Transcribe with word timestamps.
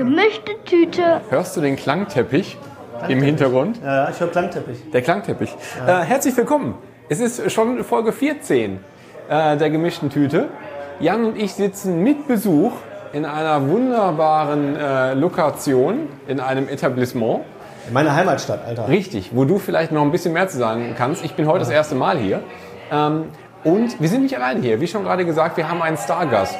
Gemischte 0.00 0.52
Tüte. 0.64 1.20
Hörst 1.28 1.58
du 1.58 1.60
den 1.60 1.76
Klangteppich 1.76 2.56
im 3.08 3.20
Hintergrund? 3.20 3.80
Ja, 3.84 4.08
ich 4.08 4.18
höre 4.18 4.28
Klangteppich. 4.28 4.90
Der 4.90 5.02
Klangteppich. 5.02 5.54
Äh, 5.86 5.92
herzlich 6.04 6.34
willkommen. 6.38 6.78
Es 7.10 7.20
ist 7.20 7.52
schon 7.52 7.84
Folge 7.84 8.12
14 8.12 8.80
äh, 9.28 9.58
der 9.58 9.68
gemischten 9.68 10.08
Tüte. 10.08 10.48
Jan 11.00 11.26
und 11.26 11.36
ich 11.36 11.52
sitzen 11.52 12.02
mit 12.02 12.26
Besuch 12.26 12.72
in 13.12 13.26
einer 13.26 13.68
wunderbaren 13.68 14.74
äh, 14.74 15.12
Lokation, 15.12 16.08
in 16.26 16.40
einem 16.40 16.66
Etablissement. 16.70 17.40
In 17.86 17.92
meiner 17.92 18.14
Heimatstadt, 18.14 18.64
Alter. 18.66 18.88
Richtig, 18.88 19.32
wo 19.34 19.44
du 19.44 19.58
vielleicht 19.58 19.92
noch 19.92 20.00
ein 20.00 20.12
bisschen 20.12 20.32
mehr 20.32 20.48
zu 20.48 20.56
sagen 20.56 20.94
kannst. 20.96 21.22
Ich 21.26 21.34
bin 21.34 21.46
heute 21.46 21.58
das 21.58 21.68
erste 21.68 21.94
Mal 21.94 22.16
hier. 22.16 22.42
Ähm, 22.90 23.24
und 23.64 24.00
wir 24.00 24.08
sind 24.08 24.22
nicht 24.22 24.34
allein 24.34 24.62
hier. 24.62 24.80
Wie 24.80 24.86
schon 24.86 25.04
gerade 25.04 25.26
gesagt, 25.26 25.58
wir 25.58 25.68
haben 25.68 25.82
einen 25.82 25.98
Stargast. 25.98 26.56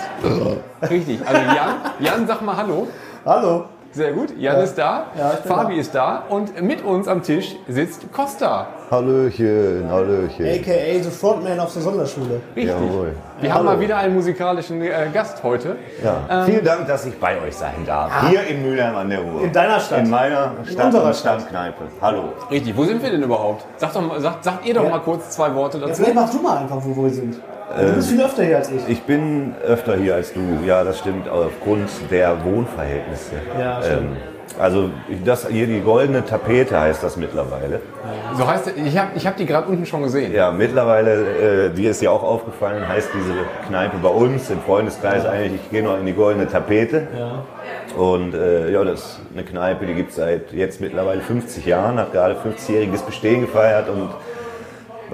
Richtig. 0.91 1.21
Also 1.27 1.41
Jan, 1.41 1.77
Jan, 2.01 2.27
sag 2.27 2.43
mal 2.43 2.59
Hallo. 2.59 2.87
Hallo. 3.25 3.65
Sehr 3.93 4.13
gut. 4.13 4.33
Jan 4.39 4.61
ist 4.61 4.79
da. 4.79 5.07
Ja, 5.19 5.31
Fabi 5.45 5.75
da. 5.75 5.81
ist 5.81 5.95
da. 5.95 6.23
Und 6.29 6.63
mit 6.63 6.85
uns 6.85 7.09
am 7.09 7.23
Tisch 7.25 7.57
sitzt 7.67 8.11
Costa. 8.13 8.69
Hallöchen, 8.89 9.85
Hallöchen. 9.91 10.47
AKA 10.47 11.03
the 11.03 11.11
Frontman 11.11 11.59
auf 11.59 11.73
der 11.73 11.83
Sonderschule. 11.83 12.41
Richtig. 12.55 12.73
Jawohl. 12.73 13.15
Wir 13.41 13.53
haben 13.53 13.65
mal 13.65 13.81
wieder 13.81 13.97
einen 13.97 14.15
musikalischen 14.15 14.81
äh, 14.81 15.09
Gast 15.13 15.43
heute. 15.43 15.77
Ja. 16.05 16.45
Vielen 16.45 16.65
Dank, 16.65 16.87
dass 16.87 17.05
ich 17.05 17.19
bei 17.19 17.41
euch 17.43 17.57
sein 17.57 17.85
darf. 17.85 18.29
Hier 18.29 18.45
in 18.47 18.63
Mülheim 18.63 18.95
an 18.95 19.11
der 19.11 19.21
Ruhr. 19.21 19.43
In 19.43 19.53
deiner 19.53 19.81
Stadt. 19.81 19.99
In 20.05 20.11
meiner 20.11 20.53
Stadt 20.71 20.87
unserer 20.87 21.07
und 21.07 21.17
Stadt. 21.17 21.41
Stadtkneipe. 21.41 21.83
Hallo. 22.01 22.25
Richtig. 22.51 22.77
Wo 22.77 22.85
sind 22.85 23.03
wir 23.03 23.11
denn 23.11 23.23
überhaupt? 23.23 23.65
Sagt, 23.77 23.97
doch 23.97 24.03
mal, 24.03 24.21
sagt, 24.21 24.45
sagt 24.45 24.65
ihr 24.67 24.75
doch 24.75 24.89
mal 24.89 25.01
kurz 25.01 25.31
zwei 25.31 25.53
Worte 25.55 25.79
Ja, 25.79 25.87
dazu. 25.89 25.97
vielleicht 26.03 26.15
machst 26.15 26.35
du 26.35 26.39
mal 26.41 26.59
einfach, 26.59 26.79
wo 26.81 27.03
wir 27.03 27.11
sind. 27.11 27.41
Du 27.79 27.93
bist 27.95 28.11
viel 28.11 28.23
öfter 28.23 28.43
hier 28.43 28.57
als 28.57 28.71
ich. 28.71 28.89
Ich 28.89 29.03
bin 29.03 29.55
öfter 29.67 29.97
hier 29.97 30.15
als 30.15 30.33
du. 30.33 30.41
Ja, 30.67 30.85
das 30.85 30.99
stimmt 30.99 31.29
aufgrund 31.29 31.89
der 32.11 32.45
Wohnverhältnisse. 32.45 33.37
Ja, 33.59 33.83
stimmt. 33.83 34.01
Ähm, 34.01 34.17
also 34.59 34.91
das 35.25 35.47
hier 35.49 35.67
die 35.67 35.81
goldene 35.81 36.25
Tapete 36.25 36.79
heißt 36.79 37.03
das 37.03 37.17
mittlerweile. 37.17 37.81
So 38.37 38.47
heißt 38.47 38.73
ich 38.85 38.99
habe 38.99 39.11
ich 39.15 39.27
hab 39.27 39.37
die 39.37 39.47
gerade 39.47 39.69
unten 39.69 39.87
schon 39.87 40.03
gesehen. 40.03 40.35
Ja, 40.35 40.51
mittlerweile, 40.51 41.67
äh, 41.67 41.71
dir 41.71 41.93
ist 41.93 42.03
ja 42.03 42.11
auch 42.11 42.23
aufgefallen, 42.23 42.87
heißt 42.87 43.11
diese 43.15 43.33
Kneipe 43.69 43.97
bei 44.03 44.09
uns 44.09 44.51
im 44.51 44.61
Freundeskreis 44.61 45.25
eigentlich, 45.25 45.61
ich 45.65 45.71
gehe 45.71 45.83
noch 45.83 45.99
in 45.99 46.07
die 46.07 46.13
goldene 46.13 46.49
Tapete. 46.49 47.07
Und 47.97 48.35
äh, 48.35 48.71
ja, 48.71 48.85
das 48.85 49.01
ist 49.01 49.21
eine 49.35 49.45
Kneipe, 49.45 49.87
die 49.87 49.95
gibt 49.95 50.11
es 50.11 50.17
seit 50.17 50.53
jetzt 50.53 50.81
mittlerweile 50.81 51.21
50 51.21 51.65
Jahren, 51.67 51.99
hat 51.99 52.13
gerade 52.13 52.35
50-jähriges 52.35 53.05
Bestehen 53.05 53.41
gefeiert 53.41 53.89
und 53.89 54.11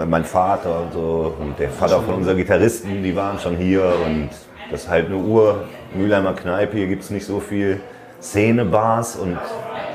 mein 0.05 0.25
Vater 0.25 0.81
und 0.81 0.93
so 0.93 1.35
und 1.41 1.59
der 1.59 1.71
Vater 1.71 2.01
von 2.03 2.17
unseren 2.17 2.37
Gitarristen, 2.37 3.03
die 3.03 3.17
waren 3.17 3.39
schon 3.39 3.57
hier 3.57 3.83
und 4.05 4.29
das 4.71 4.83
ist 4.85 4.91
halt 4.91 5.07
eine 5.07 5.17
Ur 5.17 5.65
Mülheimer 5.95 6.35
Kneipe, 6.35 6.77
hier 6.77 6.89
gibt 6.89 7.03
es 7.03 7.11
nicht 7.11 7.25
so 7.25 7.41
viel 7.41 7.81
Szenebars 8.21 9.17
und 9.17 9.39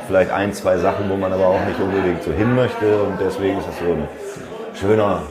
vielleicht 0.08 0.32
ein, 0.32 0.54
zwei 0.54 0.78
Sachen, 0.78 1.10
wo 1.10 1.16
man 1.16 1.32
aber 1.34 1.48
auch 1.48 1.66
nicht 1.68 1.80
unbedingt 1.80 2.24
so 2.24 2.32
hin 2.32 2.56
möchte 2.56 3.04
und 3.04 3.20
deswegen 3.20 3.60
ist 3.60 3.68
es 3.70 3.80
so 3.80 3.86
ein 3.94 4.08
schöner 4.74 5.22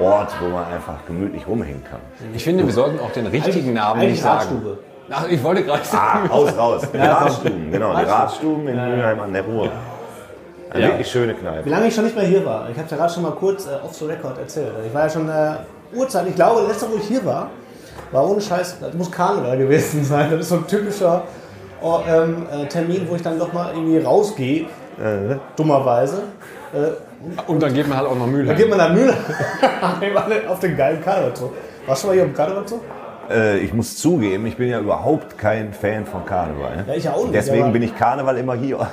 Ort, 0.00 0.32
wo 0.40 0.48
man 0.48 0.64
einfach 0.64 1.04
gemütlich 1.06 1.46
rumhängen 1.46 1.84
kann. 1.88 2.00
Ich 2.34 2.42
finde, 2.42 2.66
wir 2.66 2.72
sollten 2.72 2.98
auch 2.98 3.12
den 3.12 3.26
richtigen 3.26 3.74
Namen 3.74 4.00
nicht 4.00 4.22
sagen. 4.22 4.38
Radstube. 4.38 4.78
Ach, 5.10 5.28
ich 5.28 5.42
wollte 5.42 5.62
gerade 5.62 5.84
sagen. 5.84 6.28
Ah, 6.30 6.34
raus, 6.34 6.58
raus. 6.58 6.82
Die 6.92 6.96
Ja. 6.96 7.18
Radstuben, 7.18 7.70
genau, 7.70 7.96
die 7.96 8.04
Radstuben 8.04 8.66
in 8.66 8.74
Mülheim 8.74 9.20
an 9.20 9.32
der 9.32 9.42
Ruhr. 9.42 9.68
Eine 10.74 10.82
Ja. 10.82 10.88
wirklich 10.90 11.08
schöne 11.08 11.32
Wie 11.34 11.40
Kneipe. 11.40 11.68
lange 11.70 11.86
ich 11.86 11.94
schon 11.94 12.04
nicht 12.04 12.16
mehr 12.16 12.26
hier 12.26 12.44
war. 12.44 12.68
Ich 12.70 12.76
habe 12.76 12.88
ja 12.90 12.96
gerade 12.96 13.12
schon 13.12 13.22
mal 13.22 13.32
kurz 13.32 13.66
äh, 13.66 13.70
off 13.84 13.94
the 13.94 14.04
record 14.06 14.38
erzählt. 14.38 14.72
Ich 14.86 14.92
war 14.92 15.04
ja 15.04 15.08
schon 15.10 15.28
äh, 15.28 15.54
Uhrzeit. 15.94 16.26
Ich 16.28 16.34
glaube, 16.34 16.66
letzte, 16.66 16.90
wo 16.90 16.96
ich 16.96 17.04
hier 17.06 17.24
war, 17.24 17.50
war 18.12 18.28
ohne 18.28 18.40
Scheiß, 18.40 18.78
das 18.80 18.92
muss 18.94 19.10
Karneval 19.10 19.56
gewesen 19.56 20.04
sein. 20.12 20.30
Das 20.32 20.40
ist 20.40 20.48
so 20.50 20.56
ein 20.56 20.66
typischer 20.66 21.22
oh, 21.80 22.00
ähm, 22.08 22.46
äh, 22.52 22.66
Termin, 22.66 23.06
wo 23.08 23.14
ich 23.14 23.22
dann 23.22 23.38
doch 23.38 23.52
mal 23.52 23.72
irgendwie 23.72 23.98
rausgehe. 23.98 24.66
Dummerweise. 25.56 26.22
Äh, 26.72 27.50
Und 27.50 27.60
dann 27.60 27.74
geht 27.74 27.88
man 27.88 27.98
halt 27.98 28.06
auch 28.08 28.14
nach 28.14 28.26
Da 28.26 28.30
Mülheim. 28.30 28.56
geht 28.56 28.68
man 28.68 28.78
nach 28.78 28.92
Mühle 28.92 29.12
auf 30.48 30.60
den 30.60 30.76
geilen 30.76 31.02
Karnevalzug. 31.02 31.52
Warst 31.86 32.02
du 32.02 32.06
schon 32.06 32.10
mal 32.10 32.14
hier 32.14 32.22
am 32.30 32.34
Karnevalzug? 32.34 32.80
Äh, 33.30 33.58
ich 33.58 33.72
muss 33.74 33.96
zugeben, 33.96 34.46
ich 34.46 34.56
bin 34.56 34.68
ja 34.68 34.78
überhaupt 34.78 35.36
kein 35.38 35.72
Fan 35.72 36.04
von 36.06 36.24
Karneval. 36.26 36.84
Ja, 36.86 36.94
ich 36.94 37.08
auch 37.08 37.22
nicht, 37.24 37.34
Deswegen 37.34 37.72
bin 37.72 37.82
ich 37.82 37.96
Karneval 37.96 38.36
immer 38.38 38.54
hier. 38.54 38.78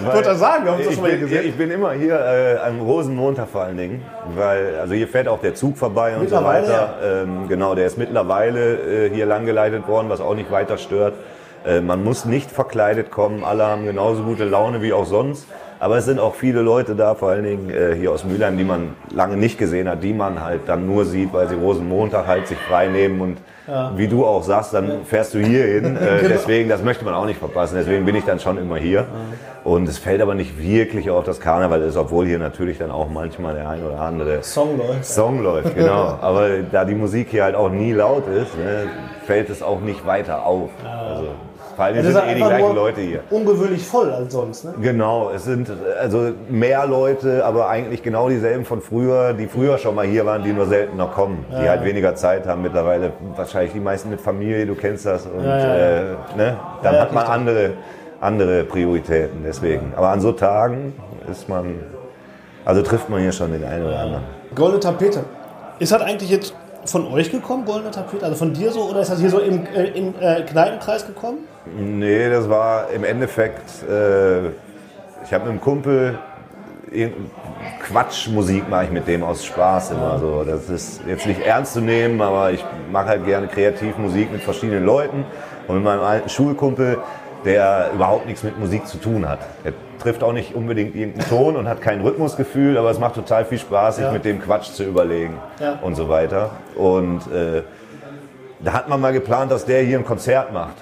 Ich 0.00 0.06
wollte 0.06 0.28
das 0.28 0.38
sagen, 0.38 0.68
haben 0.68 0.78
doch 0.78 0.88
Ich 0.88 0.94
schon 0.94 1.02
mal 1.02 1.10
hier 1.10 1.18
bin, 1.18 1.28
gesehen. 1.28 1.48
ich 1.48 1.56
bin 1.56 1.70
immer 1.70 1.92
hier 1.92 2.14
äh, 2.14 2.56
am 2.68 2.80
Rosenmontag 2.80 3.48
vor 3.48 3.62
allen 3.62 3.76
Dingen, 3.76 4.02
weil 4.36 4.76
also 4.80 4.94
hier 4.94 5.08
fährt 5.08 5.28
auch 5.28 5.40
der 5.40 5.54
Zug 5.54 5.76
vorbei 5.76 6.16
und 6.16 6.28
so 6.28 6.36
weiter. 6.36 6.94
Ähm, 7.02 7.48
genau, 7.48 7.74
der 7.74 7.86
ist 7.86 7.98
mittlerweile 7.98 9.06
äh, 9.06 9.10
hier 9.10 9.26
langgeleitet 9.26 9.88
worden, 9.88 10.08
was 10.08 10.20
auch 10.20 10.34
nicht 10.34 10.50
weiter 10.50 10.78
stört. 10.78 11.14
Äh, 11.66 11.80
man 11.80 12.04
muss 12.04 12.24
nicht 12.24 12.50
verkleidet 12.50 13.10
kommen, 13.10 13.44
alle 13.44 13.64
haben 13.64 13.84
genauso 13.86 14.22
gute 14.22 14.44
Laune 14.44 14.82
wie 14.82 14.92
auch 14.92 15.06
sonst. 15.06 15.46
Aber 15.80 15.96
es 15.96 16.06
sind 16.06 16.18
auch 16.18 16.34
viele 16.34 16.60
Leute 16.60 16.96
da, 16.96 17.14
vor 17.14 17.30
allen 17.30 17.44
Dingen 17.44 17.70
äh, 17.70 17.94
hier 17.94 18.10
aus 18.10 18.24
Mülheim, 18.24 18.58
die 18.58 18.64
man 18.64 18.96
lange 19.14 19.36
nicht 19.36 19.58
gesehen 19.58 19.88
hat, 19.88 20.02
die 20.02 20.12
man 20.12 20.42
halt 20.44 20.62
dann 20.66 20.86
nur 20.86 21.04
sieht, 21.04 21.32
weil 21.32 21.48
sie 21.48 21.54
Rosenmontag 21.54 22.26
halt 22.26 22.48
sich 22.48 22.58
frei 22.58 22.88
nehmen 22.88 23.20
und 23.20 23.38
wie 23.96 24.08
du 24.08 24.24
auch 24.26 24.42
sagst, 24.42 24.72
dann 24.74 25.04
fährst 25.04 25.34
du 25.34 25.38
hier 25.38 25.64
hin. 25.64 25.96
Äh, 26.08 26.18
Genau. 26.18 26.28
Deswegen, 26.28 26.68
das 26.68 26.82
möchte 26.82 27.04
man 27.04 27.14
auch 27.14 27.26
nicht 27.26 27.38
verpassen. 27.38 27.76
Deswegen 27.76 28.04
bin 28.04 28.14
ich 28.14 28.24
dann 28.24 28.40
schon 28.40 28.56
immer 28.58 28.76
hier. 28.76 29.06
Und 29.64 29.88
es 29.88 29.98
fällt 29.98 30.20
aber 30.22 30.34
nicht 30.34 30.60
wirklich 30.62 31.10
auf, 31.10 31.24
dass 31.24 31.40
Karneval 31.40 31.82
ist, 31.82 31.96
obwohl 31.96 32.26
hier 32.26 32.38
natürlich 32.38 32.78
dann 32.78 32.90
auch 32.90 33.08
manchmal 33.08 33.54
der 33.54 33.68
ein 33.68 33.84
oder 33.84 34.00
andere 34.00 34.42
Song 34.42 34.78
läuft. 34.78 35.04
Song 35.04 35.42
läuft, 35.42 35.74
genau. 35.74 36.18
Aber 36.20 36.48
da 36.70 36.84
die 36.84 36.94
Musik 36.94 37.28
hier 37.30 37.44
halt 37.44 37.54
auch 37.54 37.68
nie 37.70 37.92
laut 37.92 38.26
ist, 38.28 38.56
ne, 38.56 38.86
fällt 39.26 39.50
es 39.50 39.62
auch 39.62 39.80
nicht 39.80 40.06
weiter 40.06 40.46
auf. 40.46 40.70
Also, 40.84 41.28
vor 41.78 41.84
allem 41.84 41.96
Das 42.02 42.06
sind 42.12 42.26
eh 42.28 42.34
die 42.34 42.40
gleichen 42.40 42.74
Leute 42.74 43.00
hier. 43.02 43.20
ungewöhnlich 43.30 43.86
voll 43.86 44.10
als 44.10 44.32
sonst. 44.32 44.64
Ne? 44.64 44.74
Genau, 44.82 45.30
es 45.32 45.44
sind 45.44 45.70
also 46.00 46.32
mehr 46.48 46.84
Leute, 46.88 47.44
aber 47.44 47.68
eigentlich 47.68 48.02
genau 48.02 48.28
dieselben 48.28 48.64
von 48.64 48.80
früher, 48.80 49.32
die 49.32 49.46
früher 49.46 49.78
schon 49.78 49.94
mal 49.94 50.04
hier 50.04 50.26
waren, 50.26 50.42
die 50.42 50.52
nur 50.52 50.66
seltener 50.66 51.06
kommen, 51.06 51.44
die 51.52 51.68
halt 51.68 51.84
weniger 51.84 52.16
Zeit 52.16 52.48
haben 52.48 52.62
mittlerweile. 52.62 53.12
Wahrscheinlich 53.36 53.74
die 53.74 53.78
meisten 53.80 54.10
mit 54.10 54.20
Familie, 54.20 54.66
du 54.66 54.74
kennst 54.74 55.06
das. 55.06 55.24
Und 55.26 55.44
Ja, 55.44 55.56
ja, 55.56 55.66
ja. 55.76 55.96
Äh, 55.98 56.02
ne, 56.36 56.56
dann 56.82 56.94
Ja, 56.96 57.00
hat 57.00 57.12
man 57.12 57.24
andere, 57.26 57.70
andere 58.20 58.64
Prioritäten, 58.64 59.42
deswegen. 59.46 59.92
Aber 59.94 60.08
an 60.08 60.20
so 60.20 60.32
Tagen 60.32 60.94
ist 61.30 61.48
man, 61.48 61.76
also 62.64 62.82
trifft 62.82 63.08
man 63.08 63.20
hier 63.20 63.30
schon 63.30 63.52
den 63.52 63.62
einen 63.64 63.86
oder 63.86 64.00
anderen. 64.00 64.24
Goldene 64.52 64.80
Tapete. 64.80 65.20
Ist 65.78 65.92
das 65.92 66.02
eigentlich 66.02 66.28
jetzt 66.30 66.54
von 66.86 67.06
euch 67.12 67.30
gekommen, 67.30 67.64
goldene 67.64 67.92
Tapete? 67.92 68.24
Also 68.24 68.34
von 68.36 68.52
dir 68.52 68.72
so? 68.72 68.80
Oder 68.90 69.00
ist 69.02 69.12
das 69.12 69.20
hier 69.20 69.30
so 69.30 69.38
im, 69.38 69.64
äh, 69.72 69.84
im 69.96 70.14
äh, 70.20 70.42
Kneipenkreis 70.42 71.06
gekommen? 71.06 71.38
Nee, 71.76 72.28
das 72.30 72.48
war 72.48 72.90
im 72.90 73.04
Endeffekt, 73.04 73.82
äh, 73.88 74.48
ich 75.24 75.32
habe 75.32 75.44
mit 75.44 75.50
einem 75.50 75.60
Kumpel 75.60 76.18
Quatschmusik 77.82 78.68
mache 78.68 78.84
ich 78.84 78.90
mit 78.90 79.06
dem 79.06 79.22
aus 79.22 79.44
Spaß 79.44 79.90
immer 79.92 80.18
so. 80.18 80.42
Das 80.44 80.68
ist 80.70 81.02
jetzt 81.06 81.26
nicht 81.26 81.40
ernst 81.44 81.74
zu 81.74 81.80
nehmen, 81.80 82.20
aber 82.20 82.50
ich 82.50 82.64
mache 82.90 83.08
halt 83.08 83.24
gerne 83.26 83.46
kreativ 83.46 83.98
Musik 83.98 84.32
mit 84.32 84.42
verschiedenen 84.42 84.84
Leuten 84.84 85.24
und 85.66 85.76
mit 85.76 85.84
meinem 85.84 86.00
alten 86.02 86.28
Schulkumpel, 86.28 86.98
der 87.44 87.90
überhaupt 87.94 88.26
nichts 88.26 88.42
mit 88.42 88.58
Musik 88.58 88.86
zu 88.86 88.98
tun 88.98 89.28
hat. 89.28 89.40
Er 89.64 89.72
trifft 89.98 90.22
auch 90.22 90.32
nicht 90.32 90.54
unbedingt 90.54 90.94
irgendeinen 90.94 91.28
Ton 91.28 91.56
und 91.56 91.68
hat 91.68 91.80
kein 91.82 92.00
Rhythmusgefühl, 92.00 92.78
aber 92.78 92.90
es 92.90 92.98
macht 92.98 93.14
total 93.14 93.44
viel 93.44 93.58
Spaß, 93.58 93.96
sich 93.96 94.04
Ja. 94.04 94.12
mit 94.12 94.24
dem 94.24 94.40
Quatsch 94.40 94.70
zu 94.72 94.84
überlegen 94.84 95.34
Ja. 95.60 95.78
und 95.82 95.94
so 95.94 96.08
weiter. 96.08 96.50
Und 96.74 97.20
äh, 97.32 97.62
da 98.60 98.72
hat 98.72 98.88
man 98.88 99.00
mal 99.00 99.12
geplant, 99.12 99.50
dass 99.52 99.64
der 99.64 99.82
hier 99.82 99.98
ein 99.98 100.04
Konzert 100.04 100.52
macht 100.52 100.74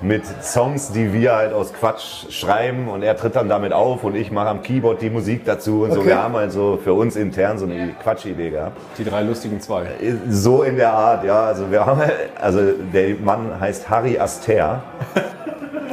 mit 0.00 0.24
Songs, 0.42 0.92
die 0.92 1.12
wir 1.12 1.34
halt 1.34 1.52
aus 1.52 1.72
Quatsch 1.72 2.30
schreiben 2.30 2.88
und 2.88 3.02
er 3.02 3.16
tritt 3.16 3.36
dann 3.36 3.48
damit 3.48 3.72
auf 3.72 4.04
und 4.04 4.14
ich 4.14 4.30
mache 4.30 4.48
am 4.48 4.62
Keyboard 4.62 5.00
die 5.00 5.10
Musik 5.10 5.44
dazu 5.44 5.84
und 5.84 5.92
so. 5.92 6.00
Okay. 6.00 6.08
Wir 6.08 6.22
haben 6.22 6.34
halt 6.34 6.52
so 6.52 6.78
für 6.82 6.92
uns 6.92 7.16
intern 7.16 7.58
so 7.58 7.64
eine 7.64 7.94
Quatschidee 8.02 8.50
gehabt. 8.50 8.76
Die 8.98 9.04
drei 9.04 9.22
lustigen 9.22 9.60
zwei. 9.60 9.86
So 10.28 10.62
in 10.62 10.76
der 10.76 10.92
Art, 10.92 11.24
ja. 11.24 11.44
Also 11.46 11.70
wir 11.70 11.86
haben, 11.86 12.02
also 12.40 12.60
der 12.92 13.16
Mann 13.16 13.58
heißt 13.58 13.88
Harry 13.88 14.18
Aster 14.18 14.82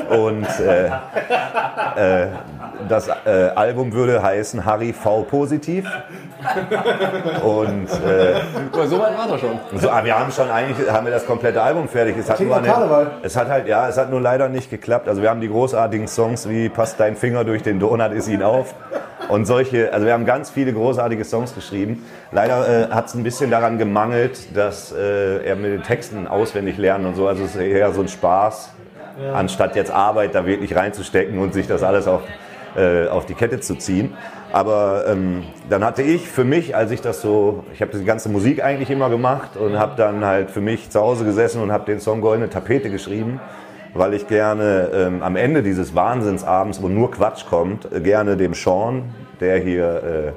Und 0.09 0.47
äh, 0.59 0.87
äh, 1.95 2.27
das 2.89 3.07
äh, 3.07 3.49
Album 3.55 3.93
würde 3.93 4.21
heißen 4.21 4.65
Harry 4.65 4.93
V 4.93 5.23
positiv. 5.23 5.85
Und 7.43 7.87
äh, 8.05 8.35
Aber 8.71 8.87
so 8.87 8.99
weit 8.99 9.17
war 9.17 9.29
er 9.29 9.37
schon. 9.39 9.59
so, 9.75 9.89
aber 9.89 10.05
wir 10.05 10.19
haben 10.19 10.31
schon 10.31 10.49
eigentlich 10.49 10.89
haben 10.89 11.05
wir 11.05 11.13
das 11.13 11.25
komplette 11.25 11.61
Album 11.61 11.87
fertig. 11.87 12.17
Es 12.17 12.29
hat, 12.29 12.37
Klingt 12.37 12.51
nur 12.51 12.61
Karneval. 12.61 13.11
es 13.21 13.37
hat 13.37 13.47
halt 13.47 13.67
ja, 13.67 13.87
es 13.87 13.97
hat 13.97 14.09
nur 14.09 14.19
leider 14.21 14.49
nicht 14.49 14.69
geklappt. 14.69 15.07
Also 15.07 15.21
wir 15.21 15.29
haben 15.29 15.41
die 15.41 15.47
großartigen 15.49 16.07
Songs 16.07 16.49
wie 16.49 16.69
Passt 16.69 16.99
dein 16.99 17.15
Finger 17.15 17.43
durch 17.45 17.63
den 17.63 17.79
Donut 17.79 18.11
ist 18.11 18.27
ihn 18.27 18.43
auf 18.43 18.75
und 19.29 19.45
solche. 19.45 19.93
Also 19.93 20.05
wir 20.05 20.13
haben 20.13 20.25
ganz 20.25 20.49
viele 20.49 20.73
großartige 20.73 21.23
Songs 21.23 21.55
geschrieben. 21.55 22.05
Leider 22.31 22.89
äh, 22.89 22.93
hat 22.93 23.07
es 23.07 23.13
ein 23.13 23.23
bisschen 23.23 23.49
daran 23.49 23.77
gemangelt, 23.77 24.55
dass 24.55 24.91
äh, 24.91 25.45
er 25.45 25.55
mit 25.55 25.71
den 25.71 25.83
Texten 25.83 26.27
auswendig 26.27 26.77
lernen 26.77 27.05
und 27.05 27.15
so. 27.15 27.27
Also 27.27 27.43
es 27.45 27.55
ist 27.55 27.61
eher 27.61 27.91
so 27.93 28.01
ein 28.01 28.09
Spaß, 28.09 28.73
anstatt 29.33 29.75
jetzt 29.75 29.91
Arbeit 29.91 30.35
da 30.35 30.45
wirklich 30.45 30.75
reinzustecken 30.75 31.39
und 31.39 31.53
sich 31.53 31.67
das 31.67 31.83
alles 31.83 32.07
auf 32.07 32.21
äh, 32.75 33.07
auf 33.07 33.25
die 33.25 33.35
Kette 33.35 33.59
zu 33.59 33.75
ziehen. 33.75 34.15
Aber 34.51 35.05
ähm, 35.07 35.43
dann 35.69 35.83
hatte 35.83 36.01
ich 36.01 36.27
für 36.27 36.43
mich, 36.43 36.75
als 36.75 36.91
ich 36.91 37.01
das 37.01 37.21
so, 37.21 37.63
ich 37.73 37.81
habe 37.81 37.97
die 37.97 38.03
ganze 38.03 38.29
Musik 38.29 38.63
eigentlich 38.63 38.89
immer 38.89 39.09
gemacht 39.09 39.57
und 39.57 39.77
habe 39.77 39.93
dann 39.95 40.25
halt 40.25 40.51
für 40.51 40.61
mich 40.61 40.89
zu 40.89 40.99
Hause 40.99 41.25
gesessen 41.25 41.61
und 41.61 41.71
habe 41.71 41.85
den 41.85 41.99
Song 41.99 42.21
Goldene 42.21 42.49
Tapete 42.49 42.89
geschrieben, 42.89 43.39
weil 43.93 44.13
ich 44.13 44.27
gerne 44.27 44.89
ähm, 44.93 45.23
am 45.23 45.35
Ende 45.35 45.63
dieses 45.63 45.95
Wahnsinnsabends, 45.95 46.81
wo 46.81 46.87
nur 46.87 47.11
Quatsch 47.11 47.45
kommt, 47.45 47.91
äh, 47.91 47.99
gerne 47.99 48.37
dem 48.37 48.53
Sean, 48.53 49.13
der 49.39 49.59
hier 49.59 49.85
äh, 49.85 50.31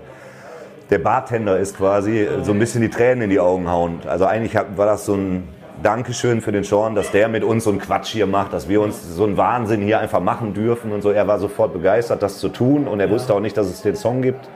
der 0.90 0.98
Bartender 0.98 1.58
ist 1.58 1.76
quasi, 1.76 2.20
äh, 2.20 2.44
so 2.44 2.52
ein 2.52 2.58
bisschen 2.58 2.82
die 2.82 2.90
Tränen 2.90 3.22
in 3.22 3.30
die 3.30 3.40
Augen 3.40 3.70
hauen. 3.70 4.00
Also 4.06 4.26
eigentlich 4.26 4.54
war 4.54 4.86
das 4.86 5.06
so 5.06 5.14
ein 5.14 5.48
Dankeschön 5.82 6.40
für 6.40 6.52
den 6.52 6.64
Sean, 6.64 6.94
dass 6.94 7.10
der 7.10 7.28
mit 7.28 7.44
uns 7.44 7.64
so 7.64 7.70
einen 7.70 7.80
Quatsch 7.80 8.08
hier 8.08 8.26
macht, 8.26 8.52
dass 8.52 8.68
wir 8.68 8.80
uns 8.80 9.14
so 9.14 9.24
einen 9.24 9.36
Wahnsinn 9.36 9.82
hier 9.82 10.00
einfach 10.00 10.20
machen 10.20 10.54
dürfen 10.54 10.92
und 10.92 11.02
so. 11.02 11.10
Er 11.10 11.28
war 11.28 11.38
sofort 11.38 11.72
begeistert, 11.72 12.22
das 12.22 12.38
zu 12.38 12.48
tun 12.48 12.88
und 12.88 13.00
er 13.00 13.10
wusste 13.10 13.34
auch 13.34 13.40
nicht, 13.40 13.56
dass 13.56 13.66
es 13.66 13.82
den 13.82 13.94
Song 13.94 14.22
gibt. 14.22 14.48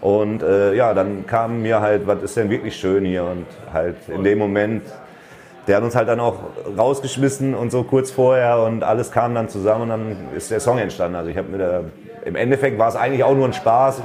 Und 0.00 0.42
äh, 0.42 0.74
ja, 0.74 0.92
dann 0.92 1.26
kam 1.26 1.62
mir 1.62 1.80
halt, 1.80 2.06
was 2.06 2.22
ist 2.22 2.36
denn 2.36 2.50
wirklich 2.50 2.76
schön 2.76 3.04
hier 3.04 3.24
und 3.24 3.46
halt 3.72 3.96
in 4.08 4.24
dem 4.24 4.38
Moment, 4.38 4.82
der 5.66 5.76
hat 5.76 5.84
uns 5.84 5.96
halt 5.96 6.08
dann 6.08 6.20
auch 6.20 6.40
rausgeschmissen 6.76 7.54
und 7.54 7.70
so 7.70 7.82
kurz 7.82 8.10
vorher 8.10 8.60
und 8.60 8.84
alles 8.84 9.10
kam 9.10 9.34
dann 9.34 9.48
zusammen 9.48 9.82
und 9.82 9.88
dann 9.88 10.16
ist 10.36 10.50
der 10.50 10.60
Song 10.60 10.78
entstanden. 10.78 11.16
Also 11.16 11.30
ich 11.30 11.36
habe 11.36 11.48
mir 11.48 11.58
da, 11.58 11.80
im 12.24 12.36
Endeffekt 12.36 12.78
war 12.78 12.88
es 12.88 12.96
eigentlich 12.96 13.24
auch 13.24 13.34
nur 13.34 13.46
ein 13.46 13.52
Spaß, 13.52 14.02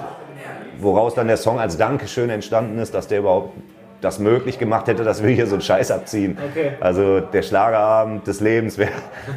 woraus 0.80 1.14
dann 1.14 1.28
der 1.28 1.38
Song 1.38 1.60
als 1.60 1.78
Dankeschön 1.78 2.30
entstanden 2.30 2.80
ist, 2.80 2.94
dass 2.94 3.08
der 3.08 3.20
überhaupt 3.20 3.54
das 4.02 4.20
möglich 4.20 4.58
gemacht 4.58 4.88
hätte, 4.88 5.04
dass 5.04 5.24
wir 5.24 5.30
hier 5.30 5.46
so 5.48 5.54
einen 5.56 5.62
Scheiß 5.62 5.92
abziehen. 5.92 6.38
Okay. 6.52 6.72
Also 6.80 7.20
der 7.20 7.44
Schlagerabend 7.44 8.26
des 8.26 8.40
Lebens 8.42 8.78
wäre 8.78 8.90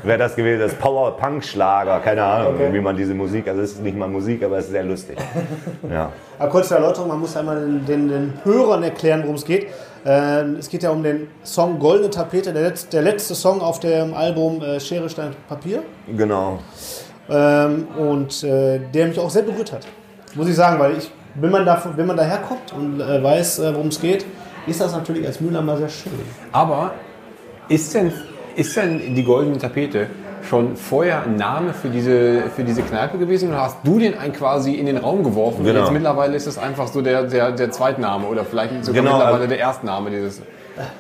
wär 0.03 0.19
das 0.19 0.35
gewesen, 0.37 0.61
das 0.61 0.75
Power-Punk-Schlager, 0.75 2.01
keine 2.01 2.23
Ahnung, 2.25 2.55
Okay. 2.55 2.73
wie 2.73 2.81
man 2.81 2.97
diese 2.97 3.15
Musik, 3.15 3.47
also 3.49 3.61
es 3.63 3.73
ist 3.73 3.83
nicht 3.83 3.97
mal 3.97 4.09
Musik, 4.09 4.43
aber 4.43 4.59
es 4.59 4.65
ist 4.67 4.71
sehr 4.73 4.85
lustig. 4.85 5.19
Ja. 5.91 6.11
Aber 6.39 6.51
kurze 6.51 6.75
Erläuterung, 6.75 7.09
man 7.09 7.21
muss 7.21 7.37
einmal 7.37 7.61
den, 7.61 7.87
den, 7.87 8.09
den 8.09 8.33
Hörern 8.43 8.83
erklären, 8.83 9.23
worum 9.23 9.37
es 9.37 9.45
geht. 9.45 9.69
Ähm, 10.05 10.57
es 10.59 10.69
geht 10.69 10.83
ja 10.83 10.91
um 10.91 11.03
den 11.03 11.29
Song 11.45 11.79
Goldene 11.79 12.11
Tapete, 12.11 12.53
der, 12.53 12.63
letz, 12.63 12.89
der 12.89 13.03
letzte 13.03 13.35
Song 13.35 13.61
auf 13.61 13.79
dem 13.81 14.13
Album 14.15 14.61
äh, 14.61 14.81
Schere, 14.81 15.09
Stein, 15.09 15.31
Papier. 15.49 15.83
Genau. 16.17 16.59
Ähm, 17.31 17.87
und 17.97 18.43
äh, 18.43 18.81
der 18.93 19.07
mich 19.07 19.19
auch 19.19 19.31
sehr 19.31 19.43
berührt 19.43 19.73
hat. 19.73 19.87
Muss 20.35 20.49
ich 20.49 20.57
sagen, 20.57 20.79
weil 20.81 20.99
ich, 20.99 21.11
wenn 21.37 21.51
man, 21.51 21.65
da, 21.65 21.81
wenn 21.97 22.07
man 22.07 22.17
daherkommt 22.17 22.73
und 22.77 23.01
äh, 23.01 23.23
weiß, 23.23 23.61
äh, 23.61 23.75
worum 23.75 23.89
es 23.89 24.01
geht, 24.01 24.27
ist 24.67 24.81
das 24.81 24.93
natürlich 24.93 25.27
als 25.27 25.41
Mühlheimer 25.41 25.77
sehr 25.77 25.89
schön. 25.89 26.13
Aber 26.53 26.93
ist 27.69 27.95
denn, 27.95 28.13
ist 28.57 28.77
denn 28.77 29.15
die 29.15 29.25
goldene 29.25 29.59
Tapete 29.59 30.09
schon 30.49 30.77
vorher 30.77 31.23
ein 31.23 31.37
Name 31.37 31.73
für 31.73 31.89
diese, 31.89 32.43
für 32.55 32.65
diese 32.65 32.83
Kneipe 32.83 33.17
gewesen 33.19 33.49
oder 33.49 33.63
hast 33.63 33.79
du 33.85 33.99
den 33.99 34.19
ein 34.19 34.33
quasi 34.33 34.75
in 34.75 34.87
den 34.87 34.99
Raum 34.99 35.25
geworfen? 35.25 35.65
Genau. 35.65 35.79
Und 35.79 35.85
jetzt 35.85 35.93
mittlerweile 35.93 36.37
ist 36.37 36.47
es 36.47 36.59
einfach 36.59 36.89
so 36.89 37.01
der, 37.01 37.25
der, 37.25 37.53
der 37.53 37.71
Zweitname 37.71 38.27
oder 38.27 38.45
vielleicht 38.45 38.85
sogar 38.85 39.03
Genau, 39.03 39.17
mittlerweile 39.17 39.37
also- 39.37 39.49
der 39.49 39.59
Erstname 39.59 40.11
dieses, 40.11 40.43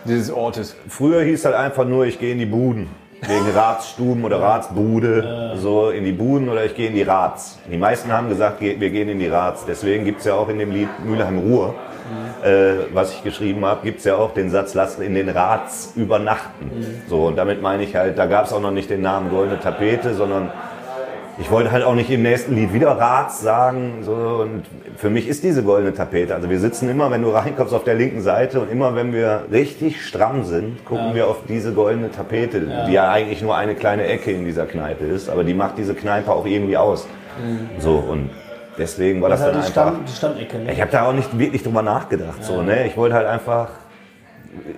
dieses 0.06 0.30
Ortes. 0.30 0.76
Früher 0.88 1.22
hieß 1.22 1.44
halt 1.44 1.54
einfach 1.54 1.84
nur, 1.84 2.06
ich 2.06 2.18
gehe 2.18 2.32
in 2.32 2.38
die 2.38 2.46
Buden. 2.46 2.88
Wegen 3.26 3.50
Ratsstuben 3.56 4.24
oder 4.24 4.40
Ratsbude. 4.40 5.52
So 5.56 5.90
in 5.90 6.04
die 6.04 6.12
Buden 6.12 6.48
oder 6.48 6.64
ich 6.64 6.74
gehe 6.74 6.88
in 6.88 6.94
die 6.94 7.02
Rats. 7.02 7.58
Die 7.70 7.76
meisten 7.76 8.12
haben 8.12 8.28
gesagt, 8.28 8.60
ge- 8.60 8.78
wir 8.78 8.90
gehen 8.90 9.08
in 9.08 9.18
die 9.18 9.28
Rats. 9.28 9.64
Deswegen 9.66 10.04
gibt 10.04 10.20
es 10.20 10.26
ja 10.26 10.34
auch 10.34 10.48
in 10.48 10.58
dem 10.58 10.70
Lied 10.72 10.88
Mülheim 11.04 11.38
Ruhr, 11.38 11.74
äh, 12.44 12.84
was 12.92 13.12
ich 13.14 13.22
geschrieben 13.24 13.64
habe, 13.64 13.80
gibt 13.82 13.98
es 14.00 14.04
ja 14.04 14.16
auch 14.16 14.34
den 14.34 14.50
Satz, 14.50 14.74
lasst 14.74 15.00
in 15.00 15.14
den 15.14 15.28
Rats 15.30 15.92
übernachten. 15.96 16.70
So, 17.08 17.26
und 17.26 17.36
damit 17.36 17.62
meine 17.62 17.82
ich 17.84 17.96
halt, 17.96 18.18
da 18.18 18.26
gab 18.26 18.44
es 18.46 18.52
auch 18.52 18.60
noch 18.60 18.70
nicht 18.72 18.90
den 18.90 19.00
Namen 19.00 19.30
Goldene 19.30 19.58
Tapete, 19.60 20.14
sondern 20.14 20.50
ich 21.38 21.50
wollte 21.50 21.72
halt 21.72 21.84
auch 21.84 21.94
nicht 21.94 22.10
im 22.10 22.22
nächsten 22.22 22.54
Lied 22.54 22.72
wieder 22.72 22.92
Rats 22.92 23.40
sagen. 23.40 23.98
So, 24.02 24.12
und 24.12 24.64
für 24.96 25.10
mich 25.10 25.26
ist 25.28 25.42
diese 25.42 25.62
goldene 25.62 25.94
Tapete. 25.94 26.34
Also 26.34 26.48
wir 26.48 26.60
sitzen 26.60 26.88
immer, 26.88 27.10
wenn 27.10 27.22
du 27.22 27.30
reinkommst, 27.30 27.74
auf 27.74 27.84
der 27.84 27.94
linken 27.94 28.22
Seite 28.22 28.60
und 28.60 28.70
immer, 28.70 28.94
wenn 28.94 29.12
wir 29.12 29.46
richtig 29.50 30.04
stramm 30.04 30.44
sind, 30.44 30.84
gucken 30.84 31.14
wir 31.14 31.26
auf 31.28 31.38
diese 31.48 31.72
goldene 31.72 32.10
Tapete, 32.10 32.60
die 32.88 32.92
ja 32.92 33.10
eigentlich 33.10 33.42
nur 33.42 33.56
eine 33.56 33.74
kleine 33.74 34.04
Ecke 34.06 34.30
in 34.30 34.44
dieser 34.44 34.66
Kneipe 34.66 35.04
ist, 35.04 35.28
aber 35.28 35.44
die 35.44 35.54
macht 35.54 35.78
diese 35.78 35.94
Kneipe 35.94 36.30
auch 36.32 36.46
irgendwie 36.46 36.76
aus. 36.76 37.06
So 37.78 37.96
und 37.96 38.30
deswegen 38.78 39.20
war 39.20 39.28
das, 39.28 39.40
Das 39.40 39.48
dann 39.48 39.56
halt 39.56 39.64
die, 39.64 39.78
einfach. 39.80 39.92
Stamm, 39.92 40.04
die 40.06 40.12
Stammecke. 40.12 40.58
Ne? 40.58 40.72
Ich 40.72 40.80
habe 40.80 40.90
da 40.90 41.08
auch 41.08 41.12
nicht 41.12 41.36
wirklich 41.36 41.62
drüber 41.62 41.82
nachgedacht. 41.82 42.44
So, 42.44 42.62
ne? 42.62 42.86
Ich 42.86 42.96
wollte 42.96 43.16
halt 43.16 43.26
einfach, 43.26 43.70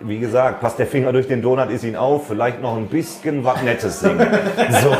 wie 0.01 0.19
gesagt, 0.19 0.61
passt 0.61 0.79
der 0.79 0.87
Finger 0.87 1.13
durch 1.13 1.29
den 1.29 1.43
Donut, 1.43 1.71
ist 1.71 1.85
ihn 1.85 1.97
auf, 1.97 2.29
vielleicht 2.29 2.63
noch 2.63 2.77
ein 2.77 2.87
bisschen 2.87 3.45
was 3.45 3.63
Nettes 3.63 4.01
singen. 4.01 4.27
so. 4.83 4.97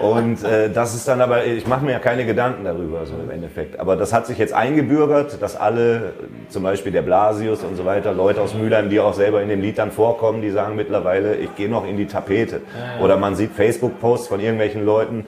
Und 0.00 0.44
äh, 0.44 0.70
das 0.70 0.94
ist 0.94 1.08
dann 1.08 1.20
aber, 1.20 1.44
ich 1.44 1.66
mache 1.66 1.84
mir 1.84 1.92
ja 1.92 1.98
keine 1.98 2.24
Gedanken 2.24 2.64
darüber, 2.64 3.04
so 3.06 3.14
im 3.14 3.30
Endeffekt. 3.30 3.80
Aber 3.80 3.96
das 3.96 4.12
hat 4.12 4.26
sich 4.26 4.38
jetzt 4.38 4.52
eingebürgert, 4.52 5.42
dass 5.42 5.56
alle, 5.56 6.12
zum 6.48 6.62
Beispiel 6.62 6.92
der 6.92 7.02
Blasius 7.02 7.64
und 7.64 7.76
so 7.76 7.84
weiter, 7.84 8.12
Leute 8.12 8.40
aus 8.40 8.54
Mülheim, 8.54 8.88
die 8.88 9.00
auch 9.00 9.14
selber 9.14 9.42
in 9.42 9.48
dem 9.48 9.60
Lied 9.60 9.78
dann 9.78 9.90
vorkommen, 9.90 10.42
die 10.42 10.50
sagen 10.50 10.76
mittlerweile, 10.76 11.34
ich 11.36 11.54
gehe 11.56 11.68
noch 11.68 11.86
in 11.86 11.96
die 11.96 12.06
Tapete. 12.06 12.60
Oder 13.02 13.16
man 13.16 13.34
sieht 13.34 13.52
Facebook-Posts 13.52 14.28
von 14.28 14.40
irgendwelchen 14.40 14.84
Leuten, 14.84 15.26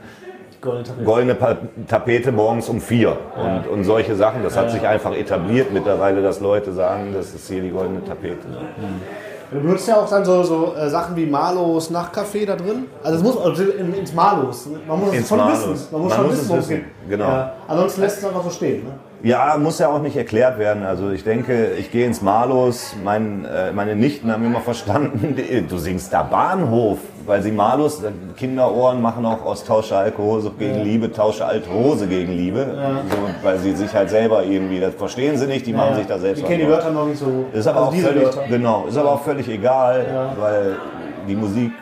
Goldene 0.60 0.84
Tapete. 0.84 1.04
goldene 1.04 1.36
Tapete 1.88 2.30
morgens 2.30 2.68
um 2.68 2.80
vier 2.80 3.16
und, 3.36 3.68
und 3.68 3.84
solche 3.84 4.14
Sachen. 4.14 4.44
Das 4.44 4.56
hat 4.56 4.70
sich 4.70 4.86
einfach 4.86 5.12
etabliert 5.12 5.72
mittlerweile, 5.72 6.22
dass 6.22 6.38
Leute 6.38 6.72
sagen, 6.72 7.12
das 7.14 7.34
ist 7.34 7.48
hier 7.48 7.62
die 7.62 7.70
goldene 7.70 8.04
Tapete. 8.04 8.46
Du 9.52 9.60
benutzt 9.60 9.86
ja 9.86 9.96
auch 9.96 10.08
dann 10.08 10.24
so, 10.24 10.42
so 10.42 10.74
äh, 10.74 10.88
Sachen 10.88 11.14
wie 11.14 11.26
Malos 11.26 11.90
Nachtcafé 11.90 12.46
da 12.46 12.56
drin. 12.56 12.86
Also 13.02 13.18
es 13.18 13.22
muss 13.22 13.36
also 13.36 13.62
in, 13.64 13.92
ins 13.92 14.14
Malos. 14.14 14.66
Man 14.88 14.98
muss 14.98 15.14
es 15.14 15.28
schon 15.28 15.38
wissen. 15.46 15.88
Man 15.90 16.02
muss 16.02 16.14
schon 16.14 16.30
wissen, 16.30 16.40
es 16.40 16.48
worum 16.48 16.68
geht. 16.68 16.84
genau. 17.08 17.28
Ja, 17.28 17.52
ansonsten 17.68 18.00
lässt 18.00 18.18
es 18.18 18.24
einfach 18.24 18.42
so 18.42 18.50
stehen. 18.50 18.84
Ne? 18.84 18.92
Ja, 19.24 19.56
muss 19.58 19.78
ja 19.78 19.88
auch 19.88 20.00
nicht 20.00 20.16
erklärt 20.16 20.58
werden. 20.58 20.84
Also 20.84 21.10
ich 21.10 21.22
denke, 21.22 21.72
ich 21.78 21.92
gehe 21.92 22.06
ins 22.06 22.22
Malus. 22.22 22.94
Mein, 23.04 23.44
äh, 23.44 23.72
meine 23.72 23.94
Nichten 23.94 24.32
haben 24.32 24.44
immer 24.44 24.60
verstanden, 24.60 25.36
du 25.68 25.78
singst 25.78 26.12
da 26.12 26.22
Bahnhof, 26.22 26.98
weil 27.26 27.42
sie 27.42 27.52
Malus, 27.52 28.02
äh, 28.02 28.10
Kinderohren 28.36 29.00
machen 29.02 29.24
auch 29.26 29.44
aus 29.44 29.64
Tausche 29.64 29.96
alte 29.96 30.18
Hose 30.18 30.50
gegen 30.58 30.82
Liebe, 30.82 31.12
Tausche 31.12 31.44
alte 31.46 31.72
Hose 31.72 32.06
gegen 32.06 32.32
Liebe. 32.32 32.66
So, 33.10 33.16
weil 33.46 33.58
sie 33.58 33.74
sich 33.74 33.92
halt 33.94 34.10
selber 34.10 34.42
irgendwie, 34.44 34.80
das 34.80 34.94
verstehen 34.94 35.36
sie 35.38 35.46
nicht, 35.46 35.66
die 35.66 35.72
machen 35.72 35.94
sich 35.96 36.06
da 36.06 36.18
selbst 36.18 36.40
Ich 36.40 36.46
kenne 36.46 36.64
die. 36.64 36.68
Wörter 36.70 36.90
noch 36.90 37.06
nicht 37.06 37.18
so. 37.18 37.44
Ist 37.52 37.66
aber 37.66 37.78
also 37.78 37.88
auch 37.88 37.92
diese 37.94 38.08
völlig, 38.08 38.24
Wörter. 38.24 38.42
genau, 38.48 38.84
ist 38.88 38.96
aber 38.96 39.12
auch 39.12 39.22
völlig 39.22 39.48
egal, 39.48 40.34
weil 40.38 40.76
die 41.28 41.36
Musik, 41.36 41.72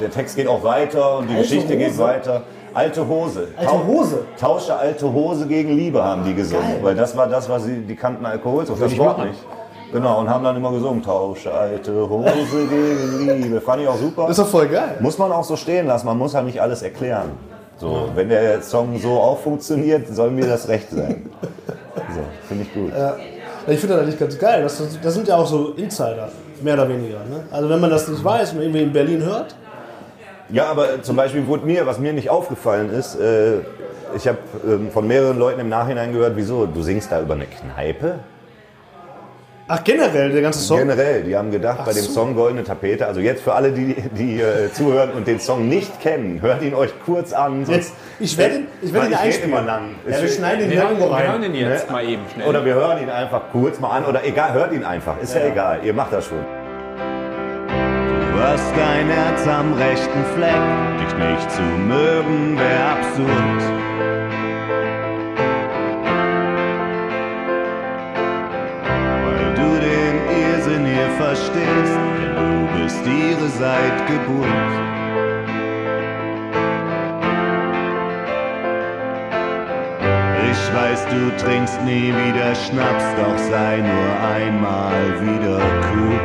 der 0.00 0.10
Text 0.10 0.36
geht 0.36 0.48
auch 0.48 0.62
weiter 0.64 1.18
und 1.18 1.28
die 1.28 1.34
Alte 1.34 1.42
Geschichte 1.48 1.76
geht 1.76 1.90
Hose? 1.90 1.98
weiter. 2.02 2.42
Alte 2.72 3.06
Hose. 3.06 3.48
Alte 3.56 3.70
Tau- 3.70 3.84
Hose? 3.86 4.18
Tausche 4.40 4.74
alte 4.76 5.12
Hose 5.12 5.46
gegen 5.46 5.76
Liebe 5.76 6.02
haben 6.02 6.24
die 6.24 6.34
gesungen, 6.34 6.64
Geil. 6.66 6.78
weil 6.82 6.94
das 6.96 7.16
war 7.16 7.28
das, 7.28 7.48
was 7.48 7.64
sie, 7.64 7.82
die 7.82 7.94
kannten 7.94 8.26
Alkoholsucht, 8.26 8.82
das 8.82 8.90
ich 8.90 8.98
Wort 8.98 9.18
machen. 9.18 9.30
Genau, 9.94 10.18
und 10.18 10.28
haben 10.28 10.42
dann 10.42 10.56
immer 10.56 10.72
gesungen, 10.72 11.04
Tausche 11.04 11.54
alte 11.54 11.92
Hose 12.08 12.66
gegen 12.68 13.42
Liebe. 13.42 13.60
Fand 13.60 13.80
ich 13.80 13.86
auch 13.86 13.96
super. 13.96 14.22
Das 14.22 14.36
ist 14.36 14.44
doch 14.44 14.50
voll 14.50 14.66
geil. 14.66 14.96
Muss 14.98 15.16
man 15.18 15.30
auch 15.30 15.44
so 15.44 15.54
stehen 15.54 15.86
lassen, 15.86 16.06
man 16.06 16.18
muss 16.18 16.34
halt 16.34 16.46
nicht 16.46 16.60
alles 16.60 16.82
erklären. 16.82 17.30
So, 17.76 18.08
wenn 18.16 18.28
der 18.28 18.60
Song 18.60 18.98
so 18.98 19.10
auch 19.10 19.38
funktioniert, 19.38 20.08
soll 20.08 20.32
mir 20.32 20.46
das 20.46 20.66
recht 20.66 20.90
sein. 20.90 21.30
So, 22.12 22.20
finde 22.48 22.64
ich 22.64 22.74
gut. 22.74 22.92
Ich 23.68 23.78
finde 23.78 23.94
das 23.94 24.02
eigentlich 24.02 24.18
ganz 24.18 24.36
geil. 24.36 24.62
Das, 24.64 24.82
das 25.00 25.14
sind 25.14 25.28
ja 25.28 25.36
auch 25.36 25.46
so 25.46 25.74
Insider, 25.76 26.28
mehr 26.60 26.74
oder 26.74 26.88
weniger. 26.88 27.18
Ne? 27.30 27.44
Also 27.52 27.68
wenn 27.68 27.80
man 27.80 27.90
das 27.90 28.08
nicht 28.08 28.24
weiß 28.24 28.54
und 28.54 28.62
irgendwie 28.62 28.82
in 28.82 28.92
Berlin 28.92 29.22
hört, 29.22 29.54
Ja, 30.50 30.66
aber 30.72 31.02
zum 31.02 31.14
Beispiel 31.14 31.46
wurde 31.46 31.66
mir, 31.66 31.86
was 31.86 32.00
mir 32.00 32.12
nicht 32.12 32.30
aufgefallen 32.30 32.90
ist, 32.90 33.14
äh, 33.14 33.58
ich 34.16 34.26
habe 34.26 34.38
ähm, 34.66 34.90
von 34.90 35.06
mehreren 35.06 35.38
Leuten 35.38 35.60
im 35.60 35.68
Nachhinein 35.68 36.12
gehört, 36.12 36.32
wieso, 36.34 36.66
du 36.66 36.82
singst 36.82 37.12
da 37.12 37.20
über 37.20 37.34
eine 37.34 37.46
Kneipe? 37.46 38.18
Ach 39.68 39.82
generell 39.84 40.30
der 40.32 40.42
ganze 40.42 40.60
Song. 40.60 40.78
Generell, 40.78 41.22
die 41.22 41.36
haben 41.36 41.50
gedacht, 41.50 41.84
bei 41.84 41.92
dem 41.92 42.02
so. 42.02 42.12
Song 42.12 42.34
Goldene 42.34 42.64
Tapete, 42.64 43.06
also 43.06 43.20
jetzt 43.20 43.42
für 43.42 43.54
alle, 43.54 43.72
die, 43.72 43.94
die 44.16 44.40
äh, 44.40 44.72
zuhören 44.72 45.10
und 45.12 45.26
den 45.26 45.40
Song 45.40 45.68
nicht 45.68 46.00
kennen, 46.00 46.40
hört 46.42 46.62
ihn 46.62 46.74
euch 46.74 46.90
kurz 47.04 47.32
an. 47.32 47.64
sonst- 47.64 47.76
Jetzt, 47.76 47.92
ich 48.20 48.38
werde 48.38 48.54
ihn, 48.56 48.66
ich 48.82 48.92
werde 48.92 49.08
ihn 49.08 49.14
einspielen. 49.14 49.50
immer 49.50 49.62
lang. 49.62 49.82
Ja, 50.08 50.20
wir 50.20 50.28
schneiden 50.28 50.64
ihn 50.70 50.72
irgendwo 50.78 51.10
wir 51.10 51.18
hören 51.18 51.30
rein. 51.30 51.42
den 51.42 51.54
jetzt 51.54 51.90
mal 51.90 52.04
eben 52.06 52.22
schnell. 52.32 52.46
Oder 52.48 52.64
wir 52.64 52.74
hören 52.74 53.02
ihn 53.02 53.10
einfach 53.10 53.42
kurz 53.52 53.80
mal 53.80 53.90
an, 53.90 54.04
oder 54.04 54.24
egal, 54.24 54.52
hört 54.52 54.72
ihn 54.72 54.84
einfach, 54.84 55.20
ist 55.22 55.34
ja, 55.34 55.44
egal, 55.46 55.80
ihr 55.82 55.94
macht 55.94 56.12
das 56.12 56.26
schon. 56.26 56.38
Du 58.34 58.40
hast 58.40 58.72
dein 58.76 59.08
Herz 59.08 59.46
am 59.46 59.72
rechten 59.74 60.24
Fleck. 60.36 60.50
Dich 61.00 61.14
nicht 61.16 61.50
zu 61.52 61.62
mögen 61.62 62.58
wär 62.58 62.90
absurd. 62.90 63.83
Ihre 73.06 73.48
seit 73.48 74.06
Geburt. 74.06 74.94
Ich 80.50 80.74
weiß, 80.74 81.06
du 81.06 81.44
trinkst 81.44 81.82
nie 81.82 82.12
wieder 82.12 82.54
Schnaps, 82.54 83.04
doch 83.16 83.38
sei 83.38 83.78
nur 83.78 84.30
einmal 84.34 85.20
wieder 85.20 85.58
cool. 85.92 86.20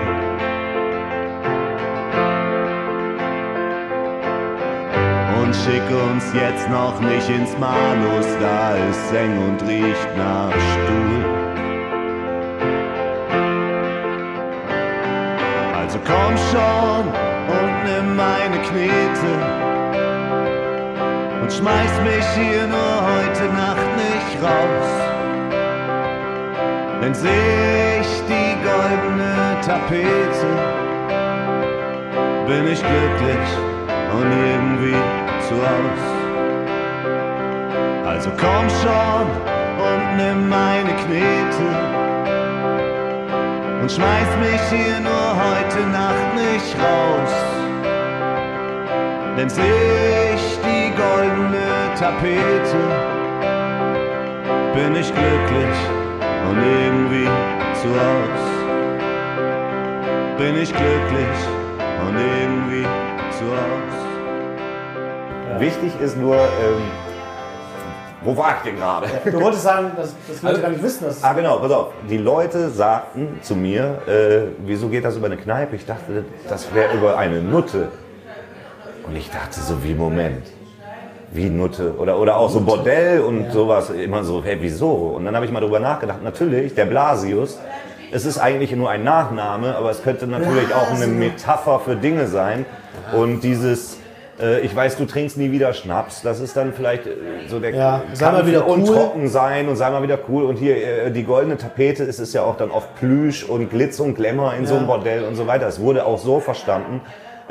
Und 5.42 5.56
schick 5.56 5.84
uns 6.12 6.26
jetzt 6.34 6.70
noch 6.70 7.00
nicht 7.02 7.30
ins 7.30 7.58
Malus, 7.58 8.28
da 8.40 8.76
ist 8.76 9.14
eng 9.14 9.38
und 9.48 9.62
riecht 9.68 10.18
nach 10.18 10.52
Stuhl. 10.52 11.39
Komm 16.10 16.36
schon 16.52 17.06
und 17.58 17.74
nimm 17.86 18.16
meine 18.16 18.58
Knete 18.68 19.34
und 21.42 21.52
schmeiß 21.52 21.94
mich 22.04 22.26
hier 22.36 22.66
nur 22.68 22.96
heute 23.12 23.46
Nacht 23.54 23.90
nicht 24.04 24.34
raus. 24.44 24.90
Denn 27.02 27.14
seh 27.14 28.02
ich 28.02 28.12
die 28.28 28.52
goldene 28.68 29.58
Tapete, 29.66 30.52
bin 32.48 32.68
ich 32.74 32.80
glücklich 32.80 33.50
und 34.18 34.30
irgendwie 34.52 35.02
zu 35.48 35.56
Haus. 35.70 36.04
Also 38.08 38.30
komm 38.32 38.68
schon 38.82 39.28
und 39.88 40.18
nimm 40.18 40.50
meine 40.50 40.94
Knete 41.06 42.09
und 43.90 43.96
schmeiß 43.96 44.38
mich 44.38 44.62
hier 44.70 45.00
nur 45.00 45.36
heute 45.36 45.80
Nacht 45.88 46.36
nicht 46.36 46.76
raus. 46.78 47.34
Denn 49.38 49.50
seh 49.50 50.34
ich 50.36 50.60
die 50.62 50.92
goldene 50.96 51.96
Tapete, 51.98 52.82
bin 54.76 54.96
ich 54.96 55.12
glücklich 55.14 55.78
und 56.50 56.58
irgendwie 56.58 57.30
zu 57.82 57.90
Haus. 57.90 58.44
Bin 60.38 60.56
ich 60.56 60.72
glücklich 60.72 61.40
und 62.08 62.16
irgendwie 62.16 62.88
zu 63.38 63.46
Haus. 63.46 63.96
Wichtig 65.60 66.00
ist 66.00 66.18
nur, 66.18 66.36
ähm, 66.36 67.09
wo 68.24 68.36
war 68.36 68.58
ich 68.58 68.70
denn 68.70 68.78
gerade? 68.78 69.08
Du 69.26 69.42
wolltest 69.42 69.64
sagen, 69.64 69.92
dass, 69.96 70.14
dass 70.28 70.42
Leute 70.42 70.62
gar 70.62 70.70
nicht 70.70 70.84
wissen, 70.84 71.06
dass 71.06 71.24
Ah, 71.24 71.34
genau, 71.34 71.58
pass 71.60 71.72
auf. 71.72 71.88
Die 72.10 72.18
Leute 72.18 72.70
sagten 72.70 73.40
zu 73.42 73.56
mir, 73.56 74.02
äh, 74.08 74.52
wieso 74.66 74.90
geht 74.90 75.06
das 75.06 75.16
über 75.16 75.28
eine 75.28 75.38
Kneipe? 75.38 75.76
Ich 75.76 75.86
dachte, 75.86 76.26
das 76.50 76.74
wäre 76.74 76.94
über 76.94 77.18
eine 77.18 77.42
Nutte. 77.42 77.90
Und 79.06 79.16
ich 79.16 79.30
dachte 79.32 79.60
so, 79.60 79.84
wie 79.84 79.94
Moment. 79.94 80.46
Wie 81.32 81.50
Nutte. 81.50 81.96
Oder, 81.98 82.18
oder 82.18 82.38
auch 82.38 82.50
so 82.50 82.60
Bordell 82.62 83.22
und 83.22 83.52
sowas. 83.52 83.90
Immer 83.92 84.24
so, 84.24 84.44
hey, 84.44 84.58
wieso? 84.60 84.92
Und 85.16 85.26
dann 85.26 85.36
habe 85.36 85.46
ich 85.46 85.52
mal 85.52 85.62
drüber 85.62 85.80
nachgedacht. 85.80 86.24
Natürlich, 86.24 86.76
der 86.76 86.86
Blasius. 86.86 87.60
Es 88.12 88.26
ist 88.26 88.40
eigentlich 88.40 88.72
nur 88.76 88.90
ein 88.90 89.04
Nachname, 89.04 89.76
aber 89.76 89.92
es 89.92 90.02
könnte 90.02 90.26
natürlich 90.26 90.74
auch 90.74 90.90
eine 90.92 91.06
Metapher 91.06 91.80
für 91.80 91.96
Dinge 91.96 92.28
sein. 92.28 92.66
Und 93.14 93.42
dieses, 93.42 93.99
äh, 94.42 94.60
ich 94.62 94.76
weiß, 94.76 94.98
du 94.98 95.06
trinkst 95.06 95.38
nie 95.38 95.52
wieder 95.52 95.74
Schnaps, 95.74 96.22
das 96.22 96.40
ist 96.40 96.56
dann 96.58 96.74
vielleicht 96.74 97.06
äh, 97.08 97.12
so 97.48 97.60
der 97.60 97.74
Ja, 97.74 98.02
sei 98.14 98.32
mal 98.32 98.46
wieder 98.48 98.68
und 98.68 98.88
cool. 98.88 98.96
trocken 98.96 99.28
sein 99.28 99.68
und 99.68 99.76
sei 99.76 99.90
mal 99.90 100.02
wieder 100.04 100.20
cool. 100.30 100.44
Und 100.44 100.58
hier 100.58 100.76
äh, 101.06 101.12
die 101.12 101.24
goldene 101.24 101.58
Tapete 101.58 102.04
ist 102.04 102.20
es 102.20 102.34
ja 102.34 102.44
auch 102.44 102.58
dann 102.58 102.72
oft 102.72 102.96
Plüsch 102.96 103.44
und 103.44 103.70
Glitz 103.70 104.00
und 104.00 104.16
Glamour 104.16 104.54
in 104.56 104.66
so 104.66 104.76
einem 104.76 104.88
Bordell 104.88 105.24
und 105.26 105.36
so 105.36 105.48
weiter. 105.48 105.68
Es 105.68 105.80
wurde 105.80 106.06
auch 106.06 106.18
so 106.20 106.40
verstanden. 106.40 107.02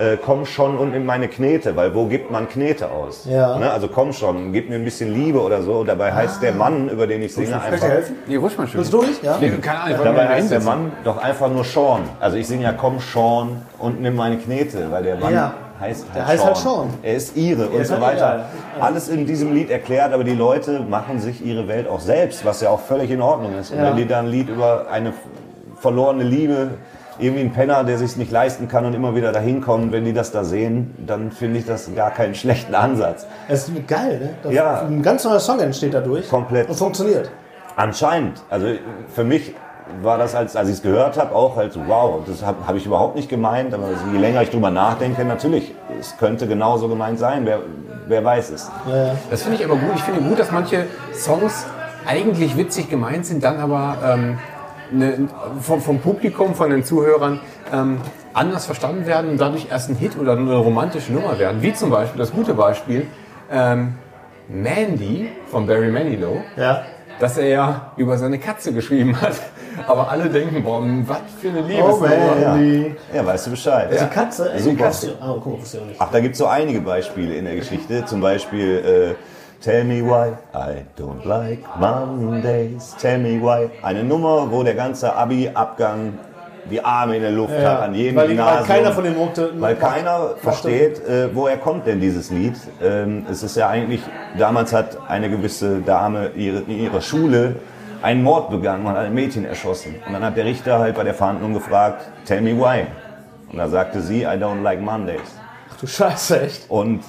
Äh, 0.00 0.16
komm 0.24 0.46
schon 0.46 0.78
und 0.78 0.92
nimm 0.92 1.04
meine 1.06 1.26
Knete, 1.26 1.74
weil 1.74 1.92
wo 1.92 2.06
gibt 2.06 2.30
man 2.30 2.48
Knete 2.48 2.88
aus? 2.88 3.26
Ja. 3.28 3.58
Ne? 3.58 3.68
Also 3.68 3.88
komm 3.88 4.12
schon, 4.12 4.52
gib 4.52 4.68
mir 4.70 4.76
ein 4.76 4.84
bisschen 4.84 5.12
Liebe 5.12 5.40
oder 5.42 5.60
so. 5.62 5.82
Dabei 5.82 6.12
heißt 6.12 6.40
der 6.40 6.52
Mann, 6.52 6.88
über 6.88 7.08
den 7.08 7.20
ich 7.20 7.34
singe, 7.34 7.48
Kann 7.50 7.62
ich 7.66 7.72
einfach. 7.72 7.86
dir 7.88 7.92
helfen? 7.94 8.14
Nee, 8.28 8.36
ruhig 8.36 8.56
mal 8.56 8.68
schön. 8.68 8.78
Bist 8.78 8.92
du 8.92 8.98
durch? 8.98 9.20
Ja? 9.24 9.38
Nee, 9.40 9.50
keine 9.60 9.80
Ahnung, 9.80 9.98
Dabei 10.04 10.28
heißt 10.28 10.52
der. 10.52 10.60
Mann 10.60 10.92
doch 11.02 11.16
einfach 11.18 11.50
nur 11.50 11.64
Sean. 11.64 12.02
Also 12.20 12.36
ich 12.36 12.46
singe 12.46 12.62
ja 12.62 12.72
komm 12.72 13.00
Sean 13.00 13.62
und 13.80 14.00
nimm 14.00 14.14
meine 14.14 14.36
Knete, 14.36 14.86
weil 14.92 15.02
der 15.02 15.16
Mann 15.16 15.34
Ja. 15.34 15.54
Heißt 15.80 16.04
halt 16.06 16.16
Der 16.16 16.26
heißt 16.26 16.44
halt 16.44 16.56
Sean. 16.56 16.88
Sean. 16.90 16.98
Er 17.02 17.14
ist 17.14 17.36
ihre 17.36 17.66
und 17.68 17.86
so 17.86 18.00
weiter. 18.00 18.16
egal. 18.16 18.44
Alles 18.80 19.08
in 19.08 19.26
diesem 19.26 19.54
Lied 19.54 19.70
erklärt, 19.70 20.12
aber 20.12 20.24
die 20.24 20.34
Leute 20.34 20.80
machen 20.80 21.20
sich 21.20 21.44
ihre 21.44 21.68
Welt 21.68 21.88
auch 21.88 22.00
selbst, 22.00 22.44
was 22.44 22.60
ja 22.60 22.70
auch 22.70 22.80
völlig 22.80 23.10
in 23.10 23.20
Ordnung 23.22 23.56
ist. 23.58 23.70
Und 23.70 23.78
Ja. 23.78 23.84
wenn 23.90 23.96
die 23.96 24.06
dann 24.06 24.26
ein 24.26 24.30
Lied 24.30 24.48
über 24.48 24.86
eine 24.90 25.12
verlorene 25.76 26.24
Liebe, 26.24 26.70
irgendwie 27.20 27.40
ein 27.42 27.52
Penner, 27.52 27.82
der 27.82 27.98
sich 27.98 28.16
nicht 28.16 28.30
leisten 28.30 28.68
kann 28.68 28.84
und 28.86 28.94
immer 28.94 29.14
wieder 29.16 29.32
dahin 29.32 29.60
kommt, 29.60 29.90
wenn 29.92 30.04
die 30.04 30.12
das 30.12 30.30
da 30.30 30.44
sehen, 30.44 30.94
dann 31.04 31.32
finde 31.32 31.58
ich 31.58 31.66
das 31.66 31.92
gar 31.94 32.10
keinen 32.12 32.34
schlechten 32.36 32.74
Ansatz. 32.76 33.26
Es 33.48 33.68
ist 33.68 33.88
geil, 33.88 34.20
ne? 34.20 34.30
Das 34.44 34.52
Ja. 34.52 34.82
Ein 34.82 35.02
ganz 35.02 35.24
neuer 35.24 35.40
Song 35.40 35.58
entsteht 35.60 35.94
dadurch. 35.94 36.28
Komplett. 36.28 36.68
Und 36.68 36.76
funktioniert. 36.76 37.28
Anscheinend. 37.74 38.42
Also 38.50 38.68
für 39.14 39.24
mich 39.24 39.54
war 40.02 40.18
das, 40.18 40.34
als, 40.34 40.54
als 40.56 40.68
ich 40.68 40.74
es 40.76 40.82
gehört 40.82 41.18
habe, 41.18 41.34
auch 41.34 41.56
halt 41.56 41.72
so, 41.72 41.80
wow, 41.86 42.20
das 42.26 42.44
habe 42.44 42.58
hab 42.66 42.76
ich 42.76 42.86
überhaupt 42.86 43.16
nicht 43.16 43.28
gemeint. 43.28 43.74
Aber 43.74 43.88
je 44.12 44.18
länger 44.18 44.42
ich 44.42 44.50
drüber 44.50 44.70
nachdenke, 44.70 45.24
natürlich, 45.24 45.74
es 45.98 46.16
könnte 46.18 46.46
genauso 46.46 46.88
gemeint 46.88 47.18
sein. 47.18 47.44
Wer, 47.44 47.60
wer 48.06 48.24
weiß 48.24 48.50
es. 48.50 48.70
Das 49.30 49.42
finde 49.42 49.58
ich 49.58 49.64
aber 49.64 49.76
gut. 49.76 49.92
Ich 49.96 50.02
finde 50.02 50.20
gut, 50.22 50.38
dass 50.38 50.50
manche 50.52 50.86
Songs 51.12 51.66
eigentlich 52.06 52.56
witzig 52.56 52.88
gemeint 52.88 53.26
sind, 53.26 53.42
dann 53.44 53.58
aber 53.58 53.96
ähm, 54.04 54.38
ne, 54.90 55.28
vom, 55.60 55.80
vom 55.80 55.98
Publikum, 56.00 56.54
von 56.54 56.70
den 56.70 56.84
Zuhörern 56.84 57.40
ähm, 57.72 57.98
anders 58.32 58.66
verstanden 58.66 59.04
werden 59.06 59.30
und 59.30 59.40
dadurch 59.40 59.68
erst 59.70 59.90
ein 59.90 59.96
Hit 59.96 60.16
oder 60.18 60.32
eine 60.32 60.56
romantische 60.56 61.12
Nummer 61.12 61.38
werden. 61.38 61.60
Wie 61.60 61.72
zum 61.74 61.90
Beispiel, 61.90 62.18
das 62.18 62.32
gute 62.32 62.54
Beispiel, 62.54 63.06
ähm, 63.50 63.94
Mandy 64.48 65.30
von 65.50 65.66
Barry 65.66 65.90
Manilow, 65.90 66.40
Ja. 66.56 66.82
dass 67.20 67.36
er 67.36 67.48
ja 67.48 67.92
über 67.96 68.16
seine 68.16 68.38
Katze 68.38 68.72
geschrieben 68.72 69.20
hat. 69.20 69.34
Aber 69.86 70.10
alle 70.10 70.28
denken, 70.28 70.62
boah, 70.62 70.82
was 71.06 71.18
für 71.40 71.48
eine 71.48 71.60
Liebesnummer. 71.60 72.12
ja. 72.40 72.50
Mandy. 72.54 72.94
Ja, 73.14 73.24
weißt 73.26 73.46
du 73.46 73.50
Bescheid. 73.50 73.88
Die 73.92 74.14
Katze, 74.14 74.50
ey, 74.52 74.56
die 74.58 74.62
Super. 74.64 74.84
Katze. 74.84 75.14
Ah, 75.20 75.34
guck 75.42 75.46
mal, 75.54 75.60
wusste 75.60 75.76
ich 75.76 75.82
auch 75.82 75.86
nicht. 75.86 76.00
Ach, 76.00 76.10
da 76.10 76.20
gibt 76.20 76.32
es 76.32 76.38
so 76.38 76.46
einige 76.46 76.80
Beispiele 76.80 77.34
in 77.34 77.44
der 77.44 77.56
Geschichte. 77.56 78.04
Zum 78.04 78.20
Beispiel 78.20 79.14
äh, 79.14 79.14
Tell 79.62 79.84
me 79.84 80.02
why 80.04 80.32
I 80.54 80.84
don't 81.00 81.26
like 81.26 81.58
Mondays. 81.78 82.94
Tell 83.00 83.18
me 83.18 83.40
why. 83.42 83.68
Eine 83.82 84.04
Nummer, 84.04 84.48
wo 84.50 84.62
der 84.62 84.74
ganze 84.74 85.14
Abi-Abgang 85.14 86.14
die 86.70 86.84
Arme 86.84 87.16
in 87.16 87.22
der 87.22 87.30
Luft 87.32 87.54
Ja, 87.60 87.72
hat, 87.72 87.82
an 87.82 87.94
jedem 87.94 88.16
weil, 88.16 88.24
weil 88.28 88.36
Gymnasium. 88.36 88.66
keiner 88.66 88.92
von 88.92 89.04
den 89.04 89.16
Muckte. 89.16 89.50
Weil 89.58 89.74
keiner 89.76 90.34
versteht, 90.36 91.00
äh, 91.08 91.34
woher 91.34 91.56
kommt 91.56 91.86
denn 91.86 91.98
dieses 92.00 92.30
Lied. 92.30 92.54
Ähm, 92.82 93.24
es 93.30 93.42
ist 93.42 93.56
ja 93.56 93.68
eigentlich, 93.68 94.02
damals 94.38 94.72
hat 94.72 94.98
eine 95.08 95.30
gewisse 95.30 95.80
Dame 95.80 96.30
ihre, 96.36 96.58
in 96.58 96.78
ihrer 96.78 97.00
Schule 97.00 97.56
einen 98.02 98.22
Mord 98.22 98.50
begangen 98.50 98.86
und 98.86 98.92
hat 98.92 98.98
ein 98.98 99.14
Mädchen 99.14 99.44
erschossen. 99.44 99.96
Und 100.06 100.12
dann 100.12 100.22
hat 100.22 100.36
der 100.36 100.44
Richter 100.44 100.78
halt 100.78 100.94
bei 100.94 101.04
der 101.04 101.14
Verhandlung 101.14 101.54
gefragt, 101.54 102.08
tell 102.24 102.40
me 102.40 102.56
why. 102.56 102.86
Und 103.50 103.58
da 103.58 103.68
sagte 103.68 104.00
sie, 104.00 104.22
I 104.22 104.36
don't 104.36 104.62
like 104.62 104.80
Mondays. 104.80 105.20
Ach 105.72 105.76
du 105.80 105.86
Scheiße, 105.86 106.42
echt. 106.42 106.70
Und 106.70 107.02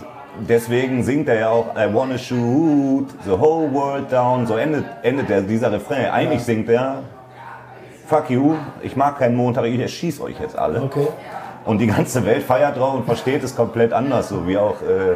deswegen 0.48 1.03
singt 1.03 1.27
er 1.27 1.39
ja 1.39 1.50
auch 1.50 1.75
I 1.75 1.93
wanna 1.93 2.17
shoot 2.17 3.08
the 3.25 3.31
whole 3.31 3.72
world 3.74 4.12
down. 4.12 4.46
So 4.48 4.55
endet, 4.55 4.86
endet 5.03 5.29
der, 5.29 5.41
dieser 5.41 5.72
Refrain. 5.72 6.05
Eigentlich 6.12 6.43
singt 6.43 6.69
er 6.69 7.03
Fuck 8.10 8.31
you, 8.31 8.55
ich 8.81 8.96
mag 8.96 9.19
keinen 9.19 9.36
Montag, 9.36 9.65
ich 9.65 9.79
erschieß 9.79 10.19
euch 10.22 10.39
jetzt 10.39 10.58
alle. 10.58 10.81
Okay. 10.81 11.05
Und 11.63 11.77
die 11.77 11.86
ganze 11.86 12.25
Welt 12.25 12.41
feiert 12.41 12.75
drauf 12.75 12.96
und 12.96 13.05
versteht 13.05 13.43
es 13.43 13.55
komplett 13.55 13.93
anders, 13.93 14.29
so 14.29 14.48
wie 14.48 14.58
auch, 14.58 14.81
äh, 14.81 15.13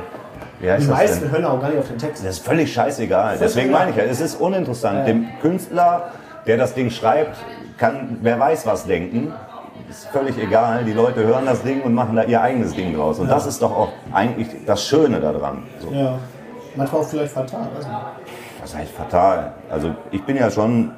heißt 0.71 0.85
Die 0.85 0.89
meisten 0.91 1.31
hören 1.31 1.45
auch 1.45 1.59
gar 1.59 1.69
nicht 1.69 1.79
auf 1.79 1.87
den 1.87 1.97
Text. 1.97 2.23
Das 2.23 2.37
ist 2.37 2.45
völlig 2.45 2.73
scheißegal. 2.73 3.37
Deswegen 3.39 3.69
egal. 3.69 3.79
meine 3.79 3.91
ich 3.91 3.97
ja, 3.97 4.03
es 4.03 4.21
ist 4.21 4.35
uninteressant. 4.35 5.07
Dem 5.07 5.27
Künstler, 5.41 6.11
der 6.45 6.57
das 6.57 6.73
Ding 6.73 6.89
schreibt, 6.89 7.37
kann 7.77 8.17
wer 8.21 8.39
weiß 8.39 8.65
was 8.65 8.85
denken. 8.85 9.33
Ist 9.89 10.07
völlig 10.07 10.37
egal. 10.37 10.83
Die 10.85 10.93
Leute 10.93 11.23
hören 11.23 11.45
das 11.45 11.61
Ding 11.61 11.81
und 11.81 11.93
machen 11.93 12.15
da 12.15 12.23
ihr 12.23 12.41
eigenes 12.41 12.73
Ding 12.73 12.95
draus. 12.95 13.19
Und 13.19 13.29
das 13.29 13.45
ist 13.45 13.61
doch 13.61 13.71
auch 13.71 13.89
eigentlich 14.11 14.47
das 14.65 14.85
Schöne 14.85 15.19
daran. 15.19 15.63
So. 15.79 15.91
Ja. 15.91 16.17
Manchmal 16.75 17.01
auch 17.01 17.07
vielleicht 17.07 17.33
fatal, 17.33 17.67
nicht. 17.77 17.87
Das 18.61 18.75
heißt 18.75 18.91
fatal. 18.91 19.53
Also 19.69 19.91
ich 20.11 20.23
bin 20.23 20.37
ja 20.37 20.49
schon 20.49 20.91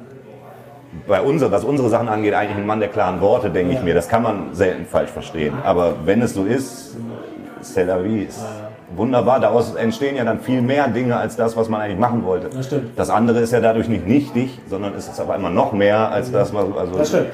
bei 1.06 1.20
unser, 1.20 1.50
was 1.50 1.64
unsere 1.64 1.90
Sachen 1.90 2.08
angeht, 2.08 2.32
eigentlich 2.32 2.56
ein 2.56 2.66
Mann 2.66 2.80
der 2.80 2.88
klaren 2.88 3.20
Worte, 3.20 3.50
denke 3.50 3.74
ich 3.74 3.82
mir. 3.82 3.94
Das 3.94 4.08
kann 4.08 4.22
man 4.22 4.54
selten 4.54 4.86
falsch 4.86 5.10
verstehen. 5.10 5.54
Aber 5.62 5.94
wenn 6.04 6.22
es 6.22 6.32
so 6.34 6.44
ist, 6.44 6.96
c'est 7.62 7.84
la 7.84 8.02
vie. 8.02 8.28
Wunderbar, 8.96 9.40
daraus 9.40 9.74
entstehen 9.74 10.16
ja 10.16 10.24
dann 10.24 10.40
viel 10.40 10.62
mehr 10.62 10.88
Dinge 10.88 11.16
als 11.16 11.36
das, 11.36 11.56
was 11.56 11.68
man 11.68 11.80
eigentlich 11.80 11.98
machen 11.98 12.24
wollte. 12.24 12.48
Das 12.48 12.66
stimmt. 12.66 12.98
Das 12.98 13.10
andere 13.10 13.40
ist 13.40 13.52
ja 13.52 13.60
dadurch 13.60 13.88
nicht 13.88 14.06
nichtig, 14.06 14.58
sondern 14.68 14.94
es 14.94 15.08
ist 15.08 15.20
aber 15.20 15.36
immer 15.36 15.50
noch 15.50 15.72
mehr 15.72 16.10
als 16.10 16.32
das, 16.32 16.54
was. 16.54 16.64
Also, 16.76 16.96
Das 16.98 17.08
stimmt. 17.08 17.28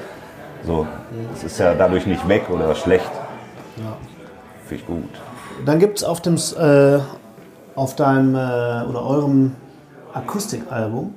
So, 0.65 0.87
es 1.33 1.43
ist 1.43 1.59
ja 1.59 1.73
dadurch 1.73 2.05
nicht 2.05 2.27
weg 2.27 2.43
oder 2.49 2.73
schlecht. 2.75 3.11
finde 4.65 4.81
ich 4.81 4.87
gut. 4.87 5.09
Dann 5.65 5.79
gibt 5.79 5.97
es 5.97 6.03
auf, 6.03 6.21
dem 6.21 6.35
äh, 6.35 6.99
auf 7.75 7.95
deinem 7.95 8.35
äh, 8.35 8.89
oder 8.89 9.05
eurem 9.05 9.55
Akustikalbum, 10.13 11.13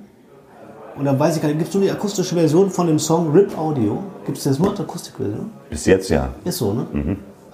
und 0.98 1.04
dann 1.04 1.18
weiß 1.18 1.36
ich 1.36 1.42
gar 1.42 1.48
nicht, 1.48 1.58
gibt 1.58 1.68
es 1.68 1.74
nur 1.74 1.84
die 1.84 1.90
akustische 1.90 2.34
Version 2.34 2.70
von 2.70 2.86
dem 2.86 2.98
Song 2.98 3.30
Rip 3.30 3.56
Audio? 3.58 4.02
Gibt 4.24 4.38
es 4.38 4.44
das 4.44 4.58
nur 4.58 4.70
als 4.70 4.80
Akustikversion? 4.80 5.50
Bis 5.68 5.84
jetzt 5.84 6.08
ja. 6.08 6.30
Ist 6.44 6.56
so, 6.58 6.72
ne? 6.72 6.86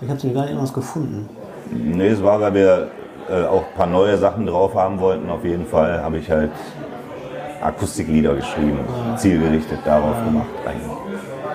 Ich 0.01 0.09
habe 0.09 0.19
nämlich 0.19 0.35
gar 0.35 0.43
nicht 0.43 0.51
irgendwas 0.51 0.73
gefunden. 0.73 1.29
Nee, 1.73 2.09
es 2.09 2.23
war, 2.23 2.41
weil 2.41 2.55
wir 2.55 2.89
äh, 3.31 3.45
auch 3.45 3.65
ein 3.67 3.77
paar 3.77 3.87
neue 3.87 4.17
Sachen 4.19 4.47
drauf 4.47 4.75
haben 4.75 5.01
wollten. 5.01 5.31
Auf 5.31 5.45
jeden 5.45 5.67
Fall 5.67 6.03
habe 6.03 6.19
ich 6.19 6.31
halt 6.31 6.51
Akustiklieder 7.63 8.35
geschrieben, 8.35 8.81
zielgerichtet 9.17 9.79
darauf 9.85 10.17
gemacht 10.25 10.49
eigentlich. 10.67 10.91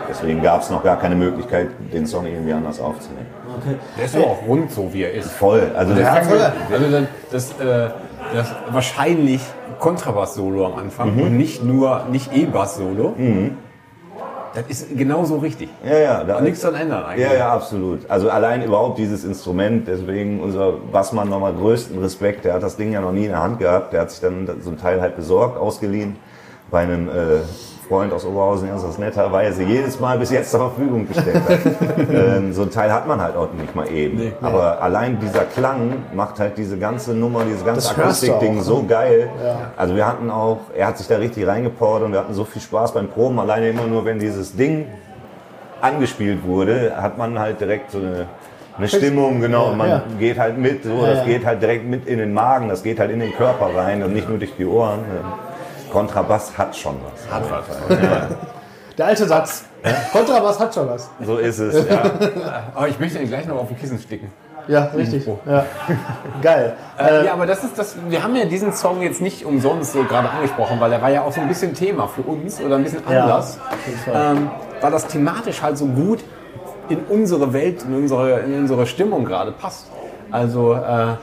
Deswegen 0.10 0.42
gab 0.42 0.62
es 0.62 0.70
noch 0.70 0.84
gar 0.84 0.98
keine 0.98 1.16
Möglichkeit, 1.16 1.68
den 1.94 2.06
Song 2.06 2.26
irgendwie 2.26 2.54
anders 2.54 2.80
aufzunehmen. 2.80 3.28
Okay. 3.58 3.76
Der 3.98 4.06
ist 4.06 4.16
aber 4.16 4.28
auch 4.28 4.48
rund 4.48 4.72
so, 4.72 4.94
wie 4.94 5.04
er 5.04 5.14
ist. 5.14 5.32
Voll, 5.32 5.72
also 5.76 5.94
der 5.94 6.14
fängt 6.14 6.26
voll. 6.28 6.40
also 6.40 6.92
dann 6.92 7.08
das, 7.32 7.52
äh, 7.60 7.90
das 8.34 8.56
wahrscheinlich 8.72 9.42
Kontrabass-Solo 9.80 10.66
am 10.66 10.76
Anfang 10.76 11.20
und 11.20 11.36
nicht 11.36 11.64
nur 11.64 12.06
nicht 12.12 12.34
E-Bass-Solo. 12.34 13.16
Das 14.58 14.82
ist 14.82 14.98
genauso 14.98 15.38
richtig. 15.38 15.70
ja, 15.86 15.98
ja, 15.98 16.24
da 16.24 16.42
nichts 16.42 16.62
dran 16.62 16.74
ändern 16.74 17.06
eigentlich. 17.06 17.28
Ja, 17.28 17.34
ja, 17.36 17.54
absolut. 17.54 18.10
Also 18.10 18.30
allein 18.30 18.64
überhaupt 18.64 18.98
dieses 18.98 19.24
Instrument, 19.24 19.88
deswegen 19.88 20.40
unser 20.40 20.72
Bassmann 20.72 21.30
nochmal 21.30 21.54
größten 21.54 22.00
Respekt, 22.00 22.46
der 22.46 22.54
hat 22.54 22.64
das 22.64 22.76
Ding 22.76 22.92
ja 22.92 23.02
noch 23.02 23.12
nie 23.12 23.26
in 23.26 23.32
der 23.32 23.44
Hand 23.44 23.60
gehabt, 23.60 23.94
der 23.94 24.02
hat 24.02 24.12
sich 24.12 24.20
dann 24.20 24.50
so 24.62 24.72
ein 24.72 24.78
Teil 24.78 25.00
halt 25.00 25.16
besorgt, 25.16 25.58
ausgeliehen 25.58 26.16
bei 26.72 26.82
einem 26.82 27.08
äh, 27.08 27.12
Freund 27.88 28.12
aus 28.14 28.26
Oberhausen, 28.26 28.66
der 28.66 28.76
uns 28.76 28.84
das 28.84 28.98
netterweise 28.98 29.64
jedes 29.64 30.00
Mal 30.00 30.18
bis 30.18 30.32
jetzt 30.32 30.52
zur 30.52 30.60
Verfügung 30.60 31.08
gestellt 31.08 31.42
hat. 31.48 31.60
ähm, 32.14 32.54
so 32.54 32.64
ein 32.64 32.72
Teil 32.72 32.92
hat 32.92 33.08
man 33.08 33.22
halt 33.22 33.36
auch 33.36 33.50
nicht 33.54 33.76
mal 33.76 33.90
eben. 33.90 34.34
Aber 34.42 34.82
allein 34.82 35.20
dieser 35.20 35.46
Klang 35.46 35.94
macht 36.14 36.40
halt 36.40 36.58
diese 36.58 36.78
ganze 36.78 37.14
Nummer, 37.14 37.44
dieses 37.46 37.66
ganze 37.66 37.92
Akustikding 37.92 38.62
so 38.62 38.84
geil. 38.88 39.30
Also 39.76 39.96
wir 39.96 40.06
hatten 40.06 40.30
auch, 40.30 40.60
er 40.76 40.88
hat 40.88 40.98
sich 40.98 41.08
da 41.08 41.18
richtig 41.18 41.48
reingepowert 41.48 42.04
und 42.04 42.12
wir 42.12 42.20
hatten 42.20 42.34
so 42.34 42.46
viel 42.46 42.62
Spaß 42.62 42.94
beim 42.94 43.08
Proben, 43.08 43.40
alleine 43.40 43.70
immer 43.70 43.88
nur, 43.88 44.06
wenn 44.06 44.20
dieses 44.20 44.56
Ding 44.56 44.88
angespielt 45.82 46.44
wurde, 46.44 46.94
hat 46.98 47.18
man 47.18 47.40
halt 47.40 47.62
direkt 47.62 47.92
so 47.92 48.00
eine, 48.00 48.26
eine 48.78 48.88
Stimmung, 48.88 49.42
genau, 49.42 49.70
und 49.70 49.78
man 49.78 49.90
ja. 49.90 50.04
geht 50.20 50.40
halt 50.40 50.58
mit, 50.58 50.84
so, 50.84 50.90
Ja, 50.90 51.08
das 51.08 51.20
ja. 51.20 51.26
geht 51.26 51.46
halt 51.46 51.62
direkt 51.62 51.86
mit 51.86 52.08
in 52.08 52.20
den 52.20 52.34
Magen, 52.34 52.70
das 52.70 52.84
geht 52.84 53.00
halt 53.00 53.12
in 53.12 53.20
den 53.20 53.34
Körper 53.34 53.70
rein 53.76 54.04
und 54.04 54.14
nicht 54.14 54.28
nur 54.28 54.38
durch 54.38 54.56
die 54.58 54.66
Ohren. 54.66 55.00
Kontrabass 55.92 56.58
hat 56.58 56.76
schon 56.76 56.96
was. 57.04 57.34
Hat 57.34 57.44
was. 57.50 57.98
Der 58.98 59.06
alte 59.06 59.26
Satz. 59.28 59.66
Kontrabass 60.12 60.60
hat 60.60 60.74
schon 60.74 60.90
was. 60.90 61.10
So 61.24 61.38
ist 61.38 61.60
es, 61.60 61.88
ja. 61.88 62.02
Aber 62.74 62.88
ich 62.88 63.00
möchte 63.00 63.20
ihn 63.20 63.28
gleich 63.28 63.46
noch 63.46 63.58
auf 63.58 63.68
den 63.68 63.78
Kissen 63.78 64.00
sticken. 64.00 64.32
Ja, 64.68 64.86
richtig. 64.96 65.26
Oh. 65.28 65.38
Ja. 65.46 65.66
Geil. 66.42 66.76
Äh, 67.00 67.26
ja, 67.26 67.34
aber 67.34 67.46
das 67.46 67.64
ist 67.64 67.78
das. 67.78 67.96
Wir 68.10 68.22
haben 68.22 68.36
ja 68.36 68.46
diesen 68.46 68.74
Song 68.74 69.02
jetzt 69.02 69.22
nicht 69.22 69.46
umsonst 69.46 69.94
so 69.94 70.04
gerade 70.04 70.30
angesprochen, 70.30 70.80
weil 70.80 70.90
der 70.90 71.02
war 71.02 71.10
ja 71.10 71.22
auch 71.22 71.32
so 71.32 71.40
ein 71.40 71.48
bisschen 71.48 71.74
Thema 71.74 72.08
für 72.08 72.22
uns 72.22 72.60
oder 72.60 72.76
ein 72.76 72.84
bisschen 72.84 73.02
Ja, 73.10 73.24
anders. 73.24 73.60
auf 73.60 73.88
jeden 73.88 74.00
Fall. 74.00 74.36
ähm, 74.36 74.50
weil 74.82 74.92
das 74.92 75.08
thematisch 75.08 75.62
halt 75.62 75.78
so 75.78 75.86
gut 75.86 76.24
in 76.90 77.00
unsere 77.08 77.54
Welt, 77.54 77.84
in 77.84 77.94
unsere, 77.96 78.40
in 78.42 78.56
unsere 78.60 78.86
Stimmung 78.88 79.24
gerade 79.26 79.52
passt. 79.52 79.88
Also, 80.32 80.74
äh, 80.74 81.16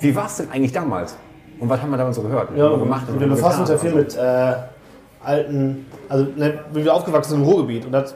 wie 0.00 0.16
war 0.16 0.26
es 0.26 0.36
denn 0.38 0.50
eigentlich 0.50 0.72
damals? 0.72 1.16
Und 1.62 1.68
was 1.70 1.80
haben 1.80 1.90
wir 1.90 1.96
damals 1.96 2.16
so 2.16 2.22
gehört? 2.22 2.48
Ja, 2.56 2.68
wir 2.70 2.78
gemacht? 2.78 3.04
Was 3.08 3.20
wir 3.20 3.26
befassen 3.28 3.60
uns 3.60 3.70
ja 3.70 3.78
viel 3.78 3.94
mit 3.94 4.16
äh, 4.16 4.52
alten, 5.24 5.86
also 6.08 6.26
ne, 6.36 6.58
wie 6.72 6.84
wir 6.84 6.92
aufgewachsen 6.92 7.30
sind 7.30 7.42
im 7.42 7.48
Ruhrgebiet 7.48 7.86
und 7.86 7.92
das 7.92 8.14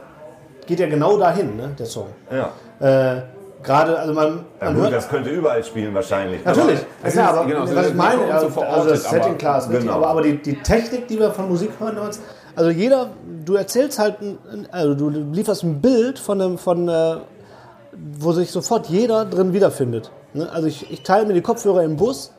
geht 0.66 0.80
ja 0.80 0.88
genau 0.88 1.16
dahin, 1.16 1.56
ne, 1.56 1.70
der 1.78 1.86
Song. 1.86 2.08
ja. 2.30 2.50
Äh, 2.80 3.22
Gerade, 3.62 3.98
also 3.98 4.12
man, 4.12 4.40
Ja, 4.60 4.66
man 4.66 4.74
gut, 4.74 4.82
hört, 4.84 4.92
das 4.92 5.08
könnte 5.08 5.30
überall 5.30 5.64
spielen 5.64 5.92
wahrscheinlich. 5.94 6.44
natürlich, 6.44 6.78
ja, 7.02 7.08
ist- 7.08 7.18
aber 7.18 7.46
genau, 7.46 7.62
was 7.62 7.70
ist 7.72 7.88
ich 7.88 7.94
meine, 7.94 8.22
also, 8.32 8.48
so 8.50 8.60
also 8.60 8.88
das 8.90 9.02
Setting 9.04 9.22
aber- 9.30 9.34
klar 9.38 9.58
ist 9.58 9.64
richtig, 9.68 9.84
genau. 9.86 9.96
aber, 9.96 10.06
aber 10.08 10.22
die, 10.22 10.36
die 10.42 10.62
Technik, 10.62 11.08
die 11.08 11.18
wir 11.18 11.30
von 11.32 11.48
Musik 11.48 11.70
hören, 11.80 11.96
damals, 11.96 12.20
also 12.54 12.70
jeder, 12.70 13.08
du 13.44 13.54
erzählst 13.54 13.98
halt, 13.98 14.16
ein- 14.20 14.68
also 14.70 14.94
du 14.94 15.08
lieferst 15.08 15.64
ein 15.64 15.80
Bild 15.80 16.18
von 16.18 16.40
einem, 16.40 16.58
von, 16.58 16.88
äh, 16.88 17.16
wo 18.18 18.32
sich 18.32 18.52
sofort 18.52 18.86
jeder 18.86 19.24
drin 19.24 19.52
wiederfindet. 19.52 20.10
Ne? 20.34 20.48
Also 20.52 20.68
ich, 20.68 20.90
ich 20.92 21.02
teile 21.02 21.26
mir 21.26 21.32
die 21.34 21.42
Kopfhörer 21.42 21.82
im 21.82 21.96
Bus, 21.96 22.32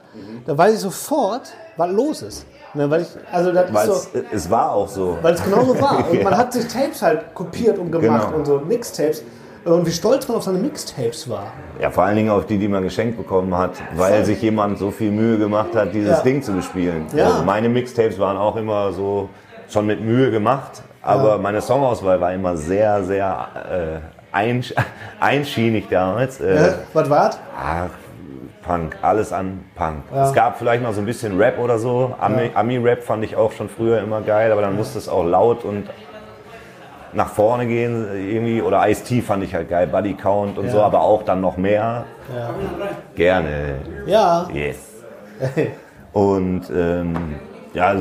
da 0.45 0.57
weiß 0.57 0.73
ich 0.75 0.79
sofort, 0.79 1.43
was 1.77 1.91
los 1.91 2.21
ist. 2.21 2.45
Ne? 2.73 2.89
Weil 2.89 3.01
ich, 3.01 3.07
also 3.31 3.51
das 3.51 3.73
Weil 3.73 3.89
ist 3.89 4.13
so, 4.13 4.19
es, 4.31 4.49
war 4.49 4.71
auch 4.71 4.87
so. 4.87 5.17
weil 5.21 5.33
es 5.33 5.43
genauso 5.43 5.79
war. 5.81 6.09
Und 6.11 6.23
man 6.23 6.33
Ja. 6.33 6.37
hat 6.39 6.53
sich 6.53 6.67
Tapes 6.67 7.01
halt 7.01 7.33
kopiert 7.33 7.77
und 7.79 7.91
gemacht 7.91 8.25
Genau. 8.27 8.37
und 8.37 8.45
so 8.45 8.59
Mixtapes. 8.59 9.23
Und 9.65 9.85
wie 9.85 9.91
stolz 9.91 10.27
man 10.27 10.37
auf 10.37 10.43
seine 10.43 10.59
Mixtapes 10.59 11.29
war. 11.29 11.47
Ja, 11.81 11.89
vor 11.91 12.03
allen 12.05 12.15
Dingen 12.15 12.29
auf 12.29 12.45
die, 12.45 12.57
die 12.57 12.67
man 12.69 12.83
geschenkt 12.83 13.17
bekommen 13.17 13.55
hat, 13.57 13.71
weil 13.95 14.23
sich 14.23 14.41
jemand 14.41 14.77
so 14.79 14.91
viel 14.91 15.11
Mühe 15.11 15.37
gemacht 15.37 15.75
hat, 15.75 15.93
dieses 15.93 16.17
Ja. 16.17 16.23
Ding 16.23 16.41
zu 16.41 16.53
bespielen. 16.53 17.05
Ja. 17.13 17.25
Also 17.25 17.43
meine 17.43 17.67
Mixtapes 17.67 18.17
waren 18.19 18.37
auch 18.37 18.55
immer 18.55 18.91
so 18.93 19.29
schon 19.69 19.85
mit 19.85 19.99
Mühe 20.01 20.31
gemacht, 20.31 20.81
aber 21.01 21.37
meine 21.37 21.59
Songauswahl 21.61 22.19
war 22.21 22.31
immer 22.33 22.55
sehr, 22.55 23.03
sehr 23.03 23.47
äh, 23.69 24.35
einsch 24.35 24.73
einschienig 25.19 25.87
damals. 25.89 26.39
Äh, 26.39 26.55
Ja, 26.55 26.73
was 26.93 27.09
war's? 27.09 27.37
Ach, 27.59 27.89
Punk, 28.67 28.97
alles 29.01 29.31
an 29.31 29.63
Punk. 29.75 30.03
Es 30.13 30.33
gab 30.33 30.57
vielleicht 30.57 30.83
noch 30.83 30.91
so 30.93 30.99
ein 30.99 31.05
bisschen 31.05 31.37
Rap 31.37 31.57
oder 31.57 31.79
so. 31.79 32.13
Ami- 32.19 32.51
Ami-Rap 32.53 33.01
fand 33.03 33.23
ich 33.23 33.35
auch 33.35 33.51
schon 33.53 33.69
früher 33.69 33.99
immer 34.01 34.21
geil, 34.21 34.51
aber 34.51 34.61
dann 34.61 34.75
musste 34.75 34.97
es 34.97 35.07
auch 35.07 35.23
laut 35.23 35.63
und 35.63 35.85
nach 37.13 37.29
vorne 37.29 37.65
gehen 37.65 38.05
irgendwie. 38.13 38.61
Oder 38.61 38.87
Ice-T 38.89 39.21
fand 39.21 39.43
ich 39.43 39.55
halt 39.55 39.69
geil, 39.69 39.87
Buddy 39.87 40.13
Count 40.15 40.57
und 40.57 40.69
so, 40.69 40.81
aber 40.81 41.01
auch 41.01 41.23
dann 41.23 41.39
noch 41.41 41.55
mehr. 41.57 42.03
Gerne. 43.15 43.75
Ja. 44.05 44.47
Yes. 44.53 44.77
Und 46.13 46.63
ähm, 46.75 47.13
ja, 47.73 47.95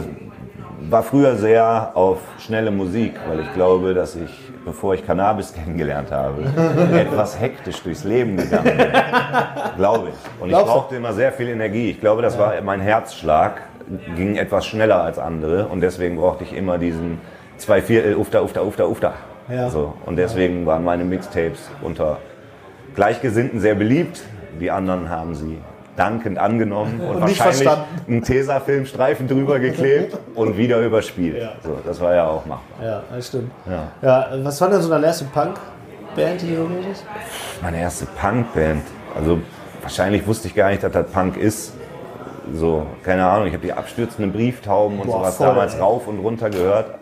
war 0.89 1.03
früher 1.03 1.37
sehr 1.37 1.91
auf 1.95 2.19
schnelle 2.39 2.71
Musik, 2.71 3.15
weil 3.29 3.41
ich 3.41 3.53
glaube, 3.53 3.93
dass 3.95 4.17
ich, 4.17 4.46
bevor 4.67 4.95
ich 4.95 5.07
Cannabis 5.07 5.55
kennengelernt 5.55 6.13
habe, 6.13 6.43
etwas 6.93 7.41
hektisch 7.41 7.83
durchs 7.83 8.05
Leben 8.05 8.37
gegangen 8.37 8.77
bin. 8.77 8.87
glaube 9.77 10.09
ich. 10.11 10.43
Und 10.43 10.49
ich 10.49 10.53
Glaubst 10.53 10.69
du? 10.69 10.73
brauchte 10.73 10.97
immer 10.97 11.15
sehr 11.15 11.33
viel 11.33 11.49
Energie. 11.49 11.91
Ich 11.91 12.01
glaube, 12.01 12.21
das 12.21 12.39
war 12.39 12.61
mein 12.63 12.81
Herzschlag, 12.81 13.63
ging 14.17 14.37
etwas 14.37 14.67
schneller 14.67 15.03
als 15.03 15.19
andere 15.19 15.69
und 15.69 15.81
deswegen 15.81 16.17
brauchte 16.17 16.45
ich 16.45 16.55
immer 16.55 16.77
diesen 16.77 17.21
zwei 17.57 17.81
Viertel, 17.81 18.17
ufta, 18.17 18.43
ufta, 18.43 18.61
ufta, 18.61 18.85
ufta. 18.85 19.13
Ja. 19.49 19.71
So. 19.71 19.95
Und 20.05 20.17
deswegen 20.17 20.67
waren 20.67 20.85
meine 20.85 21.05
Mixtapes 21.05 21.71
unter 21.81 22.19
Gleichgesinnten 22.97 23.61
sehr 23.61 23.77
beliebt. 23.77 24.23
Die 24.61 24.71
anderen 24.73 25.09
haben 25.09 25.37
sie 25.37 25.59
dankend 25.97 26.39
angenommen 26.39 27.01
und, 27.01 27.17
Und 27.17 27.21
wahrscheinlich 27.23 27.69
einen 28.07 28.23
Tesafilmstreifen 28.23 29.29
drüber 29.29 29.59
geklebt 29.59 30.17
und 30.35 30.57
wieder 30.57 30.81
überspielt. 30.81 31.39
Ja. 31.43 31.53
So, 31.63 31.79
das 31.85 32.01
war 32.01 32.15
ja 32.15 32.27
auch 32.27 32.45
machbar. 32.47 32.87
Ja, 32.87 33.03
das 33.11 33.29
stimmt. 33.29 33.51
Ja. 33.69 33.93
Ja, 34.03 34.29
was 34.45 34.61
war 34.61 34.71
denn 34.71 34.81
so 34.81 34.89
deine 34.89 35.07
erste 35.07 35.25
Punk-Band, 35.27 36.43
die 36.43 36.55
so 36.55 36.63
los 36.63 36.87
ist? 36.93 37.05
Meine 37.63 37.81
erste 37.81 38.07
Punkband. 38.07 38.83
Also 39.17 39.39
wahrscheinlich 39.83 40.27
wusste 40.27 40.49
ich 40.49 40.55
gar 40.55 40.71
nicht, 40.71 40.83
dass 40.83 40.93
das 40.93 41.07
Punk 41.11 41.37
ist. 41.37 41.73
So, 42.55 42.87
keine 43.03 43.27
Ahnung, 43.27 43.49
ich 43.49 43.55
habe 43.55 43.67
die 43.67 43.73
abstürzenden 43.73 44.33
Brieftauben 44.33 45.01
und 45.01 45.07
Boah, 45.07 45.19
sowas 45.19 45.37
voll, 45.37 45.47
damals 45.49 45.75
ey. 45.75 45.81
rauf 45.81 46.07
und 46.07 46.19
runter 46.21 46.51
gehört. 46.51 46.95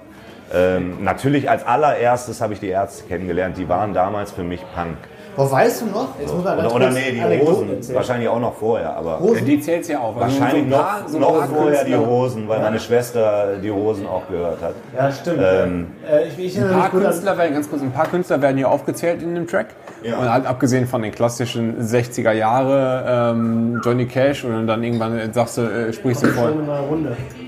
Ähm, 0.54 1.02
natürlich 1.02 1.50
als 1.50 1.66
allererstes 1.66 2.40
habe 2.40 2.54
ich 2.54 2.60
die 2.60 2.68
Ärzte 2.68 3.04
kennengelernt. 3.04 3.58
Die 3.58 3.68
waren 3.68 3.92
damals 3.92 4.30
für 4.30 4.44
mich 4.44 4.62
Punk. 4.74 4.96
Boah, 5.36 5.50
weißt 5.50 5.80
du 5.82 5.86
noch? 5.86 6.08
Jetzt 6.20 6.32
muss 6.34 6.44
man 6.44 6.58
Oder, 6.58 6.74
oder 6.74 6.90
nee, 6.90 7.12
die 7.12 7.20
Anekdoten 7.20 7.54
Hosen. 7.56 7.70
erzählen. 7.76 7.96
Wahrscheinlich 7.96 8.28
auch 8.28 8.38
noch 8.40 8.54
vorher. 8.54 8.96
Aber 8.96 9.18
Hosen? 9.20 9.44
Die 9.44 9.60
zählt 9.60 9.88
ja 9.88 9.98
auch. 9.98 10.16
Also 10.16 10.20
wahrscheinlich 10.40 10.64
so 10.70 10.76
paar- 10.76 11.00
noch, 11.00 11.08
so 11.08 11.18
noch 11.18 11.44
vorher 11.46 11.84
die 11.84 11.96
Hosen, 11.96 12.48
weil 12.48 12.60
meine 12.60 12.78
Schwester 12.78 13.56
die 13.62 13.70
Hosen 13.70 14.06
auch 14.06 14.28
gehört 14.28 14.62
hat. 14.62 14.74
Ja, 14.96 15.10
stimmt. 15.10 15.40
Ähm, 15.42 15.86
äh, 16.10 16.28
ich, 16.28 16.38
ich 16.38 16.60
Ein 16.62 16.70
paar 16.70 16.90
Künstler 16.90 17.36
werden, 17.36 17.54
ganz 17.54 17.68
kurz, 17.68 17.82
ein 17.82 17.90
paar 17.92 18.06
Künstler 18.06 18.40
werden 18.42 18.56
hier 18.56 18.70
aufgezählt 18.70 19.22
in 19.22 19.34
dem 19.34 19.46
Track. 19.46 19.68
Ja. 20.02 20.18
Und 20.18 20.30
halt 20.32 20.46
abgesehen 20.46 20.86
von 20.86 21.02
den 21.02 21.12
klassischen 21.12 21.80
60er 21.80 22.32
Jahre, 22.32 23.32
ähm, 23.34 23.80
Johnny 23.84 24.06
Cash 24.06 24.44
und 24.44 24.66
dann 24.66 24.82
irgendwann 24.84 25.18
äh, 25.18 25.32
sagst 25.32 25.56
du, 25.58 25.62
äh, 25.62 25.92
sprichst 25.92 26.22
du 26.24 26.28
voll. 26.28 26.52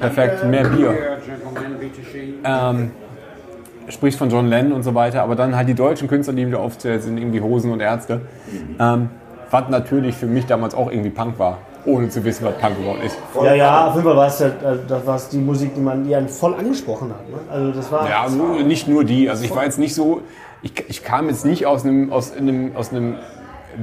Perfekt, 0.01 0.44
mehr 0.44 0.64
Bier. 0.64 0.94
Ähm, 2.44 2.90
sprichst 3.88 4.18
von 4.18 4.31
John 4.31 4.49
Lennon 4.49 4.72
und 4.72 4.83
so 4.83 4.94
weiter, 4.94 5.22
aber 5.22 5.35
dann 5.37 5.57
halt 5.57 5.68
die 5.68 5.75
deutschen 5.75 6.09
Künstler, 6.09 6.35
die 6.35 6.46
wieder 6.46 6.61
aufzählt, 6.61 7.03
sind 7.03 7.18
irgendwie 7.18 7.40
Hosen 7.40 7.72
und 7.72 7.81
Ärzte. 7.81 8.22
Ähm, 8.81 9.11
was 9.51 9.68
natürlich 9.68 10.14
für 10.16 10.27
mich 10.27 10.46
damals 10.46 10.75
auch 10.75 10.90
irgendwie 10.90 11.11
Punk 11.11 11.38
war, 11.38 11.59
ohne 11.85 12.09
zu 12.09 12.25
wissen, 12.25 12.44
was 12.44 12.55
Punk 12.59 12.77
überhaupt 12.81 13.05
ist. 13.05 13.16
Ja, 13.42 13.55
ja, 13.55 13.87
auf 13.87 13.94
jeden 13.94 14.07
Fall 14.07 14.16
war 14.16 14.27
es, 14.27 14.40
äh, 14.40 14.51
das 14.88 15.07
war 15.07 15.20
die 15.31 15.38
Musik, 15.38 15.75
die 15.75 15.81
man 15.81 16.05
die 16.05 16.14
einen 16.16 16.29
voll 16.29 16.55
angesprochen 16.55 17.11
hat. 17.11 17.29
Ne? 17.29 17.37
Also 17.51 17.72
das 17.72 17.92
war. 17.92 18.09
Ja, 18.09 18.22
also 18.22 18.37
nicht 18.64 18.88
nur 18.88 19.05
die. 19.05 19.31
Also 19.31 19.44
ich 19.44 19.55
war 19.55 19.64
jetzt 19.64 19.79
nicht 19.79 19.94
so, 19.94 20.22
ich, 20.62 20.72
ich 20.88 21.05
kam 21.05 21.29
jetzt 21.29 21.44
nicht 21.44 21.64
aus 21.66 21.85
einem, 21.85 22.12
aus 22.12 22.33
einem, 22.37 22.75
aus 22.75 22.90
einem 22.90 23.14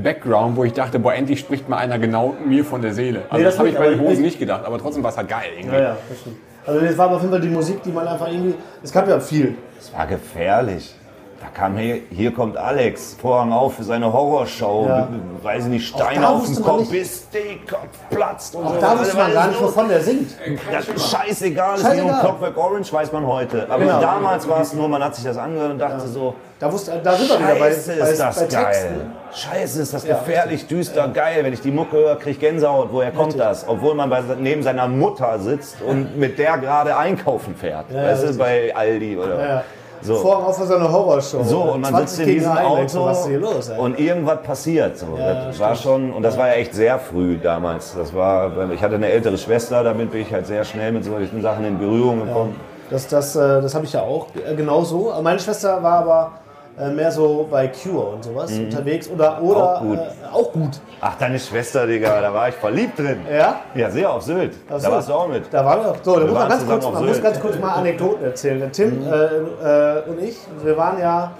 Background, 0.02 0.58
wo 0.58 0.64
ich 0.64 0.74
dachte, 0.74 1.00
boah, 1.00 1.14
endlich 1.14 1.40
spricht 1.40 1.70
mal 1.70 1.78
einer 1.78 2.00
genau 2.00 2.34
mir 2.46 2.66
von 2.66 2.82
der 2.82 2.94
Seele. 2.94 3.22
Also 3.30 3.38
Nee, 3.38 3.44
das 3.44 3.54
das 3.54 3.60
habe 3.60 3.70
ich 3.70 3.78
bei 3.78 3.90
den 3.90 4.00
Hosen 4.02 4.14
ich- 4.16 4.20
nicht 4.20 4.40
gedacht, 4.40 4.66
aber 4.66 4.80
trotzdem 4.80 5.04
war 5.04 5.12
es 5.12 5.18
halt 5.18 5.30
geil 5.30 5.46
irgendwie. 5.58 5.76
ja, 5.78 5.82
ja, 5.82 5.98
das 6.10 6.20
stimmt. 6.20 6.38
Also 6.66 6.80
das 6.80 6.98
war 6.98 7.12
auf 7.12 7.22
jeden 7.22 7.32
Fall 7.32 7.42
die 7.42 7.50
Musik, 7.50 7.84
die 7.84 7.92
man 7.92 8.08
einfach 8.08 8.28
irgendwie. 8.28 8.56
Es 8.82 8.92
gab 8.92 9.08
ja 9.08 9.20
viel. 9.20 9.56
Es 9.84 9.92
war 9.92 10.08
gefährlich. 10.08 10.96
Da 11.44 11.50
kam 11.60 11.76
hier, 11.78 12.00
hier 12.10 12.34
kommt 12.34 12.56
Alex, 12.56 13.18
Vorhang 13.22 13.52
auf 13.52 13.76
für 13.76 13.84
seine 13.84 14.12
Horrorshow, 14.14 14.86
Ja. 14.88 15.08
weiß 15.42 15.66
ich 15.66 15.70
nicht, 15.72 15.88
Steine 15.90 16.30
auf 16.30 16.48
man 16.48 16.64
Kopf, 16.64 16.90
bis 16.90 17.30
der 17.32 17.42
Kopf 17.70 17.90
platzt 18.10 18.56
und 18.56 18.66
Auch 18.66 18.76
so. 18.76 18.80
da 18.80 18.98
wusste 18.98 19.18
man 19.18 19.34
gar 19.34 19.48
nicht, 19.50 19.62
wovon 19.62 19.90
der 19.90 20.00
singt. 20.02 20.32
Das 20.72 20.88
ist 20.88 21.12
scheißegal, 21.12 21.76
es 21.76 21.92
ging 21.92 22.04
um. 22.10 22.18
Clockwork 22.22 22.58
Orange, 22.58 22.94
weiß 22.94 23.12
man 23.12 23.28
heute. 23.28 23.68
Aber 23.70 23.84
Genau. 23.84 24.00
damals 24.00 24.48
war 24.48 24.62
es 24.62 24.74
nur, 24.74 24.88
man 24.88 25.04
hat 25.04 25.16
sich 25.16 25.26
das 25.26 25.38
angehört 25.38 25.72
und 25.72 25.80
dachte 25.80 26.08
so, 26.08 26.34
Da, 26.60 26.72
wusste, 26.72 26.98
da 27.04 27.12
sind 27.14 27.28
wir 27.30 27.40
wieder 27.40 27.56
bei, 27.56 27.68
ist 27.72 27.90
das 28.22 28.40
bei 28.40 28.46
geil. 28.46 28.92
Scheiße 29.34 29.82
ist 29.82 29.94
das 29.94 30.06
Ja, 30.08 30.18
gefährlich, 30.18 30.66
düster, 30.66 31.10
geil. 31.10 31.44
Wenn 31.44 31.52
ich 31.52 31.60
die 31.60 31.72
Mucke 31.72 31.98
höre, 31.98 32.16
kriege 32.16 32.30
ich 32.32 32.40
Gänsehaut. 32.40 32.88
Woher 32.92 33.12
kommt 33.12 33.38
das? 33.38 33.68
Obwohl 33.68 33.96
man 33.96 34.10
bei, 34.10 34.22
neben 34.40 34.64
seiner 34.64 34.88
Mutter 34.88 35.40
sitzt 35.40 35.82
und 35.82 36.18
mit 36.18 36.40
der 36.40 36.58
gerade 36.60 36.96
einkaufen 36.96 37.54
fährt. 37.56 37.92
Ja, 37.92 38.04
weißt 38.04 38.24
du, 38.24 38.28
richtig. 38.28 38.40
bei 38.46 38.74
Aldi 38.74 39.18
oder 39.18 39.40
Ja, 39.40 39.46
ja. 39.56 39.64
So. 40.04 40.16
Vorhang 40.16 40.44
auf 40.44 40.58
für 40.58 40.66
seine 40.66 40.92
Horrorshow. 40.92 41.44
So, 41.44 41.62
und 41.62 41.82
man 41.82 41.92
20 41.92 42.10
sitzt 42.10 42.28
in 42.28 42.34
diesem 42.36 42.52
Auto 42.52 43.08
los? 43.40 43.72
und 43.78 44.00
irgendwas 44.00 44.42
passiert. 44.44 44.98
So. 44.98 45.08
das 45.18 45.60
war 45.60 45.76
schon, 45.76 46.12
und 46.14 46.24
das 46.24 46.38
war 46.38 46.48
ja 46.48 46.54
echt 46.54 46.74
sehr 46.74 47.00
früh 47.00 47.38
damals. 47.38 47.96
Das 47.96 48.14
war, 48.14 48.72
ich 48.72 48.82
hatte 48.82 48.96
eine 48.96 49.10
ältere 49.10 49.38
Schwester, 49.38 49.84
damit 49.84 50.12
bin 50.12 50.22
ich 50.22 50.34
halt 50.34 50.48
sehr 50.48 50.64
schnell 50.64 50.92
mit 50.92 51.06
solchen 51.06 51.42
Sachen 51.42 51.66
in 51.66 51.80
Berührung 51.80 52.26
gekommen. 52.26 52.56
Das, 52.90 53.08
das, 53.08 53.36
äh, 53.36 53.62
das 53.62 53.74
habe 53.74 53.86
ich 53.86 53.94
ja 53.94 54.02
auch 54.02 54.28
äh, 54.36 54.56
genauso. 54.56 55.14
Meine 55.24 55.40
Schwester 55.40 55.82
war 55.82 56.00
aber 56.00 56.32
äh, 56.80 56.90
mehr 56.90 57.12
so 57.12 57.48
bei 57.50 57.68
Cure 57.68 58.08
und 58.16 58.24
sowas 58.24 58.52
unterwegs. 58.52 59.08
Oder, 59.10 59.42
oder 59.42 59.60
Mhm. 59.60 59.64
Auch 59.64 59.82
gut. 59.82 60.00
Äh, 60.00 60.36
auch 60.36 60.52
gut. 60.52 60.80
Ach, 61.02 61.16
deine 61.18 61.40
Schwester, 61.40 61.86
Digga, 61.86 62.22
da 62.22 62.34
war 62.34 62.50
ich 62.50 62.56
verliebt 62.56 62.98
drin. 62.98 63.20
Ja? 63.32 63.62
Ja, 63.76 63.90
sehr 63.90 64.10
auf 64.12 64.24
Sylt. 64.24 64.54
Ach 64.70 64.82
Da 64.82 64.92
warst 64.92 65.10
du 65.10 65.14
auch 65.14 65.28
mit. 65.28 65.44
Da 65.52 65.64
waren 65.64 65.82
wir 65.82 65.92
auch. 65.92 65.98
So, 66.02 66.20
da 66.20 66.26
muss 66.26 66.34
man 66.34 66.50
ganz 66.50 66.66
kurz, 66.66 66.86
auf 66.86 66.94
man 66.94 67.06
muss. 67.06 67.18
Mhm. 67.18 67.24
ganz 67.24 67.40
kurz 67.40 67.60
mal 67.60 67.74
Anekdoten 67.74 68.24
erzählen. 68.24 68.60
Der 68.60 68.72
Tim 68.72 69.04
äh, 69.06 69.10
äh, 69.26 70.10
und 70.10 70.22
ich, 70.22 70.38
wir 70.64 70.78
waren 70.78 71.00
ja, 71.00 71.32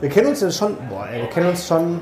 wir 0.00 0.08
kennen 0.08 0.28
uns 0.28 0.40
jetzt 0.40 0.56
schon, 0.58 0.76
boah, 0.88 1.06
ey, 1.12 1.22
wir 1.22 1.28
kennen 1.28 1.48
uns 1.48 1.66
schon 1.66 2.00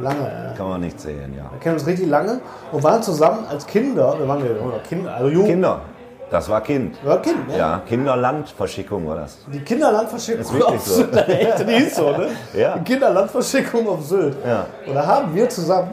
lange. 0.00 0.52
Kann 0.56 0.68
man 0.68 0.80
nicht 0.80 0.98
zählen, 0.98 1.32
ja. 1.36 1.44
Wir 1.50 1.60
kennen 1.60 1.74
uns 1.74 1.86
richtig 1.86 2.08
lange 2.08 2.40
und 2.72 2.82
waren 2.82 3.02
zusammen 3.02 3.44
als 3.48 3.66
Kinder, 3.66 4.16
wir 4.18 4.26
waren 4.26 4.40
ja 4.40 4.46
Kinder, 4.88 5.14
also 5.14 5.28
jung, 5.28 5.46
Kinder. 5.46 5.80
Das 6.30 6.48
war 6.48 6.60
Kind. 6.60 6.96
waren 7.04 7.22
Kind, 7.22 7.48
ne? 7.48 7.58
Ja, 7.58 7.82
Kinderlandverschickung 7.88 9.06
war 9.06 9.16
das. 9.16 9.38
Die 9.52 9.60
Kinderlandverschickung 9.60 10.40
Ist 10.40 10.54
wirklich 10.54 10.80
so. 10.82 10.94
Sylt. 10.94 11.28
Echt, 11.28 11.68
die 11.68 11.72
ist 11.72 11.96
so, 11.96 12.10
ne? 12.10 12.28
Ja. 12.54 12.76
Die 12.78 12.84
Kinderlandverschickung 12.84 13.88
auf 13.88 14.04
Sylt. 14.04 14.36
Ja. 14.46 14.66
Und 14.86 14.94
da 14.94 15.06
haben 15.06 15.34
wir 15.34 15.48
zusammen, 15.48 15.90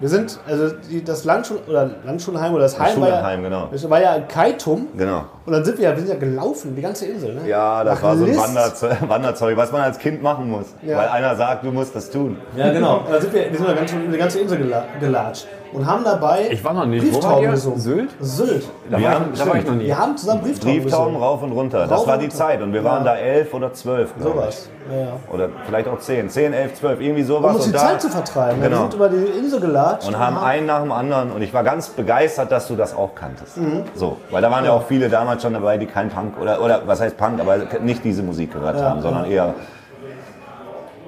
wir 0.00 0.08
sind, 0.08 0.40
also 0.46 0.74
die, 0.90 1.04
das 1.04 1.24
Landschul 1.24 1.58
oder 1.68 1.88
Landschulheim 2.04 2.52
oder 2.52 2.64
das 2.64 2.78
Heim 2.78 3.00
war 3.00 3.08
ja, 3.08 3.36
genau. 3.36 3.68
das 3.70 3.88
war 3.88 4.00
ja 4.00 4.16
in 4.16 4.26
Kaitum. 4.26 4.88
Genau. 4.96 5.24
Und 5.46 5.52
dann 5.52 5.64
sind 5.64 5.78
wir 5.78 5.84
ja, 5.84 5.90
wir 5.92 5.98
sind 5.98 6.08
ja 6.08 6.18
gelaufen, 6.18 6.74
die 6.74 6.82
ganze 6.82 7.06
Insel, 7.06 7.34
ne? 7.34 7.48
Ja, 7.48 7.84
das 7.84 7.96
Nach 7.96 8.02
war 8.02 8.16
so 8.16 8.24
ein. 8.24 8.36
Wanderzeug, 8.36 8.96
Wanderzeug, 9.06 9.56
was 9.56 9.70
man 9.70 9.82
als 9.82 9.98
Kind 9.98 10.22
machen 10.22 10.50
muss. 10.50 10.66
Ja. 10.82 10.98
Weil 10.98 11.08
einer 11.08 11.36
sagt, 11.36 11.64
du 11.64 11.70
musst 11.70 11.94
das 11.94 12.10
tun. 12.10 12.38
Ja, 12.56 12.72
genau. 12.72 12.98
Und 13.06 13.12
dann 13.12 13.20
sind 13.20 13.32
wir, 13.34 13.50
wir 13.50 13.56
sind 13.56 13.68
ja 13.68 13.74
ganz 13.74 13.92
die 13.92 14.18
ganze 14.18 14.40
Insel 14.40 14.58
gela 14.58 14.84
gelatscht 14.98 15.46
und 15.74 15.86
haben 15.86 16.04
dabei 16.04 16.48
Ich 16.50 16.64
war 16.64 16.72
noch 16.72 16.86
nicht. 16.86 17.02
Brieftauben 17.10 17.50
gesungen. 17.50 17.78
Sylt? 17.80 18.10
Sylt. 18.20 18.64
Da, 18.90 18.98
Wir 18.98 19.06
war, 19.06 19.14
haben- 19.14 19.24
ich, 19.32 19.38
da 19.40 19.46
war 19.46 19.56
ich 19.56 19.66
noch 19.66 19.74
nie. 19.74 19.84
Wir 19.86 19.98
haben 19.98 20.16
zusammen 20.16 20.40
Brieftauben, 20.42 20.72
Brieftauben 20.82 21.04
gesungen. 21.14 21.22
rauf 21.22 21.42
und 21.42 21.52
runter. 21.52 21.78
Das 21.86 21.90
Rauf 21.90 22.06
war 22.06 22.14
und 22.14 22.20
die 22.20 22.26
runter. 22.26 22.36
Zeit. 22.38 22.62
Und 22.62 22.72
wir 22.72 22.84
waren 22.84 23.04
Ja. 23.04 23.12
da 23.12 23.18
elf 23.18 23.52
oder 23.52 23.72
zwölf. 23.72 24.10
Sowas. 24.18 24.68
Ja, 24.90 24.96
ja. 25.00 25.06
Oder 25.32 25.48
vielleicht 25.66 25.88
auch 25.88 25.98
zehn. 25.98 26.28
Zehn, 26.28 26.52
elf, 26.52 26.74
zwölf, 26.74 27.00
irgendwie 27.00 27.22
Um 27.22 27.26
sowas. 27.28 27.54
uns 27.56 27.64
die 27.64 27.70
und 27.70 27.74
da, 27.76 27.80
Zeit 27.80 28.02
zu 28.02 28.08
vertreiben. 28.10 28.60
Wir 28.62 28.68
Genau. 28.68 28.82
sind 28.82 28.94
über 28.94 29.08
die 29.08 29.16
Insel 29.38 29.60
gelatscht. 29.60 30.06
und 30.08 30.18
haben 30.18 30.38
einen 30.38 30.66
nach 30.66 30.80
dem 30.82 30.92
anderen. 30.92 31.32
Und 31.32 31.42
ich 31.42 31.52
war 31.52 31.64
ganz 31.64 31.88
begeistert, 31.88 32.52
dass 32.52 32.68
du 32.68 32.76
das 32.76 32.94
auch 32.96 33.14
kanntest. 33.14 33.58
So, 33.94 34.18
weil 34.30 34.42
da 34.42 34.50
waren 34.50 34.64
ja 34.64 34.72
auch 34.72 34.84
viele 34.84 35.08
damals 35.08 35.42
schon 35.42 35.54
dabei, 35.54 35.78
die 35.78 35.86
kein 35.86 36.08
Punk 36.10 36.34
oder, 36.40 36.62
oder 36.62 36.82
was 36.86 37.00
heißt 37.00 37.16
Punk, 37.16 37.40
aber 37.40 37.56
nicht 37.80 38.04
diese 38.04 38.22
Musik 38.22 38.52
gehört 38.52 38.80
haben, 38.80 39.00
sondern 39.02 39.24
eher 39.30 39.54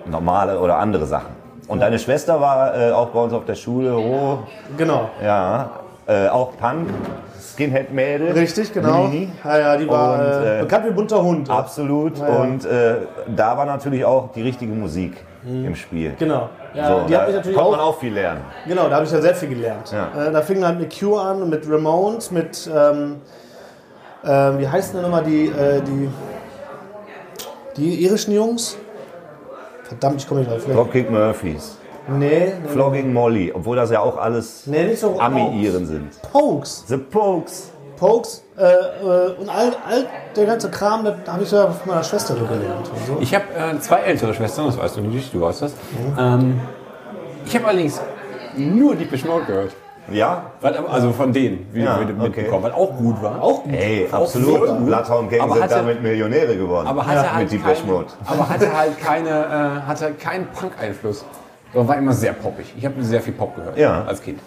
normale 0.07 0.59
oder 0.59 0.79
andere 0.79 1.05
Sachen. 1.07 1.36
Und 1.68 1.81
deine 1.81 1.98
Schwester 1.98 2.40
war 2.40 2.76
äh, 2.79 2.92
auch 2.92 3.09
bei 3.09 3.20
uns 3.20 3.33
auf 3.33 3.44
der 3.44 3.57
Schule, 3.57 3.96
oh, 3.96 4.38
Genau. 4.76 5.11
ja, 5.22 5.70
äh, 6.07 6.29
auch 6.29 6.57
Punk, 6.59 6.88
Skinhead-Mädel. 7.40 8.33
Richtig, 8.33 8.72
genau. 8.72 9.05
Mini. 9.09 9.31
Ja, 9.44 9.59
ja, 9.59 9.76
die 9.76 9.88
war 9.88 10.14
Und, 10.14 10.20
äh, 10.26 10.59
äh, 10.59 10.62
bekannt 10.62 10.87
wie 10.87 10.90
bunter 10.92 11.22
Hund. 11.22 11.50
Absolut. 11.50 12.18
ja. 12.18 12.26
Und 12.26 12.64
äh, 12.64 12.96
da 13.35 13.57
war 13.57 13.66
natürlich 13.66 14.05
auch 14.05 14.31
die 14.33 14.42
richtige 14.42 14.72
Musik 14.72 15.16
im 15.44 15.74
Spiel. 15.76 16.12
Genau. 16.18 16.48
Ja, 16.74 16.88
so, 16.88 17.05
die 17.07 17.12
da 17.12 17.20
hat 17.20 17.26
mich 17.29 17.37
natürlich 17.37 17.57
konnte 17.57 17.68
auch, 17.70 17.76
man 17.76 17.81
auch 17.87 17.98
viel 17.98 18.12
lernen. 18.12 18.40
Genau, 18.66 18.88
da 18.88 18.96
habe 18.96 19.05
ich 19.07 19.12
ja 19.12 19.20
sehr 19.20 19.35
viel 19.35 19.48
gelernt. 19.48 19.92
Ja. 19.92 20.26
Äh, 20.26 20.33
da 20.33 20.42
fing 20.42 20.64
halt 20.64 20.79
mit 20.79 20.96
Cure 20.98 21.20
an, 21.22 21.48
mit 21.48 21.68
Ramones, 21.70 22.31
mit, 22.31 22.68
ähm, 22.72 23.16
wie 24.22 24.68
heißen 24.68 24.94
denn 24.94 25.02
nochmal 25.02 25.22
die, 25.22 25.52
die, 25.87 26.09
die 27.76 28.05
irischen 28.05 28.35
Jungs? 28.35 28.76
Verdammt, 29.88 30.20
ich 30.20 30.29
komme 30.29 30.40
nicht 30.40 30.51
drauf. 30.51 30.64
Dropkick 30.66 31.11
Murphys, 31.11 31.79
Nee, 32.09 32.53
nee, 32.62 32.68
Flogging 32.68 33.12
Molly, 33.12 33.53
obwohl 33.53 33.77
das 33.77 33.90
ja 33.90 34.01
auch 34.01 34.16
alles 34.16 34.66
nee, 34.66 34.85
nicht 34.85 35.01
so. 35.01 35.18
Ami-Iren 35.18 35.87
sind. 35.87 36.22
Pokes. 36.33 36.85
The 36.87 36.96
Pokes. 36.99 37.72
Pokes 37.96 38.44
äh, 38.59 38.62
äh, 38.62 39.35
und 39.40 39.49
all, 39.49 39.72
all 39.88 40.07
der 40.37 40.46
ganze 40.46 40.70
Kram, 40.70 41.05
das 41.05 41.14
habe 41.27 41.42
ich 41.42 41.51
ja 41.51 41.68
von 41.68 41.88
meiner 41.88 42.05
Schwester 42.05 42.35
so 42.35 42.44
gelernt. 42.44 42.90
So. 43.07 43.16
Ich 43.20 43.35
habe 43.35 43.44
äh, 43.55 43.79
zwei 43.81 44.01
ältere 44.01 44.35
Schwestern, 44.35 44.66
das 44.66 44.79
weißt 44.79 44.99
du 44.99 45.01
nicht, 45.01 45.33
du 45.33 45.40
weißt 45.40 45.62
das. 45.62 45.75
Ähm, 46.18 46.61
ich 47.44 47.55
habe 47.57 47.68
allerdings 47.68 48.01
nur 48.57 48.94
die 48.94 49.09
Mode 49.27 49.44
gehört. 49.46 49.72
Ja? 50.11 50.51
Also 50.90 51.12
von 51.12 51.33
denen, 51.33 51.66
wie 51.73 51.83
Ja, 51.83 51.99
wir 51.99 52.07
mitbekommen, 52.14 52.62
weil 52.64 52.73
auch 52.73 52.97
gut 52.97 53.21
war. 53.23 53.42
Auch 53.42 53.64
gut. 53.64 53.73
Ey, 53.73 54.07
Auch 54.11 54.23
absolut. 54.23 54.87
Bloodhound 54.87 55.31
Gang 55.31 55.53
sind 55.53 55.71
damit 55.71 56.03
Millionäre 56.03 56.57
geworden. 56.57 56.87
aber 56.87 57.07
hatte 57.07 57.35
halt 57.35 57.51
mit 57.53 57.87
Mode. 57.87 58.07
aber 58.27 58.49
hatte 58.49 58.77
halt 58.77 59.01
keine, 59.01 59.29
äh, 59.31 59.87
hatte 59.88 60.12
keinen 60.12 60.47
Punk-Einfluss. 60.49 61.25
Sondern 61.73 61.88
war 61.88 61.97
immer 61.99 62.12
sehr 62.12 62.33
poppig. 62.33 62.73
Ich 62.79 62.85
habe 62.87 63.03
sehr 63.03 63.21
viel 63.21 63.33
Pop 63.35 63.55
gehört 63.57 63.77
Ja. 63.77 64.05
als 64.07 64.23
Kind. 64.23 64.40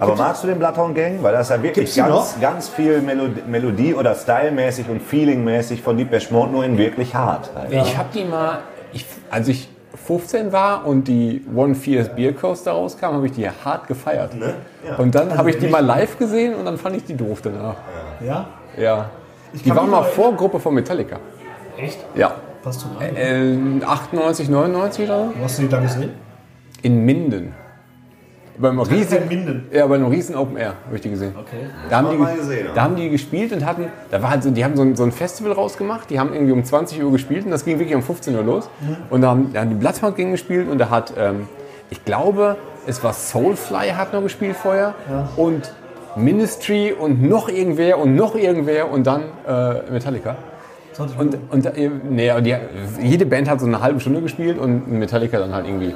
Aber 0.00 0.16
magst 0.16 0.42
du 0.42 0.48
den 0.48 0.58
Bloodhound 0.58 0.94
Gang? 0.96 1.22
Weil 1.22 1.32
da 1.34 1.40
ist 1.40 1.50
ja 1.50 1.62
wirklich 1.62 1.94
Gibt's 1.94 1.96
ganz, 1.96 2.36
ganz 2.40 2.68
viel 2.68 3.00
Melodie, 3.00 3.42
Melodie 3.46 3.94
oder 3.94 4.14
Stylmäßig 4.14 4.88
und 4.88 5.00
Feelingmäßig 5.00 5.82
von 5.82 5.96
Deepesh 5.96 6.30
Mode 6.30 6.50
nur 6.50 6.64
in 6.64 6.76
wirklich 6.76 7.14
hart. 7.14 7.50
Halt. 7.54 7.72
Ich 7.72 7.96
habe 7.96 8.08
die 8.12 8.24
mal, 8.24 8.58
ich, 8.92 9.06
als 9.30 9.46
ich 9.48 9.68
15 9.94 10.52
war 10.52 10.86
und 10.86 11.08
die 11.08 11.44
One 11.54 11.74
Fierce 11.74 12.08
Beer 12.08 12.32
Coaster 12.32 12.72
rauskam, 12.72 13.06
habe 13.06 13.26
ich 13.26 13.32
die 13.32 13.48
hart 13.48 13.86
gefeiert. 13.86 14.34
Ne? 14.34 14.54
Und 14.98 15.14
dann 15.14 15.36
habe 15.36 15.50
ich 15.50 15.58
die 15.58 15.68
mal 15.68 15.84
live 15.84 16.18
gesehen 16.18 16.54
und 16.54 16.64
dann 16.64 16.78
fand 16.78 16.96
ich 16.96 17.04
die 17.04 17.16
doof 17.16 17.40
danach. 17.42 17.76
Ja? 18.24 18.46
Ja. 18.76 19.10
Die 19.52 19.68
kann 19.68 19.76
waren 19.76 19.86
mich 19.86 19.94
mal 19.94 20.02
Vorgruppe 20.02 20.58
von 20.58 20.74
Metallica. 20.74 21.18
Echt? 21.78 21.98
Ja. 22.14 22.34
Passt 22.62 22.80
zum 22.80 22.96
Alter. 22.98 23.16
Äh, 23.16 23.84
98, 23.84 24.48
99 24.48 25.04
oder 25.04 25.26
so? 25.26 25.32
Wo 25.38 25.44
hast 25.44 25.58
du 25.58 25.62
die 25.62 25.68
da 25.68 25.80
gesehen? 25.80 26.10
In 26.82 27.04
Minden. 27.04 27.54
Beim 28.56 28.78
riesen, 28.78 29.22
in 29.22 29.28
Minden? 29.28 29.66
Ja, 29.72 29.86
bei 29.86 29.96
einem 29.96 30.06
riesen 30.06 30.36
Open 30.36 30.56
Air 30.56 30.74
habe 30.86 30.94
ich 30.94 31.00
die 31.00 31.10
gesehen. 31.10 31.34
Okay. 31.36 31.66
Da 31.90 31.98
haben, 31.98 32.10
die, 32.10 32.36
gesehen, 32.36 32.66
da 32.74 32.82
haben 32.82 32.96
die 32.96 33.10
gespielt 33.10 33.52
und 33.52 33.64
hatten, 33.66 33.86
da 34.10 34.22
war 34.22 34.30
halt 34.30 34.44
so, 34.44 34.50
die 34.50 34.64
haben 34.64 34.76
so 34.76 34.82
ein, 34.82 34.94
so 34.94 35.02
ein 35.02 35.12
Festival 35.12 35.52
rausgemacht, 35.52 36.08
die 36.10 36.20
haben 36.20 36.32
irgendwie 36.32 36.52
um 36.52 36.64
20 36.64 37.02
Uhr 37.02 37.10
gespielt 37.10 37.44
und 37.44 37.50
das 37.50 37.64
ging 37.64 37.78
wirklich 37.78 37.96
um 37.96 38.02
15 38.02 38.36
Uhr 38.36 38.44
los. 38.44 38.70
Und 39.10 39.22
da 39.22 39.30
haben, 39.30 39.52
da 39.52 39.60
haben 39.60 39.70
die 39.70 39.76
Bloodhound 39.76 40.16
Gang 40.16 40.30
gespielt 40.30 40.68
und 40.68 40.78
da 40.78 40.90
hat, 40.90 41.14
ähm, 41.18 41.48
ich 41.90 42.04
glaube, 42.04 42.56
es 42.86 43.02
war 43.02 43.12
Soulfly 43.12 43.90
hat 43.96 44.12
noch 44.12 44.22
gespielt 44.22 44.56
vorher 44.56 44.94
und 45.36 45.72
Ministry 46.16 46.92
und 46.92 47.22
noch 47.22 47.48
irgendwer 47.48 47.98
und 47.98 48.14
noch 48.14 48.36
irgendwer 48.36 48.90
und 48.90 49.06
dann 49.06 49.22
äh, 49.46 49.90
Metallica. 49.90 50.36
20 50.92 51.18
Und, 51.18 51.38
und 51.50 51.66
äh, 51.66 51.90
nee, 52.08 52.30
die, 52.40 52.56
jede 53.02 53.26
Band 53.26 53.50
hat 53.50 53.60
so 53.60 53.66
eine 53.66 53.80
halbe 53.80 54.00
Stunde 54.00 54.20
gespielt 54.20 54.58
und 54.58 54.90
Metallica 54.92 55.38
dann 55.38 55.52
halt 55.52 55.66
irgendwie 55.66 55.94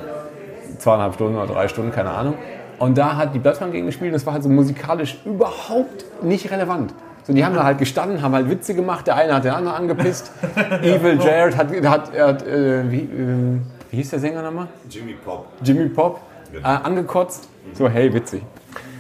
zweieinhalb 0.88 1.14
Stunden 1.14 1.36
oder 1.36 1.52
drei 1.52 1.68
Stunden, 1.68 1.92
keine 1.92 2.10
Ahnung. 2.10 2.34
Und 2.78 2.96
da 2.96 3.16
hat 3.16 3.34
die 3.34 3.38
Bloodhound 3.38 3.72
gegen 3.72 3.86
gespielt 3.86 4.10
und 4.10 4.14
das 4.14 4.24
war 4.24 4.32
halt 4.34 4.42
so 4.42 4.48
musikalisch 4.48 5.18
überhaupt 5.24 6.04
nicht 6.22 6.50
relevant. 6.50 6.94
So, 7.24 7.34
die 7.34 7.44
haben 7.44 7.54
da 7.54 7.64
halt 7.64 7.78
gestanden, 7.78 8.22
haben 8.22 8.32
halt 8.32 8.48
Witze 8.48 8.74
gemacht, 8.74 9.06
der 9.06 9.16
eine 9.16 9.34
hat 9.34 9.44
den 9.44 9.52
anderen 9.52 9.76
angepisst. 9.76 10.32
Evil 10.82 11.20
Jared 11.20 11.56
hat, 11.58 11.68
hat, 11.84 12.18
hat 12.18 12.46
äh, 12.46 12.90
wie, 12.90 13.00
äh, 13.00 13.58
wie 13.90 13.96
hieß 13.96 14.10
der 14.10 14.18
Sänger 14.20 14.40
nochmal? 14.42 14.68
Jimmy 14.88 15.12
Pop. 15.12 15.46
Jimmy 15.62 15.88
Pop, 15.88 16.20
äh, 16.54 16.66
angekotzt. 16.66 17.48
So, 17.74 17.88
hey, 17.88 18.14
witzig. 18.14 18.42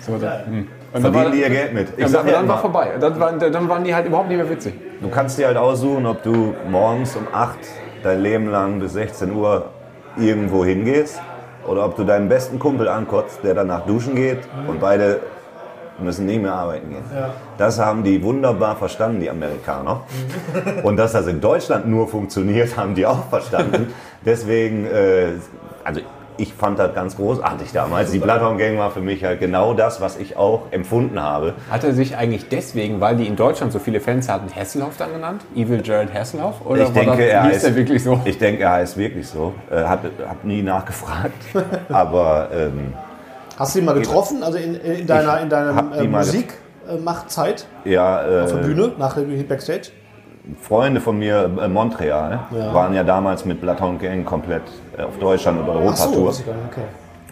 So, 0.04 0.18
da, 0.18 0.44
hm. 0.44 0.66
Und 0.92 1.04
dann 1.04 1.12
Verdienen 1.12 1.24
war- 1.24 1.30
die 1.32 1.40
ihr 1.40 1.50
Geld 1.50 1.74
mit. 1.74 1.88
Ich 1.96 2.12
dann 2.12 2.26
war 2.26 2.40
immer, 2.42 2.58
vorbei. 2.58 2.88
Dann 3.00 3.20
waren, 3.20 3.38
dann 3.38 3.68
waren 3.68 3.84
die 3.84 3.94
halt 3.94 4.06
überhaupt 4.06 4.28
nicht 4.28 4.38
mehr 4.38 4.50
witzig. 4.50 4.74
Du 5.00 5.08
kannst 5.08 5.38
dir 5.38 5.46
halt 5.46 5.56
aussuchen, 5.56 6.04
ob 6.04 6.22
du 6.22 6.54
morgens 6.70 7.14
um 7.16 7.26
8 7.32 7.58
dein 8.02 8.20
Leben 8.22 8.50
lang 8.50 8.78
bis 8.78 8.92
16 8.94 9.32
Uhr 9.32 9.70
irgendwo 10.18 10.64
hingehst 10.64 11.20
oder 11.68 11.84
ob 11.84 11.96
du 11.96 12.04
deinen 12.04 12.28
besten 12.28 12.58
Kumpel 12.58 12.88
ankotzt, 12.88 13.40
der 13.44 13.54
danach 13.54 13.86
duschen 13.86 14.14
geht 14.14 14.40
und 14.66 14.80
beide 14.80 15.20
müssen 15.98 16.26
nicht 16.26 16.40
mehr 16.40 16.54
arbeiten 16.54 16.90
gehen. 16.90 17.04
Das 17.56 17.78
haben 17.78 18.04
die 18.04 18.22
wunderbar 18.22 18.76
verstanden, 18.76 19.20
die 19.20 19.30
Amerikaner. 19.30 20.02
Und 20.82 20.96
dass 20.96 21.12
das 21.12 21.26
in 21.26 21.40
Deutschland 21.40 21.88
nur 21.88 22.06
funktioniert, 22.08 22.76
haben 22.76 22.94
die 22.94 23.04
auch 23.04 23.24
verstanden. 23.28 23.92
Deswegen, 24.24 24.86
äh, 24.86 25.32
also 25.84 26.00
ich 26.38 26.54
fand 26.54 26.78
das 26.78 26.94
ganz 26.94 27.16
großartig 27.16 27.72
damals. 27.72 28.12
Die 28.12 28.18
Bloodhound 28.18 28.58
Gang 28.58 28.78
war 28.78 28.90
für 28.90 29.00
mich 29.00 29.24
halt 29.24 29.40
genau 29.40 29.74
das, 29.74 30.00
was 30.00 30.16
ich 30.16 30.36
auch 30.36 30.62
empfunden 30.70 31.20
habe. 31.20 31.54
Hat 31.70 31.84
er 31.84 31.92
sich 31.92 32.16
eigentlich 32.16 32.48
deswegen, 32.48 33.00
weil 33.00 33.16
die 33.16 33.26
in 33.26 33.36
Deutschland 33.36 33.72
so 33.72 33.78
viele 33.80 34.00
Fans 34.00 34.28
hatten, 34.28 34.48
Hasselhoff 34.54 34.96
dann 34.96 35.12
genannt? 35.12 35.42
Evil 35.54 35.82
Jared 35.84 36.14
Hasselhoff? 36.14 36.64
Oder 36.64 36.84
ich 36.84 36.90
denke, 36.90 37.10
das, 37.10 37.20
er 37.20 37.42
hieß 37.42 37.52
heißt, 37.54 37.64
er 37.64 37.76
wirklich 37.76 38.04
so? 38.04 38.20
Ich 38.24 38.38
denke, 38.38 38.62
er 38.62 38.72
heißt 38.72 38.96
wirklich 38.96 39.26
so. 39.26 39.52
Äh, 39.70 39.82
hab, 39.82 40.04
hab 40.04 40.44
nie 40.44 40.62
nachgefragt. 40.62 41.32
aber 41.88 42.48
ähm, 42.52 42.94
Hast 43.58 43.74
du 43.74 43.80
ihn 43.80 43.84
mal 43.84 43.94
getroffen? 43.94 44.44
Also 44.44 44.58
in, 44.58 44.76
in 44.76 45.06
deiner, 45.06 45.40
in 45.40 45.48
deiner 45.48 45.96
äh, 45.96 46.02
die 46.02 46.08
mal 46.08 46.24
Musikmachtzeit 46.24 47.66
ja, 47.84 48.24
äh, 48.24 48.42
auf 48.42 48.52
der 48.52 48.58
Bühne, 48.58 48.92
nach 48.96 49.14
dem 49.14 49.48
Backstage? 49.48 49.90
Freunde 50.60 51.00
von 51.00 51.18
mir 51.18 51.50
in 51.64 51.72
Montreal 51.72 52.40
Ja. 52.50 52.74
waren 52.74 52.94
ja 52.94 53.04
damals 53.04 53.44
mit 53.44 53.60
Bloodhound 53.60 54.00
Gang 54.00 54.24
komplett 54.24 54.62
äh, 54.96 55.02
auf 55.02 55.18
Deutschland 55.18 55.60
und 55.60 55.66
so, 55.96 56.30
ich 56.30 56.46
gar 56.46 56.54
nicht, 56.54 56.64
okay. 56.70 56.80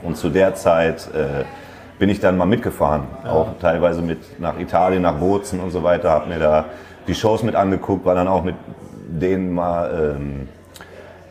Und 0.02 0.16
zu 0.16 0.28
der 0.28 0.54
Zeit 0.54 1.08
äh, 1.14 1.44
bin 1.98 2.08
ich 2.10 2.20
dann 2.20 2.36
mal 2.36 2.44
mitgefahren, 2.46 3.04
auch 3.26 3.48
teilweise 3.60 4.02
mit 4.02 4.38
nach 4.38 4.58
Italien, 4.58 5.02
nach 5.02 5.14
Bozen 5.14 5.60
und 5.60 5.70
so 5.70 5.82
weiter, 5.82 6.10
habe 6.10 6.28
mir 6.28 6.38
da 6.38 6.66
die 7.08 7.14
Shows 7.14 7.42
mit 7.42 7.54
angeguckt, 7.54 8.04
war 8.04 8.14
dann 8.14 8.28
auch 8.28 8.44
mit 8.44 8.54
denen 9.08 9.54
mal 9.54 10.16
ähm, 10.16 10.48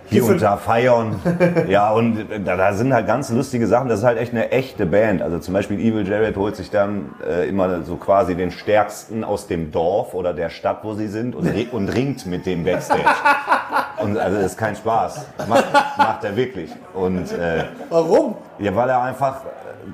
hier 0.08 0.26
und 0.26 0.42
da 0.42 0.58
feiern. 0.58 1.20
ja, 1.68 1.92
und 1.92 2.26
da, 2.46 2.56
da 2.56 2.74
sind 2.74 2.94
halt 2.94 3.08
ganz 3.08 3.30
lustige 3.30 3.68
Sachen. 3.68 3.90
Das 3.90 4.00
ist 4.00 4.06
halt 4.06 4.18
echt 4.18 4.32
eine 4.32 4.52
echte 4.52 4.86
Band. 4.86 5.22
Also 5.22 5.40
zum 5.40 5.54
Beispiel 5.54 5.80
Evil 5.80 6.08
Jared 6.08 6.38
holt 6.38 6.56
sich 6.56 6.70
dann 6.70 7.16
äh, 7.28 7.48
immer 7.48 7.84
so 7.84 7.96
quasi 7.96 8.36
den 8.36 8.52
Stärksten 8.52 9.24
aus 9.24 9.48
dem 9.48 9.72
Dorf 9.72 10.14
oder 10.14 10.34
der 10.34 10.50
Stadt, 10.50 10.80
wo 10.84 10.94
sie 10.94 11.08
sind 11.08 11.36
und, 11.36 11.50
und 11.72 11.90
ringt 11.90 12.26
mit 12.26 12.46
dem 12.46 12.64
Backstage. 12.64 13.02
Und 14.02 14.18
also 14.18 14.38
das 14.38 14.52
ist 14.52 14.58
kein 14.58 14.76
Spaß. 14.76 15.26
Macht, 15.48 15.66
macht 15.98 16.24
er 16.24 16.36
wirklich. 16.36 16.72
Und 16.94 17.32
äh, 17.32 17.66
Warum? 17.90 18.36
Ja, 18.60 18.76
weil 18.76 18.90
er 18.90 19.02
einfach 19.02 19.36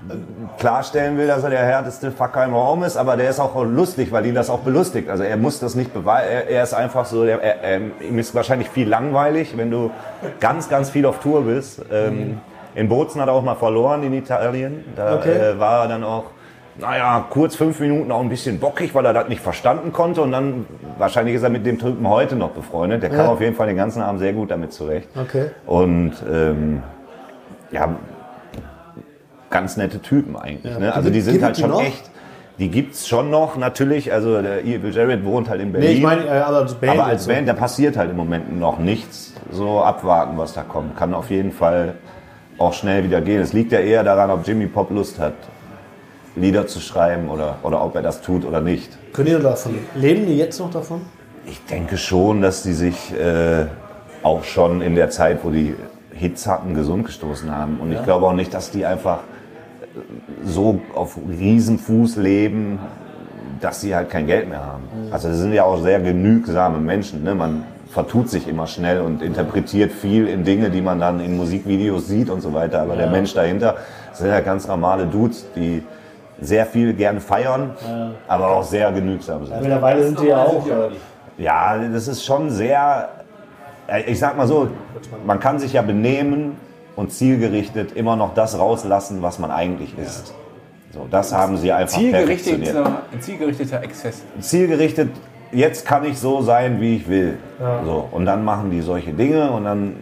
äh, 0.10 0.14
klarstellen 0.60 1.18
will, 1.18 1.28
dass 1.28 1.44
er 1.44 1.50
der 1.50 1.64
härteste 1.66 2.12
Fucker 2.12 2.44
im 2.46 2.54
Raum 2.54 2.84
ist, 2.84 2.98
aber 2.98 3.18
der 3.18 3.30
ist 3.30 3.40
auch 3.40 3.56
lustig, 3.64 4.12
weil 4.12 4.26
ihn 4.26 4.36
das 4.36 4.50
auch 4.50 4.60
belustigt. 4.60 5.10
Also 5.10 5.24
er 5.24 5.38
muss 5.38 5.60
das 5.60 5.76
nicht 5.76 5.94
beweisen, 5.94 6.28
er, 6.50 6.64
ist 6.64 6.74
einfach 6.74 7.06
so, 7.06 7.24
er, 7.24 7.42
er, 7.42 7.80
ihm 8.02 8.20
ist 8.20 8.34
wahrscheinlich 8.36 8.70
viel 8.70 8.88
langweilig, 8.88 9.58
wenn 9.58 9.72
du 9.72 9.92
ganz, 10.40 10.70
ganz 10.70 10.90
viel 10.90 11.06
auf 11.06 11.20
Tour 11.20 11.44
bist. 11.44 11.82
Ähm, 11.92 12.40
in 12.76 12.88
Bozen 12.88 13.20
hat 13.20 13.28
er 13.28 13.34
auch 13.34 13.44
mal 13.44 13.56
verloren 13.56 14.04
in 14.04 14.14
Italien. 14.14 14.86
Da 14.96 15.16
Okay. 15.16 15.34
äh, 15.34 15.60
war 15.60 15.84
er 15.84 15.88
dann 15.90 16.04
auch, 16.06 16.26
naja, 16.80 17.26
kurz 17.30 17.56
fünf 17.58 17.82
Minuten 17.82 18.12
auch 18.14 18.22
ein 18.22 18.30
bisschen 18.30 18.60
bockig, 18.60 18.96
weil 18.96 19.06
er 19.06 19.12
das 19.14 19.28
nicht 19.28 19.42
verstanden 19.42 19.92
konnte. 19.92 20.22
Und 20.22 20.32
dann, 20.32 20.66
wahrscheinlich 20.98 21.36
ist 21.36 21.44
er 21.44 21.50
mit 21.50 21.66
dem 21.66 21.78
Typen 21.80 22.08
heute 22.08 22.38
noch 22.38 22.52
befreundet. 22.52 23.04
Der 23.04 23.10
kam 23.10 23.26
Ja. 23.26 23.28
auf 23.28 23.42
jeden 23.42 23.56
Fall 23.58 23.68
den 23.68 23.76
ganzen 23.76 24.02
Abend 24.02 24.22
sehr 24.22 24.32
gut 24.32 24.52
damit 24.52 24.72
zurecht. 24.72 25.10
Okay. 25.20 25.48
Und 25.68 26.14
ähm, 26.32 26.82
ja, 27.72 27.90
ganz 29.52 29.78
nette 29.78 30.02
Typen 30.02 30.36
eigentlich. 30.36 30.74
Ja. 30.74 30.80
Ne? 30.80 30.94
Also 30.94 31.10
die 31.10 31.22
sind 31.22 31.34
gibt 31.34 31.46
halt 31.46 31.58
die 31.58 31.62
schon 31.62 31.72
noch? 31.72 31.82
echt. 31.82 32.10
Die 32.58 32.70
gibt's 32.70 33.08
schon 33.08 33.30
noch 33.30 33.58
natürlich. 33.58 34.12
Also 34.12 34.42
der 34.42 34.64
Evil 34.64 34.94
Jared 34.94 35.24
wohnt 35.26 35.50
halt 35.50 35.62
in 35.62 35.72
Berlin. 35.72 35.90
Nee, 35.90 35.96
ich 35.96 36.04
meine, 36.04 36.26
äh, 36.26 36.40
aber 36.40 36.58
als 36.58 36.74
Band. 36.76 36.94
aber 36.94 37.04
als 37.06 37.14
jetzt 37.14 37.24
so. 37.24 37.32
Band, 37.32 37.50
da 37.50 37.54
passiert 37.54 37.98
halt 37.98 38.12
im 38.12 38.18
Moment 38.18 38.58
noch 38.60 38.80
nichts. 38.80 39.34
So 39.52 39.82
abwarten, 39.82 40.38
was 40.38 40.54
da 40.54 40.64
kommt. 40.64 40.96
Kann 40.96 41.14
auf 41.14 41.30
jeden 41.30 41.52
Fall 41.52 41.96
auch 42.58 42.74
schnell 42.74 43.04
wieder 43.04 43.22
gehen. 43.22 43.42
Es 43.42 43.54
liegt 43.54 43.72
ja 43.72 43.80
eher 43.80 44.04
daran, 44.04 44.30
ob 44.30 44.48
Jimmy 44.48 44.68
Pop 44.68 44.92
Lust 44.92 45.20
hat, 45.20 45.34
Lieder 46.36 46.68
zu 46.68 46.80
schreiben 46.80 47.30
oder, 47.30 47.58
oder 47.64 47.84
ob 47.84 47.96
er 47.96 48.02
das 48.02 48.22
tut 48.22 48.46
oder 48.46 48.62
nicht. 48.62 48.98
Können 49.12 49.38
die 49.38 49.44
davon 49.44 49.80
leben? 49.96 50.26
die 50.28 50.38
jetzt 50.38 50.60
noch 50.60 50.70
davon? 50.70 51.02
Ich 51.46 51.66
denke 51.66 51.98
schon, 51.98 52.42
dass 52.42 52.64
die 52.64 52.74
sich 52.74 53.14
äh, 53.20 53.66
auch 54.24 54.44
schon 54.44 54.82
in 54.82 54.96
der 54.96 55.10
Zeit, 55.10 55.40
wo 55.44 55.50
die 55.50 55.76
Hits 56.14 56.48
hatten, 56.48 56.76
gesund 56.76 57.06
gestoßen 57.06 57.54
haben. 57.54 57.80
Und 57.80 57.92
ich 57.92 58.04
glaube 58.04 58.28
auch 58.28 58.34
nicht, 58.34 58.54
dass 58.54 58.70
die 58.72 58.86
einfach 58.86 59.20
so 60.44 60.80
auf 60.96 61.18
Riesenfuß 61.28 62.16
leben, 62.18 62.80
dass 63.60 63.82
sie 63.82 63.96
halt 63.96 64.10
kein 64.10 64.26
Geld 64.28 64.50
mehr 64.50 64.66
haben. 64.66 64.84
Also 65.12 65.28
das 65.30 65.38
sind 65.38 65.54
ja 65.54 65.64
auch 65.64 65.82
sehr 65.82 66.00
genügsame 66.00 66.80
Menschen. 66.80 67.24
Ne? 67.24 67.36
Man 67.36 67.64
vertut 67.90 68.30
sich 68.30 68.48
immer 68.48 68.68
schnell 68.68 69.02
und 69.02 69.22
interpretiert 69.22 69.92
viel 69.92 70.28
in 70.28 70.44
Dinge, 70.44 70.70
die 70.70 70.82
man 70.82 71.00
dann 71.00 71.20
in 71.20 71.36
Musikvideos 71.38 72.08
sieht 72.08 72.30
und 72.30 72.42
so 72.42 72.54
weiter. 72.54 72.82
Aber 72.82 72.96
der 72.96 73.08
Mensch 73.08 73.34
dahinter 73.34 73.76
sind 74.14 74.30
ja 74.30 74.40
ganz 74.40 74.68
normale 74.68 75.06
Dudes, 75.06 75.46
die 75.56 75.84
sehr 76.40 76.66
viel 76.66 76.94
gerne 76.94 77.20
feiern, 77.20 77.72
aber 78.28 78.48
auch 78.48 78.64
sehr 78.64 78.92
genügsam 78.92 79.46
sind. 79.46 79.62
Mittlerweile 79.62 80.04
sind 80.04 80.20
die 80.22 80.28
ja 80.28 80.42
auch. 80.44 80.66
Äh, 80.66 80.90
Ja, 81.38 81.78
das 81.78 82.08
ist 82.08 82.24
schon 82.26 82.50
sehr, 82.50 83.10
äh, 83.88 84.04
ich 84.10 84.18
sag 84.20 84.38
mal 84.38 84.48
so, 84.48 84.70
man 85.26 85.40
kann 85.40 85.60
sich 85.60 85.74
ja 85.74 85.82
benehmen 85.84 86.58
und 86.96 87.12
zielgerichtet 87.12 87.94
immer 87.96 88.16
noch 88.16 88.34
das 88.34 88.58
rauslassen, 88.58 89.22
was 89.22 89.40
man 89.40 89.52
eigentlich 89.52 89.98
ist. 89.98 90.34
So, 90.94 91.08
das 91.10 91.34
haben 91.34 91.58
sie 91.58 91.72
einfach 91.72 91.98
perfektioniert. 92.00 92.68
Zielgerichteter, 92.76 93.02
zielgerichteter 93.22 93.82
Exzess. 93.84 94.24
Zielgerichtet, 94.42 95.10
jetzt 95.54 95.86
kann 95.86 96.04
ich 96.04 96.20
so 96.20 96.42
sein, 96.42 96.82
wie 96.82 96.98
ich 96.98 97.08
will. 97.08 97.38
So, 97.86 98.08
und 98.12 98.26
dann 98.26 98.44
machen 98.44 98.72
die 98.72 98.82
solche 98.82 99.12
Dinge 99.14 99.52
und 99.52 99.64
dann 99.64 99.96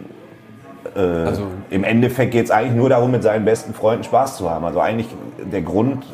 äh, 0.96 1.00
Also- 1.00 1.46
im 1.70 1.84
Endeffekt 1.84 2.32
geht 2.32 2.46
es 2.46 2.50
eigentlich 2.50 2.74
nur 2.74 2.88
darum, 2.88 3.12
mit 3.12 3.22
seinen 3.22 3.44
besten 3.44 3.72
Freunden 3.74 4.02
Spaß 4.02 4.36
zu 4.38 4.50
haben. 4.50 4.64
Also 4.64 4.80
eigentlich 4.80 5.06
der 5.52 5.62
Grund, 5.62 6.04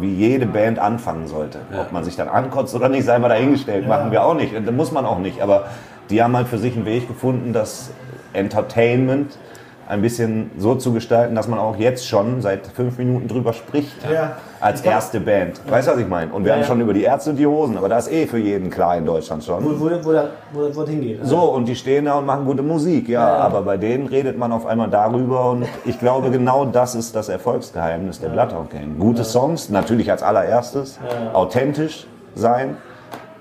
wie 0.00 0.14
jede 0.14 0.46
Band 0.46 0.78
anfangen 0.78 1.26
sollte. 1.26 1.58
Ob 1.80 1.90
man 1.90 2.04
sich 2.04 2.14
dann 2.14 2.28
ankotzt 2.28 2.72
oder 2.76 2.88
nicht, 2.88 3.04
sei 3.04 3.18
mal 3.18 3.28
dahingestellt, 3.28 3.88
machen 3.88 4.12
wir 4.12 4.22
auch 4.22 4.34
nicht. 4.34 4.54
Das 4.54 4.72
muss 4.72 4.92
man 4.92 5.04
auch 5.04 5.18
nicht. 5.18 5.40
Aber 5.42 5.64
die 6.10 6.22
haben 6.22 6.36
halt 6.36 6.46
für 6.46 6.58
sich 6.58 6.76
einen 6.76 6.86
Weg 6.86 7.08
gefunden, 7.08 7.52
das 7.52 7.90
Entertainment 8.32 9.36
ein 9.90 10.02
bisschen 10.02 10.52
so 10.56 10.76
zu 10.76 10.92
gestalten, 10.92 11.34
dass 11.34 11.48
man 11.48 11.58
auch 11.58 11.76
jetzt 11.76 12.06
schon 12.06 12.40
seit 12.40 12.66
fünf 12.68 12.96
Minuten 12.96 13.26
drüber 13.26 13.52
spricht. 13.52 13.96
Ja. 14.10 14.36
Als 14.60 14.82
erste 14.82 15.20
Band. 15.20 15.60
Weißt 15.68 15.88
du, 15.88 15.92
was 15.92 15.98
ich 15.98 16.06
meine? 16.06 16.32
Und 16.32 16.44
wir 16.44 16.52
haben 16.52 16.60
ja. 16.60 16.66
schon 16.66 16.80
über 16.80 16.92
die 16.92 17.02
Ärzte 17.02 17.30
und 17.30 17.36
die 17.36 17.46
Hosen, 17.46 17.76
aber 17.76 17.88
das 17.88 18.06
ist 18.06 18.12
eh 18.12 18.26
für 18.26 18.38
jeden 18.38 18.70
klar 18.70 18.96
in 18.96 19.06
Deutschland 19.06 19.42
schon. 19.42 19.64
wo, 19.64 19.80
wo, 19.80 19.90
wo, 19.90 20.12
wo, 20.52 20.74
wo 20.74 20.80
das 20.80 20.90
hingeht. 20.90 21.20
So, 21.22 21.40
und 21.40 21.66
die 21.66 21.74
stehen 21.74 22.04
da 22.04 22.14
und 22.14 22.26
machen 22.26 22.44
gute 22.44 22.62
Musik, 22.62 23.08
ja, 23.08 23.26
Aber 23.26 23.62
bei 23.62 23.78
denen 23.78 24.06
redet 24.06 24.38
man 24.38 24.52
auf 24.52 24.66
einmal 24.66 24.88
darüber 24.88 25.50
und 25.50 25.66
ich 25.84 25.98
glaube, 25.98 26.30
genau 26.30 26.66
das 26.66 26.94
ist 26.94 27.16
das 27.16 27.28
Erfolgsgeheimnis 27.28 28.20
der 28.20 28.28
Bloodhound 28.28 28.70
Gang. 28.70 28.98
Gute 28.98 29.24
Songs, 29.24 29.70
natürlich 29.70 30.10
als 30.10 30.22
allererstes, 30.22 31.00
authentisch 31.32 32.06
sein 32.34 32.76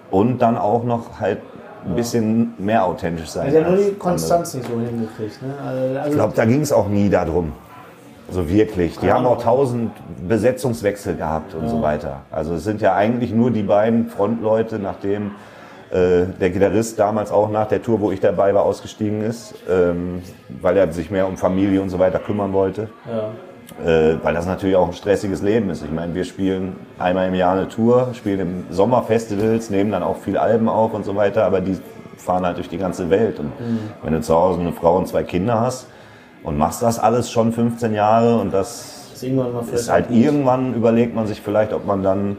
und 0.10 0.40
dann 0.40 0.58
auch 0.58 0.84
noch 0.84 1.20
halt 1.20 1.40
ein 1.86 1.96
bisschen 1.96 2.54
mehr 2.58 2.86
authentisch 2.86 3.30
sein. 3.30 3.52
Sie 3.52 3.58
haben 3.58 3.76
nur 3.76 3.84
die. 3.84 3.92
Konstanz 3.94 4.54
nicht 4.54 4.68
so 4.68 4.80
hingekriegt. 4.80 5.42
Ne? 5.42 5.54
Also, 5.66 5.92
Ich 5.92 6.00
also, 6.00 6.16
glaube, 6.16 6.34
da 6.36 6.46
ging 6.46 6.62
es 6.62 6.72
auch 6.72 6.88
nie 6.88 7.10
darum. 7.10 7.54
So 8.32 8.48
wirklich. 8.48 9.00
Die 9.00 9.12
haben 9.12 9.26
auch 9.26 9.42
tausend 9.42 9.92
Besetzungswechsel 10.28 11.16
gehabt 11.16 11.56
und 11.56 11.68
so 11.68 11.82
weiter. 11.82 12.22
Also 12.30 12.56
es 12.56 12.64
sind 12.64 12.80
ja 12.80 12.94
eigentlich 12.94 13.34
nur 13.34 13.50
die 13.50 13.64
beiden 13.64 14.08
Frontleute, 14.08 14.78
nachdem 14.78 15.32
äh, 15.92 16.26
der 16.40 16.52
Gitarrist 16.52 17.00
damals 17.00 17.32
auch 17.32 17.50
nach 17.50 17.68
der 17.68 17.82
Tour, 17.82 18.00
wo 18.02 18.12
ich 18.12 18.20
dabei 18.20 18.54
war, 18.54 18.64
ausgestiegen 18.64 19.22
ist, 19.24 19.56
ähm, 19.68 20.22
weil 20.62 20.78
er 20.78 20.92
sich 20.92 21.10
mehr 21.10 21.28
um 21.28 21.38
Familie 21.38 21.82
und 21.82 21.90
so 21.90 21.98
weiter 21.98 22.20
kümmern 22.20 22.54
wollte. 22.54 22.90
Äh, 23.86 24.18
weil 24.24 24.34
das 24.34 24.46
natürlich 24.46 24.76
auch 24.76 24.88
ein 24.88 24.94
stressiges 24.94 25.42
Leben 25.42 25.70
ist. 25.70 25.84
Ich 25.84 25.92
meine, 25.92 26.14
wir 26.14 26.26
spielen 26.26 26.76
einmal 26.98 27.30
im 27.30 27.36
Jahr 27.36 27.54
eine 27.54 27.70
Tour, 27.70 28.10
spielen 28.14 28.40
im 28.40 28.66
Sommer 28.72 29.04
Festivals, 29.04 29.70
nehmen 29.70 29.92
dann 29.92 30.04
auch 30.04 30.18
viel 30.18 30.38
Alben 30.38 30.68
auf 30.68 30.94
und 30.94 31.06
so 31.06 31.16
weiter, 31.16 31.46
aber 31.46 31.62
die 31.62 31.78
fahren 32.18 32.46
halt 32.46 32.58
durch 32.58 32.68
die 32.68 32.78
ganze 32.78 33.10
Welt. 33.10 33.40
Und 33.40 33.54
wenn 34.04 34.14
du 34.14 34.22
zu 34.22 34.36
Hause 34.36 34.60
eine 34.60 34.74
Frau 34.74 34.98
und 34.98 35.08
zwei 35.08 35.24
Kinder 35.24 35.62
hast 35.62 35.88
und 36.44 36.58
machst 36.58 36.82
das 36.82 37.00
alles 37.00 37.32
schon 37.32 37.54
15 37.54 37.94
Jahre 37.94 38.38
und 38.40 38.54
das 38.54 39.12
ist 39.14 39.24
irgendwann 39.24 39.54
mal 39.54 39.64
vielleicht 39.64 39.80
ist 39.82 39.90
halt 39.90 40.12
irgendwann 40.12 40.74
überlegt 40.74 41.16
man 41.16 41.28
sich 41.28 41.42
vielleicht, 41.42 41.72
ob 41.72 41.86
man 41.86 42.04
dann 42.04 42.38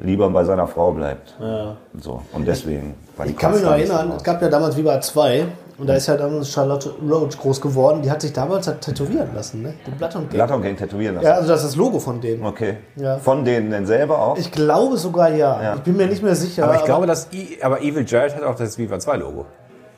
lieber 0.00 0.30
bei 0.30 0.44
seiner 0.44 0.66
Frau 0.66 0.92
bleibt. 0.92 1.34
Ja. 1.40 1.76
So. 1.98 2.22
Und 2.32 2.48
deswegen 2.48 2.94
war 3.16 3.26
die 3.26 3.32
Ich 3.32 3.38
kann 3.38 3.52
mich 3.52 3.62
noch 3.62 3.72
erinnern, 3.72 4.12
es 4.16 4.24
gab 4.24 4.40
ja 4.40 4.48
damals 4.48 4.76
Viva 4.76 4.98
2 4.98 5.46
und 5.80 5.86
da 5.86 5.94
ist 5.94 6.06
ja 6.06 6.16
damals 6.16 6.52
Charlotte 6.52 6.92
Roach 7.08 7.38
groß 7.38 7.60
geworden. 7.60 8.02
Die 8.02 8.10
hat 8.10 8.20
sich 8.20 8.32
damals 8.34 8.66
halt 8.66 8.82
tätowieren 8.82 9.34
lassen, 9.34 9.62
ne? 9.62 9.74
Den 9.86 9.96
Bloodhound 9.96 10.30
Gang. 10.30 10.34
Bloodhound 10.34 10.62
Gang 10.62 10.76
tätowieren 10.76 11.14
lassen. 11.14 11.26
Ja, 11.26 11.34
also 11.34 11.48
das 11.48 11.60
ist 11.60 11.70
das 11.70 11.76
Logo 11.76 11.98
von 11.98 12.20
denen. 12.20 12.44
Okay. 12.44 12.76
Ja. 12.96 13.16
Von 13.18 13.44
denen 13.44 13.70
denn 13.70 13.86
selber 13.86 14.20
auch? 14.20 14.36
Ich 14.36 14.52
glaube 14.52 14.98
sogar 14.98 15.30
ja. 15.30 15.62
Ja. 15.62 15.74
Ich 15.76 15.80
bin 15.80 15.96
mir 15.96 16.06
nicht 16.06 16.22
mehr 16.22 16.36
sicher. 16.36 16.64
Aber 16.64 16.76
ich 16.76 16.84
glaube, 16.84 17.06
dass 17.06 17.28
I, 17.32 17.58
aber 17.62 17.80
Evil 17.80 18.04
Jared 18.06 18.36
hat 18.36 18.42
auch 18.42 18.56
das 18.56 18.76
Viva 18.76 18.98
2 18.98 19.16
Logo. 19.16 19.46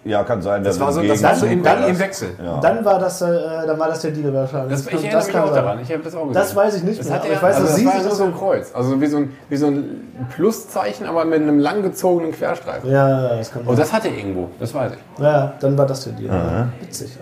Ja, 0.05 0.25
kann 0.25 0.43
sein. 0.43 0.65
Das 0.65 0.77
dass 0.79 0.85
war 0.87 0.93
so, 0.93 1.01
im 1.01 1.09
das 1.09 1.23
war 1.23 1.35
so 1.35 1.47
im, 1.47 1.63
dann 1.63 1.83
im 1.85 1.89
das- 1.91 1.99
Wechsel. 2.01 2.31
Ja. 2.45 2.59
dann 2.61 2.85
war 2.85 2.99
das, 2.99 3.23
äh, 3.23 3.27
dann 3.67 3.79
war 3.79 3.89
das 3.89 4.01
der 4.01 4.11
Deal 4.11 4.33
wahrscheinlich. 4.35 4.71
Das, 4.73 4.87
ich 4.87 4.93
erinnere 4.95 5.17
mich 5.25 5.29
kann 5.33 5.43
auch 5.43 5.47
sein. 5.55 5.55
daran. 5.65 5.79
Ich 5.81 5.93
habe 5.93 6.03
das 6.03 6.15
auch 6.15 6.21
gesehen. 6.23 6.35
Das 6.35 6.57
weiß 6.57 6.75
ich 6.77 6.83
nicht 6.83 7.01
Das 7.01 7.07
mehr. 7.09 7.17
hat 7.19 7.25
er, 7.27 7.33
ich 7.35 7.43
weiß, 7.43 7.55
also 7.57 7.67
das 7.69 7.77
sie 7.77 7.87
war 7.87 8.01
so 8.01 8.09
das 8.09 8.19
so 8.19 8.25
ein 8.25 8.35
Kreuz. 8.35 8.73
Also 8.75 9.01
wie 9.01 9.07
so 9.07 9.17
ein, 9.19 9.37
wie 9.49 9.57
so 9.57 9.67
ein 9.67 10.27
Pluszeichen, 10.35 11.07
aber 11.07 11.25
mit 11.25 11.41
einem 11.43 11.59
langgezogenen 11.61 12.33
Querstreifen. 12.33 12.91
Ja, 12.91 13.09
ja, 13.29 13.37
das 13.37 13.53
kann 13.53 13.63
Und 13.63 13.69
sein. 13.69 13.77
das 13.77 13.93
hatte 13.93 14.09
er 14.09 14.17
irgendwo, 14.17 14.49
das 14.59 14.75
weiß 14.75 14.93
ich. 14.93 15.23
Ja, 15.23 15.53
dann 15.61 15.79
war 15.79 15.87
das 15.87 16.05
der 16.05 16.13
Deal. 16.15 16.69
Witzig, 16.81 17.17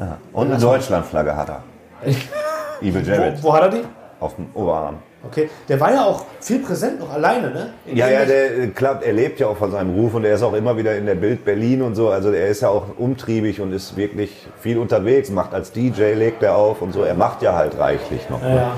ja. 0.00 0.16
Und 0.32 0.50
eine 0.50 0.60
Deutschlandflagge 0.60 1.34
hat 1.36 1.48
er. 1.48 1.62
Evil 2.82 3.06
Jared. 3.06 3.42
Wo, 3.42 3.48
wo 3.48 3.54
hat 3.54 3.62
er 3.62 3.68
die? 3.70 3.84
Auf 4.20 4.34
dem 4.36 4.46
Oberarm. 4.54 4.96
Okay, 5.26 5.48
der 5.68 5.80
war 5.80 5.92
ja 5.92 6.04
auch 6.04 6.24
viel 6.40 6.58
präsent 6.60 7.00
noch 7.00 7.10
alleine, 7.12 7.50
ne? 7.50 7.70
In 7.86 7.96
Ja, 7.96 8.08
ja, 8.08 8.24
der 8.24 8.58
äh, 8.58 8.66
klappt, 8.68 9.04
er 9.04 9.12
lebt 9.12 9.40
ja 9.40 9.46
auch 9.48 9.56
von 9.56 9.70
seinem 9.70 9.94
Ruf 9.94 10.14
und 10.14 10.24
er 10.24 10.34
ist 10.34 10.42
auch 10.42 10.52
immer 10.54 10.76
wieder 10.76 10.96
in 10.96 11.06
der 11.06 11.14
Bild 11.14 11.44
Berlin 11.44 11.82
und 11.82 11.94
so. 11.94 12.10
Also 12.10 12.30
er 12.30 12.48
ist 12.48 12.62
ja 12.62 12.68
auch 12.68 12.84
umtriebig 12.98 13.60
und 13.60 13.72
ist 13.72 13.96
wirklich 13.96 14.46
viel 14.60 14.78
unterwegs, 14.78 15.30
macht 15.30 15.54
als 15.54 15.72
DJ, 15.72 16.12
legt 16.14 16.42
er 16.42 16.56
auf 16.56 16.82
und 16.82 16.92
so. 16.92 17.02
Er 17.02 17.14
macht 17.14 17.42
ja 17.42 17.54
halt 17.54 17.78
reichlich 17.78 18.28
noch. 18.28 18.42
Ja, 18.42 18.48
ja. 18.48 18.72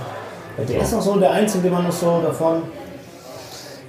Ja, 0.59 0.64
Der 0.64 0.80
ist 0.80 0.92
noch 0.92 1.02
so 1.02 1.18
der 1.18 1.32
Einzige, 1.32 1.64
den 1.64 1.72
man 1.72 1.85
noch 1.85 1.92
so 1.92 2.20
davon 2.24 2.62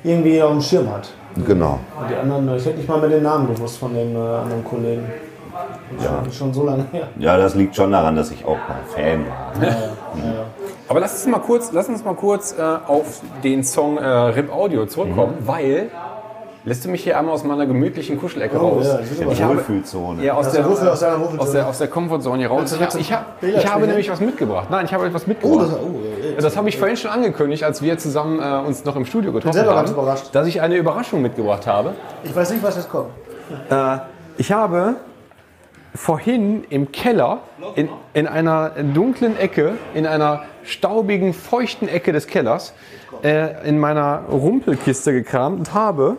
irgendwie 0.04 0.42
auf 0.42 0.52
dem 0.52 0.62
Schirm 0.62 0.92
hat. 0.92 1.10
Genau. 1.46 1.80
Und 2.00 2.10
die 2.10 2.16
anderen, 2.16 2.58
ich 2.58 2.66
hätte 2.66 2.78
nicht 2.78 2.90
mal 2.90 3.00
mehr 3.00 3.10
den 3.10 3.24
Namen 3.24 3.54
gewusst 3.54 3.78
von 3.78 3.94
den 3.94 4.16
äh, 4.16 4.20
anderen 4.20 4.64
Kollegen. 4.64 5.06
Ja. 6.04 6.22
Schon, 6.24 6.32
schon 6.32 6.54
so 6.54 6.66
lange 6.66 6.86
her. 6.92 7.08
ja, 7.18 7.38
das 7.38 7.56
liegt 7.56 7.76
schon 7.76 7.92
daran, 7.92 8.16
dass 8.16 8.32
ich 8.32 8.44
auch 8.46 8.58
mal 8.58 8.80
Fan 8.94 9.26
war. 9.26 9.54
Aber 10.90 11.00
lass 11.00 11.14
uns 11.14 11.28
mal 11.28 11.40
kurz, 11.40 11.72
lass 11.74 11.90
uns 11.90 12.04
mal 12.04 12.14
kurz 12.16 12.56
äh, 12.58 12.62
auf 12.62 13.22
den 13.44 13.64
Song 13.64 13.98
äh, 13.98 14.06
Rip 14.08 14.52
Audio 14.54 14.86
zurückkommen, 14.86 15.36
weil 15.42 15.90
lässt 16.64 16.84
du 16.86 16.90
mich 16.90 17.04
hier 17.04 17.18
einmal 17.18 17.34
aus 17.34 17.44
meiner 17.44 17.66
gemütlichen 17.66 18.20
Kuschelecke 18.20 18.58
Oh, 18.62 18.68
raus. 18.70 18.86
ja, 18.88 19.00
ich 19.00 19.22
ich 19.32 19.42
habe 19.42 19.56
Wohlfühlzone. 19.58 20.24
ja, 20.24 20.34
aus 20.34 20.48
Aus 20.48 20.54
der, 20.54 20.64
der 20.64 20.92
aus 20.92 21.00
deiner 21.00 21.20
Würfelzone. 21.20 21.42
aus 21.42 21.52
der, 21.52 21.68
aus 21.68 21.78
der 21.78 21.88
Comfortzone 21.88 22.38
hier 22.40 22.48
raus. 22.50 22.74
Ich, 22.74 22.82
ich, 22.82 23.00
ich 23.10 23.12
habe 23.14 23.26
spielen? 23.68 23.88
nämlich 23.88 24.10
was 24.12 24.20
mitgebracht. 24.20 24.68
Nein, 24.70 24.86
ich 24.86 24.94
habe 24.94 25.06
etwas 25.06 25.24
Oh, 25.26 25.30
mitgebracht. 25.30 25.68
das, 25.72 25.80
oh, 25.80 26.36
äh, 26.38 26.42
Das 26.42 26.58
habe 26.58 26.68
ich 26.70 26.78
vorhin 26.78 26.98
schon 26.98 27.12
angekündigt, 27.12 27.64
als 27.64 27.82
wir 27.82 27.98
zusammen 27.98 28.40
äh, 28.42 28.68
uns 28.68 28.84
noch 28.86 28.96
im 28.96 29.06
Studio 29.06 29.32
getroffen 29.32 29.66
haben, 29.66 30.18
dass 30.34 30.48
ich 30.48 30.62
eine 30.62 30.76
Überraschung 30.76 31.22
mitgebracht 31.22 31.68
habe. 31.68 31.94
ich 32.24 32.36
weiß 32.36 32.52
nicht, 32.52 32.64
was 32.64 32.76
jetzt 32.76 32.90
kommt. 32.90 33.10
Äh, 33.70 33.98
ich 34.38 34.52
habe 34.52 34.96
vorhin 35.98 36.64
im 36.70 36.92
Keller 36.92 37.42
in, 37.76 37.90
in 38.14 38.28
einer 38.28 38.70
dunklen 38.70 39.38
Ecke, 39.38 39.74
in 39.94 40.06
einer 40.06 40.44
staubigen, 40.64 41.34
feuchten 41.34 41.88
Ecke 41.90 42.14
des 42.14 42.28
Kellers, 42.28 42.74
äh, 43.24 43.68
in 43.68 43.80
meiner 43.80 44.24
Rumpelkiste 44.30 45.12
gekramt 45.12 45.60
und 45.60 45.74
habe 45.74 46.18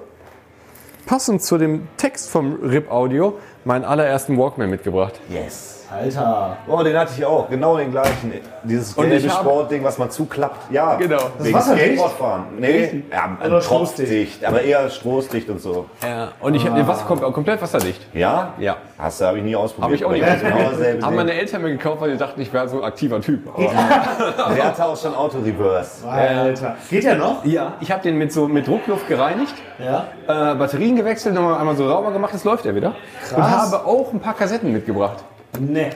passend 1.07 1.43
zu 1.43 1.57
dem 1.59 1.89
Text 1.97 2.29
vom 2.29 2.59
RIP 2.63 2.91
Audio 2.91 3.39
meinen 3.65 3.85
allerersten 3.85 4.37
Walkman 4.37 4.69
mitgebracht. 4.69 5.21
Yes. 5.31 5.78
Alter. 5.91 6.57
Oh, 6.69 6.83
den 6.83 6.97
hatte 6.97 7.13
ich 7.17 7.25
auch. 7.25 7.49
Genau 7.49 7.77
den 7.77 7.91
gleichen. 7.91 8.33
Dieses 8.63 8.93
Und 8.95 9.09
gelbe 9.09 9.31
Sportding, 9.31 9.83
was 9.85 9.97
man 9.99 10.11
zuklappt. 10.11 10.71
Ja, 10.71 10.97
Genau. 10.97 11.17
Das 11.39 11.47
wegen 11.47 11.55
wasserdicht? 11.57 11.85
Skateboardfahren. 11.87 12.45
Nee, 12.59 13.05
ja, 13.11 13.39
Oder 13.47 13.61
tropfdicht, 13.61 14.45
aber 14.45 14.63
eher 14.63 14.91
stoßdicht 14.91 15.49
und 15.49 15.61
so. 15.61 15.87
Ja, 16.03 16.29
und 16.41 16.55
ich 16.55 16.69
habe 16.69 16.87
Wasser, 16.87 17.05
kom 17.07 17.21
komplett 17.33 17.63
wasserdicht. 17.63 18.07
Ja? 18.15 18.53
Ja. 18.59 18.77
Hast 18.99 19.21
du, 19.21 19.27
habe 19.27 19.39
ich 19.39 19.45
nie 19.45 19.57
ausprobiert. 19.57 19.85
Habe 19.85 19.95
ich 19.95 20.05
auch 20.05 20.11
nicht 20.11 20.25
ausprobiert. 20.25 20.59
Genau 20.59 20.71
dasselbe 20.71 21.07
Haben 21.07 21.17
meine 21.17 21.33
Eltern 21.33 21.63
mir 21.63 21.71
gekauft, 21.71 22.01
weil 22.01 22.11
die 22.11 22.17
dachten, 22.19 22.41
ich 22.41 22.53
wäre 22.53 22.69
so 22.69 22.79
ein 22.79 22.85
aktiver 22.85 23.21
Typ. 23.21 23.49
Der 23.57 24.65
hatte 24.65 24.85
auch 24.85 24.97
schon 24.97 25.15
Auto-Reverse. 25.15 26.09
Alter. 26.09 26.77
Geht 26.91 27.05
der 27.05 27.17
noch? 27.17 27.45
ja, 27.45 27.75
ich 27.81 27.91
habe 27.91 28.03
den 28.03 28.17
mit, 28.19 28.33
so, 28.33 28.49
mit 28.49 28.67
Druckluft 28.67 29.09
gereinigt. 29.09 29.55
Ja. 29.79 30.09
äh, 30.27 30.55
Batterien 30.57 30.97
gewechselt, 30.97 31.35
nochmal 31.35 31.59
einmal 31.59 31.77
so 31.77 31.87
sauber 31.89 32.11
gemacht, 32.11 32.35
das 32.35 32.45
läuft 32.45 32.65
ja 32.65 32.75
wieder. 32.75 32.89
Und 33.31 33.37
Krass. 33.37 33.73
habe 33.73 33.87
auch 33.87 34.13
ein 34.13 34.21
paar 34.21 34.35
Kassetten 34.35 34.73
mitgebracht. 34.73 35.19
Nee. 35.59 35.91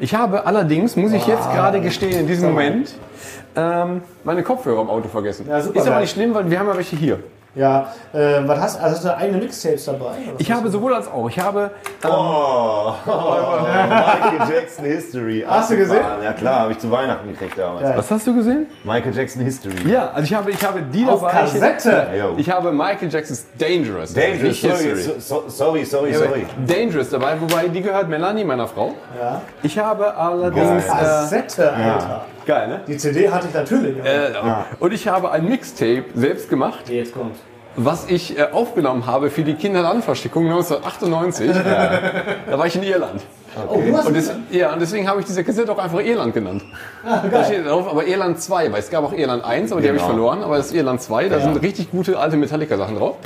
Ich 0.00 0.14
habe 0.14 0.46
allerdings, 0.46 0.96
muss 0.96 1.12
ich 1.12 1.26
jetzt 1.26 1.50
gerade 1.52 1.80
gestehen, 1.80 2.20
in 2.20 2.26
diesem 2.26 2.50
Moment, 2.50 2.94
ähm, 3.56 4.02
meine 4.24 4.42
Kopfhörer 4.42 4.82
im 4.82 4.90
Auto 4.90 5.08
vergessen. 5.08 5.46
Ja, 5.48 5.60
super 5.60 5.80
Ist 5.80 5.86
aber 5.86 6.00
nicht 6.00 6.10
schlimm, 6.12 6.34
weil 6.34 6.50
wir 6.50 6.58
haben 6.58 6.66
ja 6.66 6.76
welche 6.76 6.96
hier. 6.96 7.20
Ja, 7.54 7.92
äh, 8.12 8.40
was 8.46 8.58
hast, 8.60 8.80
also 8.80 8.96
hast 8.96 9.04
du 9.04 9.16
eigene 9.16 9.38
Mixtapes 9.38 9.84
dabei? 9.84 10.16
Ich 10.38 10.50
habe 10.50 10.68
sowohl 10.70 10.92
als 10.94 11.06
auch. 11.06 11.28
Ich 11.28 11.38
habe 11.38 11.70
ähm, 12.02 12.10
Oh, 12.10 12.92
Michael 13.06 14.52
Jackson 14.52 14.84
History. 14.84 15.44
Hast 15.46 15.70
du 15.70 15.76
gesehen? 15.76 16.00
Ja 16.22 16.32
klar, 16.32 16.60
habe 16.60 16.72
ich 16.72 16.78
zu 16.78 16.90
Weihnachten 16.90 17.28
gekriegt 17.28 17.56
damals. 17.56 17.82
Ja. 17.82 17.96
was 17.96 18.10
hast 18.10 18.26
du 18.26 18.34
gesehen? 18.34 18.66
Michael 18.82 19.14
Jackson 19.14 19.42
History. 19.42 19.74
Ja, 19.88 20.10
also 20.10 20.24
ich 20.24 20.34
habe, 20.34 20.50
ich 20.50 20.64
habe 20.64 20.82
die 20.82 21.06
Auf 21.06 21.20
dabei. 21.20 21.32
Kassette? 21.32 22.06
Yo. 22.18 22.34
Ich 22.36 22.50
habe 22.50 22.72
Michael 22.72 23.08
Jacksons 23.12 23.46
Dangerous. 23.56 24.12
Dangerous, 24.14 24.42
nicht 24.42 24.60
sorry, 24.60 24.94
History. 24.96 25.20
so, 25.20 25.44
sorry, 25.48 25.84
sorry, 25.84 26.10
Ja, 26.12 26.18
sorry. 26.18 26.46
Dangerous 26.66 27.10
dabei, 27.10 27.40
wobei 27.40 27.68
die 27.68 27.82
gehört 27.82 28.08
Melanie, 28.08 28.44
meiner 28.44 28.66
Frau. 28.66 28.94
Ja. 29.20 29.40
Ich 29.62 29.78
habe 29.78 30.12
allerdings. 30.16 30.84
Äh, 30.86 30.88
Kassette, 30.88 31.72
Alter. 31.72 32.24
Geil, 32.46 32.68
ne? 32.68 32.80
Die 32.86 32.96
CD 32.96 33.30
hatte 33.30 33.46
ich 33.48 33.54
natürlich. 33.54 33.96
Äh, 34.04 34.32
Und 34.80 34.92
ich 34.92 35.08
habe 35.08 35.30
ein 35.30 35.48
Mixtape 35.48 36.04
selbst 36.14 36.48
gemacht. 36.50 36.88
Jetzt 36.88 37.12
kommt. 37.14 37.36
was 37.76 38.06
ich 38.08 38.38
äh, 38.38 38.48
aufgenommen 38.52 39.06
habe 39.06 39.30
für 39.30 39.42
die 39.42 39.54
Kinderlandverschickung 39.54 40.44
1998. 40.46 41.50
Da 42.50 42.58
war 42.58 42.66
ich 42.66 42.76
in 42.76 42.82
Irland. 42.84 43.22
Oh, 43.68 43.80
du 43.80 43.96
hast 43.96 44.06
Und, 44.06 44.16
das, 44.16 44.32
ja, 44.50 44.72
und 44.72 44.80
deswegen 44.82 45.08
habe 45.08 45.20
ich 45.20 45.26
diese 45.26 45.44
Kassette 45.44 45.70
auch 45.70 45.78
einfach 45.78 46.00
Irland 46.00 46.34
genannt. 46.34 46.64
Da 47.04 47.44
steht 47.44 47.66
drauf, 47.66 47.88
aber 47.88 48.04
Irland 48.04 48.40
2, 48.40 48.72
weil 48.72 48.80
es 48.80 48.90
gab 48.90 49.04
auch 49.04 49.12
Irland 49.12 49.44
1, 49.44 49.70
aber 49.72 49.80
die 49.80 49.86
habe 49.88 49.96
ich 49.96 50.02
Genau. 50.02 50.14
verloren. 50.14 50.42
Aber 50.42 50.56
das 50.56 50.66
ist 50.66 50.74
Irland 50.74 51.00
2, 51.02 51.28
da 51.28 51.38
sind 51.40 51.62
richtig 51.62 51.90
gute 51.92 52.18
alte 52.18 52.36
Metallica-Sachen 52.36 52.96
drauf. 52.98 53.16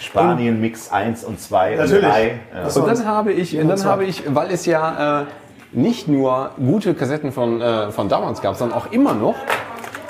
Spanien 0.00 0.60
Mix 0.60 0.90
1 0.90 1.22
und 1.24 1.40
2 1.40 1.72
und 1.72 1.78
Natürlich. 1.78 2.04
3. 2.10 2.40
Ja. 2.54 2.66
Und 2.82 2.86
dann 2.88 3.06
habe 3.06 3.32
ich, 3.32 3.56
und 3.56 3.68
dann 3.68 3.84
habe 3.84 4.04
ich, 4.04 4.22
weil 4.34 4.50
es 4.50 4.66
ja 4.66 5.20
äh, 5.22 5.24
nicht 5.72 6.08
nur 6.08 6.50
gute 6.56 6.94
Kassetten 6.94 7.32
von, 7.32 7.60
äh, 7.60 7.90
von 7.90 8.08
damals 8.08 8.40
gab, 8.42 8.56
sondern 8.56 8.78
auch 8.78 8.92
immer 8.92 9.14
noch, 9.14 9.34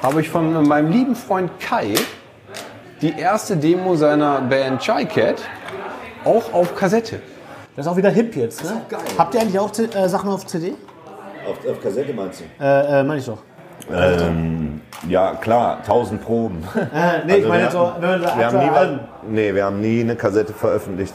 habe 0.03 0.20
ich 0.20 0.29
von 0.29 0.66
meinem 0.66 0.90
lieben 0.90 1.14
Freund 1.14 1.51
Kai 1.61 1.94
die 3.01 3.16
erste 3.18 3.57
Demo 3.57 3.94
seiner 3.96 4.40
Band 4.40 4.81
Chai 4.81 5.05
Cat 5.05 5.37
auch 6.25 6.53
auf 6.53 6.75
Kassette. 6.75 7.20
Das 7.77 7.87
ist 7.87 7.92
auch 7.92 7.96
wieder 7.96 8.11
hip 8.11 8.37
jetzt, 8.37 8.64
ne? 8.64 8.83
Habt 9.18 9.35
ihr 9.35 9.40
eigentlich 9.40 9.59
auch 9.59 9.70
äh, 9.79 10.09
Sachen 10.09 10.31
auf 10.31 10.46
CD? 10.46 10.75
Auf, 11.48 11.59
auf 11.70 11.81
Kassette 11.83 12.12
meinst 12.12 12.40
du? 12.59 12.64
Äh, 12.64 13.01
äh, 13.01 13.05
meine 13.05 13.18
ich 13.20 13.27
doch. 13.27 13.38
Ähm, 13.92 14.81
ja, 15.09 15.35
klar, 15.35 15.79
1000 15.79 16.22
Proben. 16.22 16.62
Äh, 16.77 17.25
nee, 17.27 17.37
ich 17.38 17.44
Also 17.44 17.48
meine 17.48 17.62
wir- 17.64 17.70
so, 17.70 17.92
Wir 18.38 18.46
haben, 18.46 18.59
nie, 18.59 19.01
nee, 19.29 19.55
wir 19.55 19.64
haben 19.64 19.81
nie 19.81 20.01
eine 20.03 20.14
Kassette 20.14 20.53
veröffentlicht. 20.53 21.14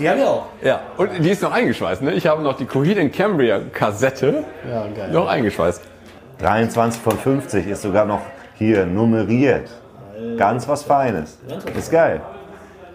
Die 0.00 0.08
haben 0.08 0.18
wir 0.18 0.28
auch. 0.28 0.46
Ja, 0.62 0.80
und 0.96 1.10
die 1.22 1.30
ist 1.30 1.42
noch 1.42 1.52
eingeschweißt. 1.52 2.02
Ne? 2.02 2.12
Ich 2.14 2.26
habe 2.26 2.42
noch 2.42 2.56
die 2.56 2.64
Coheed 2.64 2.98
and 2.98 3.12
Cambria 3.12 3.60
Kassette 3.72 4.44
Ja, 4.68 4.86
geil. 4.94 5.10
noch 5.12 5.28
eingeschweißt. 5.28 5.82
23 6.38 7.00
von 7.02 7.18
50 7.18 7.66
ist 7.68 7.82
sogar 7.82 8.06
noch 8.06 8.22
hier 8.54 8.86
nummeriert. 8.86 9.68
Ganz 10.38 10.66
was 10.68 10.82
Feines. 10.82 11.38
Ist 11.76 11.90
geil. 11.90 12.20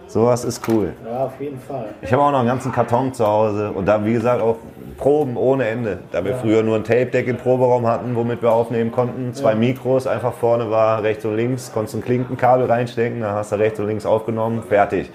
Sowas 0.08 0.44
ist 0.44 0.66
cool. 0.68 0.92
Ja, 1.04 1.24
auf 1.26 1.40
jeden 1.40 1.58
Fall. 1.60 1.86
Ich 2.00 2.12
habe 2.12 2.22
auch 2.22 2.30
noch 2.30 2.38
einen 2.38 2.48
ganzen 2.48 2.70
Karton 2.70 3.12
zu 3.12 3.26
Hause 3.26 3.70
und 3.72 3.86
da, 3.86 4.04
wie 4.04 4.12
gesagt, 4.12 4.40
auch 4.40 4.56
Proben 4.96 5.36
ohne 5.36 5.66
Ende. 5.66 5.98
Da 6.12 6.24
wir 6.24 6.36
früher 6.36 6.62
nur 6.62 6.76
ein 6.76 6.84
Tape-Deck 6.84 7.26
im 7.26 7.36
Proberaum 7.36 7.86
hatten, 7.86 8.14
womit 8.14 8.40
wir 8.40 8.52
aufnehmen 8.52 8.92
konnten. 8.92 9.34
Zwei 9.34 9.54
Mikros, 9.54 10.06
einfach 10.06 10.32
vorne 10.32 10.70
war 10.70 11.02
rechts 11.02 11.24
und 11.24 11.36
links, 11.36 11.70
konntest 11.72 11.96
ein 11.96 12.02
Klinkenkabel 12.02 12.66
reinstecken, 12.66 13.20
dann 13.20 13.34
hast 13.34 13.52
du 13.52 13.56
rechts 13.56 13.78
und 13.80 13.88
links 13.88 14.06
aufgenommen, 14.06 14.62
fertig. 14.68 15.10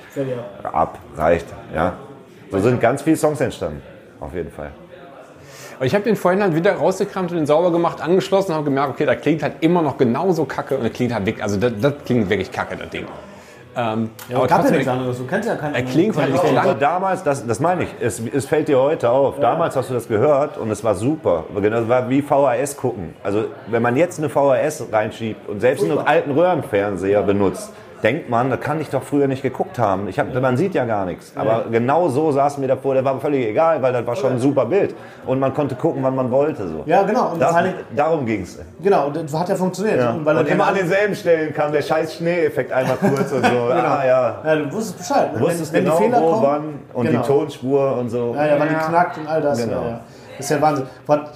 Ab, 0.63 0.99
reicht. 1.17 1.47
Ja. 1.73 1.93
So 2.51 2.59
sind 2.59 2.81
ganz 2.81 3.01
viele 3.01 3.15
Songs 3.15 3.39
entstanden. 3.39 3.81
Auf 4.19 4.33
jeden 4.33 4.51
Fall. 4.51 4.71
Und 5.79 5.87
ich 5.87 5.95
habe 5.95 6.03
den 6.03 6.15
vorhin 6.15 6.43
halt 6.43 6.53
wieder 6.53 6.73
rausgekramt 6.75 7.31
und 7.31 7.37
den 7.37 7.45
sauber 7.47 7.71
gemacht, 7.71 8.01
angeschlossen 8.01 8.51
und 8.51 8.55
habe 8.57 8.65
gemerkt, 8.65 8.91
okay, 8.91 9.05
da 9.05 9.15
klingt 9.15 9.41
halt 9.41 9.53
immer 9.61 9.81
noch 9.81 9.97
genauso 9.97 10.45
kacke 10.45 10.77
und 10.77 10.83
das 10.83 10.93
klingt 10.93 11.13
halt 11.13 11.25
wirklich, 11.25 11.43
also 11.43 11.57
das, 11.57 11.73
das 11.81 11.93
klingt 12.05 12.29
wirklich 12.29 12.51
kacke, 12.51 12.77
das 12.77 12.89
Ding. 12.89 13.05
Ähm, 13.75 14.09
Ja, 14.27 14.37
aber 14.37 14.47
gab 14.47 14.65
ja 14.65 14.71
nichts 14.71 14.87
anderes. 14.87 15.17
Du 15.17 15.25
kennst 15.25 15.47
ja 15.47 15.55
keinen. 15.55 15.73
er 15.75 15.83
klingt 15.83 16.15
halt, 16.17 16.33
Aber 16.33 16.49
klang, 16.49 16.79
damals, 16.79 17.23
das, 17.23 17.47
das 17.47 17.59
meine 17.59 17.83
ich, 17.83 17.89
es, 18.01 18.19
es 18.19 18.45
fällt 18.45 18.67
dir 18.67 18.77
heute 18.79 19.09
auf. 19.09 19.39
Damals 19.39 19.75
hast 19.75 19.89
du 19.89 19.93
das 19.93 20.07
gehört 20.07 20.57
und 20.57 20.69
es 20.71 20.83
war 20.83 20.93
super. 20.93 21.45
Aber 21.49 21.61
genau, 21.61 21.79
Das 21.79 21.87
war 21.89 22.09
wie 22.09 22.21
VHS 22.21 22.75
gucken. 22.75 23.15
Also 23.23 23.45
wenn 23.67 23.81
man 23.81 23.95
jetzt 23.95 24.19
eine 24.19 24.29
VHS 24.29 24.87
reinschiebt 24.91 25.47
und 25.49 25.61
selbst 25.61 25.85
einen 25.85 25.97
alten 25.97 26.31
Röhrenfernseher 26.31 27.23
benutzt, 27.23 27.71
denkt 28.03 28.29
man, 28.29 28.49
da 28.49 28.57
kann 28.57 28.81
ich 28.81 28.89
doch 28.89 29.03
früher 29.03 29.27
nicht 29.27 29.41
geguckt 29.41 29.77
haben. 29.79 30.07
Ich 30.07 30.19
hab, 30.19 30.33
man 30.33 30.57
sieht 30.57 30.73
ja 30.73 30.85
gar 30.85 31.05
nichts. 31.05 31.33
Aber 31.35 31.65
genau 31.71 32.09
so 32.09 32.31
saßen 32.31 32.61
wir 32.61 32.67
davor. 32.67 32.93
Der 32.93 33.05
war 33.05 33.19
völlig 33.19 33.45
egal, 33.47 33.81
weil 33.81 33.93
das 33.93 34.05
war 34.05 34.15
schon 34.15 34.33
ein 34.33 34.39
super 34.39 34.65
Bild. 34.65 34.95
Und 35.25 35.39
man 35.39 35.53
konnte 35.53 35.75
gucken, 35.75 36.01
wann 36.03 36.15
man 36.15 36.31
wollte. 36.31 36.67
So. 36.67 36.83
Ja, 36.85 37.03
genau. 37.03 37.31
Und 37.33 37.41
Das, 37.41 37.53
allem- 37.53 37.73
darum 37.95 38.25
ging 38.25 38.41
es. 38.41 38.59
Genau, 38.81 39.07
und 39.07 39.15
das 39.15 39.33
hat 39.37 39.49
ja 39.49 39.55
funktioniert. 39.55 39.99
Ja. 39.99 40.11
Und 40.11 40.27
Und 40.27 40.47
immer 40.47 40.67
an 40.67 40.75
denselben 40.75 41.15
Stellen 41.15 41.53
kam 41.53 41.71
der 41.71 41.81
scheiß 41.81 42.15
Schneeeffekt 42.15 42.71
einmal 42.71 42.97
kurz 42.97 43.31
und 43.31 43.45
so. 43.45 43.51
Ah, 43.71 44.05
ja. 44.05 44.35
Ja, 44.45 44.55
du 44.55 44.71
wusstest 44.71 44.97
Bescheid. 44.99 45.33
ne? 45.33 45.39
Du 45.39 45.45
wusstest 45.45 45.73
wenn, 45.73 45.85
wenn 45.85 45.91
genau, 45.91 45.97
die 45.97 46.03
Fehler 46.03 46.21
wo, 46.21 46.31
kommen, 46.31 46.43
wann 46.43 46.63
und 46.93 47.05
genau. 47.07 47.21
die 47.21 47.27
Tonspur 47.27 47.97
und 47.97 48.09
so. 48.09 48.33
Ja, 48.35 48.45
ja, 48.47 48.55
wann 48.59 48.69
die 48.69 48.75
knackt 48.75 49.17
und 49.17 49.27
all 49.27 49.41
das. 49.41 49.63
Genau. 49.63 49.81
Ja. 49.83 49.99
Das 50.37 50.45
ist 50.45 50.51
ja 50.55 50.61
Wahnsinn. 50.61 50.85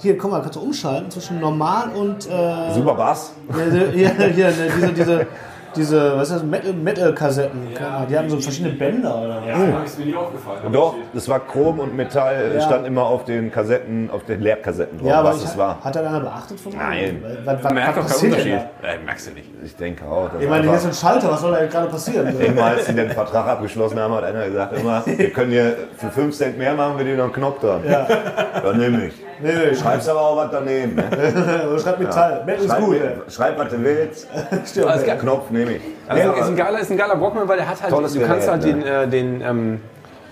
Hier, 0.00 0.18
guck 0.18 0.30
mal, 0.30 0.40
kannst 0.40 0.56
du 0.56 0.60
umschalten 0.60 1.10
zwischen 1.10 1.38
normal 1.40 1.90
und. 1.94 2.26
Äh, 2.28 2.72
Super 2.72 2.94
Bass. 2.94 3.32
Hier, 3.52 4.10
hier, 4.10 4.26
hier 4.28 4.46
ne, 4.48 4.52
diese, 4.74 4.92
diese, 4.92 5.26
diese, 5.76 6.16
was 6.16 6.30
ist 6.30 6.36
das, 6.36 6.42
Metal- 6.42 6.72
Metal-Kassetten. 6.72 7.68
Metal 7.68 8.06
die 8.08 8.18
hatten 8.18 8.30
so 8.30 8.38
verschiedene 8.40 8.74
Bänder 8.74 9.14
oder 9.22 9.42
was. 9.46 9.90
ist 9.92 9.98
mir 9.98 10.06
nie 10.06 10.14
aufgefallen. 10.16 10.72
Doch, 10.72 10.94
das 11.14 11.28
war 11.28 11.40
Chrom 11.40 11.78
und 11.80 11.94
Metall, 11.94 12.52
Ja. 12.54 12.60
stand 12.62 12.86
immer 12.86 13.02
auf 13.04 13.24
den 13.24 13.50
Kassetten, 13.52 14.10
auf 14.10 14.24
den 14.24 14.40
Leerkassetten 14.40 14.98
drauf, 14.98 15.08
Ja, 15.08 15.20
aber 15.20 15.28
was 15.30 15.44
es 15.44 15.56
war. 15.56 15.78
hat 15.82 15.94
da 15.94 16.00
einer 16.00 16.20
beachtet 16.20 16.58
von? 16.60 16.72
Nein. 16.76 17.22
Was, 17.44 17.62
was, 17.62 17.72
Merkt 17.72 17.96
was 17.98 18.08
doch 18.12 18.20
keinen 18.20 18.30
Unterschied. 18.32 18.52
da? 18.82 18.88
Äh, 18.88 18.98
merkst 19.04 19.26
du 19.28 19.32
nicht. 19.32 19.50
Ich 19.64 19.76
denke 19.76 20.04
auch. 20.06 20.30
Ich 20.40 20.48
meine, 20.48 20.64
hier 20.66 20.74
ist 20.76 20.86
ein 20.86 20.92
Schalter, 20.92 21.30
was 21.30 21.40
soll 21.40 21.52
da 21.52 21.66
gerade 21.66 21.88
passieren? 21.88 22.26
Irgendwann, 22.40 22.72
als 22.72 22.86
sie 22.86 22.94
den 22.94 23.10
Vertrag 23.10 23.46
abgeschlossen 23.46 23.98
haben, 23.98 24.14
hat 24.14 24.24
einer 24.24 24.46
gesagt, 24.46 24.78
immer, 24.78 25.02
wir 25.06 25.30
können 25.30 25.50
hier 25.50 25.76
für 25.96 26.08
5 26.10 26.36
Cent 26.36 26.58
mehr 26.58 26.74
machen, 26.74 26.98
wir 26.98 27.04
dir 27.04 27.16
noch 27.16 27.24
einen 27.24 27.32
Knopf 27.32 27.60
dran. 27.60 27.80
Ja. 27.88 28.06
Dann 28.62 28.78
nehme 28.78 29.06
ich. 29.06 29.25
Nee, 29.40 29.52
nee, 29.52 29.74
schreib, 29.74 29.76
Schreibst 29.76 30.08
aber 30.08 30.20
auch 30.20 30.36
was 30.36 30.50
daneben. 30.50 30.94
Ne? 30.96 31.78
schreib 31.82 31.98
Metall. 31.98 32.42
Metal 32.44 32.64
ist 32.64 32.70
Schreib, 32.70 32.84
gut. 32.84 32.96
schreib, 33.28 33.58
was 33.58 33.68
du 33.68 33.82
willst. 33.84 34.28
Stimmt. 34.66 34.86
Alles 34.86 35.04
klar. 35.04 35.16
Knopf 35.16 35.50
nehme 35.50 35.72
ich. 35.72 35.82
Also 36.08 36.32
ist, 36.32 36.46
ein 36.48 36.56
geiler, 36.56 36.78
ist 36.80 36.90
ein 36.90 36.96
geiler 36.96 37.20
Walkman, 37.20 37.48
weil 37.48 37.56
der 37.58 37.68
hat 37.68 37.82
halt, 37.82 37.92
Tolles 37.92 38.12
du 38.14 38.20
kannst 38.20 38.48
halt 38.48 38.62
Gerät, 38.62 38.76
den, 38.76 38.86
äh, 38.86 39.08
den 39.08 39.40
ähm, 39.40 39.80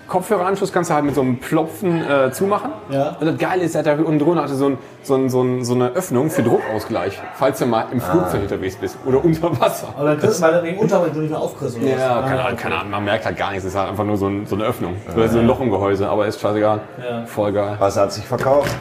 Kopfhöreranschluss 0.07 0.71
kannst 0.71 0.91
du 0.91 0.93
halt 0.93 1.05
mit 1.05 1.15
so 1.15 1.21
einem 1.21 1.39
Plopfen 1.39 2.03
äh, 2.07 2.31
zumachen. 2.31 2.71
Ja. 2.89 3.15
Und 3.19 3.25
das 3.25 3.37
Geile 3.37 3.63
ist, 3.63 3.73
dass 3.73 3.83
der 3.83 3.97
unten 3.97 4.19
drunter 4.19 4.43
hatte 4.43 4.53
so, 4.53 4.69
ein, 4.69 4.77
so, 5.01 5.15
ein, 5.15 5.29
so, 5.29 5.41
ein, 5.41 5.63
so 5.65 5.73
eine 5.73 5.89
Öffnung 5.93 6.29
für 6.29 6.43
Druckausgleich, 6.43 7.19
falls 7.35 7.57
du 7.59 7.65
mal 7.65 7.85
im 7.91 7.99
Flugzeug 7.99 8.43
unterwegs 8.43 8.75
bist 8.75 8.97
oder 9.05 9.23
unter 9.23 9.59
Wasser. 9.59 9.87
Aber 9.97 10.09
dann 10.09 10.19
kriegst 10.19 10.37
du 10.37 10.41
mal 10.41 10.75
Unterricht 10.77 11.15
du 11.15 11.19
nicht 11.21 11.31
mehr 11.31 11.39
aufkriegst. 11.39 11.77
Oder 11.77 11.87
Ja, 11.87 12.21
was? 12.21 12.29
keine 12.29 12.45
Ahnung, 12.45 12.57
keine 12.57 12.75
Ahnung, 12.75 12.91
man 12.91 13.03
merkt 13.05 13.25
halt 13.25 13.37
gar 13.37 13.49
nichts, 13.49 13.65
es 13.65 13.73
ist 13.73 13.79
halt 13.79 13.89
einfach 13.89 14.03
nur 14.03 14.17
so, 14.17 14.27
ein, 14.27 14.45
so 14.45 14.55
eine 14.55 14.65
Öffnung. 14.65 14.95
Oder 15.15 15.27
so 15.27 15.39
ein 15.39 15.47
Loch 15.47 15.59
im 15.59 15.71
Gehäuse, 15.71 16.07
aber 16.07 16.27
ist 16.27 16.39
scheißegal. 16.39 16.81
Ja. 17.03 17.25
Voll 17.25 17.51
geil. 17.51 17.75
Was 17.79 17.97
hat 17.97 18.13
sich 18.13 18.25
verkauft? 18.25 18.75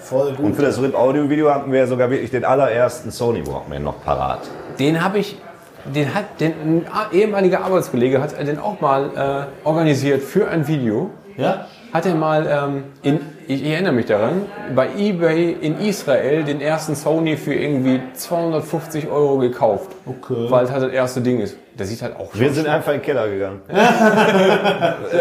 Voll 0.00 0.32
gut. 0.32 0.44
Und 0.44 0.54
für 0.56 0.62
das 0.62 0.80
RIP-Audio-Video 0.80 1.52
hatten 1.52 1.72
wir 1.72 1.86
sogar 1.86 2.10
wirklich 2.10 2.30
den 2.30 2.44
allerersten 2.44 3.10
Sony 3.10 3.46
Walkman 3.46 3.82
noch 3.82 4.02
parat. 4.04 4.40
Den 4.78 5.02
habe 5.02 5.18
ich, 5.18 5.36
den 5.84 6.14
hat, 6.14 6.40
den, 6.40 6.52
ein 6.52 6.86
ehemaliger 7.12 7.64
Arbeitskollege 7.64 8.20
hat 8.20 8.38
den 8.46 8.58
auch 8.58 8.80
mal 8.80 9.48
äh, 9.64 9.66
organisiert 9.66 10.22
für 10.22 10.48
ein 10.48 10.66
Video. 10.66 11.10
Ja? 11.36 11.66
Hat 11.92 12.06
er 12.06 12.14
mal, 12.14 12.46
ähm, 12.46 12.84
in, 13.02 13.20
ich 13.48 13.64
erinnere 13.64 13.92
mich 13.92 14.06
daran, 14.06 14.42
bei 14.74 14.88
eBay 14.96 15.52
in 15.60 15.78
Israel 15.80 16.44
den 16.44 16.60
ersten 16.60 16.94
Sony 16.94 17.36
für 17.36 17.54
irgendwie 17.54 18.00
250 18.14 19.08
Euro 19.08 19.38
gekauft. 19.38 19.90
Okay. 20.06 20.46
Weil 20.50 20.64
es 20.64 20.70
halt 20.72 20.82
das 20.84 20.92
erste 20.92 21.20
Ding 21.20 21.40
ist. 21.40 21.56
Der 21.78 21.86
sieht 21.86 22.02
halt 22.02 22.16
auch 22.16 22.28
Wir 22.34 22.52
sind 22.52 22.68
einfach 22.68 22.92
in 22.92 22.98
den 23.00 23.04
Keller 23.04 23.28
gegangen. 23.28 23.60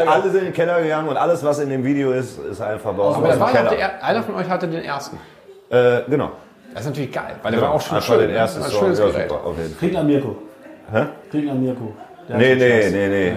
Alle 0.08 0.24
sind 0.30 0.40
in 0.40 0.46
den 0.46 0.54
Keller 0.54 0.82
gegangen 0.82 1.08
und 1.10 1.18
alles, 1.18 1.44
was 1.44 1.60
in 1.60 1.70
dem 1.70 1.84
Video 1.84 2.12
ist, 2.12 2.38
ist 2.40 2.62
einfach 2.62 2.94
bei 2.94 3.04
uns 3.04 3.18
Aber 3.18 3.26
aus 3.26 3.30
das 3.30 3.38
dem 3.38 3.42
war 3.42 3.52
Keller. 3.52 3.70
der, 3.72 3.80
er- 3.80 4.04
einer 4.04 4.24
von 4.24 4.36
euch 4.36 4.50
hatte 4.50 4.68
den 4.68 4.84
ersten. 4.84 5.18
Äh, 5.70 6.02
genau. 6.08 6.32
Das 6.74 6.82
ist 6.84 6.88
natürlich 6.90 7.12
geil, 7.12 7.36
weil 7.42 7.52
der 7.52 7.62
war 7.62 7.72
auch 7.72 7.82
schon 7.82 7.98
einfach 7.98 8.14
schön. 8.16 8.28
den 8.28 8.36
ersten 8.36 8.60
ne? 8.60 8.66
Ein 8.66 8.72
Song. 8.72 8.80
schönes 8.82 9.00
Ja, 9.00 9.06
Gerät. 9.08 9.30
super, 9.30 9.44
auf 9.46 9.58
jeden 9.58 9.70
Fall. 9.70 9.80
Kriegen 9.80 9.98
an 9.98 10.08
Mirko. 10.08 10.36
Hä? 10.92 11.06
Kriegen 11.32 11.50
an 11.50 11.64
Mirko. 11.64 11.94
Der 12.30 12.38
Nee, 12.38 12.56
nee, 12.56 12.82
Spaß. 12.82 12.92
nee, 12.92 13.08
nee. 13.08 13.34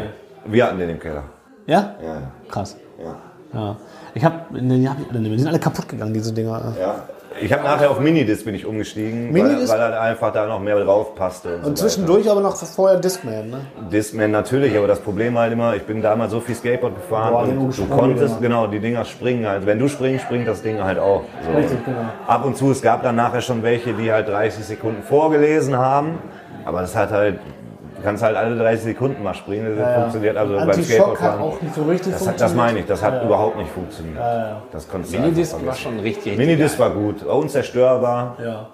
Wir 0.46 0.64
hatten 0.66 0.78
den 0.78 0.90
im 0.90 0.98
Keller. 1.00 1.24
Ja? 1.66 1.94
Ja, 2.02 2.22
Krass. 2.50 2.76
ja. 3.02 3.16
Ja. 3.58 3.76
Ich 4.16 4.24
hab, 4.24 4.50
nee, 4.50 4.78
die, 4.78 4.88
hab 4.88 4.96
ich 4.98 5.10
alle 5.10 5.20
nicht 5.20 5.28
mehr. 5.28 5.36
die 5.36 5.38
sind 5.40 5.48
alle 5.48 5.58
kaputt 5.58 5.88
gegangen, 5.88 6.14
diese 6.14 6.32
Dinger. 6.32 6.72
ja. 6.80 7.04
Ich 7.38 7.52
habe 7.52 7.64
nachher 7.64 7.90
auf 7.90 8.00
Minidisc 8.00 8.46
bin 8.46 8.54
ich 8.54 8.64
umgestiegen, 8.64 9.26
weil, 9.26 9.42
Minidisc? 9.42 9.70
weil 9.70 9.78
halt 9.82 9.92
einfach 9.92 10.32
da 10.32 10.46
noch 10.46 10.58
mehr 10.58 10.82
drauf 10.82 11.14
passte. 11.14 11.56
Und, 11.56 11.64
Und 11.66 11.76
so 11.76 11.84
zwischendurch 11.84 12.30
aber 12.30 12.40
noch 12.40 12.56
vorher 12.56 12.98
Discman, 12.98 13.50
ne? 13.50 13.52
weiter. 13.52 13.90
Discman 13.92 14.30
natürlich, 14.30 14.74
aber 14.74 14.86
das 14.86 15.00
Problem 15.00 15.36
halt 15.36 15.52
immer, 15.52 15.76
ich 15.76 15.82
bin 15.82 16.00
damals 16.00 16.30
so 16.32 16.40
viel 16.40 16.54
Skateboard 16.54 16.94
gefahren 16.94 17.32
Boah, 17.34 17.44
die 17.44 17.50
und 17.50 17.58
du 17.58 17.66
gesprungen, 17.66 17.90
konntest, 17.90 18.36
Dinger. 18.36 18.40
genau, 18.40 18.66
die 18.68 18.78
Dinger 18.80 19.04
springen 19.04 19.46
halt. 19.46 19.66
Wenn 19.66 19.78
du 19.78 19.86
springst, 19.86 20.24
springt 20.24 20.48
das 20.48 20.62
Ding 20.62 20.82
halt 20.82 20.98
auch. 20.98 21.24
So. 21.44 21.54
Richtig, 21.58 21.84
genau. 21.84 21.98
Ab 22.26 22.46
und 22.46 22.56
zu, 22.56 22.70
es 22.70 22.80
gab 22.80 23.02
dann 23.02 23.16
nachher 23.16 23.42
schon 23.42 23.62
welche, 23.62 23.92
die 23.92 24.10
halt 24.10 24.28
30 24.28 24.64
Sekunden 24.64 25.02
vorgelesen 25.02 25.76
haben, 25.76 26.18
aber 26.64 26.80
das 26.80 26.96
hat 26.96 27.10
halt, 27.10 27.38
kannst 28.06 28.22
halt 28.22 28.36
alle 28.36 28.56
30 28.56 28.84
Sekunden 28.84 29.22
mal 29.24 29.34
springen, 29.34 29.76
das 29.76 29.94
funktioniert 30.00 30.36
also 30.36 30.54
beim 30.54 30.70
Anti-Shock 30.70 30.86
hat 30.86 31.16
Skateboardfahren. 31.18 31.40
auch 31.42 31.60
nicht 31.60 31.74
so 31.74 31.82
richtig 31.82 32.12
Das, 32.12 32.28
hat, 32.28 32.40
das 32.40 32.54
meine 32.54 32.78
ich, 32.78 32.86
das 32.86 33.02
hat 33.02 33.14
Ja. 33.14 33.22
überhaupt 33.24 33.56
nicht 33.58 33.70
funktioniert. 33.72 34.16
Das 34.72 34.88
konntest 34.88 35.12
du 35.14 35.18
Minidisc 35.18 35.66
war 35.66 35.74
schon 35.74 35.98
richtig, 36.00 36.38
Minidisc 36.38 36.78
war 36.78 36.90
gut, 36.90 37.24
unzerstörbar. 37.24 38.36
Ja. 38.42 38.66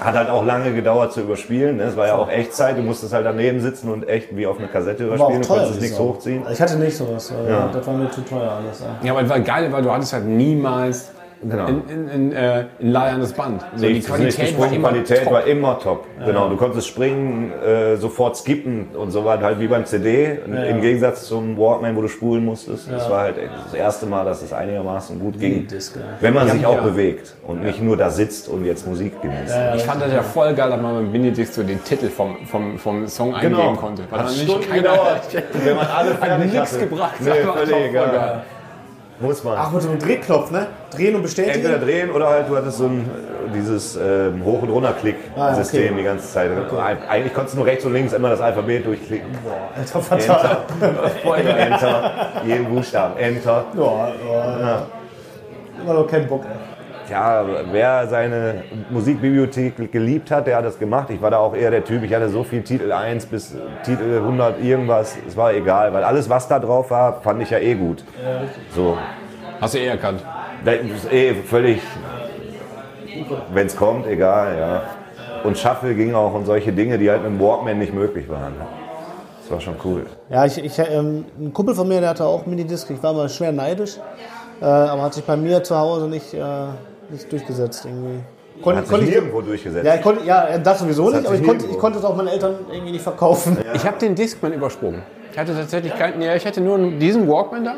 Hat 0.00 0.14
halt 0.14 0.30
auch 0.30 0.44
lange 0.46 0.72
gedauert 0.72 1.12
zu 1.12 1.20
überspielen. 1.20 1.76
Ne? 1.76 1.82
Es 1.82 1.96
war 1.96 2.06
ja 2.06 2.14
auch 2.14 2.30
Echtzeit. 2.30 2.78
Du 2.78 2.82
musstest 2.82 3.12
halt 3.12 3.26
daneben 3.26 3.60
sitzen 3.60 3.90
und 3.90 4.08
echt 4.08 4.34
wie 4.36 4.46
auf 4.46 4.56
eine 4.58 4.68
Kassette 4.68 5.04
überspielen. 5.04 5.42
Du 5.42 5.48
teuer. 5.48 5.56
konntest 5.58 5.76
die 5.78 5.82
nichts 5.82 5.96
Sau. 5.98 6.04
hochziehen. 6.04 6.42
Ich 6.50 6.62
hatte 6.62 6.76
nicht 6.76 6.96
sowas. 6.96 7.32
Ja. 7.48 7.68
Das 7.72 7.86
war 7.86 7.94
mir 7.94 8.08
zu 8.10 8.20
teuer 8.22 8.52
alles. 8.52 8.80
Ja. 8.80 8.86
Ja, 9.06 9.12
aber 9.12 9.22
es 9.22 9.28
war 9.28 9.40
geil, 9.40 9.70
weil 9.72 9.82
du 9.82 9.90
hattest 9.92 10.12
halt 10.12 10.24
niemals 10.26 11.10
Genau. 11.42 11.66
in, 11.68 11.82
in, 11.88 12.08
in, 12.08 12.32
äh, 12.32 12.64
ein 12.80 12.90
leierndes 12.90 13.32
Band. 13.32 13.62
So, 13.74 13.86
die 13.86 13.94
Nichts, 13.94 14.08
Qualität 14.08 14.58
war 14.58 14.70
immer 14.70 14.88
Qualität 14.90 15.24
top. 15.24 15.32
war 15.32 15.46
immer 15.46 15.78
top. 15.78 16.06
Genau, 16.24 16.48
du 16.50 16.56
konntest 16.56 16.86
springen, 16.88 17.50
äh, 17.62 17.96
sofort 17.96 18.36
skippen 18.36 18.88
und 18.94 19.10
so 19.10 19.24
war 19.24 19.40
halt 19.40 19.58
wie 19.58 19.66
beim 19.66 19.86
CD. 19.86 20.38
Im 20.68 20.80
Gegensatz 20.82 21.24
zum 21.26 21.56
Walkman, 21.56 21.96
wo 21.96 22.02
du 22.02 22.08
spulen 22.08 22.44
musstest. 22.44 22.90
Das 22.90 23.08
war 23.08 23.20
halt 23.22 23.36
das 23.64 23.74
erste 23.74 24.06
Mal, 24.06 24.24
dass 24.24 24.42
es 24.42 24.52
einigermaßen 24.52 25.18
gut 25.18 25.38
ging. 25.38 25.66
Ja. 25.70 25.78
Wenn 26.20 26.34
man 26.34 26.48
sich 26.48 26.66
auch 26.66 26.76
ja. 26.76 26.80
bewegt 26.82 27.34
und 27.46 27.62
nicht 27.62 27.82
nur 27.82 27.96
da 27.96 28.10
sitzt 28.10 28.48
und 28.48 28.64
jetzt 28.64 28.86
Musik 28.86 29.20
genießt. 29.22 29.56
Ich 29.76 29.82
fand 29.84 30.02
das 30.02 30.12
ja 30.12 30.22
voll 30.22 30.52
geil, 30.54 30.70
dass 30.70 30.80
man 30.80 31.02
mit 31.04 31.12
Minidisc 31.12 31.54
so 31.54 31.62
den 31.62 31.82
Titel 31.84 32.08
vom, 32.08 32.44
vom, 32.46 32.78
vom 32.78 33.06
Song 33.06 33.34
Genau. 33.40 33.58
eingeben 33.60 33.76
konnte. 33.76 34.02
Weil 34.10 34.20
Hat 34.20 34.28
dann 34.28 34.34
Stunden 34.34 34.68
keiner- 34.68 34.82
gedauert. 34.82 35.22
Wenn 35.64 35.76
man 35.76 35.86
alle 35.86 36.14
fertig 36.14 36.52
nichts 36.52 36.72
hatte. 36.74 36.86
gebracht. 36.86 37.14
Nee, 37.20 37.30
völlig 37.30 37.70
voll 37.70 37.82
egal. 37.88 38.42
Muss 39.20 39.44
man. 39.44 39.54
Ach, 39.58 39.70
mit 39.70 39.82
so 39.82 39.90
einem 39.90 39.98
Drehknopf, 39.98 40.50
ne? 40.50 40.66
Drehen 40.94 41.14
und 41.14 41.22
bestätigen. 41.22 41.56
Entweder 41.56 41.78
drehen 41.78 42.10
oder 42.10 42.28
halt 42.28 42.48
du 42.48 42.56
hattest 42.56 42.78
so 42.78 42.86
ein 42.86 43.08
dieses 43.54 43.96
ähm, 43.96 44.44
Hoch- 44.44 44.62
und 44.62 44.70
Runter-Klick-System 44.70 45.80
Ah, 45.82 45.86
okay. 45.86 45.94
die 45.98 46.02
ganze 46.04 46.32
Zeit. 46.32 46.50
Eigentlich 47.08 47.34
konntest 47.34 47.54
du 47.54 47.58
nur 47.58 47.66
rechts 47.66 47.84
und 47.84 47.92
links 47.92 48.12
immer 48.12 48.30
das 48.30 48.40
Alphabet 48.40 48.86
durchklicken. 48.86 49.28
Alter, 49.76 50.00
fatal. 50.00 50.58
Enter, 50.80 51.58
Enter, 51.58 52.12
jeden 52.46 52.66
Buchstaben, 52.72 53.16
Enter. 53.18 53.64
Ja, 53.76 54.08
ja. 54.60 54.86
Immer 55.82 55.94
noch 55.94 56.06
kein 56.06 56.26
Bock. 56.28 56.44
ey. 56.44 56.69
Ja, 57.10 57.44
wer 57.72 58.06
seine 58.08 58.62
Musikbibliothek 58.90 59.90
geliebt 59.90 60.30
hat, 60.30 60.46
der 60.46 60.56
hat 60.56 60.64
das 60.64 60.78
gemacht. 60.78 61.10
Ich 61.10 61.20
war 61.20 61.30
da 61.30 61.38
auch 61.38 61.54
eher 61.54 61.70
der 61.70 61.84
Typ, 61.84 62.02
ich 62.04 62.14
hatte 62.14 62.28
so 62.28 62.44
viel 62.44 62.62
Titel 62.62 62.92
1 62.92 63.26
bis 63.26 63.54
Titel 63.84 64.18
100 64.18 64.62
irgendwas, 64.62 65.16
es 65.26 65.36
war 65.36 65.52
egal, 65.52 65.92
weil 65.92 66.04
alles, 66.04 66.30
was 66.30 66.46
da 66.48 66.58
drauf 66.58 66.90
war, 66.90 67.20
fand 67.20 67.42
ich 67.42 67.50
ja 67.50 67.58
eh 67.58 67.74
gut. 67.74 68.04
So, 68.74 68.96
Hast 69.60 69.74
du 69.74 69.78
eh 69.78 69.88
erkannt. 69.88 70.24
Das 70.64 70.76
ist 70.76 71.12
eh 71.12 71.34
völlig, 71.34 71.82
wenn 73.52 73.66
es 73.66 73.76
kommt, 73.76 74.06
egal, 74.06 74.58
ja. 74.58 74.82
Und 75.44 75.58
Shuffle 75.58 75.94
ging 75.94 76.14
auch 76.14 76.32
und 76.32 76.46
solche 76.46 76.72
Dinge, 76.72 76.96
die 76.96 77.10
halt 77.10 77.22
mit 77.22 77.32
dem 77.32 77.40
Walkman 77.40 77.78
nicht 77.78 77.92
möglich 77.92 78.28
waren. 78.28 78.54
Das 79.42 79.50
war 79.50 79.60
schon 79.60 79.76
cool. 79.84 80.06
Ja, 80.30 80.46
ich, 80.46 80.62
ich, 80.62 80.78
ähm, 80.78 81.26
ein 81.38 81.52
Kumpel 81.52 81.74
von 81.74 81.88
mir, 81.88 82.00
der 82.00 82.10
hatte 82.10 82.24
auch 82.24 82.46
Minidisc. 82.46 82.88
Ich 82.90 83.02
war 83.02 83.12
mal 83.12 83.28
schwer 83.28 83.52
neidisch, 83.52 83.98
äh, 84.62 84.64
aber 84.64 85.02
hat 85.02 85.14
sich 85.14 85.24
bei 85.24 85.36
mir 85.36 85.62
zu 85.62 85.76
Hause 85.76 86.08
nicht, 86.08 86.32
äh, 86.32 86.38
nicht 87.12 87.30
durchgesetzt 87.30 87.84
irgendwie. 87.84 88.20
Kon, 88.62 88.76
Hat 88.76 88.84
ich- 88.90 89.08
nirgendwo 89.10 89.40
durchgesetzt. 89.40 89.86
ja, 89.86 89.94
ich 89.94 90.02
konnte, 90.02 90.24
ja, 90.26 90.58
das 90.58 90.80
sowieso 90.80 91.06
hat 91.06 91.14
nicht, 91.14 91.26
aber 91.26 91.36
ich 91.36 91.42
konnte, 91.42 91.66
ich 91.66 91.78
konnte 91.78 91.98
es 91.98 92.04
auch 92.04 92.14
meinen 92.16 92.28
Eltern 92.28 92.56
irgendwie 92.70 92.92
nicht 92.92 93.02
verkaufen. 93.02 93.56
Ich 93.74 93.86
habe 93.86 93.98
den 93.98 94.14
Discman 94.14 94.52
übersprungen. 94.52 95.02
Ich 95.32 95.38
hatte 95.38 95.54
tatsächlich 95.54 95.96
keinen, 95.96 96.18
nee, 96.18 96.34
ich 96.36 96.44
hatte 96.46 96.60
nur 96.60 96.76
diesen 96.78 97.28
Walkman 97.28 97.64
da 97.64 97.74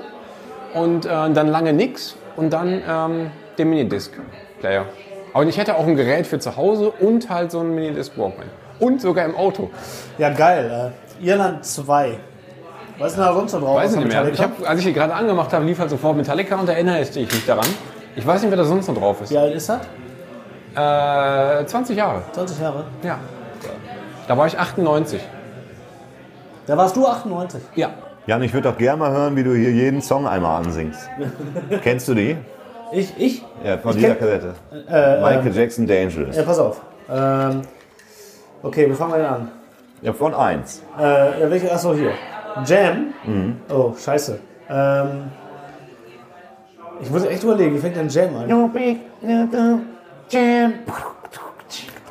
und 0.80 1.04
äh, 1.04 1.08
dann 1.08 1.48
lange 1.48 1.72
nix 1.72 2.16
und 2.36 2.52
dann 2.52 2.82
ähm, 2.88 3.30
den 3.58 3.70
Minidisc-Player. 3.70 4.86
Aber 5.34 5.44
ich 5.44 5.58
hatte 5.60 5.76
auch 5.76 5.86
ein 5.86 5.94
Gerät 5.96 6.26
für 6.26 6.38
zu 6.38 6.56
Hause 6.56 6.90
und 6.98 7.30
halt 7.30 7.50
so 7.52 7.60
einen 7.60 7.74
Minidisc-Walkman. 7.74 8.46
Und 8.80 9.00
sogar 9.00 9.24
im 9.26 9.36
Auto. 9.36 9.70
Ja, 10.18 10.30
geil. 10.30 10.92
Äh, 11.22 11.24
Irland 11.26 11.64
2. 11.64 12.18
Was 12.98 13.12
ist 13.12 13.16
denn 13.18 13.24
da 13.24 13.32
sonst 13.34 13.52
noch 13.52 13.60
drauf? 13.60 13.76
Weiß 13.76 13.92
ich 13.92 13.98
nicht 13.98 14.08
mehr. 14.08 14.28
Ich 14.28 14.40
hab, 14.42 14.68
als 14.68 14.80
ich 14.80 14.86
die 14.86 14.92
gerade 14.92 15.14
angemacht 15.14 15.52
habe, 15.52 15.64
lief 15.64 15.78
halt 15.78 15.90
sofort 15.90 16.16
Metallica 16.16 16.56
und 16.58 16.68
da 16.68 16.72
erinnere 16.72 17.00
ich 17.00 17.14
mich 17.14 17.46
daran. 17.46 17.66
Ich 18.14 18.26
weiß 18.26 18.42
nicht, 18.42 18.50
wer 18.50 18.58
da 18.58 18.64
sonst 18.64 18.88
noch 18.88 18.96
drauf 18.96 19.20
ist. 19.22 19.30
Wie 19.30 19.38
alt 19.38 19.54
ist 19.54 19.68
das? 19.68 19.80
Äh, 20.74 21.66
20 21.66 21.96
Jahre. 21.96 22.22
20 22.32 22.60
Jahre. 22.60 22.84
Ja. 23.02 23.18
Da 24.28 24.36
war 24.36 24.46
ich 24.46 24.58
98. 24.58 25.20
Da 26.66 26.76
warst 26.76 26.96
du 26.96 27.06
98. 27.06 27.60
Ja. 27.74 27.90
Jan, 28.26 28.42
ich 28.42 28.52
würde 28.52 28.70
doch 28.70 28.78
gerne 28.78 28.98
mal 28.98 29.10
hören, 29.10 29.34
wie 29.36 29.42
du 29.42 29.54
hier 29.54 29.70
jeden 29.72 30.00
Song 30.00 30.26
einmal 30.28 30.62
ansingst. 30.62 31.08
Kennst 31.82 32.06
du 32.08 32.14
die? 32.14 32.36
Ich? 32.92 33.12
Ich? 33.18 33.44
Ja, 33.64 33.78
von 33.78 33.90
Ich 33.92 33.96
dieser 33.98 34.14
Kassette. 34.14 34.54
Äh, 34.88 35.20
Michael 35.20 35.56
Jackson 35.56 35.86
Dangerous. 35.86 36.36
Ja, 36.36 36.42
pass 36.42 36.58
auf. 36.58 36.80
Ähm, 37.10 37.62
okay, 38.62 38.88
wo 38.88 38.94
fangen 38.94 39.12
wir 39.12 39.18
denn 39.18 39.26
an? 39.26 39.48
Ja, 40.02 40.12
von 40.12 40.34
1. 40.34 40.82
Äh, 41.00 41.40
ja, 41.40 41.50
welche? 41.50 41.72
Achso, 41.72 41.94
hier. 41.94 42.12
Jam. 42.66 43.12
Mhm. 43.24 43.56
Oh, 43.70 43.92
scheiße. 43.96 44.38
Ähm, 44.68 45.24
ich 47.02 47.10
muss 47.10 47.24
echt 47.24 47.42
überlegen, 47.42 47.74
wie 47.74 47.78
fängt 47.78 47.96
denn 47.96 48.08
Jam 48.08 48.36
an? 48.36 48.48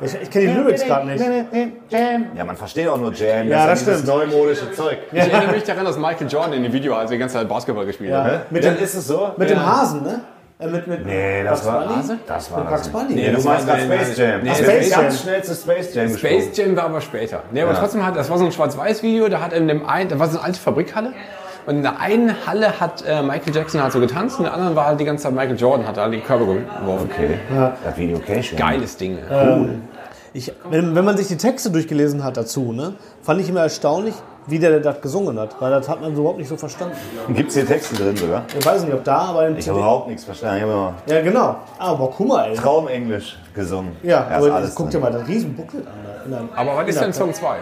Ich, 0.04 0.16
ich 0.20 0.30
kenne 0.30 0.46
die 0.46 0.52
Lyrics 0.52 0.84
gerade 0.84 1.06
nicht. 1.06 1.24
Ja, 2.36 2.44
man 2.44 2.56
versteht 2.56 2.88
auch 2.88 2.98
nur 2.98 3.12
Jam. 3.12 3.46
Ja, 3.48 3.66
das 3.68 3.82
ist 3.82 3.86
ja 3.86 3.94
dieses 3.94 4.08
stimmt. 4.12 4.30
neumodische 4.32 4.72
Zeug. 4.72 4.98
Ich 5.12 5.18
erinnere 5.18 5.52
mich 5.52 5.62
daran, 5.62 5.84
dass 5.84 5.96
Michael 5.96 6.26
Jordan 6.28 6.52
in 6.54 6.62
dem 6.64 6.72
Video, 6.72 6.94
als 6.94 7.10
er 7.10 7.16
die 7.16 7.20
ganze 7.20 7.34
Zeit 7.36 7.48
Basketball 7.48 7.86
gespielt 7.86 8.12
hat. 8.12 8.26
Ja, 8.32 8.42
mit, 8.50 8.64
Ja, 8.64 8.72
dem, 8.72 8.82
ist 8.82 8.94
es 8.94 9.06
so? 9.06 9.30
mit 9.36 9.48
dem 9.50 9.64
Hasen, 9.64 10.02
ne? 10.02 10.20
Äh, 10.58 10.66
mit, 10.68 10.86
mit 10.88 11.06
Nee, 11.06 11.44
das 11.44 11.60
Bugs 11.62 11.72
war, 11.72 11.86
Bunny? 11.86 12.18
das 12.26 12.52
war 12.52 12.64
das. 12.64 12.70
Bugs 12.70 12.88
Bunny. 12.88 13.14
Nee, 13.14 13.26
du 13.28 13.32
das 13.36 13.44
meinst 13.44 13.66
war- 13.68 13.76
das 13.76 13.86
nein, 13.88 13.98
Space. 14.00 14.16
Jam. 14.18 14.40
Nee, 14.42 14.48
das 14.48 14.58
Space 14.58 14.80
ist 14.86 14.90
Jam. 14.90 15.00
ganz 15.02 15.20
schnellste 15.22 15.54
Space 15.54 15.94
Jam 15.94 16.16
Space. 16.16 16.56
Jam 16.56 16.76
war 16.76 16.84
aber 16.84 17.00
später. 17.00 17.42
Nee, 17.52 17.62
aber 17.62 17.74
trotzdem 17.74 18.04
hat, 18.04 18.16
das 18.16 18.28
war 18.30 18.38
so 18.38 18.44
ein 18.44 18.52
Schwarz-Weiß-Video, 18.52 19.28
da 19.28 19.40
hat 19.40 19.52
in 19.52 19.68
dem 19.68 19.86
einen, 19.86 20.08
da 20.08 20.18
war 20.18 20.28
so 20.28 20.38
eine 20.38 20.46
alte 20.46 20.58
Fabrikhalle. 20.60 21.12
Und 21.66 21.76
in 21.76 21.82
der 21.82 22.00
einen 22.00 22.34
Halle 22.46 22.80
hat 22.80 23.04
äh, 23.06 23.22
Michael 23.22 23.54
Jackson 23.54 23.82
halt 23.82 23.92
so 23.92 24.00
getanzt, 24.00 24.38
in 24.38 24.44
der 24.44 24.54
anderen 24.54 24.74
war 24.74 24.86
halt 24.86 24.98
die 25.00 25.04
ganze 25.04 25.24
Zeit 25.24 25.32
Michael 25.32 25.56
Jordan, 25.56 25.86
hat 25.86 25.96
halt 25.96 26.12
die 26.12 26.20
Körper 26.20 26.44
geworfen. 26.46 27.08
Okay. 27.12 27.38
Das 27.84 27.96
Video 27.96 28.18
Cation. 28.18 28.58
Geiles 28.58 28.96
Ding. 28.96 29.18
Ich, 30.34 30.50
wenn, 30.70 30.94
wenn 30.94 31.04
man 31.04 31.16
sich 31.16 31.28
die 31.28 31.36
Texte 31.36 31.70
durchgelesen 31.70 32.24
hat 32.24 32.36
dazu, 32.38 32.72
ne, 32.72 32.94
fand 33.22 33.40
ich 33.42 33.48
immer 33.50 33.60
erstaunlich, 33.60 34.14
wie 34.46 34.58
der 34.58 34.80
das 34.80 35.00
gesungen 35.02 35.38
hat, 35.38 35.54
weil 35.60 35.70
das 35.70 35.88
hat 35.88 36.00
man 36.00 36.14
so 36.14 36.22
überhaupt 36.22 36.38
nicht 36.38 36.48
so 36.48 36.56
verstanden. 36.56 36.96
Gibt 37.34 37.50
es 37.50 37.54
hier 37.54 37.66
Texte 37.66 37.94
drin 37.94 38.16
sogar? 38.16 38.42
Ich 38.58 38.64
weiß 38.64 38.82
nicht, 38.82 38.94
ob 38.94 39.04
da, 39.04 39.18
aber 39.18 39.46
im 39.48 39.56
Ich 39.58 39.68
habe 39.68 39.78
überhaupt 39.78 40.08
nichts 40.08 40.24
verstanden. 40.24 40.64
Immer 40.64 40.94
Ja, 41.06 41.20
genau. 41.20 41.56
Aber 41.78 42.10
guck 42.16 42.26
mal, 42.26 42.48
ey. 42.48 42.56
Traumenglisch 42.56 43.38
gesungen. 43.54 43.94
Ja, 44.02 44.22
ist 44.22 44.32
aber 44.32 44.54
alles 44.54 44.74
guck 44.74 44.90
dir 44.90 44.98
mal 44.98 45.12
das 45.12 45.28
riesen 45.28 45.54
Booklet 45.54 45.86
an. 45.86 45.92
da 46.30 46.36
der- 46.38 46.58
Aber 46.58 46.76
was 46.78 46.88
ist 46.88 47.00
denn 47.00 47.12
Song 47.12 47.32
2? 47.32 47.56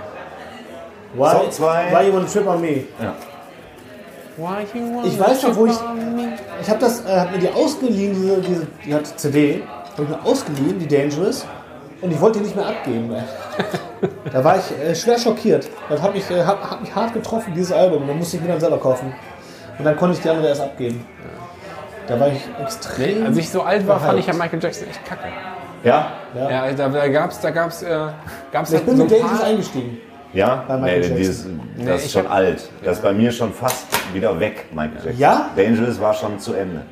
Why, 1.14 1.28
Song 1.32 1.50
zwei? 1.50 1.86
Why 1.90 2.06
you 2.06 2.14
wanna 2.14 2.26
trip 2.26 2.46
on 2.46 2.60
me? 2.60 2.84
Ich 5.04 5.18
weiß 5.18 5.42
noch, 5.44 5.56
wo 5.56 5.66
ich. 5.66 5.76
Ich 6.62 6.70
habe 6.70 6.80
das, 6.80 7.04
äh, 7.04 7.20
hab 7.20 7.32
mir 7.32 7.38
die 7.38 7.48
ausgeliehen, 7.48 8.14
diese, 8.14 8.40
diese 8.40 8.66
die 8.84 8.94
hat 8.94 9.06
CD, 9.18 9.62
habe 9.92 10.04
ich 10.04 10.08
mir 10.08 10.24
ausgeliehen, 10.24 10.78
die 10.78 10.88
Dangerous, 10.88 11.44
und 12.00 12.12
ich 12.12 12.20
wollte 12.20 12.38
die 12.38 12.44
nicht 12.44 12.56
mehr 12.56 12.66
abgeben. 12.66 13.14
Da 14.32 14.42
war 14.42 14.56
ich 14.56 14.78
äh, 14.80 14.94
schwer 14.94 15.18
schockiert. 15.18 15.68
Das 15.90 16.00
hat 16.00 16.14
mich, 16.14 16.30
äh, 16.30 16.42
hat, 16.42 16.58
hat 16.70 16.80
mich 16.80 16.94
hart 16.94 17.12
getroffen, 17.12 17.52
dieses 17.54 17.70
Album. 17.70 18.06
Da 18.06 18.14
musste 18.14 18.38
ich 18.38 18.42
mir 18.42 18.48
dann 18.48 18.60
selber 18.60 18.78
kaufen. 18.78 19.12
Und 19.76 19.84
dann 19.84 19.94
konnte 19.94 20.16
ich 20.16 20.22
die 20.22 20.30
andere 20.30 20.48
erst 20.48 20.62
abgeben. 20.62 21.06
Da 22.06 22.18
war 22.18 22.28
ich 22.28 22.40
extrem. 22.60 23.26
Als 23.26 23.36
ich 23.36 23.50
so 23.50 23.62
alt 23.62 23.86
war, 23.86 24.00
fand 24.00 24.18
ich 24.18 24.26
ja. 24.26 24.32
Michael 24.32 24.62
Jackson 24.62 24.88
echt 24.88 25.04
kacke. 25.04 25.28
Ja? 25.84 26.12
Ja, 26.34 26.72
da, 26.72 26.88
da 26.88 27.08
gab's, 27.08 27.40
da 27.40 27.50
gab's, 27.50 27.82
äh, 27.82 28.08
gab's 28.52 28.72
ich 28.72 28.82
bin 28.82 28.96
so 28.96 29.02
mit 29.04 29.12
Dangerous 29.12 29.42
eingestiegen. 29.42 29.98
Ja? 30.32 30.64
Bei 30.68 30.76
Michael 30.76 30.98
nee, 31.00 31.00
Jackson. 31.00 31.16
dieses, 31.16 31.44
das 31.44 31.52
Nee, 31.86 31.94
ist 31.96 32.12
schon 32.12 32.24
hab- 32.24 32.34
alt. 32.34 32.68
Das 32.84 32.96
ist 32.98 33.02
bei 33.02 33.12
mir 33.12 33.32
schon 33.32 33.52
fast 33.52 33.86
wieder 34.14 34.38
weg, 34.38 34.66
Michael 34.72 34.92
Jackson. 34.96 35.18
Ja? 35.18 35.50
Dangerous 35.56 36.00
war 36.00 36.14
schon 36.14 36.38
zu 36.38 36.54
Ende. 36.54 36.82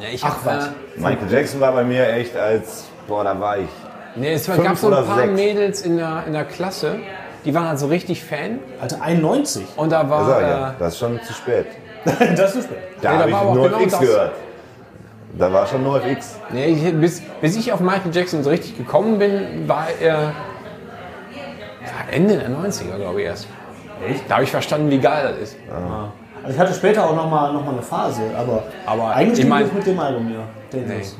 Ja, 0.00 0.08
ich 0.12 0.22
Ach, 0.24 0.28
hab, 0.28 0.46
was. 0.46 0.66
äh, 0.66 0.70
Michael 0.96 1.30
Jackson 1.30 1.60
war 1.60 1.72
bei 1.72 1.84
mir 1.84 2.08
echt 2.12 2.36
als, 2.36 2.84
boah, 3.08 3.24
da 3.24 3.38
war 3.38 3.58
ich. 3.58 3.68
nee, 4.14 4.32
es 4.34 4.46
Fünf 4.46 4.62
gab 4.62 4.76
so 4.76 4.88
ein 4.92 5.04
paar 5.06 5.16
sechs. 5.16 5.32
Mädels 5.32 5.82
in 5.82 5.96
der, 5.96 6.24
in 6.26 6.32
der 6.34 6.44
Klasse, 6.44 6.96
die 7.44 7.54
waren 7.54 7.68
halt 7.68 7.78
so 7.78 7.86
richtig 7.86 8.22
Fan. 8.24 8.58
Alter, 8.80 9.00
91. 9.00 9.64
Und 9.76 9.92
da 9.92 10.08
war, 10.10 10.38
äh, 10.40 10.42
ja, 10.42 10.74
das 10.78 10.94
ist 10.94 10.98
schon 10.98 11.20
zu 11.22 11.32
spät. 11.32 11.66
das 12.04 12.54
ist 12.56 12.64
spät. 12.64 12.78
Da 13.00 13.12
Nee, 13.12 13.18
habe 13.22 13.32
war 13.32 13.48
ich 13.48 13.54
nur 13.54 13.68
genau 13.70 13.84
das. 13.84 14.00
gehört. 14.00 14.32
Da 15.38 15.52
war 15.52 15.66
schon 15.66 15.82
nur 15.82 16.02
FX. 16.02 16.36
nee, 16.50 16.66
ich, 16.66 16.94
bis, 16.94 17.20
bis 17.42 17.56
ich 17.56 17.72
auf 17.72 17.80
Michael 17.80 18.10
Jackson 18.14 18.42
so 18.42 18.48
richtig 18.50 18.76
gekommen 18.78 19.18
bin, 19.18 19.68
war 19.68 19.86
er 20.00 20.06
ja, 20.22 20.32
Ende 22.10 22.36
der 22.38 22.48
90er, 22.50 22.96
glaube 22.96 23.20
ich 23.20 23.26
erst. 23.26 23.48
Da 24.28 24.34
habe 24.34 24.44
ich 24.44 24.50
verstanden, 24.50 24.90
wie 24.90 24.98
geil 24.98 25.28
das 25.30 25.38
ist. 25.50 25.56
Also 26.42 26.54
ich 26.54 26.58
hatte 26.60 26.74
später 26.74 27.04
auch 27.08 27.16
nochmal 27.16 27.52
noch 27.52 27.64
mal 27.64 27.72
eine 27.72 27.82
Phase, 27.82 28.22
aber, 28.36 28.62
Aber 28.86 29.14
eigentlich 29.14 29.40
ich 29.40 29.46
mein- 29.46 29.68
mit 29.74 29.86
dem 29.86 29.98
Album 29.98 30.28
hier. 30.28 30.40
Dangerous. 30.70 31.16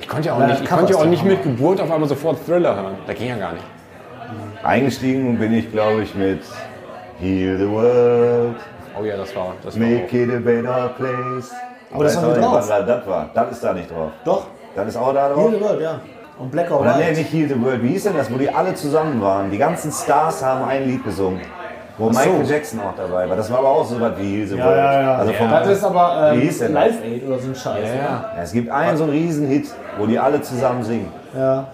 Ich 0.00 0.08
konnte 0.08 0.28
ja 0.28 0.34
auch 0.34 0.40
Ja, 0.40 0.46
nicht, 0.48 0.62
ich 0.62 0.68
konnte 0.70 0.92
ja 0.92 0.98
auch 0.98 1.04
nicht 1.04 1.24
mit 1.24 1.42
Geburt 1.42 1.80
auf 1.80 1.90
einmal 1.90 2.08
sofort 2.08 2.44
Thriller 2.46 2.74
hören. 2.74 2.94
Da 3.06 3.12
ging 3.12 3.28
ja 3.28 3.36
gar 3.36 3.52
nicht. 3.52 3.64
Eingestiegen 4.62 5.38
bin 5.38 5.52
ich, 5.52 5.70
glaube 5.70 6.02
ich, 6.02 6.14
mit 6.14 6.40
Heal 7.20 7.58
the 7.58 7.68
World, 7.68 8.56
Oh 8.98 9.04
ja, 9.04 9.16
das 9.16 9.34
war, 9.34 9.54
das 9.64 9.78
war 9.80 9.86
Make 9.86 10.04
auch. 10.06 10.12
it 10.12 10.30
a 10.34 10.38
better 10.38 10.90
place. 10.98 11.50
Aber 11.94 12.04
das 12.04 12.14
Ich 12.14 12.20
war 12.22 12.28
weiß 12.28 12.36
nicht 12.36 12.46
drauf. 12.46 12.68
wann 12.68 12.86
Das 12.86 13.06
war. 13.06 13.30
Das 13.34 13.50
ist 13.52 13.64
da 13.64 13.72
nicht 13.72 13.90
drauf. 13.90 14.10
Doch, 14.24 14.46
Das 14.76 14.86
ist 14.88 14.96
auch 14.96 15.12
da 15.14 15.28
drauf. 15.30 15.50
Heal 15.50 15.58
the 15.58 15.60
World, 15.64 15.80
ja. 15.80 16.00
Und 16.38 16.50
Black 16.50 16.70
or 16.70 16.80
Oder 16.80 16.96
nee, 16.96 17.02
White. 17.08 17.18
nicht 17.18 17.32
Heal 17.32 17.48
the 17.48 17.62
World. 17.62 17.82
Wie 17.82 17.88
hieß 17.88 18.04
denn 18.04 18.16
das, 18.16 18.32
wo 18.32 18.36
die 18.38 18.48
alle 18.52 18.74
zusammen 18.74 19.20
waren? 19.20 19.50
Die 19.50 19.58
ganzen 19.58 19.92
Stars 19.92 20.44
haben 20.44 20.64
ein 20.64 20.86
Lied 20.86 21.04
gesungen. 21.04 21.40
Wo 21.98 22.08
Ach 22.08 22.14
so. 22.14 22.30
Michael 22.30 22.46
Jackson 22.50 22.80
auch 22.80 22.94
dabei 22.96 23.28
war. 23.28 23.36
Das 23.36 23.50
war 23.50 23.58
aber 23.58 23.68
auch 23.68 23.84
so 23.84 24.00
was 24.00 24.12
wie 24.18 24.38
Heal 24.38 24.46
the 24.48 24.56
Ja, 24.56 24.64
World. 24.64 24.76
ja, 24.78 25.00
ja. 25.02 25.14
Also 25.16 25.32
vom, 25.34 25.50
das 25.50 25.68
ist 25.68 25.84
aber 25.84 26.30
Wie 26.32 26.36
ähm, 26.36 26.40
hieß 26.42 26.58
denn 26.60 26.74
das? 26.74 26.84
Live 26.86 27.04
Aid 27.04 27.26
oder 27.26 27.38
so 27.38 27.48
ein 27.48 27.54
Scheiß. 27.54 27.88
Ja, 27.88 27.94
ja. 27.94 28.30
Ja, 28.36 28.42
es 28.42 28.52
gibt 28.52 28.70
einen 28.70 28.96
so 28.96 29.04
einen 29.04 29.12
Riesenhit, 29.12 29.70
wo 29.98 30.06
die 30.06 30.18
alle 30.18 30.40
zusammen 30.40 30.82
singen. 30.82 31.12
ja. 31.36 31.66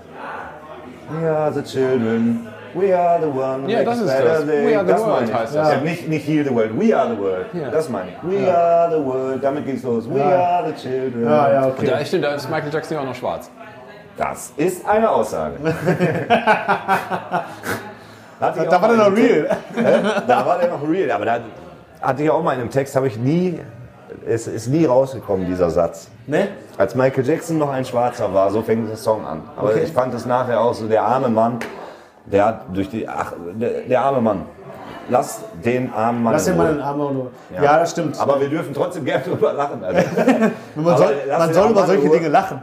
We 1.11 1.27
are 1.27 1.51
the 1.51 1.63
children, 1.63 2.47
we 2.75 2.95
are 2.95 3.19
the 3.19 3.29
one. 3.29 3.63
Ja, 3.67 3.83
das 3.83 3.99
ist 4.01 4.07
better 4.09 4.25
das. 4.29 4.45
day. 4.47 4.67
We 4.67 4.77
are 4.77 4.85
the 4.85 4.93
das 4.93 5.01
world 5.01 5.13
meine 5.21 5.31
ich. 5.31 5.35
heißt 5.39 5.55
das. 5.57 5.73
Ja. 5.73 5.81
Nicht, 5.81 6.09
nicht 6.09 6.29
Heal 6.29 6.45
the 6.45 6.55
World, 6.55 6.79
we 6.79 6.95
are 6.95 7.09
the 7.15 7.19
world. 7.19 7.47
Ja. 7.55 7.71
Das 7.71 7.89
meine 7.89 8.11
ich. 8.11 8.17
We 8.31 8.55
are 8.55 8.91
the 8.95 9.03
world, 9.03 9.43
damit 9.43 9.65
geht's 9.65 9.83
los. 9.85 10.05
We 10.13 10.23
are 10.23 10.67
the 10.71 10.75
children. 10.75 11.25
Ja, 11.25 11.51
ja, 11.53 11.63
Und 11.65 11.71
okay. 11.79 11.87
da, 11.87 12.05
stimmt, 12.05 12.25
da 12.25 12.35
ist 12.35 12.51
Michael 12.51 12.71
Jackson 12.71 12.97
ja 12.97 13.01
auch 13.01 13.07
noch 13.07 13.15
schwarz. 13.15 13.51
Das 14.19 14.53
ist 14.57 14.87
eine 14.87 15.09
Aussage. 15.11 15.55
Da 18.41 18.51
auch 18.53 18.83
war 18.83 18.89
der 18.89 18.97
noch 18.99 19.17
real. 19.17 19.49
Da 20.29 20.47
war 20.47 20.59
der 20.59 20.69
noch 20.71 20.89
real, 20.89 21.11
aber 21.11 21.25
da 21.25 21.41
hatte 22.01 22.23
ich 22.23 22.31
auch 22.31 22.41
mal 22.43 22.53
in 22.55 22.61
einem 22.61 22.71
Text, 22.71 22.95
habe 22.95 23.09
ich 23.09 23.19
nie, 23.19 23.59
es 24.27 24.47
ist 24.47 24.69
nie 24.69 24.85
rausgekommen, 24.85 25.45
dieser 25.47 25.71
Satz. 25.71 26.09
Ne? 26.29 26.47
Als 26.77 26.95
Michael 26.95 27.27
Jackson 27.27 27.59
noch 27.59 27.71
ein 27.71 27.85
Schwarzer 27.85 28.33
war, 28.33 28.51
so 28.53 28.63
fängt 28.63 28.89
der 28.89 28.97
Song 28.97 29.27
an. 29.27 29.43
Aber 29.57 29.71
Okay. 29.71 29.83
ich 29.85 29.93
fand 29.93 30.15
es 30.15 30.25
nachher 30.25 30.61
auch 30.61 30.75
so, 30.75 30.87
der 30.87 31.03
arme 31.03 31.29
Mann, 31.29 31.59
der 32.27 32.45
hat 32.45 32.61
durch 32.73 32.89
die, 32.91 33.09
ach, 33.09 33.33
der, 33.61 33.81
der 33.89 34.01
arme 34.03 34.21
Mann. 34.21 34.43
Lass 35.11 35.41
den 35.65 35.93
armen 35.93 36.23
Mann 36.23 36.33
Lass 36.35 36.47
in 36.47 36.53
den 36.55 36.59
mal 36.59 36.67
Ruhe. 36.67 36.75
den 36.75 36.83
Arm 36.83 37.01
auch 37.01 37.13
nur. 37.13 37.31
Ja. 37.55 37.79
das 37.79 37.91
stimmt. 37.93 38.21
Aber 38.21 38.41
wir 38.41 38.49
dürfen 38.49 38.75
trotzdem 38.75 39.05
gerne 39.05 39.25
drüber 39.27 39.53
lachen. 39.55 39.83
Also, 39.83 40.01
man 40.77 40.97
soll, 40.97 41.15
man 41.29 41.55
soll 41.55 41.71
über 41.71 41.81
Mann 41.81 41.91
in 41.91 42.01
solche. 42.03 42.11
Dinge 42.19 42.29
lachen. 42.29 42.61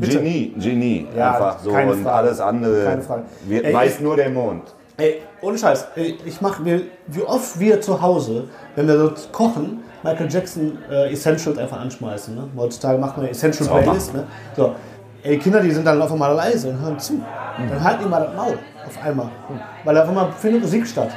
Genie, 0.00 0.54
Genie, 0.58 1.06
Ja, 1.16 1.32
einfach 1.34 1.58
so 1.60 1.70
und 1.70 2.02
Frage. 2.02 2.12
alles 2.12 2.40
andere 2.40 2.84
Keine 2.84 3.02
Frage. 3.02 3.22
wir- 3.46 3.64
Ey, 3.64 3.74
weiß 3.74 3.94
ich- 3.96 4.00
nur 4.00 4.16
der 4.16 4.30
Mond. 4.30 4.62
Ey, 4.98 5.22
ohne 5.42 5.58
Scheiß. 5.58 5.88
Ey, 5.96 6.18
Ich 6.24 6.40
mach 6.40 6.58
mir, 6.58 6.80
wie 7.08 7.22
oft 7.22 7.60
wir 7.60 7.80
zu 7.80 8.00
Hause, 8.00 8.44
wenn 8.74 8.88
wir 8.88 8.98
so 8.98 9.12
kochen, 9.30 9.82
Michael 10.02 10.30
Jackson 10.30 10.78
äh, 10.90 11.12
Essentials 11.12 11.58
einfach 11.58 11.80
anschmeißen. 11.80 12.34
Ne? 12.34 12.48
Heutzutage 12.56 12.96
macht 12.98 13.16
man 13.16 13.26
Essential 13.26 13.68
Sauber. 13.68 13.82
Playlist. 13.82 14.14
Ne? 14.14 14.24
So. 14.56 14.74
Ey, 15.22 15.38
Kinder, 15.38 15.60
die 15.60 15.70
sind 15.72 15.84
dann 15.86 16.00
auf 16.00 16.12
einmal 16.12 16.34
leise 16.34 16.68
und 16.70 16.80
hören 16.80 16.98
zu. 16.98 17.14
Mhm. 17.14 17.22
Dann 17.70 17.82
halten 17.84 18.04
die 18.04 18.08
mal 18.08 18.20
das 18.24 18.34
Maul 18.36 18.58
auf 18.86 19.04
einmal. 19.04 19.28
Weil 19.84 19.98
auf 19.98 20.08
einmal 20.08 20.32
findet 20.32 20.62
Musik 20.62 20.86
statt. 20.86 21.08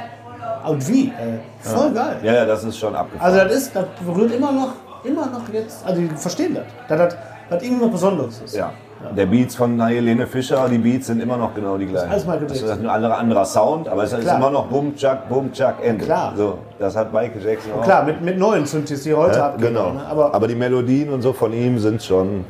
Und 0.68 0.88
wie? 0.88 1.12
Ey, 1.18 1.40
voll 1.60 1.90
geil. 1.92 2.16
Ja, 2.22 2.32
ja, 2.34 2.44
das 2.44 2.64
ist 2.64 2.78
schon 2.78 2.94
abgefahren. 2.94 3.32
Also 3.32 3.44
das 3.48 3.56
ist, 3.56 3.74
das 3.76 3.84
berührt 4.04 4.32
immer 4.34 4.52
noch, 4.52 4.72
immer 5.04 5.26
noch 5.26 5.48
jetzt, 5.52 5.84
also 5.86 6.00
die 6.00 6.08
verstehen 6.08 6.54
das. 6.54 6.64
Das 6.88 7.00
hat 7.00 7.16
das 7.48 7.62
irgendwie 7.62 7.84
was 7.84 7.90
Besonderes 7.92 8.40
ist. 8.44 8.54
ja. 8.56 8.72
Der 9.16 9.24
Beats 9.24 9.54
von 9.56 9.82
Helene 9.82 10.26
Fischer, 10.26 10.68
die 10.68 10.76
Beats 10.76 11.06
sind 11.06 11.22
immer 11.22 11.38
noch 11.38 11.54
genau 11.54 11.78
die 11.78 11.86
gleichen. 11.86 12.10
alles 12.10 12.26
Michael 12.26 12.46
Das 12.46 12.60
ist 12.60 12.70
ein 12.70 12.86
anderer, 12.86 13.16
anderer 13.16 13.46
Sound, 13.46 13.88
aber 13.88 14.02
es 14.02 14.12
ist 14.12 14.20
Klar. 14.20 14.36
immer 14.36 14.50
noch 14.50 14.66
Bum, 14.66 14.94
Chuck, 14.94 15.26
Bum, 15.26 15.50
Chuck, 15.52 15.76
Ende. 15.82 16.04
Klar. 16.04 16.34
So, 16.36 16.58
das 16.78 16.94
hat 16.96 17.10
Michael 17.10 17.42
Jackson 17.42 17.72
auch. 17.72 17.82
Klar, 17.82 18.04
mit, 18.04 18.20
mit 18.20 18.36
neuen 18.36 18.66
Synthes, 18.66 19.02
die 19.04 19.14
heute 19.14 19.38
Ja, 19.38 19.46
abgehen. 19.46 19.68
genau. 19.72 19.92
Ne? 19.94 20.02
Aber, 20.06 20.34
Aber 20.34 20.46
die 20.46 20.54
Melodien 20.54 21.08
und 21.14 21.22
so 21.22 21.32
von 21.32 21.50
ihm 21.54 21.78
sind 21.78 22.02
schon, 22.02 22.44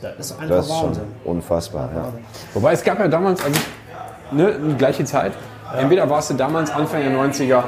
das 0.00 0.12
ist 0.30 0.32
einfach 0.40 0.56
das 0.56 0.66
ist 0.68 0.72
schon 0.72 0.86
Wahnsinn. 0.90 1.04
unfassbar. 1.24 1.88
Ja. 1.92 2.04
Wobei 2.54 2.72
es 2.74 2.84
gab 2.84 3.00
ja 3.00 3.08
damals, 3.08 3.44
also, 3.44 3.58
ne, 4.30 4.52
die 4.64 4.76
gleiche 4.76 5.04
Zeit. 5.04 5.32
Entweder 5.76 6.08
warst 6.08 6.30
du 6.30 6.34
damals 6.34 6.70
Anfang 6.70 7.02
der 7.02 7.12
90er 7.12 7.64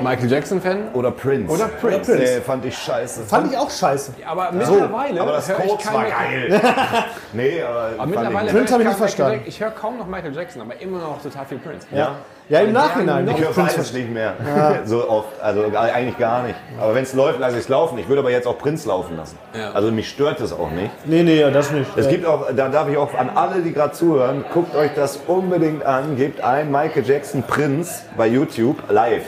Michael 0.00 0.30
Jackson-Fan, 0.30 0.88
Oder 0.92 1.10
Prince. 1.10 1.52
Oder 1.52 1.68
Prince. 1.68 2.14
Nee, 2.16 2.40
fand 2.40 2.64
ich 2.64 2.76
scheiße. 2.76 3.22
Fand 3.22 3.50
ich 3.50 3.58
auch 3.58 3.70
scheiße. 3.70 4.12
aber 4.26 4.52
mittlerweile 4.52 5.20
aber 5.20 5.32
das 5.32 5.48
höre 5.48 5.64
ich 5.64 5.70
Kurz 5.70 5.92
war 5.92 6.04
geil. 6.04 6.60
nee, 7.32 7.62
aber, 7.62 7.90
Aber 7.96 8.06
mittlerweile 8.06 8.46
ich 8.46 8.52
Prince 8.52 8.54
höre 8.54 8.56
hab 8.56 8.66
ich 8.66 8.70
kaum 8.70 8.86
nicht 8.88 8.98
verstanden. 8.98 9.32
Michael 9.32 9.48
Ich 9.48 9.60
höre 9.60 9.70
kaum 9.70 9.98
noch 9.98 10.06
Michael 10.06 10.34
Jackson, 10.34 10.62
aber 10.62 10.80
immer 10.80 10.98
noch 10.98 11.22
total 11.22 11.46
viel 11.46 11.58
Prince. 11.58 11.86
Ja, 11.90 12.16
ja 12.48 12.60
im 12.60 12.72
Nachhinein. 12.72 13.24
noch- 13.24 13.34
Ich 13.38 13.40
höre 13.44 13.52
beides 13.52 13.92
nicht 13.92 14.10
mehr. 14.10 14.34
So 14.84 15.08
oft. 15.08 15.28
Also 15.42 15.64
eigentlich 15.76 16.16
gar 16.18 16.42
nicht. 16.44 16.54
Aber 16.80 16.94
wenn 16.94 17.02
es 17.02 17.12
läuft, 17.14 17.40
lasse 17.40 17.56
ich 17.56 17.62
es 17.62 17.68
laufen. 17.68 17.98
Ich 17.98 18.08
würde 18.08 18.20
aber 18.20 18.30
jetzt 18.30 18.46
auch 18.46 18.58
Prince 18.58 18.86
laufen 18.88 19.16
lassen. 19.16 19.38
Ja. 19.54 19.72
Also 19.72 19.90
mich 19.90 20.08
stört 20.08 20.40
es 20.40 20.52
auch 20.52 20.70
nicht. 20.70 20.90
Nee, 21.06 21.22
nee, 21.22 21.48
das 21.50 21.70
nicht. 21.72 21.90
Es 21.96 22.08
gibt 22.08 22.24
auch, 22.26 22.46
da 22.54 22.68
darf 22.68 22.88
ich 22.88 22.96
auch 22.96 23.12
an 23.14 23.30
alle, 23.34 23.62
die 23.62 23.72
gerade 23.72 23.92
zuhören, 23.92 24.44
guckt 24.52 24.74
euch 24.76 24.90
das 24.94 25.18
unbedingt 25.26 25.84
an. 25.84 26.16
Gebt 26.16 26.40
ein 26.42 26.70
Michael 26.70 27.04
Jackson 27.04 27.42
Prince 27.42 28.02
bei 28.16 28.26
YouTube 28.28 28.76
live. 28.90 29.24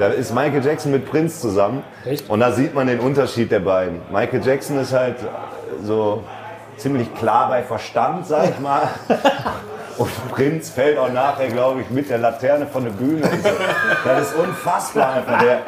Da 0.00 0.08
ist 0.08 0.34
Michael 0.34 0.64
Jackson 0.64 0.90
mit 0.90 1.08
Prince 1.08 1.40
zusammen. 1.40 1.84
Echt? 2.04 2.28
Und 2.28 2.40
da 2.40 2.50
sieht 2.50 2.74
man 2.74 2.88
den 2.88 2.98
Unterschied 2.98 3.52
der 3.52 3.60
beiden. 3.60 4.00
Michael 4.12 4.42
Jackson 4.44 4.76
ist 4.80 4.92
halt 4.92 5.16
so 5.84 6.24
ziemlich 6.76 7.14
klar 7.14 7.48
bei 7.48 7.62
Verstand, 7.62 8.26
sag 8.26 8.50
ich 8.50 8.58
mal. 8.58 8.88
Und 9.96 10.10
Prinz 10.32 10.70
fällt 10.70 10.98
auch 10.98 11.10
nachher, 11.12 11.48
glaube 11.48 11.82
ich, 11.82 11.90
mit 11.90 12.10
der 12.10 12.18
Laterne 12.18 12.66
von 12.66 12.84
der 12.84 12.90
Bühne. 12.90 13.22
So. 13.22 13.48
Das 14.04 14.22
ist 14.28 14.34
unfassbar 14.36 15.14
einfach. 15.14 15.38
Der, 15.40 15.58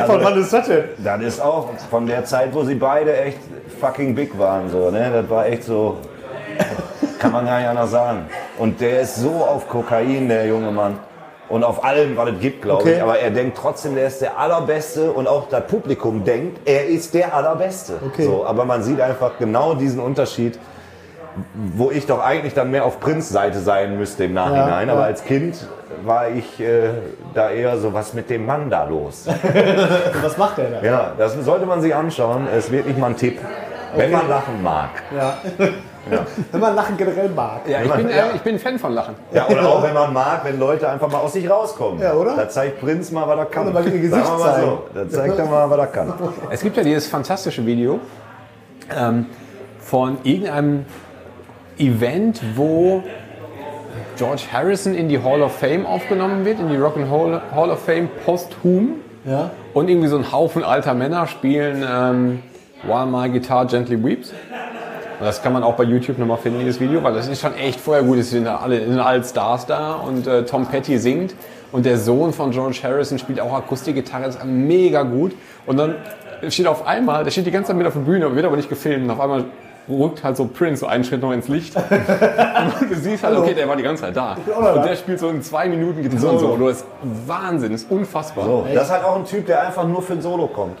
also, 0.00 0.12
Von 0.12 0.24
wann 0.24 0.40
ist 0.40 0.52
das 0.52 0.66
denn? 0.66 0.84
das 1.02 1.22
ist 1.22 1.40
auch 1.40 1.68
von 1.90 2.06
der 2.06 2.24
Zeit, 2.24 2.52
wo 2.52 2.64
sie 2.64 2.74
beide 2.74 3.16
echt 3.16 3.38
fucking 3.80 4.14
big 4.14 4.38
waren. 4.38 4.70
So, 4.70 4.90
ne? 4.90 5.10
Das 5.12 5.30
war 5.30 5.46
echt 5.46 5.64
so, 5.64 5.98
kann 7.18 7.32
man 7.32 7.46
gar 7.46 7.58
nicht 7.58 7.68
anders 7.68 7.90
sagen. 7.90 8.26
Und 8.58 8.80
der 8.80 9.00
ist 9.00 9.16
so 9.16 9.30
auf 9.30 9.68
Kokain, 9.68 10.28
der 10.28 10.46
junge 10.46 10.70
Mann. 10.70 10.98
Und 11.48 11.64
auf 11.64 11.84
allem, 11.84 12.16
was 12.16 12.30
es 12.30 12.40
gibt, 12.40 12.62
glaube 12.62 12.82
Okay. 12.82 12.94
ich. 12.96 13.02
Aber 13.02 13.18
er 13.18 13.30
denkt 13.30 13.58
trotzdem, 13.60 13.94
der 13.94 14.06
ist 14.06 14.20
der 14.22 14.38
Allerbeste. 14.38 15.12
Und 15.12 15.26
auch 15.28 15.48
das 15.48 15.66
Publikum 15.66 16.24
denkt, 16.24 16.60
er 16.66 16.86
ist 16.86 17.12
der 17.14 17.34
Allerbeste. 17.34 17.94
Okay. 18.06 18.24
So, 18.24 18.46
aber 18.46 18.64
man 18.64 18.82
sieht 18.82 19.00
einfach 19.00 19.32
genau 19.38 19.74
diesen 19.74 20.00
Unterschied, 20.00 20.58
wo 21.54 21.90
ich 21.90 22.06
doch 22.06 22.20
eigentlich 22.20 22.54
dann 22.54 22.70
mehr 22.70 22.84
auf 22.84 23.00
Prinz 23.00 23.28
Seite 23.28 23.60
sein 23.60 23.96
müsste 23.98 24.24
im 24.24 24.34
Nachhinein. 24.34 24.88
Ja, 24.88 24.92
aber 24.94 25.02
ja. 25.02 25.06
als 25.06 25.24
Kind 25.24 25.66
war 26.04 26.28
ich 26.30 26.60
äh, 26.60 26.90
da 27.34 27.50
eher 27.50 27.78
so, 27.78 27.92
was 27.94 28.14
mit 28.14 28.30
dem 28.30 28.46
Mann 28.46 28.70
da 28.70 28.84
los? 28.84 29.26
Was 30.22 30.36
macht 30.38 30.58
der 30.58 30.70
da? 30.70 30.82
Ja, 30.82 31.12
das 31.16 31.34
sollte 31.44 31.66
man 31.66 31.80
sich 31.80 31.94
anschauen. 31.94 32.46
Es 32.50 32.66
ist 32.66 32.72
wirklich 32.72 32.96
mal 32.96 33.08
ein 33.08 33.16
Tipp. 33.16 33.38
Wenn 33.94 34.10
man 34.10 34.28
lachen 34.28 34.62
mag. 34.62 34.90
Ja. 35.14 35.36
Wenn 36.50 36.60
man 36.60 36.74
Lachen 36.74 36.96
generell 36.96 37.28
mag. 37.28 37.60
Ja, 37.68 37.82
ich 37.82 37.92
bin, 37.92 38.08
Ja. 38.08 38.14
äh, 38.30 38.36
ich 38.36 38.42
bin 38.42 38.56
ein 38.56 38.58
Fan 38.58 38.78
von 38.78 38.92
Lachen. 38.92 39.14
Ja, 39.32 39.46
oder 39.48 39.68
auch 39.68 39.82
wenn 39.84 39.94
man 39.94 40.12
mag, 40.12 40.40
wenn 40.44 40.58
Leute 40.58 40.88
einfach 40.88 41.08
mal 41.08 41.18
aus 41.18 41.32
sich 41.34 41.48
rauskommen. 41.48 42.00
Ja, 42.00 42.14
oder? 42.14 42.34
Da 42.34 42.48
zeigt 42.48 42.80
Prinz 42.80 43.12
mal, 43.12 43.28
was 43.28 43.38
er 43.38 43.44
kann. 43.46 43.64
Oder 43.68 43.74
mal 43.74 43.86
ihr 43.86 43.92
Gesicht 44.00 44.12
Sagen 44.12 44.38
wir 44.38 44.44
mal 44.44 44.54
zeigen. 44.54 44.66
so. 44.66 44.82
Da 44.94 45.08
zeigt 45.08 45.38
er 45.38 45.46
mal, 45.46 45.70
was 45.70 45.78
er 45.78 45.86
kann. 45.86 46.12
Es 46.50 46.60
gibt 46.62 46.76
ja 46.76 46.82
dieses 46.82 47.06
fantastische 47.06 47.64
Video 47.64 48.00
ähm, 48.96 49.26
von 49.78 50.18
irgendeinem 50.24 50.86
Event, 51.78 52.40
wo 52.54 53.02
George 54.16 54.42
Harrison 54.52 54.94
in 54.94 55.08
die 55.08 55.22
Hall 55.22 55.42
of 55.42 55.52
Fame 55.56 55.86
aufgenommen 55.86 56.44
wird, 56.44 56.60
in 56.60 56.68
die 56.68 56.76
Rock 56.76 56.96
and 56.96 57.10
Roll 57.10 57.40
Hall 57.54 57.70
of 57.70 57.80
Fame 57.80 58.08
posthum. 58.24 58.94
Ja. 59.24 59.50
Und 59.72 59.88
irgendwie 59.88 60.08
so 60.08 60.16
ein 60.16 60.32
Haufen 60.32 60.64
alter 60.64 60.94
Männer 60.94 61.26
spielen 61.26 61.84
ähm, 61.88 62.42
While 62.84 63.06
My 63.06 63.28
Guitar 63.28 63.66
Gently 63.66 64.02
Weeps. 64.02 64.30
Und 64.30 65.26
das 65.26 65.42
kann 65.42 65.52
man 65.52 65.62
auch 65.62 65.74
bei 65.74 65.84
YouTube 65.84 66.18
nochmal 66.18 66.38
finden, 66.38 66.58
dieses 66.58 66.80
Video, 66.80 67.02
weil 67.02 67.14
das 67.14 67.28
ist 67.28 67.40
schon 67.40 67.54
echt 67.54 67.80
vorher 67.80 68.02
gut. 68.02 68.18
Es 68.18 68.30
sind 68.30 68.46
alle, 68.46 68.84
sind 68.84 68.98
alle 68.98 69.22
Stars 69.22 69.66
da 69.66 69.92
und 69.94 70.26
äh, 70.26 70.44
Tom 70.44 70.66
Petty 70.66 70.98
singt. 70.98 71.34
Und 71.70 71.86
der 71.86 71.96
Sohn 71.96 72.32
von 72.32 72.50
George 72.50 72.80
Harrison 72.82 73.18
spielt 73.18 73.40
auch 73.40 73.54
Akustikgitarre, 73.54 74.26
ist 74.26 74.44
mega 74.44 75.04
gut. 75.04 75.32
Und 75.64 75.78
dann 75.78 75.94
steht 76.48 76.66
auf 76.66 76.86
einmal, 76.86 77.24
der 77.24 77.30
steht 77.30 77.46
die 77.46 77.50
ganze 77.50 77.68
Zeit 77.68 77.76
mit 77.76 77.86
auf 77.86 77.94
der 77.94 78.00
Bühne, 78.00 78.34
wird 78.34 78.44
aber 78.44 78.56
nicht 78.56 78.68
gefilmt. 78.68 79.04
Und 79.04 79.10
auf 79.10 79.20
einmal 79.20 79.44
rückt 79.88 80.22
halt 80.24 80.36
so 80.36 80.46
Prince 80.46 80.80
so 80.80 80.86
einen 80.86 81.04
Schritt 81.04 81.20
noch 81.22 81.32
ins 81.32 81.48
Licht. 81.48 81.74
und 82.80 82.90
du 82.90 82.94
siehst 82.96 83.22
halt, 83.24 83.36
okay, 83.36 83.54
der 83.54 83.68
war 83.68 83.76
die 83.76 83.82
ganze 83.82 84.02
Zeit 84.04 84.16
da. 84.16 84.36
Und 84.56 84.84
der 84.84 84.96
spielt 84.96 85.18
so 85.18 85.28
in 85.28 85.42
zwei 85.42 85.68
Minuten 85.68 86.02
Gitarre 86.02 86.38
so. 86.38 86.56
Das 86.56 86.78
ist 86.78 86.86
Wahnsinn, 87.26 87.72
ist 87.72 87.90
unfassbar. 87.90 88.44
So, 88.44 88.66
das 88.72 88.84
ist 88.84 88.90
halt 88.90 89.04
auch 89.04 89.16
ein 89.16 89.24
Typ, 89.24 89.46
der 89.46 89.62
einfach 89.66 89.86
nur 89.86 90.02
für 90.02 90.14
ein 90.14 90.22
Solo 90.22 90.46
kommt. 90.46 90.78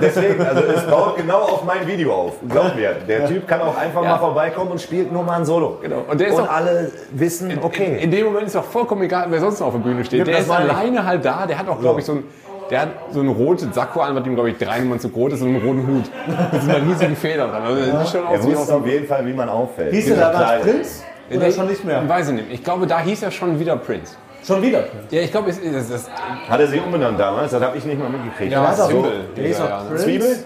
Deswegen, 0.00 0.40
also 0.44 0.62
es 0.62 0.82
baut 0.86 1.16
genau 1.16 1.38
auf 1.40 1.64
mein 1.64 1.86
Video 1.86 2.14
auf. 2.14 2.32
Glaub 2.48 2.74
mir, 2.76 2.94
der 3.06 3.26
Typ 3.26 3.46
kann 3.48 3.60
auch 3.60 3.76
einfach 3.76 4.02
Ja. 4.02 4.10
mal 4.12 4.18
vorbeikommen 4.18 4.70
und 4.72 4.80
spielt 4.80 5.12
nur 5.12 5.22
mal 5.22 5.38
ein 5.38 5.44
Solo. 5.44 5.78
Genau. 5.82 6.02
Und 6.08 6.20
der 6.20 6.28
ist 6.28 6.34
Und 6.34 6.44
auch- 6.48 6.52
alle 6.52 6.90
wissen, 7.12 7.50
In, 7.50 7.62
okay. 7.62 7.98
in 8.00 8.10
dem 8.10 8.26
Moment 8.26 8.46
ist 8.46 8.56
auch 8.56 8.64
vollkommen 8.64 9.02
egal, 9.02 9.26
wer 9.30 9.40
sonst 9.40 9.60
noch 9.60 9.68
auf 9.68 9.72
der 9.74 9.80
Bühne 9.80 10.04
steht. 10.04 10.20
Ja, 10.20 10.24
Der 10.24 10.38
ist 10.38 10.50
alleine 10.50 11.04
halt 11.04 11.24
da. 11.24 11.46
Der 11.46 11.58
hat 11.58 11.68
auch, 11.68 11.80
glaube 11.80 12.00
ich, 12.00 12.06
so 12.06 12.12
ein, 12.12 12.24
der 12.70 12.80
hat 12.82 12.88
so 13.12 13.20
ein 13.20 13.28
rotes 13.28 13.66
Sakko 13.74 14.00
an, 14.00 14.14
was 14.14 14.26
ihm, 14.26 14.34
glaube 14.34 14.50
ich, 14.50 14.58
drei 14.58 14.80
Nummern 14.80 15.00
zu 15.00 15.08
groß 15.08 15.34
ist 15.34 15.42
und 15.42 15.48
einen 15.48 15.62
roten 15.64 15.86
Hut. 15.86 16.04
Mit 16.52 16.62
so 16.62 16.70
einer 16.70 16.86
riesigen 16.86 17.16
Feder 17.16 17.48
dran. 17.48 17.62
Also, 17.62 17.92
das 17.92 18.10
sieht 18.10 18.20
schon 18.20 18.32
er 18.32 18.42
wusste 18.42 18.74
auf 18.74 18.86
jeden 18.86 19.06
Fall, 19.06 19.26
wie 19.26 19.32
man 19.32 19.48
auffällt. 19.48 19.92
Hieß 19.92 20.06
der 20.06 20.14
so 20.16 20.20
damals 20.20 20.62
Prinz? 20.62 21.04
Oder 21.34 21.52
schon 21.52 21.66
nicht 21.66 21.84
mehr? 21.84 22.08
Weiß 22.08 22.28
ich 22.28 22.34
nicht. 22.34 22.46
Ich 22.52 22.64
glaube, 22.64 22.86
da 22.86 23.00
hieß 23.00 23.22
er 23.22 23.30
schon 23.30 23.58
wieder 23.58 23.76
Prince. 23.76 24.16
Schon 24.46 24.62
wieder. 24.62 24.84
Ja, 25.10 25.20
ich 25.20 25.30
glaube, 25.30 25.50
es 25.50 25.58
ist 25.58 25.74
das, 25.74 25.88
das 26.06 26.10
Hat 26.48 26.60
er 26.60 26.66
sich 26.66 26.82
umbenannt 26.82 27.18
damals? 27.18 27.50
Das 27.50 27.62
habe 27.62 27.76
ich 27.76 27.84
nicht 27.84 27.98
mal 27.98 28.08
mitgekriegt. 28.08 28.52
ja, 28.52 28.72
Symbol. 28.72 29.10
der 29.36 29.44
hieß 29.44 29.58
Ja, 29.58 29.82
ja. 29.90 29.96
Zwiebel? 29.96 30.36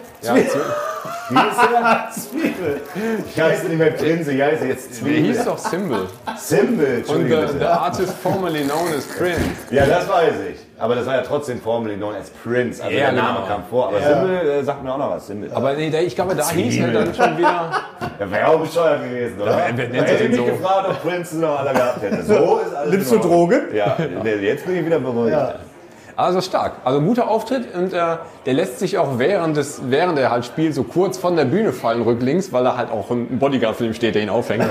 Wie 1.30 1.34
ist 1.34 1.70
der? 1.72 2.08
Zwiebel. 2.12 2.80
Ich 3.28 3.40
heiße 3.40 3.66
nicht 3.66 3.78
mehr 3.78 3.90
Prinz, 3.90 4.28
ich 4.28 4.40
heiße 4.40 4.66
jetzt 4.66 4.90
der 4.90 4.96
Zwiebel. 4.98 5.22
hieß 5.24 5.44
doch 5.44 5.58
Symbol. 5.58 6.06
Symbol, 6.38 7.02
Und 7.08 7.28
der, 7.28 7.36
bitte. 7.38 7.54
der 7.58 7.72
Artist 7.80 8.14
formerly 8.22 8.60
known 8.64 8.88
as 8.96 9.06
Prince. 9.06 9.40
Ja, 9.70 9.86
das 9.86 10.08
weiß 10.08 10.34
ich. 10.50 10.58
Aber 10.78 10.96
das 10.96 11.06
war 11.06 11.14
ja 11.16 11.22
trotzdem 11.22 11.60
formerly 11.60 11.96
known 11.96 12.14
as 12.16 12.30
Prince. 12.30 12.82
Also 12.82 12.94
Ja, 12.96 13.10
der 13.10 13.12
Name 13.22 13.38
genau. 13.38 13.46
kam 13.48 13.64
vor. 13.70 13.88
Aber 13.88 14.00
Symbol 14.00 14.30
äh, 14.36 14.62
sagt 14.64 14.82
mir 14.82 14.92
auch 14.92 14.98
noch 14.98 15.10
was. 15.10 15.26
Symbol. 15.26 15.50
Aber 15.52 15.74
nee, 15.74 15.90
der, 15.90 16.02
ich 16.04 16.14
glaube, 16.14 16.34
da 16.34 16.48
hieß 16.50 16.78
er 16.78 16.88
dann 16.92 17.14
schon 17.14 17.38
wieder. 17.38 17.70
Der 18.18 18.30
wäre 18.30 18.48
auch 18.48 18.60
bescheuert 18.60 19.02
gewesen, 19.04 19.40
oder? 19.40 19.56
wer- 19.56 19.64
wer 19.76 19.88
nennt 19.88 19.94
Da 19.94 20.02
hätte 20.12 20.24
ich 20.24 20.30
mich 20.30 20.38
so? 20.38 20.44
gefragt, 20.44 20.88
ob 20.90 21.02
Prince 21.02 21.36
noch 21.38 21.58
alle 21.58 21.72
gehabt 21.72 22.02
hätte. 22.02 22.22
So 22.22 22.60
ist 22.66 22.74
alles 22.74 22.90
Nimmst 22.92 23.12
in 23.12 23.20
du 23.20 23.28
Ordnung. 23.30 23.50
Drogen? 23.50 23.74
Ja, 23.74 23.96
nee, 24.22 24.34
jetzt 24.34 24.66
bin 24.66 24.76
ich 24.76 24.86
wieder 24.86 24.98
beruhigt. 25.00 25.32
Ja. 25.32 25.54
Also 26.16 26.40
stark. 26.40 26.74
Also 26.84 27.00
guter 27.00 27.28
Auftritt 27.28 27.74
und 27.74 27.92
äh, 27.92 28.16
der 28.46 28.54
lässt 28.54 28.78
sich 28.78 28.98
auch 28.98 29.18
während, 29.18 29.56
des, 29.56 29.82
während 29.88 30.18
er 30.18 30.30
halt 30.30 30.44
spielt 30.44 30.74
so 30.74 30.82
kurz 30.82 31.18
von 31.18 31.36
der 31.36 31.44
Bühne 31.44 31.72
fallen 31.72 32.02
rücklinks, 32.02 32.52
weil 32.52 32.64
da 32.64 32.76
halt 32.76 32.90
auch 32.90 33.10
ein 33.10 33.38
Bodyguard 33.38 33.76
für 33.76 33.86
ihn 33.86 33.94
steht, 33.94 34.14
der 34.14 34.22
ihn 34.22 34.30
auffängt. 34.30 34.64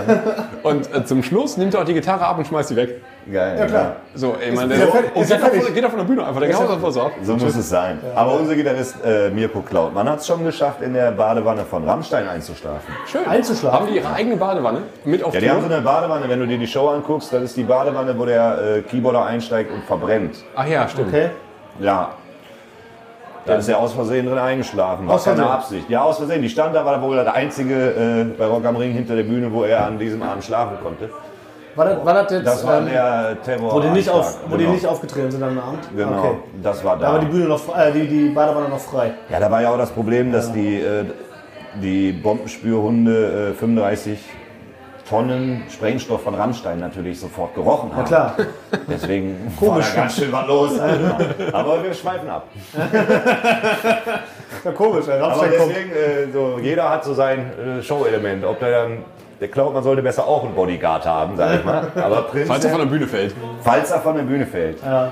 und 0.63 0.93
äh, 0.93 1.05
zum 1.05 1.23
Schluss 1.23 1.57
nimmt 1.57 1.73
er 1.73 1.81
auch 1.81 1.85
die 1.85 1.93
Gitarre 1.93 2.25
ab 2.25 2.37
und 2.37 2.47
schmeißt 2.47 2.69
sie 2.69 2.75
weg. 2.75 3.01
Geil. 3.31 3.55
Ja, 3.59 3.65
klar. 3.65 3.95
So, 4.15 4.35
meine, 4.55 4.73
ist 4.73 4.81
der 4.81 4.87
ja 4.87 5.21
ist 5.21 5.29
ja 5.29 5.37
geht, 5.37 5.63
von, 5.63 5.73
geht 5.73 5.85
von 5.85 5.97
der 5.99 6.05
Bühne 6.05 6.25
einfach, 6.25 6.41
der 6.41 6.57
haut 6.57 6.69
einfach 6.71 6.91
so 6.91 7.01
ab. 7.01 7.11
So 7.21 7.33
muss 7.33 7.55
es 7.55 7.69
sein. 7.69 7.99
Aber 8.15 8.33
unser 8.33 8.55
Gitarrist 8.55 8.95
äh, 9.05 9.29
Mirko 9.29 9.61
Klautmann 9.61 10.09
hat 10.09 10.19
es 10.19 10.27
schon 10.27 10.43
geschafft, 10.43 10.81
in 10.81 10.93
der 10.93 11.11
Badewanne 11.11 11.63
von 11.63 11.87
Rammstein 11.87 12.27
einzuschlafen. 12.27 12.93
Schön. 13.05 13.25
Einzuschlafen? 13.27 13.79
Haben 13.79 13.87
die 13.87 13.97
ihre 13.97 14.11
eigene 14.11 14.37
Badewanne 14.37 14.81
mit 15.05 15.23
auf 15.23 15.33
Ja, 15.33 15.39
die 15.39 15.49
haben 15.49 15.61
so 15.61 15.67
Tour? 15.67 15.75
eine 15.75 15.85
Badewanne, 15.85 16.27
wenn 16.29 16.39
du 16.39 16.47
dir 16.47 16.57
die 16.57 16.67
Show 16.67 16.87
anguckst, 16.89 17.31
das 17.31 17.43
ist 17.43 17.57
die 17.57 17.63
Badewanne, 17.63 18.17
wo 18.17 18.25
der 18.25 18.77
äh, 18.77 18.81
Keyboarder 18.81 19.25
einsteigt 19.25 19.71
und 19.71 19.83
verbrennt. 19.83 20.37
Ach 20.55 20.65
ja, 20.67 20.87
stimmt. 20.87 21.09
Okay. 21.09 21.29
Ja. 21.79 22.09
Da 23.45 23.55
ist 23.55 23.67
er 23.67 23.79
aus 23.79 23.93
Versehen 23.93 24.27
drin 24.27 24.37
eingeschlafen. 24.37 25.07
War 25.07 25.15
Aus 25.15 25.23
keine? 25.23 25.49
Absicht. 25.49 25.89
Ja, 25.89 26.03
aus 26.03 26.17
Versehen. 26.17 26.41
Die 26.43 26.49
stand 26.49 26.75
da, 26.75 26.85
war 26.85 27.01
wohl 27.01 27.15
der 27.15 27.33
einzige 27.33 27.73
äh, 27.73 28.23
bei 28.37 28.45
Rock 28.45 28.65
am 28.65 28.75
Ring 28.75 28.91
hinter 28.91 29.15
der 29.15 29.23
Bühne, 29.23 29.51
wo 29.51 29.63
er 29.63 29.85
an 29.85 29.97
diesem 29.97 30.21
Abend 30.21 30.43
schlafen 30.43 30.77
konnte. 30.83 31.09
War 31.75 31.85
das, 31.85 32.05
war 32.05 32.13
das 32.13 32.31
jetzt, 32.31 32.47
Das 32.47 32.65
war 32.67 32.79
ähm, 32.79 32.85
der 32.87 33.37
Terror. 33.43 33.73
wo, 33.73 33.79
die 33.79 33.89
nicht 33.89 34.09
auf, 34.09 34.39
wo 34.47 34.55
die 34.57 34.63
genau. 34.63 34.73
nicht 34.75 34.85
aufgetreten 34.85 35.31
sind 35.31 35.41
am 35.43 35.57
Abend? 35.57 35.79
Genau, 35.95 36.19
Okay. 36.19 36.35
das 36.61 36.83
war 36.83 36.97
Da 36.97 37.07
da. 37.07 37.13
war 37.13 37.19
die 37.19 37.27
Bühne 37.27 37.45
noch, 37.45 37.77
äh, 37.77 37.91
die, 37.91 38.07
die 38.07 38.29
Badewanne 38.29 38.69
noch 38.69 38.79
frei. 38.79 39.11
Ja, 39.29 39.39
da 39.39 39.49
war 39.49 39.61
ja 39.61 39.71
auch 39.71 39.77
das 39.77 39.91
Problem, 39.91 40.31
dass 40.31 40.51
die, 40.51 40.79
äh, 40.81 41.05
die 41.81 42.11
Bombenspürhunde 42.11 43.51
äh, 43.51 43.53
35 43.53 44.19
Tonnen 45.09 45.63
Sprengstoff 45.69 46.23
von 46.23 46.35
Rammstein 46.35 46.79
natürlich 46.79 47.19
sofort 47.19 47.53
gerochen 47.53 47.89
haben. 47.91 48.01
Na 48.01 48.03
klar. 48.07 48.35
Deswegen 48.87 49.51
Komisch. 49.59 49.85
war 49.89 49.95
da 49.95 50.01
ganz 50.01 50.15
schön 50.15 50.31
was 50.31 50.47
los. 50.47 50.79
Alter. 50.79 51.17
Aber 51.53 51.83
wir 51.83 51.93
schweifen 51.93 52.29
ab. 52.29 52.47
Ja, 54.63 54.71
komisch, 54.73 55.05
Aber 55.09 55.21
Rammstein 55.21 55.57
kommt. 55.57 55.71
deswegen, 55.71 55.91
äh, 55.91 56.31
so, 56.31 56.59
jeder 56.61 56.87
hat 56.89 57.03
so 57.03 57.13
sein 57.15 57.51
äh, 57.57 57.81
Show-Element. 57.81 58.45
Ob 58.45 58.59
der 58.59 58.71
dann, 58.71 58.97
der 59.41 59.47
glaubt, 59.47 59.73
man 59.73 59.83
sollte 59.83 60.03
besser 60.03 60.27
auch 60.27 60.45
einen 60.45 60.53
Bodyguard 60.53 61.03
haben, 61.05 61.35
sag 61.35 61.59
ich 61.59 61.65
mal. 61.65 61.91
Aber 61.95 62.21
Prinz, 62.23 62.47
Falls 62.47 62.63
er 62.63 62.71
von 62.71 62.79
der 62.81 62.85
Bühne 62.85 63.07
fällt. 63.07 63.35
falls 63.63 63.89
er 63.89 63.99
von 63.99 64.15
der 64.15 64.23
Bühne 64.23 64.45
fällt. 64.45 64.81
Ja. 64.83 65.11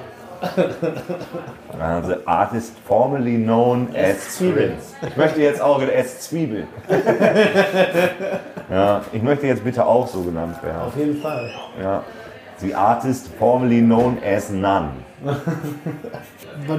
Also 1.78 2.14
Artist 2.26 2.76
formerly 2.88 3.38
known 3.38 3.90
as 3.96 4.38
Zwiebel. 4.38 4.70
Prince. 4.70 4.96
Ich 5.08 5.18
möchte 5.18 5.42
jetzt 5.42 5.62
auch 5.62 5.82
as 5.82 6.20
Zwiebel. 6.22 6.68
ja, 8.70 9.02
ich 9.12 9.22
möchte 9.22 9.48
jetzt 9.48 9.64
bitte 9.64 9.86
auch 9.86 10.08
so 10.08 10.22
genannt 10.22 10.62
werden. 10.64 10.82
Auf 10.88 10.96
jeden 10.96 11.20
Fall. 11.20 11.52
Ja. 11.82 12.04
The 12.58 12.76
Artist 12.76 13.30
formerly 13.40 13.82
known 13.82 14.18
as 14.24 14.50
None. 14.50 14.92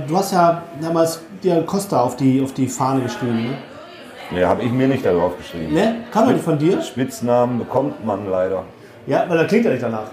Du 0.06 0.16
hast 0.16 0.32
ja 0.32 0.62
damals 0.80 1.20
dir 1.42 1.62
Costa 1.62 2.00
auf 2.00 2.14
die, 2.16 2.42
auf 2.42 2.52
die 2.52 2.68
Fahne 2.68 3.00
geschrieben, 3.00 3.42
ne? 3.44 3.56
Ja, 4.36 4.48
habe 4.48 4.62
ich 4.62 4.70
mir 4.70 4.86
nicht 4.88 5.04
darauf 5.04 5.36
geschrieben. 5.36 5.72
Ne? 5.74 5.96
Kam 6.12 6.26
doch 6.26 6.32
nicht 6.32 6.44
von 6.44 6.58
dir? 6.58 6.80
Spitznamen 6.82 7.58
bekommt 7.58 8.04
man 8.04 8.30
leider. 8.30 8.62
Ja, 9.06 9.24
weil 9.28 9.38
das 9.38 9.48
klingt 9.48 9.64
ja 9.64 9.70
nicht 9.72 9.82
danach. 9.82 10.06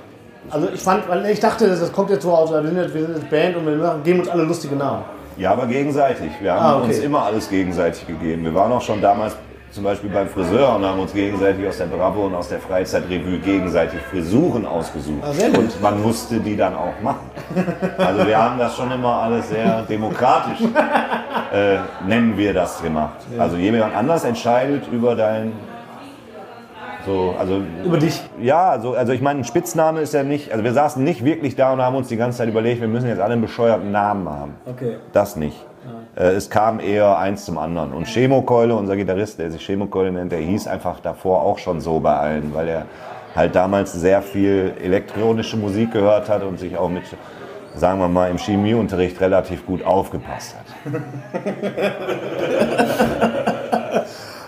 Also 0.49 0.69
ich 0.73 0.81
fand, 0.81 1.07
weil 1.09 1.25
ich 1.25 1.39
dachte, 1.39 1.67
das 1.67 1.91
kommt 1.91 2.09
jetzt 2.09 2.23
so 2.23 2.31
aus, 2.31 2.51
wir 2.51 2.63
sind 2.63 2.77
jetzt, 2.77 2.93
wir 2.93 3.01
sind 3.01 3.15
jetzt 3.17 3.29
Band 3.29 3.57
und 3.57 3.65
wir 3.67 3.75
machen- 3.75 4.01
geben 4.03 4.21
uns 4.21 4.29
alle 4.29 4.43
lustige 4.43 4.75
Namen. 4.75 5.03
Ja, 5.37 5.51
aber 5.51 5.67
gegenseitig. 5.67 6.31
Wir 6.41 6.53
haben 6.53 6.65
Ah, 6.65 6.77
okay. 6.77 6.87
uns 6.87 6.99
immer 6.99 7.23
alles 7.23 7.49
gegenseitig 7.49 8.07
gegeben. 8.07 8.43
Wir 8.45 8.55
waren 8.55 8.71
auch 8.71 8.81
schon 8.81 9.01
damals 9.01 9.35
zum 9.77 9.83
Beispiel 9.83 10.09
beim 10.09 10.27
Friseur 10.27 10.75
und 10.75 10.83
haben 10.83 10.99
uns 10.99 11.13
gegenseitig 11.13 11.67
aus 11.67 11.77
der 11.77 11.85
Bravo 11.85 12.25
und 12.25 12.33
aus 12.33 12.49
der 12.49 12.57
Freizeitrevue 12.57 13.37
gegenseitig 13.37 13.99
Frisuren 14.09 14.65
ausgesucht. 14.65 15.21
Ah, 15.21 15.55
und 15.55 15.79
man 15.83 16.01
musste 16.01 16.39
die 16.39 16.57
dann 16.57 16.73
auch 16.73 16.99
machen. 17.03 17.29
Also 17.95 18.25
wir 18.25 18.35
haben 18.35 18.57
das 18.57 18.75
schon 18.75 18.91
immer 18.91 19.21
alles 19.21 19.49
sehr 19.49 19.83
demokratisch, 19.83 20.61
äh, 21.53 21.77
nennen 22.07 22.35
wir 22.35 22.55
das 22.55 22.81
gemacht. 22.81 23.19
Also 23.37 23.57
jemand 23.57 23.95
anders 23.95 24.23
entscheidet 24.23 24.87
über 24.91 25.15
dein... 25.15 25.53
So, 27.05 27.35
also 27.37 27.61
Über 27.85 27.99
dich. 27.99 28.19
ja, 28.41 28.71
also, 28.71 28.95
also 28.95 29.13
ich 29.13 29.21
meine, 29.21 29.41
ein 29.41 29.45
Spitzname 29.45 30.01
ist 30.01 30.15
ja 30.15 30.23
nicht, 30.23 30.51
also 30.51 30.63
wir 30.63 30.73
saßen 30.73 31.03
nicht 31.03 31.23
wirklich 31.23 31.55
da 31.55 31.71
und 31.71 31.81
haben 31.83 31.95
uns 31.95 32.07
die 32.07 32.17
ganze 32.17 32.39
Zeit 32.39 32.49
überlegt, 32.49 32.81
wir 32.81 32.87
müssen 32.87 33.07
jetzt 33.07 33.21
alle 33.21 33.33
einen 33.33 33.43
bescheuerten 33.43 33.91
Namen 33.91 34.27
haben. 34.27 34.55
Okay. 34.65 34.97
Das 35.13 35.35
nicht. 35.35 35.66
Äh, 36.17 36.29
es 36.31 36.49
kam 36.49 36.79
eher 36.79 37.17
eins 37.17 37.45
zum 37.45 37.57
anderen. 37.57 37.93
Und 37.93 38.07
Chemokeule, 38.07 38.75
unser 38.75 38.95
Gitarrist, 38.95 39.39
der 39.39 39.51
sich 39.51 39.65
Chemokeule 39.65 40.11
nennt, 40.11 40.31
der 40.31 40.39
hieß 40.39 40.67
einfach 40.67 40.99
davor 40.99 41.43
auch 41.43 41.57
schon 41.59 41.81
so 41.81 41.99
bei 41.99 42.15
allen, 42.15 42.53
weil 42.53 42.67
er 42.67 42.85
halt 43.35 43.55
damals 43.55 43.93
sehr 43.93 44.21
viel 44.21 44.73
elektronische 44.83 45.57
Musik 45.57 45.91
gehört 45.93 46.29
hat 46.29 46.43
und 46.43 46.59
sich 46.59 46.77
auch 46.77 46.89
mit, 46.89 47.03
sagen 47.75 47.99
wir 47.99 48.07
mal, 48.07 48.31
im 48.31 48.37
Chemieunterricht 48.37 49.19
relativ 49.21 49.65
gut 49.65 49.83
aufgepasst 49.85 50.55
hat. 50.55 50.93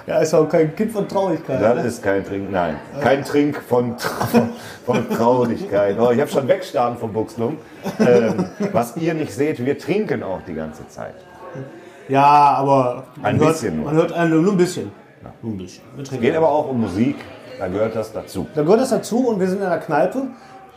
Ja, 0.07 0.17
ist 0.22 0.34
auch 0.34 0.49
kein 0.49 0.76
Kind 0.76 0.91
von 0.91 1.07
Traurigkeit. 1.07 1.61
Das 1.61 1.76
ne? 1.76 1.82
ist 1.84 2.01
kein 2.01 2.26
Trink, 2.26 2.51
nein. 2.51 2.78
Kein 2.99 3.24
Trink 3.24 3.61
von, 3.61 3.95
Tra- 3.95 4.47
von 4.84 5.07
Traurigkeit. 5.07 5.97
Oh, 5.99 6.09
ich 6.09 6.20
habe 6.20 6.32
schon 6.32 6.47
wegstarren 6.47 6.97
vom 6.97 7.13
Buchslum. 7.13 7.57
Ähm, 7.99 8.45
was 8.72 8.97
ihr 8.97 9.13
nicht 9.13 9.32
seht, 9.32 9.63
wir 9.63 9.78
trinken 9.78 10.24
auch 10.24 10.39
die 10.47 10.55
ganze 10.55 10.88
Zeit. 10.88 11.13
Ja, 12.08 12.26
aber 12.58 13.04
man 13.18 13.26
Ein 13.26 13.39
hört, 13.39 13.50
bisschen 13.54 13.78
nur. 13.78 13.86
Man 13.86 13.95
hört 13.95 14.12
einen, 14.14 14.41
nur 14.41 14.54
ein 14.54 14.58
bisschen. 14.58 14.91
Nur 15.41 15.54
ein 15.54 15.58
bisschen. 15.58 15.84
Trinken. 16.04 16.22
Geht 16.22 16.36
aber 16.36 16.50
auch 16.50 16.70
um 16.70 16.82
Musik, 16.82 17.18
da 17.60 17.68
gehört 17.68 17.95
das 17.95 18.12
dazu. 18.12 18.47
Da 18.56 18.64
gehört 18.64 18.82
das 18.82 18.89
dazu 18.89 19.28
und 19.28 19.39
wir 19.39 19.47
sind 19.47 19.60
in 19.60 19.66
einer 19.66 19.78
Kneipe. 19.78 20.24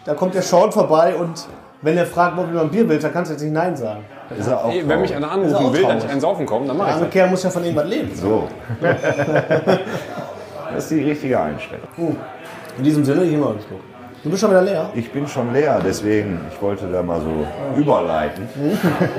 Da 0.05 0.14
kommt 0.14 0.35
der 0.35 0.43
Sean 0.43 0.73
vorbei 0.73 1.14
und 1.14 1.47
Wenn 1.85 1.97
der 1.97 2.07
fragt, 2.07 2.39
ob 2.39 2.53
du 2.53 2.61
ein 2.61 2.70
Bier 2.70 2.89
willst, 2.89 3.05
dann 3.05 3.12
kannst 3.12 3.31
du 3.31 3.35
jetzt 3.35 3.43
nicht 3.43 3.53
Nein 3.53 3.75
sagen. 3.77 4.05
Ist 4.39 4.47
er 4.47 4.64
auch 4.64 4.70
Ey, 4.70 4.87
Wenn 4.89 5.01
mich 5.01 5.14
einer 5.14 5.31
anrufen 5.31 5.73
will, 5.73 5.83
dass 5.83 6.05
ich 6.05 6.11
einen 6.11 6.20
saufen 6.20 6.47
komme, 6.47 6.66
dann 6.66 6.77
Der 6.77 6.87
mache 6.87 6.97
ich 6.97 7.03
das. 7.05 7.11
Kerl 7.11 7.31
muss 7.31 7.43
ja 7.43 7.51
von 7.51 7.64
irgendwas 7.64 7.89
leben. 7.89 8.14
so. 8.14 8.49
das 10.75 10.85
ist 10.85 10.91
die 10.91 11.03
richtige 11.03 11.41
Einstellung. 11.41 11.89
In 12.79 12.85
diesem 12.85 13.05
Sinne, 13.05 13.25
ich 13.25 13.33
immer 13.33 13.49
Augsburg. 13.49 13.81
Du 14.23 14.31
bist 14.31 14.41
schon 14.41 14.51
wieder 14.51 14.62
leer. 14.62 14.91
Ich 14.95 15.11
bin 15.11 15.27
schon 15.27 15.53
leer, 15.53 15.81
deswegen, 15.85 16.41
ich 16.53 16.62
wollte 16.62 16.87
da 16.87 17.03
mal 17.03 17.20
so 17.20 17.45
überleiten. 17.81 18.49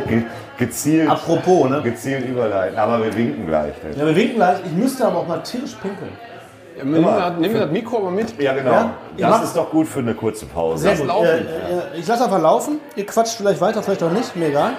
Ge 0.08 0.24
gezielt, 0.58 1.10
Apropos, 1.10 1.70
ne? 1.70 1.82
gezielt 1.82 2.26
überleiten, 2.30 2.78
aber 2.80 3.04
wir 3.04 3.14
winken 3.16 3.46
gleich. 3.48 3.74
Ne? 3.84 3.96
Ja, 3.98 4.06
wir 4.06 4.16
winken 4.16 4.36
gleich. 4.36 4.60
Ich 4.66 4.72
müsste 4.72 5.06
aber 5.06 5.18
auch 5.20 5.28
mal 5.28 5.40
tierisch 5.44 5.74
pinkeln. 5.82 6.12
Nimm, 6.78 6.92
mir 6.92 7.02
das- 7.02 7.34
nimm 7.38 7.52
mir 7.54 7.60
das 7.60 7.72
Mikro 7.72 8.00
mal 8.00 8.12
mit. 8.12 8.42
Ja, 8.42 8.54
genau. 8.54 8.72
Ja? 9.18 9.30
Das 9.30 9.44
ist 9.44 9.58
doch 9.58 9.70
gut 9.70 9.88
für 9.88 10.00
eine 10.00 10.14
kurze 10.14 10.46
Pause. 10.46 10.84
Sehr 10.84 10.96
gut. 10.96 11.08
laufen. 11.08 11.26
Äh, 11.28 11.96
äh, 11.96 12.00
ich 12.00 12.08
lasse 12.08 12.24
einfach 12.24 12.42
laufen. 12.42 12.80
Ihr 12.96 13.06
quatscht 13.06 13.36
vielleicht 13.36 13.60
weiter, 13.62 13.84
vielleicht 13.84 14.04
auch 14.04 14.12
nicht. 14.12 14.36
Mir 14.38 14.48
egal. 14.48 14.72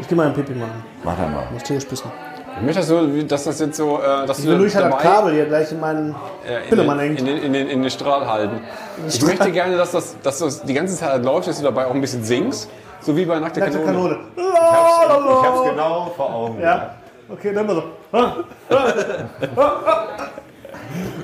Ich 0.00 0.08
gehe 0.08 0.16
mal 0.16 0.26
ein 0.26 0.34
Pipi 0.34 0.52
machen. 0.54 0.84
Mach 1.04 1.18
er 1.18 1.28
mal. 1.28 1.44
Ich 1.46 1.50
muss 1.52 1.62
tierisch 1.62 1.84
pissen. 1.84 2.10
Ich 2.56 2.62
möchte 2.62 2.80
das 2.80 2.88
so, 2.88 3.06
dass 3.06 3.44
das 3.44 3.60
jetzt 3.60 3.76
so, 3.76 3.98
äh, 3.98 4.26
dass 4.26 4.38
Ich 4.38 4.46
will 4.46 4.54
du 4.54 4.60
durch 4.60 4.72
das 4.72 4.98
Kabel 4.98 5.34
hier 5.34 5.46
gleich 5.46 5.72
in 5.72 5.80
meinen 5.80 6.14
äh, 6.46 6.62
in, 6.62 6.68
Pillemann 6.68 6.98
den, 6.98 7.06
hängt. 7.08 7.20
in, 7.20 7.26
den, 7.26 7.42
in, 7.42 7.52
den, 7.52 7.68
in 7.68 7.82
den 7.82 7.90
Strahl 7.90 8.26
halten. 8.28 8.60
Ich 9.08 9.16
Strahl. 9.16 9.30
möchte 9.30 9.50
gerne, 9.50 9.76
dass 9.76 9.90
das, 9.92 10.16
dass 10.22 10.38
das 10.38 10.62
die 10.62 10.74
ganze 10.74 10.96
Zeit 10.96 11.24
läuft, 11.24 11.48
dass 11.48 11.58
du 11.58 11.64
dabei 11.64 11.86
auch 11.86 11.94
ein 11.94 12.00
bisschen 12.00 12.22
singst. 12.24 12.70
So 13.00 13.16
wie 13.16 13.24
bei 13.24 13.38
Nackte 13.38 13.60
Nackte 13.60 13.80
Kanone. 13.80 14.18
Kanone. 14.36 15.40
Ich 15.40 15.46
hab's 15.46 15.70
genau 15.70 16.12
vor 16.16 16.34
Augen. 16.34 16.60
Ja. 16.60 16.94
Okay, 17.28 17.52
dann 17.52 17.66
mal 17.66 17.74
so. 17.76 17.82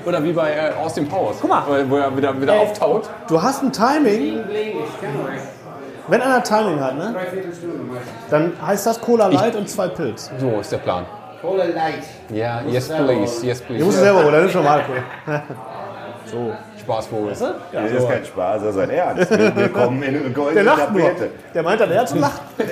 Oder 0.05 0.23
wie 0.23 0.33
bei 0.33 0.51
äh, 0.51 0.73
Aus 0.83 0.93
dem 0.95 1.11
Haus. 1.11 1.37
Guck 1.39 1.49
mal. 1.49 1.63
Wo, 1.89 1.97
er 1.97 2.15
wieder, 2.15 2.39
wieder 2.39 2.53
auftaut. 2.53 3.09
Du 3.27 3.41
hast 3.41 3.63
ein 3.63 3.71
Timing. 3.71 4.39
Wenn 6.07 6.21
einer 6.21 6.43
Timing 6.43 6.79
hat, 6.79 6.97
ne? 6.97 7.15
Dann 8.29 8.53
heißt 8.65 8.85
das 8.85 8.99
Cola 8.99 9.27
Light 9.27 9.55
und 9.55 9.69
zwei 9.69 9.87
Pilz. 9.87 10.29
So 10.39 10.59
ist 10.59 10.71
der 10.71 10.79
Plan. 10.79 11.05
Cola 11.41 11.63
Light. 11.65 12.03
Ja, 12.29 12.61
yes 12.67 12.87
please, 12.87 13.45
yes 13.45 13.61
please. 13.61 13.83
du 13.83 13.91
selber 13.91 14.23
holen, 14.23 14.33
das 14.33 14.45
ist 14.45 14.51
schon 14.51 14.63
mal 14.63 14.79
okay. 14.81 15.41
Spaßvogel. 16.79 17.29
Das 17.29 17.41
ist 17.91 18.09
kein 18.09 18.25
Spaß, 18.25 18.63
das 18.63 18.75
ist 18.75 18.81
ein 18.81 18.89
Ernst. 18.89 19.29
Wir, 19.31 19.55
wir 19.55 19.69
kommen 19.69 20.01
in 20.03 20.09
eine 20.09 20.19
Der 20.19 20.29
goldene 20.31 20.63
lacht 20.63 20.91
nur. 20.91 21.01
Tapete. 21.01 21.29
Der 21.53 21.63
meint 21.63 21.81
dann, 21.81 21.91
er 21.91 22.01
hat 22.01 22.15
lacht. 22.15 22.41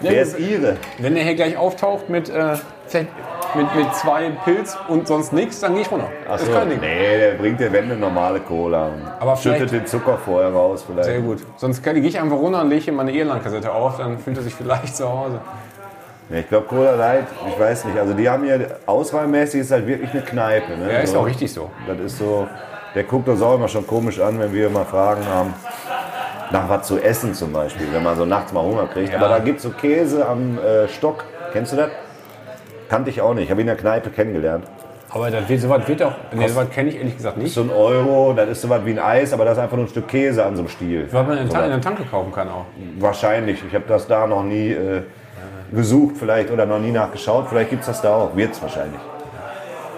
Wer 0.00 0.22
ist 0.22 0.38
Ihre? 0.38 0.76
Wenn 0.98 1.16
er 1.16 1.24
hier 1.24 1.34
gleich 1.34 1.56
auftaucht 1.58 2.08
mit, 2.08 2.30
äh, 2.30 2.54
vielleicht 2.86 3.10
mit, 3.54 3.74
mit 3.74 3.94
zwei 3.94 4.30
Pilz 4.44 4.76
und 4.88 5.06
sonst 5.06 5.32
nichts, 5.34 5.60
dann 5.60 5.74
gehe 5.74 5.82
ich 5.82 5.90
runter. 5.90 6.08
Das 6.26 6.40
ist 6.42 6.48
Achso, 6.48 6.58
kein 6.58 6.70
Ding. 6.70 6.80
nee, 6.80 7.18
der 7.18 7.34
bringt 7.34 7.60
dir, 7.60 7.70
wenn 7.70 7.84
eine 7.84 7.96
normale 7.96 8.40
Cola. 8.40 8.86
und 8.86 9.02
Aber 9.20 9.36
schüttet 9.36 9.70
den 9.72 9.86
Zucker 9.86 10.16
vorher 10.24 10.50
raus 10.52 10.84
vielleicht. 10.86 11.04
Sehr 11.04 11.20
gut. 11.20 11.40
Sonst 11.58 11.82
kann- 11.82 11.96
gehe 11.96 12.04
ich 12.08 12.18
einfach 12.18 12.38
runter 12.38 12.62
und 12.62 12.70
lege 12.70 12.84
hier 12.84 12.92
meine 12.94 13.12
Irland-Kassette 13.12 13.70
auf, 13.72 13.98
dann 13.98 14.18
fühlt 14.18 14.38
er 14.38 14.42
sich 14.42 14.54
vielleicht 14.54 14.96
zu 14.96 15.06
Hause. 15.06 15.40
Ja, 16.30 16.38
ich 16.38 16.48
glaube 16.48 16.66
Cola 16.66 16.94
Light, 16.94 17.26
ich 17.48 17.58
weiß 17.58 17.86
nicht. 17.86 17.98
Also 17.98 18.14
die 18.14 18.28
haben 18.28 18.44
hier, 18.44 18.78
auswahlmäßig 18.86 19.62
ist 19.62 19.72
halt 19.72 19.86
wirklich 19.86 20.10
eine 20.12 20.22
Kneipe. 20.22 20.76
Ne? 20.76 20.92
Ja, 20.92 20.98
ist 21.00 21.12
so, 21.12 21.18
auch 21.18 21.26
richtig 21.26 21.52
so. 21.52 21.70
Das 21.88 21.98
ist 21.98 22.18
so, 22.18 22.46
der 22.94 23.02
guckt 23.02 23.28
uns 23.28 23.42
auch 23.42 23.56
immer 23.56 23.66
schon 23.66 23.84
komisch 23.84 24.20
an, 24.20 24.38
wenn 24.38 24.52
wir 24.52 24.70
mal 24.70 24.84
Fragen 24.84 25.26
haben. 25.26 25.54
Nach 26.52 26.68
was 26.68 26.86
zu 26.86 26.98
essen 26.98 27.34
zum 27.34 27.52
Beispiel, 27.52 27.86
wenn 27.92 28.02
man 28.02 28.16
so 28.16 28.24
nachts 28.24 28.52
mal 28.52 28.62
Hunger 28.62 28.86
kriegt. 28.86 29.14
Aber 29.14 29.28
da 29.28 29.38
gibt 29.38 29.58
es 29.58 29.64
so 29.64 29.70
Käse 29.70 30.26
am 30.26 30.58
äh, 30.58 30.88
Stock. 30.88 31.24
Kennst 31.52 31.72
du 31.72 31.76
das? 31.76 31.90
Kannte 32.88 33.10
ich 33.10 33.20
auch 33.20 33.34
nicht. 33.34 33.44
Ich 33.44 33.50
habe 33.50 33.60
ihn 33.60 33.68
in 33.68 33.74
der 33.74 33.76
Kneipe 33.76 34.10
kennengelernt. 34.10 34.64
Aber 35.10 35.30
das 35.30 35.48
wird, 35.48 35.60
sowas 35.60 35.86
wird 35.88 36.02
auch. 36.04 36.12
Nee, 36.32 36.46
sowas 36.46 36.70
kenne 36.70 36.90
ich 36.90 36.96
ehrlich 36.96 37.16
gesagt 37.16 37.36
nicht. 37.36 37.52
so 37.52 37.62
ein 37.62 37.70
Euro, 37.70 38.32
das 38.32 38.48
ist 38.48 38.62
so 38.62 38.68
was 38.68 38.84
wie 38.84 38.92
ein 38.92 38.98
Eis, 39.00 39.32
aber 39.32 39.44
das 39.44 39.58
ist 39.58 39.62
einfach 39.64 39.76
nur 39.76 39.86
ein 39.86 39.88
Stück 39.88 40.06
Käse 40.06 40.44
an 40.44 40.54
so 40.54 40.62
einem 40.62 40.68
Stiel. 40.68 41.08
Was 41.10 41.26
man 41.26 41.38
in, 41.38 41.50
So 41.50 41.58
in 41.58 41.70
der 41.70 41.80
Tanke 41.80 42.04
kaufen 42.04 42.32
kann 42.32 42.48
auch. 42.48 42.66
Wahrscheinlich. 43.00 43.62
Ich 43.66 43.74
habe 43.74 43.84
das 43.88 44.06
da 44.06 44.26
noch 44.28 44.44
nie 44.44 44.70
äh, 44.70 45.02
gesucht 45.72 46.16
vielleicht 46.18 46.50
oder 46.50 46.66
noch 46.66 46.78
nie 46.78 46.90
nachgeschaut. 46.92 47.46
Vielleicht 47.48 47.70
gibt 47.70 47.82
es 47.82 47.86
das 47.86 48.00
da 48.02 48.14
auch. 48.14 48.36
Wird 48.36 48.52
es 48.52 48.62
wahrscheinlich. 48.62 49.00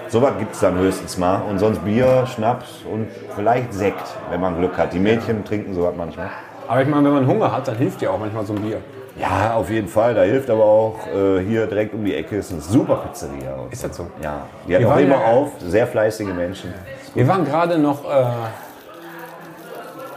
Sowas 0.08 0.32
gibt 0.38 0.52
es 0.54 0.60
dann 0.60 0.76
höchstens 0.78 1.16
mal. 1.16 1.40
Und 1.48 1.58
sonst 1.58 1.82
Bier, 1.84 2.26
Schnaps 2.26 2.82
und 2.90 3.08
vielleicht 3.34 3.72
Sekt, 3.72 4.06
wenn 4.30 4.40
man 4.40 4.58
Glück 4.58 4.76
hat. 4.76 4.92
Die 4.92 4.98
Mädchen 4.98 5.44
trinken 5.44 5.74
sowas 5.74 5.94
manchmal. 5.96 6.28
Aber 6.68 6.82
ich 6.82 6.88
meine, 6.88 7.04
wenn 7.04 7.14
man 7.14 7.26
Hunger 7.26 7.50
hat, 7.50 7.66
dann 7.68 7.76
hilft 7.76 8.00
dir 8.00 8.12
auch 8.12 8.18
manchmal 8.18 8.44
so 8.44 8.52
ein 8.52 8.60
Bier. 8.60 8.78
Ja, 9.18 9.54
auf 9.54 9.68
jeden 9.70 9.88
Fall. 9.88 10.14
Da 10.14 10.22
hilft 10.22 10.48
aber 10.50 10.64
auch 10.64 10.96
äh, 11.14 11.40
hier 11.40 11.66
direkt 11.66 11.94
um 11.94 12.04
die 12.04 12.14
Ecke 12.14 12.36
ist 12.36 12.50
eine 12.52 12.60
super 12.60 12.96
Pizzeria. 12.96 13.56
Ist 13.70 13.84
das 13.84 13.96
so? 13.96 14.06
Ja, 14.22 14.46
die 14.66 14.74
hat 14.74 14.80
Wir 14.80 14.90
auch 14.92 14.96
immer 14.98 15.20
ja- 15.20 15.24
auf. 15.26 15.48
Sehr 15.60 15.86
fleißige 15.86 16.28
Menschen. 16.34 16.72
Wir 17.14 17.28
waren 17.28 17.44
gerade 17.44 17.78
noch 17.78 18.04
äh, 18.04 18.24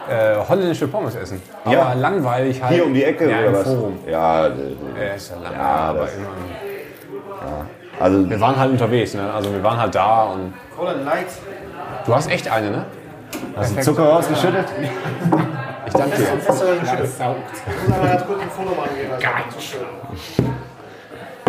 äh, 0.10 0.36
holländische 0.48 0.88
Pommes 0.88 1.16
essen. 1.16 1.42
Aber 1.64 1.74
Ja. 1.74 1.94
langweilig 1.94 2.62
halt. 2.62 2.74
Hier 2.74 2.86
um 2.86 2.94
die 2.94 3.04
Ecke 3.04 3.30
ja, 3.30 3.40
oder 3.40 3.48
im 3.48 3.54
was? 3.54 3.64
Forum. 3.64 4.00
Ja, 4.08 4.48
Ja, 4.48 4.54
ist 5.16 5.30
ja 5.32 5.36
langweilig. 5.36 5.58
Ja, 5.58 5.66
aber 5.68 6.00
das- 6.00 6.14
immer. 6.16 7.66
also 8.00 8.30
Wir 8.30 8.42
waren 8.42 8.56
halt 8.60 8.72
unterwegs, 8.72 9.14
ne? 9.14 9.32
Also 9.34 9.52
wir 9.54 9.64
waren 9.64 9.80
halt 9.80 9.96
da 9.96 10.24
und. 10.24 10.54
Du 12.06 12.14
hast 12.16 12.30
echt 12.30 12.52
eine, 12.52 12.70
ne? 12.72 12.86
hast 13.56 13.76
du 13.78 13.82
Zucker 13.82 14.04
rausgeschüttet? 14.10 14.66
Ich 15.88 15.94
danke 15.94 16.18
dir. 16.18 16.28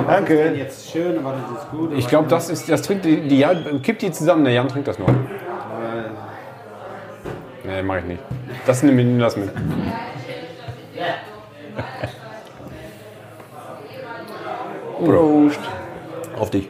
Danke. 0.07 0.53
Jetzt 0.55 0.91
schön, 0.91 1.19
aber 1.19 1.33
das 1.33 1.63
ist 1.63 1.71
gut. 1.71 1.93
Ich 1.97 2.07
glaube, 2.09 2.29
das 2.29 2.49
ist, 2.49 2.69
das 2.69 2.83
trinkt 2.83 3.05
die, 3.05 3.27
die 3.27 3.39
Jan, 3.41 3.83
kippt 3.83 4.03
die 4.03 4.13
zusammen, 4.13 4.45
der 4.45 4.53
Jan 4.53 4.69
trinkt 4.69 4.87
das 4.89 4.99
nur. 4.99 5.09
Nee, 7.67 7.83
mach 7.83 7.99
ich 7.99 8.05
nicht. 8.05 8.23
Das 8.65 8.83
nimm, 8.83 8.97
nimm 8.97 9.19
das 9.19 9.37
mit. 9.37 9.51
Prost. 15.05 15.61
Auf 16.39 16.51
dich. 16.51 16.69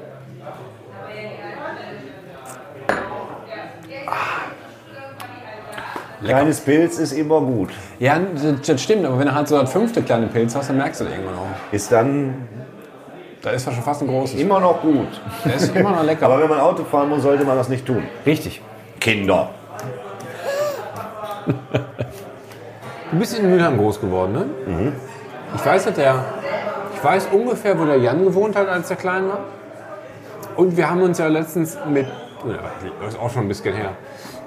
Kleines 6.25 6.61
Pilz 6.61 6.99
ist 6.99 7.13
immer 7.13 7.41
gut. 7.41 7.71
Ja, 8.01 8.19
das, 8.67 8.83
stimmt, 8.83 9.05
aber 9.05 9.19
wenn 9.19 9.27
du 9.27 9.35
halt 9.35 9.47
so 9.47 9.61
das 9.61 9.71
fünfte 9.71 10.03
kleine 10.03 10.27
Pilz 10.27 10.57
hast, 10.57 10.71
dann 10.71 10.79
merkst 10.79 11.01
du 11.01 11.05
das 11.05 11.13
irgendwann 11.13 11.37
auch. 11.37 11.73
Ist 11.73 11.93
dann 11.93 12.49
Da 13.43 13.51
ist 13.51 13.67
das 13.67 13.75
schon 13.75 13.83
fast 13.83 14.03
ein 14.03 14.09
großes. 14.09 14.41
immer 14.41 14.59
noch 14.59 14.81
gut. 14.81 15.21
Der 15.45 15.55
ist 15.55 15.77
immer 15.77 15.91
noch 15.91 16.03
lecker. 16.05 16.27
Aber 16.27 16.41
wenn 16.41 16.49
man 16.49 16.59
Auto 16.59 16.85
fahren 16.85 17.11
muss, 17.11 17.23
sollte 17.23 17.45
man 17.45 17.57
das 17.57 17.69
nicht 17.69 17.87
tun. 17.87 18.03
Richtig. 18.25 18.61
Kinder. 18.99 19.51
Du 23.11 23.19
bist 23.19 23.39
in 23.39 23.49
Mülheim 23.51 23.79
groß 23.79 24.01
geworden, 24.01 24.33
ne? 24.33 24.93
Ich 25.55 25.65
weiß, 25.65 25.85
dass 25.85 25.95
der, 25.95 26.25
ich 26.95 27.05
weiß 27.05 27.29
ungefähr, 27.33 27.79
wo 27.79 27.85
der 27.85 27.99
Jan 27.99 28.25
gewohnt 28.25 28.57
hat, 28.57 28.69
als 28.69 28.91
er 28.91 28.97
klein 28.97 29.29
war. 29.29 29.39
Und 30.57 30.77
wir 30.77 30.91
haben 30.91 31.03
uns 31.03 31.19
ja 31.19 31.29
letztens 31.29 31.79
mit, 31.89 32.07
das 33.01 33.15
ist 33.15 33.21
auch 33.21 33.31
schon 33.31 33.43
ein 33.43 33.49
bisschen 33.49 33.75
her, 33.75 33.91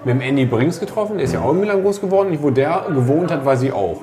mit 0.04 0.16
dem 0.16 0.22
Andy 0.22 0.46
Brinks 0.46 0.80
getroffen. 0.80 1.18
Der 1.18 1.26
ist 1.26 1.34
ja 1.34 1.42
auch 1.42 1.52
in 1.52 1.60
Mülheim 1.60 1.84
groß 1.84 2.02
geworden. 2.02 2.30
Und 2.32 2.44
wo 2.44 2.50
der 2.50 2.86
gewohnt 2.90 3.32
hat, 3.32 3.46
weiß 3.46 3.62
ich 3.64 3.74
auch. 3.74 4.02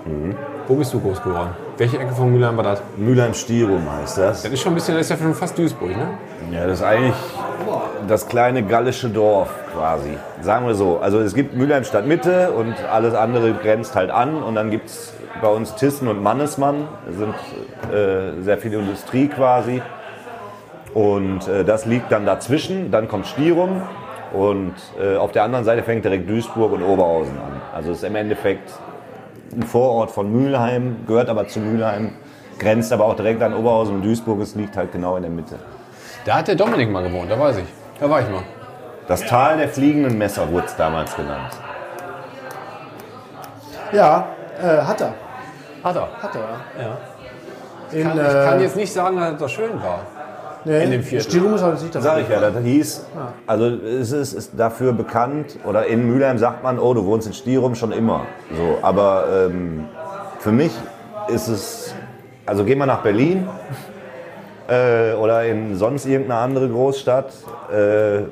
Wo 0.69 0.75
bist 0.75 0.93
du 0.95 1.01
groß 1.01 1.23
geworden? 1.23 1.51
Welche 1.77 1.99
Ecke 1.99 2.15
von 2.15 2.33
Mülheim 2.33 2.57
war 2.57 2.65
das? 2.65 2.83
Mülheim-Stirum 2.97 3.83
heißt 4.01 4.19
das. 4.19 4.43
Das 4.43 4.53
ist 4.53 4.61
schon 4.61 4.73
ein 4.73 4.77
bisschen, 4.77 4.95
das 4.95 5.11
ist 5.11 5.11
ja 5.11 5.17
schon 5.17 5.35
fast 5.35 5.59
Duisburg, 5.59 5.91
ne? 5.91 6.09
Ja, 6.51 6.67
das 6.67 6.79
ist 6.79 6.85
eigentlich 6.85 7.15
das 8.09 8.29
kleine 8.29 8.63
gallische 8.63 9.09
Dorf 9.09 9.51
quasi. 9.73 10.17
Sagen 10.41 10.67
wir 10.67 10.75
so. 10.75 10.99
Also 10.99 11.21
es 11.21 11.35
gibt 11.35 11.55
Mülheim 11.55 11.85
Stadtmitte 11.85 12.53
und 12.53 12.75
alles 12.91 13.15
andere 13.15 13.53
grenzt 13.53 13.95
halt 13.97 14.11
an. 14.11 14.43
Und 14.43 14.55
dann 14.55 14.71
gibt 14.71 14.87
es 14.87 15.13
bei 15.41 15.49
uns 15.49 15.75
Thyssen 15.75 16.09
und 16.09 16.23
Mannesmann. 16.23 16.89
Sind 17.11 17.35
äh, 17.93 18.43
sehr 18.43 18.59
viel 18.59 18.73
Industrie 18.75 19.29
quasi. 19.29 19.83
Und 20.95 21.47
äh, 21.49 21.65
das 21.65 21.87
liegt 21.87 22.13
dann 22.13 22.27
dazwischen. 22.27 22.91
Dann 22.91 23.09
kommt 23.09 23.27
Stirum. 23.27 23.83
Und 24.33 24.75
äh, 25.01 25.17
auf 25.17 25.33
der 25.33 25.45
anderen 25.45 25.65
Seite 25.65 25.83
fängt 25.83 26.05
direkt 26.05 26.29
Duisburg 26.29 26.73
und 26.73 26.83
Oberhausen 26.83 27.39
an. 27.39 27.61
Also 27.75 27.93
es 27.93 27.99
ist 27.99 28.05
im 28.05 28.17
Endeffekt 28.17 28.73
ein 29.55 29.63
Vorort 29.63 30.11
von 30.11 30.31
Mülheim, 30.31 30.97
gehört 31.07 31.29
aber 31.29 31.47
zu 31.47 31.61
Mülheim, 31.61 32.11
grenzt 32.59 32.93
aber 32.93 33.05
auch 33.05 33.17
direkt 33.17 33.43
an 33.43 33.55
Oberhausen 33.55 33.97
und 33.97 34.03
Duisburg. 34.05 34.41
Es 34.41 34.55
liegt 34.55 34.77
halt 34.77 34.93
genau 34.93 35.17
in 35.17 35.23
der 35.23 35.31
Mitte. 35.31 35.57
Da 36.27 36.39
hat 36.39 36.49
der 36.49 36.57
Dominik 36.57 36.91
mal 36.91 37.05
gewohnt, 37.05 37.31
da 37.31 37.39
weiß 37.39 37.59
ich. 37.59 37.67
Da 38.01 38.11
war 38.11 38.21
ich 38.21 38.29
mal. 38.29 38.43
Das 39.07 39.25
Tal 39.25 39.59
der 39.59 39.69
fliegenden 39.69 40.19
Messer 40.19 40.51
wurde 40.51 40.67
es 40.67 40.75
damals 40.75 41.15
genannt. 41.15 41.57
Ja, 43.93 44.27
äh, 44.61 44.83
hat 44.83 45.01
er. 45.01 45.15
Hat 45.85 45.95
er. 45.95 46.09
Hat 46.21 46.35
er, 46.35 46.41
ja. 46.41 46.85
Ja. 46.85 46.97
In, 47.93 48.03
Kann, 48.03 48.19
ich 48.19 48.33
kann 48.33 48.59
äh, 48.59 48.63
jetzt 48.65 48.75
nicht 48.75 48.93
sagen, 48.93 49.17
dass 49.17 49.39
das 49.39 49.53
schön 49.53 49.81
war. 49.81 50.01
nee, 50.65 50.83
in 50.83 50.91
dem 50.91 51.05
Viertel. 51.05 51.31
Stirum 51.31 51.55
ist 51.55 51.63
halt 51.63 51.81
nicht 51.81 51.95
das. 51.95 52.03
Sag 52.03 52.19
ich 52.19 52.29
ja, 52.29 52.41
das 52.41 52.61
hieß, 52.61 53.07
also 53.47 53.67
es 53.67 54.11
ist, 54.11 54.33
ist 54.33 54.51
dafür 54.57 54.93
bekannt, 54.93 55.61
oder 55.65 55.87
in 55.87 56.09
Mülheim 56.09 56.39
sagt 56.39 56.65
man, 56.65 56.81
oh, 56.81 56.93
du 56.93 57.05
wohnst 57.05 57.29
in 57.29 57.35
Stirum 57.35 57.77
schon 57.77 57.93
immer. 57.93 58.27
So, 58.51 58.79
aber 58.83 59.47
ähm, 59.47 59.87
für 60.41 60.51
mich 60.51 60.73
ist 61.29 61.47
es, 61.47 61.95
also 62.45 62.65
geh 62.65 62.75
mal 62.75 62.87
nach 62.87 63.03
Berlin 63.03 63.49
äh, 64.69 65.15
oder 65.15 65.45
in 65.45 65.77
sonst 65.77 66.07
irgendeine 66.07 66.41
andere 66.41 66.69
Großstadt, 66.69 67.33
äh, 67.73 68.23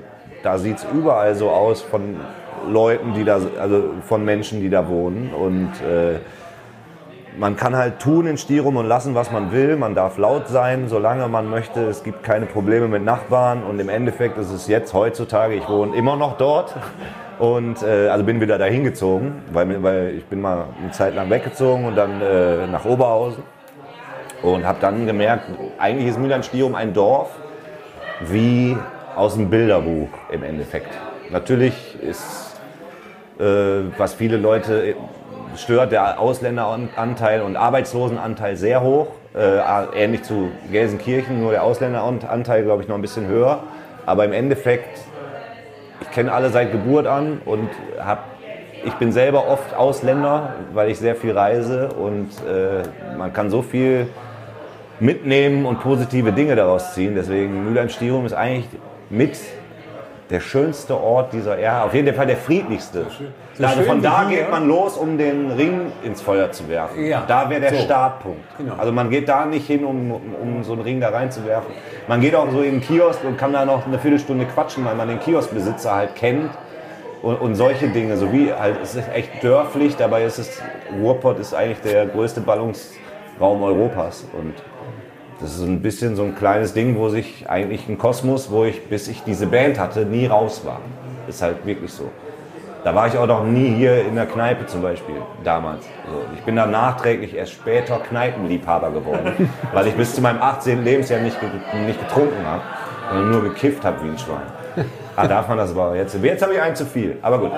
da 0.43 0.59
sieht 0.59 0.79
es 0.79 0.87
überall 0.93 1.35
so 1.35 1.51
aus, 1.51 1.83
von 1.83 2.17
Leuten, 2.69 3.15
die 3.15 3.25
da, 3.25 3.41
also 3.61 3.85
von 4.03 4.25
Menschen, 4.25 4.61
die 4.61 4.71
da 4.71 4.89
wohnen. 4.89 5.33
Und 5.33 5.73
äh, 5.83 6.19
man 7.39 7.57
kann 7.57 7.77
halt 7.77 7.99
tun 7.99 8.27
in 8.27 8.37
Stirum 8.37 8.77
und 8.77 8.87
lassen, 8.87 9.15
was 9.15 9.33
man 9.33 9.53
will. 9.53 9.77
Man 9.77 9.95
darf 9.95 10.19
laut 10.19 10.49
sein, 10.49 10.89
solange 10.89 11.29
man 11.29 11.49
möchte. 11.51 11.81
Es 11.81 12.05
gibt 12.05 12.23
keine 12.23 12.47
Probleme 12.47 12.89
mit 12.89 13.05
Nachbarn. 13.05 13.63
Und 13.65 13.81
im 13.81 13.89
Endeffekt 13.89 14.39
ist 14.39 14.53
es 14.53 14.69
jetzt 14.69 14.95
heutzutage, 14.95 15.55
ich 15.55 15.69
wohne 15.69 15.97
immer 15.97 16.17
noch 16.17 16.37
dort. 16.37 16.75
Und 17.39 17.83
äh, 17.83 18.09
also 18.09 18.25
bin 18.25 18.41
wieder 18.41 18.59
dahin 18.59 18.85
gezogen, 18.85 19.43
weil, 19.53 19.83
weil 19.83 20.15
ich 20.17 20.25
bin 20.27 20.41
mal 20.41 20.67
eine 20.81 20.93
Zeit 20.93 21.15
lang 21.15 21.29
weggezogen 21.31 21.85
und 21.85 21.97
dann 21.97 22.21
äh, 22.21 22.67
nach 22.69 22.85
Oberhausen. 22.85 23.43
Und 24.45 24.67
habe 24.67 24.79
dann 24.79 25.07
gemerkt, 25.07 25.45
eigentlich 25.79 26.07
ist 26.07 26.19
Mühlern-Stirum 26.19 26.75
ein 26.75 26.93
Dorf 26.93 27.31
wie 28.21 28.77
aus 29.17 29.37
dem 29.37 29.49
Bilderbuch 29.49 30.09
im 30.31 30.43
Endeffekt. 30.43 30.91
Natürlich 31.31 31.75
ist, 32.03 32.61
äh, 33.39 33.85
was 33.97 34.13
viele 34.13 34.37
Leute 34.37 34.97
stört, 35.57 35.93
der 35.93 36.21
Ausländeranteil 36.21 37.41
und 37.41 37.57
Arbeitslosenanteil 37.57 38.57
sehr 38.57 38.83
hoch. 38.83 39.07
Äh, 39.35 39.61
ähnlich 39.97 40.25
zu 40.25 40.51
Gelsenkirchen, 40.71 41.41
nur 41.41 41.53
der 41.53 41.63
Ausländeranteil, 41.63 42.65
glaube 42.65 42.83
ich, 42.83 42.89
noch 42.89 42.97
ein 42.97 43.03
bisschen 43.03 43.27
höher. 43.27 43.61
Aber 44.05 44.27
im 44.27 44.35
Endeffekt, 44.35 44.99
ich 46.03 46.11
kenne 46.11 46.31
alle 46.31 46.51
seit 46.51 46.71
Geburt 46.71 47.07
an 47.07 47.41
und 47.47 47.71
hab, 47.99 48.27
ich 48.85 48.95
bin 48.95 49.11
selber 49.11 49.49
oft 49.49 49.75
Ausländer, 49.75 50.53
weil 50.75 50.91
ich 50.91 50.99
sehr 50.99 51.17
viel 51.17 51.33
reise 51.33 51.89
und 51.89 52.29
äh, 52.47 52.83
man 53.17 53.33
kann 53.33 53.49
so 53.49 53.63
viel 53.63 54.07
mitnehmen 55.01 55.67
und 55.67 55.81
positive 55.81 56.33
Dinge 56.33 56.57
daraus 56.57 56.95
ziehen. 56.95 57.15
Deswegen 57.15 57.65
Mülheim-Stierum 57.65 58.27
ist 58.27 58.33
eigentlich 58.35 58.69
mit 59.11 59.39
der 60.31 60.41
schönste 60.41 60.99
Ort 60.99 61.33
dieser 61.33 61.59
Erde, 61.59 61.85
auf 61.85 61.95
jeden 61.95 62.15
Fall 62.15 62.27
der 62.27 62.39
friedlichste. 62.39 63.07
also 63.61 63.75
schön 63.77 63.85
von 63.85 64.03
da 64.03 64.25
geht 64.25 64.51
man 64.51 64.67
los, 64.67 64.97
um 64.97 65.19
den 65.19 65.51
Ring 65.51 65.93
ins 66.03 66.23
Feuer 66.23 66.51
zu 66.51 66.67
werfen. 66.69 67.05
Ja. 67.05 67.25
Da 67.27 67.51
wäre 67.51 67.61
der 67.61 67.75
So. 67.75 67.83
Startpunkt. 67.83 68.43
Genau. 68.57 68.75
Also 68.77 68.91
man 68.91 69.11
geht 69.11 69.29
da 69.29 69.45
nicht 69.45 69.67
hin, 69.67 69.85
um, 69.85 70.11
um 70.11 70.65
so 70.65 70.73
einen 70.73 70.83
Ring 70.83 71.01
da 71.01 71.11
reinzuwerfen. 71.11 71.73
Man 72.09 72.21
geht 72.21 72.35
auch 72.35 72.51
so 72.51 72.63
in 72.63 72.81
den 72.81 72.81
Kiosk 72.81 73.23
und 73.25 73.37
kann 73.37 73.53
da 73.53 73.65
noch 73.65 73.87
eine 73.87 73.99
Viertelstunde 73.99 74.47
quatschen, 74.47 74.85
weil 74.85 74.95
man 74.95 75.09
den 75.09 75.21
Kioskbesitzer 75.21 75.95
halt 75.95 76.15
kennt. 76.17 76.51
Und, 77.23 77.37
und 77.41 77.55
solche 77.55 77.89
Dinge, 77.89 78.17
so 78.17 78.33
wie 78.33 78.53
halt, 78.53 78.77
es 78.83 78.95
ist 78.95 79.09
echt 79.15 79.43
dörflich, 79.43 79.97
dabei 79.97 80.25
ist 80.25 80.39
es, 80.39 80.61
Ruhrpott 81.01 81.39
ist 81.39 81.55
eigentlich 81.55 81.81
der 81.81 82.07
größte 82.07 82.41
Ballungsraum 82.41 83.63
Europas. 83.63 84.27
Und 84.33 84.55
das 85.41 85.57
ist 85.57 85.63
ein 85.63 85.83
bisschen 85.83 86.17
so 86.17 86.23
ein 86.23 86.35
kleines 86.35 86.75
Ding, 86.75 86.97
wo 86.97 87.09
sich 87.09 87.49
eigentlich 87.49 87.89
ein 87.89 87.99
Kosmos, 87.99 88.51
wo 88.51 88.65
ich, 88.65 88.87
bis 88.89 89.09
ich 89.09 89.23
diese 89.25 89.47
Band 89.47 89.79
hatte, 89.79 90.05
nie 90.05 90.27
raus 90.27 90.63
war. 90.65 90.81
Ist 91.29 91.43
halt 91.43 91.67
wirklich 91.67 91.93
so. 91.93 92.11
Da 92.85 92.95
war 92.95 93.07
ich 93.07 93.17
auch 93.17 93.27
noch 93.27 93.45
nie 93.45 93.75
hier 93.75 94.05
in 94.05 94.15
der 94.15 94.27
Kneipe 94.27 94.67
zum 94.67 94.83
Beispiel, 94.83 95.15
damals. 95.43 95.85
So, 95.85 96.23
ich 96.35 96.43
bin 96.43 96.55
dann 96.55 96.71
nachträglich 96.71 97.35
erst 97.35 97.53
später 97.53 97.99
Kneipenliebhaber 97.99 98.91
geworden, 98.91 99.49
weil 99.73 99.87
ich 99.87 99.95
bis 99.95 100.15
zu 100.15 100.21
meinem 100.21 100.41
18. 100.41 100.85
Lebensjahr 100.85 101.21
nicht, 101.21 101.39
nicht 101.87 102.01
getrunken 102.01 102.47
habe, 102.47 102.63
sondern 103.09 103.31
nur 103.31 103.43
gekifft 103.43 103.85
habe 103.85 104.05
wie 104.05 104.11
ein 104.11 104.19
Schwein. 104.19 104.87
Ah, 105.17 105.27
darf 105.27 105.49
man 105.49 105.57
das 105.57 105.71
aber 105.71 105.97
jetzt? 105.97 106.17
Jetzt 106.23 106.43
habe 106.43 106.55
ich 106.55 106.61
einen 106.61 106.77
zu 106.77 106.85
viel, 106.85 107.17
aber 107.23 107.39
gut. 107.39 107.53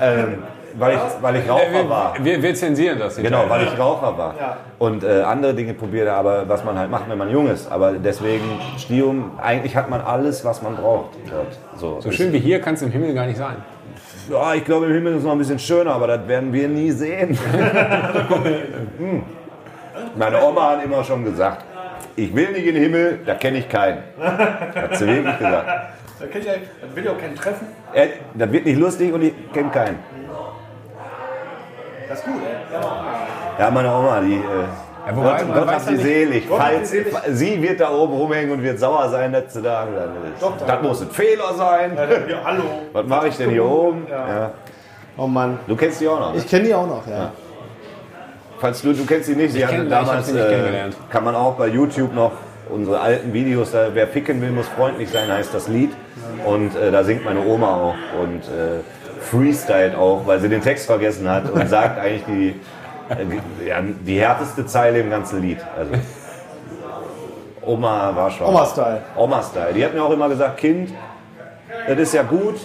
Ähm, 0.00 0.38
weil, 0.74 0.94
ich, 0.94 1.00
weil 1.22 1.36
ich 1.36 1.48
Raucher 1.48 1.88
war. 1.88 2.14
Wir, 2.20 2.42
wir 2.42 2.54
zensieren 2.54 2.98
das. 2.98 3.16
die 3.16 3.22
Genau, 3.22 3.38
Teile. 3.38 3.50
weil 3.50 3.62
ich 3.64 3.78
Raucher 3.78 4.16
war. 4.18 4.34
Und 4.78 5.04
äh, 5.04 5.22
andere 5.22 5.54
Dinge 5.54 5.74
probierte, 5.74 6.12
aber 6.12 6.48
was 6.48 6.64
man 6.64 6.78
halt 6.78 6.90
macht, 6.90 7.08
wenn 7.08 7.18
man 7.18 7.30
jung 7.30 7.48
ist. 7.48 7.70
Aber 7.70 7.92
deswegen, 7.92 8.44
Stium, 8.78 9.32
eigentlich 9.40 9.76
hat 9.76 9.88
man 9.90 10.00
alles, 10.00 10.44
was 10.44 10.62
man 10.62 10.76
braucht 10.76 11.10
dort. 11.30 11.58
So, 11.76 12.00
So 12.00 12.10
schön 12.10 12.32
wie 12.32 12.38
hier 12.38 12.60
kann 12.60 12.74
es 12.74 12.82
im 12.82 12.90
Himmel 12.90 13.14
gar 13.14 13.26
nicht 13.26 13.38
sein. 13.38 13.56
Ja, 14.30 14.54
ich 14.54 14.64
glaube, 14.64 14.86
im 14.86 14.92
Himmel 14.92 15.12
ist 15.14 15.18
es 15.20 15.24
noch 15.24 15.32
ein 15.32 15.38
bisschen 15.38 15.58
schöner, 15.58 15.94
aber 15.94 16.06
das 16.06 16.28
werden 16.28 16.52
wir 16.52 16.68
nie 16.68 16.90
sehen. 16.90 17.36
Hm. 18.98 19.22
Meine 20.16 20.42
Oma 20.42 20.70
hat 20.70 20.84
immer 20.84 21.02
schon 21.04 21.24
gesagt, 21.24 21.64
ich 22.16 22.34
will 22.34 22.52
nicht 22.52 22.66
in 22.66 22.74
den 22.74 22.82
Himmel, 22.84 23.20
da 23.24 23.34
kenne 23.34 23.58
ich 23.58 23.68
keinen. 23.68 23.98
Hat 24.20 24.96
sie 24.96 25.06
wirklich 25.06 25.38
gesagt. 25.38 25.66
Da 26.18 26.38
ich 26.38 26.44
ja, 26.44 26.52
will 26.94 27.04
ich 27.04 27.10
auch 27.10 27.18
keinen 27.18 27.34
treffen. 27.34 27.66
Das 28.34 28.52
wird 28.52 28.64
nicht 28.64 28.78
lustig 28.78 29.12
und 29.12 29.22
ich 29.22 29.32
kenne 29.52 29.70
keinen. 29.70 29.98
Das 32.12 32.20
ist 32.20 32.26
gut, 32.26 32.42
ey. 32.44 32.78
Ja, 33.58 33.70
meine 33.70 33.88
Oma, 33.88 34.20
die... 34.20 34.34
Äh, 34.34 34.38
Ja, 35.06 35.16
wobei, 35.16 35.42
Gott, 35.42 35.54
Gott 35.54 35.70
ja 35.72 35.80
sie 35.80 35.96
selig. 35.96 36.44
Falls, 36.46 36.90
sie 36.90 36.98
selig. 36.98 37.14
sie 37.30 37.62
wird 37.62 37.80
da 37.80 37.90
oben 37.90 38.12
rumhängen 38.12 38.52
und 38.52 38.62
wird 38.62 38.78
sauer 38.78 39.08
sein, 39.08 39.32
da 39.32 39.38
angelandet 39.80 40.34
ist. 40.34 40.42
Doch, 40.42 40.52
das 40.64 40.82
muss 40.82 41.00
ein 41.00 41.10
Fehler 41.10 41.54
sein. 41.54 41.96
Ja, 42.28 42.36
hallo. 42.44 42.62
Was 42.92 43.06
mache 43.06 43.28
ich 43.28 43.36
denn 43.38 43.48
hier 43.50 43.64
oben? 43.64 44.06
Ja. 44.10 44.50
Oh 45.16 45.26
Mann. 45.26 45.58
Du 45.66 45.74
kennst 45.74 46.00
die 46.02 46.08
auch 46.08 46.20
noch. 46.20 46.32
Ne? 46.32 46.38
Ich 46.38 46.46
kenne 46.48 46.64
die 46.66 46.74
auch 46.74 46.86
noch, 46.86 47.06
ja. 47.06 47.32
Falls 48.58 48.82
du, 48.82 48.92
du 48.92 49.06
kennst 49.06 49.26
sie 49.26 49.34
nicht, 49.34 49.52
sie 49.54 49.64
hatte 49.64 49.76
kenn- 49.76 49.86
ich 49.86 49.92
hab 49.94 50.06
damals, 50.06 50.26
sie 50.26 50.34
nicht 50.34 50.44
äh, 50.44 50.48
kennengelernt. 50.50 50.96
kann 51.10 51.24
man 51.24 51.34
auch 51.34 51.54
bei 51.54 51.66
YouTube 51.68 52.14
noch 52.14 52.32
unsere 52.68 53.00
alten 53.00 53.32
Videos, 53.32 53.72
da, 53.72 53.88
wer 53.94 54.06
ficken 54.06 54.40
will, 54.42 54.50
muss 54.50 54.68
freundlich 54.68 55.08
sein, 55.10 55.32
heißt 55.32 55.52
das 55.54 55.66
Lied. 55.66 55.92
Und 56.44 56.76
äh, 56.76 56.90
da 56.92 57.02
singt 57.04 57.24
meine 57.24 57.40
Oma 57.44 57.74
auch 57.74 58.20
und 58.22 58.42
äh, 58.44 58.82
freestylt 59.22 59.94
auch, 59.94 60.26
weil 60.26 60.40
sie 60.40 60.48
den 60.48 60.62
Text 60.62 60.86
vergessen 60.86 61.28
hat 61.28 61.50
und 61.50 61.68
sagt 61.68 61.98
eigentlich 61.98 62.24
die, 62.26 62.60
die, 63.10 63.68
ja, 63.68 63.80
die 63.80 64.20
härteste 64.20 64.66
Zeile 64.66 65.00
im 65.00 65.10
ganzen 65.10 65.42
Lied. 65.42 65.58
Also, 65.76 65.92
Oma 67.64 68.14
war 68.14 68.30
schon. 68.30 68.48
Oma-Style. 68.48 69.02
Oma-Style. 69.16 69.72
Die 69.74 69.84
hat 69.84 69.94
mir 69.94 70.02
auch 70.02 70.10
immer 70.10 70.28
gesagt, 70.28 70.58
Kind, 70.58 70.92
das 71.86 71.98
ist 71.98 72.14
ja 72.14 72.22
gut, 72.22 72.56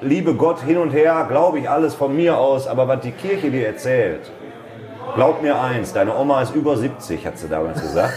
liebe 0.00 0.34
Gott 0.34 0.60
hin 0.60 0.78
und 0.78 0.90
her, 0.90 1.26
glaube 1.28 1.58
ich 1.58 1.70
alles 1.70 1.94
von 1.94 2.14
mir 2.14 2.36
aus, 2.36 2.66
aber 2.66 2.88
was 2.88 3.00
die 3.00 3.12
Kirche 3.12 3.50
dir 3.50 3.68
erzählt, 3.68 4.30
glaub 5.14 5.42
mir 5.42 5.60
eins, 5.60 5.92
deine 5.92 6.16
Oma 6.16 6.42
ist 6.42 6.54
über 6.54 6.76
70, 6.76 7.26
hat 7.26 7.38
sie 7.38 7.48
damals 7.48 7.80
gesagt. 7.80 8.14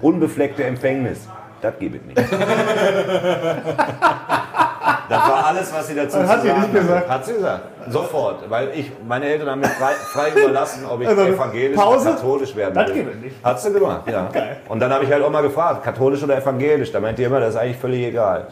Unbefleckte 0.00 0.64
Empfängnis, 0.64 1.28
das 1.60 1.78
gibt 1.78 1.96
es 1.96 2.02
nicht. 2.06 2.18
Das 5.08 5.18
war 5.18 5.46
alles, 5.46 5.72
was 5.72 5.86
sie 5.86 5.94
dazu 5.94 6.18
Das 6.18 6.28
hat 6.28 6.36
zu 6.40 6.42
sie 6.42 6.48
sagen 6.48 6.60
nicht 6.62 6.74
gesagt. 6.74 7.08
Hat 7.08 7.24
sie 7.26 7.32
gesagt. 7.34 7.62
Sofort. 7.88 8.50
Weil 8.50 8.68
ich, 8.74 8.90
meine 9.06 9.26
Eltern 9.26 9.50
haben 9.50 9.60
mir 9.60 9.68
frei, 9.68 9.92
frei 10.12 10.40
überlassen, 10.40 10.84
ob 10.86 11.00
ich 11.00 11.08
Also, 11.08 11.22
evangelisch 11.22 11.76
Pause? 11.76 12.08
oder 12.08 12.16
katholisch 12.16 12.56
werden 12.56 12.74
Das 12.74 12.88
will. 12.88 12.94
geht 13.04 13.22
nicht. 13.22 13.36
Hat 13.44 13.60
sie 13.60 13.72
gemacht, 13.72 14.02
ja. 14.10 14.28
Und 14.68 14.80
dann 14.80 14.92
habe 14.92 15.04
ich 15.04 15.10
halt 15.12 15.22
auch 15.22 15.30
mal 15.30 15.42
gefragt, 15.42 15.82
katholisch 15.84 16.22
oder 16.22 16.36
evangelisch. 16.36 16.92
Da 16.92 17.00
meint 17.00 17.18
die 17.18 17.24
immer, 17.24 17.40
das 17.40 17.50
ist 17.50 17.56
eigentlich 17.60 17.78
völlig 17.78 18.04
egal. 18.06 18.46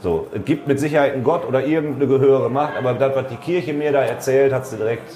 So, 0.00 0.26
es 0.34 0.44
gibt 0.44 0.66
mit 0.66 0.80
Sicherheit 0.80 1.12
einen 1.12 1.22
Gott 1.24 1.46
oder 1.46 1.64
irgendeine 1.64 2.06
gehörige 2.08 2.48
Macht, 2.48 2.72
aber 2.76 2.94
das, 2.94 3.14
was 3.14 3.26
die 3.28 3.36
Kirche 3.36 3.72
mir 3.72 3.92
da 3.92 4.00
erzählt, 4.02 4.52
hat 4.52 4.66
sie 4.66 4.76
direkt 4.76 5.12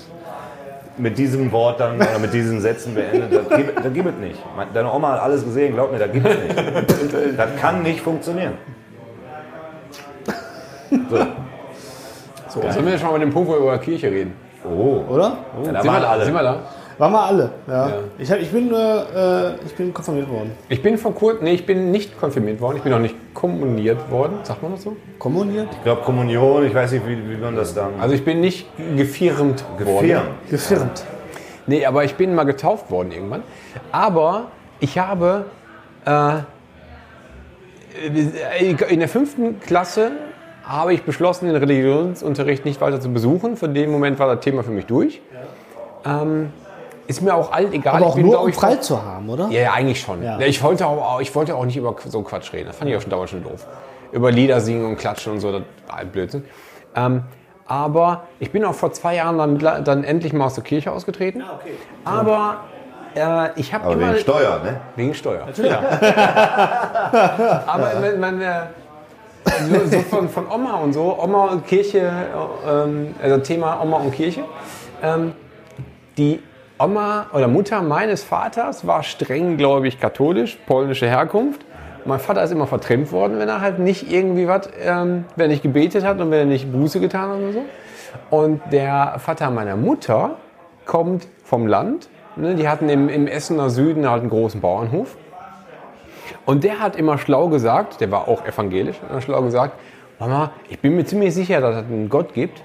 mit 0.98 1.18
diesem 1.18 1.50
Wort 1.52 1.80
dann 1.80 1.96
oder 1.96 2.18
mit 2.20 2.32
diesen 2.32 2.60
Sätzen 2.60 2.94
beendet. 2.94 3.32
Das 3.32 3.56
gibt, 3.58 3.76
das 3.84 3.92
gibt 3.92 4.06
es 4.08 4.14
nicht. 4.14 4.38
Deine 4.72 4.92
Oma 4.92 5.12
hat 5.12 5.20
alles 5.22 5.44
gesehen, 5.44 5.74
glaub 5.74 5.90
mir, 5.92 5.98
das 5.98 6.12
gibt 6.12 6.26
es 6.26 6.36
nicht. 6.36 6.56
Das 7.36 7.48
kann 7.60 7.82
nicht 7.82 8.00
funktionieren. 8.00 8.54
So, 12.48 12.62
sind 12.70 12.84
wir 12.84 12.92
jetzt 12.92 13.00
schon 13.00 13.10
mal 13.10 13.16
an 13.16 13.20
dem 13.20 13.30
Punkt, 13.30 13.48
wo 13.48 13.54
wir 13.54 13.58
über 13.58 13.78
Kirche 13.78 14.10
reden. 14.10 14.34
Oh, 14.64 15.02
Oder? 15.08 15.38
ja, 15.64 15.72
da 15.72 15.82
sind, 15.82 15.84
wir 15.84 15.92
waren 15.92 16.02
da, 16.02 16.08
alle. 16.08 16.24
sind 16.24 16.34
wir 16.34 16.42
da? 16.42 16.58
Waren 16.98 17.12
wir 17.12 17.22
alle, 17.22 17.50
ja. 17.66 17.88
Ja. 17.88 17.94
Ich, 18.18 18.32
hab, 18.32 18.40
ich, 18.40 18.50
bin, 18.50 18.72
äh, 18.72 19.54
ich 19.66 19.74
bin 19.76 19.92
konfirmiert 19.92 20.30
worden. 20.30 20.52
Ich 20.70 20.82
bin 20.82 20.96
vor 20.96 21.14
kurzem, 21.14 21.44
nee, 21.44 21.52
ich 21.52 21.66
bin 21.66 21.90
nicht 21.90 22.18
konfirmiert 22.18 22.60
worden. 22.60 22.78
Ich 22.78 22.82
bin 22.82 22.92
auch 22.94 22.98
nicht 22.98 23.14
kommuniert 23.34 24.10
worden. 24.10 24.38
Sagt 24.44 24.62
man 24.62 24.72
das 24.72 24.82
so? 24.82 24.96
Kommuniert? 25.18 25.68
Ich 25.72 25.82
glaube 25.82 26.02
Kommunion, 26.02 26.64
ich 26.64 26.74
weiß 26.74 26.92
nicht, 26.92 27.06
wie, 27.06 27.18
wie 27.30 27.36
man 27.36 27.54
das 27.54 27.74
dann. 27.74 28.00
Also 28.00 28.14
ich 28.14 28.24
bin 28.24 28.40
nicht 28.40 28.66
gefirmt 28.96 29.62
worden. 29.78 30.08
Gefirmt. 30.08 30.50
Gefirmt. 30.50 31.04
Nee, 31.66 31.84
aber 31.84 32.04
ich 32.04 32.14
bin 32.14 32.34
mal 32.34 32.44
getauft 32.44 32.90
worden 32.90 33.12
irgendwann. 33.12 33.42
Aber 33.92 34.46
ich 34.80 34.98
habe 34.98 35.44
äh, 36.06 36.38
in 38.88 39.00
der 39.00 39.08
fünften 39.08 39.60
Klasse 39.60 40.12
habe 40.66 40.92
ich 40.92 41.04
beschlossen, 41.04 41.46
den 41.46 41.56
Religionsunterricht 41.56 42.64
nicht 42.64 42.80
weiter 42.80 43.00
zu 43.00 43.12
besuchen. 43.12 43.56
Von 43.56 43.72
dem 43.72 43.90
Moment 43.90 44.18
war 44.18 44.34
das 44.34 44.44
Thema 44.44 44.64
für 44.64 44.72
mich 44.72 44.86
durch. 44.86 45.20
Ähm, 46.04 46.52
ist 47.06 47.22
mir 47.22 47.34
auch 47.34 47.52
alt 47.52 47.72
egal. 47.72 47.96
Aber 47.96 48.06
auch 48.06 48.16
ich 48.16 48.22
bin, 48.22 48.26
nur, 48.26 48.42
um 48.42 48.48
ich, 48.48 48.56
frei 48.56 48.76
zu 48.76 49.02
haben, 49.02 49.28
oder? 49.28 49.48
Ja, 49.50 49.62
ja, 49.62 49.72
eigentlich 49.72 50.00
schon. 50.00 50.22
Ja. 50.22 50.40
Ich, 50.40 50.62
wollte 50.62 50.86
auch, 50.86 51.20
ich 51.20 51.34
wollte 51.34 51.54
auch 51.54 51.64
nicht 51.64 51.76
über 51.76 51.94
so 52.06 52.22
Quatsch 52.22 52.52
reden. 52.52 52.66
Das 52.66 52.76
fand 52.76 52.90
ich 52.90 52.96
auch 52.96 53.00
schon 53.00 53.10
damals 53.10 53.30
schon 53.30 53.44
doof. 53.44 53.66
Über 54.10 54.32
Lieder 54.32 54.60
singen 54.60 54.84
und 54.84 54.96
klatschen 54.96 55.34
und 55.34 55.40
so, 55.40 55.52
das 55.52 55.62
war 55.86 55.98
ein 55.98 56.08
Blödsinn. 56.08 56.44
Ähm, 56.96 57.22
aber 57.66 58.22
ich 58.38 58.50
bin 58.50 58.64
auch 58.64 58.74
vor 58.74 58.92
zwei 58.92 59.16
Jahren 59.16 59.38
dann, 59.38 59.84
dann 59.84 60.04
endlich 60.04 60.32
mal 60.32 60.46
aus 60.46 60.54
der 60.54 60.64
Kirche 60.64 60.92
ausgetreten. 60.92 61.42
Aber 62.04 62.58
äh, 63.14 63.48
ich 63.56 63.74
habe 63.74 63.84
Aber 63.84 63.94
immer... 63.94 64.12
wegen 64.12 64.20
Steuer, 64.20 64.60
ne? 64.62 64.80
Wegen 64.94 65.14
Steuer. 65.14 65.46
Aber 67.66 67.92
wenn 68.00 68.20
man 68.20 68.40
äh, 68.40 68.60
so, 69.90 69.98
von, 70.00 70.28
von 70.28 70.44
Oma 70.50 70.74
und 70.76 70.92
so, 70.92 71.16
Oma 71.20 71.46
und 71.52 71.66
Kirche, 71.66 71.98
äh, 72.00 72.70
ähm, 72.70 73.14
also 73.22 73.38
Thema 73.38 73.80
Oma 73.82 73.98
und 73.98 74.12
Kirche. 74.12 74.44
Ähm, 75.02 75.32
die 76.16 76.40
Oma 76.78 77.26
oder 77.32 77.48
Mutter 77.48 77.82
meines 77.82 78.22
Vaters 78.22 78.86
war 78.86 79.02
streng, 79.02 79.56
glaube 79.56 79.88
ich, 79.88 80.00
katholisch, 80.00 80.58
polnische 80.66 81.06
Herkunft. 81.06 81.64
Mein 82.04 82.20
Vater 82.20 82.42
ist 82.42 82.52
immer 82.52 82.66
vertrennt 82.66 83.10
worden, 83.12 83.38
wenn 83.38 83.48
er 83.48 83.60
halt 83.60 83.78
nicht 83.78 84.10
irgendwie 84.12 84.46
was, 84.46 84.68
ähm, 84.80 85.24
wenn 85.34 85.46
er 85.46 85.48
nicht 85.48 85.62
gebetet 85.62 86.04
hat 86.04 86.20
und 86.20 86.30
wenn 86.30 86.38
er 86.40 86.44
nicht 86.44 86.70
Buße 86.70 87.00
getan 87.00 87.30
hat 87.30 87.38
und 87.38 87.52
so. 87.52 87.62
Und 88.30 88.60
der 88.72 89.16
Vater 89.18 89.50
meiner 89.50 89.76
Mutter 89.76 90.36
kommt 90.84 91.26
vom 91.42 91.66
Land. 91.66 92.08
Ne, 92.36 92.54
die 92.54 92.68
hatten 92.68 92.88
im, 92.88 93.08
im 93.08 93.26
Essener 93.26 93.70
Süden 93.70 94.08
halt 94.08 94.20
einen 94.20 94.30
großen 94.30 94.60
Bauernhof. 94.60 95.16
Und 96.44 96.64
der 96.64 96.80
hat 96.80 96.96
immer 96.96 97.18
schlau 97.18 97.48
gesagt, 97.48 98.00
der 98.00 98.10
war 98.10 98.28
auch 98.28 98.44
evangelisch, 98.44 98.96
hat 99.02 99.10
immer 99.10 99.20
schlau 99.20 99.42
gesagt, 99.42 99.78
Mama, 100.18 100.52
ich 100.68 100.78
bin 100.78 100.96
mir 100.96 101.04
ziemlich 101.04 101.34
sicher, 101.34 101.60
dass 101.60 101.76
es 101.76 101.84
einen 101.84 102.08
Gott 102.08 102.32
gibt, 102.32 102.62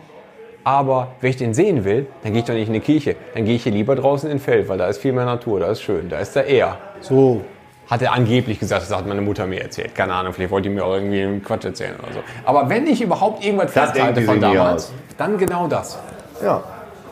aber 0.63 1.07
wenn 1.19 1.31
ich 1.31 1.37
den 1.37 1.53
sehen 1.53 1.83
will, 1.83 2.07
dann 2.23 2.33
gehe 2.33 2.41
ich 2.41 2.47
doch 2.47 2.53
nicht 2.53 2.67
in 2.67 2.73
die 2.73 2.79
Kirche. 2.79 3.15
Dann 3.33 3.45
gehe 3.45 3.55
ich 3.55 3.63
hier 3.63 3.71
lieber 3.71 3.95
draußen 3.95 4.29
in 4.29 4.39
Feld, 4.39 4.69
weil 4.69 4.77
da 4.77 4.87
ist 4.87 4.99
viel 4.99 5.11
mehr 5.11 5.25
Natur, 5.25 5.59
da 5.59 5.67
ist 5.67 5.81
schön, 5.81 6.07
da 6.07 6.19
ist 6.19 6.35
der 6.35 6.45
er. 6.45 6.77
So 7.01 7.41
hat 7.89 8.01
er 8.01 8.13
angeblich 8.13 8.57
gesagt, 8.57 8.83
das 8.83 8.95
hat 8.95 9.05
meine 9.05 9.21
Mutter 9.21 9.45
mir 9.45 9.61
erzählt. 9.61 9.93
Keine 9.93 10.13
Ahnung, 10.13 10.31
vielleicht 10.31 10.51
wollte 10.51 10.69
die 10.69 10.75
mir 10.75 10.85
auch 10.85 10.93
irgendwie 10.93 11.23
einen 11.23 11.43
Quatsch 11.43 11.65
erzählen 11.65 11.95
oder 12.01 12.13
so. 12.13 12.19
Aber 12.45 12.69
wenn 12.69 12.87
ich 12.87 13.01
überhaupt 13.01 13.43
irgendwas 13.43 13.73
Das 13.73 13.91
festhalte 13.91 14.21
von 14.21 14.39
damals, 14.39 14.93
dann 15.17 15.37
genau 15.37 15.67
das. 15.67 15.99
Ja. 16.41 16.63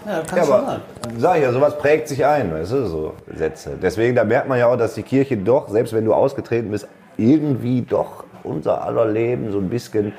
Ja, 0.09 0.21
kann 0.27 0.37
Ja, 0.39 0.43
schon 0.45 0.53
aber 0.55 0.67
sein. 0.67 0.81
sag 1.19 1.37
ich 1.37 1.43
ja, 1.43 1.51
sowas 1.51 1.77
prägt 1.77 2.07
sich 2.07 2.25
ein, 2.25 2.51
weißt 2.51 2.71
du, 2.71 2.85
so 2.87 3.13
Sätze. 3.35 3.71
Deswegen, 3.81 4.15
da 4.15 4.23
merkt 4.23 4.49
man 4.49 4.57
ja 4.57 4.65
auch, 4.67 4.75
dass 4.77 4.95
die 4.95 5.03
Kirche 5.03 5.37
doch, 5.37 5.69
selbst 5.69 5.93
wenn 5.93 6.03
du 6.03 6.13
ausgetreten 6.13 6.71
bist, 6.71 6.87
irgendwie 7.17 7.81
doch 7.83 8.23
unser 8.43 8.83
aller 8.83 9.05
Leben 9.05 9.51
so 9.51 9.59
ein 9.59 9.69
bisschen 9.69 10.13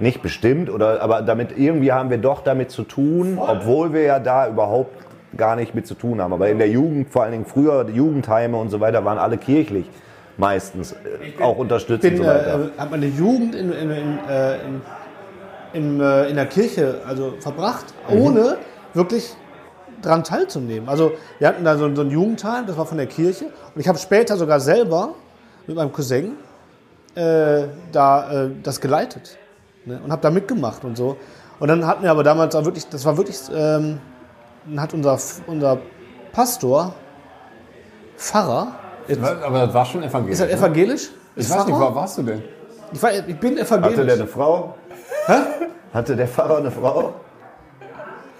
nicht 0.00 0.22
bestimmt 0.22 0.70
oder 0.70 1.00
aber 1.02 1.22
damit 1.22 1.56
irgendwie 1.56 1.92
haben 1.92 2.10
wir 2.10 2.18
doch 2.18 2.42
damit 2.42 2.70
zu 2.72 2.82
tun, 2.82 3.38
obwohl 3.40 3.92
wir 3.92 4.02
ja 4.02 4.18
da 4.18 4.48
überhaupt 4.48 4.94
gar 5.36 5.54
nicht 5.56 5.74
mit 5.74 5.86
zu 5.86 5.94
tun 5.94 6.20
haben. 6.20 6.32
Aber 6.32 6.48
in 6.48 6.58
der 6.58 6.68
Jugend, 6.68 7.10
vor 7.10 7.22
allen 7.22 7.32
Dingen 7.32 7.46
früher, 7.46 7.84
die 7.84 7.92
Jugendheime 7.94 8.56
und 8.56 8.70
so 8.70 8.80
weiter, 8.80 9.04
waren 9.04 9.18
alle 9.18 9.36
kirchlich 9.38 9.88
meistens 10.36 10.92
äh, 10.92 11.42
auch 11.42 11.58
unterstützt 11.58 12.02
bin, 12.02 12.12
und 12.14 12.18
so 12.18 12.24
weiter. 12.26 12.60
äh, 12.76 12.80
habe 12.80 12.90
meine 12.92 13.06
Jugend 13.06 13.54
in, 13.54 13.72
in, 13.72 13.90
in, 13.90 14.18
äh, 14.28 14.54
in, 14.64 14.80
in, 15.74 16.00
äh, 16.00 16.28
in 16.30 16.36
der 16.36 16.46
Kirche 16.46 17.00
also 17.06 17.34
verbracht, 17.40 17.86
Mhm. 18.10 18.20
ohne 18.20 18.56
wirklich 18.94 19.34
daran 20.02 20.24
teilzunehmen. 20.24 20.88
Also 20.88 21.12
wir 21.38 21.48
hatten 21.48 21.64
da 21.64 21.76
so, 21.76 21.92
so 21.94 22.02
ein 22.02 22.10
Jugendheim, 22.10 22.66
das 22.66 22.76
war 22.76 22.86
von 22.86 22.98
der 22.98 23.06
Kirche. 23.06 23.46
Und 23.46 23.80
ich 23.80 23.88
habe 23.88 23.98
später 23.98 24.36
sogar 24.36 24.60
selber 24.60 25.14
mit 25.66 25.76
meinem 25.76 25.92
Cousin 25.92 26.36
äh, 27.14 27.64
da 27.92 28.44
äh, 28.44 28.50
das 28.62 28.80
geleitet 28.80 29.36
ne? 29.84 30.00
und 30.04 30.12
habe 30.12 30.22
da 30.22 30.30
mitgemacht 30.30 30.84
und 30.84 30.96
so. 30.96 31.16
Und 31.58 31.68
dann 31.68 31.86
hatten 31.86 32.04
wir 32.04 32.10
aber 32.10 32.22
damals 32.22 32.54
auch 32.54 32.64
wirklich, 32.64 32.88
das 32.88 33.04
war 33.04 33.16
wirklich, 33.16 33.38
ähm, 33.52 33.98
dann 34.66 34.80
hat 34.80 34.94
unser, 34.94 35.18
unser 35.46 35.78
Pastor, 36.32 36.94
Pfarrer, 38.16 38.72
jetzt, 39.08 39.22
Aber 39.22 39.66
das 39.66 39.74
war 39.74 39.84
schon 39.84 40.02
evangelisch. 40.02 40.34
ist 40.34 40.40
er 40.40 40.50
evangelisch? 40.52 41.10
Ich 41.34 41.42
Ist 41.44 41.50
weiß 41.50 41.66
nicht, 41.66 41.76
Pfarrer? 41.76 41.90
wo 41.92 41.94
warst 41.96 42.18
du 42.18 42.22
denn? 42.22 42.42
Ich, 42.92 43.02
war, 43.02 43.12
ich 43.12 43.38
bin 43.38 43.58
Hatte 43.58 43.64
der 43.64 43.78
evangelisch. 43.80 44.12
eine 44.14 44.26
Frau? 44.26 44.74
Hatte 45.92 46.16
der 46.16 46.28
Pfarrer 46.28 46.58
eine 46.58 46.70
Frau? 46.70 47.14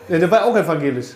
Ja, 0.09 0.18
der 0.18 0.30
war 0.30 0.44
auch 0.46 0.56
evangelisch. 0.56 1.09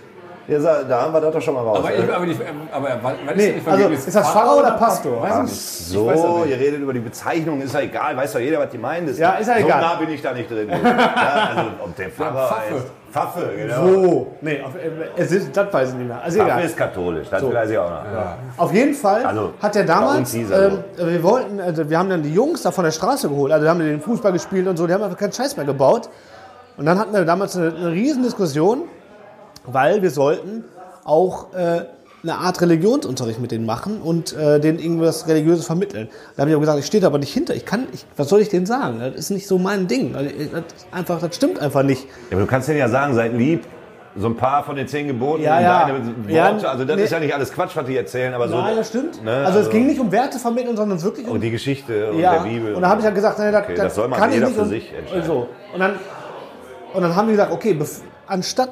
Ja, 0.49 0.59
da 0.59 1.03
haben 1.03 1.13
wir 1.15 1.21
das 1.21 1.33
doch 1.35 1.41
schon 1.41 1.55
mal 1.55 1.61
raus. 1.61 1.79
Aber, 1.79 1.89
ne? 1.91 1.95
ich, 2.05 2.13
aber, 2.13 2.27
die, 2.27 2.37
aber 2.73 2.89
wann, 3.01 3.15
wann 3.25 3.37
Nee, 3.37 3.51
ist, 3.51 3.69
also 3.69 3.89
ist 3.89 4.13
das 4.17 4.29
Pfarrer 4.29 4.57
oder 4.59 4.71
Pastor? 4.73 5.23
Weiß 5.23 5.33
Ach 5.35 5.45
ich 5.45 5.51
nicht. 5.51 5.61
so, 5.61 6.01
Ich 6.03 6.07
weiß 6.17 6.23
das 6.23 6.31
nicht. 6.37 6.49
ihr 6.51 6.59
redet 6.59 6.81
über 6.81 6.93
die 6.93 6.99
Bezeichnung, 7.01 7.63
ist 7.63 7.73
ja 7.75 7.81
egal, 7.81 8.17
weiß 8.17 8.33
doch 8.33 8.41
jeder, 8.41 8.59
was 8.59 8.71
die 8.71 8.79
meint. 8.79 9.09
Ist 9.09 9.21
Ja, 9.21 9.35
ist 9.35 9.47
ja 9.47 9.55
so 9.61 9.65
egal. 9.67 9.81
nah 9.81 9.95
bin 9.95 10.11
ich 10.11 10.21
da 10.21 10.33
nicht 10.33 10.51
drin. 10.51 10.69
ja, 10.69 11.49
also, 11.57 11.71
ob 11.85 11.95
der 11.97 12.11
Pfarrer 12.11 12.49
Pfaffe. 12.49 12.75
heißt. 12.75 12.87
Pfaffe, 13.13 13.51
genau. 13.57 13.85
Wo? 13.85 14.27
Nee, 14.41 14.61
auf, 14.63 14.75
äh, 14.75 14.89
es 15.17 15.31
ist, 15.31 15.57
das 15.57 15.73
weiß 15.73 15.91
ich 15.91 15.95
nicht 15.95 16.09
mehr. 16.09 16.21
Also 16.21 16.39
Pfaffe 16.39 16.51
egal. 16.51 16.65
ist 16.65 16.77
katholisch, 16.77 17.29
das 17.31 17.43
weiß 17.55 17.71
ich 17.71 17.79
auch 17.79 17.91
noch. 17.91 18.05
Ja. 18.13 18.37
Auf 18.57 18.73
jeden 18.75 18.95
Fall 18.95 19.25
Also, 19.25 19.51
hat 19.63 19.77
er 19.77 19.85
damals, 19.85 20.35
ähm, 20.35 20.49
wir 20.97 21.23
wollten, 21.23 21.61
also 21.61 21.89
wir 21.89 21.99
haben 21.99 22.11
dann 22.11 22.23
die 22.25 22.35
Jungs 22.35 22.63
da 22.63 22.73
von 22.73 22.85
der 22.85 22.91
Straße 22.91 23.29
geholt, 23.29 23.53
also 23.53 23.63
wir 23.65 23.71
haben 23.71 23.79
den 23.79 24.01
Fußball 24.01 24.33
gespielt 24.33 24.67
und 24.67 24.77
so, 24.77 24.89
die 24.89 24.93
haben 24.95 25.03
einfach 25.05 25.19
keinen 25.19 25.33
Scheiß 25.33 25.57
mehr 25.57 25.67
gebaut. 25.67 26.09
Und 26.77 26.87
dann 26.87 26.99
hatten 26.99 27.13
wir 27.13 27.25
damals 27.25 27.57
eine, 27.57 27.75
eine 27.75 27.93
riesen 27.93 28.23
Diskussion, 28.23 28.83
weil 29.67 30.03
wir 30.03 30.11
sollten 30.11 30.65
auch 31.05 31.53
äh, 31.55 31.83
eine 32.23 32.35
Art 32.39 32.61
Religionsunterricht 32.61 33.41
mit 33.41 33.51
denen 33.51 33.67
machen 33.67 34.01
und 34.01 34.33
äh, 34.37 34.61
denen 34.61 34.79
irgendwas 34.79 35.27
Religiöses 35.27 35.67
vermitteln. 35.67 36.09
Da 36.37 36.43
habe 36.43 36.51
ich 36.51 36.55
aber 36.57 36.61
gesagt, 36.61 36.79
ich 36.79 36.87
stehe 36.87 37.01
da 37.01 37.09
aber 37.09 37.19
nicht 37.19 37.33
hinter. 37.33 37.55
Ich 37.55 37.65
kann, 37.67 37.87
ich, 37.93 38.07
was 38.17 38.29
soll 38.29 38.41
ich 38.41 38.49
denen 38.49 38.67
sagen? 38.67 39.01
Das 39.01 39.15
ist 39.17 39.31
nicht 39.31 39.47
so 39.47 39.59
mein 39.59 39.89
Ding. 39.89 40.15
Also, 40.15 40.31
Das, 40.31 40.39
ist 40.43 40.87
einfach, 40.93 41.21
das 41.21 41.35
stimmt 41.37 41.59
einfach 41.61 41.83
nicht. 41.83 42.07
aber 42.31 42.41
du 42.43 42.47
kannst 42.47 42.69
denen 42.69 42.79
ja 42.79 42.89
sagen, 42.89 43.15
seid 43.15 43.35
lieb. 43.35 43.65
So 44.15 44.27
ein 44.27 44.37
paar 44.37 44.63
von 44.63 44.77
den 44.77 44.87
zehn 44.87 45.07
Geboten, 45.07 45.43
Ja, 45.43 45.59
ja. 45.59 45.87
deine 45.87 46.05
Worte, 46.07 46.31
Ja, 46.35 46.51
also 46.69 46.85
das 46.85 46.97
nee. 46.97 47.05
ist 47.05 47.13
ja 47.13 47.19
nicht 47.19 47.35
alles 47.35 47.51
Quatsch, 47.51 47.75
was 47.75 47.87
die 47.87 47.97
erzählen, 47.97 48.35
aber 48.35 48.47
so 48.47 48.59
Nein, 48.59 48.77
das 48.77 48.89
stimmt. 48.89 49.25
Ne, 49.25 49.31
also, 49.39 49.53
es 49.53 49.57
also- 49.57 49.71
ging 49.71 49.87
nicht 49.87 49.99
um 49.99 50.13
Werte 50.13 50.39
vermitteln, 50.39 50.77
sondern 50.77 51.03
wirklich 51.03 51.27
um 51.27 51.33
und 51.33 51.41
die 51.41 51.51
Geschichte 51.51 52.11
und 52.11 52.19
ja, 52.19 52.35
der 52.35 52.51
Bibel. 52.51 52.75
Und 52.75 52.83
da 52.83 52.91
habe 52.91 53.01
ich 53.01 53.07
ja 53.07 53.11
gesagt, 53.11 53.39
nee, 53.39 53.51
das, 53.51 53.63
Okay, 53.63 53.75
das, 53.75 53.85
das 53.85 53.95
soll 53.95 54.09
man 54.09 54.19
kann 54.21 54.29
ich 54.29 54.35
jeder 54.35 54.49
nicht 54.49 54.57
für 54.57 54.63
und, 54.65 54.69
sich 54.69 54.93
entscheiden. 54.93 55.25
So. 55.25 55.49
und, 55.73 55.81
dann, 55.81 55.95
und 56.95 57.03
dann 57.03 57.17
haben 57.17 57.27
die 57.29 57.33
gesagt, 57.33 57.53
okay, 57.53 57.79
anstatt 58.27 58.71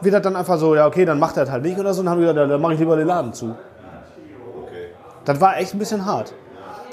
wird 0.00 0.14
das 0.14 0.22
dann 0.22 0.36
einfach 0.36 0.58
so, 0.58 0.74
ja, 0.74 0.86
okay, 0.86 1.04
dann 1.04 1.18
macht 1.18 1.36
er 1.36 1.44
das 1.44 1.52
halt 1.52 1.62
nicht 1.62 1.78
oder 1.78 1.94
so, 1.94 2.02
dann 2.02 2.10
haben 2.10 2.18
die 2.18 2.22
gesagt, 2.22 2.38
ja, 2.38 2.46
dann 2.46 2.60
mache 2.60 2.74
ich 2.74 2.78
lieber 2.78 2.96
den 2.96 3.06
Laden 3.06 3.32
zu. 3.32 3.54
Das 5.24 5.40
war 5.40 5.58
echt 5.58 5.74
ein 5.74 5.78
bisschen 5.78 6.04
hart. 6.04 6.32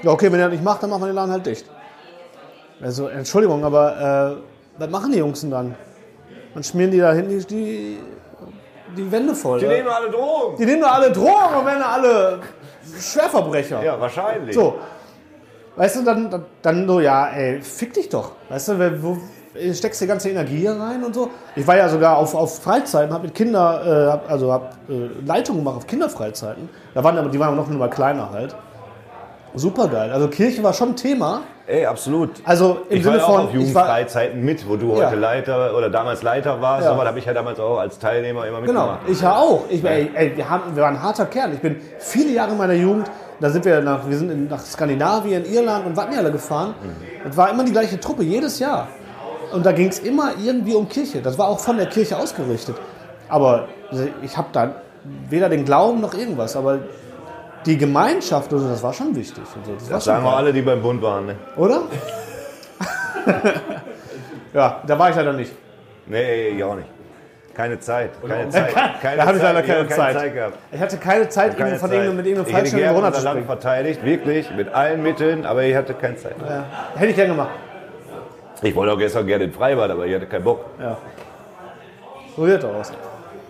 Ja, 0.01 0.11
okay, 0.11 0.31
wenn 0.31 0.39
er 0.39 0.47
das 0.47 0.53
nicht 0.53 0.63
macht, 0.63 0.83
dann 0.83 0.89
machen 0.89 1.01
wir 1.01 1.07
den 1.07 1.15
Laden 1.15 1.31
halt 1.31 1.45
dicht. 1.45 1.65
Also, 2.81 3.07
Entschuldigung, 3.07 3.63
aber 3.63 4.37
äh, 4.37 4.79
was 4.79 4.89
machen 4.89 5.11
die 5.11 5.19
Jungs 5.19 5.41
denn 5.41 5.51
dann? 5.51 5.75
Dann 6.53 6.63
schmieren 6.63 6.91
die 6.91 6.99
da 6.99 7.13
hinten 7.13 7.45
die, 7.47 7.99
die, 8.97 9.11
Wände 9.11 9.35
voll. 9.35 9.59
die 9.59 9.65
oder? 9.65 9.75
nehmen 9.75 9.89
alle 9.89 10.09
Drogen. 10.09 10.57
die 10.57 10.65
nehmen 10.65 10.81
doch 10.81 10.91
alle 10.91 11.11
Drogen 11.11 11.55
und 11.59 11.65
werden 11.65 11.83
alle 11.83 12.39
Schwerverbrecher. 12.99 13.83
Ja, 13.83 13.99
wahrscheinlich. 13.99 14.55
So. 14.55 14.75
Weißt 15.75 15.95
du, 15.95 16.03
dann, 16.03 16.29
dann, 16.29 16.45
dann 16.61 16.87
so, 16.87 16.99
ja, 16.99 17.27
ey, 17.29 17.61
fick 17.61 17.93
dich 17.93 18.09
doch. 18.09 18.33
Weißt 18.49 18.69
du, 18.69 19.03
wo 19.03 19.17
steckst 19.73 20.01
die 20.01 20.07
ganze 20.07 20.29
Energie 20.29 20.57
hier 20.57 20.71
rein 20.79 21.03
und 21.03 21.13
so? 21.13 21.29
Ich 21.55 21.65
war 21.67 21.77
ja 21.77 21.87
sogar 21.89 22.17
auf, 22.17 22.33
auf 22.35 22.61
Freizeiten, 22.61 23.13
hab 23.13 23.23
mit 23.23 23.33
Kinder, 23.35 24.19
äh, 24.27 24.31
also 24.31 24.51
hab 24.51 24.73
äh, 24.89 25.09
Leitungen 25.25 25.61
gemacht 25.63 25.77
auf 25.77 25.87
Kinderfreizeiten. 25.87 26.69
Da 26.93 27.03
waren 27.03 27.17
aber, 27.17 27.29
die 27.29 27.39
waren 27.39 27.55
noch 27.55 27.67
mal 27.69 27.89
kleiner 27.89 28.31
halt. 28.31 28.55
Super 29.55 29.87
geil. 29.87 30.11
Also 30.11 30.27
Kirche 30.29 30.63
war 30.63 30.73
schon 30.73 30.89
ein 30.89 30.95
Thema. 30.95 31.41
Ey, 31.67 31.85
absolut. 31.85 32.31
Also 32.43 32.79
im 32.89 32.97
ich 32.97 33.03
Sinne 33.03 33.17
war 33.17 33.21
ja 33.21 33.27
auch 33.27 33.43
auf 33.45 33.53
Jugendfreizeiten 33.53 34.43
mit, 34.43 34.67
wo 34.67 34.75
du 34.75 34.97
Ja. 34.97 35.05
heute 35.07 35.15
Leiter 35.15 35.77
oder 35.77 35.89
damals 35.91 36.23
Leiter 36.23 36.59
warst, 36.59 36.85
Ja. 36.85 36.91
aber 36.91 37.03
da 37.03 37.09
habe 37.09 37.19
ich 37.19 37.25
ja 37.25 37.33
damals 37.33 37.59
auch 37.59 37.77
als 37.77 37.99
Teilnehmer 37.99 38.47
immer 38.47 38.61
Genau, 38.61 38.81
mitgemacht. 38.93 38.99
ich 39.09 39.21
ja 39.21 39.35
auch. 39.35 39.61
Ich, 39.69 39.83
ey, 39.83 40.11
ey, 40.13 40.35
wir, 40.35 40.49
haben, 40.49 40.75
wir 40.75 40.81
waren 40.83 40.95
ein 40.95 41.03
harter 41.03 41.25
Kern. 41.27 41.53
Ich 41.53 41.59
bin 41.59 41.77
viele 41.99 42.31
Jahre 42.33 42.51
in 42.51 42.57
meiner 42.57 42.73
Jugend, 42.73 43.09
da 43.39 43.49
sind 43.49 43.63
wir 43.63 43.79
nach, 43.81 44.09
wir 44.09 44.17
sind 44.17 44.31
in, 44.31 44.47
nach 44.47 44.59
Skandinavien, 44.59 45.45
Irland 45.45 45.85
und 45.85 45.95
Wattenjälle 45.95 46.31
gefahren. 46.31 46.73
Es 47.29 47.37
war 47.37 47.49
immer 47.51 47.63
die 47.63 47.71
gleiche 47.71 47.99
Truppe, 47.99 48.23
jedes 48.23 48.57
Jahr. 48.59 48.87
Und 49.53 49.65
da 49.65 49.71
ging 49.71 49.87
es 49.89 49.99
immer 49.99 50.31
irgendwie 50.43 50.73
um 50.73 50.89
Kirche. 50.89 51.21
Das 51.21 51.37
war 51.37 51.47
auch 51.47 51.59
von 51.59 51.77
der 51.77 51.85
Kirche 51.87 52.17
ausgerichtet. 52.17 52.75
Aber 53.29 53.67
ich 54.21 54.35
habe 54.35 54.47
da 54.51 54.75
weder 55.29 55.49
den 55.49 55.63
Glauben 55.65 56.01
noch 56.01 56.13
irgendwas. 56.13 56.55
Aber 56.55 56.79
die 57.65 57.77
Gemeinschaft, 57.77 58.51
und 58.51 58.59
so, 58.59 58.67
das 58.67 58.83
war 58.83 58.93
schon 58.93 59.15
wichtig. 59.15 59.43
So. 59.65 59.73
Das, 59.73 59.87
Das 59.89 60.05
sagen 60.05 60.23
wir 60.25 60.35
alle, 60.35 60.51
die 60.51 60.61
beim 60.61 60.81
Bund 60.81 61.01
waren. 61.01 61.27
Ne? 61.27 61.35
Oder? 61.55 61.83
ja, 64.53 64.81
da 64.85 64.99
war 64.99 65.09
ich 65.09 65.15
leider 65.15 65.33
nicht. 65.33 65.51
Nee, 66.05 66.49
ich 66.49 66.63
auch 66.63 66.75
nicht. 66.75 66.87
Keine 67.53 67.79
Zeit. 67.79 68.11
Keine 68.27 68.49
Zeit. 68.49 68.73
Keine 69.01 69.17
Da 69.17 69.25
habe 69.27 69.37
ich 69.37 69.43
leider 69.43 69.59
Ich 69.59 69.67
keine 69.67 69.79
habe 69.81 69.89
Zeit. 69.89 70.33
gehabt. 70.33 70.57
Ich 70.71 70.81
hatte 70.81 70.97
keine 70.97 71.29
Zeit, 71.29 71.55
Keine 71.55 71.75
von 71.77 71.89
Zeit. 71.89 71.91
irgendeinem, 71.99 72.17
mit 72.17 72.25
irgendeinem 72.25 72.49
ich 72.49 72.53
hätte 72.55 72.69
Fallschirm 72.71 72.79
gerne 72.79 72.97
unser 72.97 73.01
Land 73.01 73.15
runterzuspringen. 73.15 73.45
verteidigt, 73.47 74.03
wirklich, 74.05 74.51
mit 74.57 74.73
allen 74.73 75.03
Mitteln, 75.03 75.45
aber 75.45 75.63
ich 75.63 75.75
hatte 75.75 75.93
keine 75.93 76.15
Zeit. 76.15 76.35
Ja. 76.43 76.65
Hätte 76.95 77.11
ich 77.11 77.15
gern 77.15 77.27
gemacht. 77.29 77.51
Ich 78.63 78.75
wollte 78.75 78.93
auch 78.93 78.97
gestern 78.97 79.27
gerne 79.27 79.43
in 79.43 79.51
Freibad, 79.51 79.91
aber 79.91 80.05
ich 80.05 80.15
hatte 80.15 80.25
keinen 80.25 80.43
Bock. 80.43 80.65
So 82.35 82.47
wird 82.47 82.63
aus. 82.63 82.91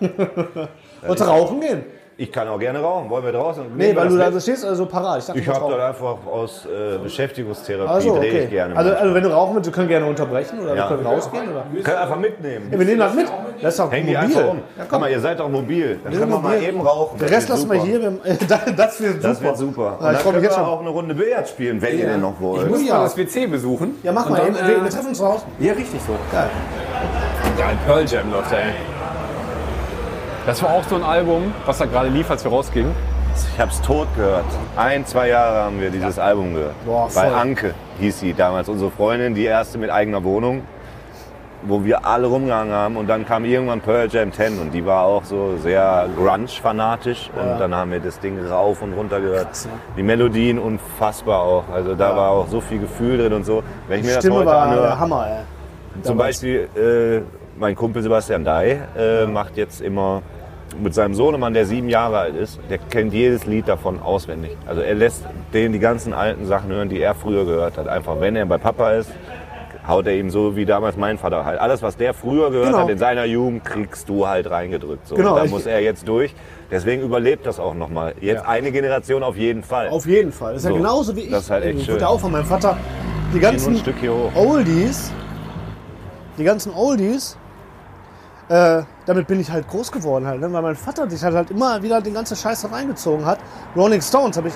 Wolltest 0.00 1.20
du 1.20 1.24
rauchen 1.24 1.60
gehen? 1.60 1.84
Ich 2.16 2.30
kann 2.30 2.46
auch 2.46 2.60
gerne 2.60 2.80
rauchen. 2.80 3.10
Wollen 3.10 3.24
wir 3.24 3.32
draußen? 3.32 3.64
Nee, 3.76 3.88
wir 3.88 3.96
weil 3.96 4.08
du 4.08 4.16
da 4.16 4.30
so 4.30 4.38
stehst, 4.38 4.64
also 4.64 4.86
parat. 4.86 5.18
Ich, 5.18 5.26
dachte, 5.26 5.40
Ich 5.40 5.48
habe 5.48 5.72
das 5.72 5.80
einfach 5.80 6.16
aus 6.30 6.64
äh, 6.66 6.98
Beschäftigungstherapie, 6.98 7.90
Also, 7.92 8.14
drehe 8.16 8.30
okay. 8.30 8.44
ich 8.44 8.50
gerne. 8.50 8.76
Also, 8.76 8.92
also, 8.94 9.14
wenn 9.14 9.22
du 9.24 9.30
rauchen 9.30 9.54
willst, 9.56 9.66
wir 9.68 9.74
können 9.74 9.88
gerne 9.88 10.06
unterbrechen 10.06 10.60
oder 10.60 10.76
Ja. 10.76 10.88
wir 10.88 10.96
können 10.96 11.06
rausgehen. 11.08 11.42
Oder? 11.50 11.82
Können 11.82 11.96
einfach 11.98 12.16
mitnehmen. 12.18 12.68
Ja, 12.70 12.78
wir 12.78 12.86
nehmen 12.86 12.98
das 13.00 13.14
mit. 13.14 13.26
Das 13.60 13.74
ist 13.74 13.80
doch 13.80 13.90
Hängen 13.90 14.06
die 14.06 14.12
mobil. 14.14 14.26
einfach 14.28 14.48
um. 14.50 14.56
Ja, 14.58 14.62
Guck 14.78 14.88
komm. 14.90 15.00
mal, 15.00 15.10
ihr 15.10 15.20
seid 15.20 15.40
doch 15.40 15.48
mobil. 15.48 15.98
Dann 16.04 16.12
Wir 16.12 16.20
können 16.20 16.32
wir 16.32 16.38
mal 16.38 16.62
eben 16.62 16.80
rauchen. 16.80 17.18
Den 17.18 17.28
Rest 17.28 17.48
lassen 17.48 17.70
wir 17.70 17.82
hier. 17.82 18.00
Wir- 18.02 18.18
Das 18.76 19.00
wird 19.00 19.14
super. 19.14 19.28
Das 19.28 19.42
wird 19.42 19.56
super. 19.58 19.96
Und 19.98 20.04
dann 20.04 20.16
können 20.18 20.42
wir 20.42 20.50
schon. 20.52 20.64
auch 20.64 20.80
eine 20.80 20.90
Runde 20.90 21.14
Billard 21.16 21.48
spielen, 21.48 21.82
wenn 21.82 21.98
ihr 21.98 22.06
denn 22.06 22.20
noch 22.20 22.40
wollt. 22.40 22.62
Ich 22.64 22.68
muss 22.70 22.86
Ja. 22.86 22.98
mal 22.98 23.02
das 23.04 23.16
WC 23.16 23.46
besuchen. 23.48 23.96
Ja, 24.04 24.12
mach 24.12 24.26
Und 24.26 24.32
mal. 24.32 24.46
wir, 24.46 24.54
wir 24.54 24.86
äh, 24.86 24.88
treffen 24.88 25.08
uns 25.08 25.18
draußen. 25.18 25.48
Ja, 25.58 25.72
richtig 25.72 26.00
so. 26.06 26.12
Geil. 26.30 26.48
Ja, 27.58 27.66
ein 27.66 27.78
Pearl 27.86 28.04
Jam 28.06 28.30
läuft 28.32 28.52
da, 28.52 28.56
ey. 28.56 28.72
Das 30.46 30.62
war 30.62 30.70
auch 30.70 30.84
so 30.84 30.96
ein 30.96 31.02
Album, 31.02 31.54
was 31.64 31.78
da 31.78 31.86
gerade 31.86 32.08
lief, 32.08 32.30
als 32.30 32.44
wir 32.44 32.50
rausgingen. 32.50 32.92
Ich 33.54 33.58
hab's 33.58 33.80
tot 33.80 34.06
gehört. 34.14 34.44
Ein, 34.76 35.06
zwei 35.06 35.28
Jahre 35.28 35.64
haben 35.64 35.80
wir 35.80 35.90
dieses 35.90 36.18
Album 36.18 36.54
gehört. 36.54 36.74
Boah, 36.84 37.08
Bei. 37.14 37.32
Anke 37.32 37.74
hieß 37.98 38.20
sie 38.20 38.34
damals, 38.34 38.68
unsere 38.68 38.90
Freundin, 38.90 39.34
die 39.34 39.44
erste 39.44 39.78
mit 39.78 39.90
eigener 39.90 40.22
Wohnung, 40.22 40.62
wo 41.62 41.82
wir 41.82 42.04
alle 42.06 42.26
rumgehangen 42.26 42.74
haben. 42.74 42.96
Und 42.96 43.08
dann 43.08 43.26
kam 43.26 43.46
irgendwann 43.46 43.80
Pearl 43.80 44.08
Jam 44.10 44.32
10 44.32 44.58
und 44.60 44.72
die 44.72 44.84
war 44.84 45.04
auch 45.04 45.24
so 45.24 45.56
sehr 45.56 46.08
grunge-fanatisch. 46.16 47.30
Und 47.34 47.58
dann 47.58 47.74
haben 47.74 47.90
wir 47.90 48.00
das 48.00 48.20
Ding 48.20 48.38
rauf 48.46 48.82
und 48.82 48.92
runter 48.92 49.20
gehört. 49.20 49.48
Die 49.96 50.02
Melodien 50.02 50.58
unfassbar 50.58 51.40
auch. 51.40 51.64
Also 51.72 51.94
da 51.94 52.14
war 52.14 52.30
auch 52.30 52.48
so 52.48 52.60
viel 52.60 52.80
Gefühl 52.80 53.16
drin 53.16 53.32
und 53.32 53.44
so. 53.44 53.62
Wenn 53.88 54.00
ich 54.00 54.02
Die 54.02 54.08
mir 54.08 54.14
das 54.16 54.24
Stimme 54.24 54.36
heute 54.40 54.46
war 54.46 54.62
anhöre, 54.62 54.98
Hammer, 54.98 55.26
ey. 55.26 56.02
zum 56.02 56.18
Beispiel 56.18 56.68
äh, 56.76 57.43
mein 57.58 57.74
Kumpel 57.74 58.02
Sebastian 58.02 58.44
Dai 58.44 58.80
äh, 58.98 59.26
macht 59.26 59.56
jetzt 59.56 59.80
immer 59.80 60.22
mit 60.82 60.92
seinem 60.94 61.14
Sohnemann, 61.14 61.54
der 61.54 61.66
sieben 61.66 61.88
Jahre 61.88 62.18
alt 62.18 62.34
ist, 62.34 62.58
der 62.68 62.78
kennt 62.78 63.12
jedes 63.12 63.46
Lied 63.46 63.68
davon 63.68 64.00
auswendig. 64.02 64.56
Also 64.66 64.80
er 64.80 64.94
lässt 64.94 65.22
den 65.52 65.72
die 65.72 65.78
ganzen 65.78 66.12
alten 66.12 66.46
Sachen 66.46 66.70
hören, 66.70 66.88
die 66.88 67.00
er 67.00 67.14
früher 67.14 67.44
gehört 67.44 67.78
hat. 67.78 67.86
Einfach, 67.86 68.18
wenn 68.20 68.34
er 68.34 68.44
bei 68.46 68.58
Papa 68.58 68.90
ist, 68.92 69.10
haut 69.86 70.06
er 70.06 70.14
ihm 70.16 70.30
so 70.30 70.56
wie 70.56 70.64
damals 70.64 70.96
mein 70.96 71.16
Vater 71.18 71.44
halt. 71.44 71.60
Alles, 71.60 71.80
was 71.82 71.96
der 71.96 72.12
früher 72.14 72.50
gehört 72.50 72.68
Genau. 72.68 72.78
hat 72.78 72.88
in 72.88 72.98
seiner 72.98 73.24
Jugend, 73.24 73.64
kriegst 73.64 74.08
du 74.08 74.26
halt 74.26 74.50
reingedrückt. 74.50 75.06
So. 75.06 75.14
Genau, 75.14 75.36
da 75.36 75.44
muss 75.44 75.66
er 75.66 75.80
jetzt 75.80 76.08
durch. 76.08 76.34
Deswegen 76.72 77.02
überlebt 77.02 77.46
das 77.46 77.60
auch 77.60 77.74
nochmal. 77.74 78.14
Jetzt 78.20 78.42
Ja. 78.42 78.48
eine 78.48 78.72
Generation 78.72 79.22
auf 79.22 79.36
jeden 79.36 79.62
Fall. 79.62 79.90
Auf 79.90 80.06
jeden 80.06 80.32
Fall. 80.32 80.54
Das 80.54 80.62
ist 80.62 80.68
So, 80.68 80.74
ja 80.74 80.80
genauso 80.80 81.14
wie 81.14 81.20
ich. 81.20 81.30
das 81.30 81.42
ist 81.44 81.50
halt 81.50 81.64
echt 81.66 81.78
Ich 81.80 81.84
schön. 81.84 82.02
auch 82.02 82.18
von 82.18 82.32
meinem 82.32 82.46
Vater. 82.46 82.76
Die 83.32 83.38
ganzen 83.38 83.74
ein 83.74 83.78
Stück 83.78 83.96
hier 84.00 84.12
hoch. 84.12 84.30
Oldies, 84.34 85.12
die 86.38 86.44
ganzen 86.44 86.72
Oldies, 86.74 87.36
äh, 88.48 88.82
damit 89.06 89.26
bin 89.26 89.40
ich 89.40 89.50
halt 89.50 89.68
groß 89.68 89.90
geworden 89.90 90.26
halt, 90.26 90.40
ne? 90.40 90.52
weil 90.52 90.62
mein 90.62 90.76
Vater 90.76 91.08
sich 91.08 91.22
halt, 91.22 91.34
halt 91.34 91.50
immer 91.50 91.82
wieder 91.82 92.00
den 92.00 92.14
ganzen 92.14 92.36
Scheiß 92.36 92.70
reingezogen 92.70 93.24
hat. 93.24 93.38
Rolling 93.74 94.02
Stones 94.02 94.36
habe 94.36 94.48
ich, 94.48 94.54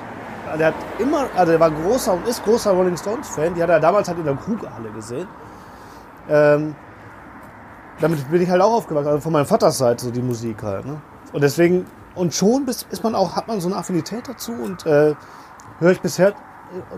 der 0.59 0.69
hat 0.69 0.75
immer, 0.99 1.27
also 1.37 1.53
der 1.53 1.61
war 1.61 1.71
großer 1.71 2.13
und 2.13 2.27
ist 2.27 2.45
großer 2.45 2.73
Rolling 2.73 2.97
Stones 2.97 3.29
Fan. 3.29 3.55
Die 3.55 3.63
hat 3.63 3.71
er 3.71 3.81
damals 3.81 4.09
halt 4.09 4.19
in 4.19 4.25
der 4.25 4.35
Krughalle 4.35 4.91
gesehen. 4.91 5.27
Ähm, 6.29 6.75
damit 8.01 8.31
bin 8.31 8.43
ich 8.43 8.51
halt 8.51 8.61
auch 8.61 8.75
aufgewachsen, 8.75 9.09
also 9.09 9.21
von 9.21 9.33
meinem 9.33 9.47
Vaters 9.47 9.79
Seite 9.79 10.05
so 10.05 10.11
die 10.11 10.23
Musik 10.23 10.63
halt. 10.63 10.87
Ne? 10.87 11.01
Und 11.33 11.43
deswegen 11.43 11.87
und 12.15 12.35
schon 12.35 12.67
bis, 12.67 12.87
ist 12.91 13.03
man 13.03 13.15
auch, 13.15 13.37
hat 13.37 13.49
man 13.49 13.61
so 13.61 13.69
eine 13.69 13.77
Affinität 13.77 14.29
dazu 14.29 14.53
und 14.53 14.85
äh, 14.87 15.15
höre 15.79 15.91
ich 15.93 16.01
bisher 16.01 16.35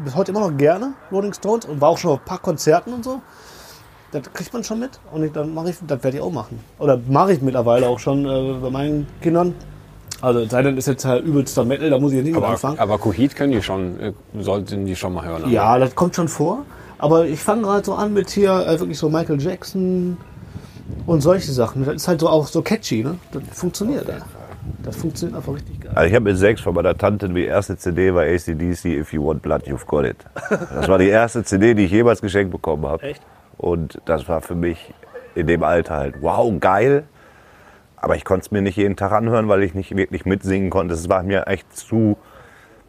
bis 0.03 0.15
heute 0.17 0.33
immer 0.33 0.41
noch 0.41 0.57
gerne 0.57 0.95
Rolling 1.13 1.33
Stones 1.33 1.67
und 1.67 1.81
war 1.81 1.91
auch 1.91 1.99
schon 1.99 2.13
auf 2.13 2.21
ein 2.21 2.25
paar 2.25 2.39
Konzerten 2.39 2.93
und 2.93 3.05
so. 3.05 3.23
Das 4.13 4.33
kriegt 4.33 4.53
man 4.53 4.65
schon 4.65 4.81
mit 4.81 4.99
und 5.13 5.23
ich, 5.23 5.33
dann 5.33 5.55
mache 5.55 5.71
ich, 5.71 5.77
das 5.87 6.03
werde 6.03 6.17
ich 6.17 6.23
auch 6.23 6.33
machen. 6.33 6.59
Oder 6.79 6.99
mache 7.09 7.33
ich 7.33 7.41
mittlerweile 7.43 7.89
auch 7.89 7.99
schon 7.99 8.25
äh, 8.27 8.55
bei 8.61 8.71
meinen 8.71 9.07
Kindern. 9.21 9.55
Also 10.21 10.41
es 10.41 10.51
sei 10.51 10.63
denn, 10.63 10.77
ist 10.77 10.89
jetzt 10.89 11.05
halt 11.05 11.25
übelster 11.25 11.65
Metal, 11.65 11.89
da 11.89 11.99
muss 11.99 12.13
ich 12.13 12.23
nicht 12.23 12.35
mit 12.35 12.37
Aber, 12.43 12.49
anfangen. 12.49 12.79
aber 12.79 12.99
Kuhit 12.99 13.37
können 13.37 13.53
die 13.53 13.63
schon, 13.63 13.99
äh, 14.01 14.13
sollten 14.39 14.85
die 14.85 14.97
schon 14.97 15.15
mal 15.15 15.25
hören. 15.25 15.51
Ja, 15.51 15.79
das 15.79 15.95
kommt 15.95 16.17
schon 16.17 16.29
vor. 16.29 16.65
Aber 16.99 17.25
ich 17.25 17.41
fange 17.41 17.63
gerade 17.63 17.85
so 17.85 17.95
an 17.95 18.13
mit 18.13 18.29
hier 18.31 18.67
äh, 18.67 18.79
wirklich 18.79 18.99
so 18.99 19.09
Michael 19.09 19.41
Jackson 19.41 20.19
und 21.07 21.21
solche 21.23 21.53
Sachen. 21.53 21.85
Das 21.85 21.95
ist 21.95 22.09
halt 22.09 22.21
so 22.21 22.29
auch 22.29 22.47
so 22.47 22.61
catchy, 22.61 23.03
ne? 23.03 23.17
Das 23.33 23.43
funktioniert. 23.59 24.07
Ja. 24.09 24.17
Das 24.83 24.97
funktioniert 24.97 25.39
einfach 25.39 25.55
richtig 25.55 25.81
geil. 25.81 25.93
Also 25.95 26.09
ich 26.09 26.15
habe 26.15 26.25
mit 26.25 26.37
sechs 26.37 26.61
von 26.61 26.75
meiner 26.75 26.97
Tante 26.99 27.29
die 27.29 27.45
erste 27.45 27.79
CD 27.79 28.13
war 28.15 28.25
ACDC 28.25 28.85
If 28.87 29.13
You 29.13 29.25
Want 29.27 29.41
Blood, 29.41 29.63
You've 29.67 29.87
Got 29.87 30.05
It. 30.05 30.17
Das 30.51 30.89
war 30.89 30.99
die 30.99 31.09
erste 31.09 31.43
CD, 31.45 31.73
die 31.75 31.85
ich 31.87 31.91
jemals 31.93 32.21
geschenkt 32.21 32.53
bekommen 32.53 32.85
habe. 32.87 33.03
Echt? 33.03 33.23
Und 33.61 34.01
das 34.07 34.27
war 34.27 34.41
für 34.41 34.55
mich 34.55 34.95
in 35.35 35.47
dem 35.47 35.63
Alter 35.63 35.97
halt, 35.97 36.23
wow, 36.23 36.51
geil. 36.59 37.05
Aber 37.97 38.17
ich 38.17 38.25
konnte 38.25 38.47
es 38.47 38.51
mir 38.51 38.63
nicht 38.63 38.77
jeden 38.77 38.97
Tag 38.97 39.13
anhören, 39.13 39.49
weil 39.49 39.63
ich 39.63 39.75
nicht 39.75 39.95
wirklich 39.95 40.25
mitsingen 40.25 40.71
konnte. 40.71 40.95
Es 40.95 41.09
war 41.11 41.23
mir 41.23 41.47
echt 41.47 41.77
zu. 41.77 42.17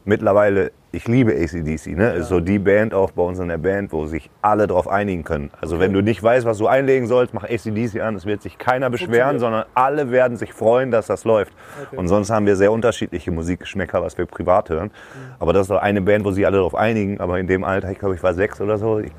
Mittlerweile, 0.05 0.71
ich 0.93 1.07
liebe 1.07 1.33
ACDC. 1.33 1.95
Ne? 1.97 2.13
Ist 2.13 2.29
so 2.29 2.39
die 2.39 2.57
Band 2.57 2.93
auch 2.93 3.11
bei 3.11 3.21
uns 3.21 3.37
in 3.37 3.49
der 3.49 3.57
Band, 3.57 3.91
wo 3.91 4.07
sich 4.07 4.31
alle 4.41 4.65
drauf 4.65 4.87
einigen 4.87 5.23
können. 5.23 5.51
Also 5.59 5.79
wenn 5.79 5.93
du 5.93 6.01
nicht 6.01 6.23
weißt, 6.23 6.45
was 6.45 6.57
du 6.57 6.67
einlegen 6.67 7.05
sollst, 7.05 7.33
mach 7.33 7.43
ACDC 7.43 7.99
an. 8.01 8.15
Es 8.15 8.25
wird 8.25 8.41
sich 8.41 8.57
keiner 8.57 8.89
beschweren, 8.89 9.37
sondern 9.37 9.65
alle 9.75 10.09
werden 10.09 10.37
sich 10.37 10.53
freuen, 10.53 10.89
dass 10.89 11.07
das 11.07 11.25
läuft. 11.25 11.53
Und 11.91 12.07
sonst 12.07 12.31
haben 12.31 12.45
wir 12.45 12.55
sehr 12.55 12.71
unterschiedliche 12.71 13.29
Musikgeschmäcker, 13.31 14.01
was 14.01 14.17
wir 14.17 14.25
privat 14.25 14.69
hören. 14.69 14.89
Aber 15.37 15.53
das 15.53 15.63
ist 15.63 15.71
doch 15.71 15.81
eine 15.81 16.01
Band, 16.01 16.25
wo 16.25 16.31
sich 16.31 16.45
alle 16.45 16.57
darauf 16.57 16.75
einigen. 16.75 17.19
Aber 17.19 17.39
in 17.39 17.45
dem 17.45 17.63
Alter, 17.63 17.91
ich 17.91 17.99
glaube, 17.99 18.15
ich 18.15 18.23
war 18.23 18.33
sechs 18.33 18.59
oder 18.59 18.77
so, 18.77 18.99
ich 18.99 19.11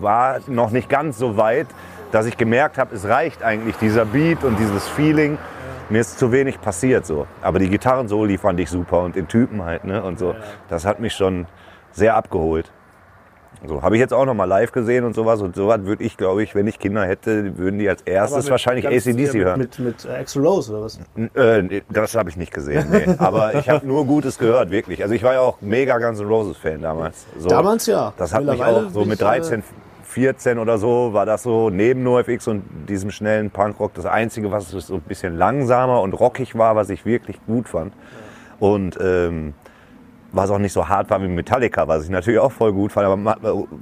war 0.00 0.40
noch 0.46 0.70
nicht 0.70 0.88
ganz 0.88 1.18
so 1.18 1.36
weit, 1.36 1.66
dass 2.12 2.26
ich 2.26 2.36
gemerkt 2.36 2.78
habe, 2.78 2.94
es 2.94 3.06
reicht 3.06 3.42
eigentlich 3.42 3.76
dieser 3.76 4.04
Beat 4.04 4.44
und 4.44 4.58
dieses 4.58 4.86
Feeling. 4.88 5.38
Mir 5.88 6.00
ist 6.00 6.18
zu 6.18 6.32
wenig 6.32 6.60
passiert 6.60 7.06
so. 7.06 7.26
Aber 7.42 7.58
die 7.58 7.68
Gitarren-Soli 7.68 8.38
fand 8.38 8.58
ich 8.60 8.70
super 8.70 9.02
und 9.02 9.14
den 9.14 9.28
Typen 9.28 9.62
halt, 9.64 9.84
ne? 9.84 10.02
Und 10.02 10.18
so. 10.18 10.34
Das 10.68 10.84
hat 10.84 10.98
mich 10.98 11.14
schon 11.14 11.46
sehr 11.92 12.16
abgeholt. 12.16 12.70
So, 13.64 13.82
habe 13.82 13.96
ich 13.96 14.00
jetzt 14.00 14.12
auch 14.12 14.26
noch 14.26 14.34
mal 14.34 14.44
live 14.44 14.70
gesehen 14.70 15.04
und 15.04 15.14
sowas. 15.14 15.40
Und 15.40 15.56
sowas 15.56 15.80
würde 15.84 16.04
ich, 16.04 16.16
glaube 16.16 16.42
ich, 16.42 16.54
wenn 16.54 16.66
ich 16.66 16.78
Kinder 16.78 17.04
hätte, 17.06 17.56
würden 17.56 17.78
die 17.78 17.88
als 17.88 18.02
erstes 18.02 18.50
wahrscheinlich 18.50 18.86
ACDC 18.86 19.34
hören. 19.34 19.58
Mit, 19.58 19.78
mit, 19.78 20.04
mit 20.04 20.04
äh, 20.04 20.20
Axl 20.20 20.46
Rose 20.46 20.72
oder 20.72 20.82
was? 20.82 21.00
Äh, 21.34 21.62
nee, 21.62 21.82
das 21.88 22.14
habe 22.14 22.28
ich 22.28 22.36
nicht 22.36 22.52
gesehen. 22.52 22.86
Nee. 22.90 23.14
Aber 23.18 23.54
ich 23.54 23.68
habe 23.68 23.86
nur 23.86 24.04
Gutes 24.04 24.38
gehört, 24.38 24.70
wirklich. 24.70 25.02
Also 25.02 25.14
ich 25.14 25.22
war 25.22 25.34
ja 25.34 25.40
auch 25.40 25.60
mega 25.60 25.98
Guns 25.98 26.20
N' 26.20 26.26
Roses 26.26 26.56
Fan 26.56 26.82
damals. 26.82 27.26
So. 27.38 27.48
Damals 27.48 27.86
ja. 27.86 28.12
Das 28.16 28.34
hat 28.34 28.44
mich 28.44 28.62
auch 28.62 28.90
so 28.90 29.00
mit 29.04 29.20
ich, 29.20 29.26
äh, 29.26 29.40
13, 29.40 29.62
14 30.20 30.58
oder 30.58 30.78
so 30.78 31.12
war 31.12 31.26
das 31.26 31.42
so 31.42 31.68
neben 31.68 32.02
NoFX 32.02 32.48
und 32.48 32.62
diesem 32.88 33.10
schnellen 33.10 33.50
Punkrock 33.50 33.92
das 33.92 34.06
Einzige, 34.06 34.50
was 34.50 34.70
so 34.70 34.94
ein 34.94 35.02
bisschen 35.02 35.36
langsamer 35.36 36.00
und 36.00 36.14
rockig 36.14 36.56
war, 36.56 36.74
was 36.74 36.88
ich 36.88 37.04
wirklich 37.04 37.36
gut 37.44 37.68
fand. 37.68 37.92
Und 38.58 38.98
ähm, 38.98 39.52
was 40.32 40.50
auch 40.50 40.56
nicht 40.58 40.72
so 40.72 40.88
hart 40.88 41.10
war 41.10 41.22
wie 41.22 41.28
Metallica, 41.28 41.86
was 41.86 42.04
ich 42.04 42.10
natürlich 42.10 42.40
auch 42.40 42.50
voll 42.50 42.72
gut 42.72 42.92
fand. 42.92 43.04
Aber 43.04 43.16
Ma- 43.18 43.36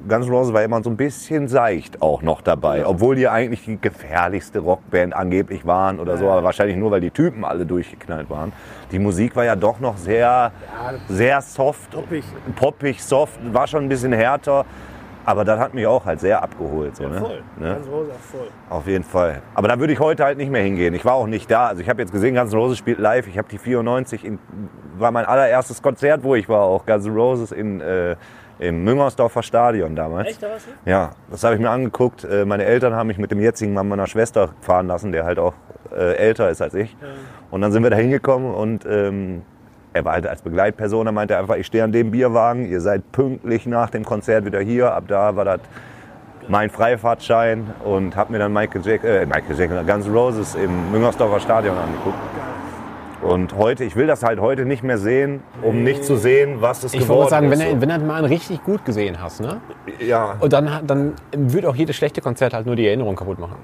Guns 0.08 0.26
N' 0.26 0.32
Roses 0.32 0.52
war 0.52 0.64
immer 0.64 0.82
so 0.82 0.90
ein 0.90 0.96
bisschen 0.96 1.46
seicht 1.46 2.02
auch 2.02 2.20
noch 2.22 2.40
dabei. 2.42 2.84
Obwohl 2.84 3.14
die 3.14 3.28
eigentlich 3.28 3.64
die 3.64 3.80
gefährlichste 3.80 4.58
Rockband 4.58 5.14
angeblich 5.14 5.64
waren 5.64 6.00
oder 6.00 6.16
so. 6.18 6.28
Aber 6.28 6.42
wahrscheinlich 6.42 6.76
nur, 6.76 6.90
weil 6.90 7.00
die 7.00 7.12
Typen 7.12 7.44
alle 7.44 7.64
durchgeknallt 7.64 8.28
waren. 8.28 8.52
Die 8.90 8.98
Musik 8.98 9.36
war 9.36 9.44
ja 9.44 9.54
doch 9.54 9.78
noch 9.78 9.96
sehr, 9.96 10.50
sehr 11.08 11.40
soft. 11.42 11.92
Poppig. 11.92 12.24
Poppig, 12.56 13.04
soft, 13.04 13.38
war 13.54 13.68
schon 13.68 13.84
ein 13.84 13.88
bisschen 13.88 14.12
härter. 14.12 14.66
Aber 15.24 15.44
das 15.44 15.58
hat 15.58 15.74
mich 15.74 15.86
auch 15.86 16.04
halt 16.04 16.20
sehr 16.20 16.42
abgeholt. 16.42 16.96
So, 16.96 17.08
ne? 17.08 17.18
Voll. 17.18 17.42
Ne? 17.58 17.68
Ganz 17.74 17.88
Rose, 17.88 18.10
voll. 18.30 18.48
Auf 18.68 18.86
jeden 18.86 19.04
Fall. 19.04 19.42
Aber 19.54 19.68
da 19.68 19.78
würde 19.78 19.92
ich 19.92 20.00
heute 20.00 20.24
halt 20.24 20.38
nicht 20.38 20.50
mehr 20.50 20.62
hingehen. 20.62 20.94
Ich 20.94 21.04
war 21.04 21.14
auch 21.14 21.26
nicht 21.26 21.50
da. 21.50 21.68
Also 21.68 21.82
ich 21.82 21.88
habe 21.88 22.02
jetzt 22.02 22.12
gesehen, 22.12 22.34
Guns 22.34 22.52
N' 22.52 22.58
Roses 22.58 22.78
spielt 22.78 22.98
live. 22.98 23.26
Ich 23.26 23.38
habe 23.38 23.48
die 23.48 23.58
94, 23.58 24.24
in, 24.24 24.38
war 24.98 25.10
mein 25.10 25.24
allererstes 25.24 25.80
Konzert, 25.82 26.22
wo 26.22 26.34
ich 26.34 26.48
war, 26.48 26.62
auch 26.62 26.84
Guns 26.86 27.06
N' 27.06 27.14
Roses 27.14 27.52
in, 27.52 27.80
äh, 27.80 28.16
im 28.58 28.84
Müngersdorfer 28.84 29.42
Stadion 29.42 29.96
damals. 29.96 30.28
Echt, 30.28 30.42
da 30.42 30.50
warst 30.50 30.66
du? 30.66 30.90
Ja, 30.90 31.10
das 31.30 31.42
habe 31.42 31.54
ich 31.54 31.60
mir 31.60 31.70
angeguckt. 31.70 32.24
Äh, 32.24 32.44
Meine 32.44 32.64
Eltern 32.64 32.94
haben 32.94 33.06
mich 33.06 33.18
mit 33.18 33.30
dem 33.30 33.40
jetzigen 33.40 33.72
Mann 33.72 33.88
meiner 33.88 34.06
Schwester 34.06 34.50
fahren 34.60 34.86
lassen, 34.86 35.10
der 35.12 35.24
halt 35.24 35.38
auch 35.38 35.54
äh, 35.94 36.16
älter 36.16 36.50
ist 36.50 36.60
als 36.60 36.74
ich. 36.74 36.96
Und 37.50 37.60
dann 37.62 37.72
sind 37.72 37.82
wir 37.82 37.90
da 37.90 37.96
hingekommen 37.96 38.52
und 38.54 38.84
ähm, 38.86 39.42
er 39.94 40.04
war 40.04 40.12
halt 40.12 40.26
als 40.26 40.42
Begleitperson. 40.42 41.06
Er 41.06 41.12
meinte 41.12 41.38
einfach, 41.38 41.56
ich 41.56 41.66
stehe 41.66 41.84
an 41.84 41.92
dem 41.92 42.10
Bierwagen, 42.10 42.66
ihr 42.66 42.80
seid 42.80 43.12
pünktlich 43.12 43.64
nach 43.64 43.90
dem 43.90 44.04
Konzert 44.04 44.44
wieder 44.44 44.60
hier. 44.60 44.92
Ab 44.92 45.04
da 45.08 45.36
war 45.36 45.44
das 45.44 45.60
mein 46.48 46.68
Freifahrtschein 46.68 47.72
und 47.84 48.16
habe 48.16 48.32
mir 48.32 48.38
dann 48.38 48.52
Michael 48.52 48.82
Jack, 48.84 49.04
äh, 49.04 49.24
Michael 49.24 49.56
Jackson, 49.56 49.86
Guns 49.86 50.08
Roses 50.08 50.54
im 50.56 50.90
Müngersdorfer 50.90 51.40
Stadion 51.40 51.78
angeguckt. 51.78 52.18
Und 53.24 53.56
heute, 53.56 53.84
ich 53.84 53.96
will 53.96 54.06
das 54.06 54.22
halt 54.22 54.38
heute 54.38 54.66
nicht 54.66 54.82
mehr 54.82 54.98
sehen, 54.98 55.42
um 55.62 55.82
nicht 55.82 56.04
zu 56.04 56.16
sehen, 56.16 56.56
was 56.60 56.84
es 56.84 56.92
Ich 56.92 57.00
geworden 57.00 57.18
wollte 57.18 57.30
sagen, 57.30 57.50
wenn 57.50 57.60
ist. 57.60 57.72
du, 57.72 57.80
wenn 57.80 57.88
du 57.88 57.98
mal 58.06 58.16
einen 58.16 58.26
richtig 58.26 58.62
gut 58.64 58.84
gesehen 58.84 59.20
hast, 59.20 59.40
ne? 59.40 59.60
ja. 59.98 60.36
Und 60.40 60.52
dann, 60.52 60.86
dann 60.86 61.14
wird 61.32 61.64
auch 61.64 61.74
jedes 61.74 61.96
schlechte 61.96 62.20
Konzert 62.20 62.52
halt 62.52 62.66
nur 62.66 62.76
die 62.76 62.86
Erinnerung 62.86 63.16
kaputt 63.16 63.38
machen. 63.38 63.56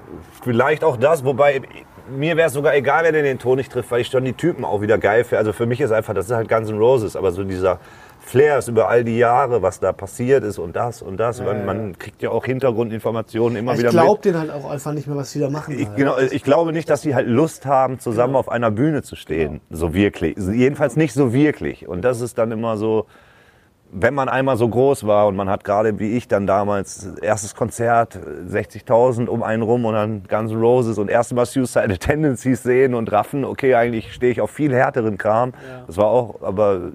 Vielleicht 0.43 0.83
auch 0.83 0.97
das, 0.97 1.23
wobei 1.23 1.61
mir 2.09 2.35
wäre 2.37 2.47
es 2.47 2.53
sogar 2.53 2.75
egal, 2.75 3.03
wer 3.03 3.11
den 3.11 3.37
Ton 3.37 3.57
nicht 3.57 3.71
trifft, 3.71 3.91
weil 3.91 4.01
ich 4.01 4.07
schon 4.07 4.25
die 4.25 4.33
Typen 4.33 4.65
auch 4.65 4.81
wieder 4.81 4.97
geil 4.97 5.23
finde. 5.23 5.37
Also 5.37 5.53
für 5.53 5.67
mich 5.67 5.79
ist 5.79 5.91
einfach, 5.91 6.15
das 6.15 6.25
ist 6.25 6.35
halt 6.35 6.49
Guns 6.49 6.69
N' 6.69 6.79
Roses, 6.79 7.15
aber 7.15 7.31
so 7.31 7.43
dieser 7.43 7.79
Flair 8.23 8.59
ist 8.59 8.67
über 8.67 8.87
all 8.87 9.03
die 9.03 9.17
Jahre, 9.17 9.61
was 9.61 9.79
da 9.79 9.91
passiert 9.91 10.43
ist 10.43 10.59
und 10.59 10.75
das 10.75 11.01
und 11.01 11.17
das. 11.17 11.41
man, 11.41 11.65
man 11.65 11.97
kriegt 11.97 12.21
ja 12.21 12.29
auch 12.29 12.45
Hintergrundinformationen 12.45 13.57
immer 13.57 13.73
Ich 13.73 13.79
wieder 13.79 13.89
glaube 13.89 14.13
mit. 14.13 14.25
denen 14.25 14.39
halt 14.39 14.51
auch 14.51 14.69
einfach 14.69 14.93
nicht 14.93 15.07
mehr, 15.07 15.17
was 15.17 15.31
die 15.33 15.39
da 15.39 15.49
machen. 15.49 15.77
Ich, 15.77 15.87
halt. 15.87 15.97
genau, 15.97 16.17
ich 16.17 16.43
glaube 16.43 16.71
nicht, 16.71 16.89
dass 16.89 17.01
sie 17.01 17.15
halt 17.15 17.27
Lust 17.27 17.65
haben, 17.65 17.99
zusammen 17.99 18.35
auf 18.35 18.47
einer 18.47 18.71
Bühne 18.71 19.01
zu 19.01 19.15
stehen. 19.15 19.59
So 19.69 19.93
wirklich. 19.93 20.37
Jedenfalls 20.37 20.95
nicht 20.95 21.13
so 21.13 21.33
wirklich. 21.33 21.87
Und 21.87 22.03
das 22.03 22.21
ist 22.21 22.37
dann 22.37 22.51
immer 22.51 22.77
so, 22.77 23.07
wenn 23.91 24.13
man 24.13 24.29
einmal 24.29 24.55
so 24.55 24.69
groß 24.69 25.05
war 25.05 25.27
und 25.27 25.35
man 25.35 25.49
hat 25.49 25.63
gerade 25.63 25.99
wie 25.99 26.15
ich 26.15 26.27
dann 26.27 26.47
damals 26.47 27.05
erstes 27.21 27.55
Konzert, 27.55 28.17
60.000 28.47 29.27
um 29.27 29.43
einen 29.43 29.63
rum 29.63 29.83
und 29.83 29.95
dann 29.95 30.23
Guns 30.29 30.51
N' 30.51 30.59
Roses 30.61 30.97
und 30.97 31.09
erste 31.09 31.35
Mal 31.35 31.45
Suicide 31.45 31.97
Tendencies 31.97 32.63
sehen 32.63 32.93
und 32.93 33.11
raffen, 33.11 33.43
okay, 33.43 33.75
eigentlich 33.75 34.13
stehe 34.13 34.31
ich 34.31 34.39
auf 34.39 34.51
viel 34.51 34.73
härteren 34.73 35.17
Kram. 35.17 35.53
Das 35.87 35.97
war 35.97 36.05
auch, 36.05 36.41
aber 36.41 36.91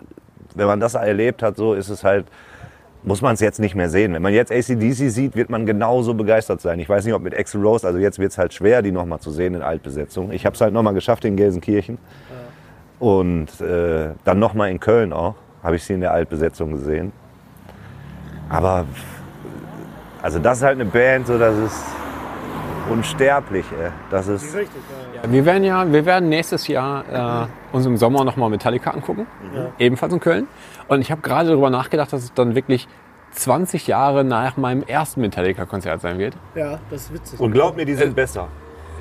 wenn 0.56 0.66
man 0.66 0.80
das 0.80 0.94
erlebt 0.94 1.42
hat, 1.42 1.56
so 1.56 1.74
ist 1.74 1.88
es 1.88 2.02
halt, 2.02 2.26
muss 3.02 3.22
man 3.22 3.34
es 3.34 3.40
jetzt 3.40 3.60
nicht 3.60 3.74
mehr 3.74 3.88
sehen. 3.88 4.14
Wenn 4.14 4.22
man 4.22 4.32
jetzt 4.32 4.50
ACDC 4.50 5.10
sieht, 5.10 5.36
wird 5.36 5.48
man 5.50 5.64
genauso 5.66 6.14
begeistert 6.14 6.60
sein. 6.60 6.80
Ich 6.80 6.88
weiß 6.88 7.04
nicht, 7.04 7.14
ob 7.14 7.22
mit 7.22 7.38
Axl 7.38 7.60
Rose, 7.60 7.86
also 7.86 7.98
jetzt 7.98 8.18
wird 8.18 8.32
es 8.32 8.38
halt 8.38 8.52
schwer, 8.52 8.82
die 8.82 8.90
nochmal 8.90 9.20
zu 9.20 9.30
sehen 9.30 9.54
in 9.54 9.62
Altbesetzung. 9.62 10.32
Ich 10.32 10.44
habe 10.44 10.54
es 10.54 10.60
halt 10.60 10.72
nochmal 10.72 10.94
geschafft 10.94 11.24
in 11.24 11.36
Gelsenkirchen 11.36 11.98
und 12.98 13.60
äh, 13.60 14.10
dann 14.24 14.38
nochmal 14.38 14.70
in 14.70 14.80
Köln 14.80 15.12
auch, 15.12 15.34
habe 15.62 15.76
ich 15.76 15.84
sie 15.84 15.94
in 15.94 16.00
der 16.00 16.12
Altbesetzung 16.12 16.72
gesehen. 16.72 17.12
Aber 18.48 18.86
also 20.22 20.38
das 20.38 20.58
ist 20.58 20.64
halt 20.64 20.80
eine 20.80 20.88
Band, 20.90 21.26
so 21.26 21.38
das 21.38 21.56
ist 21.56 21.84
unsterblich. 22.90 23.66
Ey. 23.80 23.90
Das 24.10 24.28
ist 24.28 24.56
Wir 25.28 25.44
werden 25.44 25.64
ja, 25.64 25.90
wir 25.90 26.06
werden 26.06 26.28
nächstes 26.28 26.66
Jahr 26.68 27.44
äh, 27.44 27.65
uns 27.76 27.86
im 27.86 27.96
Sommer 27.96 28.24
nochmal 28.24 28.50
Metallica 28.50 28.90
angucken, 28.90 29.26
ebenfalls 29.78 30.12
in 30.12 30.20
Köln. 30.20 30.48
Und 30.88 31.00
ich 31.00 31.10
habe 31.10 31.20
gerade 31.20 31.50
darüber 31.50 31.70
nachgedacht, 31.70 32.12
dass 32.12 32.22
es 32.24 32.32
dann 32.34 32.54
wirklich 32.54 32.88
20 33.32 33.86
Jahre 33.86 34.24
nach 34.24 34.56
meinem 34.56 34.82
ersten 34.82 35.20
Metallica-Konzert 35.20 36.00
sein 36.00 36.18
wird. 36.18 36.34
Ja, 36.54 36.78
das 36.90 37.02
ist 37.02 37.14
witzig. 37.14 37.40
und 37.40 37.52
glaub 37.52 37.76
mir, 37.76 37.84
die 37.84 37.94
sind 37.94 38.16
besser. 38.16 38.48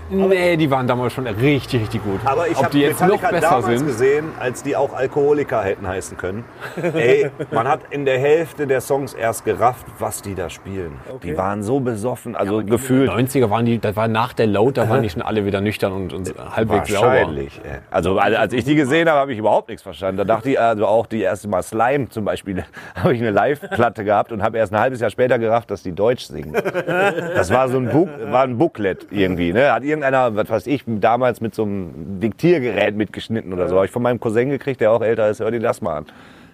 Nee, 0.09 0.55
die 0.55 0.69
waren 0.69 0.85
damals 0.87 1.13
schon 1.13 1.25
richtig, 1.25 1.81
richtig 1.81 2.03
gut. 2.03 2.19
Aber 2.25 2.47
ich 2.47 2.57
Ob 2.57 2.65
habe 2.65 2.71
die 2.73 2.81
jetzt 2.81 3.01
noch 3.01 3.07
Metallica 3.07 3.31
besser 3.31 3.49
damals 3.61 3.79
sind. 3.79 3.87
gesehen, 3.87 4.25
als 4.39 4.61
die 4.61 4.75
auch 4.75 4.93
Alkoholiker 4.93 5.63
hätten 5.63 5.87
heißen 5.87 6.15
können. 6.17 6.43
Ey, 6.93 7.31
man 7.51 7.67
hat 7.67 7.81
in 7.89 8.05
der 8.05 8.19
Hälfte 8.19 8.67
der 8.67 8.81
Songs 8.81 9.13
erst 9.13 9.45
gerafft, 9.45 9.85
was 9.97 10.21
die 10.21 10.35
da 10.35 10.49
spielen. 10.49 10.93
Die 11.23 11.35
waren 11.35 11.63
so 11.63 11.79
besoffen, 11.79 12.35
also 12.35 12.63
gefühlt 12.63 13.09
90er 13.09 13.49
waren 13.49 13.65
die, 13.65 13.79
das 13.79 13.95
war 13.95 14.07
nach 14.07 14.33
der 14.33 14.45
Load, 14.47 14.79
da 14.79 14.87
waren 14.89 15.01
die 15.03 15.09
schon 15.09 15.23
alle 15.23 15.45
wieder 15.45 15.59
nüchtern 15.61 15.91
und, 15.91 16.13
und 16.13 16.33
halbwegs 16.55 16.89
sauber. 16.89 17.07
wahrscheinlich. 17.07 17.59
ey. 17.63 17.79
Also 17.89 18.19
als 18.19 18.53
ich 18.53 18.63
die 18.63 18.75
gesehen 18.75 19.09
habe, 19.09 19.19
habe 19.19 19.33
ich 19.33 19.39
überhaupt 19.39 19.69
nichts 19.69 19.81
verstanden. 19.81 20.17
Da 20.17 20.23
dachte 20.23 20.51
ich 20.51 20.59
also 20.59 20.85
auch 20.85 21.07
die 21.07 21.21
erste 21.21 21.47
Mal 21.47 21.63
Slime 21.63 22.09
zum 22.09 22.25
Beispiel, 22.25 22.63
habe 22.95 23.13
ich 23.15 23.21
eine 23.21 23.31
Live-Platte 23.31 24.03
gehabt 24.03 24.31
und 24.31 24.43
habe 24.43 24.59
erst 24.59 24.71
ein 24.71 24.79
halbes 24.79 24.99
Jahr 24.99 25.09
später 25.09 25.39
gerafft, 25.39 25.71
dass 25.71 25.81
die 25.81 25.93
Deutsch 25.93 26.25
singen. 26.25 26.53
Das 26.53 27.49
war 27.51 27.69
so 27.69 27.77
ein, 27.77 27.89
Book, 27.89 28.09
war 28.29 28.43
ein 28.43 28.57
Booklet 28.57 29.07
irgendwie. 29.09 29.51
Ne? 29.51 29.71
Hat 29.71 29.83
irgendeiner, 29.95 30.35
was 30.35 30.49
weiß 30.49 30.67
ich, 30.67 30.83
damals 30.85 31.41
mit 31.41 31.55
so 31.55 31.63
einem 31.63 32.19
Diktiergerät 32.19 32.95
mitgeschnitten 32.95 33.53
oder 33.53 33.67
so. 33.67 33.75
Habe 33.75 33.85
ich 33.85 33.91
von 33.91 34.03
meinem 34.03 34.19
Cousin 34.19 34.49
gekriegt, 34.49 34.81
der 34.81 34.91
auch 34.91 35.01
älter 35.01 35.29
ist. 35.29 35.39
Hör 35.39 35.51
dir 35.51 35.59
das 35.59 35.81
mal 35.81 35.97
an. 35.97 36.05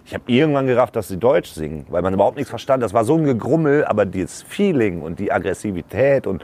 Ich 0.06 0.14
habe 0.14 0.24
irgendwann 0.28 0.68
gerafft, 0.68 0.96
dass 0.96 1.08
sie 1.08 1.18
Deutsch 1.18 1.52
singen, 1.52 1.86
weil 1.90 2.02
man 2.02 2.14
überhaupt 2.14 2.36
nichts 2.36 2.50
verstand. 2.50 2.82
Das 2.84 2.94
war 2.94 3.06
so 3.06 3.16
ein 3.16 3.24
Gegrummel, 3.24 3.86
aber 3.86 4.06
das 4.06 4.42
Feeling 4.44 5.02
und 5.02 5.20
die 5.20 5.32
Aggressivität 5.32 6.28
und 6.28 6.44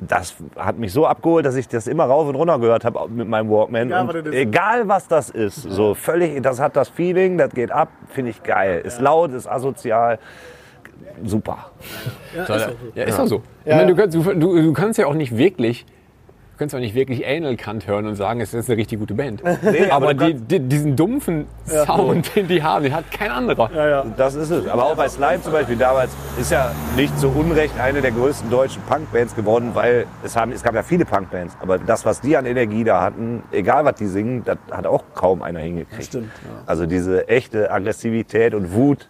das 0.00 0.34
hat 0.56 0.78
mich 0.78 0.94
so 0.94 1.06
abgeholt, 1.06 1.44
dass 1.44 1.56
ich 1.56 1.68
das 1.68 1.86
immer 1.86 2.04
rauf 2.04 2.26
und 2.26 2.34
runter 2.34 2.58
gehört 2.58 2.86
habe 2.86 3.06
mit 3.10 3.28
meinem 3.28 3.50
Walkman. 3.50 3.88
Egal, 3.90 4.00
und 4.00 4.08
was 4.08 4.14
das 4.14 4.24
ist. 4.24 4.34
egal 4.34 4.88
was 4.88 5.08
das 5.08 5.30
ist, 5.30 5.62
so 5.62 5.94
völlig, 5.94 6.42
das 6.42 6.58
hat 6.58 6.74
das 6.74 6.88
Feeling, 6.88 7.36
das 7.36 7.50
geht 7.50 7.70
ab, 7.70 7.90
finde 8.08 8.30
ich 8.30 8.42
geil. 8.42 8.80
Ist 8.82 9.02
laut, 9.02 9.32
ist 9.32 9.46
asozial, 9.46 10.18
super. 11.22 11.70
So, 12.46 12.54
ja, 12.94 13.04
ist 13.04 13.18
doch 13.18 13.26
so. 13.26 13.42
Ich 13.64 13.74
meine, 13.74 13.94
du, 13.94 13.94
kannst, 13.94 14.16
du, 14.16 14.22
du 14.32 14.72
kannst 14.72 14.98
ja 14.98 15.06
auch 15.06 15.14
nicht 15.14 15.36
wirklich, 15.36 15.84
du 16.60 16.64
kannst 16.64 16.74
auch 16.74 16.80
nicht 16.80 16.94
wirklich 16.94 17.26
Anal 17.26 17.56
Kant 17.56 17.86
hören 17.86 18.06
und 18.06 18.16
sagen, 18.16 18.42
es 18.42 18.52
ist 18.52 18.68
eine 18.68 18.76
richtig 18.76 18.98
gute 18.98 19.14
Band. 19.14 19.42
aber 19.90 20.10
aber 20.10 20.14
du 20.14 20.34
die, 20.34 20.34
die, 20.34 20.60
diesen 20.60 20.94
dumpfen 20.94 21.46
Sound, 21.64 22.36
den 22.36 22.48
die 22.48 22.62
haben, 22.62 22.84
den 22.84 22.94
hat 22.94 23.10
kein 23.10 23.30
anderer. 23.30 23.70
Das 24.18 24.34
ist 24.34 24.50
es. 24.50 24.68
Aber 24.68 24.84
auch 24.84 24.94
bei 24.94 25.08
Slime 25.08 25.40
zum 25.40 25.52
Beispiel 25.52 25.76
damals 25.76 26.10
ist 26.38 26.50
ja 26.50 26.70
nicht 26.96 27.18
zu 27.18 27.28
Unrecht 27.28 27.80
eine 27.80 28.02
der 28.02 28.10
größten 28.10 28.50
deutschen 28.50 28.82
Punkbands 28.82 29.34
geworden, 29.34 29.70
weil 29.72 30.04
es, 30.22 30.36
haben, 30.36 30.52
es 30.52 30.62
gab 30.62 30.74
ja 30.74 30.82
viele 30.82 31.06
Punkbands. 31.06 31.56
Aber 31.62 31.78
das, 31.78 32.04
was 32.04 32.20
die 32.20 32.36
an 32.36 32.44
Energie 32.44 32.84
da 32.84 33.00
hatten, 33.00 33.42
egal 33.52 33.86
was 33.86 33.94
die 33.94 34.06
singen, 34.06 34.44
das 34.44 34.58
hat 34.70 34.86
auch 34.86 35.04
kaum 35.14 35.40
einer 35.42 35.60
hingekriegt. 35.60 36.04
stimmt, 36.04 36.30
ja. 36.44 36.62
Also 36.66 36.84
diese 36.84 37.26
echte 37.28 37.70
Aggressivität 37.70 38.52
und 38.52 38.74
Wut, 38.74 39.08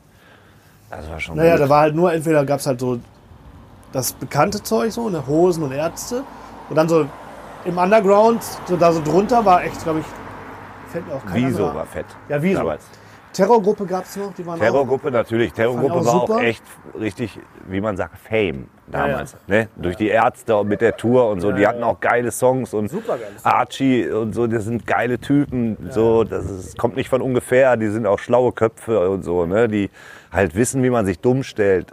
das 0.89 1.11
war 1.11 1.19
schon 1.19 1.37
Naja, 1.37 1.57
gut. 1.57 1.63
da 1.63 1.69
war 1.69 1.81
halt 1.81 1.97
nur, 1.97 2.13
entweder 2.13 2.45
gab 2.45 2.61
es 2.61 2.67
halt 2.69 2.79
so 2.79 3.01
das 3.93 4.13
bekannte 4.13 4.63
Zeug, 4.63 4.93
so, 4.93 5.09
ne, 5.09 5.27
Hosen 5.27 5.65
und 5.65 5.73
Ärzte. 5.73 6.23
Und 6.69 6.77
dann 6.77 6.89
so 6.89 7.07
im 7.65 7.79
Underground, 7.79 8.43
so 8.67 8.77
da 8.77 8.93
so 8.93 9.03
drunter 9.03 9.45
war 9.45 9.63
echt, 9.65 9.83
glaube 9.83 10.01
ich, 10.01 10.07
fällt 10.91 11.07
mir 11.07 11.15
auch 11.15 11.25
kein 11.25 11.35
Wieso 11.47 11.65
anderer- 11.67 11.75
war 11.81 11.87
fett. 11.87 12.07
Ja, 12.29 12.43
Wieso. 12.43 12.59
Damals. 12.59 12.85
Terrorgruppe 13.33 13.87
gab 13.87 14.05
es 14.05 14.17
noch, 14.17 14.33
die 14.35 14.45
waren 14.45 14.59
Terrorgruppe 14.59 15.11
natürlich. 15.11 15.53
Terrorgruppe 15.53 15.99
ich 16.01 16.05
war 16.07 16.15
auch 16.15 16.23
auch 16.23 16.27
super. 16.29 16.41
echt 16.43 16.65
richtig, 16.99 17.39
wie 17.69 17.81
man 17.81 17.97
sagt, 17.97 18.19
Fame 18.19 18.67
damals. 18.91 19.37
Ne? 19.47 19.69
Durch 19.77 19.97
die 19.97 20.09
Ärzte 20.09 20.57
und 20.57 20.69
mit 20.69 20.81
der 20.81 20.97
Tour 20.97 21.29
und 21.29 21.41
so. 21.41 21.53
die 21.53 21.67
hatten 21.67 21.83
auch 21.83 22.01
geile 22.01 22.31
Songs 22.31 22.75
und. 22.75 22.91
Archie 23.43 24.09
und 24.09 24.35
so. 24.35 24.47
Das 24.47 24.65
sind 24.65 24.87
geile 24.87 25.19
Typen. 25.19 25.77
So, 25.91 26.25
das 26.25 26.51
ist, 26.51 26.79
kommt 26.79 26.97
nicht 26.97 27.09
von 27.09 27.23
ungefähr. 27.23 27.77
Die 27.77 27.89
sind 27.89 28.07
auch 28.07 28.19
schlaue 28.19 28.53
Köpfe 28.53 29.09
und 29.11 29.23
so. 29.23 29.47
Ne? 29.47 29.69
Die 29.69 29.91
halt 30.33 30.55
wissen, 30.55 30.83
wie 30.83 30.91
man 30.91 31.07
sich 31.07 31.19
dumm 31.19 31.43
stellt, 31.43 31.93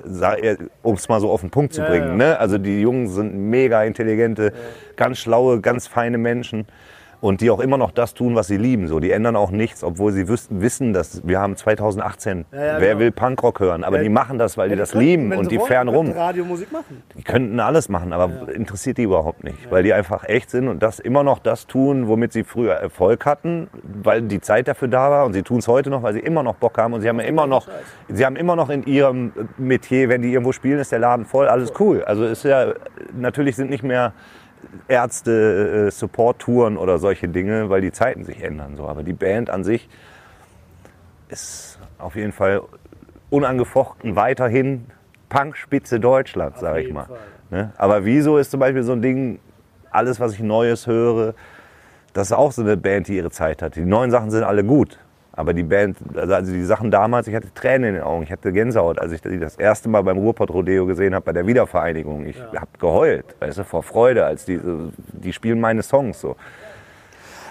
um 0.83 0.95
es 0.95 1.09
mal 1.09 1.19
so 1.19 1.31
auf 1.31 1.41
den 1.41 1.49
Punkt 1.49 1.73
zu 1.73 1.81
Ja, 1.81 1.89
bringen. 1.89 2.07
ja. 2.09 2.15
Ne? 2.15 2.39
Also 2.39 2.57
die 2.57 2.81
Jungs 2.81 3.13
sind 3.13 3.35
mega 3.35 3.83
intelligente, 3.83 4.53
ganz 4.95 5.17
schlaue, 5.19 5.59
ganz 5.61 5.87
feine 5.87 6.17
Menschen. 6.17 6.67
Und 7.19 7.41
die 7.41 7.49
auch 7.49 7.59
immer 7.59 7.77
noch 7.77 7.89
das 7.89 8.13
tun, 8.13 8.35
was 8.35 8.45
sie 8.47 8.57
lieben. 8.57 8.87
So, 8.87 8.99
die 8.99 9.11
ändern 9.11 9.35
auch 9.35 9.49
nichts, 9.49 9.83
obwohl 9.83 10.11
sie 10.11 10.27
wüssten, 10.27 10.61
wissen, 10.61 10.93
dass 10.93 11.27
wir 11.27 11.39
haben 11.39 11.55
2018. 11.55 12.45
Ja, 12.51 12.57
ja, 12.57 12.65
wer 12.79 12.89
genau. 12.89 12.99
will 12.99 13.11
Punkrock 13.11 13.59
hören? 13.59 13.83
Aber 13.83 13.97
Ja, 13.97 14.03
die 14.03 14.09
machen 14.09 14.37
das, 14.37 14.55
weil 14.55 14.69
die 14.69 14.75
Ja, 14.75 14.79
das 14.81 14.91
könnten, 14.91 15.05
lieben 15.07 15.33
und 15.33 15.49
die 15.51 15.57
wollten, 15.57 15.67
fern 15.73 15.87
rum. 15.87 16.05
könnten 16.05 16.19
Radiomusik 16.19 16.71
machen. 16.71 17.01
Die 17.17 17.23
könnten 17.23 17.59
alles 17.59 17.89
machen, 17.89 18.13
aber 18.13 18.53
interessiert 18.53 18.99
die 18.99 19.03
überhaupt 19.03 19.43
nicht, 19.43 19.71
weil 19.71 19.81
die 19.81 19.93
einfach 19.93 20.25
echt 20.25 20.51
sind 20.51 20.67
und 20.67 20.83
das 20.83 20.99
immer 20.99 21.23
noch 21.23 21.39
das 21.39 21.65
tun, 21.65 22.07
womit 22.07 22.33
sie 22.33 22.43
früher 22.43 22.73
Erfolg 22.75 23.25
hatten, 23.25 23.67
weil 24.03 24.21
die 24.21 24.39
Zeit 24.39 24.67
dafür 24.67 24.87
da 24.87 25.09
war 25.09 25.25
und 25.25 25.33
sie 25.33 25.41
tun 25.41 25.57
es 25.57 25.67
heute 25.67 25.89
noch, 25.89 26.03
weil 26.03 26.13
sie 26.13 26.19
immer 26.19 26.43
noch 26.43 26.55
Bock 26.55 26.77
haben 26.77 26.93
und 26.93 27.01
sie 27.01 27.09
haben 27.09 27.19
ja 27.19 27.25
immer 27.25 27.47
noch, 27.47 27.67
sie 28.09 28.25
haben 28.25 28.35
immer 28.35 28.55
noch 28.55 28.69
in 28.69 28.83
ihrem 28.83 29.31
Metier, 29.57 30.09
wenn 30.09 30.21
die 30.21 30.31
irgendwo 30.31 30.51
spielen, 30.51 30.79
ist 30.79 30.91
der 30.91 30.99
Laden 30.99 31.25
voll, 31.25 31.47
alles 31.47 31.73
cool. 31.79 32.03
Also 32.03 32.25
ist 32.25 32.43
ja 32.43 32.73
natürlich 33.17 33.55
sind 33.55 33.71
nicht 33.71 33.83
mehr 33.83 34.13
Ärzte, 34.87 35.87
äh, 35.87 35.91
Support-Touren 35.91 36.77
oder 36.77 36.97
solche 36.97 37.27
Dinge, 37.27 37.69
weil 37.69 37.81
die 37.81 37.91
Zeiten 37.91 38.23
sich 38.23 38.43
ändern. 38.43 38.75
So. 38.75 38.87
Aber 38.87 39.03
die 39.03 39.13
Band 39.13 39.49
an 39.49 39.63
sich 39.63 39.89
ist 41.29 41.79
auf 41.97 42.15
jeden 42.15 42.31
Fall 42.31 42.61
unangefochten 43.29 44.15
weiterhin 44.15 44.85
Punkspitze 45.29 45.99
Deutschland, 45.99 46.57
sage 46.57 46.81
ich 46.81 46.93
mal. 46.93 47.07
Ne? 47.49 47.71
Aber 47.77 48.05
wieso 48.05 48.37
ist 48.37 48.51
zum 48.51 48.59
Beispiel 48.59 48.83
so 48.83 48.93
ein 48.93 49.01
Ding, 49.01 49.39
alles, 49.91 50.19
was 50.19 50.33
ich 50.33 50.39
Neues 50.39 50.87
höre, 50.87 51.33
das 52.13 52.27
ist 52.27 52.33
auch 52.33 52.51
so 52.51 52.61
eine 52.61 52.77
Band, 52.77 53.07
die 53.07 53.17
ihre 53.17 53.31
Zeit 53.31 53.61
hat. 53.61 53.75
Die 53.75 53.85
neuen 53.85 54.11
Sachen 54.11 54.31
sind 54.31 54.43
alle 54.43 54.63
gut. 54.63 54.97
Aber 55.37 55.53
die 55.53 55.61
Band, 55.63 55.97
also 56.15 56.51
die 56.51 56.63
Sachen 56.63 56.89
damals, 56.89 57.27
ich 57.27 57.35
hatte 57.35 57.53
Tränen 57.53 57.89
in 57.89 57.93
den 57.95 58.03
Augen, 58.03 58.23
ich 58.23 58.31
hatte 58.31 58.51
Gänsehaut, 58.51 58.99
als 58.99 59.11
ich 59.11 59.21
die 59.21 59.37
das 59.39 59.55
erste 59.55 59.87
Mal 59.87 60.01
beim 60.01 60.17
Ruhrpott-Rodeo 60.17 60.87
gesehen 60.87 61.13
habe, 61.13 61.23
bei 61.25 61.31
der 61.31 61.45
Wiedervereinigung. 61.45 62.25
Ich 62.25 62.37
habe 62.41 62.67
geheult, 62.79 63.23
weißt 63.39 63.59
du, 63.59 63.63
vor 63.63 63.83
Freude, 63.83 64.25
als 64.25 64.45
die, 64.45 64.59
die 65.13 65.31
spielen 65.31 65.59
meine 65.61 65.83
Songs 65.83 66.19
so. 66.19 66.35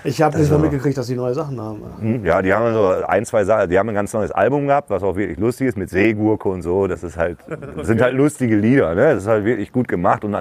Ich 0.02 0.20
habe 0.22 0.36
nicht 0.36 0.46
Also- 0.46 0.58
mal 0.58 0.62
mitgekriegt, 0.62 0.98
dass 0.98 1.06
die 1.06 1.14
neue 1.14 1.34
Sachen 1.34 1.60
haben. 1.60 1.82
Hm, 2.00 2.24
Ja, 2.24 2.42
die 2.42 2.52
haben 2.52 2.72
so 2.74 2.88
ein, 3.06 3.24
zwei 3.24 3.44
Sachen, 3.44 3.70
die 3.70 3.78
haben 3.78 3.88
ein 3.88 3.94
ganz 3.94 4.12
neues 4.12 4.30
Album 4.32 4.66
gehabt, 4.66 4.90
was 4.90 5.02
auch 5.04 5.16
wirklich 5.16 5.38
lustig 5.38 5.68
ist, 5.68 5.76
mit 5.78 5.88
Seegurke 5.88 6.48
und 6.48 6.62
so. 6.62 6.88
Das 6.88 7.02
ist 7.04 7.16
halt, 7.16 7.38
das 7.76 7.86
sind 7.86 8.00
halt 8.02 8.14
lustige 8.14 8.56
Lieder, 8.56 8.94
ne? 8.96 9.14
Das 9.14 9.22
ist 9.22 9.28
halt 9.28 9.44
wirklich 9.44 9.72
gut 9.72 9.88
gemacht 9.88 10.24
und 10.24 10.32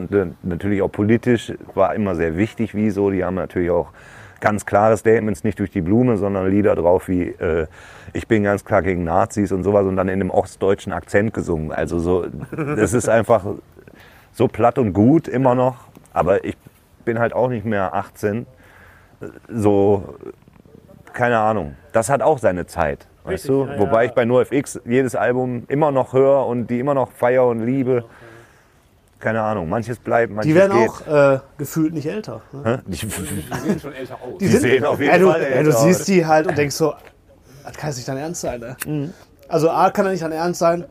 natürlich 0.43 0.81
auch 0.81 0.91
politisch 0.91 1.53
war 1.76 1.95
immer 1.95 2.15
sehr 2.15 2.38
wichtig, 2.38 2.73
wieso. 2.76 3.09
Die 3.11 3.23
haben 3.23 3.35
natürlich 3.35 3.69
auch 3.72 3.89
ganz 4.41 4.66
klare 4.66 4.98
Statements, 4.98 5.44
nicht 5.44 5.60
durch 5.60 5.72
die 5.72 5.82
Blume, 5.82 6.18
sondern 6.18 6.49
Lieder 6.49 6.76
drauf 6.76 7.07
wie 7.07 7.30
äh, 7.30 7.68
Ich 8.14 8.28
bin 8.28 8.44
ganz 8.44 8.64
klar 8.66 8.82
gegen 8.82 9.03
Nazis 9.03 9.52
und 9.52 9.64
sowas 9.64 9.86
und 9.86 9.95
dann 9.95 10.07
in 10.07 10.22
einem 10.22 10.30
ostdeutschen 10.30 10.94
Akzent 10.94 11.34
gesungen. 11.34 11.72
Also 11.72 11.99
so, 11.99 12.26
das 12.52 12.94
ist 12.94 13.10
einfach 13.10 13.45
so 14.32 14.48
platt 14.48 14.78
und 14.78 14.94
gut 14.94 15.28
immer 15.28 15.56
noch, 15.56 15.86
aber 16.14 16.44
ich 16.44 16.57
bin 17.03 17.20
halt 17.20 17.34
auch 17.34 17.49
nicht 17.49 17.66
mehr 17.66 17.94
18 17.94 18.45
so, 19.49 20.16
keine 21.14 21.38
Ahnung. 21.40 21.76
Das 21.91 22.10
hat 22.10 22.22
auch 22.22 22.38
seine 22.38 22.66
Zeit, 22.66 23.07
weißt 23.24 23.49
du? 23.49 23.68
Wobei 23.78 24.06
ich 24.06 24.12
bei 24.12 24.26
NoFX 24.26 24.82
jedes 24.86 25.16
Album 25.16 25.64
immer 25.68 25.91
noch 25.91 26.14
höre 26.14 26.45
und 26.45 26.68
die 26.68 26.80
immer 26.80 26.94
noch 26.94 27.12
feier 27.12 27.45
und 27.48 27.60
liebe. 27.60 28.06
Keine 29.20 29.42
Ahnung, 29.42 29.70
manches 29.70 29.98
bleibt, 29.98 30.32
manches 30.34 30.50
Die 30.50 30.56
werden 30.56 30.78
geht. 30.78 30.90
auch 30.90 31.08
äh, 31.36 31.40
gefühlt 31.58 31.94
nicht 31.94 32.06
älter. 32.06 32.42
Ne? 32.52 32.62
Hä? 32.64 32.92
Die, 32.92 34.48
Die, 34.48 34.48
sehen 34.48 34.86
auf 34.86 35.00
jeden 35.00 35.12
ja, 35.12 35.18
du, 35.18 35.32
Fall 35.32 35.42
ja, 35.42 35.48
älter 35.48 35.72
du 35.72 35.76
aus. 35.78 35.84
siehst 35.84 36.08
die 36.08 36.26
halt 36.26 36.48
und 36.48 36.58
denkst 36.58 36.76
so, 36.76 36.94
das 37.64 37.74
kann 37.78 37.90
nicht 37.94 38.08
dein 38.08 38.18
Ernst 38.18 38.42
sein. 38.42 38.60
Ne? 38.60 38.76
Mhm. 38.86 39.14
Also 39.48 39.70
A 39.70 39.90
kann 39.90 40.06
ja 40.06 40.12
nicht 40.12 40.24
dein 40.24 40.32
Ernst 40.32 40.60
sein, 40.60 40.86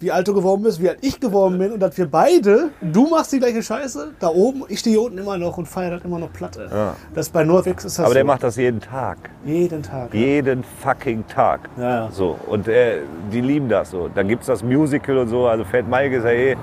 wie 0.00 0.10
alt 0.10 0.26
du 0.26 0.34
geworden 0.34 0.62
bist, 0.64 0.82
wie 0.82 0.88
alt 0.88 0.98
ich 1.00 1.20
geworden 1.20 1.58
bin 1.58 1.70
und 1.72 1.80
dass 1.80 1.96
wir 1.96 2.10
beide, 2.10 2.70
du 2.80 3.08
machst 3.08 3.30
die 3.32 3.38
gleiche 3.38 3.62
Scheiße 3.62 4.14
da 4.18 4.28
oben, 4.28 4.64
ich 4.68 4.80
stehe 4.80 4.96
hier 4.98 5.02
unten 5.06 5.18
immer 5.18 5.38
noch 5.38 5.56
und 5.58 5.66
feiere 5.66 5.92
das 5.92 6.04
immer 6.04 6.18
noch 6.18 6.32
Platte. 6.32 6.94
Das 7.14 7.28
bei 7.30 7.44
NoFX 7.44 7.84
ist 7.84 7.98
das 7.98 8.00
aber 8.00 8.08
so. 8.08 8.14
der 8.14 8.24
macht 8.24 8.42
das 8.42 8.56
jeden 8.56 8.80
Tag. 8.80 9.18
jeden 9.44 9.80
Tag. 9.82 10.12
Jeden 10.12 10.64
fucking 10.82 11.24
Tag. 11.28 11.60
Ja, 11.78 11.88
ja. 11.88 12.10
So. 12.10 12.36
Und 12.48 12.66
äh, 12.66 12.98
die 13.32 13.40
lieben 13.40 13.68
das 13.68 13.90
so. 13.92 14.08
Dann 14.08 14.26
gibt 14.26 14.40
es 14.42 14.48
das 14.48 14.64
Musical 14.64 15.18
und 15.18 15.28
so. 15.28 15.46
Also 15.46 15.62
Fat 15.64 15.86
Mike 15.88 16.16
ist 16.16 16.24
ja 16.24 16.30
eh 16.32 16.56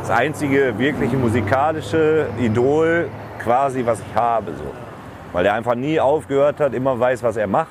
das 0.00 0.10
einzige 0.10 0.78
wirkliche 0.78 1.16
musikalische 1.16 2.26
Idol 2.38 3.08
quasi, 3.42 3.84
was 3.84 4.00
ich 4.00 4.14
habe. 4.14 4.52
So. 4.52 4.64
Weil 5.32 5.44
der 5.44 5.54
einfach 5.54 5.74
nie 5.74 5.98
aufgehört 6.00 6.60
hat, 6.60 6.74
immer 6.74 6.98
weiß, 6.98 7.22
was 7.22 7.36
er 7.36 7.46
macht. 7.46 7.68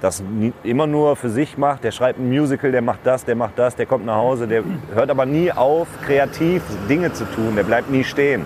Das 0.00 0.20
nie, 0.20 0.52
immer 0.62 0.86
nur 0.86 1.16
für 1.16 1.30
sich 1.30 1.56
macht. 1.56 1.82
Der 1.84 1.90
schreibt 1.90 2.18
ein 2.18 2.28
Musical, 2.28 2.70
der 2.70 2.82
macht 2.82 3.00
das, 3.04 3.24
der 3.24 3.34
macht 3.34 3.58
das, 3.58 3.76
der 3.76 3.86
kommt 3.86 4.04
nach 4.06 4.16
Hause. 4.16 4.46
Der 4.46 4.62
hört 4.94 5.10
aber 5.10 5.24
nie 5.26 5.50
auf, 5.50 5.88
kreativ 6.04 6.62
Dinge 6.88 7.12
zu 7.12 7.24
tun. 7.24 7.56
Der 7.56 7.62
bleibt 7.64 7.90
nie 7.90 8.04
stehen. 8.04 8.44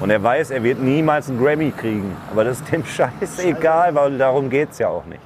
Und 0.00 0.10
er 0.10 0.22
weiß, 0.22 0.50
er 0.50 0.62
wird 0.62 0.80
niemals 0.80 1.28
einen 1.28 1.42
Grammy 1.42 1.72
kriegen. 1.76 2.16
Aber 2.30 2.44
das 2.44 2.60
ist 2.60 2.72
dem 2.72 2.84
Scheiß 2.86 3.38
egal, 3.44 3.94
weil 3.94 4.16
darum 4.18 4.48
geht 4.50 4.70
es 4.70 4.78
ja 4.78 4.88
auch 4.88 5.04
nicht. 5.04 5.20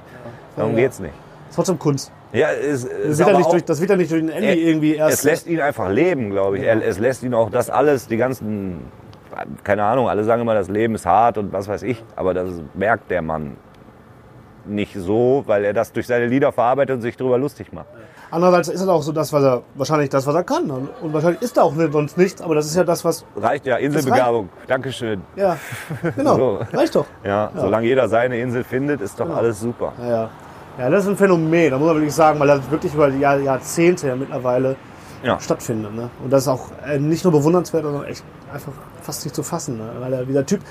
Darum 0.55 0.71
Ja. 0.73 0.79
geht's 0.81 0.99
nicht. 0.99 1.13
Trotzdem 1.53 1.77
Kunst. 1.79 2.11
Ja, 2.31 2.49
es, 2.51 2.83
Das 2.83 2.91
es, 2.93 3.17
wird, 3.19 3.29
ja 3.29 3.37
nicht 3.37 3.45
auch, 3.47 3.51
durch, 3.51 3.65
das 3.65 3.79
wird 3.81 3.89
ja 3.89 3.95
nicht 3.95 4.11
durch 4.11 4.21
den 4.21 4.29
Andy 4.29 4.47
er- 4.47 4.55
irgendwie 4.55 4.95
erst. 4.95 5.13
es 5.19 5.23
lässt 5.23 5.47
ihn 5.47 5.59
einfach 5.61 5.89
leben, 5.89 6.29
glaube 6.29 6.57
ich. 6.59 6.63
Er, 6.63 6.85
es 6.85 6.99
lässt 6.99 7.23
ihn 7.23 7.33
auch 7.33 7.49
das 7.49 7.69
alles, 7.69 8.07
die 8.07 8.17
ganzen, 8.17 8.81
keine 9.63 9.83
Ahnung, 9.83 10.07
alle 10.09 10.23
sagen 10.23 10.41
immer, 10.43 10.53
das 10.53 10.69
Leben 10.69 10.95
ist 10.95 11.05
hart 11.05 11.37
und 11.39 11.51
was 11.53 11.67
weiß 11.67 11.83
ich. 11.83 12.03
Aber 12.15 12.33
das 12.33 12.49
merkt 12.75 13.09
der 13.09 13.21
Mann. 13.21 13.57
nicht 14.65 14.93
so, 14.95 15.43
weil 15.47 15.65
er 15.65 15.73
das 15.73 15.91
durch 15.91 16.05
seine 16.05 16.27
Lieder 16.27 16.51
verarbeitet 16.51 16.95
und 16.97 17.01
sich 17.01 17.17
darüber 17.17 17.37
lustig 17.39 17.73
macht. 17.73 17.87
Andererseits 18.31 18.67
ist 18.67 18.81
es 18.81 18.87
auch 18.87 19.01
so 19.01 19.11
das, 19.11 19.33
was 19.33 19.43
er, 19.43 19.63
wahrscheinlich 19.73 20.09
das, 20.09 20.27
was 20.27 20.35
er 20.35 20.43
kann. 20.43 20.69
Und 20.69 20.89
und 21.01 21.11
wahrscheinlich 21.13 21.41
ist 21.41 21.57
er 21.57 21.63
auch 21.63 21.73
sonst 21.91 22.15
nichts, 22.15 22.43
aber 22.43 22.53
das 22.53 22.67
ist 22.67 22.75
ja 22.75 22.83
das, 22.83 23.03
was, 23.03 23.25
Reicht 23.35 23.65
ja, 23.65 23.77
Inselbegabung. 23.77 24.49
Dankeschön. 24.67 25.21
ja, 25.35 25.57
genau, 26.15 26.35
So. 26.37 26.59
reicht 26.77 26.93
doch. 26.93 27.07
Ja, 27.23 27.49
solange 27.55 27.87
jeder 27.87 28.07
seine 28.07 28.37
Insel 28.39 28.63
findet, 28.63 29.01
ist 29.01 29.19
doch 29.19 29.35
alles 29.35 29.59
super. 29.59 29.93
Ja, 29.99 30.07
ja. 30.07 30.29
Ja, 30.79 30.89
das 30.89 31.03
ist 31.03 31.09
ein 31.09 31.17
Phänomen, 31.17 31.71
da 31.71 31.77
muss 31.77 31.87
man 31.87 31.95
wirklich 31.97 32.13
sagen, 32.15 32.39
weil 32.39 32.47
das 32.47 32.71
wirklich 32.71 32.93
über 32.93 33.09
die 33.11 33.19
Jahr, 33.19 33.37
Jahrzehnte 33.39 34.07
ja 34.07 34.15
mittlerweile 34.15 34.75
Ja. 35.23 35.39
stattfindet. 35.39 35.93
Ne? 35.93 36.09
Und 36.23 36.31
das 36.31 36.43
ist 36.43 36.47
auch 36.47 36.69
äh, 36.87 36.97
nicht 36.97 37.23
nur 37.25 37.33
bewundernswert, 37.33 37.83
sondern 37.83 38.05
echt 38.05 38.23
einfach 38.53 38.71
fast 39.01 39.25
nicht 39.25 39.35
zu 39.35 39.43
fassen. 39.43 39.77
Ne? 39.77 39.89
Weil 39.99 40.13
er, 40.13 40.25
der 40.25 40.45
Typ, 40.45 40.61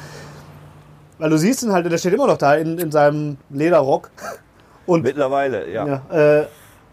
weil 1.18 1.28
du 1.30 1.36
siehst 1.36 1.62
ihn 1.62 1.72
halt, 1.72 1.90
der 1.90 1.98
steht 1.98 2.14
immer 2.14 2.26
noch 2.26 2.38
da 2.38 2.54
in, 2.54 2.78
in 2.78 2.90
seinem 2.90 3.36
Lederrock 3.50 4.10
und 4.86 5.02
Mittlerweile, 5.04 5.70
ja. 5.70 5.86
ja, 5.86 6.40
äh, 6.40 6.46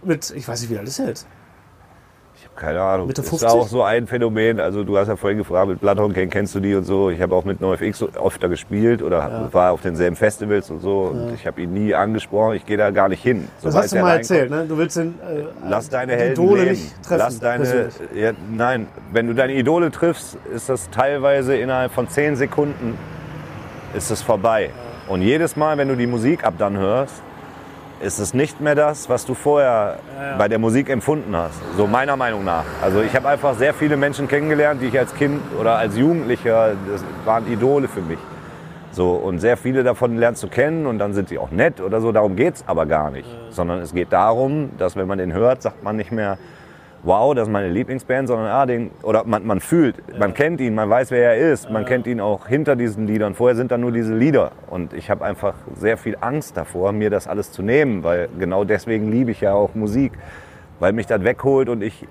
mit, 0.04 0.30
ich 0.32 0.48
weiß 0.48 0.62
nicht, 0.62 0.70
wie 0.72 0.78
alt 0.78 0.88
ist 0.88 1.00
er 1.00 1.08
jetzt? 1.08 1.26
Keine 2.56 2.82
Ahnung. 2.82 3.08
Mitte 3.08 3.22
Ist 3.22 3.30
50? 3.30 3.50
auch 3.50 3.68
so 3.68 3.84
ein 3.84 4.08
Phänomen. 4.08 4.60
Also 4.62 4.84
du 4.86 4.98
hast 4.98 5.10
ja 5.10 5.18
vorhin 5.18 5.38
gefragt, 5.38 5.68
mit 5.68 5.82
Bloodhound 5.82 6.14
kennst 6.32 6.56
du 6.56 6.62
die 6.62 6.74
und 6.76 6.86
so. 6.86 7.10
Ich 7.10 7.22
habe 7.22 7.36
auch 7.36 7.44
mit 7.44 7.60
NoFX 7.60 8.06
öfter 8.24 8.48
gespielt 8.48 9.02
oder 9.02 9.50
war 9.52 9.74
auf 9.74 9.82
denselben 9.82 10.16
Festivals 10.16 10.70
und 10.72 10.80
so. 10.80 11.12
Und 11.12 11.34
ich 11.34 11.46
habe 11.46 11.62
ihn 11.62 11.74
nie 11.74 11.94
angesprochen. 11.94 12.56
Ich 12.56 12.66
gehe 12.66 12.78
da 12.78 12.92
gar 12.92 13.10
nicht 13.10 13.22
hin. 13.22 13.48
Das 13.62 13.74
Sobald 13.74 13.84
hast 13.84 13.94
du 13.94 14.00
mal 14.00 14.16
erzählt, 14.18 14.50
ne? 14.50 14.66
Du 14.68 14.78
willst 14.78 14.96
den, 14.96 15.16
äh, 15.22 15.44
Lass 15.68 15.90
deine 15.90 16.14
Helden 16.14 16.32
Idole 16.44 16.62
leben. 16.64 16.72
nicht 16.72 17.04
treffen. 17.04 17.18
Lass 17.20 17.40
deine, 17.40 17.90
ja, 18.14 18.32
nein, 18.56 18.88
wenn 19.12 19.28
du 19.28 19.34
deine 19.34 19.54
Idole 19.54 19.92
triffst, 19.92 20.38
ist 20.54 20.70
das 20.70 20.90
teilweise 20.92 21.58
innerhalb 21.58 21.92
von 21.92 22.08
zehn 22.08 22.36
Sekunden 22.38 22.98
ist 23.96 24.12
es 24.12 24.22
vorbei. 24.22 24.70
Und 25.08 25.22
jedes 25.22 25.56
Mal, 25.56 25.78
wenn 25.78 25.88
du 25.88 25.96
die 25.96 26.08
Musik 26.08 26.44
ab 26.44 26.56
dann 26.58 26.78
hörst, 26.78 27.22
ist 28.02 28.20
es 28.20 28.34
nicht 28.34 28.62
mehr 28.62 28.76
das, 28.76 29.10
was 29.10 29.26
du 29.26 29.34
vorher 29.34 30.00
bei 30.38 30.48
der 30.48 30.60
Musik 30.60 30.90
empfunden 30.90 31.36
hast. 31.36 31.60
So 31.78 31.88
meiner 31.88 32.16
Meinung 32.16 32.44
nach. 32.44 32.66
Also 32.82 33.02
ich 33.02 33.16
habe 33.16 33.28
einfach 33.30 33.56
sehr 33.56 33.74
viele 33.74 33.98
Menschen 33.98 34.28
kennengelernt, 34.28 34.82
die 34.82 34.88
ich 34.88 35.00
als 35.00 35.14
Kind 35.16 35.42
oder 35.60 35.78
als 35.78 35.98
Jugendlicher, 35.98 36.74
das 36.92 37.04
waren 37.26 37.52
Idole 37.52 37.88
für 37.88 38.02
mich. 38.02 38.20
So, 38.92 39.12
und 39.12 39.40
sehr 39.40 39.58
viele 39.58 39.84
davon 39.84 40.18
lernst 40.18 40.42
du 40.44 40.48
kennen 40.48 40.86
und 40.86 41.00
dann 41.00 41.14
sind 41.14 41.28
sie 41.28 41.38
auch 41.38 41.52
nett 41.52 41.82
oder 41.82 42.00
so. 42.00 42.14
Darum 42.14 42.38
geht's 42.38 42.64
aber 42.66 42.86
gar 42.86 43.12
nicht. 43.12 43.28
Sondern 43.50 43.80
es 43.82 43.94
geht 43.94 44.14
darum, 44.14 44.70
dass 44.78 44.96
wenn 44.96 45.08
man 45.08 45.18
den 45.18 45.34
hört, 45.34 45.62
sagt 45.62 45.84
man 45.84 45.98
nicht 45.98 46.14
mehr, 46.14 46.38
wow, 47.06 47.36
das 47.36 47.48
ist 47.48 47.52
meine 47.52 47.70
Lieblingsband, 47.70 48.28
sondern 48.28 48.48
ah, 48.48 48.66
den, 48.66 48.92
oder 49.04 49.24
man, 49.26 49.46
man 49.46 49.60
fühlt, 49.60 49.96
man 50.18 50.34
kennt 50.34 50.60
ihn, 50.60 50.74
man 50.74 50.90
weiß, 50.90 51.12
wer 51.12 51.36
er 51.36 51.54
ist, 51.54 51.70
man 51.70 51.86
kennt 51.86 52.08
ihn 52.08 52.20
auch 52.20 52.48
hinter 52.48 52.76
diesen 52.76 53.08
Liedern. 53.08 53.36
Vorher 53.36 53.56
sind 53.56 53.72
da 53.72 53.78
nur 53.78 53.92
diese 53.92 54.16
Lieder. 54.16 54.52
Und 54.68 54.94
ich 54.94 55.10
habe 55.10 55.24
einfach 55.24 55.54
sehr 55.76 55.98
viel 55.98 56.18
Angst 56.20 56.58
davor, 56.58 56.92
mir 56.92 57.12
das 57.12 57.28
alles 57.28 57.52
zu 57.52 57.62
nehmen, 57.62 58.04
weil 58.04 58.28
genau 58.40 58.64
deswegen 58.64 59.12
liebe 59.12 59.32
ich 59.32 59.42
ja 59.42 59.54
auch 59.54 59.76
Musik, 59.76 60.14
weil 60.80 60.94
mich 60.94 61.06
das 61.06 61.24
wegholt 61.24 61.70
und 61.70 61.84
ich 61.84 62.08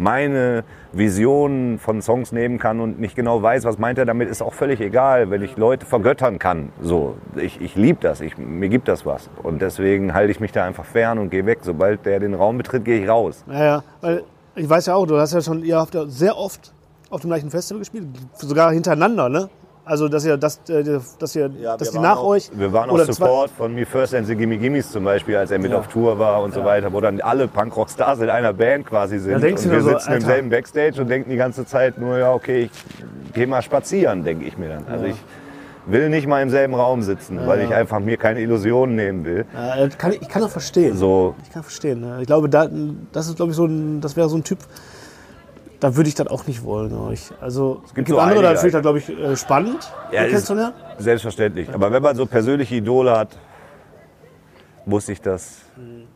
meine 0.00 0.64
Visionen 0.92 1.78
von 1.78 2.02
Songs 2.02 2.32
nehmen 2.32 2.58
kann 2.58 2.80
und 2.80 2.98
nicht 2.98 3.14
genau 3.14 3.42
weiß, 3.42 3.64
was 3.64 3.78
meint 3.78 3.98
er 3.98 4.06
damit, 4.06 4.28
ist 4.28 4.42
auch 4.42 4.54
völlig 4.54 4.80
egal, 4.80 5.30
wenn 5.30 5.42
ich 5.42 5.56
Leute 5.56 5.86
vergöttern 5.86 6.38
kann. 6.38 6.70
So, 6.80 7.16
ich, 7.36 7.60
ich 7.60 7.76
liebe 7.76 7.98
das, 8.00 8.20
ich, 8.20 8.38
mir 8.38 8.68
gibt 8.68 8.88
das 8.88 9.06
was. 9.06 9.30
Und 9.42 9.62
deswegen 9.62 10.14
halte 10.14 10.32
ich 10.32 10.40
mich 10.40 10.52
da 10.52 10.64
einfach 10.64 10.84
fern 10.84 11.18
und 11.18 11.30
gehe 11.30 11.46
weg. 11.46 11.58
Sobald 11.62 12.06
der 12.06 12.18
den 12.18 12.34
Raum 12.34 12.58
betritt, 12.58 12.84
gehe 12.84 13.02
ich 13.02 13.08
raus. 13.08 13.44
Ja, 13.48 13.64
ja, 13.64 13.84
weil 14.00 14.24
ich 14.56 14.68
weiß 14.68 14.86
ja 14.86 14.94
auch, 14.94 15.06
du 15.06 15.18
hast 15.18 15.32
ja 15.32 15.40
schon, 15.40 15.62
ihr 15.62 15.76
habt 15.76 15.94
ja 15.94 16.06
sehr 16.06 16.36
oft 16.36 16.72
auf 17.10 17.20
dem 17.20 17.30
gleichen 17.30 17.50
Festival 17.50 17.80
gespielt, 17.80 18.06
sogar 18.34 18.72
hintereinander, 18.72 19.28
ne? 19.28 19.48
Also, 19.90 20.08
dass 20.08 20.24
ihr, 20.24 20.36
dass, 20.36 20.60
äh, 20.68 21.00
dass 21.18 21.34
ihr, 21.34 21.48
dass 21.48 21.90
die 21.90 21.98
nach 21.98 22.18
auch, 22.18 22.26
euch 22.26 22.48
Wir 22.54 22.72
waren 22.72 22.90
auch 22.90 22.98
Support 23.00 23.50
von 23.50 23.74
Me 23.74 23.84
First 23.84 24.14
and 24.14 24.24
the 24.24 24.36
Gimme 24.36 24.56
Gimmes 24.56 24.92
zum 24.92 25.02
Beispiel, 25.02 25.34
als 25.34 25.50
er 25.50 25.58
mit 25.58 25.72
Ja. 25.72 25.78
auf 25.78 25.88
Tour 25.88 26.16
war 26.16 26.44
und 26.44 26.54
so 26.54 26.64
weiter, 26.64 26.92
wo 26.92 27.00
dann 27.00 27.20
alle 27.20 27.48
Punkrock-Stars 27.48 28.20
in 28.20 28.30
einer 28.30 28.52
Band 28.52 28.86
quasi 28.86 29.18
sind. 29.18 29.32
Da 29.32 29.38
denkst 29.40 29.64
und 29.64 29.72
wir 29.72 29.80
so, 29.82 29.88
sitzen 29.88 30.10
im 30.10 30.14
Alter. 30.14 30.26
selben 30.26 30.48
Backstage 30.48 31.00
und 31.00 31.08
denken 31.10 31.30
die 31.30 31.36
ganze 31.36 31.66
Zeit 31.66 31.98
nur, 31.98 32.18
ja, 32.18 32.32
okay, 32.32 32.70
ich 33.26 33.32
gehe 33.32 33.48
mal 33.48 33.62
spazieren, 33.62 34.22
denke 34.22 34.44
ich 34.44 34.56
mir 34.56 34.68
dann. 34.68 34.84
Also 34.86 35.06
ich 35.06 35.16
will 35.86 36.08
nicht 36.08 36.28
mal 36.28 36.40
im 36.40 36.50
selben 36.50 36.74
Raum 36.76 37.02
sitzen, 37.02 37.40
weil 37.48 37.60
ich 37.62 37.74
einfach 37.74 37.98
mir 37.98 38.16
keine 38.16 38.38
Illusionen 38.42 38.94
nehmen 38.94 39.24
will. 39.24 39.44
Ja, 39.52 39.88
kann, 39.88 40.12
ich 40.12 40.22
ich 40.22 40.28
kann 40.28 40.42
das 40.42 40.52
verstehen. 40.52 40.96
So, 40.96 41.34
Ich 41.42 41.50
kann 41.50 41.64
verstehen. 41.64 42.00
Ne? 42.00 42.18
Ich 42.20 42.28
glaube, 42.28 42.48
da, 42.48 42.68
das 43.10 43.26
ist, 43.26 43.34
glaube 43.34 43.50
ich, 43.50 43.56
so 43.56 43.64
ein, 43.64 44.00
das 44.00 44.16
wäre 44.16 44.28
so 44.28 44.36
ein 44.36 44.44
Typ, 44.44 44.58
da 45.80 45.96
würde 45.96 46.08
ich 46.08 46.14
das 46.14 46.26
auch 46.28 46.46
nicht 46.46 46.62
wollen. 46.62 46.90
glaube 46.90 47.14
ich. 47.14 47.30
Also, 47.40 47.82
es 47.86 47.94
gibt 47.94 48.08
gibt 48.08 48.18
andere, 48.18 48.42
da 48.42 48.50
finde 48.50 48.66
ich 48.68 48.72
das, 48.72 48.82
glaube 48.82 48.98
ich, 48.98 49.08
äh, 49.08 49.36
spannend, 49.36 49.90
Ja, 50.12 50.24
kennenzulernen. 50.24 50.74
Selbstverständlich. 50.98 51.72
Aber 51.72 51.90
wenn 51.90 52.02
man 52.02 52.14
so 52.16 52.26
persönliche 52.26 52.76
Idole 52.76 53.16
hat, 53.16 53.30
muss 54.86 55.08
ich 55.08 55.20
das, 55.20 55.62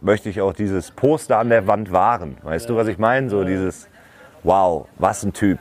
möchte 0.00 0.28
ich 0.28 0.40
auch 0.40 0.52
dieses 0.52 0.90
Poster 0.90 1.38
an 1.38 1.48
der 1.48 1.66
Wand 1.66 1.92
wahren. 1.92 2.36
Weißt 2.42 2.68
du, 2.68 2.76
was 2.76 2.88
ich 2.88 2.98
meine? 2.98 3.30
So 3.30 3.44
dieses, 3.44 3.88
wow, 4.42 4.86
was 4.98 5.22
ein 5.22 5.32
Typ. 5.32 5.58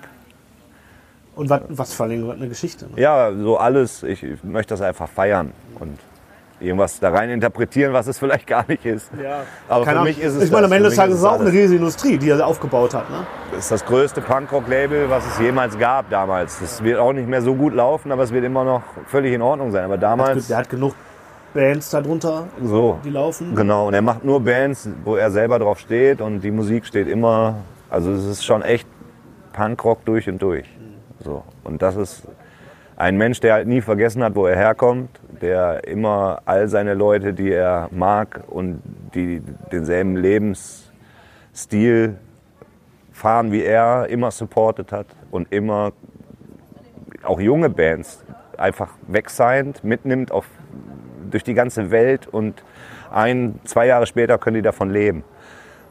Und 1.35 1.49
was, 1.49 1.61
was 1.69 1.93
vor 1.93 2.05
allem 2.05 2.27
was 2.27 2.35
eine 2.35 2.47
Geschichte. 2.47 2.85
Ne? 2.85 3.01
Ja, 3.01 3.31
so 3.33 3.57
alles. 3.57 4.03
Ich, 4.03 4.23
ich 4.23 4.43
möchte 4.43 4.73
das 4.73 4.81
einfach 4.81 5.09
feiern 5.09 5.51
und 5.79 5.97
irgendwas 6.63 6.99
da 6.99 7.09
rein 7.09 7.29
interpretieren, 7.29 7.93
was 7.93 8.07
es 8.07 8.17
vielleicht 8.17 8.47
gar 8.47 8.65
nicht 8.67 8.85
ist. 8.85 9.09
Aber 9.67 9.83
Keine 9.83 9.83
für 9.83 9.89
Ahnung. 9.91 10.03
mich 10.05 10.21
ist 10.21 10.35
es 10.35 10.43
ich 10.45 10.51
meine, 10.51 10.65
am. 10.65 10.71
Ende 10.71 10.89
des 10.89 10.97
Tages 10.97 11.15
ist 11.15 11.21
es 11.21 11.25
auch 11.25 11.39
eine 11.39 11.51
riesige 11.51 11.75
Industrie, 11.75 12.17
die 12.17 12.29
er 12.29 12.45
aufgebaut 12.45 12.93
hat. 12.93 13.09
Ne? 13.09 13.25
Das 13.51 13.59
ist 13.65 13.71
das 13.71 13.85
größte 13.85 14.21
Punkrock-Label, 14.21 15.09
was 15.09 15.25
es 15.25 15.39
jemals 15.39 15.77
gab 15.77 16.09
damals. 16.09 16.59
Das 16.59 16.83
wird 16.83 16.99
auch 16.99 17.13
nicht 17.13 17.27
mehr 17.27 17.41
so 17.41 17.53
gut 17.55 17.73
laufen, 17.73 18.11
aber 18.11 18.23
es 18.23 18.31
wird 18.31 18.45
immer 18.45 18.63
noch 18.63 18.81
völlig 19.07 19.33
in 19.33 19.41
Ordnung 19.41 19.71
sein. 19.71 19.83
Aber 19.85 19.97
damals 19.97 20.47
Der 20.47 20.57
hat 20.57 20.69
genug 20.69 20.93
Bands 21.53 21.91
darunter, 21.91 22.47
so. 22.63 22.99
die 23.03 23.11
laufen. 23.11 23.53
Genau, 23.55 23.87
und 23.87 23.93
er 23.93 24.01
macht 24.01 24.25
nur 24.25 24.39
Bands, 24.43 24.89
wo 25.03 25.15
er 25.15 25.29
selber 25.29 25.59
drauf 25.59 25.79
steht 25.79 26.19
und 26.19 26.41
die 26.41 26.49
Musik 26.49 26.85
steht 26.85 27.07
immer. 27.07 27.57
Also 27.91 28.11
es 28.11 28.25
ist 28.25 28.43
schon 28.43 28.63
echt 28.63 28.87
Punkrock 29.51 30.03
durch 30.05 30.27
und 30.27 30.41
durch. 30.41 30.65
So. 31.23 31.43
Und 31.63 31.81
das 31.83 31.95
ist 31.95 32.23
ein 32.95 33.17
Mensch, 33.17 33.39
der 33.39 33.53
halt 33.53 33.67
nie 33.67 33.81
vergessen 33.81 34.23
hat, 34.23 34.35
wo 34.35 34.47
er 34.47 34.55
herkommt, 34.55 35.09
der 35.41 35.87
immer 35.87 36.41
all 36.45 36.67
seine 36.67 36.93
Leute, 36.93 37.33
die 37.33 37.51
er 37.51 37.89
mag 37.91 38.43
und 38.47 38.81
die 39.13 39.41
denselben 39.71 40.15
Lebensstil 40.15 42.17
fahren 43.11 43.51
wie 43.51 43.63
er, 43.63 44.07
immer 44.09 44.31
supportet 44.31 44.91
hat 44.91 45.07
und 45.31 45.51
immer 45.51 45.93
auch 47.23 47.39
junge 47.39 47.69
Bands 47.69 48.23
einfach 48.57 48.89
wegsigned, 49.07 49.83
mitnimmt 49.83 50.31
auf, 50.31 50.45
durch 51.29 51.43
die 51.43 51.53
ganze 51.53 51.91
Welt 51.91 52.27
und 52.27 52.63
ein, 53.11 53.59
zwei 53.63 53.87
Jahre 53.87 54.07
später 54.07 54.37
können 54.37 54.55
die 54.55 54.61
davon 54.61 54.89
leben. 54.89 55.23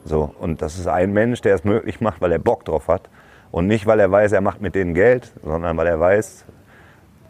So, 0.05 0.35
und 0.41 0.63
das 0.63 0.79
ist 0.79 0.89
ein 0.89 1.13
Mensch, 1.13 1.41
der 1.41 1.55
es 1.55 1.65
möglich 1.65 2.01
macht, 2.01 2.21
weil 2.21 2.33
er 2.33 2.41
Bock 2.41 2.65
drauf 2.65 2.89
hat. 2.89 3.09
Und 3.53 3.67
nicht, 3.67 3.87
weil 3.87 4.01
er 4.01 4.11
weiß, 4.11 4.33
er 4.33 4.41
macht 4.41 4.61
mit 4.61 4.75
denen 4.75 4.95
Geld, 4.95 5.33
sondern 5.45 5.77
weil 5.77 5.87
er 5.87 6.01
weiß, 6.01 6.45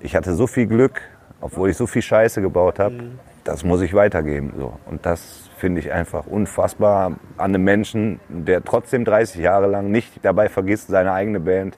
ich 0.00 0.16
hatte 0.16 0.34
so 0.34 0.46
viel 0.46 0.66
Glück, 0.66 1.02
obwohl 1.42 1.68
ich 1.68 1.76
so 1.76 1.86
viel 1.86 2.02
Scheiße 2.02 2.40
gebaut 2.40 2.78
habe, 2.78 2.94
das 3.44 3.64
muss 3.64 3.82
ich 3.82 3.92
weitergeben. 3.92 4.54
So. 4.56 4.74
Und 4.86 5.04
das 5.04 5.50
finde 5.58 5.80
ich 5.80 5.92
einfach 5.92 6.26
unfassbar 6.26 7.12
an 7.36 7.54
einem 7.54 7.64
Menschen, 7.64 8.20
der 8.28 8.64
trotzdem 8.64 9.04
30 9.04 9.40
Jahre 9.40 9.66
lang 9.66 9.90
nicht 9.90 10.24
dabei 10.24 10.48
vergisst, 10.48 10.88
seine 10.88 11.12
eigene 11.12 11.40
Band 11.40 11.76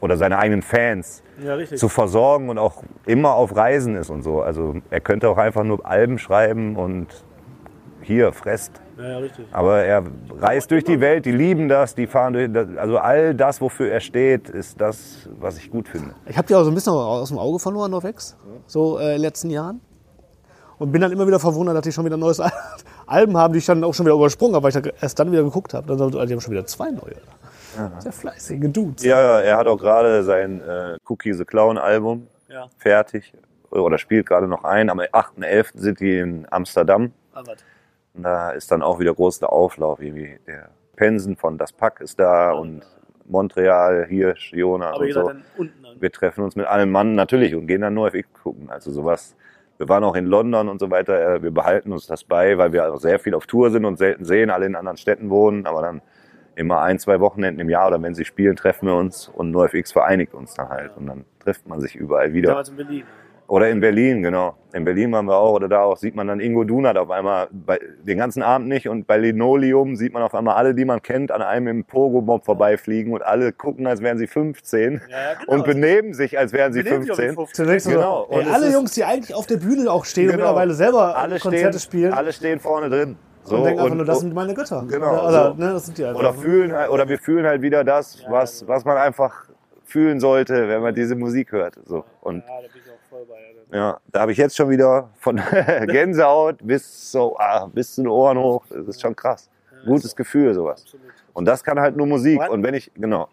oder 0.00 0.16
seine 0.16 0.38
eigenen 0.38 0.62
Fans 0.62 1.22
Ja, 1.42 1.58
zu 1.64 1.88
versorgen 1.88 2.48
und 2.48 2.58
auch 2.58 2.82
immer 3.06 3.34
auf 3.34 3.54
Reisen 3.54 3.96
ist 3.96 4.10
und 4.10 4.22
so. 4.22 4.42
Also 4.42 4.76
er 4.90 5.00
könnte 5.00 5.28
auch 5.28 5.38
einfach 5.38 5.64
nur 5.64 5.84
Alben 5.86 6.18
schreiben 6.18 6.76
und 6.76 7.06
hier 8.10 8.32
fresst. 8.32 8.72
Ja, 8.98 9.08
ja, 9.08 9.18
richtig. 9.18 9.46
Aber 9.52 9.78
er 9.84 10.02
reist 10.40 10.70
durch 10.72 10.82
die 10.84 11.00
Welt, 11.00 11.24
die 11.26 11.30
lieben 11.32 11.68
das, 11.68 11.94
die 11.94 12.06
fahren 12.08 12.32
durch, 12.32 12.52
das- 12.52 12.66
also 12.76 12.98
all 12.98 13.34
das, 13.34 13.60
wofür 13.60 13.90
er 13.90 14.00
steht, 14.00 14.48
ist 14.50 14.80
das, 14.80 15.28
was 15.38 15.56
ich 15.58 15.70
gut 15.70 15.88
finde. 15.88 16.14
Ich 16.26 16.36
habe 16.36 16.46
die 16.48 16.54
auch 16.56 16.64
so 16.64 16.70
ein 16.70 16.74
bisschen 16.74 16.92
aus 16.92 17.28
dem 17.28 17.38
Auge 17.38 17.58
verloren, 17.60 17.92
Norwex, 17.92 18.36
so 18.66 18.98
äh, 18.98 19.02
in 19.04 19.10
den 19.12 19.20
letzten 19.22 19.50
Jahren. 19.50 19.80
Und 20.78 20.90
bin 20.92 21.00
dann 21.02 21.12
immer 21.12 21.26
wieder 21.26 21.38
verwundert, 21.38 21.76
dass 21.76 21.82
die 21.84 21.92
schon 21.92 22.04
wieder 22.04 22.16
ein 22.16 22.20
neues 22.20 22.40
Al- 22.40 22.50
Alben 23.06 23.36
haben, 23.36 23.52
die 23.52 23.58
ich 23.60 23.66
dann 23.66 23.84
auch 23.84 23.94
schon 23.94 24.06
wieder 24.06 24.14
übersprungen 24.16 24.54
habe, 24.56 24.64
weil 24.64 24.76
ich 24.76 24.82
da 24.82 24.90
erst 25.00 25.18
dann 25.18 25.30
wieder 25.30 25.42
geguckt 25.44 25.72
habe. 25.74 25.86
Dann 25.86 25.98
so, 25.98 26.10
die 26.10 26.18
haben 26.32 26.40
schon 26.40 26.52
wieder 26.52 26.66
zwei 26.66 26.90
neue. 26.90 27.16
Sehr 28.00 28.12
fleißige 28.12 28.72
Dudes. 28.72 29.04
Ja, 29.04 29.20
ja, 29.20 29.40
er 29.40 29.56
hat 29.56 29.66
auch 29.68 29.76
gerade 29.78 30.24
sein 30.24 30.60
äh, 30.60 30.96
Cookie 31.08 31.32
the 31.32 31.44
Clown 31.44 31.78
Album 31.78 32.26
Ja. 32.48 32.66
fertig 32.78 33.32
oder 33.70 33.96
spielt 33.98 34.26
gerade 34.26 34.48
noch 34.48 34.64
ein. 34.64 34.90
Am 34.90 34.98
8.11. 34.98 35.66
sind 35.74 36.00
die 36.00 36.18
in 36.18 36.46
Amsterdam. 36.50 37.12
Ah, 37.32 37.42
was? 37.46 37.58
Und 38.14 38.22
da 38.24 38.50
ist 38.50 38.70
dann 38.70 38.82
auch 38.82 38.98
wieder 38.98 39.14
großer 39.14 39.52
Auflauf. 39.52 40.00
Irgendwie 40.00 40.38
der 40.46 40.70
Pensen 40.96 41.36
von 41.36 41.58
Das 41.58 41.72
Pack 41.72 42.00
ist 42.00 42.18
da 42.18 42.52
und 42.52 42.82
Montreal, 43.24 44.06
Jona 44.10 44.90
Aber 44.90 45.00
und 45.00 45.12
so. 45.12 45.32
Wir 45.98 46.10
treffen 46.10 46.42
uns 46.42 46.56
mit 46.56 46.66
allen 46.66 46.90
Mann 46.90 47.14
natürlich 47.14 47.54
und 47.54 47.66
gehen 47.66 47.82
dann 47.82 47.94
nur 47.94 48.08
FX 48.08 48.28
gucken. 48.42 48.70
Also 48.70 48.90
sowas. 48.90 49.36
Wir 49.78 49.88
waren 49.88 50.04
auch 50.04 50.14
in 50.14 50.26
London 50.26 50.68
und 50.68 50.78
so 50.78 50.90
weiter. 50.90 51.36
Äh, 51.36 51.42
Wir 51.42 51.52
behalten 51.52 51.92
uns 51.92 52.06
das 52.06 52.24
bei, 52.24 52.58
weil 52.58 52.72
wir 52.72 52.92
auch 52.92 52.98
sehr 52.98 53.18
viel 53.18 53.34
auf 53.34 53.46
Tour 53.46 53.70
sind 53.70 53.84
und 53.84 53.96
selten 53.96 54.24
sehen, 54.24 54.50
alle 54.50 54.66
in 54.66 54.74
anderen 54.74 54.98
Städten 54.98 55.30
wohnen. 55.30 55.66
Aber 55.66 55.80
dann 55.80 56.02
immer 56.54 56.82
ein, 56.82 56.98
zwei 56.98 57.20
Wochenenden 57.20 57.60
im 57.60 57.70
Jahr 57.70 57.88
oder 57.88 58.02
wenn 58.02 58.14
sie 58.14 58.24
spielen, 58.24 58.56
treffen 58.56 58.86
wir 58.86 58.94
uns 58.94 59.28
und 59.28 59.50
NoFX 59.50 59.92
vereinigt 59.92 60.34
uns 60.34 60.54
dann 60.54 60.68
halt. 60.68 60.96
Und 60.96 61.06
dann 61.06 61.24
trifft 61.38 61.66
man 61.66 61.80
sich 61.80 61.96
überall 61.96 62.32
wieder. 62.34 62.50
Damals 62.50 62.68
in 62.68 62.76
Berlin. 62.76 63.04
Oder 63.50 63.68
in 63.68 63.80
Berlin, 63.80 64.22
genau. 64.22 64.54
In 64.72 64.84
Berlin 64.84 65.10
waren 65.10 65.26
wir 65.26 65.36
auch, 65.36 65.54
oder 65.54 65.66
da 65.68 65.82
auch, 65.82 65.96
sieht 65.96 66.14
man 66.14 66.28
dann 66.28 66.38
Ingo 66.38 66.62
Dunat 66.62 66.96
auf 66.96 67.10
einmal, 67.10 67.48
bei, 67.50 67.80
den 68.04 68.16
ganzen 68.16 68.44
Abend 68.44 68.68
nicht. 68.68 68.88
Und 68.88 69.08
bei 69.08 69.18
Linoleum 69.18 69.96
sieht 69.96 70.12
man 70.12 70.22
auf 70.22 70.36
einmal 70.36 70.54
alle, 70.54 70.72
die 70.72 70.84
man 70.84 71.02
kennt, 71.02 71.32
an 71.32 71.42
einem 71.42 71.66
im 71.66 71.84
Pogo-Mob 71.84 72.44
vorbeifliegen 72.44 73.12
und 73.12 73.22
alle 73.24 73.50
gucken, 73.52 73.88
als 73.88 74.02
wären 74.02 74.18
sie 74.18 74.28
15 74.28 75.00
und 75.48 75.64
benehmen 75.64 76.14
sich, 76.14 76.38
als 76.38 76.52
wären 76.52 76.72
sie 76.72 76.84
15. 76.84 77.36
Zunächst 77.52 77.88
Genau. 77.88 78.28
so, 78.30 78.36
ey, 78.38 78.44
Und 78.46 78.54
alle 78.54 78.66
ist- 78.68 78.72
Jungs, 78.74 78.92
die 78.92 79.02
eigentlich 79.02 79.34
auf 79.34 79.46
der 79.48 79.56
Bühne 79.56 79.90
auch 79.90 80.04
stehen 80.04 80.26
und 80.26 80.36
Genau. 80.36 80.44
mittlerweile 80.44 80.74
selber 80.74 81.16
Alle 81.18 81.40
Konzerte 81.40 81.80
stehen, 81.80 81.90
spielen 81.90 82.12
alle 82.12 82.32
stehen 82.32 82.60
vorne 82.60 82.88
drin. 82.88 83.16
So, 83.42 83.56
und 83.56 83.64
denken 83.64 83.80
einfach 83.80 83.90
und- 83.90 83.96
nur, 83.96 84.06
das 84.06 84.20
sind 84.20 84.32
meine 84.32 84.54
Götter. 84.54 84.84
Genau, 84.88 85.10
Oder, 85.12 85.24
oder, 85.28 85.54
so. 85.56 85.64
ne, 85.64 85.72
das 85.72 85.86
sind 85.86 85.98
die 85.98 86.04
einfach. 86.04 86.20
oder 86.20 86.34
fühlen 86.34 86.72
halt, 86.72 86.90
oder 86.90 87.08
wir 87.08 87.18
fühlen 87.18 87.44
halt 87.46 87.62
wieder 87.62 87.82
das, 87.82 88.22
was, 88.28 88.68
was 88.68 88.84
man 88.84 88.96
einfach 88.96 89.46
fühlen 89.82 90.20
sollte, 90.20 90.68
wenn 90.68 90.82
man 90.82 90.94
diese 90.94 91.16
Musik 91.16 91.50
hört. 91.50 91.74
So. 91.84 92.04
Und 92.20 92.44
ja, 92.46 92.60
da 93.70 94.20
habe 94.20 94.32
ich 94.32 94.38
jetzt 94.38 94.56
schon 94.56 94.70
wieder 94.70 95.10
von 95.18 95.40
Gänsehaut 95.86 96.58
bis 96.62 97.12
so 97.12 97.36
ah, 97.38 97.66
bis 97.72 97.94
zu 97.94 98.02
den 98.02 98.08
Ohren 98.08 98.38
hoch. 98.38 98.64
Das 98.68 98.86
ist 98.88 99.00
schon 99.00 99.14
krass. 99.14 99.48
Gutes 99.86 100.14
Gefühl 100.14 100.52
sowas. 100.54 100.84
Und 101.32 101.46
das 101.46 101.64
kann 101.64 101.80
halt 101.80 101.96
nur 101.96 102.06
Musik. 102.06 102.40
Und 102.50 102.62
wenn 102.62 102.74
ich 102.74 102.90
genau. 102.94 103.28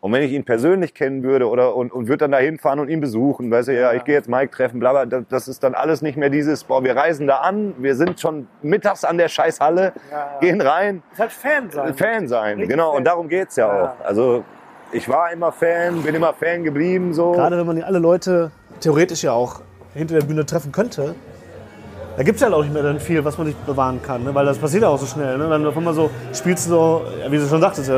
Und 0.00 0.12
wenn 0.12 0.22
ich 0.22 0.30
ihn 0.30 0.44
persönlich 0.44 0.94
kennen 0.94 1.24
würde 1.24 1.48
oder 1.48 1.74
und, 1.74 1.92
und 1.92 2.06
würde 2.06 2.18
dann 2.18 2.30
da 2.30 2.38
hinfahren 2.38 2.78
und 2.78 2.88
ihn 2.88 3.00
besuchen, 3.00 3.50
weißt 3.50 3.68
du, 3.68 3.74
ja, 3.74 3.92
ich 3.94 4.04
gehe 4.04 4.14
jetzt 4.14 4.28
Mike 4.28 4.52
treffen, 4.52 4.78
bla, 4.78 4.92
bla, 4.92 5.06
das, 5.06 5.24
das 5.28 5.48
ist 5.48 5.64
dann 5.64 5.74
alles 5.74 6.02
nicht 6.02 6.16
mehr 6.16 6.30
dieses, 6.30 6.62
boah, 6.62 6.84
wir 6.84 6.94
reisen 6.94 7.26
da 7.26 7.38
an, 7.38 7.74
wir 7.78 7.96
sind 7.96 8.20
schon 8.20 8.46
mittags 8.62 9.04
an 9.04 9.18
der 9.18 9.26
Scheißhalle, 9.28 9.92
gehen 10.40 10.60
rein, 10.60 11.02
ist 11.10 11.18
halt 11.18 11.32
Fan 11.32 11.70
sein. 11.70 11.94
Fan 11.94 12.28
sein, 12.28 12.68
genau, 12.68 12.96
und 12.96 13.04
darum 13.04 13.28
geht's 13.28 13.56
ja 13.56 13.72
auch. 13.72 14.04
Also 14.04 14.44
ich 14.92 15.08
war 15.08 15.32
immer 15.32 15.50
Fan, 15.50 16.02
bin 16.02 16.14
immer 16.14 16.32
Fan 16.32 16.62
geblieben, 16.62 17.12
so. 17.12 17.32
Gerade 17.32 17.58
wenn 17.58 17.66
man 17.66 17.82
alle 17.82 17.98
Leute 17.98 18.52
theoretisch 18.80 19.22
ja 19.22 19.32
auch 19.32 19.60
hinter 19.94 20.18
der 20.18 20.26
Bühne 20.26 20.46
treffen 20.46 20.72
könnte, 20.72 21.14
da 22.16 22.24
gibt 22.24 22.36
es 22.36 22.42
ja 22.42 22.52
auch 22.52 22.62
nicht 22.62 22.74
mehr 22.74 22.82
dann 22.82 22.98
viel, 22.98 23.24
was 23.24 23.38
man 23.38 23.46
nicht 23.46 23.64
bewahren 23.64 24.02
kann, 24.02 24.24
ne? 24.24 24.34
weil 24.34 24.44
das 24.44 24.58
passiert 24.58 24.82
ja 24.82 24.88
auch 24.88 24.98
so 24.98 25.06
schnell. 25.06 25.38
Ne? 25.38 25.48
Dann 25.48 25.64
auf 25.64 25.76
einmal 25.76 25.94
so 25.94 26.10
spielst 26.34 26.66
du 26.66 26.70
so, 26.70 27.02
ja, 27.22 27.30
wie 27.30 27.38
du 27.38 27.46
schon 27.46 27.60
sagtest, 27.60 27.88
ja, 27.88 27.94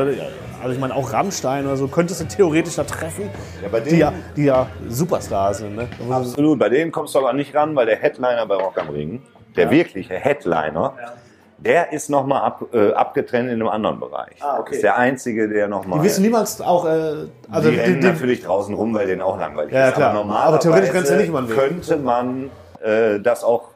also 0.61 0.73
ich 0.73 0.79
meine 0.79 0.95
auch 0.95 1.11
Rammstein 1.11 1.65
oder 1.65 1.75
so, 1.75 1.87
könntest 1.87 2.21
du 2.21 2.25
theoretisch 2.25 2.75
da 2.75 2.83
treffen, 2.83 3.31
Ja, 3.63 3.69
bei 3.71 3.79
die, 3.79 3.89
denen, 3.89 3.99
ja, 3.99 4.13
die 4.35 4.43
ja 4.43 4.67
Superstars 4.87 5.59
sind. 5.59 5.75
Ne? 5.75 5.87
absolut, 6.11 6.59
bei 6.59 6.69
denen 6.69 6.91
kommst 6.91 7.15
du 7.15 7.19
aber 7.19 7.33
nicht 7.33 7.55
ran, 7.55 7.75
weil 7.75 7.87
der 7.87 7.97
Headliner 7.97 8.45
bei 8.45 8.55
Rock 8.55 8.77
am 8.77 8.89
Ring, 8.89 9.23
der 9.55 9.71
wirkliche 9.71 10.13
Headliner, 10.13 10.93
der 11.63 11.93
ist 11.93 12.09
nochmal 12.09 12.41
ab, 12.41 12.63
äh, 12.73 12.91
abgetrennt 12.93 13.49
in 13.49 13.55
einem 13.55 13.67
anderen 13.67 13.99
Bereich. 13.99 14.35
Ah, 14.39 14.59
okay. 14.59 14.69
Das 14.69 14.75
ist 14.77 14.83
der 14.83 14.97
einzige, 14.97 15.47
der 15.47 15.67
nochmal... 15.67 15.99
Die 15.99 16.05
wissen 16.05 16.23
niemals 16.23 16.59
auch, 16.61 16.85
äh, 16.85 17.27
also 17.51 17.69
die 17.69 17.77
rennen 17.77 17.95
die, 17.95 17.99
die, 18.01 18.07
natürlich 18.07 18.43
draußen 18.43 18.73
rum, 18.73 18.93
weil 18.93 19.07
denen 19.07 19.21
auch 19.21 19.39
langweilig 19.39 19.71
Ja, 19.71 19.89
ist. 19.89 19.95
klar. 19.95 20.09
Aber, 20.11 20.19
Aber 20.19 20.27
normalerweise 20.29 20.59
theoretisch 20.63 20.91
kannst 20.91 21.09
du 21.09 21.13
ja 21.13 21.19
nicht 21.21 21.33
den 21.33 21.49
Weg. 21.49 21.57
könnte 21.57 21.97
man 21.97 22.49
äh, 22.83 23.19
das 23.19 23.43
auch 23.43 23.69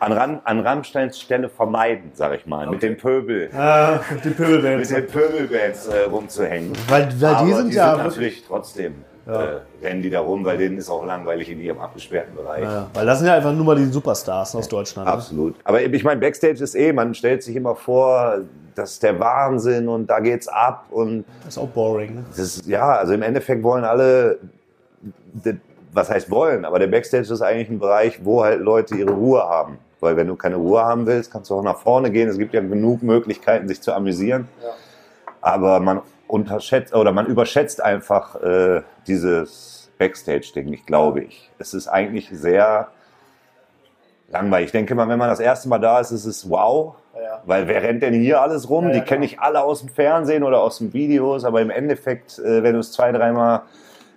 an, 0.00 0.12
Ran, 0.12 0.40
an 0.44 0.60
Rammsteins 0.60 1.20
Stelle 1.20 1.48
vermeiden, 1.48 2.10
sag 2.14 2.34
ich 2.34 2.46
mal, 2.46 2.66
mit 2.66 2.82
den 2.82 2.96
Pöbel, 2.96 3.50
äh, 3.52 3.98
die 4.24 4.30
Pöbelbands. 4.30 4.90
mit 4.90 4.98
den 4.98 5.06
Pöbelbands 5.06 5.86
äh, 5.88 6.00
rumzuhängen. 6.10 6.72
Weil, 6.88 7.08
weil 7.20 7.34
Aber 7.34 7.46
die 7.46 7.54
sind 7.54 7.70
die 7.70 7.76
ja 7.76 7.94
sind 7.94 8.04
natürlich 8.04 8.44
trotzdem 8.46 8.94
äh, 9.26 9.84
rennen 9.84 10.02
die 10.02 10.10
da 10.10 10.20
rum, 10.20 10.44
weil 10.44 10.56
denen 10.56 10.78
ist 10.78 10.88
auch 10.88 11.04
langweilig 11.04 11.50
in 11.50 11.60
ihrem 11.60 11.80
abgesperrten 11.80 12.34
Bereich. 12.36 12.62
ja, 12.62 12.86
weil 12.94 13.06
das 13.06 13.18
sind 13.18 13.26
ja 13.26 13.34
einfach 13.34 13.52
nur 13.52 13.64
mal 13.64 13.76
die 13.76 13.86
Superstars 13.86 14.54
aus 14.54 14.68
Deutschland. 14.68 15.08
Ne? 15.08 15.12
Absolut. 15.12 15.56
Aber 15.64 15.82
ich 15.82 16.04
meine, 16.04 16.20
Backstage 16.20 16.62
ist 16.62 16.74
eh, 16.76 16.92
man 16.92 17.14
stellt 17.14 17.42
sich 17.42 17.56
immer 17.56 17.74
vor, 17.74 18.38
das 18.76 18.92
ist 18.92 19.02
der 19.02 19.18
Wahnsinn 19.18 19.88
und 19.88 20.08
da 20.08 20.20
geht's 20.20 20.46
ab 20.46 20.86
und 20.90 21.24
Das 21.44 21.56
ist 21.56 21.58
auch 21.58 21.68
boring. 21.68 22.16
Ne? 22.16 22.24
das 22.28 22.38
ist, 22.38 22.66
ja, 22.66 22.88
also 22.96 23.14
im 23.14 23.22
Endeffekt 23.22 23.62
wollen 23.62 23.84
alle, 23.84 24.38
was 25.92 26.10
heißt 26.10 26.30
wollen, 26.30 26.64
aber 26.64 26.78
der 26.78 26.86
Backstage 26.86 27.32
ist 27.32 27.42
eigentlich 27.42 27.68
ein 27.68 27.78
Bereich, 27.78 28.24
wo 28.24 28.44
halt 28.44 28.60
Leute 28.60 28.94
ihre 28.96 29.12
Ruhe 29.12 29.42
haben. 29.42 29.78
Weil 29.98 30.16
wenn 30.16 30.26
du 30.28 30.36
keine 30.36 30.56
Ruhe 30.56 30.82
haben 30.84 31.06
willst, 31.06 31.32
kannst 31.32 31.50
du 31.50 31.54
auch 31.54 31.62
nach 31.62 31.78
vorne 31.78 32.10
gehen. 32.10 32.28
Es 32.28 32.38
gibt 32.38 32.52
ja 32.52 32.60
genug 32.60 33.02
Möglichkeiten, 33.02 33.66
sich 33.66 33.80
zu 33.80 33.92
amüsieren. 33.94 34.46
Aber 35.40 35.80
man 35.80 36.02
unterschätzt 36.28 36.94
oder 36.94 37.12
man 37.12 37.26
überschätzt 37.26 37.82
einfach 37.82 38.40
äh, 38.42 38.82
dieses 39.06 39.90
Backstage-Ding, 39.98 40.72
ich 40.72 40.86
glaube 40.86 41.22
ich. 41.22 41.50
Es 41.58 41.74
ist 41.74 41.88
eigentlich 41.88 42.28
sehr 42.30 42.88
langweilig. 44.28 44.66
Ich 44.66 44.72
denke 44.72 44.94
mal, 44.94 45.08
wenn 45.08 45.18
man 45.18 45.28
das 45.28 45.40
erste 45.40 45.68
Mal 45.68 45.78
da 45.78 46.00
ist, 46.00 46.10
ist 46.10 46.26
es 46.26 46.48
wow. 46.50 46.96
Weil 47.46 47.68
wer 47.68 47.82
rennt 47.82 48.02
denn 48.02 48.14
hier 48.14 48.40
alles 48.40 48.68
rum? 48.68 48.92
Die 48.92 49.00
kenne 49.00 49.24
ich 49.24 49.38
alle 49.38 49.62
aus 49.62 49.80
dem 49.80 49.88
Fernsehen 49.88 50.42
oder 50.42 50.60
aus 50.60 50.78
den 50.78 50.92
Videos, 50.92 51.44
aber 51.44 51.62
im 51.62 51.70
Endeffekt, 51.70 52.38
äh, 52.38 52.62
wenn 52.62 52.74
du 52.74 52.80
es 52.80 52.92
zwei, 52.92 53.12
dreimal 53.12 53.62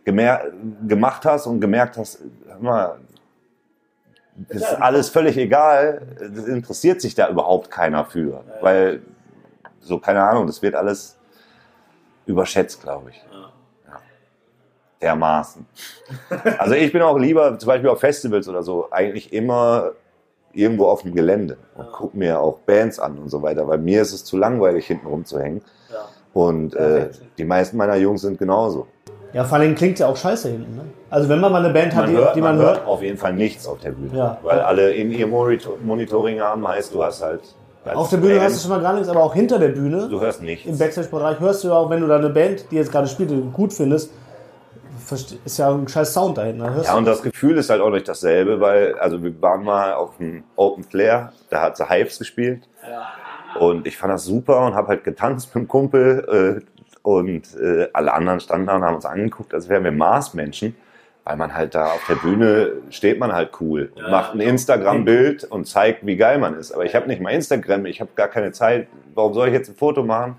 gemacht 0.04 1.26
hast 1.26 1.46
und 1.46 1.62
gemerkt 1.62 1.98
hast, 1.98 2.20
hör 2.48 2.60
mal, 2.60 2.98
das 4.36 4.62
ist 4.62 4.82
alles 4.82 5.10
völlig 5.10 5.38
egal, 5.38 6.02
das 6.20 6.46
interessiert 6.46 7.00
sich 7.02 7.14
da 7.14 7.30
überhaupt 7.30 7.70
keiner 7.70 8.06
für. 8.06 8.44
Weil, 8.62 9.04
so, 9.80 10.00
keine 10.00 10.24
Ahnung, 10.24 10.48
das 10.48 10.64
wird 10.64 10.74
alles 10.74 11.19
überschätzt, 12.30 12.82
glaube 12.84 13.10
ich. 13.10 13.18
Ja. 13.32 13.52
Dermaßen. 15.02 15.66
Also 16.58 16.76
ich 16.76 16.92
bin 16.92 17.02
auch 17.02 17.18
lieber, 17.18 17.58
zum 17.58 17.68
Beispiel 17.68 17.90
auf 17.90 18.00
Festivals 18.00 18.48
oder 18.48 18.64
so, 18.64 18.88
eigentlich 18.92 19.34
immer 19.34 19.92
irgendwo 20.54 20.86
auf 20.88 21.04
dem 21.04 21.14
Gelände 21.14 21.58
und 21.76 21.92
gucke 21.92 22.18
mir 22.18 22.40
auch 22.40 22.60
Bands 22.60 23.00
an 23.00 23.18
und 23.20 23.30
so 23.30 23.42
weiter, 23.42 23.68
weil 23.68 23.78
mir 23.78 24.02
ist 24.02 24.14
es 24.14 24.26
zu 24.26 24.38
langweilig, 24.38 24.88
hinten 24.88 25.08
rumzuhängen. 25.08 25.62
Und 26.34 26.76
äh, 26.76 27.10
die 27.38 27.44
meisten 27.44 27.78
meiner 27.78 27.96
Jungs 27.96 28.22
sind 28.22 28.38
genauso. 28.38 28.88
Ja, 29.34 29.44
vor 29.44 29.58
allem 29.60 29.76
klingt 29.76 30.00
ja 30.00 30.08
auch 30.08 30.18
scheiße 30.18 30.50
hinten. 30.50 30.76
Ne? 30.76 30.84
Also 31.10 31.30
wenn 31.30 31.40
man 31.40 31.52
mal 31.52 31.64
eine 31.64 31.74
Band 31.74 31.94
hat, 31.96 32.06
Man 32.06 32.12
die, 32.12 32.18
hört, 32.18 32.36
die 32.36 32.42
man 32.42 32.58
man, 32.58 32.66
hört 32.66 32.78
hört, 32.80 32.88
auf 32.88 33.02
jeden 33.02 33.18
Fall 33.18 33.34
nichts 33.34 33.68
auf 33.68 33.80
der 33.80 33.92
Bühne, 33.92 34.16
Ja. 34.18 34.38
weil 34.44 34.60
alle 34.60 34.92
in 34.94 35.12
ihr 35.12 35.28
Monitor 35.28 35.78
Monitoring 35.84 36.40
haben, 36.40 36.68
heißt 36.68 36.94
du 36.94 37.04
hast 37.04 37.22
halt... 37.22 37.42
auf 37.86 38.10
der 38.10 38.18
Bühne 38.18 38.34
Band- 38.36 38.44
hörst 38.44 38.56
du 38.58 38.62
schon 38.68 38.72
mal 38.78 38.82
gar 38.82 38.94
nichts, 38.94 39.10
aber 39.10 39.24
auch 39.24 39.34
hinter 39.34 39.58
der 39.60 39.70
Bühne, 39.70 40.08
Du 40.10 40.20
hörst 40.22 40.42
nichts. 40.42 40.66
im 40.68 40.78
Backstage-Bereich, 40.78 41.40
hörst 41.40 41.64
du 41.64 41.70
ja 41.70 41.76
auch, 41.76 41.90
wenn 41.90 42.02
du 42.02 42.08
da 42.08 42.18
eine 42.18 42.30
Band, 42.30 42.66
die 42.72 42.76
jetzt 42.76 42.92
gerade 42.92 43.08
spielt, 43.08 43.32
gut 43.54 43.74
findest, 43.74 44.12
ist 45.46 45.58
ja 45.58 45.72
ein 45.72 45.88
scheiß 45.88 46.14
Sound 46.14 46.38
da 46.38 46.44
hinten. 46.44 46.62
Ja, 46.84 46.96
und 46.96 47.06
das 47.06 47.22
Gefühl 47.24 47.58
ist 47.58 47.70
halt 47.70 47.82
auch 47.82 47.90
nicht 47.90 48.08
dasselbe, 48.08 48.60
weil, 48.60 48.94
also 49.00 49.24
wir 49.24 49.42
waren 49.42 49.64
mal 49.64 49.94
auf 49.94 50.18
dem 50.18 50.44
Open 50.56 50.84
Flair, 50.84 51.34
da 51.50 51.62
hat 51.64 51.78
sie 51.78 51.90
Hives 51.90 52.20
gespielt. 52.20 52.68
Und 53.60 53.88
ich 53.88 53.98
fand 53.98 54.14
das 54.14 54.26
super 54.26 54.66
und 54.68 54.76
habe 54.76 54.90
halt 54.90 55.04
getanzt 55.04 55.54
mit 55.56 55.64
dem 55.64 55.68
Kumpel. 55.68 56.62
Äh, 56.62 56.66
und 57.02 57.56
äh, 57.60 57.88
alle 57.94 58.14
anderen 58.14 58.40
standen 58.40 58.68
da 58.68 58.76
und 58.76 58.84
haben 58.84 58.96
uns 58.96 59.06
angeguckt, 59.06 59.54
als 59.54 59.68
wären 59.70 59.84
wir 59.84 59.92
Marsmenschen. 59.92 60.76
Weil 61.30 61.38
man 61.38 61.54
halt 61.54 61.76
da 61.76 61.86
auf 61.86 62.04
der 62.10 62.16
Bühne 62.16 62.72
steht 62.90 63.20
man 63.20 63.32
halt 63.32 63.52
cool. 63.62 63.92
und 63.94 64.10
macht 64.10 64.34
ein 64.34 64.40
Instagram-Bild 64.40 65.44
und 65.44 65.66
zeigt, 65.66 66.04
wie 66.04 66.16
geil 66.16 66.40
man 66.40 66.56
ist. 66.56 66.72
Aber 66.72 66.86
ich 66.86 66.96
habe 66.96 67.08
nicht 67.08 67.22
mal 67.22 67.30
Instagram, 67.30 67.86
ich 67.86 68.02
habe 68.02 68.10
gar 68.16 68.30
keine 68.30 68.52
Zeit. 68.52 68.88
Warum 69.14 69.36
soll 69.36 69.50
ich 69.50 69.54
jetzt 69.54 69.70
ein 69.70 69.76
Foto 69.76 70.02
machen? 70.02 70.38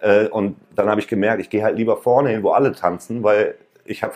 Äh, 0.00 0.26
und 0.26 0.56
dann 0.74 0.88
habe 0.88 1.00
ich 1.00 1.06
gemerkt, 1.06 1.40
ich 1.40 1.50
gehe 1.50 1.62
halt 1.62 1.76
lieber 1.76 1.96
vorne 1.96 2.30
hin, 2.30 2.42
wo 2.42 2.50
alle 2.50 2.72
tanzen, 2.72 3.22
weil 3.22 3.54
ich 3.84 4.02
habe, 4.02 4.14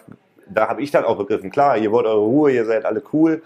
da 0.51 0.69
habe 0.69 0.83
ich 0.83 0.91
dann 0.91 1.05
auch 1.05 1.17
begriffen, 1.17 1.51
klar, 1.51 1.77
ihr 1.77 1.93
wollt 1.93 2.07
eure 2.07 2.21
Ruhe, 2.21 2.53
ihr 2.53 2.65
seid 2.65 2.85
alle 2.85 3.03
cool, 3.13 3.43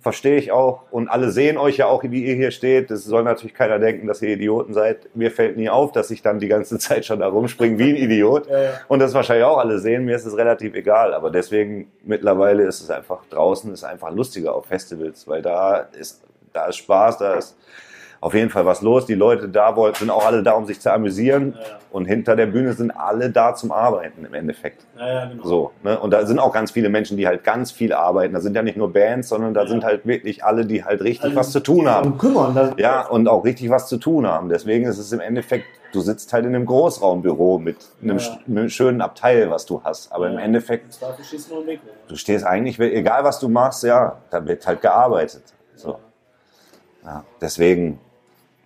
verstehe 0.00 0.36
ich 0.36 0.52
auch. 0.52 0.82
Und 0.90 1.08
alle 1.08 1.30
sehen 1.30 1.58
euch 1.58 1.78
ja 1.78 1.86
auch, 1.86 2.02
wie 2.04 2.24
ihr 2.24 2.34
hier 2.34 2.50
steht. 2.50 2.90
Es 2.90 3.04
soll 3.04 3.22
natürlich 3.22 3.54
keiner 3.54 3.78
denken, 3.78 4.06
dass 4.06 4.22
ihr 4.22 4.30
Idioten 4.30 4.74
seid. 4.74 5.14
Mir 5.14 5.30
fällt 5.30 5.56
nie 5.56 5.68
auf, 5.68 5.92
dass 5.92 6.10
ich 6.10 6.22
dann 6.22 6.38
die 6.38 6.48
ganze 6.48 6.78
Zeit 6.80 7.04
schon 7.04 7.20
da 7.20 7.28
rumspringe 7.28 7.78
wie 7.78 7.90
ein 7.90 7.96
Idiot. 7.96 8.48
Und 8.88 9.00
das 9.00 9.14
wahrscheinlich 9.14 9.44
auch 9.44 9.58
alle 9.58 9.78
sehen. 9.78 10.04
Mir 10.04 10.16
ist 10.16 10.26
es 10.26 10.36
relativ 10.36 10.74
egal. 10.74 11.14
Aber 11.14 11.30
deswegen 11.30 11.90
mittlerweile 12.04 12.64
ist 12.64 12.80
es 12.80 12.90
einfach 12.90 13.24
draußen, 13.30 13.72
ist 13.72 13.84
einfach 13.84 14.10
lustiger 14.10 14.54
auf 14.54 14.66
Festivals, 14.66 15.26
weil 15.28 15.42
da 15.42 15.88
ist, 15.98 16.22
da 16.52 16.66
ist 16.66 16.76
Spaß, 16.76 17.18
da 17.18 17.34
ist 17.34 17.56
auf 18.20 18.34
jeden 18.34 18.50
Fall 18.50 18.66
was 18.66 18.82
los. 18.82 19.06
Die 19.06 19.14
Leute 19.14 19.48
da 19.48 19.76
wollen, 19.76 19.94
sind 19.94 20.10
auch 20.10 20.26
alle 20.26 20.42
da, 20.42 20.52
um 20.52 20.66
sich 20.66 20.80
zu 20.80 20.92
amüsieren. 20.92 21.54
Und 21.90 22.04
hinter 22.06 22.36
der 22.36 22.46
Bühne 22.46 22.72
sind 22.72 22.90
alle 22.90 23.30
da 23.30 23.54
zum 23.54 23.72
Arbeiten 23.72 24.24
im 24.24 24.34
Endeffekt. 24.34 24.84
So, 25.42 25.70
ne? 25.82 25.98
Und 25.98 26.10
da 26.10 26.26
sind 26.26 26.38
auch 26.38 26.52
ganz 26.52 26.70
viele 26.70 26.88
Menschen, 26.88 27.16
die 27.16 27.26
halt 27.26 27.44
ganz 27.44 27.70
viel 27.72 27.92
arbeiten. 27.92 28.34
Da 28.34 28.40
sind 28.40 28.54
ja 28.54 28.62
nicht 28.62 28.76
nur 28.76 28.92
Bands, 28.92 29.28
sondern 29.28 29.54
da 29.54 29.66
sind 29.66 29.84
halt 29.84 30.06
wirklich 30.06 30.44
alle, 30.44 30.66
die 30.66 30.84
halt 30.84 31.02
richtig 31.02 31.34
was 31.36 31.52
zu 31.52 31.60
tun 31.60 31.88
haben. 31.88 32.18
kümmern. 32.18 32.74
Ja, 32.78 33.06
und 33.06 33.28
auch 33.28 33.44
richtig 33.44 33.70
was 33.70 33.88
zu 33.88 33.96
tun 33.98 34.26
haben. 34.26 34.48
Deswegen 34.48 34.86
ist 34.86 34.98
es 34.98 35.12
im 35.12 35.20
Endeffekt, 35.20 35.66
du 35.92 36.00
sitzt 36.00 36.32
halt 36.32 36.44
in 36.44 36.54
einem 36.54 36.66
Großraumbüro 36.66 37.58
mit 37.58 37.76
einem, 38.02 38.16
mit 38.46 38.58
einem 38.58 38.68
schönen 38.68 39.00
Abteil, 39.00 39.50
was 39.50 39.64
du 39.66 39.82
hast. 39.82 40.12
Aber 40.12 40.28
im 40.28 40.38
Endeffekt, 40.38 40.98
du 42.08 42.16
stehst 42.16 42.44
eigentlich, 42.44 42.78
egal 42.78 43.24
was 43.24 43.38
du 43.38 43.48
machst, 43.48 43.84
ja, 43.84 44.16
da 44.30 44.44
wird 44.44 44.66
halt 44.66 44.82
gearbeitet. 44.82 45.44
So. 45.74 45.98
Ja, 47.06 47.24
deswegen, 47.40 47.98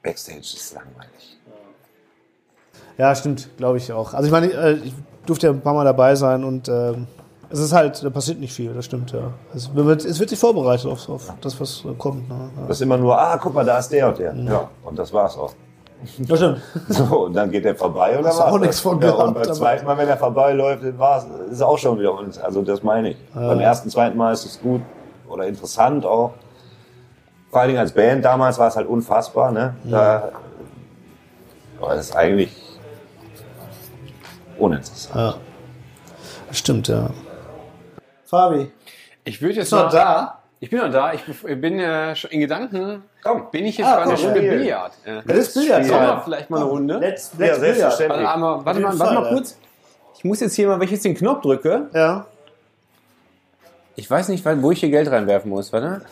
Backstage 0.03 0.39
ist 0.41 0.75
langweilig. 0.75 1.39
Ja, 2.97 3.15
stimmt, 3.15 3.49
glaube 3.57 3.79
ich 3.79 3.93
auch. 3.93 4.15
Also 4.15 4.27
ich 4.27 4.33
meine, 4.33 4.53
äh, 4.53 4.73
ich 4.75 4.95
durfte 5.27 5.47
ja 5.47 5.53
ein 5.53 5.61
paar 5.61 5.75
Mal 5.75 5.85
dabei 5.85 6.15
sein 6.15 6.43
und 6.43 6.69
ähm, 6.69 7.07
es 7.51 7.59
ist 7.59 7.73
halt, 7.73 8.03
da 8.03 8.11
passiert 8.11 8.41
nicht 8.41 8.53
viel, 8.53 8.73
das 8.73 8.85
stimmt, 8.87 9.13
ja. 9.13 9.33
Es 9.55 9.75
wird, 9.75 10.05
es 10.05 10.19
wird 10.19 10.31
sich 10.31 10.39
vorbereitet 10.39 10.87
auf, 10.87 11.09
auf 11.09 11.33
das, 11.41 11.61
was 11.61 11.85
äh, 11.85 11.95
kommt. 11.99 12.29
Ne? 12.29 12.51
Das 12.67 12.79
ist 12.79 12.83
immer 12.83 12.97
nur, 12.97 13.19
ah, 13.19 13.39
guck 13.39 13.55
mal, 13.55 13.65
da 13.65 13.79
ist 13.79 13.89
der 13.89 14.09
und 14.09 14.19
der. 14.19 14.35
Ja, 14.35 14.71
und 14.85 14.99
das 14.99 15.13
war's 15.13 15.37
auch. 15.37 15.53
Ja, 16.19 16.25
das 16.29 16.39
stimmt. 16.39 16.61
So, 16.89 17.25
und 17.27 17.35
dann 17.35 17.51
geht 17.51 17.67
er 17.67 17.75
vorbei 17.75 18.17
Hast 18.17 18.21
du 18.21 18.25
war's 18.25 18.41
auch 18.41 18.59
nichts 18.59 18.81
von 18.81 19.01
ja, 19.01 19.11
gehabt, 19.11 19.29
Und 19.29 19.35
beim 19.35 19.53
zweiten 19.53 19.85
Mal, 19.85 19.99
wenn 19.99 20.09
er 20.09 20.17
vorbeiläuft, 20.17 20.99
war's, 20.99 21.27
ist 21.51 21.63
auch 21.63 21.77
schon 21.77 21.99
wieder 21.99 22.15
uns. 22.15 22.39
Also 22.39 22.63
das 22.63 22.83
meine 22.83 23.11
ich. 23.11 23.17
Beim 23.35 23.61
ersten, 23.61 23.91
zweiten 23.91 24.17
Mal 24.17 24.33
ist 24.33 24.47
es 24.47 24.61
gut. 24.61 24.81
oder 25.29 25.47
interessant 25.47 26.07
auch. 26.07 26.33
Vor 27.51 27.61
allen 27.61 27.69
Dingen 27.69 27.81
als 27.81 27.93
Band 27.93 28.25
damals 28.25 28.59
war 28.59 28.69
es 28.69 28.77
halt 28.77 28.87
unfassbar. 28.87 29.51
Ne? 29.53 29.75
Da 29.85 30.31
war 31.81 31.95
es 31.95 32.15
eigentlich 32.15 32.57
uninteressant. 34.59 35.15
Ja. 35.17 35.35
Stimmt, 36.53 36.89
ja. 36.89 37.11
Fabi, 38.27 38.71
Ich 39.25 39.41
würde 39.43 39.55
jetzt 39.57 39.73
noch 39.73 39.85
mal- 39.85 39.91
da? 39.91 40.37
Ich 40.63 40.69
bin 40.69 40.79
noch 40.79 40.91
da. 40.91 41.13
Ich 41.15 41.23
bin 41.25 41.79
äh, 41.81 42.15
schon 42.15 42.31
in 42.33 42.41
Gedanken. 42.41 43.03
Komm. 43.23 43.51
bin 43.51 43.65
ich 43.65 43.79
jetzt 43.79 43.87
Ah, 43.87 43.97
bei 43.97 44.03
einer 44.03 44.15
Runde 44.19 44.37
Spiel. 44.41 44.59
Billard. 44.59 44.93
Äh, 45.05 45.23
Das 45.27 45.39
ist 45.39 45.55
Billard. 45.55 45.85
Sollen 45.87 46.01
wir 46.03 46.07
ja. 46.09 46.21
vielleicht 46.21 46.51
mal 46.51 46.57
eine 46.59 46.67
Runde? 46.67 46.99
Let's, 46.99 47.33
Ja, 47.33 47.39
let's 47.47 47.61
Billard. 47.61 47.61
selbstverständlich. 47.61 48.23
Warte, 48.27 48.35
einmal, 48.35 48.65
warte, 48.67 48.81
mal, 48.81 48.99
warte 48.99 49.15
mal 49.15 49.29
kurz. 49.31 49.59
Ich 50.17 50.25
muss 50.25 50.41
jetzt 50.41 50.55
hier 50.55 50.69
mal, 50.69 50.79
wenn 50.79 50.85
ich 50.85 50.91
jetzt 50.93 51.05
den 51.05 51.15
Knopf 51.15 51.41
drücke, 51.41 51.89
Ja. 51.95 52.27
ich 53.97 54.11
weiß 54.11 54.29
nicht, 54.29 54.45
wo 54.45 54.71
ich 54.71 54.81
hier 54.81 54.91
Geld 54.91 55.11
reinwerfen 55.11 55.49
muss. 55.51 55.73
Warte. 55.73 56.03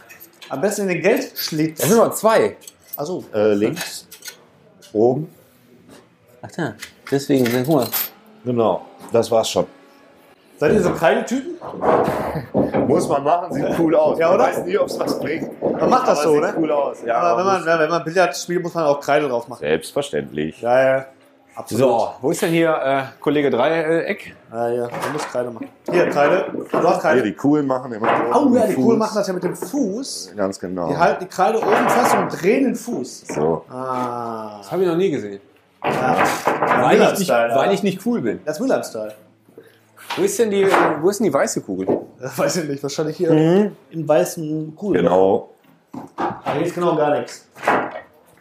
Am 0.48 0.60
besten 0.60 0.82
in 0.82 0.88
den 0.88 1.02
Geldschlitz. 1.02 1.78
Das 1.80 1.88
sind 1.88 1.98
noch 1.98 2.14
zwei. 2.14 2.56
Achso. 2.96 3.24
Äh, 3.34 3.54
links, 3.54 4.06
oben, 4.92 5.32
Ach 6.42 6.50
da, 6.56 6.74
deswegen, 7.10 7.46
guck 7.64 7.74
mal. 7.76 7.86
genau. 8.44 8.84
Das 9.12 9.30
war's 9.30 9.48
schon. 9.50 9.66
Seid 10.58 10.72
ihr 10.72 10.82
so 10.82 10.90
kleine 10.90 11.24
Typen? 11.24 11.54
Muss 12.88 13.08
man 13.08 13.22
machen, 13.22 13.52
sieht 13.52 13.78
cool 13.78 13.94
aus. 13.94 14.18
Ja, 14.18 14.34
oder? 14.34 14.44
Man 14.44 14.52
weiß 14.56 14.64
nie, 14.64 14.76
ob 14.78 14.88
es 14.88 14.98
was 14.98 15.20
bringt. 15.20 15.62
Man 15.62 15.88
macht 15.90 16.08
das 16.08 16.18
Aber 16.20 16.28
so, 16.28 16.32
sieht 16.34 16.42
ne? 16.42 16.54
cool 16.58 16.72
aus. 16.72 16.96
Ja, 17.06 17.18
Aber 17.18 17.38
wenn 17.38 17.46
man, 17.64 17.80
wenn 17.80 17.90
man 17.90 18.02
Billard 18.04 18.36
spielt, 18.36 18.62
muss 18.62 18.74
man 18.74 18.84
auch 18.84 18.98
Kreide 19.00 19.28
drauf 19.28 19.46
machen. 19.46 19.60
Selbstverständlich. 19.60 20.60
Ja, 20.60 20.82
ja. 20.96 21.06
Absolut. 21.58 21.90
So, 21.90 22.10
wo 22.20 22.30
ist 22.30 22.40
denn 22.40 22.52
hier 22.52 22.70
äh, 22.70 23.02
Kollege 23.20 23.50
Dreieck? 23.50 24.32
Ja, 24.52 24.68
ja. 24.68 24.82
Man 24.82 25.12
muss 25.12 25.26
Kreide 25.26 25.50
machen. 25.50 25.66
Hier, 25.90 26.08
Kreide. 26.08 26.46
Du 26.52 26.62
hast 26.62 26.70
Hier, 26.70 27.00
Kreide. 27.00 27.22
die 27.24 27.32
coolen 27.32 27.66
machen 27.66 27.92
immer 27.92 28.06
Oh 28.32 28.54
ja, 28.54 28.64
die 28.64 28.74
Fuß. 28.74 28.84
Coolen 28.84 28.98
machen 29.00 29.16
das 29.16 29.26
ja 29.26 29.32
mit 29.32 29.42
dem 29.42 29.56
Fuß. 29.56 30.34
Ganz 30.36 30.60
genau. 30.60 30.88
Die 30.88 30.96
halten 30.96 31.24
die 31.24 31.28
Kreide 31.28 31.58
oben 31.58 31.88
fest 31.88 32.16
und 32.16 32.40
drehen 32.40 32.62
den 32.62 32.74
Fuß. 32.76 33.24
So. 33.34 33.64
Ah. 33.68 34.58
Das 34.58 34.70
habe 34.70 34.82
ich 34.82 34.88
noch 34.88 34.96
nie 34.96 35.10
gesehen. 35.10 35.40
Ja. 35.84 36.16
Weil 36.80 37.02
ich, 37.02 37.18
nicht, 37.18 37.28
weil 37.28 37.74
ich 37.74 37.82
nicht 37.82 38.06
cool 38.06 38.20
bin. 38.20 38.38
Das 38.44 38.58
ist 38.58 38.62
Willard-Style. 38.62 39.14
Wo 40.16 40.22
ist 40.22 40.38
denn 40.38 40.50
die, 40.50 40.64
wo 41.00 41.10
ist 41.10 41.18
denn 41.18 41.26
die 41.26 41.34
weiße 41.34 41.60
Kugel? 41.62 41.88
Das 42.20 42.38
weiß 42.38 42.58
ich 42.58 42.68
nicht. 42.68 42.82
Wahrscheinlich 42.84 43.16
hier 43.16 43.72
im 43.90 44.08
weißen 44.08 44.76
Kuhl. 44.76 44.96
Genau. 44.96 45.50
Hier 46.52 46.62
ist 46.64 46.74
genau 46.76 46.94
gar 46.94 47.18
nichts. 47.18 47.48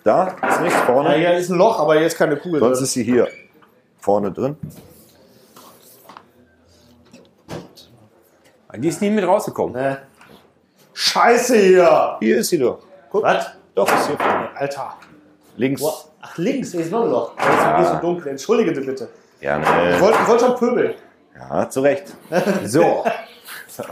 Da 0.08 0.28
ist 0.48 0.62
nichts 0.62 0.80
Ja, 0.80 0.86
vorne. 0.86 1.16
hier 1.16 1.34
ist 1.36 1.50
ein 1.50 1.58
Loch, 1.58 1.82
aber 1.82 1.96
hier 1.96 2.08
ist 2.08 2.18
keine 2.18 2.38
Kugel 2.38 2.62
Sonst 2.62 2.78
drin. 2.78 2.84
ist 2.86 2.94
sie 2.94 3.04
hier 3.04 3.28
vorne 4.00 4.32
drin. 4.32 4.56
Die 8.78 8.88
ist 8.88 9.02
nie 9.02 9.10
mit 9.10 9.28
rausgekommen. 9.28 9.74
Ne. 9.74 9.98
Scheiße 10.94 11.58
hier. 11.58 12.16
Hier 12.22 12.38
ist 12.38 12.48
sie 12.48 12.58
doch. 12.58 12.80
Guck. 13.10 13.24
Was? 13.24 13.48
Doch, 13.76 13.92
ist 13.94 14.08
hier 14.08 14.18
vorne. 14.18 14.48
Alter. 14.56 14.94
Links. 15.58 15.82
Boah. 15.82 15.94
Ach, 16.22 16.38
links, 16.38 16.72
hier 16.72 16.82
ist 16.82 16.92
noch 16.92 17.04
ein 17.04 17.10
Loch. 17.10 17.34
Das 17.36 17.46
ist 17.46 17.76
hier 17.76 17.86
so 17.86 17.96
dunkel. 18.00 18.28
Entschuldige 18.30 18.72
bitte. 18.80 19.10
Ich 19.36 19.42
Gerne. 19.42 19.66
wollte 20.00 20.20
ich 20.22 20.28
wollte 20.30 20.46
schon 20.46 20.56
pöbeln. 20.56 20.94
Ja, 21.38 21.70
zu 21.70 21.82
Recht. 21.82 22.16
So, 22.66 23.04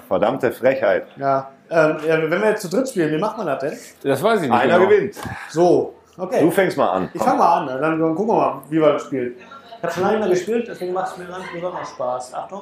Verdammte 0.07 0.53
Frechheit. 0.53 1.07
Ja. 1.17 1.51
Ähm, 1.69 1.97
ja. 2.07 2.21
Wenn 2.21 2.41
wir 2.41 2.51
jetzt 2.51 2.61
zu 2.61 2.69
dritt 2.69 2.87
spielen, 2.87 3.11
wie 3.11 3.17
macht 3.17 3.37
man 3.37 3.47
das 3.47 3.59
denn? 3.59 3.77
das 4.03 4.23
weiß 4.23 4.43
ich 4.43 4.49
nicht. 4.49 4.57
Einer 4.57 4.77
genau. 4.79 4.89
gewinnt. 4.89 5.15
So. 5.49 5.93
Okay. 6.17 6.39
Du 6.41 6.51
fängst 6.51 6.77
mal 6.77 6.89
an. 6.89 7.09
Ich 7.13 7.21
fange 7.21 7.37
mal 7.39 7.57
an, 7.59 7.65
ne? 7.65 7.77
dann, 7.79 7.99
gucken 8.15 8.27
wir 8.27 8.33
mal, 8.35 8.61
wie 8.69 8.79
wir 8.79 8.93
das 8.93 9.03
spielen. 9.03 9.35
Ich 9.77 9.83
habe 9.83 9.93
schon 9.93 10.03
lange 10.03 10.15
nicht 10.17 10.25
mehr 10.27 10.35
gespielt, 10.35 10.67
deswegen 10.67 10.93
macht 10.93 11.11
es 11.11 11.17
mir 11.17 11.25
ganz 11.25 11.43
besonders 11.53 11.89
Spaß. 11.89 12.33
Achtung. 12.33 12.61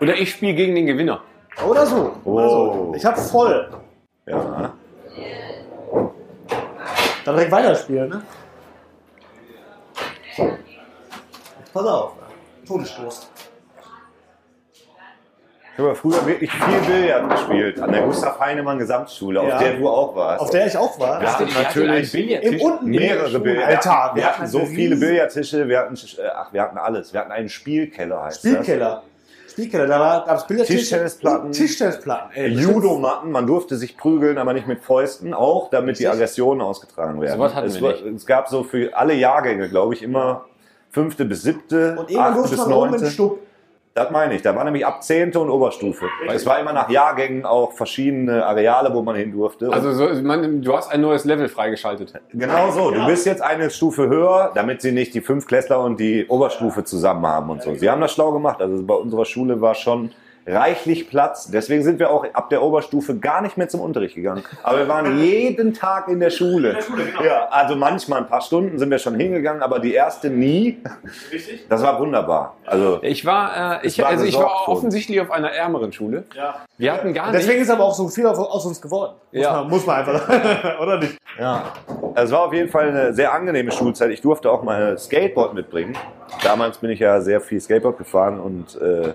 Oder 0.00 0.14
ich 0.14 0.30
spiele 0.30 0.54
gegen 0.54 0.74
den 0.74 0.86
Gewinner. 0.86 1.22
Oder 1.66 1.86
so. 1.86 2.12
Oder 2.24 2.46
Oh. 2.46 2.90
so. 2.90 2.92
Ich 2.94 3.04
habe 3.04 3.20
voll. 3.20 3.68
Ja. 4.26 4.72
Dann 7.24 7.34
direkt 7.34 7.50
weiterspielen, 7.52 8.08
ne? 8.10 8.22
Pass 11.72 11.86
auf. 11.86 12.12
Todesstoß. 12.66 13.30
Ich 15.78 15.84
habe 15.84 15.94
früher 15.94 16.26
wirklich 16.26 16.50
viel 16.50 16.80
Billard 16.92 17.30
gespielt. 17.30 17.80
An 17.80 17.92
der 17.92 18.02
Gustav 18.02 18.40
Heinemann 18.40 18.80
Gesamtschule, 18.80 19.40
auf 19.40 19.46
Ja. 19.48 19.58
der 19.60 19.74
du 19.76 19.88
auch 19.88 20.12
warst. 20.16 20.40
Auf 20.40 20.50
der 20.50 20.66
ich 20.66 20.76
auch 20.76 20.98
war. 20.98 21.20
Wir 21.20 21.32
hatten 21.32 21.48
natürlich 21.54 22.14
Im 22.42 22.60
unten 22.60 22.86
mehrere. 22.86 23.64
Alter, 23.64 24.10
Wir 24.16 24.26
hatten 24.26 24.46
so 24.48 24.66
viele 24.66 24.96
Billardtische, 24.96 25.68
wir 25.68 25.78
hatten, 25.78 25.94
äh, 25.94 26.22
ach, 26.34 26.52
wir 26.52 26.62
hatten 26.62 26.78
alles. 26.78 27.12
Wir 27.12 27.20
hatten 27.20 27.30
einen 27.30 27.48
Spielkeller, 27.48 28.24
heißt 28.24 28.40
Spielkeller. 28.40 29.04
Spielkeller, 29.48 29.86
da 29.86 30.24
gab 30.26 30.36
es 30.38 30.46
Billardtische. 30.48 30.78
Tischtennisplatten. 30.80 31.52
Tischtennisplatten. 31.52 32.30
das. 32.34 32.60
Judomatten, 32.64 33.30
man 33.30 33.46
durfte 33.46 33.76
sich 33.76 33.96
prügeln, 33.96 34.36
aber 34.38 34.54
nicht 34.54 34.66
mit 34.66 34.80
Fäusten, 34.82 35.32
auch 35.32 35.70
damit 35.70 36.00
die 36.00 36.06
Richtig. 36.06 36.08
Aggressionen 36.10 36.60
ausgetragen 36.60 37.20
werden. 37.20 37.36
Sowas 37.38 37.54
hatten 37.54 37.68
es, 37.68 37.76
wir 37.76 37.82
war- 37.82 37.92
nicht. 37.92 38.04
es 38.16 38.26
gab 38.26 38.48
so 38.48 38.64
für 38.64 38.96
alle 38.96 39.14
Jahrgänge, 39.14 39.68
glaube 39.68 39.94
ich, 39.94 40.02
immer 40.02 40.44
fünfte 40.90 41.24
bis 41.24 41.42
siebte, 41.42 41.96
Und 41.98 42.10
irgendwann 42.10 42.24
achte 42.32 42.34
durfte 42.40 42.56
bis 42.56 42.66
man 42.66 42.72
oben 42.72 42.90
mit 42.90 43.00
neunte. 43.00 43.14
Stub. 43.14 43.38
Das 43.98 44.12
meine 44.12 44.36
ich. 44.36 44.42
Da 44.42 44.54
war 44.54 44.62
nämlich 44.62 44.86
ab 44.86 45.02
zehnte 45.02 45.40
und 45.40 45.50
Oberstufe. 45.50 46.06
Es 46.28 46.46
war 46.46 46.60
immer 46.60 46.72
nach 46.72 46.88
Jahrgängen 46.88 47.44
auch 47.44 47.72
verschiedene 47.72 48.46
Areale, 48.46 48.94
wo 48.94 49.02
man 49.02 49.16
hin 49.16 49.32
durfte. 49.32 49.72
Also 49.72 49.92
so, 49.92 50.22
man, 50.22 50.62
du 50.62 50.76
hast 50.76 50.92
ein 50.92 51.00
neues 51.00 51.24
Level 51.24 51.48
freigeschaltet. 51.48 52.12
Genau 52.32 52.70
so. 52.70 52.92
Du 52.92 53.04
bist 53.06 53.26
jetzt 53.26 53.42
eine 53.42 53.70
Stufe 53.70 54.08
höher, 54.08 54.52
damit 54.54 54.82
sie 54.82 54.92
nicht 54.92 55.14
die 55.14 55.20
Fünfklässler 55.20 55.80
und 55.80 55.98
die 55.98 56.26
Oberstufe 56.28 56.84
zusammen 56.84 57.26
haben 57.26 57.50
und 57.50 57.62
so. 57.62 57.74
Sie 57.74 57.90
haben 57.90 58.00
das 58.00 58.12
schlau 58.12 58.30
gemacht. 58.30 58.62
Also 58.62 58.84
bei 58.86 58.94
unserer 58.94 59.24
Schule 59.24 59.60
war 59.60 59.74
schon 59.74 60.12
reichlich 60.46 61.08
Platz. 61.08 61.50
Deswegen 61.50 61.82
sind 61.82 61.98
wir 61.98 62.10
auch 62.10 62.24
ab 62.32 62.48
der 62.50 62.62
Oberstufe 62.62 63.16
gar 63.18 63.42
nicht 63.42 63.56
mehr 63.56 63.68
zum 63.68 63.80
Unterricht 63.80 64.14
gegangen. 64.14 64.42
Aber 64.62 64.78
wir 64.78 64.88
waren 64.88 65.18
jeden 65.22 65.74
Tag 65.74 66.08
in 66.08 66.20
der 66.20 66.30
Schule. 66.30 66.78
Ja, 67.24 67.48
also 67.50 67.76
manchmal 67.76 68.20
ein 68.20 68.26
paar 68.28 68.40
Stunden 68.40 68.78
sind 68.78 68.90
wir 68.90 68.98
schon 68.98 69.14
hingegangen, 69.16 69.62
aber 69.62 69.78
die 69.78 69.92
erste 69.94 70.30
nie. 70.30 70.78
Das 71.68 71.82
war 71.82 71.98
wunderbar. 72.00 72.56
Also 72.64 72.98
Ich 73.02 73.24
war, 73.24 73.82
äh, 73.82 73.86
ich, 73.86 73.98
war 73.98 74.08
also 74.08 74.24
ich 74.24 74.36
war 74.36 74.68
offensichtlich 74.68 75.20
auf 75.20 75.30
einer 75.30 75.50
ärmeren 75.50 75.92
Schule. 75.92 76.24
Ja. 76.34 76.56
Wir 76.76 76.92
hatten 76.92 77.12
gar 77.12 77.32
Deswegen 77.32 77.54
nicht. 77.60 77.62
ist 77.62 77.70
aber 77.70 77.84
auch 77.84 77.94
so 77.94 78.08
viel 78.08 78.26
aus 78.26 78.64
uns 78.66 78.80
geworden. 78.80 79.14
Muss, 79.32 79.42
Ja. 79.42 79.52
man, 79.52 79.68
muss 79.68 79.86
man 79.86 79.96
einfach 79.96 80.26
sagen. 80.26 80.78
Oder 80.80 80.98
nicht? 80.98 81.18
Ja. 81.38 81.64
Es 82.14 82.30
war 82.32 82.40
auf 82.46 82.52
jeden 82.52 82.68
Fall 82.68 82.88
eine 82.88 83.12
sehr 83.12 83.32
angenehme 83.32 83.70
Schulzeit. 83.70 84.10
Ich 84.10 84.20
durfte 84.22 84.50
auch 84.50 84.62
mal 84.62 84.96
Skateboard 84.98 85.54
mitbringen. 85.54 85.96
Damals 86.42 86.78
bin 86.78 86.90
ich 86.90 86.98
ja 87.00 87.20
sehr 87.20 87.40
viel 87.40 87.60
Skateboard 87.60 87.98
gefahren 87.98 88.40
und 88.40 88.80
äh, 88.80 89.12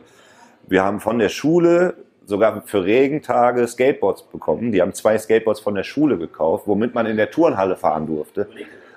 wir 0.68 0.84
haben 0.84 1.00
von 1.00 1.20
der 1.20 1.30
Schule 1.30 1.96
sogar 2.26 2.62
für 2.66 2.84
Regentage 2.84 3.68
Skateboards 3.68 4.24
bekommen. 4.24 4.72
Die 4.72 4.82
haben 4.82 4.94
zwei 4.94 5.18
Skateboards 5.18 5.60
von 5.60 5.76
der 5.76 5.84
Schule 5.84 6.18
gekauft, 6.18 6.64
womit 6.68 6.96
man 6.96 7.06
in 7.06 7.18
der 7.18 7.32
Turnhalle 7.32 7.76
fahren 7.76 8.08
durfte. 8.08 8.48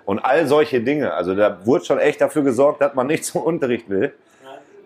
Und 0.05 0.21
all 0.21 0.47
solche 0.47 0.81
Dinge. 0.81 1.13
Also 1.15 1.35
da 1.35 1.67
wurde 1.67 1.85
schon 1.85 1.99
echt 1.99 2.21
dafür 2.21 2.43
gesorgt, 2.43 2.81
dass 2.81 2.95
man 2.95 3.09
nicht 3.09 3.25
zum 3.25 3.43
Unterricht 3.43 3.89
will. 3.89 4.15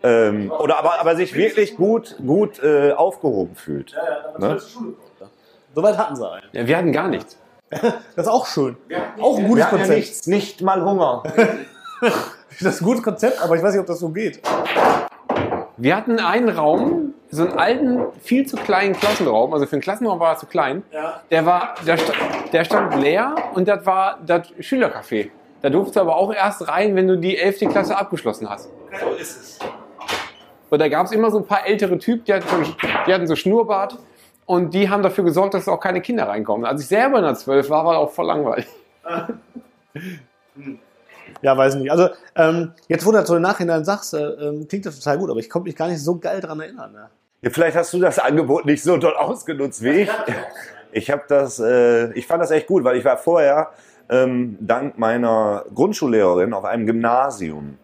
Ähm, 0.02 0.50
oder 0.50 0.78
aber, 0.78 0.98
aber 0.98 1.14
sich 1.14 1.34
wirklich 1.34 1.76
gut, 1.76 2.16
gut 2.26 2.62
äh, 2.62 2.92
aufgehoben 2.92 3.54
fühlt. 3.54 3.94
Ne? 4.38 4.58
Soweit 5.74 5.98
hatten 5.98 6.16
sie 6.16 6.30
einen. 6.30 6.46
Ja, 6.52 6.66
wir 6.66 6.76
hatten 6.78 6.92
gar 6.92 7.08
nichts. 7.08 7.36
Das 8.16 8.26
ist 8.26 8.28
auch 8.28 8.46
schön. 8.46 8.76
Auch 9.20 9.38
ein 9.38 9.46
gutes 9.46 9.68
Konzept. 9.68 9.90
nichts, 9.90 10.26
nicht 10.26 10.60
mal 10.62 10.82
Hunger. 10.84 11.22
Das 12.62 12.74
ist 12.74 12.80
ein 12.82 12.84
gutes 12.84 13.02
Konzept, 13.02 13.40
aber 13.40 13.56
ich 13.56 13.62
weiß 13.62 13.72
nicht, 13.72 13.80
ob 13.80 13.86
das 13.86 14.00
so 14.00 14.08
geht. 14.08 14.40
Wir 15.82 15.96
hatten 15.96 16.18
einen 16.18 16.50
Raum, 16.50 17.14
so 17.30 17.42
einen 17.42 17.58
alten, 17.58 18.02
viel 18.20 18.46
zu 18.46 18.58
kleinen 18.58 18.92
Klassenraum. 18.92 19.54
Also 19.54 19.64
für 19.64 19.72
einen 19.72 19.80
Klassenraum 19.80 20.20
war 20.20 20.32
er 20.32 20.36
zu 20.36 20.44
klein. 20.44 20.82
Ja. 20.92 21.22
Der 21.30 21.46
war, 21.46 21.74
der, 21.86 21.96
der 22.52 22.64
stand 22.64 23.00
leer 23.00 23.34
und 23.54 23.66
das 23.66 23.86
war 23.86 24.18
das 24.26 24.48
Schülercafé. 24.60 25.30
Da 25.62 25.70
durfst 25.70 25.96
du 25.96 26.00
aber 26.00 26.16
auch 26.16 26.34
erst 26.34 26.68
rein, 26.68 26.94
wenn 26.96 27.08
du 27.08 27.16
die 27.16 27.38
11. 27.38 27.60
Klasse 27.70 27.96
abgeschlossen 27.96 28.50
hast. 28.50 28.68
So 29.00 29.10
ist 29.18 29.40
es. 29.40 29.58
Und 30.68 30.78
da 30.78 30.88
gab 30.88 31.06
es 31.06 31.12
immer 31.12 31.30
so 31.30 31.38
ein 31.38 31.46
paar 31.46 31.66
ältere 31.66 31.96
Typen, 31.96 32.24
die 32.26 32.34
hatten, 32.34 32.46
so, 32.46 32.72
die 33.06 33.14
hatten 33.14 33.26
so 33.26 33.34
Schnurrbart 33.34 33.96
und 34.44 34.74
die 34.74 34.90
haben 34.90 35.02
dafür 35.02 35.24
gesorgt, 35.24 35.54
dass 35.54 35.66
auch 35.66 35.80
keine 35.80 36.02
Kinder 36.02 36.28
reinkommen. 36.28 36.66
Als 36.66 36.82
ich 36.82 36.88
selber 36.88 37.20
in 37.20 37.24
der 37.24 37.36
12 37.36 37.70
war, 37.70 37.86
war 37.86 37.98
auch 37.98 38.10
voll 38.10 38.26
langweilig. 38.26 38.66
Ja, 41.42 41.56
weiß 41.56 41.76
nicht. 41.76 41.90
Also, 41.90 42.08
ähm, 42.36 42.72
jetzt, 42.88 43.06
wo 43.06 43.12
du 43.12 43.18
das 43.18 43.28
so 43.28 43.36
im 43.36 43.42
Nachhinein 43.42 43.84
sagst, 43.84 44.14
äh, 44.14 44.18
ähm, 44.18 44.68
klingt 44.68 44.86
das 44.86 44.98
total 44.98 45.18
gut, 45.18 45.30
aber 45.30 45.40
ich 45.40 45.50
konnte 45.50 45.68
mich 45.68 45.76
gar 45.76 45.88
nicht 45.88 46.02
so 46.02 46.18
geil 46.18 46.40
dran 46.40 46.60
erinnern. 46.60 46.92
Ne? 46.92 47.08
Ja, 47.42 47.50
vielleicht 47.50 47.76
hast 47.76 47.92
du 47.92 48.00
das 48.00 48.18
Angebot 48.18 48.66
nicht 48.66 48.82
so 48.82 48.96
doll 48.96 49.14
ausgenutzt 49.14 49.82
wie 49.82 50.02
ich. 50.02 50.10
Ich 50.92 51.10
habe 51.10 51.22
das, 51.28 51.58
äh, 51.58 52.12
ich 52.12 52.26
fand 52.26 52.42
das 52.42 52.50
echt 52.50 52.66
gut, 52.66 52.84
weil 52.84 52.96
ich 52.96 53.04
war 53.04 53.16
vorher 53.16 53.70
ähm, 54.10 54.58
dank 54.60 54.98
meiner 54.98 55.64
Grundschullehrerin 55.74 56.52
auf 56.52 56.64
einem 56.64 56.84
Gymnasium. 56.86 57.78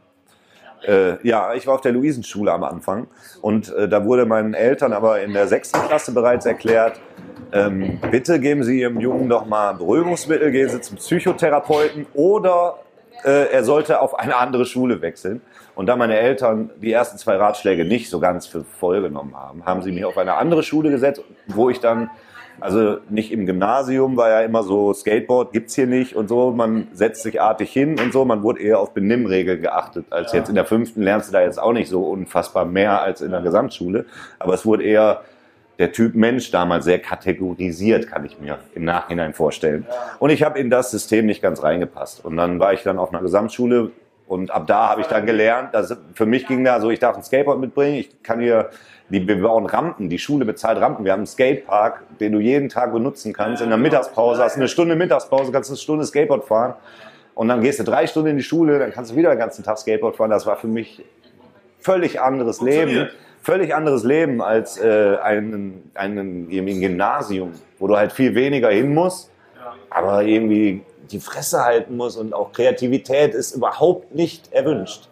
Äh, 0.86 1.26
ja, 1.26 1.54
ich 1.54 1.66
war 1.66 1.74
auf 1.74 1.80
der 1.80 1.92
Luisenschule 1.92 2.52
am 2.52 2.64
Anfang 2.64 3.06
und 3.40 3.72
äh, 3.74 3.88
da 3.88 4.04
wurde 4.04 4.26
meinen 4.26 4.54
Eltern 4.54 4.92
aber 4.92 5.22
in 5.22 5.32
der 5.32 5.48
sechsten 5.48 5.80
Klasse 5.80 6.12
bereits 6.12 6.46
erklärt, 6.46 7.00
ähm, 7.52 7.98
bitte 8.10 8.40
geben 8.40 8.62
Sie 8.62 8.80
Ihrem 8.80 9.00
Jungen 9.00 9.28
doch 9.28 9.46
mal 9.46 9.72
Beruhigungsmittel, 9.74 10.50
gehen 10.50 10.68
Sie 10.68 10.80
zum 10.80 10.96
Psychotherapeuten 10.96 12.06
oder 12.12 12.78
äh, 13.24 13.52
er 13.52 13.64
sollte 13.64 14.00
auf 14.00 14.18
eine 14.18 14.36
andere 14.36 14.66
Schule 14.66 15.02
wechseln. 15.02 15.40
Und 15.74 15.86
da 15.86 15.96
meine 15.96 16.16
Eltern 16.16 16.70
die 16.80 16.92
ersten 16.92 17.18
zwei 17.18 17.36
Ratschläge 17.36 17.84
nicht 17.84 18.08
so 18.08 18.18
ganz 18.18 18.46
für 18.46 18.64
voll 18.64 19.02
genommen 19.02 19.36
haben, 19.36 19.64
haben 19.66 19.82
sie 19.82 19.92
mich 19.92 20.04
auf 20.04 20.16
eine 20.16 20.34
andere 20.34 20.62
Schule 20.62 20.90
gesetzt, 20.90 21.22
wo 21.48 21.68
ich 21.68 21.80
dann, 21.80 22.10
also 22.60 22.96
nicht 23.10 23.30
im 23.30 23.44
Gymnasium, 23.44 24.16
war 24.16 24.30
ja 24.30 24.40
immer 24.40 24.62
so, 24.62 24.94
Skateboard 24.94 25.52
gibt's 25.52 25.74
hier 25.74 25.86
nicht 25.86 26.16
und 26.16 26.28
so, 26.28 26.50
man 26.52 26.88
setzt 26.92 27.22
sich 27.22 27.42
artig 27.42 27.70
hin 27.70 28.00
und 28.00 28.12
so, 28.12 28.24
man 28.24 28.42
wurde 28.42 28.60
eher 28.60 28.80
auf 28.80 28.94
Benimmregeln 28.94 29.60
geachtet, 29.60 30.06
als 30.10 30.32
jetzt 30.32 30.48
in 30.48 30.54
der 30.54 30.64
fünften 30.64 31.02
lernst 31.02 31.28
du 31.28 31.32
da 31.34 31.42
jetzt 31.42 31.60
auch 31.60 31.74
nicht 31.74 31.90
so 31.90 32.04
unfassbar 32.04 32.64
mehr 32.64 33.02
als 33.02 33.20
in 33.20 33.30
der 33.32 33.42
Gesamtschule, 33.42 34.06
aber 34.38 34.54
es 34.54 34.64
wurde 34.64 34.82
eher 34.82 35.20
der 35.78 35.92
Typ 35.92 36.14
Mensch 36.14 36.50
damals 36.50 36.84
sehr 36.84 36.98
kategorisiert, 36.98 38.08
kann 38.08 38.24
ich 38.24 38.38
mir 38.38 38.58
im 38.74 38.84
Nachhinein 38.84 39.34
vorstellen. 39.34 39.86
Und 40.18 40.30
ich 40.30 40.42
habe 40.42 40.58
in 40.58 40.70
das 40.70 40.90
System 40.90 41.26
nicht 41.26 41.42
ganz 41.42 41.62
reingepasst. 41.62 42.24
Und 42.24 42.36
dann 42.36 42.58
war 42.58 42.72
ich 42.72 42.82
dann 42.82 42.98
auf 42.98 43.12
einer 43.12 43.22
Gesamtschule 43.22 43.90
und 44.26 44.50
ab 44.50 44.66
da 44.66 44.88
habe 44.88 45.02
ich 45.02 45.06
dann 45.06 45.24
gelernt, 45.24 45.72
dass 45.72 45.96
für 46.14 46.26
mich 46.26 46.46
ging 46.46 46.64
da 46.64 46.80
so, 46.80 46.90
ich 46.90 46.98
darf 46.98 47.16
ein 47.16 47.22
Skateboard 47.22 47.60
mitbringen, 47.60 47.98
ich 47.98 48.22
kann 48.22 48.40
hier, 48.40 48.70
die, 49.08 49.26
wir 49.26 49.40
bauen 49.40 49.66
Rampen, 49.66 50.08
die 50.08 50.18
Schule 50.18 50.44
bezahlt 50.44 50.80
Rampen, 50.80 51.04
wir 51.04 51.12
haben 51.12 51.20
einen 51.20 51.26
Skatepark, 51.28 52.02
den 52.18 52.32
du 52.32 52.40
jeden 52.40 52.68
Tag 52.68 52.92
benutzen 52.92 53.32
kannst, 53.32 53.62
in 53.62 53.68
der 53.68 53.78
Mittagspause, 53.78 54.42
hast 54.42 54.56
eine 54.56 54.66
Stunde 54.66 54.96
Mittagspause, 54.96 55.52
kannst 55.52 55.70
eine 55.70 55.76
Stunde 55.76 56.04
Skateboard 56.04 56.44
fahren 56.44 56.74
und 57.36 57.46
dann 57.46 57.60
gehst 57.60 57.78
du 57.78 57.84
drei 57.84 58.08
Stunden 58.08 58.30
in 58.30 58.36
die 58.36 58.42
Schule, 58.42 58.80
dann 58.80 58.90
kannst 58.90 59.12
du 59.12 59.16
wieder 59.16 59.30
den 59.30 59.38
ganzen 59.38 59.62
Tag 59.62 59.78
Skateboard 59.78 60.16
fahren, 60.16 60.30
das 60.30 60.44
war 60.44 60.56
für 60.56 60.66
mich 60.66 61.04
völlig 61.78 62.20
anderes 62.20 62.60
Leben. 62.60 63.08
Völlig 63.46 63.72
anderes 63.76 64.02
Leben 64.02 64.42
als 64.42 64.76
äh, 64.76 65.18
einen, 65.22 65.88
einen, 65.94 66.50
irgendwie 66.50 66.74
ein 66.74 66.80
Gymnasium, 66.80 67.52
wo 67.78 67.86
du 67.86 67.96
halt 67.96 68.10
viel 68.10 68.34
weniger 68.34 68.70
hin 68.70 68.92
musst, 68.92 69.30
aber 69.88 70.24
irgendwie 70.24 70.82
die 71.12 71.20
Fresse 71.20 71.64
halten 71.64 71.96
musst 71.96 72.18
und 72.18 72.34
auch 72.34 72.50
Kreativität 72.50 73.34
ist 73.34 73.54
überhaupt 73.54 74.12
nicht 74.12 74.52
erwünscht. 74.52 75.08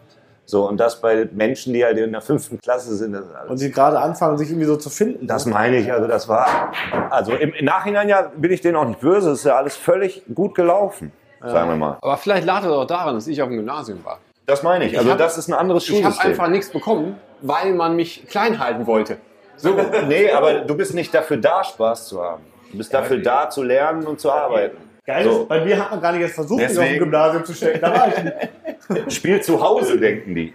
So, 0.46 0.68
und 0.68 0.78
das 0.78 1.00
bei 1.00 1.28
Menschen, 1.32 1.72
die 1.74 1.84
halt 1.84 1.96
in 1.96 2.10
der 2.10 2.22
fünften 2.22 2.58
Klasse 2.60 2.96
sind. 2.96 3.12
Das, 3.12 3.24
ist 3.24 3.34
alles- 3.36 3.50
Und 3.52 3.58
sie 3.58 3.70
gerade 3.70 4.00
anfangen, 4.00 4.36
sich 4.36 4.48
irgendwie 4.50 4.66
so 4.66 4.76
zu 4.78 4.90
finden. 4.90 5.28
das 5.28 5.46
meine 5.46 5.76
ich, 5.76 5.92
also 5.92 6.08
das 6.08 6.28
war, 6.28 6.72
also 7.10 7.34
im, 7.34 7.52
im 7.54 7.64
Nachhinein 7.64 8.08
ja 8.08 8.32
bin 8.36 8.50
ich 8.50 8.60
denen 8.60 8.74
auch 8.74 8.84
nicht 8.84 8.98
böse, 8.98 9.30
es 9.30 9.38
ist 9.38 9.44
ja 9.44 9.54
alles 9.54 9.76
völlig 9.76 10.22
gut 10.34 10.56
gelaufen, 10.56 11.12
sagen 11.40 11.70
wir 11.70 11.76
mal. 11.76 11.98
Aber 12.02 12.16
vielleicht 12.16 12.46
lag 12.46 12.62
das 12.62 12.72
auch 12.72 12.84
daran, 12.84 13.14
dass 13.14 13.28
ich 13.28 13.40
auf 13.40 13.48
dem 13.48 13.58
Gymnasium 13.58 14.04
war. 14.04 14.18
Das 14.46 14.62
meine 14.62 14.84
ich, 14.86 14.98
also 14.98 15.10
hab- 15.10 15.18
das 15.18 15.38
ist 15.38 15.48
ein 15.48 15.54
anderes 15.54 15.84
Ich 15.84 15.90
habe 15.90 16.02
Schulsystem. 16.02 16.30
einfach 16.30 16.48
nichts 16.48 16.70
bekommen, 16.70 17.16
weil 17.40 17.72
man 17.72 17.96
mich 17.96 18.26
klein 18.28 18.58
halten 18.58 18.86
wollte. 18.86 19.16
So, 19.56 19.74
Nee, 20.08 20.30
aber 20.30 20.60
du 20.60 20.76
bist 20.76 20.94
nicht 20.94 21.14
dafür 21.14 21.36
da, 21.38 21.64
Spaß 21.64 22.08
zu 22.08 22.22
haben. 22.22 22.42
Du 22.72 22.78
bist 22.78 22.92
dafür 22.92 23.18
da, 23.18 23.48
zu 23.48 23.62
lernen 23.62 24.04
und 24.06 24.20
zu 24.20 24.30
arbeiten. 24.30 24.76
Geil 25.06 25.24
So. 25.24 25.46
bei 25.46 25.64
mir 25.64 25.78
hat 25.78 25.90
man 25.90 26.00
gar 26.00 26.12
nicht 26.12 26.22
erst 26.22 26.34
versucht, 26.34 26.58
mich 26.60 26.66
auf 26.68 26.74
dem 26.74 26.80
Deswegen- 26.82 26.98
Gymnasium 27.04 27.44
zu 27.44 27.54
stecken. 27.54 27.80
Da 27.80 27.92
war 27.94 28.08
ich 28.08 28.24
nicht. 28.24 29.12
Spiel 29.16 29.40
zu 29.40 29.60
Hause, 29.62 29.98
denken 29.98 30.34
die. 30.34 30.52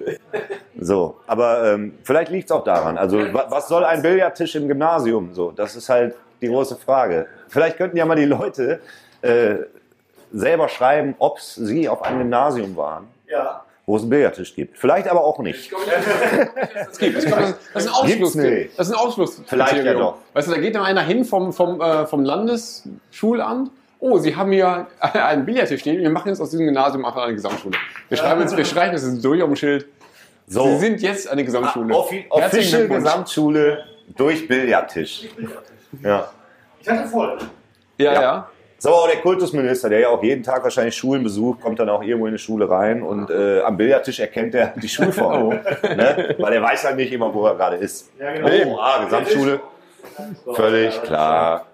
So, 0.80 1.18
aber 1.28 1.74
ähm, 1.74 1.98
vielleicht 2.03 2.32
liegt 2.32 2.49
es 2.49 2.52
auch 2.56 2.64
daran. 2.64 2.98
Also, 2.98 3.18
wa 3.34 3.45
was 3.49 3.68
soll 3.68 3.84
ein 3.86 4.02
Billardtisch 4.02 4.56
im 4.56 4.68
Gymnasium? 4.68 5.34
So, 5.34 5.52
das 5.52 5.76
ist 5.76 5.90
halt 5.90 6.16
die 6.41 6.48
große 6.48 6.76
Frage. 6.78 7.28
Vielleicht 7.48 7.78
könnten 7.78 7.98
ja 7.98 8.06
mal 8.06 8.16
die 8.16 8.26
Leute 8.26 8.80
äh, 9.22 9.56
selber 10.32 10.68
schreiben, 10.68 11.16
ob 11.20 11.40
sie 11.40 11.88
auf 11.90 12.03
einem 12.03 12.20
Gymnasium 12.20 12.76
waren, 12.78 13.07
Ja. 13.28 13.64
Wo 13.90 13.95
es 13.95 14.03
einen 14.03 14.11
Billardtisch 14.11 14.53
gibt. 14.53 14.78
Vielleicht 14.78 15.07
aber 15.07 15.24
auch 15.24 15.40
nicht. 15.40 15.72
das 16.76 16.99
gibt. 16.99 17.26
Glaube, 17.26 17.56
das, 17.74 17.86
ist 17.86 17.90
ein 17.90 17.94
Ausschluss. 17.95 18.36
nicht. 18.36 18.78
Das 18.78 18.88
ist 18.88 18.94
ein 18.94 18.99
Ausschluss. 18.99 19.41
Vielleicht 19.48 19.84
ja 19.84 19.94
doch. 19.95 20.18
Weißt 20.34 20.48
du, 20.48 20.52
da 20.52 20.60
geht 20.60 20.76
dann 20.76 20.84
einer 20.84 21.02
hin 21.02 21.26
vom, 21.26 21.52
vom, 21.52 21.82
äh, 21.82 22.06
vom 22.06 22.24
Landesschulamt. 22.24 23.72
Oh, 23.99 24.20
Sie 24.20 24.36
haben 24.36 24.52
hier 24.52 24.86
einen 24.99 25.44
Billardtisch 25.44 25.82
stehen. 25.82 25.99
Wir 25.99 26.10
machen 26.11 26.30
jetzt 26.30 26.40
aus 26.40 26.52
diesem 26.52 26.68
Gymnasium 26.68 27.03
einfach 27.03 27.24
eine 27.24 27.34
Gesamtschule. 27.34 27.80
Wir 28.10 28.18
schreiben 28.18 28.41
jetzt, 28.41 28.56
wir 28.56 28.64
schreiben 28.66 28.94
das 28.94 29.03
jetzt 29.03 29.26
durch 29.26 29.41
auf 29.41 29.49
dem 29.49 29.56
Schild. 29.56 29.88
So, 30.45 30.66
Sie 30.66 30.78
sind 30.78 31.02
jetzt 31.02 31.28
eine 31.28 31.44
Gesamtschule. 31.44 31.95
Offi 31.95 32.28
Herzlichen 32.32 32.82
Official. 32.82 32.99
Gesamtschule 32.99 33.84
durch 34.16 34.48
Billardtisch. 34.48 35.30
Ja. 36.03 36.30
Ich 36.80 36.88
hatte 36.88 37.10
voll. 37.10 37.40
Ja, 37.98 38.14
Ja. 38.14 38.22
ja. 38.22 38.49
So, 38.81 39.07
der 39.11 39.19
Kultusminister, 39.22 39.89
der 39.89 39.99
ja 39.99 40.07
auch 40.07 40.23
jeden 40.23 40.41
Tag 40.41 40.64
wahrscheinlich 40.64 40.95
Schulen 40.95 41.22
besucht, 41.22 41.60
kommt 41.60 41.80
dann 41.80 41.89
auch 41.89 42.01
irgendwo 42.01 42.27
in 42.27 42.31
eine 42.31 42.38
Schule 42.39 42.69
rein 42.69 43.03
und 43.03 43.30
äh, 43.30 43.60
am 43.60 43.76
Billardtisch 43.76 44.19
erkennt 44.22 44.56
er 44.56 44.73
die 44.81 44.88
Schulform. 44.88 45.49
ne? 45.84 46.35
Weil 46.39 46.53
er 46.53 46.61
weiß 46.61 46.84
ja 46.84 46.95
nicht 46.95 47.11
immer, 47.11 47.34
wo 47.34 47.45
er 47.45 47.56
gerade 47.56 47.76
ist. 47.76 48.10
Ja, 48.18 48.31
genau. 48.31 48.76
Oh, 48.76 48.80
ah, 48.80 49.03
Gesamtschule. 49.03 49.60
Völlig 50.53 51.01
klar. 51.03 51.65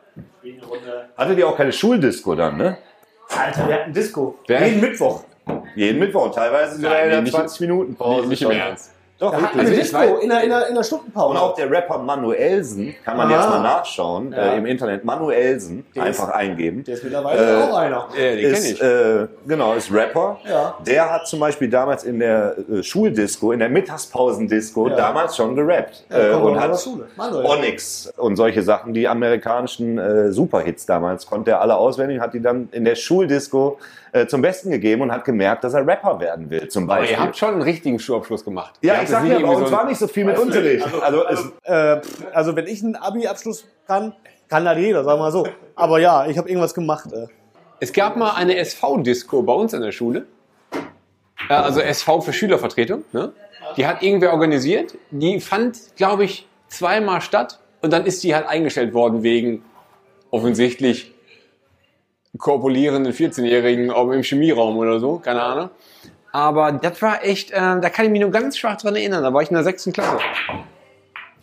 Hattet 1.15 1.37
ihr 1.37 1.47
auch 1.47 1.55
keine 1.55 1.71
Schuldisco 1.71 2.33
dann, 2.33 2.57
ne? 2.57 2.77
Alter, 3.29 3.67
wir 3.67 3.75
hatten 3.75 3.93
Disco. 3.93 4.39
Wer? 4.47 4.67
Jeden 4.67 4.81
Mittwoch. 4.81 5.23
Jeden 5.75 5.99
Mittwoch, 5.99 6.33
teilweise 6.33 6.77
sogar 6.77 7.03
in 7.03 7.09
der 7.11 7.21
nicht- 7.21 7.35
20 7.35 7.59
Minuten 7.61 7.95
Pause. 7.95 8.27
Nicht 8.27 8.41
im 8.41 8.49
Ernst. 8.49 8.94
Doch, 9.17 9.31
Da 9.31 9.41
wirklich. 9.41 9.79
Disco 9.79 10.17
in 10.21 10.27
der, 10.29 10.43
in 10.43 10.49
der, 10.49 10.67
in 10.67 10.75
der 10.75 10.83
Stundenpause. 10.83 11.29
Und 11.29 11.37
auch 11.37 11.55
der 11.55 11.71
Rapper 11.71 11.99
Manuelsen, 11.99 12.95
kann 13.05 13.15
man 13.15 13.29
Ah. 13.31 13.35
jetzt 13.37 13.49
mal 13.49 13.61
nachschauen, 13.61 14.31
Ja. 14.33 14.53
äh, 14.53 14.57
im 14.57 14.65
Internet, 14.65 15.05
Manuelsen, 15.05 15.85
Der 15.95 16.03
einfach 16.03 16.27
ist- 16.29 16.35
eingeben. 16.35 16.83
Der 16.83 16.95
ist 16.95 17.03
mittlerweile 17.03 17.63
auch 17.63 17.77
einer. 17.77 18.07
Kenne 18.13 18.41
ist, 18.41 18.71
ich. 18.71 18.81
äh, 18.81 19.27
genau, 19.47 19.73
ist 19.73 19.89
Rapper. 19.93 20.37
Ja. 20.45 20.75
Der 20.85 21.09
hat 21.13 21.27
zum 21.27 21.39
Beispiel 21.39 21.69
damals 21.69 22.03
in 22.03 22.19
der 22.19 22.55
äh, 22.69 22.83
Schuldisco, 22.83 23.53
in 23.53 23.59
der 23.59 23.69
Mittagspausendisco, 23.69 24.89
Ja. 24.89 24.95
damals 24.95 25.35
schon 25.35 25.55
gerappt. 25.55 26.03
Ja, 26.09 26.31
äh, 26.31 26.33
und 26.33 26.59
hat. 26.59 26.87
Manuel. 27.15 27.45
Onyx 27.45 28.13
und 28.17 28.35
solche 28.35 28.63
Sachen, 28.63 28.93
die 28.93 29.07
amerikanischen 29.07 29.97
äh, 29.97 30.31
Superhits 30.31 30.85
damals, 30.85 31.25
konnte 31.25 31.51
er 31.51 31.61
alle 31.61 31.77
auswendig, 31.77 32.19
hat 32.19 32.33
die 32.33 32.41
dann 32.41 32.69
in 32.71 32.83
der 32.85 32.95
Schuldisco 32.95 33.77
äh, 34.15 34.27
zum 34.27 34.41
Besten 34.41 34.71
gegeben 34.71 35.01
und 35.01 35.11
hat 35.11 35.25
gemerkt, 35.25 35.63
dass 35.65 35.73
er 35.73 35.85
Rapper 35.85 36.19
werden 36.21 36.49
will, 36.49 36.67
zum 36.69 36.89
Aber 36.89 37.01
Beispiel. 37.01 37.17
ihr 37.17 37.23
habt 37.23 37.35
schon 37.37 37.49
einen 37.53 37.61
richtigen 37.61 37.99
Schulabschluss 37.99 38.45
gemacht. 38.45 38.75
ja, 38.81 39.01
ich 39.01 39.09
sag 39.09 39.23
ja, 39.25 39.35
bei 39.35 39.39
irgendwie 39.41 39.55
uns 39.57 39.69
so 39.69 39.75
war 39.75 39.85
nicht 39.85 39.97
so 39.99 40.07
viel 40.07 40.23
mit 40.23 40.37
Unterricht. 40.39 40.85
Also, 41.01 41.25
es, 41.27 41.51
Äh, 41.63 42.01
pff, 42.01 42.23
also 42.33 42.55
wenn 42.55 42.65
ich 42.67 42.81
einen 42.83 42.95
Abi-Abschluss 42.95 43.65
kann, 43.87 44.13
kann 44.47 44.63
das 44.63 44.77
jeder, 44.77 45.03
sagen 45.03 45.19
wir 45.19 45.23
mal 45.23 45.31
so. 45.31 45.45
Aber 45.75 45.99
ja, 45.99 46.27
ich 46.27 46.37
habe 46.37 46.47
irgendwas 46.47 46.73
gemacht. 46.73 47.11
Äh. 47.11 47.27
Es 47.81 47.91
gab 47.91 48.15
mal 48.15 48.31
eine 48.35 48.55
SV-Disco 48.57 49.41
bei 49.43 49.53
uns 49.53 49.73
in 49.73 49.81
der 49.81 49.91
Schule. 49.91 50.27
Äh, 51.49 51.53
Also 51.53 51.81
SV 51.81 52.21
für 52.21 52.31
Schülervertretung. 52.31 53.03
Ne? 53.11 53.33
Die 53.75 53.85
hat 53.85 54.01
irgendwer 54.01 54.31
organisiert. 54.31 54.95
Die 55.11 55.41
fand, 55.41 55.77
glaube 55.97 56.23
ich, 56.23 56.47
zweimal 56.69 57.19
statt. 57.21 57.59
Und 57.81 57.91
dann 57.91 58.05
ist 58.05 58.23
die 58.23 58.33
halt 58.33 58.47
eingestellt 58.47 58.93
worden 58.93 59.23
wegen 59.23 59.63
offensichtlich 60.31 61.13
korpulierenden 62.37 63.13
14-Jährigen 63.13 63.91
auch 63.91 64.09
im 64.11 64.23
Chemieraum 64.23 64.77
oder 64.77 64.99
so. 64.99 65.19
Keine 65.19 65.41
Ahnung. 65.41 65.69
Aber 66.31 66.71
das 66.73 67.01
war 67.01 67.23
echt, 67.23 67.51
äh, 67.51 67.55
da 67.55 67.89
kann 67.89 68.05
ich 68.05 68.11
mich 68.11 68.21
nur 68.21 68.31
ganz 68.31 68.57
schwach 68.57 68.77
dran 68.77 68.95
erinnern. 68.95 69.23
Da 69.23 69.33
war 69.33 69.41
ich 69.41 69.49
in 69.49 69.55
der 69.55 69.63
sechsten 69.63 69.93
Klasse. 69.93 70.17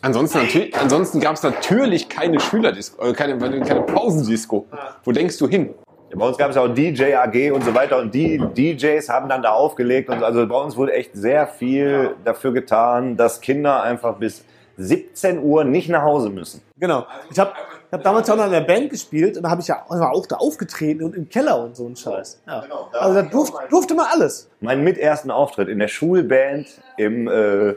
Ansonsten, 0.02 0.38
natür- 0.40 0.74
ansonsten 0.80 1.20
gab 1.20 1.34
es 1.36 1.42
natürlich 1.44 2.08
keine 2.08 2.40
Schülerdisco, 2.40 3.06
äh, 3.06 3.12
keine, 3.12 3.38
keine 3.60 3.82
Pausendisco. 3.82 4.66
Wo 5.04 5.12
denkst 5.12 5.38
du 5.38 5.48
hin? 5.48 5.70
Bei 6.14 6.26
uns 6.26 6.36
gab 6.36 6.50
es 6.50 6.56
auch 6.58 6.68
DJ 6.68 7.14
AG 7.14 7.52
und 7.52 7.64
so 7.64 7.74
weiter 7.74 7.98
und 7.98 8.12
die 8.12 8.36
DJs 8.36 9.08
haben 9.08 9.30
dann 9.30 9.40
da 9.42 9.52
aufgelegt 9.52 10.10
und 10.10 10.18
so. 10.18 10.24
also 10.26 10.46
bei 10.46 10.56
uns 10.56 10.76
wurde 10.76 10.92
echt 10.92 11.12
sehr 11.14 11.46
viel 11.46 12.16
dafür 12.24 12.52
getan, 12.52 13.16
dass 13.16 13.40
Kinder 13.40 13.82
einfach 13.82 14.16
bis 14.16 14.44
17 14.76 15.38
Uhr 15.42 15.64
nicht 15.64 15.88
nach 15.88 16.02
Hause 16.02 16.28
müssen. 16.28 16.60
Genau. 16.78 17.06
Ich 17.30 17.38
habe 17.38 17.52
ich 17.92 17.98
hab 17.98 18.04
damals 18.04 18.26
ja 18.26 18.32
auch 18.32 18.38
noch 18.38 18.46
in 18.46 18.52
der 18.52 18.62
Band 18.62 18.88
gespielt 18.88 19.36
und 19.36 19.42
da 19.42 19.50
habe 19.50 19.60
ich 19.60 19.68
ja 19.68 19.84
war 19.86 20.12
auch 20.12 20.24
da 20.24 20.36
aufgetreten 20.36 21.04
und 21.04 21.14
im 21.14 21.28
Keller 21.28 21.62
und 21.62 21.76
so 21.76 21.86
ein 21.86 21.94
Scheiß. 21.94 22.40
Ja. 22.46 22.64
Also 22.90 23.20
da 23.20 23.20
durfte, 23.20 23.58
durfte 23.68 23.94
man 23.94 24.06
alles. 24.10 24.48
Mein 24.60 24.82
mit 24.82 24.96
ersten 24.96 25.30
Auftritt 25.30 25.68
in 25.68 25.78
der 25.78 25.88
Schulband 25.88 26.68
im 26.96 27.28
äh, 27.28 27.74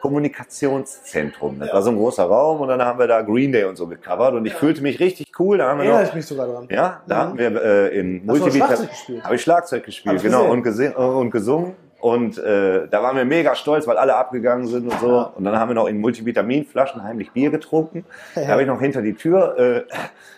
Kommunikationszentrum. 0.00 1.60
Das 1.60 1.74
war 1.74 1.82
so 1.82 1.90
ein 1.90 1.96
großer 1.96 2.24
Raum 2.24 2.62
und 2.62 2.68
dann 2.68 2.82
haben 2.82 2.98
wir 2.98 3.06
da 3.06 3.20
Green 3.20 3.52
Day 3.52 3.64
und 3.64 3.76
so 3.76 3.86
gecovert 3.86 4.32
und 4.32 4.46
ich 4.46 4.54
fühlte 4.54 4.80
mich 4.80 4.98
richtig 4.98 5.38
cool. 5.38 5.58
Da 5.58 5.68
haben 5.68 5.78
wir 5.78 5.84
Erinnere 5.84 6.02
noch, 6.04 6.08
ich 6.08 6.14
mich 6.14 6.26
sogar 6.26 6.46
dran. 6.46 6.68
Ja, 6.70 7.02
da 7.06 7.16
hatten 7.18 7.36
wir 7.36 7.62
äh, 7.62 7.98
in 7.98 8.20
Hast 8.20 8.26
du 8.26 8.26
Multivita 8.26 8.66
Schlagzeug 8.66 8.88
gespielt? 8.88 9.24
habe 9.24 9.34
ich 9.34 9.42
Schlagzeug 9.42 9.84
gespielt, 9.84 10.08
Hab 10.08 10.16
ich 10.16 10.22
genau 10.22 10.38
gesehen. 10.38 10.52
und, 10.52 10.62
gese 10.62 10.84
äh, 10.86 11.20
und 11.20 11.30
gesungen 11.30 11.76
und 12.04 12.36
äh, 12.36 12.86
da 12.90 13.02
waren 13.02 13.16
wir 13.16 13.24
mega 13.24 13.54
stolz, 13.54 13.86
weil 13.86 13.96
alle 13.96 14.14
abgegangen 14.14 14.66
sind 14.66 14.92
und 14.92 15.00
so 15.00 15.26
und 15.36 15.42
dann 15.44 15.58
haben 15.58 15.70
wir 15.70 15.74
noch 15.74 15.86
in 15.86 16.02
Multivitaminflaschen 16.02 17.02
heimlich 17.02 17.30
Bier 17.32 17.50
getrunken. 17.50 18.04
Da 18.34 18.46
habe 18.48 18.60
ich 18.60 18.68
noch 18.68 18.78
hinter 18.78 19.00
die 19.00 19.14
Tür 19.14 19.56
äh, 19.58 19.82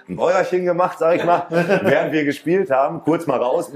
ein 0.08 0.14
Bäuerchen 0.14 0.64
gemacht, 0.64 0.98
sag 1.00 1.16
ich 1.16 1.24
mal, 1.24 1.42
während 1.50 2.12
wir 2.12 2.24
gespielt 2.24 2.70
haben, 2.70 3.00
kurz 3.00 3.26
mal 3.26 3.38
raus, 3.40 3.72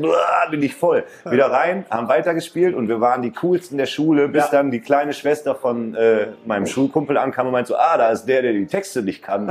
bin 0.53 0.63
ich 0.63 0.77
voll, 0.77 1.03
wieder 1.29 1.51
rein, 1.51 1.85
haben 1.91 2.07
weitergespielt 2.09 2.77
und 2.77 2.87
wir 2.89 3.01
waren 3.01 3.23
die 3.23 3.33
coolsten 3.33 3.77
der 3.77 3.87
Schule, 3.87 4.29
bis 4.29 4.45
Ja. 4.45 4.51
dann 4.53 4.71
die 4.71 4.79
kleine 4.81 5.13
Schwester 5.13 5.57
von 5.57 5.97
äh, 5.97 6.29
meinem 6.47 6.67
Schulkumpel 6.67 7.19
ankam 7.19 7.47
und 7.47 7.53
meinte 7.53 7.69
so, 7.71 7.77
ah, 7.77 7.99
da 7.99 8.11
ist 8.11 8.27
der, 8.27 8.43
der 8.43 8.53
die 8.53 8.67
Texte 8.67 9.03
nicht 9.03 9.25
kann. 9.25 9.43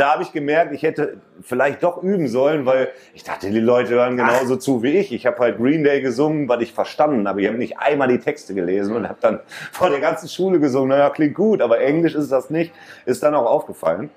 da 0.00 0.12
habe 0.14 0.22
ich 0.22 0.32
gemerkt, 0.32 0.72
ich 0.72 0.82
hätte 0.82 1.18
vielleicht 1.42 1.82
doch 1.82 2.02
üben 2.02 2.28
sollen, 2.28 2.64
weil 2.66 2.88
ich 3.14 3.24
dachte, 3.24 3.50
die 3.50 3.60
Leute 3.60 3.90
hören 3.90 4.16
genauso 4.16 4.56
zu 4.56 4.82
wie 4.82 4.98
ich. 4.98 5.12
Ich 5.12 5.26
habe 5.26 5.38
halt 5.38 5.58
Green 5.58 5.84
Day 5.84 6.00
gesungen, 6.00 6.48
was 6.48 6.62
ich 6.62 6.72
verstanden 6.72 7.26
habe. 7.28 7.42
Ich 7.42 7.49
habe 7.50 7.58
nicht 7.58 7.78
einmal 7.78 8.08
die 8.08 8.18
Texte 8.18 8.54
gelesen 8.54 8.96
und 8.96 9.08
habe 9.08 9.18
dann 9.20 9.40
vor 9.72 9.90
der 9.90 10.00
ganzen 10.00 10.28
Schule 10.28 10.58
gesungen. 10.60 10.90
Naja, 10.90 11.10
klingt 11.10 11.34
gut, 11.34 11.60
aber 11.60 11.80
Englisch 11.80 12.14
ist 12.14 12.30
das 12.30 12.50
nicht. 12.50 12.72
Ist 13.04 13.22
dann 13.22 13.34
auch 13.34 13.46
aufgefallen. 13.46 14.10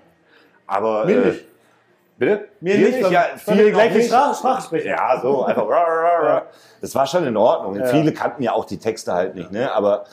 Aber 0.68 1.05
Mir 1.05 1.23
äh, 1.23 1.27
nicht. 1.27 1.45
Bitte? 2.18 2.47
Mir 2.61 2.77
Dir 2.77 2.89
nicht, 2.89 3.11
ja, 3.11 3.26
viele 3.38 3.72
gleiche. 3.72 4.03
Sprache, 4.03 4.35
Sprache 4.35 4.61
sprechen. 4.61 4.88
Ja, 4.89 5.19
so 5.22 5.43
einfach. 5.45 6.43
Das 6.80 6.93
war 6.95 7.07
schon 7.07 7.26
in 7.26 7.35
Ordnung. 7.35 7.76
Ja. 7.76 7.85
Viele 7.85 8.14
kannten 8.14 8.43
ja 8.43 8.53
auch 8.53 8.65
die 8.65 8.77
Texte 8.77 9.14
halt 9.14 9.35
nicht, 9.35 9.51
ne? 9.51 9.72
Aber 9.73 10.05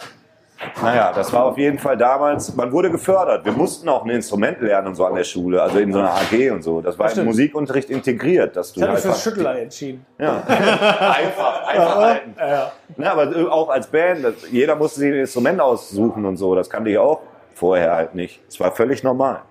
naja, 0.83 1.13
das 1.15 1.33
war 1.33 1.45
auf 1.45 1.59
jeden 1.59 1.79
Fall 1.79 1.97
damals. 1.97 2.55
Man 2.55 2.71
wurde 2.73 2.91
gefördert. 2.91 3.45
Wir 3.45 3.53
mussten 3.53 3.89
auch 3.89 4.05
ein 4.05 4.11
Instrument 4.11 4.61
lernen 4.61 4.89
und 4.89 4.95
so 4.95 5.05
an 5.07 5.15
der 5.15 5.25
Schule, 5.25 5.63
also 5.63 5.79
in 5.79 5.93
so 5.93 5.99
einer 5.99 6.13
AG 6.13 6.51
und 6.53 6.63
so. 6.63 6.81
Das 6.81 6.99
war 6.99 7.07
im 7.07 7.13
stimmt. 7.13 7.27
Musikunterricht 7.29 7.91
integriert, 7.91 8.57
dass 8.57 8.73
du 8.73 8.81
Ich 8.81 8.83
habe 8.83 8.95
mich 8.95 9.05
einfach 9.05 9.17
fürs 9.17 9.23
Schüttelei 9.25 9.63
entschieden. 9.63 10.05
ja. 10.19 10.43
einfach, 10.47 11.67
einfach 11.67 11.97
halten. 11.97 12.35
Ja, 12.39 12.49
ja. 12.49 12.73
Ne, 12.97 13.11
aber 13.11 13.53
auch 13.53 13.69
als 13.71 13.87
Band, 13.87 14.25
das, 14.25 14.35
jeder 14.51 14.77
musste 14.77 15.01
sich 15.01 15.13
ein 15.13 15.21
Instrument 15.21 15.61
aussuchen 15.61 16.25
und 16.25 16.37
so. 16.37 16.55
Das 16.55 16.69
kannte 16.69 16.91
ich 16.91 16.99
auch 16.99 17.21
vorher 17.55 17.95
halt 17.95 18.15
nicht. 18.15 18.41
Es 18.49 18.59
war 18.61 18.73
völlig 18.73 19.03
normal. 19.03 19.43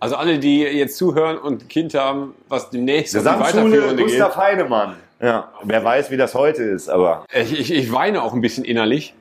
Also 0.00 0.16
alle, 0.16 0.38
die 0.38 0.60
jetzt 0.62 0.98
zuhören 0.98 1.38
und 1.38 1.62
ein 1.64 1.68
Kind 1.68 1.94
haben, 1.94 2.34
was 2.48 2.68
demnächst 2.68 3.14
Gesamtschule 3.14 3.62
Weiterführende 3.64 3.96
geht. 4.04 4.18
Gustav 4.18 4.36
Heinemann. 4.36 4.96
Ja, 5.20 5.48
wer 5.62 5.82
weiß, 5.82 6.10
wie 6.10 6.18
das 6.18 6.34
heute 6.34 6.62
ist, 6.62 6.90
aber 6.90 7.24
Ich, 7.32 7.58
ich, 7.58 7.72
ich 7.72 7.90
weine 7.92 8.22
auch 8.22 8.34
ein 8.34 8.42
bisschen 8.42 8.64
innerlich, 8.64 9.14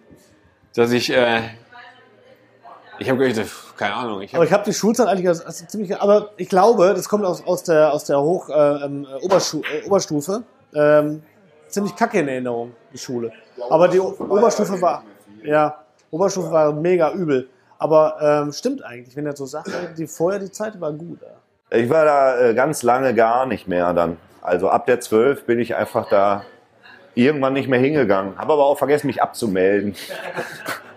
dass 0.76 0.92
ich, 0.92 1.12
äh, 1.12 1.42
ich 3.00 3.10
habe 3.10 3.28
gedacht, 3.28 3.48
keine 3.78 3.96
Ahnung, 3.96 4.22
ich 4.22 4.34
Aber 4.34 4.42
hab, 4.44 4.48
ich 4.48 4.54
habe 4.54 4.64
die 4.66 4.74
Schulzeit 4.74 5.08
eigentlich 5.08 5.28
als, 5.28 5.46
als 5.46 5.66
ziemlich. 5.68 6.00
Aber 6.00 6.30
ich 6.38 6.50
glaube, 6.50 6.94
das 6.96 7.10
kommt 7.10 7.26
aus, 7.26 7.46
aus 7.46 7.64
der, 7.64 7.92
aus 7.94 8.06
der 8.06 8.22
Hoch, 8.22 8.50
äh, 8.50 8.54
ähm, 8.86 9.06
äh, 9.10 9.24
Oberschu 9.26 9.62
äh, 9.62 9.86
Oberstufe. 9.88 10.44
Ähm, 10.76 11.24
ziemlich 11.68 11.96
kacke 11.96 12.20
in 12.20 12.28
Erinnerung, 12.28 12.72
die 12.94 12.98
Schule. 12.98 13.32
Aber 13.70 13.88
die 13.88 14.00
O- 14.00 14.16
Oberstufe 14.20 14.80
war. 14.82 15.04
Ja, 15.44 15.84
Oberstufe 16.12 16.52
war 16.52 16.72
mega 16.72 17.12
übel. 17.12 17.50
Aber 17.80 18.18
ähm, 18.22 18.52
stimmt 18.54 18.84
eigentlich, 18.84 19.16
wenn 19.16 19.26
er 19.26 19.36
so 19.36 19.46
sagt, 19.46 19.70
die 19.98 20.08
vorher 20.08 20.40
die 20.40 20.52
Zeit 20.52 20.80
war 20.80 20.94
gut. 20.94 21.20
Ja. 21.22 21.78
ich 21.78 21.90
war 21.90 22.06
da 22.06 22.40
äh, 22.40 22.54
ganz 22.54 22.82
lange 22.84 23.14
gar 23.14 23.46
nicht 23.46 23.68
mehr 23.68 23.92
dann. 23.94 24.18
Also 24.42 24.70
ab 24.70 24.86
der 24.86 25.00
12 25.02 25.46
bin 25.46 25.60
ich 25.60 25.76
einfach 25.76 26.08
da 26.10 26.44
irgendwann 27.16 27.54
nicht 27.54 27.68
mehr 27.68 27.80
hingegangen. 27.80 28.38
Habe 28.38 28.54
aber 28.54 28.66
auch 28.66 28.78
vergessen, 28.78 29.08
mich 29.08 29.22
abzumelden. 29.22 29.96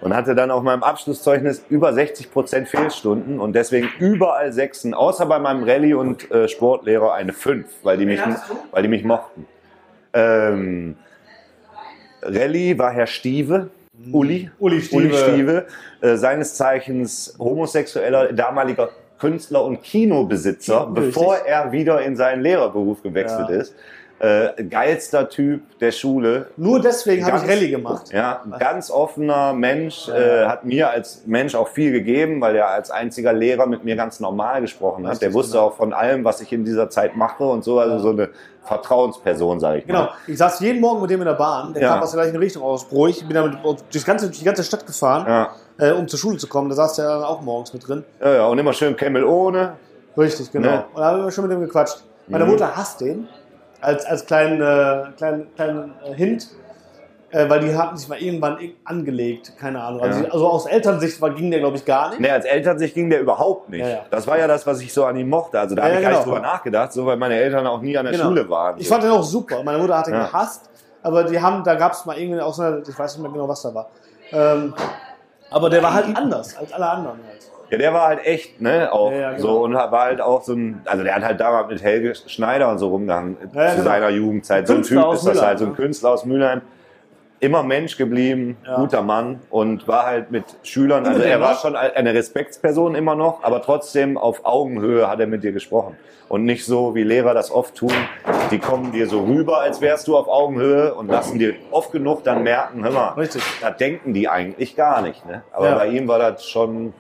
Und 0.02 0.14
hatte 0.14 0.34
dann 0.34 0.50
auf 0.50 0.62
meinem 0.62 0.82
Abschlusszeugnis 0.82 1.64
über 1.70 1.92
60 1.92 2.30
Prozent 2.30 2.68
Fehlstunden 2.68 3.40
und 3.40 3.54
deswegen 3.54 3.88
überall 3.98 4.52
Sechsen, 4.52 4.92
außer 4.92 5.24
bei 5.24 5.38
meinem 5.38 5.64
Rallye- 5.64 5.94
und 5.94 6.30
äh, 6.30 6.48
Sportlehrer 6.48 7.14
eine 7.14 7.32
5, 7.32 7.66
weil 7.82 7.96
die 7.96 8.04
mich, 8.04 8.20
weil 8.72 8.82
die 8.82 8.88
mich 8.88 9.04
mochten. 9.04 9.46
Ähm, 10.12 10.96
Rallye 12.22 12.78
war 12.78 12.92
Herr 12.92 13.06
Stieve, 13.06 13.70
Uli. 14.12 14.50
Uli 14.58 14.82
Stieve. 14.82 14.96
Uli 15.06 15.14
Stieve 15.16 15.66
äh, 16.02 16.16
seines 16.16 16.54
Zeichens 16.54 17.34
homosexueller 17.38 18.32
damaliger 18.34 18.90
Künstler 19.18 19.64
und 19.64 19.82
Kinobesitzer, 19.82 20.88
Richtig. 20.88 20.94
bevor 21.14 21.36
er 21.38 21.72
wieder 21.72 22.02
in 22.02 22.16
seinen 22.16 22.42
Lehrerberuf 22.42 23.02
gewechselt 23.02 23.48
Ja. 23.48 23.56
ist. 23.56 23.74
Äh, 24.18 24.64
geilster 24.64 25.28
Typ 25.28 25.78
der 25.78 25.92
Schule, 25.92 26.46
Nur 26.56 26.80
deswegen 26.80 27.26
habe 27.26 27.36
ich 27.36 27.42
Rallye 27.50 27.68
gemacht. 27.70 28.10
ja, 28.14 28.42
ganz 28.58 28.90
offener 28.90 29.52
Mensch, 29.52 30.08
äh, 30.08 30.46
hat 30.46 30.64
mir 30.64 30.88
als 30.88 31.24
Mensch 31.26 31.54
auch 31.54 31.68
viel 31.68 31.92
gegeben, 31.92 32.40
weil 32.40 32.56
er 32.56 32.68
als 32.68 32.90
einziger 32.90 33.34
Lehrer 33.34 33.66
mit 33.66 33.84
mir 33.84 33.94
ganz 33.94 34.18
normal 34.18 34.62
gesprochen 34.62 35.06
hat. 35.06 35.20
Der 35.20 35.34
wusste 35.34 35.60
auch 35.60 35.74
von 35.74 35.92
allem, 35.92 36.24
was 36.24 36.40
ich 36.40 36.50
in 36.50 36.64
dieser 36.64 36.88
Zeit 36.88 37.14
mache 37.14 37.44
und 37.44 37.62
so, 37.62 37.78
also 37.78 37.98
so 37.98 38.08
eine 38.08 38.30
Vertrauensperson, 38.62 39.60
sage 39.60 39.78
ich 39.80 39.86
Genau. 39.86 40.00
mal. 40.04 40.10
Ich 40.26 40.38
saß 40.38 40.60
jeden 40.60 40.80
Morgen 40.80 41.02
mit 41.02 41.10
dem 41.10 41.20
in 41.20 41.26
der 41.26 41.34
Bahn. 41.34 41.74
Der 41.74 41.82
Ja. 41.82 41.88
kam 41.94 42.02
aus 42.02 42.12
der 42.12 42.22
gleichen 42.22 42.38
Richtung 42.38 42.62
aus 42.62 42.88
Bruch. 42.88 43.08
Ich 43.08 43.20
bin 43.26 43.34
damit 43.34 43.58
durch 43.62 43.76
die 43.92 44.00
ganze, 44.02 44.26
durch 44.28 44.38
die 44.38 44.44
ganze 44.44 44.64
Stadt 44.64 44.86
gefahren, 44.86 45.26
Ja. 45.26 45.50
äh, 45.78 45.92
um 45.92 46.08
zur 46.08 46.18
Schule 46.18 46.38
zu 46.38 46.46
kommen. 46.46 46.68
Da 46.70 46.74
saß 46.74 46.96
der 46.96 47.28
auch 47.28 47.42
morgens 47.42 47.72
mit 47.74 47.86
drin. 47.86 48.04
Ja, 48.20 48.34
ja, 48.34 48.46
und 48.46 48.58
immer 48.58 48.72
schön 48.72 48.96
Camel 48.96 49.24
ohne. 49.24 49.74
Richtig, 50.16 50.50
genau. 50.50 50.68
Ne? 50.68 50.84
Und 50.94 51.00
da 51.00 51.06
haben 51.10 51.22
wir 51.24 51.30
schon 51.30 51.44
mit 51.46 51.52
dem 51.52 51.60
gequatscht. 51.60 52.02
Meine 52.28 52.44
Mhm. 52.44 52.52
Mutter 52.52 52.74
hasst 52.76 53.00
den. 53.02 53.28
Als, 53.86 54.04
als 54.04 54.26
kleinen, 54.26 54.60
äh, 54.60 55.12
kleinen, 55.16 55.54
kleinen 55.54 55.92
äh, 56.04 56.12
Hint. 56.14 56.48
Äh, 57.30 57.48
weil 57.48 57.60
die 57.60 57.74
hatten 57.76 57.96
sich 57.96 58.08
mal 58.08 58.18
irgendwann 58.18 58.56
ir- 58.58 58.72
angelegt. 58.84 59.52
Keine 59.58 59.80
Ahnung. 59.82 60.00
Also, 60.00 60.24
Ja. 60.24 60.30
also 60.30 60.48
aus 60.48 60.66
Elternsicht 60.66 61.20
war, 61.20 61.30
ging 61.30 61.50
der, 61.50 61.60
glaube 61.60 61.76
ich, 61.76 61.84
gar 61.84 62.10
nicht. 62.10 62.20
Nee, 62.20 62.30
als 62.30 62.44
Elternsicht 62.44 62.94
ging 62.94 63.10
der 63.10 63.20
überhaupt 63.20 63.68
nicht. 63.68 63.80
Ja, 63.80 63.88
ja. 63.88 63.98
Das 64.10 64.26
war 64.26 64.38
ja 64.38 64.46
das, 64.46 64.66
was 64.66 64.80
ich 64.80 64.92
so 64.92 65.04
an 65.04 65.16
ihm 65.16 65.28
mochte. 65.28 65.58
Also 65.58 65.74
da 65.74 65.82
habe 65.82 65.94
ich 65.94 66.00
ja, 66.00 66.02
gar 66.02 66.10
nicht 66.16 66.24
genau. 66.24 66.36
drüber 66.36 66.46
nachgedacht, 66.46 66.92
so 66.92 67.04
weil 67.06 67.16
meine 67.16 67.34
Eltern 67.36 67.66
auch 67.66 67.80
nie 67.80 67.96
an 67.98 68.04
der 68.06 68.12
Genau. 68.14 68.24
Schule 68.26 68.48
waren. 68.48 68.78
Ich 68.78 68.88
so. 68.88 68.94
fand 68.94 69.04
den 69.04 69.10
auch 69.12 69.22
super. 69.22 69.62
Meine 69.64 69.78
Mutter 69.78 69.98
hat 69.98 70.06
ihn 70.08 70.14
gehasst. 70.14 70.70
Aber 71.02 71.22
die 71.24 71.40
haben, 71.40 71.62
da 71.62 71.74
gab 71.76 71.92
es 71.92 72.04
mal 72.06 72.18
irgendwie 72.18 72.40
auch 72.40 72.54
so 72.54 72.62
eine, 72.62 72.82
ich 72.88 72.98
weiß 72.98 73.14
nicht 73.16 73.22
mehr 73.22 73.30
genau, 73.32 73.48
was 73.48 73.62
da 73.62 73.72
war. 73.74 73.88
Ähm, 74.32 74.74
aber 75.50 75.70
der 75.70 75.80
war 75.82 75.94
halt 75.94 76.16
anders 76.16 76.56
als 76.56 76.72
alle 76.72 76.88
anderen. 76.88 77.18
Halt. 77.28 77.50
Ja, 77.70 77.78
der 77.78 77.92
war 77.92 78.06
halt 78.08 78.24
echt, 78.24 78.60
ne, 78.60 78.92
auch 78.92 79.10
Ja, 79.10 79.18
ja, 79.18 79.30
genau. 79.32 79.42
so 79.42 79.64
und 79.64 79.74
war 79.74 79.90
halt 79.90 80.20
auch 80.20 80.42
so 80.42 80.52
ein, 80.54 80.82
also 80.84 81.02
der 81.02 81.14
hat 81.16 81.22
halt 81.24 81.40
damals 81.40 81.68
mit 81.68 81.82
Helge 81.82 82.14
Schneider 82.26 82.70
und 82.70 82.78
so 82.78 82.88
rumgehangen 82.88 83.36
Ja, 83.52 83.68
zu 83.70 83.76
genau. 83.76 83.88
seiner 83.88 84.08
Jugendzeit. 84.10 84.66
So 84.66 84.74
ein 84.74 84.76
Künstler 84.78 85.02
Typ 85.02 85.12
ist 85.14 85.24
das 85.26 85.34
Mülheim, 85.34 85.46
halt, 85.46 85.58
so 85.58 85.64
ein 85.64 85.70
ne? 85.70 85.76
Künstler 85.76 86.10
aus 86.10 86.24
Mülheim. 86.24 86.60
Immer 87.38 87.62
Mensch 87.62 87.98
geblieben, 87.98 88.56
guter 88.76 89.02
Mann 89.02 89.40
und 89.50 89.86
war 89.86 90.06
halt 90.06 90.30
mit 90.30 90.44
Schülern, 90.62 91.04
also 91.06 91.20
er 91.20 91.38
war 91.38 91.50
ne? 91.50 91.58
schon 91.60 91.76
eine 91.76 92.14
Respektsperson 92.14 92.94
immer 92.94 93.14
noch, 93.14 93.44
aber 93.44 93.60
trotzdem 93.60 94.16
auf 94.16 94.40
Augenhöhe 94.44 95.06
hat 95.06 95.20
er 95.20 95.26
mit 95.26 95.44
dir 95.44 95.52
gesprochen. 95.52 95.96
Und 96.28 96.44
nicht 96.44 96.64
so, 96.64 96.94
wie 96.94 97.02
Lehrer 97.04 97.34
das 97.34 97.52
oft 97.52 97.74
tun, 97.76 97.92
die 98.50 98.58
kommen 98.58 98.90
dir 98.90 99.06
so 99.06 99.22
rüber, 99.24 99.60
als 99.60 99.80
wärst 99.80 100.08
du 100.08 100.16
auf 100.16 100.28
Augenhöhe 100.28 100.94
und 100.94 101.08
lassen 101.08 101.38
dir 101.38 101.54
oft 101.70 101.92
genug 101.92 102.24
dann 102.24 102.42
merken, 102.42 102.82
hör 102.82 102.90
mal, 102.90 103.08
Richtig. 103.10 103.42
das 103.60 103.76
denken 103.76 104.12
die 104.14 104.28
eigentlich 104.28 104.74
gar 104.74 105.02
nicht. 105.02 105.24
Ne? 105.26 105.42
Aber 105.52 105.72
bei 105.72 105.88
ihm 105.88 106.08
war 106.08 106.18
das 106.18 106.44
schon 106.44 106.94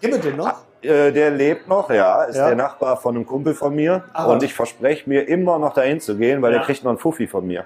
Gibt 0.00 0.14
es 0.14 0.20
den 0.20 0.36
noch? 0.36 0.54
äh, 0.82 1.10
der 1.12 1.30
lebt 1.30 1.68
noch, 1.68 1.90
ja, 1.90 2.24
ist 2.24 2.36
Ja. 2.36 2.46
der 2.46 2.56
Nachbar 2.56 2.96
von 2.96 3.14
einem 3.14 3.26
Kumpel 3.26 3.54
von 3.54 3.74
mir. 3.74 4.04
Ach, 4.14 4.28
und 4.28 4.42
ich 4.42 4.54
verspreche 4.54 5.08
mir 5.08 5.28
immer 5.28 5.58
noch 5.58 5.74
dahin 5.74 6.00
zu 6.00 6.16
gehen, 6.16 6.40
weil 6.42 6.52
Ja. 6.52 6.58
der 6.58 6.66
kriegt 6.66 6.82
noch 6.84 6.90
einen 6.90 6.98
Fuffi 6.98 7.26
von 7.26 7.46
mir. 7.46 7.64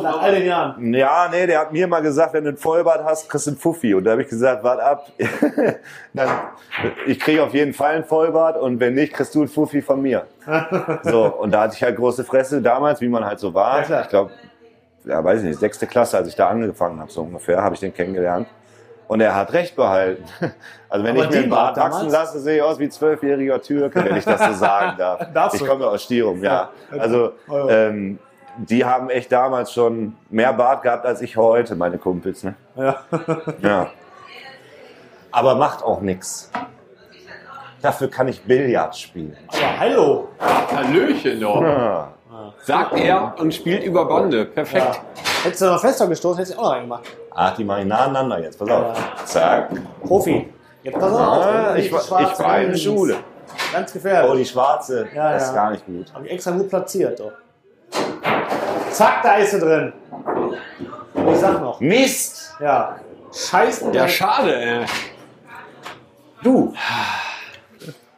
Nach 0.00 0.20
all 0.20 0.32
den 0.34 0.46
Jahren. 0.46 0.94
Ja, 0.94 1.28
nee, 1.30 1.46
der 1.46 1.60
hat 1.60 1.72
mir 1.72 1.86
mal 1.88 2.02
gesagt, 2.02 2.34
wenn 2.34 2.44
du 2.44 2.50
ein 2.50 2.56
Vollbart 2.56 3.02
hast, 3.04 3.28
kriegst 3.28 3.46
du 3.46 3.52
einen 3.52 3.58
Fuffi. 3.58 3.94
Und 3.94 4.04
da 4.04 4.10
habe 4.12 4.22
ich 4.22 4.28
gesagt, 4.28 4.62
wart 4.62 4.80
ab. 4.80 5.06
Dann, 6.12 6.28
ich 7.06 7.18
kriege 7.18 7.42
auf 7.42 7.54
jeden 7.54 7.72
Fall 7.72 7.94
einen 7.94 8.04
Vollbart 8.04 8.58
und 8.58 8.78
wenn 8.80 8.94
nicht, 8.94 9.14
kriegst 9.14 9.34
du 9.34 9.40
einen 9.40 9.48
Fuffi 9.48 9.80
von 9.80 10.02
mir. 10.02 10.26
so, 11.04 11.24
und 11.26 11.52
da 11.52 11.62
hatte 11.62 11.74
ich 11.74 11.82
halt 11.82 11.96
große 11.96 12.22
Fresse 12.24 12.60
damals, 12.60 13.00
wie 13.00 13.08
man 13.08 13.24
halt 13.24 13.38
so 13.38 13.54
war. 13.54 13.88
Ja. 13.88 14.02
Ich 14.02 14.08
glaube, 14.08 14.30
ja, 15.04 15.24
weiß 15.24 15.40
ich 15.40 15.46
nicht, 15.46 15.58
sechste 15.60 15.86
Klasse, 15.86 16.18
als 16.18 16.28
ich 16.28 16.36
da 16.36 16.48
angefangen 16.48 17.00
habe, 17.00 17.10
so 17.10 17.22
ungefähr, 17.22 17.62
habe 17.62 17.74
ich 17.74 17.80
den 17.80 17.94
kennengelernt. 17.94 18.46
Und 19.08 19.20
er 19.20 19.34
hat 19.34 19.52
recht 19.52 19.74
behalten. 19.76 20.24
Also 20.90 21.04
wenn 21.04 21.16
Aber 21.16 21.24
ich 21.26 21.30
mir 21.32 21.36
einen 21.40 21.50
Bart 21.50 21.76
wachsen 21.76 21.90
damals- 22.08 22.12
lasse, 22.14 22.40
sehe 22.40 22.56
ich 22.56 22.62
aus 22.62 22.78
wie 22.78 22.84
ein 22.84 22.90
zwölfjähriger 22.90 23.60
Türke, 23.60 24.02
wenn 24.06 24.16
ich 24.16 24.24
das 24.24 24.42
so 24.42 24.52
sagen 24.54 24.94
darf. 24.98 25.20
Darfst 25.34 25.60
ich 25.60 25.68
komme 25.68 25.86
aus 25.86 26.02
Stierum, 26.04 26.42
ja. 26.42 26.70
Ja. 26.90 26.98
Also 26.98 27.32
Ja. 27.46 27.68
ähm, 27.68 28.18
die 28.56 28.82
haben 28.86 29.10
echt 29.10 29.30
damals 29.30 29.70
schon 29.70 30.16
mehr 30.30 30.50
Bart 30.54 30.82
gehabt 30.82 31.04
als 31.04 31.20
ich 31.20 31.36
heute, 31.36 31.74
meine 31.76 31.98
Kumpels. 31.98 32.42
Ne? 32.42 32.54
Ja. 32.74 32.96
Ja. 33.60 33.90
Aber 35.30 35.56
macht 35.56 35.84
auch 35.84 36.00
nichts. 36.00 36.50
Dafür 37.82 38.08
kann 38.08 38.28
ich 38.28 38.42
Billard 38.42 38.96
spielen. 38.96 39.36
Aber 39.48 39.78
hallo. 39.80 40.28
Hallöchen 40.74 41.38
doch. 41.38 41.62
Ah. 41.62 42.08
Sagt 42.62 42.98
er 42.98 43.34
und 43.38 43.52
spielt 43.54 43.84
über 43.84 44.06
Bande. 44.06 44.46
Perfekt. 44.46 44.86
Ja. 44.86 45.02
Hättest 45.44 45.60
du 45.62 45.66
noch 45.66 45.80
fester 45.80 46.06
gestoßen, 46.08 46.38
hättest 46.38 46.56
du 46.56 46.60
auch 46.60 46.64
noch 46.64 46.72
reingemacht. 46.72 47.04
Ach, 47.40 47.54
die 47.54 47.62
mache 47.62 47.82
ich 47.82 47.86
nacheinander 47.86 48.40
jetzt. 48.40 48.58
Pass 48.58 48.68
auf. 48.68 49.24
Zack. 49.24 49.70
Profi. 50.02 50.52
Jetzt 50.82 50.98
pass 50.98 51.12
auf. 51.12 51.46
Ah, 51.46 51.76
ich, 51.76 51.92
war, 51.92 52.00
schwarze 52.00 52.32
ich 52.32 52.38
war 52.40 52.60
in 52.60 52.70
der. 52.70 52.76
Schule. 52.76 53.16
Ganz 53.72 53.92
gefährlich. 53.92 54.30
Oh, 54.32 54.34
die 54.34 54.44
schwarze. 54.44 55.08
Ja, 55.14 55.34
das 55.34 55.42
ja. 55.42 55.48
ist 55.48 55.54
gar 55.54 55.70
nicht 55.70 55.86
gut. 55.86 56.12
Hab 56.12 56.24
ich 56.24 56.32
extra 56.32 56.50
gut 56.50 56.68
platziert, 56.68 57.20
doch. 57.20 57.30
Zack, 58.90 59.22
da 59.22 59.34
ist 59.36 59.52
sie 59.52 59.60
drin. 59.60 59.92
Und 61.14 61.28
ich 61.28 61.38
sag 61.38 61.60
noch, 61.60 61.78
Mist! 61.78 62.56
ja, 62.58 62.96
scheißen. 63.32 63.94
Ja, 63.94 64.08
schade, 64.08 64.56
ey. 64.56 64.86
Du! 66.42 66.74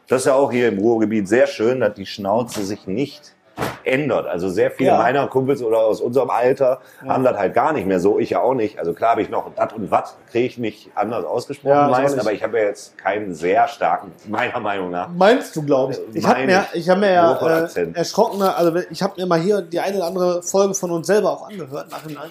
Das 0.07 0.21
ist 0.21 0.25
ja 0.25 0.33
auch 0.33 0.51
hier 0.51 0.69
im 0.69 0.79
Ruhrgebiet 0.79 1.27
sehr 1.27 1.45
schön, 1.45 1.81
dass 1.81 1.93
die 1.93 2.07
Schnauze 2.07 2.63
sich 2.63 2.87
nicht 2.87 3.35
ändert. 3.83 4.27
Also 4.27 4.49
sehr 4.49 4.71
viele 4.71 4.91
Ja. 4.91 4.97
meiner 4.97 5.27
Kumpels 5.27 5.61
oder 5.61 5.79
aus 5.79 6.01
unserem 6.01 6.29
Alter 6.29 6.81
haben 7.07 7.23
das 7.23 7.37
halt 7.37 7.53
gar 7.53 7.73
nicht 7.73 7.87
mehr 7.87 7.99
so. 7.99 8.19
Ich 8.19 8.31
ja 8.31 8.41
auch 8.41 8.53
nicht. 8.53 8.79
Also 8.79 8.93
klar 8.93 9.11
habe 9.11 9.21
ich 9.21 9.29
noch 9.29 9.53
dat 9.55 9.73
und 9.73 9.91
wat, 9.91 10.15
kriege 10.31 10.45
ich 10.45 10.57
nicht 10.57 10.91
anders 10.95 11.25
ausgesprochen 11.25 11.71
Ja, 11.73 11.87
meist, 11.87 12.19
aber 12.19 12.31
ich 12.31 12.43
habe 12.43 12.59
ja 12.59 12.65
jetzt 12.65 12.97
keinen 12.97 13.33
sehr 13.33 13.67
starken, 13.67 14.11
meiner 14.27 14.59
Meinung 14.59 14.91
nach. 14.91 15.09
Meinst 15.09 15.55
du, 15.55 15.63
glaube 15.63 15.93
ich. 15.93 16.15
Ich 16.15 16.27
habe 16.27 16.45
mir, 16.45 16.65
ich 16.73 16.89
hab 16.89 16.97
mir 16.99 17.11
ja 17.11 17.65
äh, 17.65 17.91
erschrockene, 17.93 18.55
also 18.55 18.75
ich 18.89 19.01
habe 19.01 19.19
mir 19.19 19.25
mal 19.25 19.39
hier 19.39 19.61
die 19.61 19.79
eine 19.79 19.97
oder 19.97 20.05
andere 20.07 20.43
Folge 20.43 20.73
von 20.73 20.91
uns 20.91 21.07
selber 21.07 21.31
auch 21.31 21.47
angehört, 21.47 21.91
nachhinein. 21.91 22.29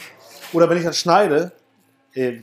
Oder 0.52 0.68
wenn 0.68 0.78
ich 0.78 0.84
das 0.84 0.97
schneide, 0.98 1.52
äh, 2.14 2.40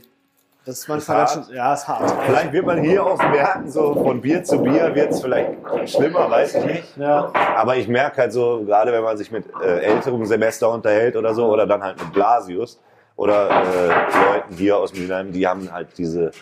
das 0.68 0.80
ist 0.80 0.88
manchmal 0.88 1.24
Ist 1.24 1.32
schön, 1.32 1.56
ja, 1.56 1.72
ist 1.72 1.88
hart. 1.88 2.14
Vielleicht 2.26 2.52
wird 2.52 2.66
man 2.66 2.82
hier 2.82 3.02
auch 3.02 3.16
merken, 3.30 3.70
so 3.70 3.94
von 3.94 4.20
Bier 4.20 4.44
zu 4.44 4.58
Bier 4.58 4.94
wird 4.94 5.12
es 5.12 5.22
vielleicht 5.22 5.52
schlimmer, 5.86 6.30
weiß 6.30 6.56
ich 6.56 6.64
nicht. 6.66 6.96
Ja, 6.98 7.32
Aber 7.56 7.76
ich 7.76 7.88
merke 7.88 8.20
halt 8.20 8.34
so, 8.34 8.62
gerade 8.66 8.92
wenn 8.92 9.02
man 9.02 9.16
sich 9.16 9.32
mit 9.32 9.46
äh, 9.62 9.80
älterem 9.80 10.26
Semester 10.26 10.70
unterhält 10.70 11.16
oder 11.16 11.32
so, 11.32 11.46
oder 11.46 11.66
dann 11.66 11.82
halt 11.82 11.98
mit 11.98 12.12
Blasius 12.12 12.78
oder 13.16 13.48
äh, 13.48 13.88
Leuten 13.88 14.54
hier 14.58 14.76
aus 14.76 14.92
Mülheim, 14.92 15.32
die 15.32 15.46
haben 15.46 15.72
halt 15.72 15.96
diese, 15.96 16.32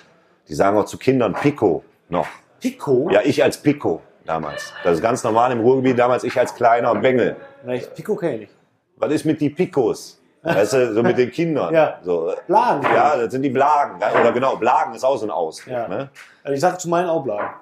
die 0.48 0.54
sagen 0.54 0.76
auch 0.76 0.86
zu 0.86 0.98
Kindern 0.98 1.32
Pico 1.32 1.84
noch. 2.08 2.26
Pico. 2.60 3.08
Ja, 3.12 3.20
ich 3.22 3.44
als 3.44 3.58
Pico. 3.58 4.02
damals. 4.24 4.72
Das 4.82 4.94
ist 4.94 5.02
ganz 5.02 5.22
normal 5.22 5.52
im 5.52 5.60
Ruhrgebiet, 5.60 6.00
damals 6.00 6.24
ich 6.24 6.36
als 6.36 6.52
kleiner 6.52 6.92
Bengel. 6.96 7.36
Pico 7.94 8.16
kenne 8.16 8.42
ich. 8.42 8.48
Was 8.96 9.12
ist 9.12 9.24
mit 9.24 9.40
die 9.40 9.50
Picos? 9.50 10.15
Weißt 10.46 10.72
du, 10.72 10.94
so 10.94 11.02
mit 11.02 11.18
den 11.18 11.30
Kindern. 11.30 11.74
Ja. 11.76 11.98
So, 12.02 12.32
Blagen. 12.46 12.82
Ja, 12.94 13.16
das 13.16 13.32
sind 13.32 13.42
die 13.42 13.50
Blagen. 13.50 14.00
Oder 14.18 14.32
genau, 14.32 14.56
Blagen 14.56 14.94
ist 14.94 15.04
auch 15.04 15.16
so 15.16 15.26
ein 15.26 15.30
Ausdruck. 15.30 15.72
Ja. 15.72 15.88
Ne? 15.88 16.08
Also 16.42 16.54
ich 16.54 16.60
sage 16.60 16.78
zu 16.78 16.88
meinen 16.88 17.08
auch 17.08 17.22
Blagen. 17.22 17.54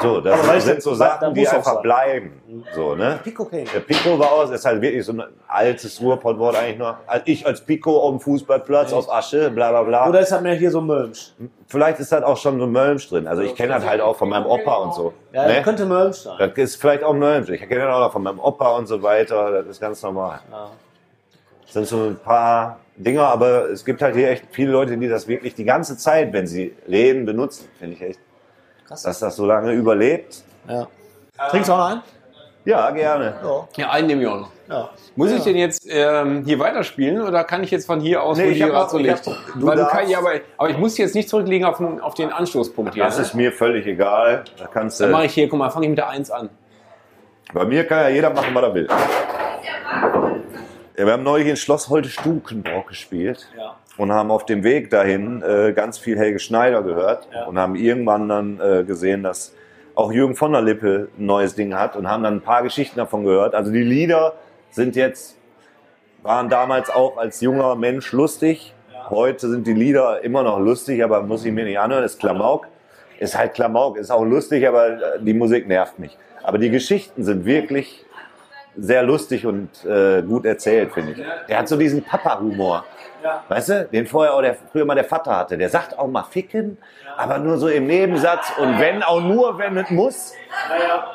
So, 0.00 0.20
das 0.20 0.40
Aber 0.40 0.60
sind 0.60 0.82
so 0.82 0.94
Sachen, 0.94 1.34
die 1.34 1.46
einfach 1.46 1.74
sein. 1.74 1.82
bleiben. 1.82 2.64
So, 2.74 2.94
ne? 2.94 3.18
Pico 3.22 3.48
ich. 3.52 3.70
Der 3.70 3.80
Pico 3.80 4.18
war 4.18 4.32
aus, 4.32 4.50
ist 4.50 4.64
halt 4.64 4.80
wirklich 4.80 5.04
so 5.04 5.12
ein 5.12 5.22
altes 5.46 6.00
Ruhrpottwort 6.00 6.56
eigentlich 6.56 6.78
noch. 6.78 6.96
Also 7.06 7.22
ich 7.26 7.46
als 7.46 7.60
Pico 7.60 7.98
auf 7.98 8.10
dem 8.10 8.20
Fußballplatz 8.20 8.92
auf 8.92 9.12
Asche, 9.12 9.50
bla 9.50 9.70
bla 9.70 9.82
bla. 9.82 10.08
Oder 10.08 10.20
ist 10.20 10.32
das 10.32 10.40
mehr 10.40 10.54
hier 10.54 10.70
so 10.70 10.80
Mölmsch? 10.80 11.32
Vielleicht 11.66 12.00
ist 12.00 12.12
das 12.12 12.22
auch 12.22 12.36
schon 12.36 12.58
so 12.58 12.66
Mölmsch 12.66 13.08
drin. 13.08 13.26
Also 13.26 13.42
ich 13.42 13.54
kenne 13.54 13.74
das 13.74 13.86
halt 13.86 14.00
auch 14.00 14.16
von 14.16 14.28
meinem 14.28 14.46
Opa 14.46 14.76
und 14.76 14.94
so. 14.94 15.12
Ja, 15.32 15.46
ne? 15.46 15.54
das 15.54 15.64
könnte 15.64 15.86
Mölmsch 15.86 16.18
sein. 16.18 16.36
Das 16.38 16.52
ist 16.54 16.76
vielleicht 16.76 17.04
auch 17.04 17.14
Mölmsch. 17.14 17.50
Ich 17.50 17.60
kenne 17.60 17.84
das 17.84 17.94
auch 17.94 18.00
noch 18.00 18.12
von 18.12 18.22
meinem 18.22 18.40
Opa 18.40 18.76
und 18.76 18.86
so 18.86 19.02
weiter. 19.02 19.50
Das 19.52 19.66
ist 19.66 19.80
ganz 19.80 20.02
normal. 20.02 20.40
Das 21.68 21.74
sind 21.74 21.86
so 21.86 22.04
ein 22.06 22.16
paar 22.16 22.80
Dinger, 22.96 23.24
aber 23.26 23.68
es 23.70 23.84
gibt 23.84 24.00
halt 24.02 24.16
hier 24.16 24.30
echt 24.30 24.44
viele 24.50 24.72
Leute, 24.72 24.96
die 24.96 25.06
das 25.08 25.28
wirklich 25.28 25.54
die 25.54 25.64
ganze 25.64 25.96
Zeit, 25.96 26.32
wenn 26.32 26.46
sie 26.46 26.74
reden, 26.88 27.26
benutzen. 27.26 27.68
Finde 27.78 27.94
ich 27.94 28.02
echt, 28.02 28.20
Krass. 28.86 29.02
dass 29.02 29.18
das 29.20 29.36
so 29.36 29.44
lange 29.46 29.72
überlebt. 29.72 30.42
Ja. 30.66 30.86
Trinkst 31.50 31.68
du 31.68 31.72
auch 31.74 31.78
noch 31.78 31.90
einen? 31.90 32.02
Ja, 32.64 32.90
gerne. 32.90 33.34
Ja, 33.76 33.90
einen 33.90 34.06
nehme 34.08 34.22
ich 34.22 34.28
auch 34.28 34.40
noch. 34.40 34.50
Ja. 34.68 34.90
Muss 35.16 35.30
ich 35.30 35.42
denn 35.42 35.56
jetzt 35.56 35.86
ähm, 35.88 36.42
hier 36.44 36.58
weiterspielen 36.58 37.22
oder 37.22 37.44
kann 37.44 37.62
ich 37.62 37.70
jetzt 37.70 37.86
von 37.86 38.00
hier 38.00 38.22
aus, 38.22 38.36
Nee, 38.36 38.46
wo 38.46 38.48
ich 38.50 38.58
die 38.58 38.64
gerade 38.64 38.90
so 38.90 38.98
ich 38.98 39.06
liegt? 39.06 39.26
hab- 39.26 39.34
du 39.54 39.66
Weil 39.66 39.76
du 39.76 39.82
darfst- 39.82 39.96
kann, 39.96 40.08
ja, 40.10 40.18
aber, 40.18 40.32
aber 40.58 40.68
ich 40.70 40.76
muss 40.76 40.98
jetzt 40.98 41.14
nicht 41.14 41.28
zurücklegen 41.28 41.66
auf 41.66 41.78
den, 41.78 42.00
auf 42.00 42.14
den 42.14 42.30
Anstoßpunkt 42.32 42.94
hier. 42.94 43.04
Das 43.04 43.16
ne? 43.16 43.22
ist 43.22 43.34
mir 43.34 43.52
völlig 43.52 43.86
egal. 43.86 44.44
Da 44.58 44.66
kannst 44.66 45.00
Dann 45.00 45.10
mache 45.12 45.26
ich 45.26 45.32
hier, 45.34 45.48
guck 45.48 45.58
mal, 45.58 45.70
fange 45.70 45.86
ich 45.86 45.90
mit 45.90 45.98
der 45.98 46.08
1 46.08 46.30
an. 46.30 46.50
Bei 47.54 47.64
mir 47.64 47.84
kann 47.86 47.98
ja 48.00 48.08
jeder 48.10 48.30
machen, 48.30 48.54
was 48.54 48.62
er 48.62 48.74
will. 48.74 48.88
Ja, 50.98 51.06
wir 51.06 51.12
haben 51.12 51.22
neulich 51.22 51.46
in 51.46 51.56
Schloss 51.56 51.88
Holte 51.88 52.08
Stukenbrock 52.08 52.88
gespielt 52.88 53.46
Ja. 53.56 53.76
und 53.98 54.10
haben 54.12 54.32
auf 54.32 54.44
dem 54.46 54.64
Weg 54.64 54.90
dahin 54.90 55.42
äh, 55.42 55.72
ganz 55.72 55.96
viel 55.96 56.18
Helge 56.18 56.40
Schneider 56.40 56.82
gehört 56.82 57.28
Ja. 57.32 57.44
und 57.44 57.56
haben 57.56 57.76
irgendwann 57.76 58.28
dann 58.28 58.60
äh, 58.60 58.82
gesehen, 58.82 59.22
dass 59.22 59.54
auch 59.94 60.10
Jürgen 60.12 60.34
von 60.34 60.52
der 60.52 60.62
Lippe 60.62 61.08
ein 61.16 61.26
neues 61.26 61.54
Ding 61.54 61.74
hat 61.74 61.94
und 61.94 62.08
haben 62.10 62.24
dann 62.24 62.34
ein 62.38 62.40
paar 62.40 62.64
Geschichten 62.64 62.98
davon 62.98 63.22
gehört. 63.24 63.54
Also 63.54 63.70
die 63.70 63.82
Lieder 63.84 64.34
sind 64.70 64.96
jetzt, 64.96 65.36
waren 66.22 66.48
damals 66.48 66.90
auch 66.90 67.16
als 67.16 67.40
junger 67.40 67.76
Mensch 67.76 68.12
lustig. 68.12 68.74
Heute 69.08 69.48
sind 69.48 69.66
die 69.68 69.74
Lieder 69.74 70.22
immer 70.24 70.42
noch 70.42 70.58
lustig, 70.58 71.02
aber 71.04 71.22
muss 71.22 71.44
ich 71.44 71.52
mir 71.52 71.64
nicht 71.64 71.78
anhören. 71.78 72.02
Ist 72.04 72.18
Klamauk. 72.18 72.66
Ist 73.20 73.36
halt 73.38 73.54
Klamauk, 73.54 73.96
ist 73.98 74.10
auch 74.10 74.24
lustig, 74.24 74.66
aber 74.66 74.88
äh, 74.88 74.98
die 75.20 75.34
Musik 75.34 75.66
nervt 75.68 75.98
mich. 76.00 76.16
Aber 76.42 76.58
die 76.58 76.70
Geschichten 76.70 77.22
sind 77.24 77.44
wirklich 77.44 78.04
sehr 78.78 79.02
lustig 79.02 79.44
und 79.46 79.84
äh, 79.84 80.22
gut 80.22 80.44
erzählt, 80.44 80.92
finde 80.92 81.12
ich. 81.12 81.18
Der 81.48 81.58
hat 81.58 81.68
so 81.68 81.76
diesen 81.76 82.02
Papa-Humor. 82.02 82.84
Weißt 83.48 83.68
du, 83.68 83.88
den 83.92 84.06
vorher 84.06 84.34
auch 84.34 84.42
der, 84.42 84.56
früher 84.70 84.84
mal 84.84 84.94
der 84.94 85.04
Vater 85.04 85.36
hatte. 85.36 85.58
Der 85.58 85.68
sagt 85.68 85.98
auch 85.98 86.06
mal 86.06 86.22
ficken, 86.22 86.78
aber 87.16 87.38
nur 87.38 87.58
so 87.58 87.68
im 87.68 87.86
Nebensatz 87.86 88.52
und 88.58 88.78
wenn 88.78 89.02
auch 89.02 89.20
nur, 89.20 89.58
wenn 89.58 89.76
es 89.76 89.90
muss. 89.90 90.32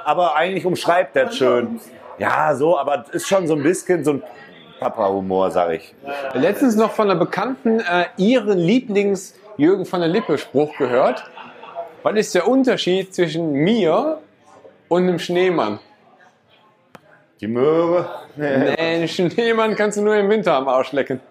Aber 0.03 0.35
eigentlich 0.35 0.65
umschreibt 0.65 1.15
das 1.15 1.35
schön. 1.37 1.79
Ja, 2.17 2.53
so, 2.55 2.77
aber 2.77 3.05
es 3.07 3.15
ist 3.15 3.27
schon 3.27 3.47
so 3.47 3.55
ein 3.55 3.63
bisschen 3.63 4.03
so 4.03 4.11
ein 4.13 4.23
Papa-Humor, 4.79 5.51
sag 5.51 5.71
ich. 5.71 5.95
Letztens 6.33 6.75
noch 6.75 6.91
von 6.91 7.09
einer 7.09 7.19
Bekannten 7.19 7.79
äh, 7.79 8.05
ihren 8.17 8.57
Lieblings-Jürgen 8.57 9.85
von 9.85 10.01
der 10.01 10.09
Lippe-Spruch 10.09 10.77
gehört. 10.77 11.23
Was 12.03 12.15
ist 12.15 12.35
der 12.35 12.47
Unterschied 12.47 13.15
zwischen 13.15 13.53
mir 13.53 14.19
und 14.89 15.03
einem 15.03 15.19
Schneemann? 15.19 15.79
Die 17.43 17.49
Möhre. 17.49 18.05
Nee, 18.37 18.69
einen 18.77 19.05
Schneemann 19.05 19.75
kannst 19.75 19.97
du 19.97 20.01
nur 20.01 20.15
im 20.15 20.29
Winter 20.29 20.53
am 20.53 20.69
Arsch 20.69 20.93
lecken. 20.93 21.19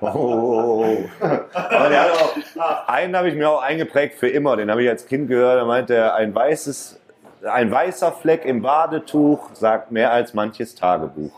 Oh. 0.00 0.96
Aber 1.20 1.88
der 1.88 2.02
hat 2.02 2.10
auch, 2.10 2.88
einen 2.88 3.16
habe 3.16 3.28
ich 3.28 3.36
mir 3.36 3.48
auch 3.48 3.62
eingeprägt 3.62 4.16
für 4.16 4.28
immer. 4.28 4.56
Den 4.56 4.68
habe 4.68 4.82
ich 4.82 4.88
als 4.88 5.06
Kind 5.06 5.28
gehört. 5.28 5.60
Da 5.60 5.64
meinte 5.64 5.94
er, 5.94 6.16
ein 6.16 6.34
weißes, 6.34 7.00
ein 7.48 7.70
weißer 7.70 8.10
Fleck 8.10 8.44
im 8.44 8.62
Badetuch 8.62 9.50
sagt 9.52 9.92
mehr 9.92 10.10
als 10.10 10.34
manches 10.34 10.74
Tagebuch. 10.74 11.30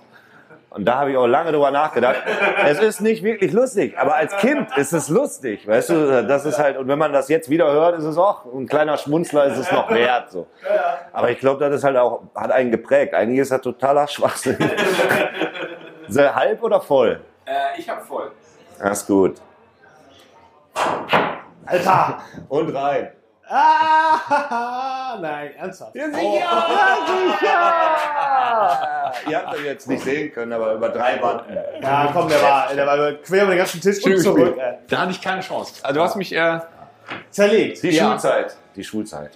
Und 0.74 0.86
da 0.86 0.98
habe 0.98 1.12
ich 1.12 1.16
auch 1.16 1.28
lange 1.28 1.52
drüber 1.52 1.70
nachgedacht. 1.70 2.16
Es 2.64 2.80
ist 2.80 3.00
nicht 3.00 3.22
wirklich 3.22 3.52
lustig, 3.52 3.96
aber 3.96 4.16
als 4.16 4.36
Kind 4.38 4.76
ist 4.76 4.92
es 4.92 5.08
lustig, 5.08 5.68
weißt 5.68 5.90
du? 5.90 6.26
Das 6.26 6.44
ist 6.44 6.58
halt, 6.58 6.76
und 6.78 6.88
wenn 6.88 6.98
man 6.98 7.12
das 7.12 7.28
jetzt 7.28 7.48
wieder 7.48 7.70
hört, 7.72 7.96
ist 7.96 8.04
es 8.04 8.18
auch 8.18 8.44
ein 8.52 8.66
kleiner 8.66 8.96
Schmunzler, 8.96 9.44
ist 9.44 9.58
es 9.58 9.70
noch 9.70 9.88
wert, 9.90 10.32
so. 10.32 10.48
Aber 11.12 11.30
ich 11.30 11.38
glaube, 11.38 11.60
das 11.60 11.76
ist 11.76 11.84
halt 11.84 11.96
auch, 11.96 12.22
hat 12.34 12.50
einen 12.50 12.72
geprägt. 12.72 13.14
Eigentlich 13.14 13.38
ist 13.38 13.52
das 13.52 13.60
totaler 13.60 14.08
Schwachsinn. 14.08 14.58
Sehr 16.08 16.34
halb 16.34 16.60
oder 16.60 16.80
voll? 16.80 17.20
Äh, 17.44 17.78
ich 17.78 17.88
hab 17.88 18.02
voll. 18.02 18.32
Das 18.80 19.02
ist 19.02 19.06
gut. 19.06 19.36
Alter! 21.66 22.18
Und 22.48 22.74
rein. 22.74 23.12
Ah, 23.48 25.18
nein, 25.20 25.50
ernsthaft. 25.58 25.94
Ja, 25.94 26.06
sicher! 26.06 26.20
Ihr 29.28 29.38
habt 29.38 29.54
das 29.54 29.62
jetzt 29.62 29.88
nicht 29.88 30.02
sehen 30.02 30.32
können, 30.32 30.52
aber 30.52 30.74
über 30.74 30.88
drei 30.88 31.16
Banden. 31.16 31.56
Ja, 31.82 32.10
komm, 32.12 32.28
der 32.28 32.42
war, 32.42 32.74
der 32.74 32.86
war 32.86 33.12
quer 33.12 33.42
über 33.42 33.52
den 33.52 33.58
ganzen 33.58 33.80
Tisch 33.80 34.04
und 34.04 34.18
zurück. 34.18 34.56
Ey. 34.58 34.78
Da 34.88 34.98
hatte 35.00 35.10
ich 35.12 35.20
keine 35.20 35.40
Chance. 35.42 35.74
Also 35.82 36.00
du 36.00 36.04
hast 36.04 36.16
mich, 36.16 36.34
äh, 36.34 36.60
Zerlegt. 37.30 37.82
Die 37.82 37.90
Ja. 37.90 38.10
Schulzeit. 38.10 38.56
Die 38.76 38.84
Schulzeit. 38.84 39.30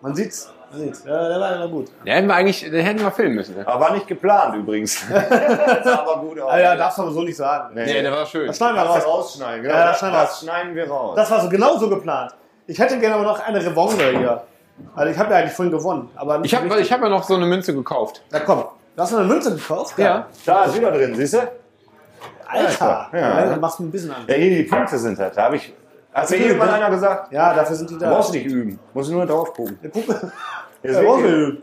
Man 0.00 0.14
sieht's. 0.14 0.52
Man 0.70 0.80
sieht's. 0.80 1.04
Ja, 1.04 1.28
der 1.28 1.40
war, 1.40 1.58
war 1.60 1.68
gut. 1.68 1.88
den 2.04 2.12
hätten 2.12 2.28
wir 2.28 2.34
eigentlich, 2.34 2.60
den 2.60 2.84
hätten 2.84 3.00
wir 3.00 3.10
filmen 3.10 3.34
müssen. 3.34 3.56
Ne? 3.56 3.66
Aber 3.66 3.80
war 3.86 3.92
nicht 3.92 4.06
geplant 4.06 4.54
übrigens. 4.56 5.04
das 5.10 5.84
sah 5.84 5.98
aber 6.00 6.20
gut 6.20 6.38
aus. 6.40 6.52
Ah, 6.52 6.58
ja, 6.58 6.76
darfst 6.76 6.98
du 6.98 7.02
aber 7.02 7.10
so 7.10 7.22
nicht 7.22 7.36
sagen. 7.36 7.74
Nee, 7.74 8.02
der 8.02 8.12
war 8.12 8.24
schön. 8.26 8.46
Das 8.46 8.56
schneiden 8.56 8.76
wir 8.76 8.82
raus. 8.82 9.04
rausschneiden. 9.04 9.62
Genau. 9.62 9.74
Ja, 9.74 9.86
das 9.86 10.00
das, 10.00 10.00
schneiden 10.00 10.14
wir 10.14 10.20
das 10.20 10.30
raus. 10.30 10.40
schneiden 10.42 10.74
wir 10.74 10.88
raus. 10.88 11.16
Das 11.16 11.30
war 11.30 11.40
so 11.40 11.48
genau 11.48 11.76
so 11.76 11.88
geplant. 11.88 12.34
Ich 12.66 12.78
hätte 12.78 12.98
gerne 12.98 13.14
aber 13.16 13.24
noch 13.24 13.40
eine 13.40 13.64
Revanche 13.64 14.18
hier. 14.18 14.42
Also 14.94 15.10
ich 15.12 15.18
habe 15.18 15.32
ja 15.32 15.38
eigentlich 15.40 15.52
vorhin 15.52 15.72
gewonnen. 15.72 16.10
Aber 16.16 16.40
Ich 16.44 16.54
habe 16.54 16.80
ich 16.80 16.92
hab 16.92 17.00
ja 17.00 17.08
noch 17.08 17.22
so 17.22 17.34
eine 17.34 17.46
Münze 17.46 17.74
gekauft. 17.74 18.22
Na 18.30 18.40
komm, 18.40 18.64
du 18.96 19.02
hast 19.02 19.12
noch 19.12 19.20
eine 19.20 19.28
Münze 19.28 19.54
gekauft? 19.54 19.98
Ja. 19.98 20.26
da 20.44 20.64
ist 20.64 20.76
wieder 20.76 20.90
drin, 20.90 21.14
siehst 21.14 21.34
du? 21.34 21.38
Alter! 22.48 23.08
Ja. 23.12 23.50
Ja. 23.50 23.56
Machst 23.56 23.78
du 23.78 23.84
ein 23.84 23.90
bisschen 23.90 24.10
an. 24.10 24.24
Ja, 24.28 24.34
hier 24.34 24.50
die 24.50 24.62
Punkte 24.64 24.98
sind 24.98 25.18
halt. 25.18 25.36
Da 25.36 25.44
habe 25.44 25.56
ich. 25.56 25.72
Hat 26.12 26.30
mir 26.30 26.36
irgendwann 26.38 26.70
einer 26.70 26.90
gesagt, 26.90 27.32
Ja, 27.32 27.52
dafür 27.54 27.76
sind 27.76 27.90
die 27.90 27.98
da. 27.98 28.10
brauchst 28.10 28.30
du 28.30 28.38
nicht 28.38 28.46
üben. 28.46 28.78
Musst 28.94 29.10
du 29.10 29.14
nur 29.14 29.26
drauf 29.26 29.52
gucken. 29.52 29.78
Ja, 29.82 29.90
guck. 29.92 30.08
Jetzt 30.08 30.32
Ja. 31.02 31.02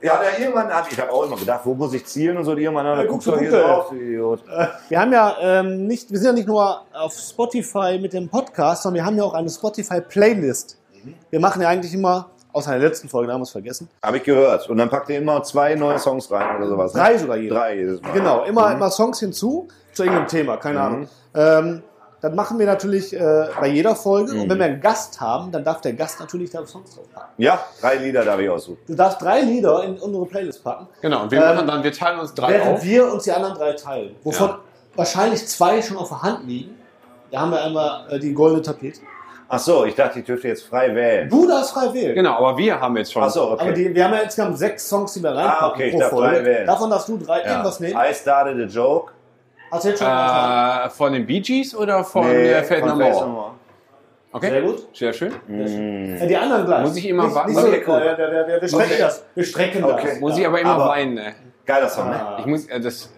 Ja, 0.01 0.19
der 0.21 0.39
irgendwann 0.39 0.67
hat, 0.67 0.91
ich 0.91 0.99
habe 0.99 1.11
auch 1.11 1.23
immer 1.25 1.37
gedacht, 1.37 1.61
wo 1.63 1.73
muss 1.73 1.93
ich 1.93 2.05
zielen 2.05 2.37
und 2.37 2.43
so, 2.43 2.53
die 2.55 2.63
irgendwann, 2.63 2.85
ja, 2.85 3.03
guckst 3.05 3.27
du 3.27 3.37
hier 3.37 3.51
drauf, 3.51 3.89
du 3.89 3.95
Idiot. 3.95 4.43
Wir 4.89 4.99
haben 4.99 5.13
ja 5.13 5.35
ähm, 5.39 5.87
nicht, 5.87 6.11
wir 6.11 6.17
sind 6.17 6.27
ja 6.27 6.33
nicht 6.33 6.47
nur 6.47 6.81
auf 6.93 7.13
Spotify 7.13 7.97
mit 8.01 8.13
dem 8.13 8.27
Podcast, 8.27 8.83
sondern 8.83 9.01
wir 9.01 9.05
haben 9.05 9.17
ja 9.17 9.23
auch 9.23 9.33
eine 9.33 9.49
Spotify-Playlist. 9.49 10.77
Wir 11.29 11.39
machen 11.39 11.61
ja 11.61 11.69
eigentlich 11.69 11.93
immer, 11.93 12.29
außer 12.51 12.73
in 12.75 12.79
der 12.81 12.89
letzten 12.89 13.09
Folge, 13.09 13.27
da 13.27 13.33
haben 13.33 13.41
wir 13.41 13.45
es 13.45 13.51
vergessen, 13.51 13.89
Habe 14.03 14.17
ich 14.17 14.23
gehört. 14.23 14.69
Und 14.69 14.77
dann 14.77 14.89
packt 14.89 15.09
ihr 15.09 15.17
immer 15.17 15.41
zwei 15.43 15.75
neue 15.75 15.99
Songs 15.99 16.29
rein 16.31 16.57
oder 16.57 16.67
sowas. 16.67 16.93
ne? 16.93 16.99
drei 17.01 17.17
sogar 17.17 17.37
jeder. 17.37 17.55
Drei 17.55 17.75
jedes 17.77 18.01
Mal. 18.01 18.11
Genau, 18.13 18.43
immer, 18.43 18.71
immer 18.73 18.89
Songs 18.91 19.19
hinzu 19.19 19.67
zu 19.93 20.03
irgendeinem 20.03 20.27
Thema, 20.27 20.57
keine 20.57 20.81
Ahnung. 20.81 21.07
Ähm, 21.35 21.83
das 22.21 22.33
machen 22.33 22.57
wir 22.57 22.65
natürlich 22.65 23.13
äh, 23.13 23.47
bei 23.59 23.67
jeder 23.67 23.97
Folge. 23.97 24.31
Und 24.31 24.49
wenn 24.49 24.57
wir 24.57 24.65
einen 24.65 24.79
Gast 24.79 25.19
haben, 25.19 25.51
dann 25.51 25.63
darf 25.65 25.81
der 25.81 25.91
Gast 25.91 26.21
natürlich 26.21 26.49
da 26.51 26.65
Songs 26.65 26.95
drauf 26.95 27.03
packen. 27.13 27.33
Ja, 27.37 27.59
drei 27.81 27.95
Lieder 27.95 28.23
darf 28.23 28.39
ich 28.39 28.49
aussuchen. 28.49 28.77
Du 28.87 28.95
darfst 28.95 29.21
drei 29.21 29.41
Lieder 29.41 29.83
in 29.83 29.97
unsere 29.99 30.25
Playlist 30.25 30.63
packen, 30.63 30.87
Genau, 31.01 31.23
und 31.23 31.31
wir 31.31 31.39
Ähm, 31.43 31.55
machen 31.55 31.67
dann, 31.67 31.83
wir 31.83 31.91
teilen 31.91 32.19
uns 32.19 32.33
drei 32.33 32.47
während 32.53 32.77
auf. 32.77 32.83
wir 32.83 33.11
uns 33.11 33.23
die 33.23 33.31
anderen 33.33 33.55
drei 33.55 33.73
teilen. 33.73 34.15
Wovon 34.23 34.47
Ja. 34.51 34.59
wahrscheinlich 34.95 35.45
zwei 35.47 35.81
schon 35.81 35.97
auf 35.97 36.07
der 36.09 36.21
Hand 36.21 36.47
liegen. 36.47 36.75
Da 37.29 37.41
haben 37.41 37.51
wir 37.51 37.61
einmal 37.61 38.05
äh, 38.09 38.19
die 38.19 38.33
goldene 38.33 38.61
Tapete. 38.61 39.01
Ach 39.55 39.59
so, 39.59 39.85
ich 39.85 39.93
dachte, 39.93 40.17
ich 40.19 40.25
dürfte 40.25 40.47
jetzt 40.47 40.63
frei 40.63 40.95
wählen. 40.95 41.29
Du 41.29 41.47
darfst 41.47 41.73
frei 41.73 41.93
wählen. 41.93 42.15
Genau, 42.15 42.37
aber 42.37 42.57
wir 42.57 42.79
haben 42.81 42.97
jetzt 42.97 43.13
schon. 43.13 43.21
Ach 43.21 43.29
so, 43.29 43.51
okay. 43.51 43.61
Aber 43.61 43.71
die, 43.73 43.93
wir 43.93 44.03
haben 44.05 44.13
ja 44.13 44.19
insgesamt 44.21 44.57
sechs 44.57 44.89
Songs, 44.89 45.13
die 45.13 45.21
wir 45.21 45.29
reinpacken 45.29 45.57
Ah, 45.61 45.67
okay, 45.69 45.85
ich 45.87 45.93
pro 45.93 45.99
darf 45.99 46.09
Folge. 46.09 46.35
drei 46.37 46.45
wählen. 46.45 46.65
Davon 46.67 46.89
darfst 46.89 47.07
du 47.09 47.17
drei 47.17 47.41
ja. 47.41 47.49
irgendwas 47.51 47.79
nehmen. 47.79 47.99
I 48.09 48.13
started 48.13 48.57
a 48.57 48.65
joke. 48.67 49.11
Hast 49.71 49.85
du 49.85 49.89
jetzt 49.89 49.99
schon? 49.99 50.07
Äh, 50.07 50.89
von 50.89 51.13
den 51.13 51.25
Bee 51.27 51.39
Gees 51.39 51.75
oder 51.75 52.03
von 52.03 52.27
Nee, 52.27 52.51
äh, 52.51 52.63
Fate 52.63 52.85
No 52.85 52.95
More? 52.95 53.51
Okay, 54.31 54.49
Sehr 54.49 54.61
gut. 54.63 54.87
Sehr 54.93 55.13
schön. 55.13 55.31
Ja, 56.19 56.25
die 56.25 56.35
anderen 56.37 56.65
gleich. 56.65 56.81
Muss 56.81 56.95
ich 56.95 57.07
immer 57.07 57.25
nicht, 57.25 57.35
wa- 57.35 57.45
nicht 57.45 57.53
muss 57.53 57.63
so, 57.63 57.71
ich- 57.71 57.87
ja, 57.87 57.99
ja, 57.99 58.17
ja, 58.17 58.47
ja, 58.49 58.61
Wir 58.61 58.67
strecken 58.67 58.91
ich- 58.93 58.99
das. 58.99 59.25
Wir 59.35 59.43
strecken 59.45 59.83
Okay. 59.83 60.07
das. 60.09 60.19
Muss 60.19 60.37
ich 60.39 60.47
aber 60.47 60.59
immer 60.59 60.71
Aber- 60.71 60.87
weinen. 60.89 61.13
Ne? 61.13 61.33
Geiler 61.67 61.87
Song, 61.87 62.09
ne? 62.09 62.15
Ah. 62.19 62.37
Ich 62.39 62.45
muss, 62.47 62.65
äh, 62.65 62.79
das, 62.79 63.13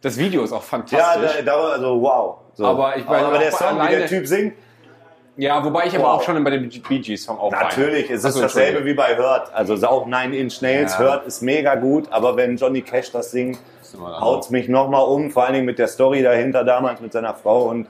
das 0.00 0.16
Video 0.16 0.42
ist 0.44 0.52
auch 0.52 0.56
Ja, 0.56 0.62
fantastisch. 0.62 1.42
da, 1.44 1.52
da, 1.52 1.68
also 1.68 2.00
wow. 2.00 2.36
So. 2.54 2.64
Aber 2.64 2.96
ich 2.96 3.04
meine, 3.06 3.26
aber 3.26 3.38
der 3.38 3.52
Song, 3.52 3.76
wie 3.76 3.80
alleine- 3.80 3.96
der 3.98 4.06
Typ 4.06 4.26
singt, 4.26 4.54
Ja, 5.36 5.64
wobei 5.64 5.86
ich 5.86 5.94
aber 5.96 6.04
Wow. 6.04 6.12
auch 6.16 6.22
schon 6.22 6.42
bei 6.44 6.50
dem 6.50 6.68
Bee 6.68 6.98
Gees 7.00 7.24
Song 7.24 7.38
auch 7.38 7.50
natürlich, 7.50 8.08
es 8.10 8.22
ist 8.24 8.40
dasselbe 8.40 8.84
wie 8.84 8.94
bei 8.94 9.16
Hurt. 9.16 9.52
Also 9.52 9.74
es 9.74 9.80
ist 9.80 9.84
auch 9.86 10.06
Nine 10.06 10.36
Inch 10.36 10.62
Nails, 10.62 10.96
Ja. 10.98 11.04
Hurt 11.06 11.26
ist 11.26 11.42
mega 11.42 11.74
gut, 11.74 12.06
aber 12.12 12.36
wenn 12.36 12.56
Johnny 12.56 12.82
Cash 12.82 13.10
das 13.10 13.32
singt, 13.32 13.58
ein 13.94 14.00
haut's 14.20 14.50
mich 14.50 14.68
nochmal 14.68 15.04
um, 15.04 15.30
vor 15.30 15.44
allen 15.44 15.54
Dingen 15.54 15.66
mit 15.66 15.78
der 15.78 15.88
Story 15.88 16.22
dahinter 16.22 16.62
damals 16.64 17.00
mit 17.00 17.12
seiner 17.12 17.34
Frau 17.34 17.64
und 17.64 17.86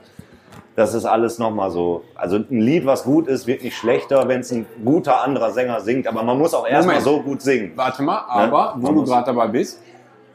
Das 0.77 0.93
ist 0.93 1.05
alles 1.05 1.39
nochmal 1.39 1.71
so. 1.71 2.03
Also 2.15 2.35
ein 2.35 2.59
Lied, 2.59 2.85
was 2.85 3.05
gut 3.05 3.27
ist, 3.29 3.47
wird 3.47 3.63
nicht 3.63 3.77
schlechter, 3.77 4.27
wenn 4.27 4.41
es 4.41 4.51
ein 4.51 4.65
guter 4.83 5.21
anderer 5.23 5.51
Sänger 5.51 5.79
singt. 5.79 6.05
Aber 6.05 6.21
man 6.21 6.37
muss 6.37 6.53
auch 6.53 6.67
erstmal 6.67 6.99
so 6.99 7.21
gut 7.21 7.41
singen. 7.41 7.71
Warte 7.77 8.03
mal, 8.03 8.25
aber 8.27 8.73
wo 8.79 8.91
du 8.91 9.05
gerade 9.05 9.25
dabei 9.27 9.47
bist, 9.47 9.81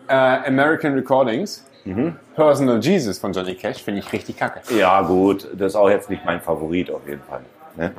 äh, 0.08 0.14
American 0.14 0.94
Recordings, 0.94 1.66
Mhm. 1.84 2.16
Personal 2.34 2.78
Jesus 2.80 3.18
von 3.18 3.32
Johnny 3.32 3.54
Cash 3.54 3.82
finde 3.82 4.00
ich 4.00 4.12
richtig 4.12 4.36
kacke. 4.36 4.60
Ja, 4.74 5.00
gut, 5.02 5.48
das 5.54 5.72
ist 5.72 5.76
auch 5.76 5.88
jetzt 5.88 6.10
nicht 6.10 6.24
mein 6.24 6.40
Favorit 6.40 6.90
auf 6.90 7.06
jeden 7.08 7.22
Fall. 7.22 7.40
Ne? 7.76 7.92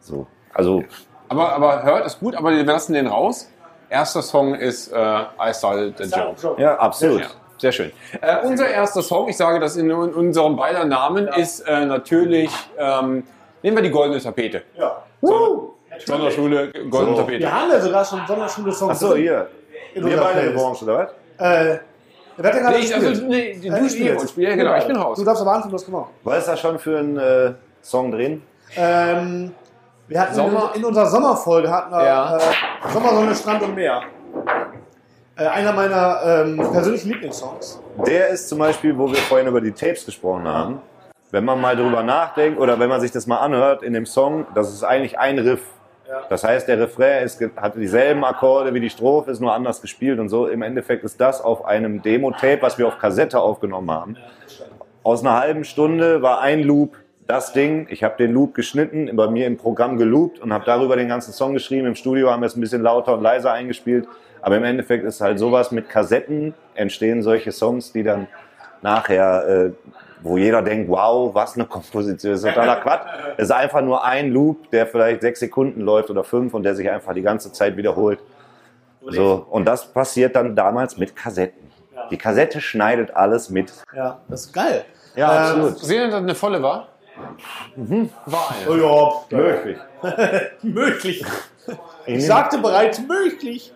So. 0.00 0.26
Also, 0.54 0.82
Aber, 1.28 1.52
aber 1.52 1.84
Hurt 1.84 2.06
ist 2.06 2.20
gut, 2.20 2.34
aber 2.34 2.50
wir 2.52 2.64
lassen 2.64 2.92
den 2.94 3.06
raus. 3.06 3.50
Erster 3.90 4.22
Song 4.22 4.54
ist 4.54 4.92
äh, 4.92 4.96
I 4.98 5.52
Started 5.52 5.96
the 5.98 6.04
Joke. 6.04 6.60
ja, 6.60 6.76
absolut. 6.78 7.20
Ja, 7.22 7.26
sehr 7.58 7.72
schön. 7.72 7.92
Äh, 8.20 8.46
unser 8.46 8.68
erster 8.68 9.02
Song, 9.02 9.28
ich 9.28 9.36
sage 9.36 9.60
das 9.60 9.76
in, 9.76 9.90
in 9.90 9.96
unserem 10.14 10.56
beider 10.56 10.84
Namen, 10.84 11.26
ist 11.28 11.60
äh, 11.60 11.86
natürlich, 11.86 12.50
ähm, 12.78 13.24
nehmen 13.62 13.76
wir 13.76 13.82
die 13.82 13.90
goldene 13.90 14.20
Tapete. 14.20 14.62
Ja. 14.76 15.02
Sonderschule, 16.04 16.70
goldene 16.90 17.16
So. 17.16 17.22
Tapete. 17.22 17.40
Wir 17.40 17.52
haben 17.52 17.70
ja 17.70 17.80
sogar 17.80 18.04
schon 18.04 18.20
Sonderschule-Songs. 18.26 18.90
Achso, 18.92 19.14
hier. 19.16 19.48
In 19.94 20.04
Wir 20.06 20.16
beide 20.18 20.40
Playlist. 20.40 20.64
Orange, 20.64 20.82
oder 20.84 21.12
was? 21.38 21.56
Äh, 21.74 21.78
wer 22.38 22.46
hat 22.50 22.54
denn 22.54 22.62
gerade 22.64 22.78
Nee, 22.78 22.84
ich, 22.84 22.94
also, 22.94 23.08
gespielt? 23.08 23.28
nee, 23.28 23.50
Äh, 23.50 23.80
du 23.80 23.88
spiel 23.88 24.06
spielst. 24.18 24.36
Ja, 24.36 24.56
genau, 24.56 24.76
ich 24.76 24.84
bin 24.86 24.96
raus. 24.96 25.18
Du 25.18 25.24
darfst 25.24 25.42
aber 25.42 25.52
anfangen, 25.52 25.70
du 25.70 25.76
hast 25.76 25.84
gemacht. 25.86 26.10
Was 26.24 26.38
ist 26.38 26.48
da 26.48 26.56
schon 26.56 26.78
für 26.78 26.98
ein 26.98 27.16
äh, 27.18 27.52
Song 27.82 28.10
drin? 28.12 28.42
Ähm, 28.76 29.52
wir 30.08 30.20
hatten 30.20 30.34
Sommer- 30.34 30.70
in, 30.74 30.80
in 30.80 30.86
unserer 30.86 31.06
Sommerfolge 31.06 31.70
hatten 31.70 31.90
wir 31.92 32.04
Ja. 32.04 32.36
äh, 32.36 32.40
Sommer, 32.92 33.10
Sonne, 33.10 33.34
Strand 33.34 33.62
und 33.62 33.74
Meer. 33.74 34.02
Äh, 35.36 35.46
einer 35.46 35.72
meiner 35.72 36.20
ähm, 36.24 36.56
persönlichen 36.72 37.08
Lieblingssongs. 37.10 37.80
Der 38.06 38.28
ist 38.28 38.48
zum 38.48 38.58
Beispiel, 38.58 38.96
wo 38.96 39.06
wir 39.08 39.16
vorhin 39.16 39.46
über 39.46 39.60
die 39.60 39.72
Tapes 39.72 40.04
gesprochen 40.06 40.46
haben. 40.48 40.80
Wenn 41.30 41.44
man 41.44 41.60
mal 41.60 41.76
drüber 41.76 42.02
nachdenkt 42.02 42.58
oder 42.58 42.78
wenn 42.80 42.88
man 42.88 43.00
sich 43.00 43.10
das 43.12 43.26
mal 43.26 43.36
anhört 43.38 43.82
in 43.82 43.92
dem 43.92 44.06
Song, 44.06 44.46
das 44.54 44.72
ist 44.72 44.82
eigentlich 44.82 45.18
ein 45.18 45.38
Riff. 45.38 45.60
Das 46.28 46.44
heißt, 46.44 46.68
der 46.68 46.78
Refrain 46.80 47.24
ist, 47.24 47.38
ge- 47.38 47.50
hat 47.56 47.74
dieselben 47.76 48.24
Akkorde 48.24 48.72
wie 48.74 48.80
die 48.80 48.90
Strophe, 48.90 49.30
ist 49.30 49.40
nur 49.40 49.52
anders 49.52 49.80
gespielt 49.82 50.18
und 50.18 50.28
so. 50.28 50.46
Im 50.46 50.62
Endeffekt 50.62 51.04
ist 51.04 51.20
das 51.20 51.40
auf 51.40 51.64
einem 51.64 52.02
Demo-Tape, 52.02 52.58
was 52.60 52.78
wir 52.78 52.86
auf 52.88 52.98
Kassette 52.98 53.40
aufgenommen 53.40 53.90
haben. 53.90 54.16
Aus 55.02 55.20
einer 55.22 55.38
halben 55.38 55.64
Stunde 55.64 56.22
war 56.22 56.40
ein 56.40 56.62
Loop 56.62 56.96
das 57.26 57.52
Ding. 57.52 57.86
Ich 57.90 58.02
habe 58.04 58.16
den 58.16 58.32
Loop 58.32 58.54
geschnitten, 58.54 59.14
bei 59.14 59.28
mir 59.28 59.46
im 59.46 59.58
Programm 59.58 59.98
geloopt 59.98 60.38
und 60.40 60.52
habe 60.52 60.64
darüber 60.64 60.96
den 60.96 61.08
ganzen 61.08 61.32
Song 61.32 61.52
geschrieben. 61.52 61.86
Im 61.86 61.94
Studio 61.94 62.30
haben 62.30 62.40
wir 62.40 62.46
es 62.46 62.56
ein 62.56 62.60
bisschen 62.60 62.82
lauter 62.82 63.14
und 63.14 63.22
leiser 63.22 63.52
eingespielt. 63.52 64.08
Aber 64.40 64.56
im 64.56 64.64
Endeffekt 64.64 65.04
ist 65.04 65.20
halt 65.20 65.38
sowas 65.38 65.72
mit 65.72 65.88
Kassetten 65.90 66.54
entstehen 66.74 67.22
solche 67.22 67.52
Songs, 67.52 67.92
die 67.92 68.02
dann 68.02 68.28
nachher, 68.80 69.46
äh, 69.46 69.70
wo 70.22 70.36
jeder 70.36 70.62
denkt, 70.62 70.88
wow, 70.90 71.34
was 71.34 71.54
eine 71.54 71.64
Komposition, 71.66 72.32
das 72.32 72.42
ist 72.42 72.48
totaler 72.48 72.76
Quatsch. 72.80 73.06
Es 73.36 73.44
ist 73.44 73.50
einfach 73.50 73.80
nur 73.82 74.04
ein 74.04 74.30
Loop, 74.30 74.70
der 74.70 74.86
vielleicht 74.86 75.22
sechs 75.22 75.40
Sekunden 75.40 75.80
läuft 75.82 76.10
oder 76.10 76.24
fünf 76.24 76.54
und 76.54 76.62
der 76.62 76.74
sich 76.74 76.88
einfach 76.90 77.14
die 77.14 77.22
ganze 77.22 77.52
Zeit 77.52 77.76
wiederholt. 77.76 78.20
So, 79.06 79.46
und 79.50 79.64
das 79.64 79.86
passiert 79.92 80.36
dann 80.36 80.54
damals 80.54 80.96
mit 80.98 81.16
Kassetten. 81.16 81.70
Die 82.10 82.18
Kassette 82.18 82.60
schneidet 82.60 83.14
alles 83.14 83.48
mit. 83.50 83.72
Ja, 83.94 84.20
das 84.28 84.46
ist 84.46 84.52
geil. 84.52 84.84
Ja, 85.14 85.30
Ähm, 85.30 85.38
absolut. 85.62 85.78
Sehen 85.78 85.88
Sie, 85.88 86.04
dass 86.04 86.10
das 86.12 86.22
eine 86.22 86.34
volle 86.34 86.62
war? 86.62 86.88
War 87.76 88.50
eine. 88.50 88.70
Oh 88.70 89.24
ja, 89.30 89.38
Möglich. 89.38 89.78
möglich. 90.62 91.24
Ich 92.06 92.26
sagte 92.26 92.58
bereits 92.58 93.00
möglich. 93.00 93.72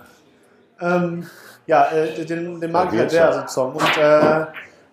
Ähm, 0.81 1.27
ja, 1.66 1.90
äh, 1.93 2.24
den, 2.24 2.60
den 2.60 2.73
mag 2.73 2.93
ich 2.93 2.98
halt 2.98 3.10
sehr, 3.10 3.31
den 3.40 3.48
Song. 3.48 3.73
Und 3.74 3.98
äh, 3.98 4.47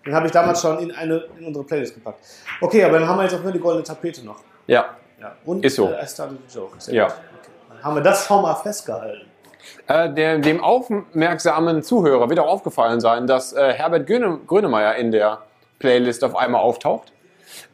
den 0.10 0.15
habe 0.15 0.26
ich 0.26 0.31
damals 0.31 0.61
schon 0.61 0.80
in, 0.80 0.91
eine, 0.91 1.23
in 1.38 1.45
unsere 1.45 1.64
Playlist 1.64 1.94
gepackt. 1.94 2.19
Okay, 2.61 2.84
aber 2.84 2.98
dann 2.99 3.07
haben 3.07 3.18
wir 3.18 3.23
jetzt 3.23 3.36
auch 3.36 3.44
nur 3.44 3.52
die 3.52 3.60
goldene 3.60 3.84
Tapete 3.84 4.26
noch. 4.26 4.38
Ja. 4.65 4.86
Ja. 5.22 5.34
Und 5.45 5.64
Ist 5.64 5.76
so. 5.76 5.88
Äh, 5.90 6.03
I 6.03 6.07
started 6.07 6.38
a 6.38 6.53
joke. 6.53 6.76
Sehr 6.80 6.94
Ja. 6.95 7.06
gut. 7.06 7.15
Dann 7.69 7.84
haben 7.84 7.95
wir 7.95 8.02
das 8.02 8.26
schon 8.26 8.41
mal 8.41 8.56
festgehalten. 8.56 9.27
Äh, 9.88 10.11
der, 10.11 10.40
dem 10.40 10.64
aufmerksamen 10.64 11.84
Zuhörer 11.84 12.27
wird 12.30 12.40
auch 12.40 12.48
aufgefallen 12.48 12.99
sein, 13.02 13.27
dass 13.27 13.53
äh, 13.53 13.73
Herbert 13.73 14.07
Gröne, 14.07 14.40
Grönemeyer 14.48 14.95
in 14.95 15.11
der 15.11 15.40
Playlist 15.77 16.23
auf 16.23 16.36
einmal 16.36 16.61
auftaucht. 16.61 17.11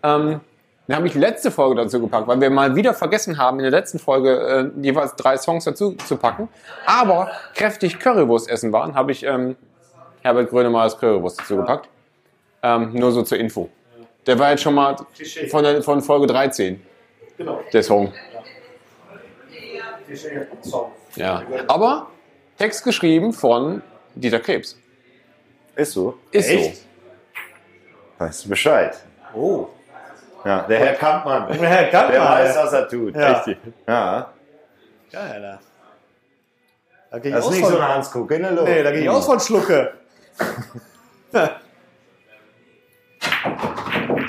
Ähm, 0.04 0.42
den 0.88 0.96
habe 0.96 1.08
ich 1.08 1.16
letzte 1.16 1.52
Folge 1.52 1.76
dazu 1.76 2.02
gepackt, 2.02 2.28
weil 2.28 2.42
wir 2.42 2.50
mal 2.50 2.76
wieder 2.76 2.94
vergessen 2.94 3.38
haben, 3.38 3.60
in 3.60 3.64
der 3.64 3.72
letzten 3.72 3.98
Folge 3.98 4.72
äh, 4.76 4.82
jeweils 4.82 5.16
drei 5.16 5.38
Songs 5.38 5.64
dazu 5.64 5.94
zu 5.94 6.18
packen. 6.18 6.50
Aber 6.86 7.32
kräftig 7.56 7.98
Currywurst 8.00 8.50
essen 8.50 8.74
waren, 8.74 8.94
habe 8.94 9.12
ich 9.14 9.24
ähm, 9.24 9.56
Herbert 10.22 10.50
Grönemeyers 10.50 10.98
Currywurst 11.00 11.40
dazu 11.40 11.56
gepackt. 11.56 11.88
Ähm, 12.66 12.94
nur 12.94 13.12
so 13.12 13.22
zur 13.22 13.38
Info. 13.38 13.70
Der 14.26 14.40
war 14.40 14.50
jetzt 14.50 14.64
schon 14.64 14.74
mal 14.74 14.96
von, 15.52 15.64
der, 15.64 15.84
von 15.84 16.02
Folge 16.02 16.26
13, 16.26 16.82
Genau. 17.38 17.62
der 17.72 17.84
Song. 17.84 18.12
Ja. 21.16 21.44
Aber 21.68 22.08
Text 22.58 22.84
geschrieben 22.84 23.34
von 23.34 23.84
Dieter 24.16 24.40
Krebs. 24.40 24.76
Ist 25.76 25.92
so. 25.92 26.18
Ist 26.32 26.50
Echt? 26.50 26.78
so. 26.78 26.82
Weißt 28.18 28.46
du 28.46 28.50
Bescheid. 28.50 28.98
Oh. 29.36 29.68
Ja, 30.44 30.62
der 30.64 30.80
Herr 30.80 30.94
Kampmann. 30.94 31.52
Herr 31.54 31.90
Kampmann. 31.90 32.12
Der 32.14 32.22
weiß, 32.22 32.56
was 32.56 32.74
er 32.74 32.88
tut. 32.88 33.16
Ja. 33.16 33.32
Richtig. 33.34 33.58
Ja. 33.88 34.34
Geil, 35.12 35.32
Alter. 35.34 35.60
Da 37.12 37.18
ich 37.18 37.32
Das 37.32 37.46
ist 37.46 37.52
nicht 37.52 37.62
von, 37.62 37.72
so 37.74 37.78
ein 37.78 37.88
Hans 37.88 38.12
Kuck 38.12 38.32
in 38.32 38.42
der 38.42 38.52
Luft. 38.52 38.68
Nee, 38.68 38.82
da 38.82 38.92
gehe 38.92 39.02
ich 39.02 39.10
aus 39.10 39.26
von 39.26 39.40
Schlucke. 39.40 39.94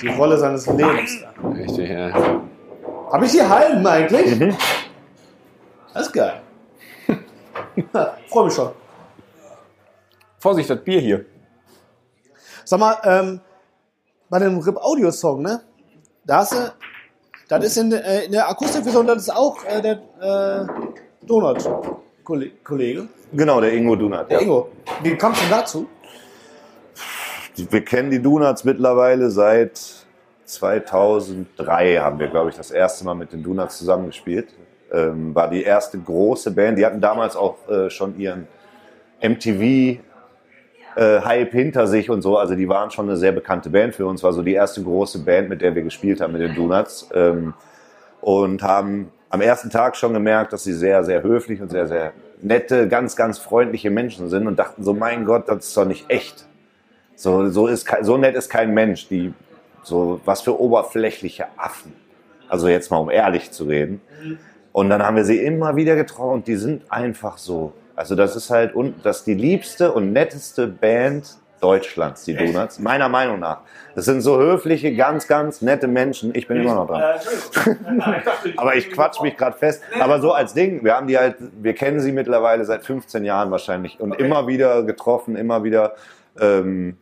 Die 0.02 0.08
Rolle 0.08 0.36
seines 0.38 0.66
Lebens. 0.66 1.22
Richtig, 1.54 1.90
ja. 1.90 2.12
Habe 3.12 3.24
ich 3.26 3.32
hier 3.32 3.48
Halben 3.48 3.86
eigentlich? 3.86 4.38
Mhm. 4.38 4.56
Das 5.94 6.06
ist 6.06 6.12
geil. 6.12 6.40
Freue 8.28 8.44
mich 8.46 8.54
schon. 8.54 8.70
Vorsicht, 10.38 10.68
das 10.70 10.82
Bier 10.82 11.00
hier. 11.00 11.24
Sag 12.64 12.80
mal, 12.80 12.96
ähm, 13.04 13.40
bei 14.28 14.38
dem 14.38 14.58
Rip 14.58 14.76
Audio 14.76 15.10
Song, 15.10 15.42
ne? 15.42 15.60
Da 16.24 16.38
hast 16.38 16.52
du, 16.52 16.72
das 17.48 17.64
ist 17.64 17.76
in, 17.76 17.90
der- 17.90 18.04
äh, 18.04 18.24
in 18.26 18.32
der 18.32 18.48
Akustikversion, 18.48 19.06
das 19.06 19.18
ist 19.22 19.30
auch 19.30 19.64
äh, 19.64 19.80
der 19.80 20.00
äh, 20.20 20.66
Donut-Kollege, 21.26 23.08
Genau, 23.32 23.60
der 23.60 23.72
Ingo 23.72 23.94
Dunat. 23.96 24.30
der 24.30 24.38
Ja. 24.38 24.42
Ingo. 24.44 24.68
Wie 25.02 25.16
kamst 25.16 25.42
du 25.42 25.48
dazu? 25.48 25.86
Wir 27.56 27.84
kennen 27.84 28.10
die 28.10 28.20
Donuts 28.20 28.64
mittlerweile 28.64 29.30
seit 29.30 29.80
2003 30.44 31.96
haben 31.96 32.18
wir, 32.18 32.28
glaube 32.28 32.50
ich, 32.50 32.56
das 32.56 32.70
erste 32.70 33.04
Mal 33.04 33.14
mit 33.14 33.32
den 33.32 33.42
Donuts 33.42 33.78
zusammengespielt. 33.78 34.48
Ähm, 34.92 35.34
war 35.34 35.48
die 35.48 35.62
erste 35.62 35.98
große 35.98 36.52
Band. 36.52 36.78
Die 36.78 36.86
hatten 36.86 37.00
damals 37.00 37.34
auch 37.34 37.68
äh, 37.68 37.90
schon 37.90 38.18
ihren 38.18 38.46
MTV 39.22 40.00
äh, 40.96 41.20
Hype 41.20 41.52
hinter 41.52 41.86
sich 41.86 42.10
und 42.10 42.22
so. 42.22 42.36
Also 42.38 42.54
die 42.54 42.68
waren 42.68 42.90
schon 42.90 43.08
eine 43.08 43.16
sehr 43.16 43.32
bekannte 43.32 43.70
Band 43.70 43.94
für 43.94 44.06
uns. 44.06 44.22
War 44.22 44.32
so 44.32 44.42
die 44.42 44.52
erste 44.52 44.82
große 44.82 45.20
Band, 45.20 45.48
mit 45.48 45.62
der 45.62 45.74
wir 45.74 45.82
gespielt 45.82 46.20
haben 46.20 46.32
mit 46.32 46.42
den 46.42 46.54
Donuts. 46.54 47.08
Ähm, 47.12 47.54
und 48.20 48.62
haben 48.62 49.10
am 49.30 49.40
ersten 49.40 49.70
Tag 49.70 49.96
schon 49.96 50.12
gemerkt, 50.12 50.52
dass 50.52 50.64
sie 50.64 50.72
sehr, 50.72 51.04
sehr 51.04 51.22
höflich 51.22 51.60
und 51.60 51.70
sehr, 51.70 51.86
sehr 51.86 52.12
nette, 52.40 52.86
ganz, 52.86 53.16
ganz 53.16 53.38
freundliche 53.38 53.90
Menschen 53.90 54.28
sind 54.28 54.46
und 54.46 54.58
dachten 54.58 54.84
so, 54.84 54.92
mein 54.92 55.24
Gott, 55.24 55.48
das 55.48 55.68
ist 55.68 55.76
doch 55.76 55.84
nicht 55.86 56.08
echt. 56.08 56.45
So, 57.16 57.50
so, 57.50 57.66
ist, 57.66 57.88
so 58.02 58.16
nett 58.16 58.36
ist 58.36 58.48
kein 58.48 58.72
Mensch. 58.72 59.08
Die, 59.08 59.32
so, 59.82 60.20
was 60.24 60.42
für 60.42 60.60
oberflächliche 60.60 61.46
Affen. 61.56 61.92
Also 62.48 62.68
jetzt 62.68 62.90
mal, 62.90 62.98
um 62.98 63.10
ehrlich 63.10 63.50
zu 63.50 63.64
reden. 63.64 64.00
Und 64.72 64.90
dann 64.90 65.02
haben 65.02 65.16
wir 65.16 65.24
sie 65.24 65.38
immer 65.38 65.74
wieder 65.74 65.96
getroffen 65.96 66.34
und 66.34 66.46
die 66.46 66.56
sind 66.56 66.82
einfach 66.90 67.38
so. 67.38 67.72
Also 67.96 68.14
das 68.14 68.36
ist 68.36 68.50
halt, 68.50 68.74
und 68.74 69.04
das 69.04 69.18
ist 69.18 69.26
die 69.26 69.34
liebste 69.34 69.92
und 69.92 70.12
netteste 70.12 70.66
Band 70.66 71.38
Deutschlands, 71.60 72.24
die 72.24 72.34
Donuts. 72.34 72.78
Meiner 72.78 73.08
Meinung 73.08 73.40
nach. 73.40 73.60
Das 73.94 74.04
sind 74.04 74.20
so 74.20 74.38
höfliche, 74.38 74.94
ganz, 74.94 75.26
ganz 75.26 75.62
nette 75.62 75.88
Menschen. 75.88 76.34
Ich 76.34 76.46
bin 76.46 76.60
immer 76.60 76.74
noch 76.74 76.86
dran. 76.86 77.18
Aber 78.56 78.76
ich 78.76 78.90
quatsch 78.90 79.22
mich 79.22 79.36
gerade 79.36 79.56
fest. 79.56 79.82
Aber 79.98 80.20
so 80.20 80.32
als 80.32 80.52
Ding, 80.52 80.84
wir 80.84 80.94
haben 80.94 81.06
die 81.06 81.16
halt, 81.16 81.36
wir 81.60 81.74
kennen 81.74 82.00
sie 82.00 82.12
mittlerweile 82.12 82.64
seit 82.64 82.84
15 82.84 83.24
Jahren 83.24 83.50
wahrscheinlich 83.50 83.98
und 83.98 84.14
immer 84.16 84.46
wieder 84.46 84.82
getroffen, 84.82 85.34
immer 85.34 85.64
wieder 85.64 85.94
ähm, 86.38 86.98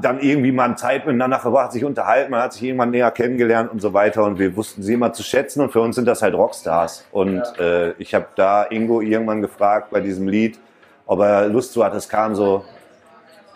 dann 0.00 0.20
irgendwie 0.20 0.52
mal 0.52 0.76
Zeit 0.76 1.06
miteinander 1.06 1.38
verbracht, 1.38 1.72
sich 1.72 1.84
unterhalten, 1.84 2.30
man 2.30 2.42
hat 2.42 2.52
sich 2.52 2.62
irgendwann 2.62 2.90
näher 2.90 3.10
kennengelernt 3.10 3.70
und 3.72 3.80
so 3.80 3.94
weiter 3.94 4.24
und 4.24 4.38
wir 4.38 4.54
wussten 4.56 4.82
sie 4.82 4.94
immer 4.94 5.12
zu 5.12 5.22
schätzen 5.22 5.62
und 5.62 5.72
für 5.72 5.80
uns 5.80 5.96
sind 5.96 6.06
das 6.06 6.22
halt 6.22 6.34
Rockstars. 6.34 7.06
Und 7.10 7.42
äh, 7.58 7.92
ich 7.92 8.14
habe 8.14 8.26
da 8.36 8.64
Ingo 8.64 9.00
irgendwann 9.00 9.40
gefragt 9.40 9.90
bei 9.90 10.00
diesem 10.00 10.28
Lied, 10.28 10.58
ob 11.06 11.20
er 11.20 11.48
Lust 11.48 11.72
zu 11.72 11.84
hat. 11.84 11.94
Es 11.94 12.08
kam 12.08 12.34
so 12.34 12.64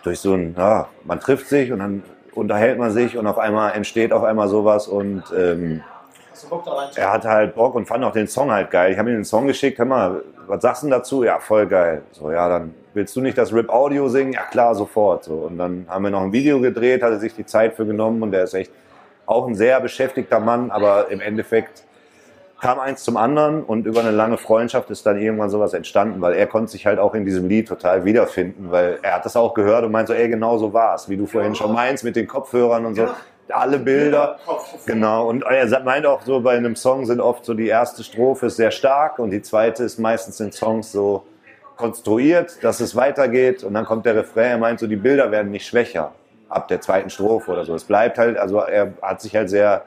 durch 0.03 0.19
so 0.19 0.33
ein, 0.33 0.55
ja, 0.57 0.87
man 1.03 1.19
trifft 1.19 1.47
sich 1.47 1.71
und 1.71 1.79
dann 1.79 2.03
unterhält 2.33 2.79
man 2.79 2.91
sich 2.91 3.17
und 3.17 3.27
auf 3.27 3.37
einmal 3.37 3.73
entsteht 3.73 4.11
auf 4.11 4.23
einmal 4.23 4.47
sowas 4.47 4.87
und 4.87 5.23
ähm, 5.37 5.81
Hast 6.43 6.51
du 6.51 6.55
Bock 6.57 6.65
da 6.65 6.73
rein? 6.73 6.89
er 6.95 7.13
hatte 7.13 7.29
halt 7.29 7.55
Bock 7.55 7.73
und 7.75 7.85
fand 7.85 8.03
auch 8.03 8.11
den 8.11 8.27
Song 8.27 8.51
halt 8.51 8.69
geil. 8.69 8.91
Ich 8.91 8.97
habe 8.97 9.09
ihm 9.09 9.15
den 9.15 9.23
Song 9.23 9.47
geschickt, 9.47 9.79
hör 9.79 9.85
mal, 9.85 10.23
was 10.45 10.61
sagst 10.61 10.83
du 10.83 10.87
denn 10.87 10.91
dazu? 10.91 11.23
Ja, 11.23 11.39
voll 11.39 11.67
geil. 11.67 12.01
So, 12.11 12.31
ja, 12.31 12.49
dann 12.49 12.73
willst 12.93 13.15
du 13.15 13.21
nicht 13.21 13.37
das 13.37 13.53
Rip 13.53 13.69
Audio 13.69 14.09
singen? 14.09 14.33
Ja, 14.33 14.41
klar, 14.41 14.75
sofort. 14.75 15.23
So, 15.23 15.35
und 15.35 15.57
dann 15.57 15.85
haben 15.87 16.03
wir 16.03 16.11
noch 16.11 16.21
ein 16.21 16.33
Video 16.33 16.59
gedreht, 16.59 17.01
hat 17.01 17.11
er 17.11 17.19
sich 17.19 17.33
die 17.33 17.45
Zeit 17.45 17.75
für 17.75 17.85
genommen 17.85 18.21
und 18.21 18.31
der 18.31 18.43
ist 18.43 18.53
echt 18.55 18.71
auch 19.25 19.47
ein 19.47 19.55
sehr 19.55 19.79
beschäftigter 19.79 20.41
Mann, 20.41 20.69
aber 20.69 21.09
im 21.09 21.21
Endeffekt 21.21 21.85
kam 22.59 22.79
eins 22.79 23.03
zum 23.03 23.15
anderen 23.15 23.63
und 23.63 23.85
über 23.85 24.01
eine 24.01 24.11
lange 24.11 24.37
Freundschaft 24.37 24.89
ist 24.89 25.05
dann 25.05 25.19
irgendwann 25.19 25.49
sowas 25.49 25.73
entstanden, 25.73 26.19
weil 26.19 26.33
er 26.33 26.47
konnte 26.47 26.71
sich 26.71 26.85
halt 26.85 26.99
auch 26.99 27.13
in 27.13 27.25
diesem 27.25 27.47
Lied 27.47 27.69
total 27.69 28.03
wiederfinden, 28.03 28.69
weil 28.69 28.99
er 29.01 29.15
hat 29.15 29.25
das 29.25 29.37
auch 29.37 29.53
gehört 29.53 29.85
und 29.85 29.93
meint 29.93 30.09
so, 30.09 30.13
ey, 30.13 30.27
genau 30.27 30.57
so 30.57 30.73
war's, 30.73 31.07
wie 31.07 31.15
du 31.15 31.25
vorhin 31.25 31.55
schon 31.55 31.71
meinst 31.73 32.03
mit 32.03 32.17
den 32.17 32.27
Kopfhörern 32.27 32.85
und 32.85 32.95
so. 32.95 33.07
Alle 33.49 33.77
Bilder, 33.77 34.39
genau. 34.85 35.27
Und 35.27 35.43
er 35.43 35.79
meint 35.81 36.05
auch 36.05 36.21
so, 36.21 36.39
bei 36.39 36.55
einem 36.55 36.75
Song 36.75 37.05
sind 37.05 37.19
oft 37.19 37.43
so 37.45 37.53
die 37.53 37.67
erste 37.67 38.03
Strophe 38.03 38.47
ist 38.47 38.55
sehr 38.55 38.71
stark 38.71 39.19
und 39.19 39.31
die 39.31 39.41
zweite 39.41 39.83
ist 39.83 39.99
meistens 39.99 40.39
in 40.39 40.51
Songs 40.51 40.91
so 40.91 41.23
konstruiert, 41.75 42.63
dass 42.63 42.79
es 42.79 42.95
weitergeht 42.95 43.63
und 43.63 43.73
dann 43.73 43.85
kommt 43.85 44.05
der 44.05 44.15
Refrain. 44.15 44.51
Er 44.51 44.57
meint 44.57 44.79
so, 44.79 44.87
die 44.87 44.95
Bilder 44.95 45.31
werden 45.31 45.51
nicht 45.51 45.67
schwächer 45.67 46.13
ab 46.47 46.67
der 46.67 46.81
zweiten 46.81 47.09
Strophe 47.09 47.51
oder 47.51 47.65
so. 47.65 47.75
Es 47.75 47.83
bleibt 47.83 48.17
halt, 48.17 48.37
also 48.37 48.59
er 48.59 48.93
hat 49.01 49.21
sich 49.21 49.35
halt 49.35 49.49
sehr 49.49 49.83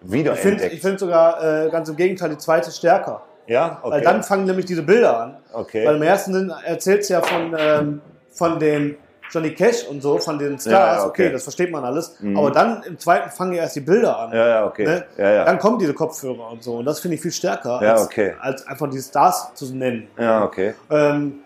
Ich 0.00 0.10
finde 0.10 0.30
wiederentdeckt. 0.32 0.72
ich 0.72 0.80
find 0.80 0.98
sogar 0.98 1.66
äh, 1.66 1.70
ganz 1.70 1.88
im 1.88 1.96
Gegenteil 1.96 2.30
die 2.30 2.38
zweite 2.38 2.70
stärker. 2.70 3.22
ja, 3.46 3.80
okay. 3.82 3.96
Weil 3.96 4.00
dann 4.02 4.22
fangen 4.22 4.44
nämlich 4.46 4.66
diese 4.66 4.82
Bilder 4.82 5.20
an. 5.20 5.36
Okay. 5.52 5.86
Weil 5.86 5.96
im 5.96 6.02
ersten 6.02 6.50
erzählt 6.64 7.02
es 7.02 7.08
ja 7.08 7.20
von, 7.20 7.54
ähm, 7.58 8.00
von 8.30 8.58
den 8.58 8.96
Johnny 9.30 9.54
Cash 9.54 9.86
und 9.88 10.00
so, 10.02 10.18
von 10.18 10.38
den 10.38 10.58
Stars. 10.58 10.72
Ja, 10.72 10.96
ja, 10.96 11.06
okay. 11.06 11.24
okay. 11.24 11.32
das 11.32 11.42
versteht 11.42 11.70
man 11.70 11.84
alles. 11.84 12.16
Aber 12.34 12.50
dann 12.50 12.82
im 12.84 12.98
zweiten 12.98 13.30
fangen 13.30 13.52
ja 13.54 13.62
erst 13.62 13.76
die 13.76 13.80
Bilder 13.80 14.18
an. 14.18 14.32
ja, 14.32 14.48
ja, 14.48 14.66
okay. 14.66 14.84
Ne? 14.84 15.04
Ja, 15.16 15.30
ja. 15.30 15.44
Dann 15.44 15.58
kommen 15.58 15.78
diese 15.78 15.94
Kopfhörer 15.94 16.50
und 16.50 16.62
so. 16.62 16.76
Und 16.76 16.84
das 16.84 17.00
finde 17.00 17.16
ich 17.16 17.20
viel 17.20 17.32
stärker, 17.32 17.80
Ja, 17.82 17.92
als, 17.92 18.04
okay. 18.04 18.34
als 18.40 18.66
einfach 18.66 18.88
die 18.90 19.00
Stars 19.00 19.54
zu 19.54 19.74
nennen. 19.74 20.08
ja, 20.18 20.44
okay. 20.44 20.74
Ähm, 20.90 21.40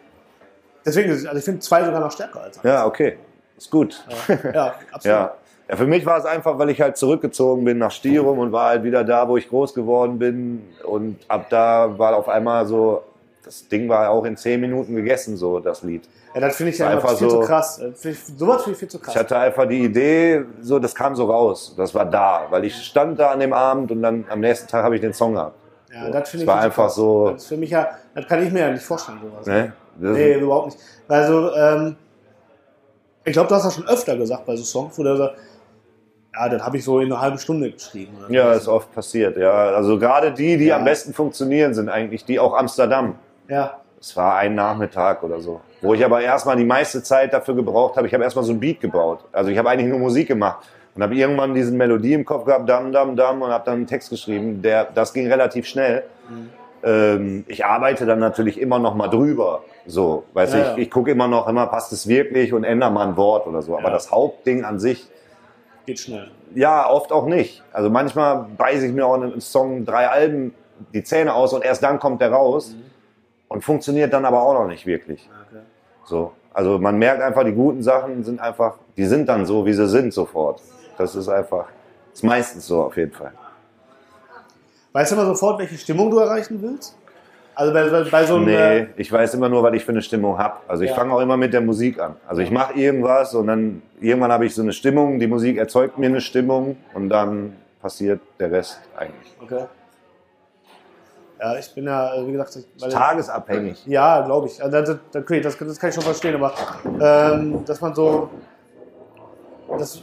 deswegen, 0.84 1.10
also 1.10 1.36
ich 1.36 1.44
finde 1.44 1.60
zwei 1.60 1.84
sogar 1.84 2.00
noch 2.00 2.12
stärker 2.12 2.42
als 2.42 2.58
eins. 2.58 2.64
Ja, 2.64 2.86
okay. 2.86 3.18
Ist 3.56 3.70
gut. 3.70 4.04
Ja, 4.54 4.74
absolut. 4.92 5.04
Ja. 5.04 5.34
ja, 5.68 5.76
für 5.76 5.86
mich 5.86 6.06
war 6.06 6.18
es 6.18 6.24
einfach, 6.24 6.58
weil 6.58 6.70
ich 6.70 6.80
halt 6.80 6.96
zurückgezogen 6.96 7.64
bin 7.64 7.78
nach 7.78 7.90
Stierum 7.90 8.38
und 8.38 8.52
war 8.52 8.68
halt 8.68 8.84
wieder 8.84 9.02
da, 9.02 9.28
wo 9.28 9.36
ich 9.36 9.48
groß 9.48 9.74
geworden 9.74 10.18
bin. 10.18 10.62
Und 10.84 11.18
ab 11.28 11.46
da 11.50 11.98
war 11.98 12.16
auf 12.16 12.28
einmal 12.28 12.66
so, 12.66 13.02
das 13.44 13.68
Ding 13.68 13.88
war 13.88 14.10
auch 14.10 14.24
in 14.24 14.36
zehn 14.36 14.60
Minuten 14.60 14.94
gegessen, 14.94 15.36
so 15.36 15.58
das 15.60 15.82
Lied. 15.82 16.08
Ja, 16.34 16.40
das 16.42 16.56
finde 16.56 16.72
ich 16.72 16.78
ja 16.78 16.88
Einfach 16.88 17.16
viel 17.16 17.30
so- 17.30 17.40
zu 17.40 17.46
krass. 17.46 17.78
Äh, 17.78 17.92
ich- 18.10 18.24
Sowas 18.36 18.62
finde 18.62 18.72
ich 18.72 18.78
viel 18.78 18.88
zu 18.88 18.98
krass. 18.98 19.14
Ich 19.14 19.18
hatte 19.20 19.36
einfach 19.38 19.66
die 19.66 19.84
Idee, 19.84 20.44
so 20.60 20.78
das 20.78 20.94
kam 20.94 21.16
so 21.16 21.24
raus, 21.30 21.74
das 21.76 21.94
war 21.94 22.04
da, 22.04 22.46
weil 22.50 22.64
ich 22.64 22.74
stand 22.76 23.18
da 23.18 23.30
an 23.30 23.40
dem 23.40 23.52
Abend 23.52 23.90
und 23.90 24.02
dann 24.02 24.24
am 24.28 24.40
nächsten 24.40 24.68
Tag 24.68 24.84
habe 24.84 24.94
ich 24.94 25.00
den 25.00 25.14
Song 25.14 25.34
gehabt. 25.34 25.56
ja, 25.92 26.06
so. 26.06 26.12
das 26.12 26.28
finde 26.28 26.42
ich 26.44 26.46
war 26.48 26.60
einfach 26.60 26.84
krass. 26.84 26.94
so- 26.96 27.30
Das 27.30 27.42
ist 27.42 27.48
für 27.48 27.56
mich 27.56 27.70
ja, 27.70 27.88
das 28.14 28.26
kann 28.26 28.42
ich 28.42 28.52
mir 28.52 28.60
ja 28.60 28.70
nicht 28.70 28.84
vorstellen, 28.84 29.18
sowas. 29.22 29.46
Ne? 29.46 29.72
Das 30.00 30.16
Nee, 30.16 30.34
überhaupt 30.34 30.66
nicht. 30.66 30.78
Also, 31.08 31.52
ähm, 31.54 31.96
ich 33.24 33.32
glaube, 33.32 33.48
du 33.48 33.54
hast 33.54 33.64
das 33.64 33.74
schon 33.74 33.88
öfter 33.88 34.16
gesagt 34.16 34.44
bei 34.46 34.54
so 34.56 34.62
Songs, 34.64 34.98
wo 34.98 35.02
der 35.02 35.16
sagt, 35.16 35.36
ja, 36.34 36.48
das 36.48 36.62
habe 36.62 36.76
ich 36.76 36.84
so 36.84 37.00
in 37.00 37.10
einer 37.10 37.20
halben 37.20 37.38
Stunde 37.38 37.72
geschrieben. 37.72 38.16
Oder 38.24 38.32
Ja, 38.32 38.52
ist 38.52 38.68
oft 38.68 38.94
passiert. 38.94 39.36
Ja, 39.36 39.50
also 39.50 39.98
gerade 39.98 40.30
die, 40.32 40.56
die 40.56 40.66
Ja. 40.66 40.76
am 40.76 40.84
besten 40.84 41.12
funktionieren, 41.12 41.74
sind 41.74 41.88
eigentlich 41.88 42.24
die 42.24 42.38
auch 42.38 42.54
Amsterdam. 42.54 43.16
Ja. 43.48 43.78
Es 44.00 44.16
war 44.16 44.36
ein 44.36 44.54
Nachmittag 44.54 45.24
oder 45.24 45.40
so, 45.40 45.60
wo 45.82 45.92
ich 45.92 46.04
aber 46.04 46.20
erstmal 46.20 46.54
die 46.54 46.64
meiste 46.64 47.02
Zeit 47.02 47.32
dafür 47.32 47.56
gebraucht 47.56 47.96
habe. 47.96 48.06
Ich 48.06 48.14
habe 48.14 48.22
erstmal 48.22 48.44
so 48.44 48.52
ein 48.52 48.60
Beat 48.60 48.80
gebaut. 48.80 49.24
Also 49.32 49.50
ich 49.50 49.58
habe 49.58 49.68
eigentlich 49.70 49.88
nur 49.90 49.98
Musik 49.98 50.28
gemacht 50.28 50.64
und 50.94 51.02
habe 51.02 51.16
irgendwann 51.16 51.52
diesen 51.52 51.76
Melodie 51.76 52.12
im 52.12 52.24
Kopf 52.24 52.44
gehabt, 52.44 52.68
dam 52.68 52.92
dam 52.92 53.16
dam 53.16 53.42
und 53.42 53.50
habe 53.50 53.64
dann 53.64 53.74
einen 53.74 53.86
Text 53.88 54.10
geschrieben. 54.10 54.62
Der, 54.62 54.84
das 54.84 55.12
ging 55.12 55.26
relativ 55.26 55.66
schnell. 55.66 56.04
Ähm, 56.84 57.44
ich 57.48 57.64
arbeite 57.64 58.06
dann 58.06 58.20
natürlich 58.20 58.60
immer 58.60 58.78
noch 58.78 58.94
mal 58.94 59.08
drüber. 59.08 59.64
So, 59.84 60.22
weiß 60.32 60.52
Ja, 60.52 60.58
ich, 60.60 60.66
ja. 60.66 60.76
ich 60.76 60.90
gucke 60.92 61.10
immer 61.10 61.26
noch 61.26 61.48
immer, 61.48 61.66
passt 61.66 61.92
es 61.92 62.06
wirklich 62.06 62.52
und 62.52 62.62
ändere 62.62 62.92
mal 62.92 63.08
ein 63.08 63.16
Wort 63.16 63.48
oder 63.48 63.62
so. 63.62 63.74
Aber 63.76 63.88
Ja. 63.88 63.90
das 63.94 64.12
Hauptding 64.12 64.64
an 64.64 64.78
sich 64.78 65.08
Geht 65.86 65.98
schnell. 65.98 66.30
ja, 66.54 66.88
oft 66.88 67.10
auch 67.10 67.26
nicht. 67.26 67.64
Also 67.72 67.90
manchmal 67.90 68.46
beiße 68.56 68.86
ich 68.86 68.92
mir 68.92 69.06
auch 69.06 69.16
in 69.16 69.22
einem 69.24 69.40
Song 69.40 69.84
drei 69.84 70.08
Alben 70.08 70.54
die 70.94 71.02
Zähne 71.02 71.34
aus 71.34 71.52
und 71.52 71.64
erst 71.64 71.82
dann 71.82 71.98
kommt 71.98 72.20
der 72.20 72.30
raus 72.30 72.76
und 73.48 73.64
funktioniert 73.64 74.12
dann 74.12 74.24
aber 74.24 74.42
auch 74.42 74.54
noch 74.54 74.66
nicht 74.68 74.86
wirklich. 74.86 75.28
Okay. 75.48 75.62
So, 76.04 76.32
also 76.52 76.78
man 76.78 76.98
merkt 76.98 77.22
einfach, 77.22 77.44
die 77.44 77.52
guten 77.52 77.82
Sachen 77.82 78.24
sind 78.24 78.40
einfach, 78.40 78.74
die 78.96 79.04
sind 79.04 79.28
dann 79.28 79.46
so, 79.46 79.64
wie 79.66 79.72
sie 79.72 79.86
sind 79.88 80.12
sofort. 80.12 80.60
Das 80.96 81.14
ist 81.14 81.28
einfach, 81.28 81.66
ist 82.12 82.24
meistens 82.24 82.66
so 82.66 82.82
auf 82.84 82.96
jeden 82.96 83.12
Fall. 83.12 83.32
Weißt 84.92 85.12
du 85.12 85.16
immer 85.16 85.26
sofort, 85.26 85.58
welche 85.58 85.76
Stimmung 85.76 86.10
du 86.10 86.18
erreichen 86.18 86.60
willst? 86.62 86.96
Also 87.54 87.72
bei, 87.72 87.88
bei, 87.88 88.04
bei 88.04 88.24
so 88.24 88.36
einem. 88.36 88.44
Nee, 88.46 88.54
äh, 88.78 88.86
ich 88.96 89.10
weiß 89.12 89.34
immer 89.34 89.48
nur, 89.48 89.62
was 89.64 89.74
ich 89.74 89.84
für 89.84 89.90
eine 89.92 90.00
Stimmung 90.02 90.38
habe. 90.38 90.54
Also 90.68 90.84
ich 90.84 90.90
Ja. 90.90 90.96
fange 90.96 91.12
auch 91.12 91.20
immer 91.20 91.36
mit 91.36 91.52
der 91.52 91.60
Musik 91.60 91.98
an. 92.00 92.14
Also 92.26 92.40
ich 92.40 92.50
mache 92.50 92.74
irgendwas 92.78 93.34
und 93.34 93.48
dann 93.48 93.82
irgendwann 94.00 94.30
habe 94.32 94.46
ich 94.46 94.54
so 94.54 94.62
eine 94.62 94.72
Stimmung, 94.72 95.18
die 95.18 95.26
Musik 95.26 95.56
erzeugt 95.58 95.98
mir 95.98 96.06
eine 96.06 96.20
Stimmung 96.20 96.76
und 96.94 97.08
dann 97.08 97.56
passiert 97.82 98.20
der 98.38 98.52
Rest 98.52 98.80
eigentlich. 98.96 99.36
Okay. 99.42 99.64
Ja, 101.40 101.56
ich 101.56 101.72
bin 101.74 101.84
ja, 101.84 102.14
äh, 102.14 102.26
wie 102.26 102.32
gesagt, 102.32 102.58
weil, 102.80 102.90
Tagesabhängig. 102.90 103.86
Ja, 103.86 104.22
glaube 104.22 104.48
ich. 104.48 104.62
Also 104.62 104.80
Das, 104.80 104.96
das, 105.12 105.24
das, 105.26 105.56
das 105.58 105.78
kann 105.78 105.88
ich 105.90 105.94
schon 105.94 106.04
verstehen, 106.04 106.34
aber 106.34 106.52
ähm, 107.00 107.64
dass 107.64 107.80
man 107.80 107.94
so 107.94 108.28
dass 109.76 110.02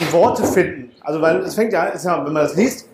die 0.00 0.12
Worte 0.12 0.44
finden. 0.44 0.90
Also 1.00 1.20
weil 1.20 1.38
es 1.38 1.54
fängt 1.54 1.72
ja, 1.72 1.86
ist 1.86 2.04
ja, 2.04 2.24
wenn 2.24 2.32
man 2.32 2.42
das 2.42 2.54
liest, 2.54 2.88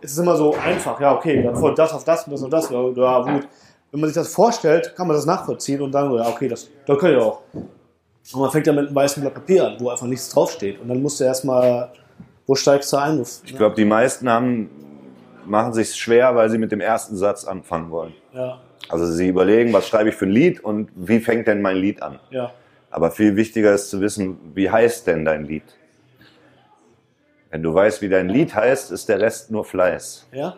ist 0.00 0.12
es 0.12 0.18
immer 0.18 0.36
so 0.36 0.54
einfach. 0.54 1.00
Ja, 1.00 1.14
okay, 1.14 1.42
dann 1.42 1.56
folgt 1.56 1.78
das 1.78 1.92
auf 1.92 2.04
das 2.04 2.26
und 2.26 2.32
das 2.32 2.42
und 2.42 2.52
das. 2.52 2.70
Ja, 2.70 2.88
ja, 2.90 3.20
gut. 3.20 3.48
Wenn 3.90 4.00
man 4.00 4.08
sich 4.08 4.16
das 4.16 4.28
vorstellt, 4.28 4.94
kann 4.96 5.06
man 5.06 5.16
das 5.16 5.24
nachvollziehen 5.24 5.80
und 5.80 5.92
dann 5.92 6.12
ja, 6.14 6.28
okay, 6.28 6.48
das, 6.48 6.68
das 6.86 6.98
kann 6.98 7.12
ich 7.12 7.18
auch. 7.18 7.42
Und 7.52 8.40
man 8.40 8.50
fängt 8.50 8.66
ja 8.66 8.72
mit 8.72 8.86
einem 8.86 8.94
weißen 8.94 9.22
Blatt 9.22 9.34
Papier 9.34 9.66
an, 9.66 9.76
wo 9.78 9.90
einfach 9.90 10.06
nichts 10.06 10.28
draufsteht. 10.30 10.80
Und 10.80 10.88
dann 10.88 11.00
musst 11.00 11.20
du 11.20 11.24
erstmal, 11.24 11.92
wo 12.46 12.54
steigst 12.54 12.92
du 12.92 12.96
ein? 12.96 13.22
Ich 13.44 13.56
glaube, 13.56 13.76
die 13.76 13.84
meisten 13.84 14.28
haben, 14.28 14.70
machen 15.46 15.72
sich 15.72 15.94
schwer, 15.94 16.34
weil 16.34 16.50
sie 16.50 16.58
mit 16.58 16.72
dem 16.72 16.80
ersten 16.80 17.16
Satz 17.16 17.44
anfangen 17.44 17.90
wollen. 17.90 18.14
Ja, 18.32 18.60
Also 18.88 19.06
sie 19.06 19.28
überlegen, 19.28 19.72
was 19.72 19.88
schreibe 19.88 20.08
ich 20.10 20.14
für 20.16 20.26
ein 20.26 20.30
Lied 20.30 20.60
und 20.62 20.90
wie 20.94 21.20
fängt 21.20 21.46
denn 21.46 21.62
mein 21.62 21.76
Lied 21.76 22.02
an? 22.02 22.18
ja. 22.30 22.52
Aber 22.90 23.10
viel 23.10 23.34
wichtiger 23.34 23.74
ist 23.74 23.90
zu 23.90 24.00
wissen, 24.00 24.38
wie 24.54 24.70
heißt 24.70 25.08
denn 25.08 25.24
dein 25.24 25.46
Lied? 25.46 25.64
Wenn 27.50 27.60
du 27.60 27.74
weißt, 27.74 28.02
wie 28.02 28.08
dein 28.08 28.28
Lied 28.28 28.54
heißt, 28.54 28.92
ist 28.92 29.08
der 29.08 29.20
Rest 29.20 29.50
nur 29.50 29.64
Fleiß. 29.64 30.28
Ja? 30.30 30.54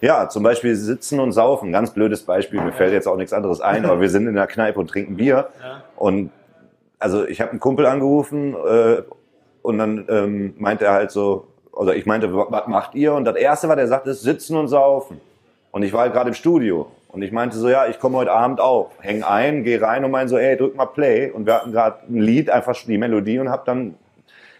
Ja, 0.00 0.28
zum 0.28 0.44
Beispiel 0.44 0.76
sitzen 0.76 1.18
und 1.18 1.32
saufen. 1.32 1.72
Ganz 1.72 1.92
blödes 1.92 2.22
Beispiel. 2.24 2.60
Mir 2.60 2.72
fällt 2.72 2.92
jetzt 2.92 3.08
auch 3.08 3.16
nichts 3.16 3.32
anderes 3.32 3.60
ein, 3.60 3.84
aber 3.84 4.00
wir 4.00 4.08
sind 4.08 4.28
in 4.28 4.34
der 4.36 4.46
Kneipe 4.46 4.78
und 4.78 4.88
trinken 4.90 5.16
Bier. 5.16 5.48
Ja. 5.60 5.82
Und 5.96 6.30
also 7.00 7.26
ich 7.26 7.40
habe 7.40 7.50
einen 7.50 7.58
Kumpel 7.60 7.84
angerufen 7.86 8.54
äh, 8.54 9.02
und 9.62 9.78
dann 9.78 10.04
ähm, 10.08 10.54
meinte 10.56 10.84
er 10.84 10.92
halt 10.92 11.10
so, 11.10 11.48
oder 11.72 11.94
ich 11.96 12.06
meinte, 12.06 12.34
"Wa- 12.34 12.46
was 12.50 12.66
macht 12.66 12.94
ihr? 12.94 13.14
Und 13.14 13.24
das 13.24 13.36
Erste, 13.36 13.68
was 13.68 13.78
er 13.78 13.86
sagt, 13.88 14.06
ist 14.06 14.22
sitzen 14.22 14.56
und 14.56 14.68
saufen. 14.68 15.20
Und 15.70 15.82
ich 15.82 15.92
war 15.92 16.00
halt 16.02 16.12
gerade 16.12 16.28
im 16.28 16.34
Studio. 16.34 16.90
Und 17.08 17.22
ich 17.22 17.32
meinte 17.32 17.56
so, 17.56 17.68
ja, 17.68 17.86
ich 17.86 17.98
komme 17.98 18.18
heute 18.18 18.32
Abend 18.32 18.60
auf. 18.60 18.90
Häng 19.00 19.22
ein, 19.24 19.64
geh 19.64 19.76
rein 19.78 20.04
und 20.04 20.10
meinte 20.12 20.30
so, 20.30 20.38
ey, 20.38 20.56
drück 20.56 20.76
mal 20.76 20.86
Play. 20.86 21.30
Und 21.30 21.46
wir 21.46 21.54
hatten 21.54 21.72
gerade 21.72 21.98
ein 22.08 22.20
Lied, 22.20 22.50
einfach 22.50 22.76
die 22.86 22.98
Melodie 22.98 23.38
und 23.40 23.50
hab 23.50 23.64
dann 23.64 23.94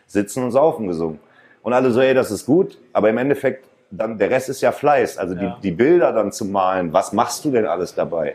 Sitzen 0.07 0.43
und 0.45 0.51
Saufen 0.51 0.89
gesungen. 0.89 1.20
Und 1.62 1.73
alle 1.73 1.91
so, 1.91 2.01
ey, 2.01 2.15
das 2.15 2.31
ist 2.31 2.47
gut. 2.47 2.78
Aber 2.93 3.09
im 3.11 3.19
Endeffekt, 3.19 3.66
dann, 3.93 4.19
der 4.19 4.31
Rest 4.31 4.49
ist 4.49 4.61
ja 4.62 4.73
Fleiß. 4.73 5.19
Also 5.19 5.35
Ja. 5.35 5.57
die, 5.61 5.62
die 5.62 5.70
Bilder 5.73 6.12
dann 6.12 6.32
zu 6.32 6.45
malen, 6.45 6.93
was 6.93 7.12
machst 7.12 7.45
du 7.45 7.51
denn 7.51 7.66
alles 7.66 7.95
dabei? 7.95 8.35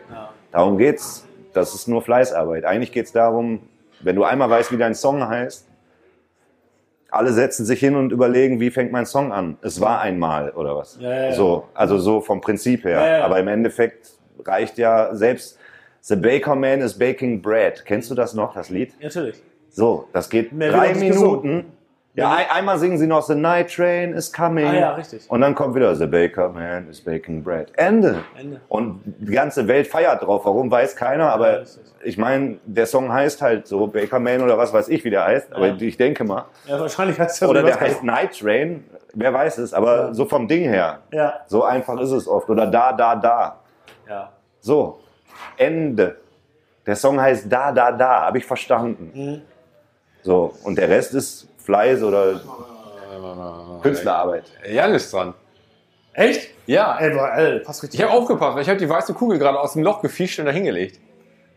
Darum 0.52 0.78
geht's. 0.78 1.24
Das 1.52 1.74
ist 1.74 1.88
nur 1.88 2.02
Fleißarbeit. 2.02 2.64
Eigentlich 2.66 2.92
geht's 2.92 3.12
darum, 3.12 3.60
wenn 4.00 4.16
du 4.16 4.24
einmal 4.24 4.48
weißt, 4.50 4.70
wie 4.72 4.76
dein 4.76 4.94
Song 4.94 5.26
heißt, 5.26 5.66
alle 7.16 7.32
setzen 7.32 7.64
sich 7.64 7.80
hin 7.80 7.96
und 7.96 8.12
überlegen, 8.12 8.60
wie 8.60 8.70
fängt 8.70 8.92
mein 8.92 9.06
Song 9.06 9.32
an? 9.32 9.58
Es 9.62 9.80
war 9.80 10.00
einmal 10.00 10.50
oder 10.50 10.76
was? 10.76 10.98
Ja, 11.00 11.10
ja, 11.10 11.24
ja. 11.26 11.32
So, 11.32 11.64
also 11.74 11.98
so 11.98 12.20
vom 12.20 12.40
Prinzip 12.40 12.84
her. 12.84 13.24
Aber 13.24 13.38
im 13.38 13.48
Endeffekt 13.48 14.10
reicht 14.44 14.78
ja 14.78 15.14
selbst 15.14 15.58
The 16.02 16.16
Baker 16.16 16.54
Man 16.54 16.80
is 16.80 16.96
Baking 16.96 17.42
Bread. 17.42 17.84
Kennst 17.84 18.10
du 18.10 18.14
das 18.14 18.34
noch, 18.34 18.54
das 18.54 18.70
Lied? 18.70 18.94
Natürlich. 19.02 19.42
So, 19.70 20.08
das 20.12 20.30
geht 20.30 20.52
Mehr 20.52 20.70
drei 20.70 20.92
nicht 20.92 21.08
gesungen. 21.08 21.66
Ja, 22.16 22.30
ein, 22.34 22.46
einmal 22.50 22.78
singen 22.78 22.96
sie 22.96 23.06
noch 23.06 23.22
The 23.22 23.34
Night 23.34 23.74
Train 23.74 24.14
is 24.14 24.32
coming. 24.32 24.66
Ah 24.66 24.72
ja, 24.74 24.92
richtig. 24.94 25.30
Und 25.30 25.42
dann 25.42 25.54
kommt 25.54 25.74
wieder 25.74 25.94
The 25.94 26.06
Baker 26.06 26.48
Man 26.48 26.88
is 26.88 27.00
baking 27.00 27.42
bread. 27.44 27.70
Ende. 27.76 28.24
Ende. 28.38 28.60
Und 28.68 29.02
die 29.04 29.32
ganze 29.34 29.68
Welt 29.68 29.86
feiert 29.86 30.22
drauf. 30.22 30.46
Warum 30.46 30.70
weiß 30.70 30.96
keiner, 30.96 31.30
aber 31.30 31.60
richtig. 31.60 31.82
ich 32.04 32.16
meine, 32.16 32.56
der 32.64 32.86
Song 32.86 33.12
heißt 33.12 33.42
halt 33.42 33.66
so 33.66 33.86
Baker 33.86 34.18
Man 34.18 34.40
oder 34.42 34.56
was 34.56 34.72
weiß 34.72 34.88
ich, 34.88 35.04
wie 35.04 35.10
der 35.10 35.24
heißt. 35.24 35.52
Aber 35.54 35.68
Ja. 35.68 35.76
ich 35.78 35.98
denke 35.98 36.24
mal. 36.24 36.46
Ja, 36.66 36.80
wahrscheinlich 36.80 37.20
heißt 37.20 37.42
das 37.42 37.48
Oder 37.48 37.62
der 37.62 37.78
heißt 37.78 38.02
Night 38.02 38.38
Train. 38.38 38.84
Wer 39.12 39.34
weiß 39.34 39.58
es. 39.58 39.74
Aber 39.74 40.14
so 40.14 40.24
vom 40.24 40.48
Ding 40.48 40.64
her. 40.64 41.00
Ja, 41.12 41.40
So 41.46 41.64
einfach 41.64 42.00
ist 42.00 42.12
es 42.12 42.26
oft. 42.26 42.48
Oder 42.48 42.66
da, 42.66 42.92
da, 42.94 43.14
da. 43.14 43.56
ja. 44.08 44.32
So. 44.60 45.00
Ende. 45.58 46.16
Der 46.86 46.96
Song 46.96 47.20
heißt 47.20 47.46
da, 47.52 47.72
da, 47.72 47.92
da. 47.92 48.22
Habe 48.22 48.38
ich 48.38 48.46
verstanden. 48.46 49.10
Mhm. 49.14 49.42
So. 50.22 50.54
Und 50.64 50.78
der 50.78 50.88
Rest 50.88 51.14
ist 51.14 51.46
Fleiß 51.66 52.02
oder 52.04 52.40
Künstlerarbeit. 53.82 54.44
Jan 54.70 54.94
ist 54.94 55.12
dran. 55.12 55.34
Echt? 56.12 56.48
Ja. 56.66 56.96
Ey, 56.98 57.58
passt 57.60 57.82
richtig. 57.82 58.00
Ich 58.00 58.06
habe 58.06 58.16
aufgepasst, 58.16 58.54
weil 58.54 58.62
ich 58.62 58.68
habe 58.68 58.78
die 58.78 58.88
weiße 58.88 59.12
Kugel 59.14 59.38
gerade 59.38 59.58
aus 59.58 59.74
dem 59.74 59.82
Loch 59.82 60.00
gefischt 60.00 60.38
und 60.38 60.46
da 60.46 60.52
hingelegt. 60.52 61.00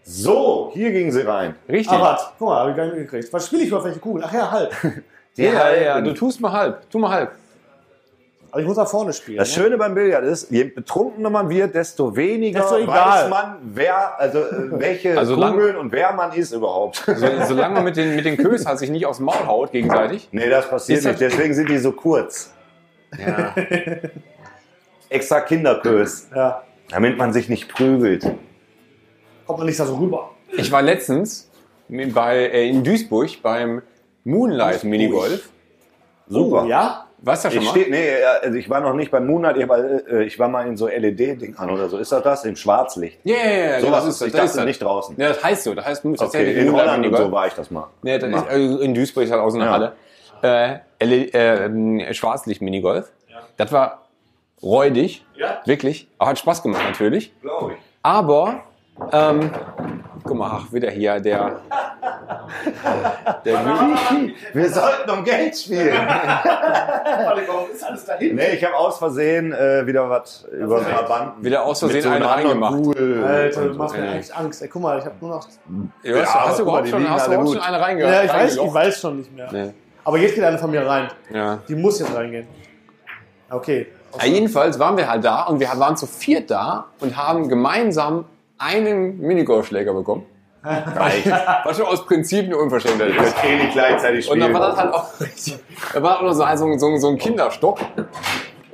So, 0.04 0.72
hier 0.74 0.92
ging 0.92 1.12
sie 1.12 1.22
rein. 1.22 1.56
Richtig. 1.70 1.96
Ah, 1.96 2.02
warte, 2.02 2.24
guck 2.40 2.48
mal, 2.50 2.62
hab 2.62 2.70
ich 2.70 2.76
gar 2.76 2.86
nicht 2.86 2.96
mitgekriegt. 2.96 3.32
Was 3.32 3.46
spiele 3.46 3.62
ich 3.62 3.68
überhaupt 3.68 3.86
welche 3.86 4.00
Kugel? 4.00 4.24
Ach 4.26 4.34
ja, 4.34 4.52
halb. 4.52 4.74
Ja, 5.36 5.72
ja, 5.72 5.82
ja, 5.82 6.02
du 6.02 6.14
tust 6.14 6.42
mal 6.42 6.52
halb. 6.52 6.90
Tu 6.90 7.00
mal 7.00 7.12
halb. 7.12 7.32
Aber 8.52 8.62
ich 8.62 8.68
muss 8.68 8.78
nach 8.78 8.88
vorne 8.90 9.14
spielen. 9.14 9.38
Das 9.38 9.56
ne? 9.56 9.64
Schöne 9.64 9.78
beim 9.78 9.94
Billard 9.94 10.24
ist, 10.24 10.50
je 10.52 10.64
betrunkener 10.64 11.30
man 11.30 11.50
wird, 11.50 11.76
desto 11.76 12.16
weniger 12.16 12.62
Desto 12.62 12.88
weiß 12.88 13.30
man, 13.30 13.58
wer, 13.62 14.20
also 14.20 14.40
äh, 14.40 14.44
welche 14.80 15.18
Also 15.18 15.36
lang- 15.36 15.54
Kugeln 15.54 15.76
und 15.78 15.92
wer 15.92 16.14
man 16.14 16.34
ist 16.34 16.52
überhaupt. 16.52 17.04
So, 17.06 17.14
solange 17.48 17.76
man 17.76 17.84
mit 17.84 17.96
den, 17.98 18.16
mit 18.16 18.26
den 18.26 18.38
Kös 18.44 18.66
halt 18.66 18.80
sich 18.80 18.90
nicht 18.90 19.06
aufs 19.06 19.20
Maul 19.20 19.46
haut 19.46 19.72
gegenseitig. 19.72 20.28
nee, 20.32 20.50
das 20.50 20.70
passiert 20.70 21.04
nicht, 21.04 21.20
deswegen 21.22 21.54
sind 21.54 21.70
die 21.70 21.78
so 21.78 21.92
kurz. 21.92 22.52
Ja. 23.18 23.54
Extra 25.10 25.42
Kinderkös, 25.42 26.28
Ja, 26.36 26.64
damit 26.90 27.18
man 27.18 27.34
sich 27.34 27.50
nicht 27.50 27.68
prügelt. 27.70 28.24
kommt 29.46 29.60
man 29.60 29.68
nicht 29.68 29.80
da 29.80 29.86
so 29.86 29.96
rüber. 29.96 30.32
Ich 30.52 30.72
war 30.72 30.82
letztens 30.82 31.50
bei, 31.88 32.38
äh, 32.46 32.68
in 32.70 32.84
Duisburg 32.84 33.30
beim 33.42 33.82
Moonlight 34.24 34.84
Minigolf. 34.84 35.50
Super. 36.28 36.64
Oh, 36.66 36.68
ja? 36.68 37.06
Warst 37.22 37.44
du 37.46 37.52
schon 37.52 37.62
Ich, 37.62 37.66
mal? 37.66 37.72
steh, 37.82 37.90
nee, 37.90 38.10
also 38.42 38.58
ich 38.58 38.70
war 38.70 38.80
noch 38.80 38.94
nicht 38.94 39.12
beim 39.12 39.28
Moonlight, 39.28 39.58
ich 39.58 39.68
war, 39.68 39.78
äh, 39.80 40.24
ich 40.24 40.40
war 40.40 40.48
mal 40.48 40.66
in 40.68 40.78
so 40.78 40.88
LED-Dingern 40.88 41.70
oder 41.70 41.90
so. 41.90 41.98
Ist 41.98 42.12
das 42.12 42.24
das? 42.24 42.46
Im 42.46 42.56
Schwarzlicht. 42.56 43.20
Ja, 43.26 43.36
ja, 43.36 43.52
ja. 43.52 43.80
So 43.82 43.88
das 43.88 43.96
was 43.96 44.06
ist, 44.16 44.22
ich 44.22 44.32
das 44.32 44.42
dachte 44.46 44.58
das. 44.58 44.66
nicht 44.66 44.82
draußen. 44.82 45.16
Ja, 45.20 45.30
das 45.30 45.44
heißt 45.44 45.64
so. 45.64 45.74
Das 45.76 45.86
heißt, 45.86 46.06
das 46.06 46.22
Okay, 46.22 46.46
heißt 46.48 46.58
in 46.58 46.66
Moonlight 46.68 46.88
Holland 46.88 47.06
und 47.08 47.18
so 47.18 47.32
war 47.32 47.48
ich 47.48 47.54
das 47.54 47.70
mal. 47.72 47.88
Nee, 48.04 48.18
das 48.20 48.30
ist, 48.30 48.48
also 48.48 48.80
in 48.80 48.94
Duisburg 48.94 49.24
ist 49.26 49.32
halt 49.32 49.42
auch 49.42 49.50
so 49.50 49.58
eine 49.58 49.66
Ja. 49.66 49.72
Halle. 49.72 49.94
Äh, 50.42 50.80
L- 51.00 51.30
äh, 51.34 51.66
ähm, 51.66 52.02
Schwarzlicht-Minigolf. 52.12 53.12
Das 53.58 53.72
war 53.74 54.08
räudig. 54.64 55.26
Ja. 55.36 55.62
Wirklich. 55.66 56.08
Aber 56.18 56.30
hat 56.30 56.40
Spaß 56.40 56.64
gemacht 56.64 56.82
natürlich. 56.88 57.34
Glaube 57.42 57.74
ich. 57.74 57.80
Aber, 58.02 58.62
ähm, 59.12 59.52
guck 60.30 60.38
mal, 60.38 60.52
ach, 60.54 60.72
wieder 60.72 60.92
hier 60.92 61.20
der. 61.20 61.60
der 63.44 63.66
Wir 64.54 64.70
sollten 64.70 65.10
um 65.10 65.24
Geld 65.24 65.58
spielen. 65.58 65.98
Warum 67.48 67.72
ist 67.74 67.84
alles 67.84 68.06
dahin? 68.06 68.36
nee, 68.36 68.52
ich 68.54 68.64
habe 68.64 68.76
aus 68.76 69.00
Versehen 69.00 69.52
äh, 69.54 69.86
wieder 69.88 70.08
was 70.10 70.46
über 70.52 70.84
Trabanden. 70.84 71.44
wieder 71.44 71.66
aus 71.66 71.80
Versehen 71.80 72.04
so 72.04 72.10
einen 72.10 72.24
reingemacht. 72.24 72.76
Pool 72.76 73.24
Alter, 73.26 73.70
du 73.70 73.74
machst 73.74 73.98
mir 73.98 74.14
echt 74.14 74.38
Angst. 74.38 74.62
Ey, 74.62 74.68
guck 74.68 74.82
mal, 74.84 75.00
ich 75.00 75.06
habe 75.06 75.16
nur 75.20 75.32
noch. 75.32 75.48
Ja, 76.04 76.22
hast, 76.22 76.36
aber 76.36 76.48
hast 76.48 76.60
du 76.60 76.66
mal, 76.66 76.70
überhaupt 76.70 76.90
schon, 76.90 77.10
hast 77.10 77.28
du 77.28 77.32
überhaupt 77.34 77.54
schon 77.54 77.62
eine 77.62 77.82
reinge 77.82 78.04
Ja, 78.04 78.24
ich 78.24 78.34
weiß, 78.34 78.58
ich 78.58 78.74
weiß 78.74 79.02
schon 79.02 79.18
nicht 79.18 79.36
mehr. 79.36 79.50
Nee. 79.52 79.74
Aber 80.04 80.18
jetzt 80.20 80.36
geht 80.36 80.44
eine 80.44 80.60
von 80.60 80.70
mir 80.70 80.86
rein. 80.86 81.08
Ja. 81.34 81.60
Die 81.68 81.76
muss 81.76 82.00
jetzt 82.00 82.16
reingehen. 82.16 82.48
Okay. 83.50 83.88
Ja, 84.20 84.26
jedenfalls 84.26 84.78
waren 84.78 84.96
wir 84.96 85.10
halt 85.10 85.24
da 85.24 85.44
und 85.44 85.60
wir 85.60 85.70
waren 85.76 85.98
zu 85.98 86.06
viert 86.06 86.52
da 86.52 86.88
und 87.00 87.18
haben 87.18 87.50
gemeinsam 87.50 88.26
einen 88.60 89.18
Minigolfschläger 89.20 89.94
bekommen. 89.94 90.26
Reicht. 90.62 91.26
Was 91.64 91.78
schon 91.78 91.86
aus 91.86 92.06
Prinzip 92.06 92.46
eine 92.46 92.58
Unverschämtheit 92.58 93.16
ist. 93.16 93.36
Eh 93.44 93.56
nicht 93.56 93.72
gleichzeitig 93.72 94.30
Und 94.30 94.40
dann 94.40 94.54
war 94.54 94.60
das 94.60 94.78
halt 94.78 94.94
auch 94.94 95.20
richtig. 95.20 95.58
Da 95.94 96.04
war 96.04 96.18
auch 96.18 96.24
noch 96.24 96.34
so 96.34 96.44
ein, 96.44 96.58
so 96.58 96.78
so 96.78 96.98
so 96.98 97.08
ein 97.08 97.18
Kinderstock, 97.18 97.80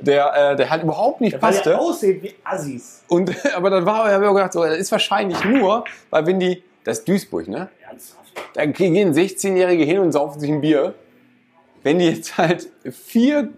der, 0.00 0.52
äh, 0.52 0.56
der 0.56 0.68
halt 0.68 0.82
überhaupt 0.82 1.20
nicht 1.20 1.34
Weil 1.34 1.40
passte. 1.40 1.70
der 1.70 1.80
aussieht 1.80 2.22
wie 2.22 2.34
Assis. 2.42 3.04
Und, 3.08 3.32
aber 3.56 3.70
dann 3.70 3.86
war, 3.86 4.10
habe 4.10 4.24
ich 4.24 4.28
auch 4.28 4.34
gedacht, 4.34 4.52
so, 4.52 4.64
das 4.64 4.78
ist 4.78 4.90
wahrscheinlich 4.90 5.44
nur, 5.44 5.84
weil 6.10 6.26
wenn 6.26 6.40
die, 6.40 6.62
das 6.82 6.98
ist 6.98 7.08
Duisburg, 7.08 7.46
ne? 7.48 7.68
Da 8.52 8.66
gehen 8.66 9.14
16-Jährige 9.14 9.84
hin 9.84 9.98
und 9.98 10.12
saufen 10.12 10.40
sich 10.40 10.50
ein 10.50 10.60
Bier. 10.60 10.94
Wenn 11.82 11.98
die 11.98 12.08
jetzt 12.10 12.36
halt 12.36 12.68
vier 12.90 13.50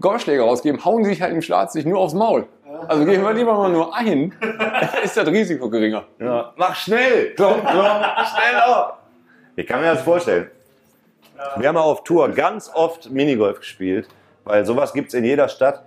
Golfschläger 0.00 0.42
rausgeben, 0.42 0.84
hauen 0.84 1.04
sie 1.04 1.10
sich 1.10 1.22
halt 1.22 1.32
im 1.32 1.42
Schwarzlicht 1.42 1.86
nur 1.86 1.98
aufs 1.98 2.14
Maul. 2.14 2.46
Also 2.88 3.04
gehen 3.04 3.22
wir 3.22 3.32
lieber 3.32 3.54
mal 3.54 3.70
nur 3.70 3.94
ein, 3.94 4.34
ist 5.02 5.16
das 5.16 5.26
Risiko 5.26 5.68
geringer. 5.68 6.04
Ja. 6.18 6.52
Mach 6.56 6.74
schnell! 6.74 7.34
Klom, 7.34 7.64
klom, 7.64 7.86
schneller! 8.34 8.98
Ich 9.56 9.66
kann 9.66 9.80
mir 9.80 9.94
das 9.94 10.02
vorstellen. 10.02 10.50
Wir 11.56 11.68
haben 11.68 11.76
auf 11.76 12.04
Tour 12.04 12.28
ganz 12.30 12.70
oft 12.72 13.10
Minigolf 13.10 13.58
gespielt, 13.58 14.08
weil 14.44 14.64
sowas 14.64 14.92
gibt 14.92 15.08
es 15.08 15.14
in 15.14 15.24
jeder 15.24 15.48
Stadt 15.48 15.84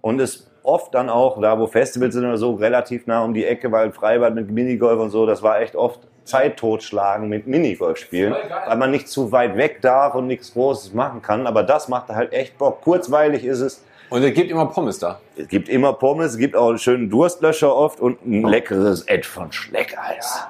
und 0.00 0.20
ist 0.20 0.50
oft 0.62 0.94
dann 0.94 1.10
auch, 1.10 1.40
da 1.40 1.58
wo 1.58 1.66
Festivals 1.66 2.14
sind 2.14 2.24
oder 2.24 2.38
so, 2.38 2.54
relativ 2.54 3.06
nah 3.06 3.22
um 3.22 3.34
die 3.34 3.44
Ecke, 3.44 3.70
weil 3.70 3.92
Freibad 3.92 4.34
mit 4.34 4.50
Minigolf 4.50 5.00
und 5.00 5.10
so, 5.10 5.26
das 5.26 5.42
war 5.42 5.60
echt 5.60 5.76
oft 5.76 6.00
Zeit 6.24 6.56
totschlagen 6.56 7.28
mit 7.28 7.46
Minigolf 7.46 7.98
spielen, 7.98 8.34
weil 8.66 8.76
man 8.76 8.90
nicht 8.90 9.08
zu 9.08 9.30
weit 9.30 9.56
weg 9.56 9.82
darf 9.82 10.14
und 10.14 10.26
nichts 10.26 10.54
Großes 10.54 10.94
machen 10.94 11.20
kann, 11.20 11.46
aber 11.46 11.62
das 11.62 11.88
macht 11.88 12.08
halt 12.08 12.32
echt 12.32 12.56
Bock. 12.56 12.80
Kurzweilig 12.80 13.44
ist 13.44 13.60
es, 13.60 13.84
Und 14.10 14.22
es 14.22 14.34
gibt 14.34 14.50
immer 14.50 14.66
Pommes 14.66 14.98
da. 14.98 15.20
es 15.36 15.48
gibt 15.48 15.68
immer 15.68 15.92
Pommes, 15.94 16.32
es 16.32 16.38
gibt 16.38 16.54
auch 16.56 16.68
einen 16.68 16.78
schönen 16.78 17.10
Durstlöscher 17.10 17.74
oft 17.74 18.00
und 18.00 18.24
ein 18.24 18.44
leckeres 18.44 19.02
Ed 19.02 19.26
von 19.26 19.50
Schleckeis. 19.50 20.40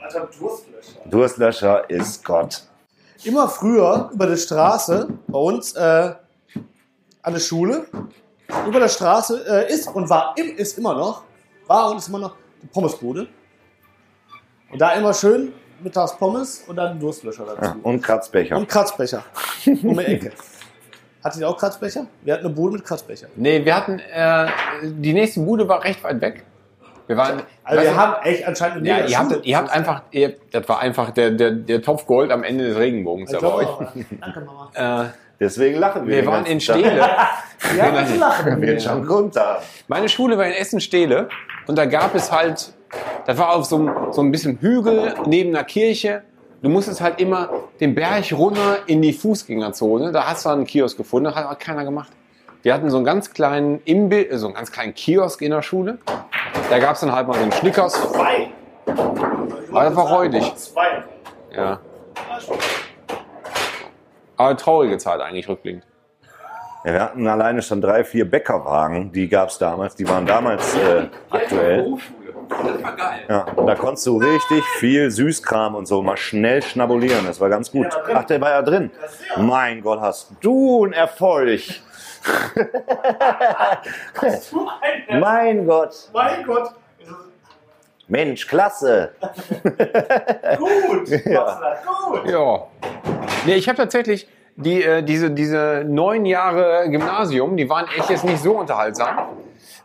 Alter, 0.00 0.28
Durstlöcher. 0.38 1.00
Durstlöscher 1.06 1.90
ist 1.90 2.24
Gott. 2.24 2.62
Immer 3.24 3.48
früher 3.48 4.10
über 4.12 4.26
die 4.26 4.36
Straße 4.36 5.08
bei 5.26 5.38
uns 5.38 5.74
äh, 5.74 6.14
an 7.22 7.32
der 7.32 7.40
Schule. 7.40 7.86
Über 8.66 8.80
der 8.80 8.88
Straße 8.88 9.44
äh, 9.68 9.72
ist 9.72 9.88
und 9.94 10.08
war 10.08 10.34
im, 10.36 10.56
ist 10.56 10.78
immer 10.78 10.94
noch, 10.94 11.22
war 11.66 11.90
und 11.90 11.98
ist 11.98 12.08
immer 12.08 12.18
noch 12.18 12.36
die 12.62 12.66
Pommesbude. 12.66 13.28
Und 14.72 14.80
da 14.80 14.92
immer 14.92 15.14
schön 15.14 15.52
mittags 15.82 16.16
Pommes 16.16 16.64
und 16.66 16.76
dann 16.76 16.98
Durstlöscher 16.98 17.44
dazu. 17.44 17.78
Und 17.82 18.02
Kratzbecher. 18.02 18.56
Und 18.56 18.68
Kratzbecher. 18.68 19.22
Um 19.66 19.98
die 19.98 20.04
Ecke. 20.04 20.32
Hattet 21.22 21.40
ihr 21.40 21.48
auch 21.48 21.58
Kratzbecher? 21.58 22.06
Wir 22.22 22.34
hatten 22.34 22.46
eine 22.46 22.54
Bude 22.54 22.74
mit 22.74 22.84
Kratzbecher. 22.84 23.28
Nee, 23.36 23.64
wir 23.64 23.76
hatten, 23.76 23.98
äh, 23.98 24.46
die 24.82 25.12
nächste 25.12 25.40
Bude 25.40 25.68
war 25.68 25.84
recht 25.84 26.02
weit 26.02 26.20
weg. 26.20 26.44
Wir 27.06 27.16
waren, 27.16 27.42
Also 27.64 27.82
wir 27.82 27.96
haben 27.96 28.14
echt 28.22 28.46
anscheinend 28.46 28.78
eine 28.78 28.88
ja, 28.88 29.04
ihr 29.04 29.18
habt, 29.18 29.44
ihr 29.44 29.56
habt 29.56 29.70
einfach, 29.70 30.02
ihr, 30.12 30.36
das 30.52 30.68
war 30.68 30.78
einfach 30.78 31.10
der, 31.10 31.32
der, 31.32 31.50
der 31.50 31.82
Topf 31.82 32.06
Gold 32.06 32.30
am 32.30 32.44
Ende 32.44 32.68
des 32.68 32.78
Regenbogens 32.78 33.32
Ich 33.32 33.38
glaube 33.38 33.66
auch. 33.66 33.82
Danke, 34.20 34.40
Mama. 34.40 34.70
Äh, 35.04 35.08
Deswegen 35.40 35.78
lachen 35.78 36.06
wir. 36.06 36.16
wir 36.16 36.26
waren 36.26 36.44
in 36.46 36.58
Tag. 36.58 36.76
Steele. 36.78 37.00
Ja, 37.76 38.08
wir 38.08 38.16
lachen. 38.16 38.62
Wird 38.62 38.82
schon 38.82 39.06
runter. 39.06 39.60
Meine 39.88 40.08
Schule 40.08 40.38
war 40.38 40.46
in 40.46 40.52
Essen-Steele 40.52 41.28
und 41.66 41.76
da 41.76 41.84
gab 41.84 42.14
es 42.14 42.30
halt, 42.32 42.72
das 43.26 43.36
war 43.38 43.54
auf 43.56 43.64
so 43.66 43.76
einem, 43.76 44.12
so 44.12 44.22
ein 44.22 44.30
bisschen 44.30 44.58
Hügel 44.60 45.14
neben 45.26 45.54
einer 45.54 45.64
Kirche. 45.64 46.22
Du 46.62 46.68
musstest 46.68 47.00
halt 47.00 47.20
immer 47.20 47.48
den 47.80 47.94
Berg 47.94 48.32
runter 48.32 48.80
in 48.86 49.00
die 49.00 49.14
Fußgängerzone. 49.14 50.12
Da 50.12 50.26
hast 50.26 50.44
du 50.44 50.50
einen 50.50 50.66
Kiosk 50.66 50.98
gefunden, 50.98 51.34
hat 51.34 51.46
auch 51.46 51.58
keiner 51.58 51.84
gemacht. 51.84 52.12
Wir 52.62 52.74
hatten 52.74 52.90
so 52.90 52.96
einen 52.96 53.06
ganz 53.06 53.32
kleinen 53.32 53.80
Imbi 53.86 54.28
so 54.32 54.46
einen 54.46 54.54
ganz 54.54 54.70
kleinen 54.70 54.92
Kiosk 54.92 55.40
in 55.40 55.52
der 55.52 55.62
Schule. 55.62 55.98
Da 56.68 56.78
gab 56.78 56.94
es 56.94 57.00
dann 57.00 57.12
halt 57.12 57.26
mal 57.26 57.34
so 57.34 57.42
einen 57.42 57.52
Schnickers. 57.52 57.94
Zwei. 57.94 58.50
Aber 58.86 59.84
das 59.84 59.96
war 59.96 60.08
räudig. 60.08 60.54
Zwei. 60.56 61.02
Ja. 61.56 61.80
Aber 64.36 64.56
traurige 64.58 64.98
Zeit 64.98 65.20
eigentlich 65.20 65.48
rückblickend. 65.48 65.86
Ja, 66.84 66.92
wir 66.92 67.02
hatten 67.02 67.26
alleine 67.26 67.62
schon 67.62 67.80
drei, 67.80 68.04
vier 68.04 68.30
Bäckerwagen, 68.30 69.12
die 69.12 69.28
gab 69.28 69.48
es 69.48 69.58
damals. 69.58 69.94
Die 69.96 70.08
waren 70.08 70.26
damals 70.26 70.74
äh, 70.76 71.08
aktuell. 71.30 71.96
Das 72.50 72.82
war 72.82 72.96
geil. 72.96 73.20
Ja, 73.28 73.46
da 73.66 73.74
konntest 73.74 74.06
du 74.06 74.18
richtig 74.18 74.64
viel 74.78 75.10
Süßkram 75.10 75.74
und 75.74 75.86
so 75.86 76.02
mal 76.02 76.16
schnell 76.16 76.62
schnabulieren. 76.62 77.24
Das 77.24 77.40
war 77.40 77.48
ganz 77.48 77.70
gut. 77.70 77.86
Ach, 78.12 78.24
der 78.24 78.40
war 78.40 78.50
ja 78.50 78.62
drin. 78.62 78.90
Mein 79.36 79.80
Gott, 79.82 80.00
hast 80.00 80.32
du 80.40 80.84
einen 80.84 80.92
Erfolg. 80.92 81.60
mein 85.08 85.66
Gott. 85.66 86.10
Mein 86.12 86.44
Gott. 86.44 86.70
Mensch, 88.08 88.46
klasse. 88.46 89.12
Gut. 90.58 91.08
Ja. 91.24 91.76
Gut. 92.08 92.28
Ja. 92.28 92.66
Nee, 93.46 93.54
ich 93.54 93.68
habe 93.68 93.76
tatsächlich 93.76 94.28
die, 94.56 94.82
äh, 94.82 95.02
diese, 95.02 95.30
diese 95.30 95.84
neun 95.86 96.26
Jahre 96.26 96.90
Gymnasium, 96.90 97.56
die 97.56 97.70
waren 97.70 97.86
echt 97.96 98.10
jetzt 98.10 98.24
nicht 98.24 98.42
so 98.42 98.58
unterhaltsam. 98.58 99.16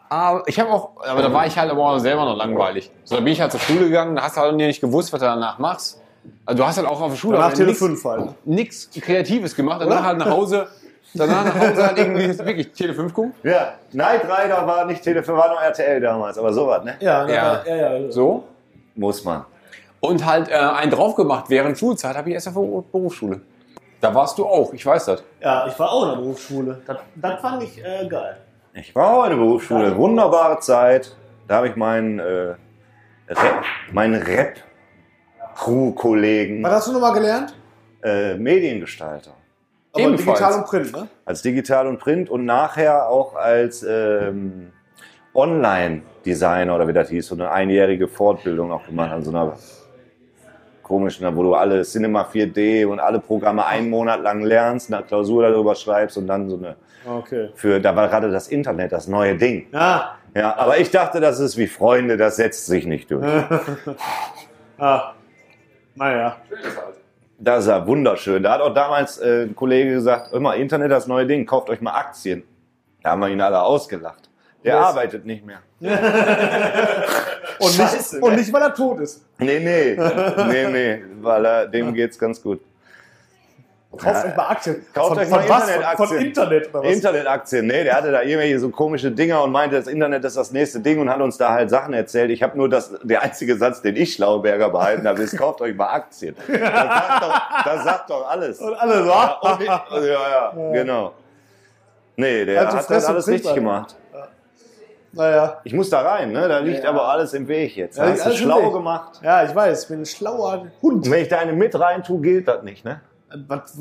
Aber 0.09 0.43
ich 0.47 0.59
habe 0.59 0.69
auch, 0.69 0.91
aber 1.05 1.21
da 1.21 1.33
war 1.33 1.45
ich 1.47 1.57
halt 1.57 1.71
aber 1.71 1.81
auch 1.83 1.97
selber 1.99 2.25
noch 2.25 2.37
langweilig. 2.37 2.91
So, 3.03 3.15
da 3.15 3.21
bin 3.21 3.33
ich 3.33 3.41
halt 3.41 3.51
zur 3.51 3.59
Schule 3.59 3.85
gegangen, 3.85 4.15
da 4.15 4.23
hast 4.23 4.37
du 4.37 4.41
halt 4.41 4.55
nicht 4.55 4.81
gewusst, 4.81 5.11
was 5.11 5.19
du 5.19 5.25
danach 5.25 5.57
machst. 5.59 6.01
Also 6.45 6.61
du 6.61 6.67
hast 6.67 6.77
halt 6.77 6.87
auch 6.87 7.01
auf 7.01 7.11
der 7.11 7.17
Schule 7.17 7.37
Danach 7.37 7.53
Tele 7.53 7.73
5 7.73 8.03
halt. 8.03 8.45
nichts 8.45 8.89
Kreatives 8.99 9.55
gemacht. 9.55 9.81
Danach 9.81 10.03
halt 10.03 10.17
nach 10.17 10.29
Hause, 10.29 10.67
danach 11.13 11.45
nach 11.45 11.55
Hause 11.59 11.85
halt 11.87 11.97
irgendwie 11.97 12.37
wirklich 12.45 12.71
Tele 12.71 12.93
5 12.93 13.13
gucken. 13.13 13.33
Ja, 13.43 13.73
Knight 13.91 14.23
Rider 14.23 14.65
war 14.65 14.85
nicht 14.85 15.03
Telefon, 15.03 15.37
war 15.37 15.49
noch 15.49 15.61
RTL 15.61 15.99
damals, 16.01 16.37
aber 16.37 16.51
sowas, 16.53 16.83
ne? 16.83 16.95
Ja, 16.99 17.27
Ja. 17.27 17.63
ja, 17.65 17.75
ja. 17.75 17.93
ja. 17.97 18.11
So. 18.11 18.43
Muss 18.95 19.23
man. 19.23 19.45
Und 19.99 20.25
halt 20.25 20.49
äh, 20.49 20.53
einen 20.53 20.91
drauf 20.91 21.15
gemacht 21.15 21.45
während 21.49 21.77
Schulzeit 21.77 22.15
habe 22.15 22.29
ich 22.29 22.35
erst 22.35 22.47
auf 22.47 22.53
der 22.53 22.83
Berufsschule. 22.91 23.41
Da 24.01 24.13
warst 24.13 24.37
du 24.37 24.45
auch, 24.45 24.71
ich 24.73 24.85
weiß 24.85 25.05
das. 25.05 25.23
Ja, 25.41 25.67
ich 25.67 25.77
war 25.79 25.91
auch 25.91 26.03
in 26.03 26.09
der 26.09 26.15
Berufsschule. 26.17 26.81
Das, 26.85 26.97
das 27.15 27.41
fand 27.41 27.63
ich 27.63 27.83
äh, 27.83 28.07
geil. 28.07 28.37
Ich 28.77 28.93
war 28.93 29.17
auch 29.17 29.23
in 29.23 29.29
der 29.31 29.37
Berufsschule, 29.37 29.95
wunderbare 29.95 30.59
Zeit. 30.59 31.15
Da 31.47 31.55
habe 31.57 31.69
ich 31.69 31.75
meinen, 31.77 32.19
äh, 32.19 32.55
Rap, 33.29 33.63
meinen 33.93 34.21
Rap-Crew-Kollegen, 34.21 36.61
Was 36.63 36.73
hast 36.73 36.87
du 36.89 36.93
nochmal 36.93 37.13
gelernt? 37.13 37.55
äh, 38.03 38.35
Mediengestalter. 38.35 39.31
Aber 39.93 40.03
Ebenfalls. 40.03 40.39
digital 40.39 40.59
und 40.59 40.65
Print, 40.65 40.91
ne? 40.91 41.07
Als 41.23 41.41
digital 41.41 41.87
und 41.87 41.99
Print 41.99 42.29
und 42.29 42.43
nachher 42.45 43.07
auch 43.07 43.33
als 43.35 43.81
ähm, 43.87 44.73
Online-Designer 45.33 46.75
oder 46.75 46.85
wie 46.87 46.93
das 46.93 47.07
hieß, 47.09 47.27
so 47.27 47.35
eine 47.35 47.49
einjährige 47.51 48.07
Fortbildung 48.09 48.71
auch 48.73 48.85
gemacht 48.85 49.11
an 49.11 49.23
so 49.23 49.29
einer 49.31 49.53
komischen, 50.85 51.35
wo 51.35 51.43
du 51.43 51.55
alle 51.55 51.81
Cinema 51.81 52.21
4D 52.31 52.85
und 52.85 52.99
alle 52.99 53.19
Programme 53.19 53.65
einen 53.65 53.89
Monat 53.89 54.21
lang 54.21 54.43
lernst, 54.43 54.93
eine 54.93 55.03
Klausur 55.03 55.41
darüber 55.49 55.73
schreibst 55.75 56.17
und 56.17 56.27
dann 56.27 56.47
so 56.49 56.57
eine 56.57 56.75
Okay. 57.07 57.49
für, 57.53 57.79
da 57.79 57.95
war 57.95 58.07
gerade 58.07 58.31
das 58.31 58.47
Internet 58.47 58.91
das 58.91 59.07
neue 59.07 59.35
Ding. 59.35 59.67
Ja. 59.71 60.17
Ja, 60.35 60.57
aber 60.57 60.79
ich 60.79 60.89
dachte, 60.89 61.19
das 61.19 61.39
ist 61.39 61.55
wie 61.55 61.67
Freunde, 61.67 62.17
das 62.17 62.37
setzt 62.37 62.65
sich 62.65 62.85
nicht 62.85 63.11
durch. 63.11 63.25
Ah. 64.77 65.13
Naja. 65.95 66.35
Das 67.39 67.63
ist 67.63 67.69
ja 67.69 67.87
wunderschön. 67.87 68.43
Da 68.43 68.51
hat 68.55 68.61
auch 68.61 68.73
damals 68.73 69.17
äh, 69.19 69.43
ein 69.43 69.55
Kollege 69.55 69.91
gesagt, 69.91 70.33
immer 70.33 70.55
Internet 70.55 70.91
das 70.91 71.07
neue 71.07 71.25
Ding, 71.25 71.45
kauft 71.45 71.69
euch 71.69 71.79
mal 71.79 71.93
Aktien. 71.93 72.43
Da 73.01 73.11
haben 73.11 73.21
wir 73.21 73.29
ihn 73.29 73.39
alle 73.39 73.61
ausgelacht. 73.61 74.29
Der 74.65 74.77
arbeitet 74.77 75.25
nicht 75.25 75.45
mehr. 75.45 75.59
Und, 77.59 77.71
Scheiße, 77.71 78.15
nicht, 78.15 78.23
und 78.23 78.31
ne? 78.31 78.37
nicht, 78.37 78.53
weil 78.53 78.61
er 78.61 78.73
tot 78.73 78.99
ist. 78.99 79.23
Nee, 79.37 79.59
nee, 79.59 79.97
nee, 80.47 80.67
nee, 80.69 81.01
weil 81.21 81.45
er, 81.45 81.67
dem 81.67 81.93
geht's 81.93 82.17
ganz 82.17 82.41
gut. 82.41 82.61
Kauft 83.97 84.25
euch 84.25 84.35
mal 84.35 84.47
Aktien. 84.49 84.85
Kauft 84.93 85.09
von, 85.09 85.19
euch 85.19 85.27
von 85.29 85.37
mal 85.39 85.49
was? 85.49 85.63
Von, 85.63 85.69
Internetaktien. 85.69 86.07
von 86.07 86.25
Internet 86.25 86.69
oder 86.69 86.83
was? 86.83 86.93
Internetaktien, 86.93 87.67
nee, 87.67 87.83
der 87.83 87.95
hatte 87.95 88.11
da 88.11 88.21
irgendwelche 88.21 88.59
so 88.59 88.69
komische 88.69 89.11
Dinger 89.11 89.43
und 89.43 89.51
meinte, 89.51 89.75
das 89.75 89.87
Internet 89.87 90.23
ist 90.25 90.37
das 90.37 90.51
nächste 90.51 90.79
Ding 90.79 90.99
und 90.99 91.09
hat 91.09 91.21
uns 91.21 91.37
da 91.37 91.51
halt 91.51 91.69
Sachen 91.69 91.93
erzählt. 91.93 92.31
Ich 92.31 92.43
habe 92.43 92.57
nur 92.57 92.69
das, 92.69 92.93
der 93.03 93.21
einzige 93.21 93.55
Satz, 93.57 93.81
den 93.81 93.95
ich 93.95 94.13
Schlauberger 94.13 94.69
behalten 94.69 95.07
habe, 95.07 95.21
ist, 95.21 95.37
kauft 95.37 95.61
euch 95.61 95.75
mal 95.75 95.87
Aktien. 95.87 96.35
Das 96.47 96.61
sagt 96.61 97.23
doch, 97.23 97.63
das 97.63 97.83
sagt 97.83 98.09
doch 98.09 98.29
alles. 98.29 98.59
Und 98.59 98.73
alle 98.75 99.03
so. 99.03 99.09
Ja, 99.09 99.39
und 99.41 99.61
ich, 99.61 99.67
ja, 99.67 100.01
ja, 100.01 100.53
genau. 100.73 101.13
Nee, 102.17 102.45
der 102.45 102.65
Also 102.65 102.77
hat 102.77 102.89
das 102.89 103.05
alles 103.05 103.27
richtig 103.27 103.53
gemacht. 103.53 103.95
Naja. 105.15 105.61
Ich 105.63 105.73
muss 105.73 105.89
da 105.89 106.01
rein, 106.01 106.31
ne? 106.33 106.47
Da 106.47 106.59
liegt 106.59 106.85
aber 106.85 107.07
alles 107.07 107.33
im 107.33 107.47
Weg 107.47 107.75
jetzt. 107.77 107.97
Da 107.97 108.05
Ja, 108.05 108.11
hast 108.11 108.25
du 108.25 108.31
schlau 108.31 108.65
Weg. 108.67 108.73
gemacht. 108.73 109.21
Ja, 109.23 109.43
ich 109.45 109.55
weiß, 109.55 109.83
ich 109.83 109.87
bin 109.89 110.01
ein 110.01 110.05
schlauer 110.05 110.67
Hund. 110.81 111.05
Und 111.05 111.11
wenn 111.11 111.21
ich 111.23 111.29
da 111.29 111.39
eine 111.39 111.53
mit 111.53 111.79
rein 111.79 112.03
tue, 112.03 112.19
gilt 112.21 112.47
das 112.47 112.63
nicht, 112.63 112.83
ne? 112.83 113.01
Was, 113.47 113.77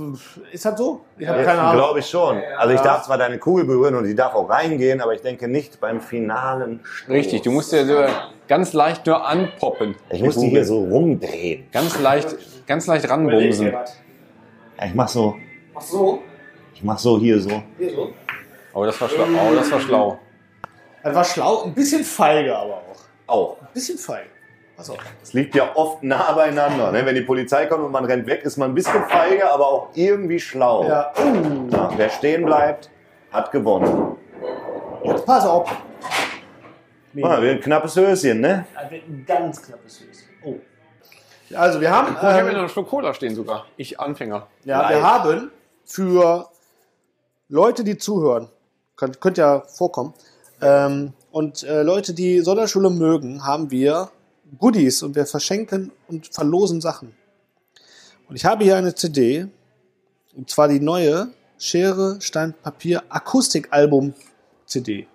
ist 0.52 0.64
das 0.64 0.78
so? 0.78 1.02
Ich 1.18 1.28
habe 1.28 1.44
keine 1.44 1.60
Ahnung. 1.60 1.76
Glaube 1.76 1.98
ich 2.00 2.06
schon. 2.06 2.40
Also 2.58 2.74
ich 2.74 2.80
darf 2.80 3.04
zwar 3.04 3.18
deine 3.18 3.38
Kugel 3.38 3.64
berühren 3.66 3.94
und 3.94 4.04
die 4.04 4.14
darf 4.14 4.34
auch 4.34 4.48
reingehen, 4.48 5.00
aber 5.00 5.12
ich 5.14 5.20
denke 5.20 5.46
nicht 5.46 5.80
beim 5.80 6.00
finalen 6.00 6.80
Stoß. 6.82 7.14
Richtig, 7.14 7.42
du 7.42 7.50
musst 7.52 7.72
ja 7.72 7.84
so 7.84 8.04
ganz 8.48 8.72
leicht 8.72 9.06
nur 9.06 9.24
anpoppen. 9.24 9.94
Ich 10.10 10.22
muss 10.22 10.36
die 10.38 10.48
hier 10.48 10.64
so 10.64 10.80
rumdrehen. 10.84 11.66
Ganz 11.72 12.00
leicht, 12.00 12.34
ganz 12.66 12.86
leicht 12.86 13.08
ranbumsen. 13.08 13.66
Ja, 13.72 13.84
ich 14.86 14.94
mach 14.94 15.08
so. 15.08 15.36
Ach 15.74 15.80
so. 15.82 16.20
Ich 16.74 16.82
mach 16.82 16.98
so 16.98 17.18
hier 17.18 17.38
so. 17.38 17.62
Hier 17.78 17.90
so. 17.94 18.12
Oh, 18.72 18.84
das 18.84 19.00
war 19.00 19.08
schlau. 19.08 19.24
Oh, 19.24 19.54
das 19.54 19.70
war 19.70 19.80
schlau. 19.80 20.18
Das 21.04 21.14
war 21.14 21.24
schlau, 21.24 21.62
ein 21.64 21.74
bisschen 21.74 22.02
feige 22.02 22.56
aber 22.56 22.74
auch. 22.78 22.96
Auch. 23.26 23.60
Ein 23.60 23.68
bisschen 23.74 23.98
feige. 23.98 24.30
Pass 24.76 24.90
auf. 24.90 24.98
Es 25.22 25.32
liegt 25.34 25.54
ja 25.54 25.70
oft 25.76 26.02
nah 26.02 26.32
beieinander. 26.32 26.90
Ne? 26.90 27.06
Wenn 27.06 27.14
die 27.14 27.20
Polizei 27.20 27.66
kommt 27.66 27.84
und 27.84 27.92
man 27.92 28.04
rennt 28.06 28.26
weg, 28.26 28.42
ist 28.42 28.56
man 28.56 28.70
ein 28.72 28.74
bisschen 28.74 29.04
feige, 29.04 29.48
aber 29.48 29.68
auch 29.68 29.88
irgendwie 29.94 30.40
schlau. 30.40 30.84
Ja. 30.88 31.12
Uh, 31.16 31.68
Ja, 31.70 31.90
wer 31.96 32.08
stehen 32.10 32.44
bleibt, 32.44 32.90
hat 33.30 33.52
gewonnen. 33.52 34.16
pass 35.26 35.46
auf. 35.46 35.70
Ah, 37.22 37.40
wir 37.40 37.52
ein 37.52 37.60
knappes 37.60 37.94
Höschen, 37.94 38.40
ne? 38.40 38.66
Ein 38.74 39.24
ganz 39.24 39.62
knappes 39.62 40.00
Höschen. 40.00 40.28
Oh. 40.44 40.56
Also 41.54 41.80
wir 41.80 41.90
haben, 41.90 42.16
Oh, 42.16 42.18
ich 42.18 42.22
habe 42.24 42.40
ähm, 42.40 42.46
ja 42.46 42.52
noch 42.54 42.58
einen 42.60 42.68
Schluck 42.70 42.88
Cola 42.88 43.14
stehen 43.14 43.34
sogar. 43.36 43.66
Ich 43.76 44.00
Anfänger. 44.00 44.48
ja, 44.64 44.88
wir 44.88 44.96
live. 44.96 45.04
haben 45.04 45.50
für 45.84 46.48
Leute, 47.48 47.84
die 47.84 47.96
zuhören, 47.96 48.48
könnt, 48.96 49.20
könnt 49.20 49.38
ja 49.38 49.60
vorkommen, 49.60 50.14
ähm, 50.60 51.12
und 51.30 51.62
äh, 51.64 51.82
Leute, 51.82 52.14
die 52.14 52.40
Sonderschule 52.40 52.90
mögen, 52.90 53.44
haben 53.44 53.70
wir 53.70 54.10
Goodies 54.58 55.02
und 55.02 55.16
wir 55.16 55.26
verschenken 55.26 55.90
und 56.08 56.28
verlosen 56.28 56.80
Sachen. 56.80 57.14
Und 58.28 58.36
ich 58.36 58.44
habe 58.44 58.64
hier 58.64 58.76
eine 58.76 58.94
CD, 58.94 59.46
und 60.36 60.48
zwar 60.50 60.68
die 60.68 60.80
neue 60.80 61.28
Schere, 61.58 62.16
Stein, 62.20 62.54
Papier 62.62 63.02
Akustikalbum 63.08 64.14
CD. 64.66 65.06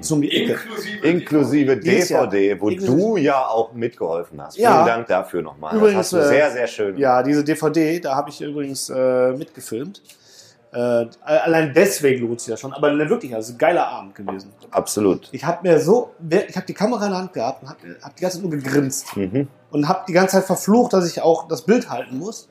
So 0.00 0.16
um 0.16 0.22
die 0.22 0.30
Ecke. 0.32 0.58
Inklusive 1.02 1.74
Jahr. 1.74 2.26
DVD, 2.26 2.60
wo 2.60 2.68
Inklusive- 2.68 2.96
du 2.96 3.16
ja 3.16 3.46
auch 3.46 3.72
mitgeholfen 3.72 4.40
hast. 4.42 4.56
Ja. 4.58 4.72
Vielen 4.74 4.86
Dank 4.86 5.06
dafür 5.06 5.42
nochmal. 5.42 5.76
Übrigens, 5.76 6.10
das 6.10 6.20
hast 6.20 6.30
du 6.30 6.34
äh, 6.34 6.36
sehr, 6.36 6.50
sehr 6.50 6.66
schön. 6.66 6.98
Ja, 6.98 7.22
diese 7.22 7.44
DVD, 7.44 8.00
da 8.00 8.16
habe 8.16 8.30
ich 8.30 8.40
übrigens 8.40 8.90
äh, 8.90 9.32
mitgefilmt. 9.32 10.02
Äh, 10.72 11.06
allein 11.24 11.72
deswegen 11.74 12.26
lohnt 12.26 12.40
sich 12.40 12.50
ja 12.50 12.56
schon. 12.56 12.72
Aber 12.72 12.96
wirklich, 13.08 13.34
also 13.34 13.54
ein 13.54 13.58
geiler 13.58 13.88
Abend 13.88 14.14
gewesen. 14.14 14.52
Absolut. 14.70 15.28
Ich 15.32 15.44
habe 15.44 15.66
mir 15.66 15.80
so, 15.80 16.10
ich 16.28 16.56
habe 16.56 16.66
die 16.66 16.74
Kamera 16.74 17.04
in 17.06 17.10
der 17.12 17.18
Hand 17.20 17.32
gehabt 17.32 17.62
und 17.62 17.70
habe 17.70 17.78
hab 18.02 18.14
die 18.16 18.22
ganze 18.22 18.36
Zeit 18.38 18.50
nur 18.50 18.58
gegrinst 18.60 19.16
Mhm. 19.16 19.48
und 19.70 19.88
habe 19.88 20.04
die 20.06 20.12
ganze 20.12 20.36
Zeit 20.36 20.44
verflucht, 20.44 20.92
dass 20.92 21.06
ich 21.10 21.22
auch 21.22 21.48
das 21.48 21.62
Bild 21.62 21.88
halten 21.88 22.18
muss, 22.18 22.48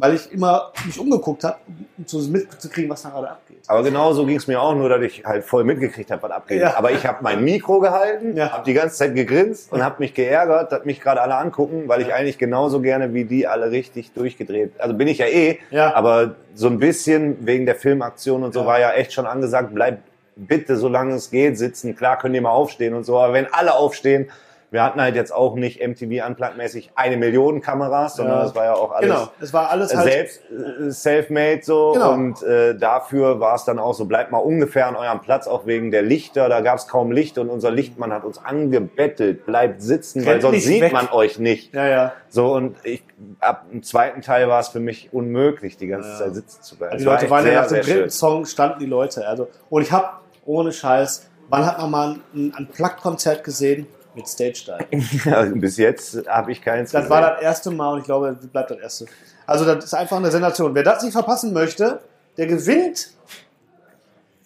weil 0.00 0.14
ich 0.14 0.32
immer 0.32 0.72
mich 0.86 0.98
umgeguckt 0.98 1.44
habe, 1.44 1.56
um 1.98 2.06
zu 2.06 2.18
mitzukriegen, 2.18 2.90
was 2.90 3.02
da 3.02 3.10
gerade 3.10 3.30
abgeht. 3.30 3.58
Aber 3.68 3.82
genau 3.82 4.12
so 4.12 4.24
ging 4.26 4.36
es 4.38 4.46
mir 4.46 4.60
auch, 4.60 4.74
nur 4.74 4.88
dass 4.88 5.02
ich 5.02 5.24
halt 5.24 5.44
voll 5.44 5.62
mitgekriegt 5.64 6.10
habe, 6.10 6.22
was 6.22 6.30
abgeht. 6.32 6.60
Ja. 6.62 6.76
Aber 6.76 6.90
ich 6.90 7.06
habe 7.06 7.18
mein 7.22 7.44
Mikro 7.44 7.78
gehalten, 7.80 8.36
Ja. 8.36 8.50
habe 8.52 8.64
die 8.64 8.72
ganze 8.72 8.96
Zeit 8.96 9.14
gegrinst 9.14 9.70
und 9.72 9.84
habe 9.84 9.96
mich 9.98 10.14
geärgert, 10.14 10.72
dass 10.72 10.84
mich 10.84 11.00
gerade 11.00 11.20
alle 11.20 11.36
angucken, 11.36 11.84
weil 11.86 12.00
ich 12.00 12.12
eigentlich 12.12 12.38
genauso 12.38 12.80
gerne 12.80 13.12
wie 13.14 13.24
die 13.24 13.46
alle 13.46 13.70
richtig 13.70 14.12
durchgedreht. 14.12 14.72
Also 14.78 14.94
bin 14.94 15.06
ich 15.06 15.18
ja 15.18 15.26
eh, 15.26 15.58
Ja. 15.70 15.94
aber 15.94 16.34
so 16.54 16.66
ein 16.68 16.78
bisschen 16.78 17.46
wegen 17.46 17.66
der 17.66 17.76
Filmaktion 17.76 18.42
und 18.42 18.54
so 18.54 18.66
war 18.66 18.80
ja 18.80 18.92
echt 18.92 19.12
schon 19.12 19.26
angesagt, 19.26 19.70
bleib 19.74 19.98
bitte, 20.36 20.76
solange 20.76 21.14
es 21.14 21.30
geht, 21.30 21.58
sitzen. 21.58 21.94
Klar 21.94 22.18
könnt 22.18 22.34
ihr 22.34 22.40
mal 22.40 22.50
aufstehen 22.50 22.94
und 22.94 23.04
so, 23.04 23.18
aber 23.18 23.34
wenn 23.34 23.46
alle 23.52 23.74
aufstehen, 23.74 24.30
wir 24.72 24.84
hatten 24.84 25.00
halt 25.00 25.16
jetzt 25.16 25.32
auch 25.34 25.56
nicht 25.56 25.80
MTV 25.80 26.24
Unplugged-mäßig 26.26 26.90
eine 26.94 27.16
Million 27.16 27.60
Kameras, 27.60 28.14
sondern 28.16 28.36
Ja. 28.38 28.42
das 28.44 28.54
war 28.54 28.64
ja 28.66 28.74
auch 28.74 28.92
alles 28.92 29.08
Genau, 29.10 29.28
es 29.40 29.52
war 29.52 29.70
alles 29.70 29.94
halt. 29.94 30.04
selbst 30.12 30.40
äh, 30.50 30.90
self-made 30.92 31.60
so 31.62 31.92
Genau. 31.92 32.12
und 32.12 32.42
äh, 32.44 32.76
dafür 32.76 33.40
war 33.40 33.56
es 33.56 33.64
dann 33.64 33.78
auch 33.80 33.94
so, 33.94 34.04
bleibt 34.04 34.30
mal 34.30 34.38
ungefähr 34.38 34.86
an 34.86 34.94
eurem 34.94 35.20
Platz, 35.20 35.48
auch 35.48 35.66
wegen 35.66 35.90
der 35.90 36.02
Lichter, 36.02 36.48
da 36.48 36.60
gab 36.60 36.78
es 36.78 36.86
kaum 36.86 37.10
Licht 37.10 37.36
und 37.38 37.48
unser 37.50 37.70
Lichtmann 37.70 38.12
hat 38.12 38.22
uns 38.24 38.38
angebettelt, 38.44 39.44
bleibt 39.44 39.82
sitzen, 39.82 40.20
weil 40.24 40.32
Rennt 40.34 40.42
sonst 40.42 40.64
sieht 40.64 40.82
weg. 40.82 40.92
man 40.92 41.08
euch 41.10 41.38
nicht. 41.38 41.74
Ja, 41.74 41.86
ja. 41.88 42.12
So 42.28 42.52
und 42.54 42.76
ich, 42.84 43.02
ab 43.40 43.64
dem 43.72 43.82
zweiten 43.82 44.22
Teil 44.22 44.48
war 44.48 44.60
es 44.60 44.68
für 44.68 44.80
mich 44.80 45.08
unmöglich, 45.12 45.76
die 45.78 45.88
ganze 45.88 46.16
Zeit 46.16 46.34
sitzen 46.34 46.62
zu 46.62 46.76
bleiben. 46.76 46.96
Die 46.96 47.02
Es 47.02 47.06
war 47.06 47.14
Leute 47.16 47.30
waren 47.30 47.46
ja 47.46 47.62
nach 47.62 47.66
dem 47.68 47.74
dritten 47.82 47.90
schön. 48.02 48.10
Song 48.10 48.46
standen 48.46 48.78
die 48.78 48.86
Leute. 48.86 49.26
Also, 49.26 49.48
und 49.68 49.82
ich 49.82 49.90
habe 49.90 50.08
ohne 50.46 50.72
Scheiß, 50.72 51.28
wann 51.48 51.66
hat 51.66 51.78
man 51.78 51.90
mal 51.90 52.16
ein, 52.34 52.54
ein 52.56 52.68
Plug-Konzert 52.72 53.42
gesehen 53.42 53.86
mit 54.14 54.28
Stage 54.28 54.64
Dive? 54.66 55.04
Ja, 55.30 55.42
bis 55.44 55.76
jetzt 55.76 56.26
habe 56.28 56.52
ich 56.52 56.60
keins 56.62 56.90
Das 56.92 57.02
gesehen. 57.02 57.10
war 57.10 57.30
das 57.32 57.42
erste 57.42 57.70
Mal 57.70 57.92
und 57.94 57.98
ich 58.00 58.04
glaube, 58.04 58.36
das 58.40 58.46
bleibt 58.48 58.70
das 58.70 58.78
erste. 58.78 59.06
Also 59.46 59.64
das 59.64 59.84
ist 59.84 59.94
einfach 59.94 60.16
eine 60.16 60.30
Sensation. 60.30 60.74
Wer 60.74 60.82
das 60.82 61.02
nicht 61.02 61.12
verpassen 61.12 61.52
möchte, 61.52 62.00
der 62.36 62.46
gewinnt 62.46 63.10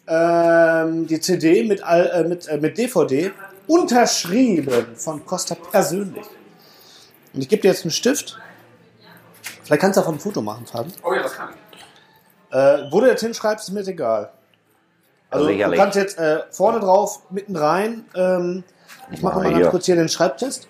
ähm, 0.06 1.06
die 1.06 1.20
CD 1.20 1.64
mit, 1.64 1.82
all- 1.82 2.06
äh, 2.10 2.28
mit, 2.28 2.46
äh, 2.48 2.58
mit 2.58 2.76
DVD, 2.76 3.32
unterschrieben 3.66 4.94
von 4.96 5.24
Costa 5.24 5.54
persönlich. 5.54 6.26
Und 7.32 7.40
ich 7.40 7.48
gebe 7.48 7.62
dir 7.62 7.68
jetzt 7.68 7.84
einen 7.84 7.90
Stift. 7.90 8.38
Vielleicht 9.62 9.80
kannst 9.80 9.96
du 9.96 10.02
davon 10.02 10.16
ein 10.16 10.20
Foto 10.20 10.42
machen, 10.42 10.66
Fabi. 10.66 10.90
Oh 11.02 11.12
ja, 11.14 11.22
das 11.22 11.32
kann 11.32 11.48
ich. 11.50 12.54
Äh, 12.56 12.92
wo 12.92 13.00
du 13.00 13.06
jetzt 13.08 13.22
hinschreibst, 13.22 13.68
ist 13.68 13.74
mir 13.74 13.80
egal. 13.86 14.30
Also 15.30 15.46
Sicherlich. 15.46 15.76
du 15.78 15.82
kannst 15.82 15.96
jetzt 15.96 16.18
äh, 16.18 16.40
vorne 16.50 16.80
drauf, 16.80 17.22
mitten 17.30 17.56
rein. 17.56 18.04
Ähm, 18.14 18.62
ich 19.10 19.22
mache 19.22 19.40
Mal 19.40 19.52
ganz 19.52 19.68
kurz 19.68 19.86
hier 19.86 19.97
den 19.97 20.09
Schreibtest 20.09 20.68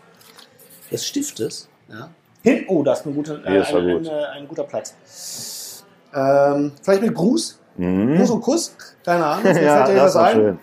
des 0.91 1.07
Stiftes. 1.07 1.69
Ja. 1.89 2.11
Hin, 2.43 2.65
oh, 2.69 2.83
das 2.83 3.01
ist, 3.01 3.07
eine 3.07 3.15
gute, 3.15 3.43
äh, 3.47 3.61
ist 3.61 3.75
ein, 3.75 3.89
gut. 3.89 4.09
ein, 4.09 4.25
ein 4.25 4.49
guter 4.49 4.65
Platz. 4.65 5.85
Ähm, 6.15 6.73
vielleicht 6.83 7.03
mit 7.03 7.15
Gruß. 7.15 7.59
Gruß 7.77 8.31
und 8.31 8.41
Kuss. 8.41 8.77
Keine 9.05 9.25
Ahnung. 9.25 9.53
Mhm. 9.53 9.59
ja, 9.63 9.87
dir 9.87 9.95
das 9.95 10.17
ein. 10.17 10.37
schön. 10.37 10.59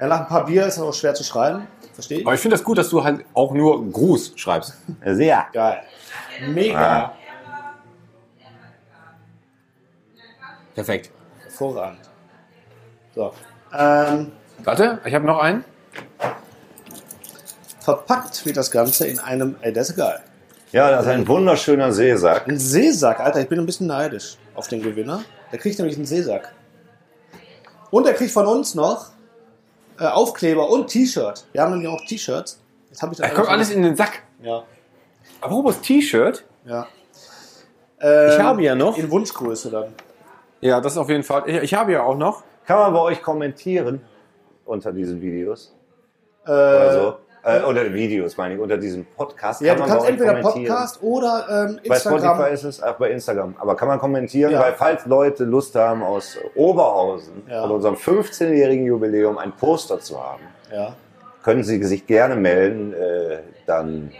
Ja, 0.00 0.06
nach 0.08 0.20
ein 0.20 0.26
paar 0.26 0.44
Bier 0.44 0.66
ist 0.66 0.76
es 0.76 0.82
auch 0.82 0.92
schwer 0.92 1.14
zu 1.14 1.24
schreiben. 1.24 1.66
Verstehe 1.94 2.18
ich. 2.18 2.26
Aber 2.26 2.34
ich 2.34 2.40
finde 2.40 2.56
das 2.56 2.64
gut, 2.64 2.76
dass 2.76 2.90
du 2.90 3.02
halt 3.02 3.24
auch 3.32 3.52
nur 3.52 3.90
Gruß 3.90 4.32
schreibst. 4.36 4.74
Sehr. 5.04 5.46
Geil. 5.52 5.82
Mega. 6.48 7.04
Ah. 7.04 7.12
Perfekt. 10.74 11.10
Hervorragend. 11.42 12.00
So. 13.14 13.32
Ähm, 13.72 14.32
Warte, 14.62 15.00
ich 15.06 15.14
habe 15.14 15.24
noch 15.24 15.38
einen. 15.38 15.64
Verpackt 17.86 18.44
wird 18.44 18.56
das 18.56 18.72
Ganze 18.72 19.06
in 19.06 19.20
einem, 19.20 19.54
ey, 19.60 19.72
das 19.72 19.90
ist 19.90 19.96
geil. 19.96 20.18
Ja, 20.72 20.90
das 20.90 21.02
ist 21.06 21.12
ein 21.12 21.28
wunderschöner 21.28 21.92
Seesack. 21.92 22.48
Ein 22.48 22.58
Seesack, 22.58 23.20
Alter, 23.20 23.40
ich 23.42 23.48
bin 23.48 23.60
ein 23.60 23.66
bisschen 23.66 23.86
neidisch 23.86 24.38
auf 24.56 24.66
den 24.66 24.82
Gewinner. 24.82 25.22
Der 25.52 25.60
kriegt 25.60 25.78
nämlich 25.78 25.94
einen 25.96 26.04
Seesack. 26.04 26.52
Und 27.92 28.04
er 28.08 28.14
kriegt 28.14 28.32
von 28.32 28.44
uns 28.46 28.74
noch 28.74 29.10
äh, 30.00 30.04
Aufkleber 30.04 30.68
und 30.68 30.88
T-Shirt. 30.88 31.46
Wir 31.52 31.62
haben 31.62 31.70
nämlich 31.78 31.88
auch 31.88 32.04
T-Shirts. 32.08 32.58
Jetzt 32.90 33.02
habe 33.02 33.12
ich 33.12 33.18
das 33.20 33.28
Da 33.28 33.34
kommt 33.36 33.48
alles 33.48 33.70
in 33.70 33.82
den 33.82 33.94
Sack. 33.94 34.24
Ja, 34.42 34.64
Apropos 35.40 35.80
T-Shirt. 35.80 36.44
ja. 36.64 36.88
Ähm, 38.00 38.30
Ich 38.32 38.38
habe 38.40 38.62
ja 38.64 38.74
noch. 38.74 38.98
In 38.98 39.08
Wunschgröße 39.12 39.70
dann. 39.70 39.94
Ja, 40.60 40.80
das 40.80 40.96
auf 40.98 41.08
jeden 41.08 41.22
Fall. 41.22 41.44
Ich, 41.46 41.56
ich 41.62 41.74
habe 41.74 41.92
ja 41.92 42.02
auch 42.02 42.16
noch. 42.16 42.42
Kann 42.66 42.78
man 42.78 42.92
bei 42.92 43.00
euch 43.00 43.22
kommentieren 43.22 44.00
unter 44.64 44.90
diesen 44.92 45.20
Videos? 45.22 45.72
Äh, 46.44 46.50
Oder 46.50 46.92
so? 46.92 47.25
Äh, 47.46 47.62
oder 47.62 47.92
Videos, 47.94 48.36
meine 48.36 48.54
ich, 48.54 48.60
unter 48.60 48.76
diesem 48.76 49.04
Podcast. 49.04 49.60
Ja, 49.60 49.74
kann 49.74 49.76
du 49.76 49.80
man 49.82 49.90
kannst 49.90 50.06
bei 50.18 50.24
entweder. 50.26 50.40
Podcast 50.50 51.02
oder 51.02 51.46
ähm, 51.48 51.80
Bei 51.86 51.94
Instagram. 51.94 52.18
Spotify 52.20 52.52
ist 52.54 52.64
es, 52.64 52.82
auch 52.82 52.94
bei 52.94 53.10
Instagram. 53.12 53.54
Aber 53.60 53.76
kann 53.76 53.86
man 53.86 54.00
kommentieren, 54.00 54.50
Ja. 54.52 54.60
weil 54.60 54.72
falls 54.72 55.06
Leute 55.06 55.44
Lust 55.44 55.74
haben, 55.76 56.02
aus 56.02 56.36
Oberhausen 56.56 57.44
Ja. 57.48 57.62
von 57.62 57.70
unserem 57.70 57.94
15-jährigen 57.94 58.84
Jubiläum 58.86 59.38
ein 59.38 59.52
Poster 59.52 60.00
zu 60.00 60.20
haben, 60.22 60.42
Ja. 60.72 60.94
können 61.44 61.62
sie 61.62 61.80
sich 61.84 62.04
gerne 62.06 62.34
melden. 62.34 62.92
Äh, 62.92 63.38
dann, 63.64 64.10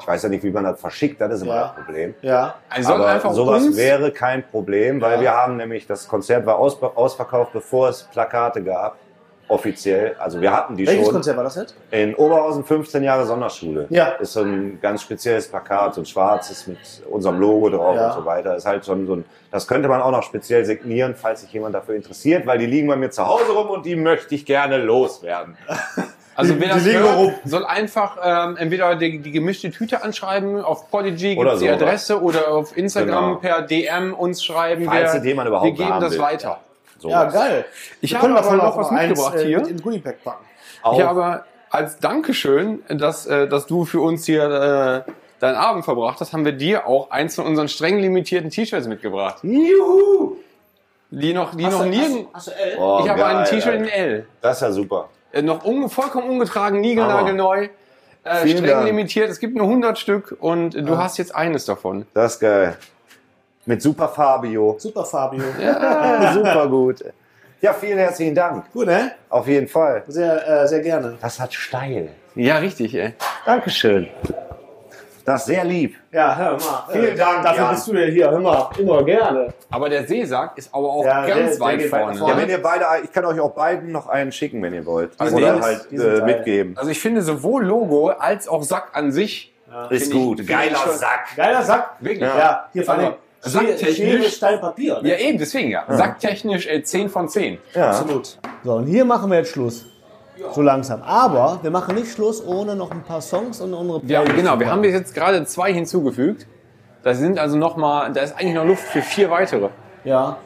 ich 0.00 0.06
weiß 0.08 0.24
ja 0.24 0.28
nicht, 0.28 0.42
wie 0.42 0.50
man 0.50 0.64
das 0.64 0.80
verschickt, 0.80 1.20
das 1.20 1.34
ist 1.34 1.42
immer 1.42 1.54
Ja. 1.54 1.72
das 1.76 1.84
Problem. 1.84 2.14
Ja. 2.22 2.54
Also 2.70 2.94
Aber 2.94 3.06
einfach 3.06 3.32
sowas 3.34 3.62
uns, 3.66 3.76
wäre 3.76 4.10
kein 4.10 4.42
Problem, 4.42 5.00
weil 5.00 5.14
Ja. 5.16 5.20
wir 5.20 5.32
haben 5.34 5.56
nämlich, 5.58 5.86
das 5.86 6.08
Konzert 6.08 6.44
war 6.44 6.58
aus, 6.58 6.82
ausverkauft, 6.82 7.52
bevor 7.52 7.90
es 7.90 8.02
Plakate 8.04 8.64
gab. 8.64 8.96
Offiziell. 9.48 10.14
Also 10.18 10.40
wir 10.40 10.52
hatten 10.52 10.76
die 10.76 10.86
Welches 10.86 11.06
schon. 11.06 11.14
Konzert 11.14 11.36
war 11.36 11.44
das 11.44 11.56
jetzt? 11.56 11.74
In 11.90 12.14
Oberhausen 12.14 12.64
15 12.64 13.02
Jahre 13.02 13.24
Sonderschule. 13.26 13.86
Ja. 13.90 14.08
Ist 14.20 14.34
so 14.34 14.42
ein 14.42 14.78
ganz 14.80 15.02
spezielles 15.02 15.48
Plakat, 15.48 15.94
so 15.94 16.02
ein 16.02 16.06
schwarzes 16.06 16.66
mit 16.66 16.78
unserem 17.10 17.38
Logo 17.40 17.70
drauf 17.70 17.96
Ja. 17.96 18.08
und 18.08 18.14
so 18.20 18.24
weiter. 18.26 18.56
Ist 18.56 18.66
halt 18.66 18.84
schon 18.84 19.06
so 19.06 19.14
ein, 19.16 19.24
das 19.50 19.66
könnte 19.66 19.88
man 19.88 20.02
auch 20.02 20.10
noch 20.10 20.22
speziell 20.22 20.64
signieren, 20.64 21.14
falls 21.14 21.40
sich 21.40 21.52
jemand 21.52 21.74
dafür 21.74 21.94
interessiert, 21.94 22.46
weil 22.46 22.58
die 22.58 22.66
liegen 22.66 22.88
bei 22.88 22.96
mir 22.96 23.10
zu 23.10 23.26
Hause 23.26 23.52
rum 23.52 23.70
und 23.70 23.86
die 23.86 23.96
möchte 23.96 24.34
ich 24.34 24.44
gerne 24.44 24.76
loswerden. 24.76 25.56
also 26.36 26.52
Die- 26.52 26.60
wer 26.60 26.74
die 26.74 26.84
das 26.92 27.02
hört, 27.02 27.34
soll 27.44 27.64
einfach 27.64 28.18
ähm, 28.22 28.56
entweder 28.58 28.96
die, 28.96 29.18
die 29.20 29.32
gemischte 29.32 29.70
Tüte 29.70 30.02
anschreiben, 30.02 30.60
auf 30.62 30.90
Podigy 30.90 31.36
gibt 31.36 31.52
die 31.52 31.56
sowas. 31.58 31.72
Adresse 31.72 32.20
oder 32.22 32.48
auf 32.52 32.76
Instagram 32.76 33.08
Genau. 33.28 33.34
per 33.36 33.62
DM 33.62 34.12
uns 34.14 34.44
schreiben. 34.44 34.84
Falls 34.84 35.12
wir, 35.14 35.18
das 35.20 35.26
jemand 35.26 35.48
überhaupt 35.48 35.66
wir 35.66 35.72
geben 35.72 35.88
haben 35.94 36.02
das 36.02 36.12
will. 36.12 36.20
weiter. 36.20 36.60
So 36.98 37.08
Ja, 37.10 37.24
geil. 37.24 37.64
Ich 38.00 38.12
Wir 38.12 38.18
habe 38.22 38.28
aber 38.32 38.36
davon 38.42 38.56
noch 38.58 38.64
auch 38.64 38.76
was 38.76 38.90
mitgebracht 38.90 39.36
äh, 39.36 39.46
hier. 39.46 39.58
mit 39.60 39.68
in 39.86 40.02
packen. 40.02 40.44
Auch, 40.82 40.98
Ich 40.98 41.04
habe 41.04 41.44
als 41.70 41.98
Dankeschön, 41.98 42.82
dass, 42.88 43.26
äh, 43.26 43.48
dass 43.48 43.66
du 43.66 43.84
für 43.84 44.00
uns 44.00 44.24
hier 44.26 45.04
äh, 45.06 45.12
deinen 45.40 45.56
Abend 45.56 45.84
verbracht 45.84 46.20
hast, 46.20 46.32
haben 46.32 46.44
wir 46.44 46.52
dir 46.52 46.86
auch 46.86 47.10
eins 47.10 47.34
von 47.36 47.46
unseren 47.46 47.68
streng 47.68 47.98
limitierten 47.98 48.50
T-Shirts 48.50 48.86
mitgebracht. 48.86 49.38
Juhu! 49.42 50.36
Die 51.10 51.32
noch, 51.32 51.54
die 51.54 51.64
noch 51.64 51.84
nirgend. 51.86 52.28
Hast 52.34 52.48
du 52.48 52.50
L? 52.52 52.76
Oh, 52.78 53.00
Ich 53.02 53.08
habe 53.08 53.20
geil, 53.20 53.36
ein 53.36 53.44
T-Shirt 53.46 53.74
in. 53.74 53.88
L. 53.88 54.26
Das 54.42 54.56
ist 54.58 54.62
ja 54.62 54.72
super. 54.72 55.08
Äh, 55.32 55.42
noch 55.42 55.64
unge 55.64 55.88
vollkommen 55.88 56.28
ungetragen, 56.28 56.80
niegelnagelneu. 56.80 57.68
Äh, 58.24 58.48
streng 58.48 58.66
Dank. 58.66 58.84
limitiert. 58.86 59.30
Es 59.30 59.38
gibt 59.38 59.54
nur 59.56 59.66
100 59.66 59.98
Stück 59.98 60.36
und 60.38 60.74
du 60.74 60.98
hast 60.98 61.16
jetzt 61.18 61.34
eines 61.34 61.64
davon. 61.64 62.06
Das 62.14 62.34
ist 62.34 62.40
geil. 62.40 62.76
Mit 63.68 63.82
Super 63.82 64.08
Fabio. 64.08 64.76
Super, 64.78 65.04
Fabio. 65.04 65.42
super 66.32 66.66
gut. 66.68 67.04
Ja, 67.60 67.74
vielen 67.74 67.98
herzlichen 67.98 68.34
Dank. 68.34 68.72
Gut, 68.72 68.86
ne? 68.86 69.12
Auf 69.28 69.46
jeden 69.46 69.68
Fall. 69.68 70.04
Sehr, 70.06 70.62
äh, 70.62 70.66
sehr 70.66 70.80
gerne. 70.80 71.18
Das 71.20 71.38
hat 71.38 71.52
steil. 71.52 72.08
Ja, 72.34 72.56
richtig, 72.56 72.94
ey. 72.94 73.12
Dankeschön. 73.44 74.08
Das 75.26 75.40
ist 75.42 75.46
sehr 75.48 75.64
lieb. 75.64 75.96
Ja, 76.10 76.34
hör 76.34 76.52
mal. 76.52 76.84
Vielen 76.90 77.14
Dank, 77.14 77.42
Dafür 77.42 77.64
Jan. 77.64 77.74
bist 77.74 77.86
du 77.88 77.92
ja 77.92 78.06
hier. 78.06 78.30
Hör 78.30 78.40
mal, 78.40 78.70
immer 78.78 79.02
gerne. 79.04 79.52
Aber 79.70 79.90
der 79.90 80.06
Seesack 80.06 80.56
ist 80.56 80.72
aber 80.74 80.88
auch 80.88 81.04
Ja, 81.04 81.26
der- 81.26 81.34
ganz 81.36 81.50
der 81.58 81.60
weit 81.66 81.80
weit 81.92 82.14
vorne. 82.16 82.18
Ja, 82.26 82.36
wenn 82.38 82.48
ihr 82.48 82.62
beide, 82.62 82.84
ich 83.04 83.12
kann 83.12 83.26
euch 83.26 83.38
auch 83.38 83.50
beiden 83.50 83.92
noch 83.92 84.08
einen 84.08 84.32
schicken, 84.32 84.62
wenn 84.62 84.72
ihr 84.72 84.86
wollt. 84.86 85.10
Also 85.18 85.36
Oder 85.36 85.56
die- 85.56 85.60
halt 85.62 85.92
äh, 85.92 86.24
mitgeben. 86.24 86.74
Also 86.78 86.90
ich 86.90 87.00
finde 87.00 87.20
sowohl 87.20 87.66
Logo 87.66 88.08
als 88.08 88.48
auch 88.48 88.62
Sack 88.62 88.92
an 88.94 89.12
sich. 89.12 89.52
Ist 89.90 90.04
finde 90.04 90.16
ich- 90.16 90.24
gut. 90.24 90.46
Geiler 90.46 90.78
Sack. 90.94 91.36
Geiler 91.36 91.62
Sack. 91.62 91.96
Wirklich. 92.00 92.22
Ja, 92.22 92.68
hier 92.72 92.84
vor 92.84 92.94
allem 92.94 93.04
Also, 93.04 93.16
sacktechnisch- 93.40 93.96
Schere, 93.96 94.22
Stein, 94.24 94.60
Papier. 94.60 95.00
Ne? 95.02 95.10
Ja, 95.10 95.16
eben, 95.18 95.38
deswegen 95.38 95.70
ja. 95.70 95.84
Sacktechnisch 95.88 96.66
äh, 96.66 96.82
10 96.82 97.08
von 97.08 97.28
10. 97.28 97.58
Ja. 97.74 97.90
Absolut. 97.90 98.38
So, 98.64 98.72
und 98.74 98.86
hier 98.86 99.04
machen 99.04 99.30
wir 99.30 99.38
jetzt 99.38 99.50
Schluss. 99.50 99.86
So 100.54 100.62
langsam. 100.62 101.02
Aber 101.02 101.58
wir 101.62 101.70
machen 101.70 101.96
nicht 101.96 102.12
Schluss 102.12 102.44
ohne 102.46 102.76
noch 102.76 102.90
ein 102.92 103.02
paar 103.02 103.20
Songs 103.20 103.60
und 103.60 103.74
unsere 103.74 104.00
Ja, 104.06 104.20
Playlist 104.20 104.36
genau. 104.36 104.54
zu 104.54 104.60
Wir 104.60 104.70
haben 104.70 104.84
jetzt 104.84 105.14
gerade 105.14 105.44
zwei 105.46 105.72
hinzugefügt. 105.72 106.46
Da 107.02 107.14
sind 107.14 107.38
also 107.38 107.56
noch 107.56 107.76
mal, 107.76 108.12
da 108.12 108.20
ist 108.20 108.36
eigentlich 108.36 108.54
noch 108.54 108.64
Luft 108.64 108.82
für 108.84 109.02
vier 109.02 109.30
weitere. 109.30 109.68
Ja. 110.04 110.36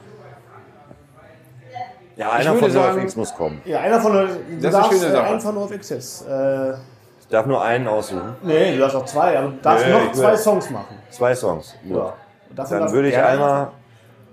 Ja, 2.17 2.31
einer 2.33 2.55
von 2.55 2.71
sagen- 2.71 2.97
NoFX 2.99 3.17
muss 3.17 3.35
kommen. 3.35 3.61
Ja, 3.65 3.81
einer 3.81 4.01
von 4.01 4.15
euch. 4.17 4.31
Du 4.31 4.61
Das 4.61 4.75
ist 4.75 4.75
eine 4.81 4.85
schöne 4.93 5.07
äh, 5.07 5.13
Sache. 5.13 5.27
einen 5.29 5.41
von 5.41 5.55
NoFX 5.55 5.89
jetzt. 5.91 6.29
Äh, 6.29 6.71
Ich 7.21 7.29
darf 7.31 7.47
nur 7.47 7.63
einen 7.63 7.89
aussuchen. 7.89 8.37
nee, 8.43 8.73
du 8.75 8.79
darfst 8.81 8.97
auch 8.97 9.05
zwei, 9.07 9.39
aber 9.39 9.49
du 9.49 9.57
darfst 9.63 9.87
Nee, 9.87 9.93
noch 9.93 10.13
zwei 10.13 10.37
Songs 10.37 10.71
machen. 10.71 10.97
Zwei 11.11 11.35
Songs. 11.35 11.75
Gut. 11.89 11.97
Ja. 11.97 12.15
Und 12.53 12.59
dafür 12.59 12.81
Dann 12.81 12.93
würde 12.93 13.09
ich 13.09 13.17
einmal 13.17 13.69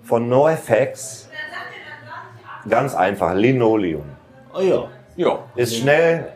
von 0.04 0.28
NoFX 0.28 1.30
ganz 2.68 2.94
einfach 2.94 3.34
Linoleum. 3.34 4.04
Oh 4.54 4.60
ja. 4.60 4.84
Ja. 5.16 5.40
Ist 5.56 5.78
schnell, 5.78 6.28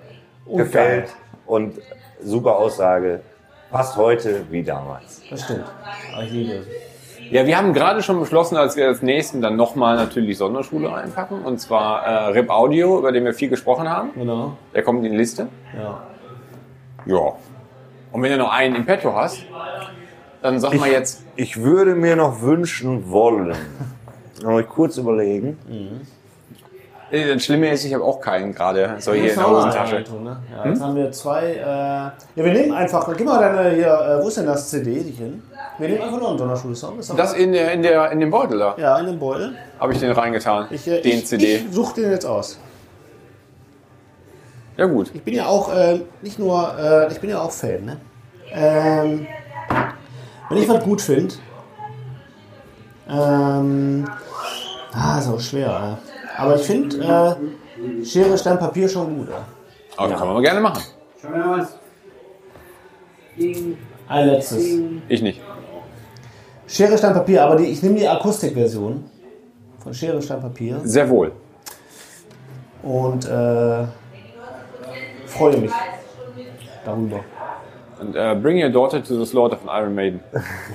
Und 0.45 0.59
gefällt 0.59 1.07
geil. 1.07 1.15
und 1.45 1.73
super 2.23 2.55
Aussage. 2.55 3.19
Passt 3.69 3.97
heute 3.97 4.45
wie 4.49 4.63
damals. 4.63 5.23
Das 5.29 5.43
stimmt. 5.43 5.65
Aber 6.13 6.23
ich 6.23 6.31
liebe 6.31 6.53
es. 6.53 6.67
Ja, 7.31 7.45
wir 7.45 7.57
haben 7.57 7.73
gerade 7.73 8.01
schon 8.01 8.17
beschlossen, 8.17 8.55
als 8.55 8.77
wir 8.77 8.87
als 8.87 9.01
nächsten 9.01 9.41
dann 9.41 9.57
nochmal 9.57 9.97
natürlich 9.97 10.37
Sonderschule 10.37 10.89
reinpacken. 10.89 11.43
Und 11.43 11.59
zwar 11.59 12.05
äh, 12.05 12.27
Rip 12.27 12.49
Audio, 12.49 12.97
über 12.99 13.11
den 13.11 13.25
wir 13.25 13.33
viel 13.33 13.49
gesprochen 13.49 13.89
haben. 13.89 14.11
Genau. 14.15 14.55
Der 14.73 14.83
kommt 14.83 15.03
in 15.03 15.11
die 15.11 15.17
Liste. 15.17 15.47
Ja. 15.77 16.01
Ja. 17.05 17.33
Und 18.13 18.21
wenn 18.21 18.31
du 18.31 18.37
noch 18.37 18.53
einen 18.53 18.75
im 18.75 18.85
Petto 18.85 19.13
hast, 19.13 19.43
dann 20.43 20.59
sag 20.59 20.73
mal 20.75 20.89
jetzt, 20.91 21.21
Ich 21.35 21.61
würde 21.61 21.95
mir 21.95 22.15
noch 22.15 22.41
wünschen 22.41 23.09
wollen. 23.09 23.55
Noch 24.43 24.59
ich 24.59 24.67
kurz 24.67 24.97
überlegen. 24.97 25.57
äh, 27.11 27.33
das 27.33 27.43
Schlimme 27.45 27.69
ist, 27.71 27.85
ich 27.85 27.93
habe 27.93 28.03
auch 28.03 28.19
keinen 28.19 28.53
gerade 28.53 28.95
so 28.99 29.13
hier 29.13 29.31
in 29.31 29.37
der 29.39 29.49
Hosentasche. 29.49 30.03
tun, 30.03 30.23
ne? 30.25 30.37
Ja, 30.51 30.69
jetzt 30.69 30.81
haben 30.81 30.95
wir 30.95 31.11
zwei. 31.11 31.45
Äh, 31.53 31.59
ja, 31.61 32.13
wir 32.35 32.51
nehmen 32.53 32.73
einfach. 32.73 33.11
Gib 33.15 33.25
mal 33.25 33.39
deine 33.39 33.73
hier. 33.75 33.87
Äh, 33.87 34.23
wo 34.23 34.27
ist 34.27 34.37
denn 34.37 34.45
das 34.45 34.69
CD? 34.69 35.01
Die 35.01 35.11
hin? 35.11 35.41
Wir 35.79 35.89
nehmen 35.89 36.01
einfach 36.01 36.19
noch 36.19 36.29
einen 36.29 36.37
doch- 36.37 37.15
Das 37.15 37.33
in, 37.33 37.51
der, 37.53 37.71
in, 37.71 37.81
der, 37.81 38.11
in 38.11 38.19
dem 38.19 38.29
Beutel 38.29 38.59
da 38.59 38.75
ja, 38.77 38.97
in 38.99 39.05
den 39.07 39.19
Beutel. 39.19 39.55
habe 39.79 39.93
ich 39.93 39.99
den 39.99 40.11
reingetan. 40.11 40.67
Ich, 40.69 40.87
äh, 40.87 41.01
den 41.01 41.19
ich, 41.19 41.25
CD. 41.25 41.55
Ich 41.55 41.65
suche 41.71 42.01
den 42.01 42.11
jetzt 42.11 42.25
aus. 42.25 42.59
ja 44.77 44.85
gut. 44.85 45.09
Ich 45.13 45.23
bin 45.23 45.33
ja 45.35 45.45
auch 45.45 45.73
äh, 45.73 46.01
nicht 46.21 46.37
nur. 46.37 46.75
Äh, 46.77 47.11
ich 47.11 47.19
bin 47.21 47.29
ja 47.29 47.39
auch 47.41 47.51
Fan, 47.51 47.85
ne? 47.85 47.97
Ähm, 48.51 49.25
wenn 50.49 50.57
ich 50.57 50.69
was 50.69 50.83
gut 50.83 51.01
finde. 51.01 51.35
Ähm, 53.07 54.07
ah, 54.93 55.19
ist 55.19 55.27
auch 55.27 55.39
schwer. 55.39 55.97
Äh. 56.37 56.41
Aber 56.41 56.55
ich 56.55 56.63
finde 56.63 56.97
äh, 56.97 58.05
Schere, 58.05 58.37
Stein, 58.37 58.57
Papier 58.59 58.87
schon 58.87 59.17
gut. 59.17 59.29
Äh. 59.29 59.33
Aber 59.97 60.13
kann 60.15 60.27
man 60.27 60.35
mal 60.35 60.41
gerne 60.41 60.59
machen. 60.59 60.83
Schon 61.21 61.31
mal 61.31 61.59
was? 61.59 61.75
Ein 64.07 64.27
letztes. 64.27 64.63
Ich 65.07 65.21
nicht. 65.21 65.41
Schere, 66.67 66.97
Stein, 66.97 67.13
Papier, 67.13 67.43
aber 67.43 67.55
die, 67.57 67.65
ich 67.65 67.83
nehme 67.83 67.95
die 67.99 68.07
Akustikversion 68.07 69.03
von 69.79 69.93
Schere, 69.93 70.21
Stein, 70.21 70.41
Papier 70.41 70.79
Sehr 70.83 71.09
wohl. 71.09 71.31
und 72.81 73.25
äh, 73.25 73.83
freue 75.27 75.57
mich 75.57 75.71
darüber. 76.85 77.19
Und 78.03 78.15
äh, 78.15 78.35
Bring 78.35 78.61
Your 78.61 78.69
Daughter 78.69 79.01
to 79.01 79.23
the 79.23 79.25
Slaughter 79.25 79.57
von 79.57 79.69
Iron 79.69 79.95
Maiden. 79.95 80.19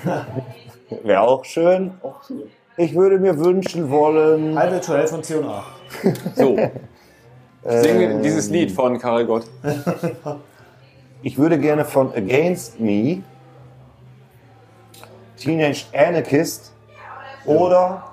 Wäre 1.02 1.20
auch 1.20 1.44
schön. 1.44 1.92
Ich 2.78 2.94
würde 2.94 3.18
mir 3.18 3.38
wünschen 3.38 3.90
wollen. 3.90 4.58
Halb 4.58 4.72
virtuell 4.72 5.06
von 5.06 5.22
C&A. 5.22 5.64
So. 6.34 6.56
Singe 7.64 8.22
dieses 8.22 8.48
Lied 8.48 8.72
von 8.72 8.98
Karel 8.98 9.26
Gott. 9.26 9.44
Ich 11.20 11.36
würde 11.36 11.58
gerne 11.58 11.84
von 11.84 12.12
Against 12.12 12.78
Me, 12.78 13.24
Teenage 15.36 15.86
Anarchist 15.92 16.72
oder 17.44 18.04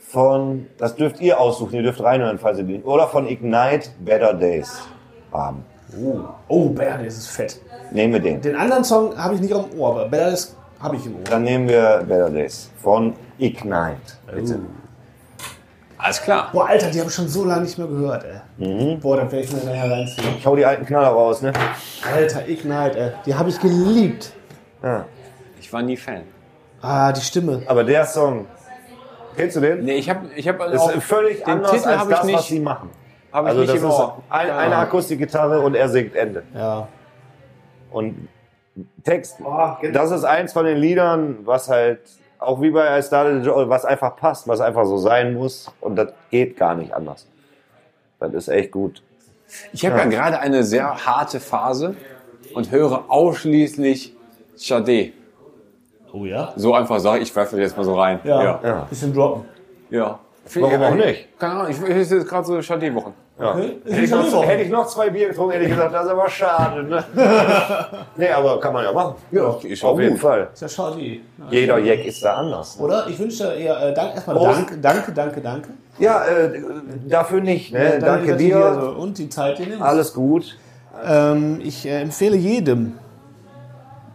von, 0.00 0.66
das 0.76 0.96
dürft 0.96 1.22
ihr 1.22 1.40
aussuchen, 1.40 1.76
ihr 1.76 1.82
dürft 1.82 2.02
reinhören, 2.02 2.38
falls 2.38 2.58
ihr 2.58 2.64
den, 2.64 2.82
oder 2.82 3.08
von 3.08 3.26
Ignite 3.26 3.88
Better 4.00 4.34
Days 4.34 4.82
haben. 5.32 5.64
Oh, 6.48 6.68
Bär, 6.68 6.98
das 6.98 7.16
ist 7.16 7.28
fett. 7.28 7.60
Nehmen 7.92 8.12
wir 8.14 8.20
den. 8.20 8.40
Den 8.40 8.56
anderen 8.56 8.84
Song 8.84 9.16
habe 9.16 9.34
ich 9.34 9.40
nicht 9.40 9.52
auf 9.54 9.68
dem 9.70 9.78
Ohr, 9.78 9.90
aber 9.90 10.08
Bär, 10.08 10.30
das 10.30 10.56
habe 10.80 10.96
ich 10.96 11.06
im 11.06 11.16
Ohr. 11.16 11.24
Dann 11.24 11.42
nehmen 11.42 11.68
wir 11.68 12.02
Better 12.08 12.30
Days 12.30 12.70
von 12.82 13.14
Ignite. 13.38 13.96
Bitte. 14.34 14.58
Alles 15.98 16.20
klar. 16.22 16.48
Boah, 16.52 16.66
Alter, 16.68 16.90
die 16.90 16.98
habe 16.98 17.08
ich 17.10 17.14
schon 17.14 17.28
so 17.28 17.44
lange 17.44 17.62
nicht 17.62 17.78
mehr 17.78 17.86
gehört, 17.86 18.24
ey. 18.58 18.96
Boah, 19.00 19.18
da 19.18 19.22
werde 19.30 19.44
ich 19.44 19.52
mir 19.52 19.62
nachher 19.64 19.90
reinziehen. 19.90 20.26
Ich 20.38 20.44
hau 20.46 20.56
die 20.56 20.64
alten 20.66 20.84
Knaller 20.84 21.08
raus, 21.08 21.42
ne? 21.42 21.52
Alter, 22.12 22.48
Ignite, 22.48 22.98
ey. 22.98 23.12
Die 23.26 23.34
habe 23.34 23.50
ich 23.50 23.60
geliebt. 23.60 24.32
Ja. 24.82 25.04
Ich 25.60 25.72
war 25.72 25.82
nie 25.82 25.96
Fan. 25.96 26.22
Ah, 26.80 27.12
die 27.12 27.20
Stimme. 27.20 27.62
Aber 27.66 27.84
der 27.84 28.04
Song, 28.04 28.46
kennst 29.36 29.54
du 29.56 29.60
den? 29.60 29.84
Nee, 29.84 29.94
ich 29.94 30.10
habe 30.10 30.26
ich 30.34 30.48
hab 30.48 30.60
Ist 30.72 30.80
auch 30.80 30.90
völlig 31.00 31.38
den 31.44 31.48
anders 31.54 31.70
Titel 31.70 31.88
als 31.88 31.98
habe 32.00 32.10
ich 32.10 32.16
das, 32.18 32.26
was 32.26 32.32
nicht, 32.32 32.48
sie 32.48 32.58
machen. 32.60 32.90
hab 33.32 33.44
ich 33.44 33.48
Also 33.50 33.60
nicht 33.60 33.72
das 33.74 33.80
im 33.82 33.88
ist 33.88 33.94
Ohr. 33.94 34.22
ein, 34.28 34.50
eine 34.50 34.76
Akustikgitarre 34.78 35.60
und 35.60 35.76
er 35.76 35.88
singt 35.88 36.16
Ende. 36.16 36.42
Ja. 36.52 36.88
Und 37.92 38.28
Text. 39.04 39.38
Oh, 39.44 39.76
genau. 39.80 39.92
Das 39.92 40.10
ist 40.10 40.24
eins 40.24 40.52
von 40.52 40.64
den 40.64 40.78
Liedern, 40.78 41.38
was 41.44 41.68
halt 41.68 42.00
auch 42.38 42.60
wie 42.60 42.70
bei 42.70 42.98
I 42.98 43.02
Started, 43.02 43.42
a 43.42 43.44
Joke, 43.44 43.68
was 43.68 43.84
einfach 43.84 44.16
passt, 44.16 44.48
was 44.48 44.60
einfach 44.60 44.84
so 44.84 44.96
sein 44.96 45.34
muss. 45.34 45.70
Und 45.80 45.96
das 45.96 46.12
geht 46.30 46.56
gar 46.56 46.74
nicht 46.74 46.92
anders. 46.94 47.26
Das 48.18 48.32
ist 48.32 48.48
echt 48.48 48.72
gut. 48.72 49.02
Ich 49.72 49.84
habe 49.84 49.98
ja. 49.98 50.04
gerade 50.06 50.38
eine 50.38 50.64
sehr 50.64 51.06
harte 51.06 51.40
Phase 51.40 51.94
und 52.54 52.70
höre 52.70 53.04
ausschließlich 53.08 54.14
Sade. 54.54 55.12
Oh 56.12 56.24
ja? 56.24 56.52
So 56.56 56.74
einfach 56.74 57.00
sage 57.00 57.22
ich, 57.22 57.30
ich 57.30 57.36
werfe 57.36 57.60
jetzt 57.60 57.76
mal 57.76 57.84
so 57.84 57.94
rein. 57.98 58.20
Ja. 58.24 58.42
ja. 58.42 58.60
Ja. 58.62 58.86
Bisschen 58.88 59.12
droppen. 59.12 59.44
ja. 59.90 60.18
Warum 60.60 60.82
auch 60.82 60.94
nicht? 60.94 61.38
Keine 61.38 61.52
Ahnung, 61.54 61.66
ich, 61.70 61.82
ich 61.82 61.96
ist 61.96 62.12
jetzt 62.12 62.28
gerade 62.28 62.46
so 62.46 62.60
Sade-Wochen. 62.60 63.12
Ja. 63.40 63.52
Okay. 63.54 63.76
Hätte, 63.86 64.04
ich 64.04 64.10
noch, 64.10 64.26
so. 64.26 64.42
hätte 64.42 64.62
ich 64.62 64.70
noch 64.70 64.86
zwei 64.86 65.10
Bier 65.10 65.28
getrunken, 65.28 65.52
hätte 65.52 65.64
ich 65.64 65.70
gesagt, 65.70 65.94
das 65.94 66.04
ist 66.04 66.10
aber 66.10 66.28
schade. 66.28 66.82
Ne? 66.84 67.04
nee, 68.16 68.28
aber 68.28 68.60
kann 68.60 68.72
man 68.72 68.84
ja 68.84 68.92
machen. 68.92 69.14
Ja, 69.30 69.56
ist 69.62 69.84
Auf 69.84 69.98
jeden. 69.98 70.16
Fall. 70.16 70.48
Ist 70.52 70.62
ja 70.62 70.68
schade. 70.68 71.00
Jeder 71.50 71.78
Jack 71.78 72.04
ist 72.04 72.22
da 72.24 72.34
anders. 72.34 72.78
Ne? 72.78 72.84
Oder? 72.84 73.06
Ich 73.08 73.18
wünsche 73.18 73.44
dir 73.44 73.54
eher 73.54 73.88
äh, 73.88 73.94
dank, 73.94 74.14
erstmal 74.14 74.36
Prost. 74.36 74.58
Dank, 74.58 74.82
danke, 74.82 75.12
danke, 75.12 75.40
danke. 75.40 75.68
Ja, 75.98 76.24
äh, 76.24 76.60
dafür 77.08 77.40
nicht. 77.40 77.72
Ne? 77.72 77.94
Äh, 77.94 77.98
Danke 77.98 78.32
du 78.32 78.36
dir. 78.36 78.78
so- 78.80 79.00
Und 79.00 79.18
die 79.18 79.28
Zeit, 79.28 79.58
die 79.58 79.66
nimmst. 79.66 79.82
Alles 79.82 80.12
gut. 80.14 80.56
Ähm, 81.04 81.60
ich 81.62 81.86
äh, 81.86 82.00
empfehle 82.02 82.36
jedem, 82.36 82.98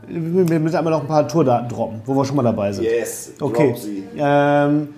wir 0.08 0.60
müssen 0.60 0.76
einmal 0.76 0.92
noch 0.94 1.02
ein 1.02 1.08
paar 1.08 1.28
Tourdaten 1.28 1.68
droppen, 1.68 2.02
wo 2.06 2.16
wir 2.16 2.24
schon 2.26 2.36
mal 2.36 2.44
dabei 2.44 2.72
sind. 2.72 2.86
Yes. 2.86 3.34
Okay. 3.42 3.76
Ähm, 4.18 4.94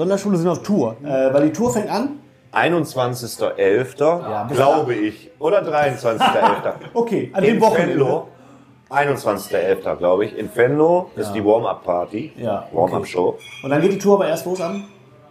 Sonderschule 0.00 0.38
sind 0.38 0.48
auf 0.48 0.62
Tour, 0.62 0.96
äh, 1.04 1.30
weil 1.30 1.42
die 1.48 1.52
Tour 1.52 1.70
fängt 1.70 1.90
an. 1.90 2.20
21.11. 2.54 4.48
bis 4.48 4.56
glaube 4.56 4.94
ich. 4.94 5.30
Oder 5.38 5.60
23.11. 5.62 6.18
Okay, 6.94 7.30
an 7.34 7.44
In 7.44 7.54
dem 7.54 7.60
Wochenende. 7.60 7.94
Venlo. 7.96 8.28
21.11. 8.88 9.96
glaube 9.96 10.24
ich. 10.24 10.38
In 10.38 10.48
Venlo 10.54 11.10
ist 11.16 11.32
die 11.32 11.44
Warm-Up-Party. 11.44 12.32
Ja, 12.38 12.60
okay. 12.72 12.76
Warm-Up-Show. 12.76 13.38
Und 13.62 13.68
dann 13.70 13.82
geht 13.82 13.92
die 13.92 13.98
Tour 13.98 14.14
aber 14.14 14.28
erst 14.28 14.46
los 14.46 14.58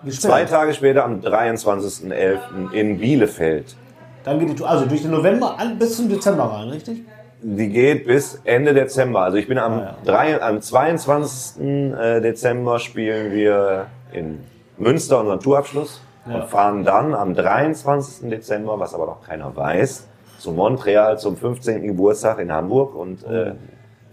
Gesperrt. 0.06 0.32
Zwei 0.34 0.46
Tage 0.46 0.74
später, 0.76 1.04
am 1.04 1.20
23.11. 1.20 2.72
in 2.72 3.00
Bielefeld. 3.00 3.76
Dann 4.24 4.38
geht 4.40 4.50
die 4.50 4.56
Tour, 4.56 4.70
also 4.70 4.86
durch 4.86 5.02
den 5.02 5.10
November 5.12 5.56
an, 5.58 5.80
bis 5.80 5.98
zum 5.98 6.10
Dezember 6.10 6.44
rein, 6.44 6.70
richtig? 6.70 7.02
Die 7.42 7.70
geht 7.70 8.06
bis 8.06 8.40
Ende 8.44 8.76
Dezember. 8.76 9.22
Also 9.22 9.38
ich 9.38 9.48
bin 9.48 9.58
am, 9.58 9.74
Ah, 9.80 9.80
ja. 9.80 9.96
drei, 10.06 10.40
am 10.44 10.62
22. 10.62 11.60
äh, 11.98 12.22
Dezember 12.22 12.78
spielen 12.78 13.32
wir 13.34 13.88
in 14.14 14.44
Münster 14.80 15.20
unseren 15.20 15.40
Tourabschluss 15.40 16.02
Ja. 16.28 16.36
und 16.36 16.44
fahren 16.46 16.84
dann 16.84 17.14
am 17.14 17.34
23. 17.36 18.30
Dezember, 18.30 18.80
was 18.80 18.94
aber 18.94 19.06
noch 19.06 19.22
keiner 19.22 19.56
weiß, 19.56 20.08
zu 20.40 20.52
Montreal 20.52 21.18
zum 21.20 21.36
15. 21.38 21.84
Geburtstag 21.84 22.40
in 22.40 22.52
Hamburg 22.52 22.96
und 22.96 23.24
äh, 23.26 23.54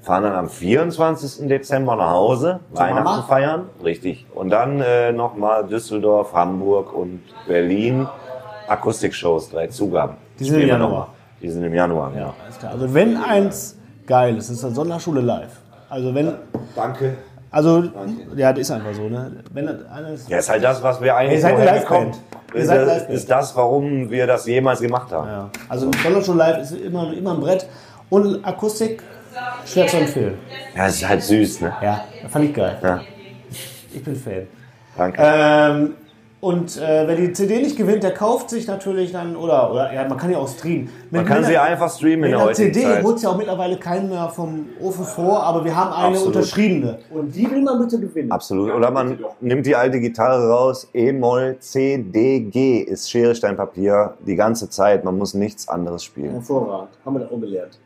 fahren 0.02 0.24
dann 0.24 0.34
am 0.34 0.48
24. 0.48 1.48
Dezember 1.48 1.96
nach 1.96 2.10
Hause, 2.10 2.60
Weihnachten 2.72 3.04
Mama? 3.04 3.22
feiern, 3.22 3.62
richtig. 3.84 4.26
Und 4.34 4.50
dann 4.50 4.80
äh, 4.80 5.12
nochmal 5.12 5.66
Düsseldorf, 5.66 6.32
Hamburg 6.32 6.92
und 6.92 7.22
Berlin 7.46 8.06
Akustikshows, 8.68 9.50
drei 9.50 9.68
Zugaben. 9.68 10.16
Die 10.38 10.44
sind 10.44 10.54
im 10.54 10.60
Spielen 10.62 10.80
Januar. 10.80 11.08
Die 11.40 11.48
sind 11.50 11.62
im 11.64 11.74
Januar, 11.74 12.12
ja. 12.16 12.34
Alles 12.44 12.58
klar. 12.58 12.72
Also 12.72 12.92
wenn 12.92 13.16
eins 13.16 13.78
geil 14.06 14.36
ist, 14.36 14.50
ist 14.50 14.64
das 14.64 14.74
Sonderschule 14.74 15.20
live. 15.20 15.60
Also 15.88 16.12
wenn, 16.14 16.32
Danke. 16.74 17.16
Also, 17.56 17.84
ja, 18.36 18.52
das 18.52 18.60
ist 18.60 18.70
einfach 18.70 18.92
so, 18.94 19.08
ne? 19.08 19.32
Wenn 19.52 19.66
das 19.66 19.76
eines, 19.90 20.28
Ja, 20.28 20.38
ist 20.38 20.48
halt 20.50 20.62
das, 20.62 20.82
was 20.82 21.00
wir 21.00 21.16
eigentlich 21.16 21.34
Ihr 21.36 21.40
seid 21.40 21.54
eine 21.54 21.62
woher 21.62 21.74
Liveband. 21.74 22.12
bekommen. 22.12 22.24
Ihr 22.54 22.60
Ist, 22.60 22.70
das- 22.70 23.08
ist 23.08 23.30
das, 23.30 23.56
warum 23.56 24.10
wir 24.10 24.26
das 24.26 24.46
jemals 24.46 24.80
gemacht 24.80 25.10
haben. 25.12 25.28
ja. 25.28 25.50
Also 25.68 25.90
Sonderschule 26.02 26.38
live 26.38 26.58
ist 26.62 26.72
immer, 26.72 27.12
immer 27.12 27.34
ein 27.34 27.40
Brett. 27.40 27.66
Und 28.10 28.44
Akustik, 28.44 29.02
schwer 29.64 29.86
zu 29.86 29.96
empfehlen. 29.96 30.38
Ja, 30.76 30.86
es 30.86 30.96
ist 30.96 31.08
halt 31.08 31.22
süß, 31.22 31.60
ne? 31.62 31.72
Ja, 31.82 32.04
fand 32.28 32.44
ich 32.44 32.54
geil. 32.54 32.78
Ja. 32.82 33.00
Ich 33.92 34.04
bin 34.04 34.14
Fan. 34.16 34.46
Danke. 34.96 35.18
Ähm, 35.22 35.94
und 36.40 36.76
äh, 36.76 37.08
wer 37.08 37.16
die 37.16 37.32
CD 37.32 37.60
nicht 37.62 37.76
gewinnt, 37.76 38.02
der 38.02 38.12
kauft 38.12 38.50
sich 38.50 38.66
natürlich 38.66 39.10
dann, 39.10 39.34
oder, 39.36 39.70
oder 39.72 39.92
ja, 39.92 40.06
man 40.06 40.18
kann 40.18 40.30
ja 40.30 40.38
auch 40.38 40.48
streamen. 40.48 40.90
Man 41.10 41.24
kann 41.24 41.42
sie 41.44 41.56
einfach 41.56 41.90
streamen 41.90 42.20
Mit 42.20 42.26
in 42.28 42.30
der 42.32 42.38
einer 42.40 42.48
heutigen 42.50 42.72
CD 42.74 42.86
Zeit. 42.86 43.02
holt 43.04 43.22
ja 43.22 43.30
auch 43.30 43.36
mittlerweile 43.38 43.76
keinen 43.78 44.10
mehr 44.10 44.28
vom 44.28 44.66
Ofen 44.80 45.04
vor, 45.04 45.42
aber 45.42 45.64
wir 45.64 45.74
haben 45.74 45.92
eine 45.92 46.08
Absolut. 46.08 46.36
unterschriebene. 46.36 46.98
Und 47.10 47.34
die 47.34 47.50
will 47.50 47.62
man 47.62 47.80
bitte 47.80 47.98
gewinnen. 47.98 48.30
Absolut. 48.30 48.70
Oder 48.72 48.90
man 48.90 49.18
nimmt 49.40 49.64
die 49.66 49.74
alte 49.74 49.98
Gitarre 49.98 50.48
raus, 50.48 50.88
E-Moll, 50.92 51.56
C, 51.60 51.98
D, 52.06 52.40
G 52.40 52.80
ist 52.80 53.10
Schere, 53.10 53.34
Stein, 53.34 53.56
Papier 53.56 54.14
die 54.26 54.36
ganze 54.36 54.68
Zeit. 54.68 55.04
Man 55.04 55.16
muss 55.16 55.32
nichts 55.34 55.66
anderes 55.68 56.04
spielen. 56.04 56.32
Hervorragend. 56.32 56.90
Haben 57.04 57.14
wir 57.18 57.20
da 57.26 57.34
auch 57.34 57.40
gelernt. 57.40 57.78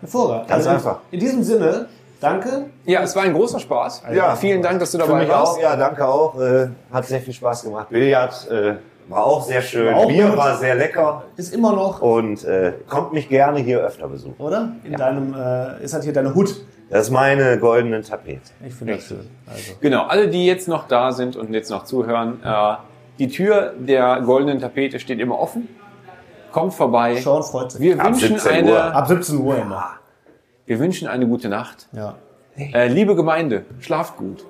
Hervorragend. 0.00 0.48
Ganz 0.48 0.64
in- 0.66 0.70
einfach. 0.72 0.98
In 1.10 1.20
diesem 1.20 1.42
Sinne, 1.42 1.86
danke. 2.22 2.66
Ja, 2.84 3.02
es 3.02 3.14
war 3.16 3.22
ein 3.24 3.32
großer 3.34 3.58
Spaß. 3.60 4.02
Ja. 4.14 4.34
Vielen 4.36 4.62
Dank, 4.62 4.80
dass 4.80 4.92
du 4.92 4.98
dabei 4.98 5.28
warst. 5.28 5.56
auch, 5.56 5.60
ja, 5.60 5.76
danke 5.76 6.06
auch. 6.06 6.40
Äh, 6.40 6.68
hat 6.92 7.06
sehr 7.06 7.20
viel 7.20 7.34
Spaß 7.34 7.64
gemacht. 7.64 7.88
Billard 7.90 8.48
äh, 8.50 8.74
war 9.08 9.24
auch 9.26 9.42
sehr 9.42 9.60
schön. 9.62 9.92
War 9.94 10.00
auch 10.00 10.08
Bier 10.08 10.28
gut. 10.28 10.36
war 10.36 10.56
sehr 10.56 10.74
lecker. 10.74 11.24
Ist 11.36 11.54
immer 11.54 11.72
noch, 11.72 12.00
Und 12.00 12.44
äh, 12.44 12.72
kommt 12.88 13.12
mich 13.12 13.28
gerne 13.28 13.60
hier 13.60 13.80
öfter 13.80 14.08
besuchen. 14.08 14.36
oder? 14.38 14.72
In 14.84 14.94
deinem, 14.94 15.34
äh, 15.34 15.82
ist 15.84 15.92
halt 15.92 16.04
hier 16.04 16.12
deine 16.12 16.34
Hut. 16.34 16.54
Das 16.88 17.06
ist 17.06 17.10
meine 17.10 17.58
goldene 17.58 18.02
Tapete. 18.02 18.50
Ich 18.66 18.74
finde 18.74 18.94
das 18.96 19.04
schön. 19.04 19.28
Also. 19.46 19.72
Genau, 19.80 20.04
alle, 20.04 20.28
die 20.28 20.46
jetzt 20.46 20.68
noch 20.68 20.86
da 20.88 21.12
sind 21.12 21.36
und 21.36 21.52
jetzt 21.54 21.70
noch 21.70 21.84
zuhören, 21.84 22.40
äh, 22.44 22.74
die 23.18 23.28
Tür 23.28 23.72
der 23.78 24.20
goldenen 24.20 24.58
Tapete 24.60 24.98
steht 24.98 25.18
immer 25.18 25.38
offen. 25.38 25.68
Kommt 26.50 26.74
vorbei. 26.74 27.16
Sean 27.16 27.42
freut 27.42 27.72
sich. 27.72 27.80
Wir 27.80 27.98
Ab 27.98 28.08
wünschen, 28.08 28.38
17 28.38 28.68
Uhr. 28.68 28.82
eine, 28.84 28.94
Ab 28.94 29.08
17 29.08 29.38
Uhr 29.38 29.56
immer. 29.56 29.90
Wir 30.72 30.78
wünschen 30.78 31.06
eine 31.06 31.26
gute 31.26 31.50
Nacht. 31.50 31.86
Ja. 31.92 32.14
Äh, 32.56 32.88
liebe 32.88 33.14
Gemeinde, 33.14 33.66
schlaft 33.80 34.16
gut. 34.16 34.42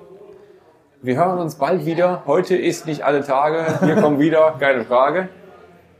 Wir 1.01 1.17
hören 1.17 1.37
uns 1.39 1.55
bald 1.55 1.85
wieder. 1.85 2.23
Heute 2.25 2.55
ist 2.55 2.87
nicht 2.87 3.01
alle 3.03 3.25
Tage. 3.25 3.65
Wir 3.81 3.97
kommen 3.97 4.19
wieder. 4.19 4.55
Geile 4.57 4.85
Frage. 4.85 5.27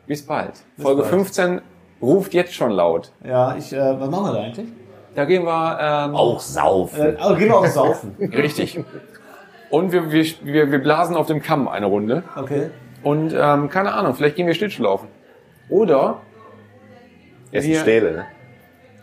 Bis 0.07 0.25
bald. 0.25 0.53
Folge 0.81 1.01
bald. 1.01 1.11
15 1.13 1.61
ruft 2.01 2.33
jetzt 2.33 2.53
schon 2.53 2.71
laut. 2.71 3.11
Ja, 3.21 3.57
ich, 3.57 3.73
äh, 3.73 3.99
was 3.99 4.09
machen 4.09 4.27
wir 4.27 4.31
da 4.31 4.39
eigentlich? 4.43 4.67
Da 5.13 5.25
gehen 5.25 5.43
wir 5.43 5.77
ähm, 5.81 6.15
Auch 6.15 6.39
saufen. 6.39 7.01
Äh, 7.01 7.15
aber 7.19 7.35
gehen 7.35 7.49
wir 7.49 7.57
auch 7.57 7.65
saufen. 7.67 8.15
richtig. 8.19 8.79
Und 9.71 9.91
wir, 9.91 10.09
wir, 10.09 10.25
wir, 10.43 10.71
wir 10.71 10.79
blasen 10.79 11.17
auf 11.17 11.27
dem 11.27 11.41
Kamm 11.41 11.67
eine 11.67 11.87
Runde. 11.87 12.23
Okay. 12.37 12.69
Und 13.03 13.35
ähm, 13.37 13.67
keine 13.69 13.91
Ahnung, 13.93 14.13
vielleicht 14.15 14.37
gehen 14.37 14.47
wir 14.47 14.53
Schlittschuhlaufen. 14.53 15.09
Oder 15.67 16.21
Essen 17.51 17.71
wir- 17.71 17.79
Stähle, 17.81 18.11
ne? 18.13 18.25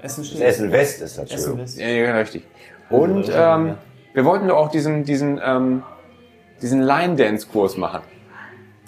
Essen. 0.02 0.24
Essen 0.42 0.72
West 0.72 1.02
ist 1.02 1.18
das 1.18 1.30
Essen. 1.30 1.58
West. 1.58 1.78
Ja, 1.78 1.88
ja, 1.88 2.16
richtig. 2.16 2.44
Und 2.88 3.30
ähm, 3.32 3.76
wir 4.14 4.24
wollten 4.24 4.48
doch 4.48 4.56
auch 4.56 4.70
diesen, 4.70 5.04
diesen, 5.04 5.40
ähm, 5.44 5.82
diesen 6.60 6.82
Line-Dance-Kurs 6.82 7.76
machen. 7.76 8.00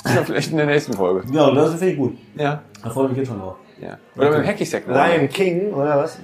Das 0.02 0.12
ist 0.12 0.18
ja 0.18 0.24
vielleicht 0.24 0.51
in 0.51 0.56
der 0.56 0.66
nächsten 0.66 0.93
Folge. 0.94 1.22
Ja, 1.32 1.51
das 1.52 1.70
finde 1.74 1.90
ich 1.90 1.97
gut. 1.97 2.18
Ja. 2.34 2.62
Da 2.82 2.90
freue 2.90 3.05
ich 3.05 3.10
mich 3.10 3.18
jetzt 3.18 3.28
schon 3.28 3.39
drauf. 3.39 3.55
ja. 3.80 3.97
Oder 4.16 4.30
beim 4.30 4.44
Hacky-Sack. 4.44 4.82
Lion 4.89 5.28
King, 5.28 5.72
oder 5.72 5.98
was? 5.98 6.18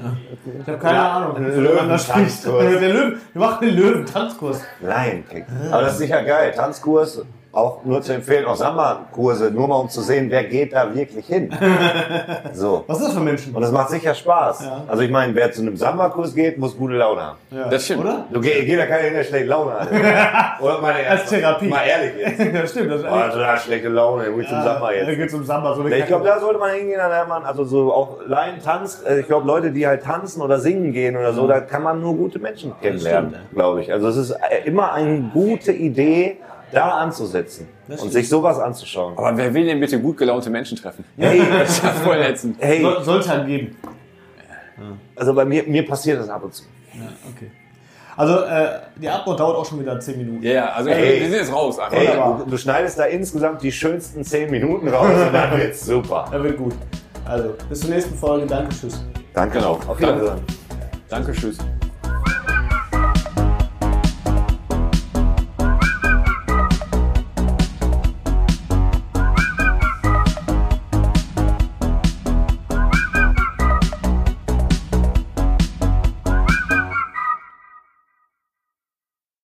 Ich 0.61 0.67
habe 0.67 0.79
keine 0.79 1.01
Ahnung. 1.01 1.37
ein. 1.37 1.63
Löwentanzkurs. 1.63 2.43
Der 2.81 2.81
Löwen, 2.89 3.21
wir 3.33 3.41
machen 3.41 3.69
den 3.69 3.77
Löwen-Tanzkurs. 3.77 4.61
Lion 4.81 5.25
King. 5.29 5.45
Aber 5.71 5.83
das 5.83 5.93
ist 5.93 5.99
sicher 5.99 6.25
geil. 6.25 6.53
Tanzkurs, 6.57 7.25
auch 7.53 7.85
nur 7.85 8.03
zu 8.03 8.13
empfehlen, 8.13 8.45
auch 8.45 8.57
Samba-Kurse, 8.57 9.51
nur 9.51 9.67
mal 9.69 9.77
um 9.77 9.89
zu 9.89 10.03
sehen, 10.03 10.31
wer 10.31 10.45
geht 10.45 10.73
da 10.75 10.95
wirklich 10.95 11.27
hin. 11.27 11.51
So. 12.53 12.85
Was 12.87 12.99
ist 12.99 13.07
das 13.09 13.15
für 13.15 13.21
Menschen? 13.21 13.55
Und 13.55 13.63
das 13.63 13.73
macht 13.73 13.91
sicher 13.91 14.15
Spaß. 14.15 14.65
Ja. 14.65 14.83
Also 14.89 15.03
ich 15.03 15.11
meine, 15.11 15.35
wer 15.35 15.51
zu 15.53 15.63
einem 15.63 15.77
Samba-Kurs 15.77 16.35
geht, 16.35 16.59
muss 16.59 16.77
gute 16.77 16.95
Laune 16.95 17.21
haben. 17.23 17.39
Ja. 17.51 17.69
Das 17.69 17.85
stimmt. 17.85 18.01
Oder? 18.05 18.25
Du 18.33 18.41
geh- 18.41 18.63
jeder 18.65 18.87
kann 18.87 18.99
ja 19.05 19.11
nicht 19.19 19.29
schlechte 19.29 19.49
Laune 19.49 19.73
haben. 19.73 19.89
Oder 20.65 20.81
mal 20.81 20.95
Als 21.09 21.27
Therapie. 21.29 21.69
Mal 21.69 21.83
ehrlich 21.87 22.13
jetzt. 22.19 22.55
ja, 22.55 22.67
stimmt. 22.67 22.91
Das 22.93 23.01
ist 23.01 23.07
Oh, 23.07 23.33
total 23.33 23.59
schlechte 23.59 23.89
Laune, 23.89 24.27
ich 24.29 24.37
muss 24.37 24.47
zum 24.49 24.63
Samba 24.63 24.89
Da 24.89 24.93
jetzt. 24.93 25.17
geht 25.17 25.31
zum 25.31 25.45
Samba. 25.45 25.75
So 25.75 25.87
Ich 25.87 26.07
glaube, 26.07 26.25
da 26.25 26.41
sollte 26.41 26.59
man 26.59 26.71
hingehen, 26.73 26.99
dann 26.99 27.11
lernt 27.11 27.29
man, 27.29 27.45
also 27.45 27.65
so 27.65 27.93
auch 27.93 28.19
Laien 28.27 28.61
Tanz, 28.63 29.03
äh, 29.09 29.21
ich 29.21 29.27
glaube, 29.27 29.47
Leute, 29.47 29.71
die 29.71 29.87
halt 29.87 30.03
tanzen 30.03 30.43
oder 30.43 30.59
singen 30.59 30.93
gehen 30.93 31.17
oder 31.17 31.33
so, 31.33 31.47
da 31.47 31.61
kann 31.61 31.83
man 31.83 32.01
nur 32.01 32.17
gute 32.17 32.39
Menschen 32.39 32.73
kennenlernen, 32.81 33.37
glaube 33.53 33.81
ich. 33.83 33.93
Also 33.93 34.09
es 34.09 34.17
ist 34.17 34.31
äh, 34.33 34.37
immer 34.67 34.93
eine 34.93 35.31
gute 35.33 35.73
Idee, 35.73 36.39
da 36.73 36.91
anzusetzen 36.99 37.69
Das 37.87 38.03
und 38.03 38.13
sich 38.13 38.29
sowas 38.29 38.59
anzuschauen. 38.59 39.17
Aber 39.17 39.37
wer 39.37 39.53
will 39.55 39.65
denn 39.67 39.81
bitte 39.81 39.99
gut 40.01 40.17
gelaunte 40.17 40.51
Menschen 40.51 40.77
treffen? 40.79 41.05
Hey, 41.17 41.41
Das 41.59 41.71
ist 41.71 41.83
ja 41.85 41.91
voll 41.91 42.17
ätzend. 42.19 42.57
hey, 42.61 42.83
Soll, 42.83 43.03
sollte 43.05 43.29
halt 43.29 43.47
geben. 43.47 43.77
also 45.17 45.35
bei 45.35 45.45
mir, 45.45 45.63
mir 45.65 45.87
passiert 45.87 46.21
das 46.21 46.29
ab 46.29 46.45
und 46.45 46.55
zu. 46.55 46.65
Ja, 46.95 47.03
okay. 47.35 47.51
Also, 48.17 48.41
äh, 48.41 48.81
die 48.97 49.09
Antwort 49.09 49.39
dauert 49.39 49.57
auch 49.57 49.65
schon 49.65 49.79
wieder 49.81 49.99
10 50.01 50.19
Minuten. 50.19 50.43
Ja, 50.43 50.53
ja, 50.53 50.67
also 50.71 50.91
Hey. 50.91 51.21
wir 51.21 51.29
sind 51.31 51.39
jetzt 51.39 51.53
raus. 51.53 51.79
Einfach. 51.79 51.97
Hey, 51.97 52.09
du, 52.17 52.51
du 52.51 52.57
schneidest 52.59 52.99
da 52.99 53.05
insgesamt 53.05 53.63
die 53.63 53.71
schönsten 53.71 54.25
10 54.25 54.51
Minuten 54.51 54.89
raus 54.89 55.07
und 55.25 55.33
dann 55.33 55.57
wird's 55.57 55.87
super. 55.87 56.25
Er 56.33 56.43
wird 56.43 56.57
gut. 56.59 56.75
Also, 57.25 57.55
bis 57.69 57.81
zur 57.81 57.91
nächsten 57.91 58.17
Folge. 58.17 58.47
Danke, 58.47 58.75
tschüss. 58.75 59.05
Danke 59.35 59.59
Genau. 59.59 59.73
auch. 59.75 59.89
Auf 59.89 60.01
Wiedersehen. 60.01 60.41
Danke, 61.09 61.31
tschüss. 61.33 61.59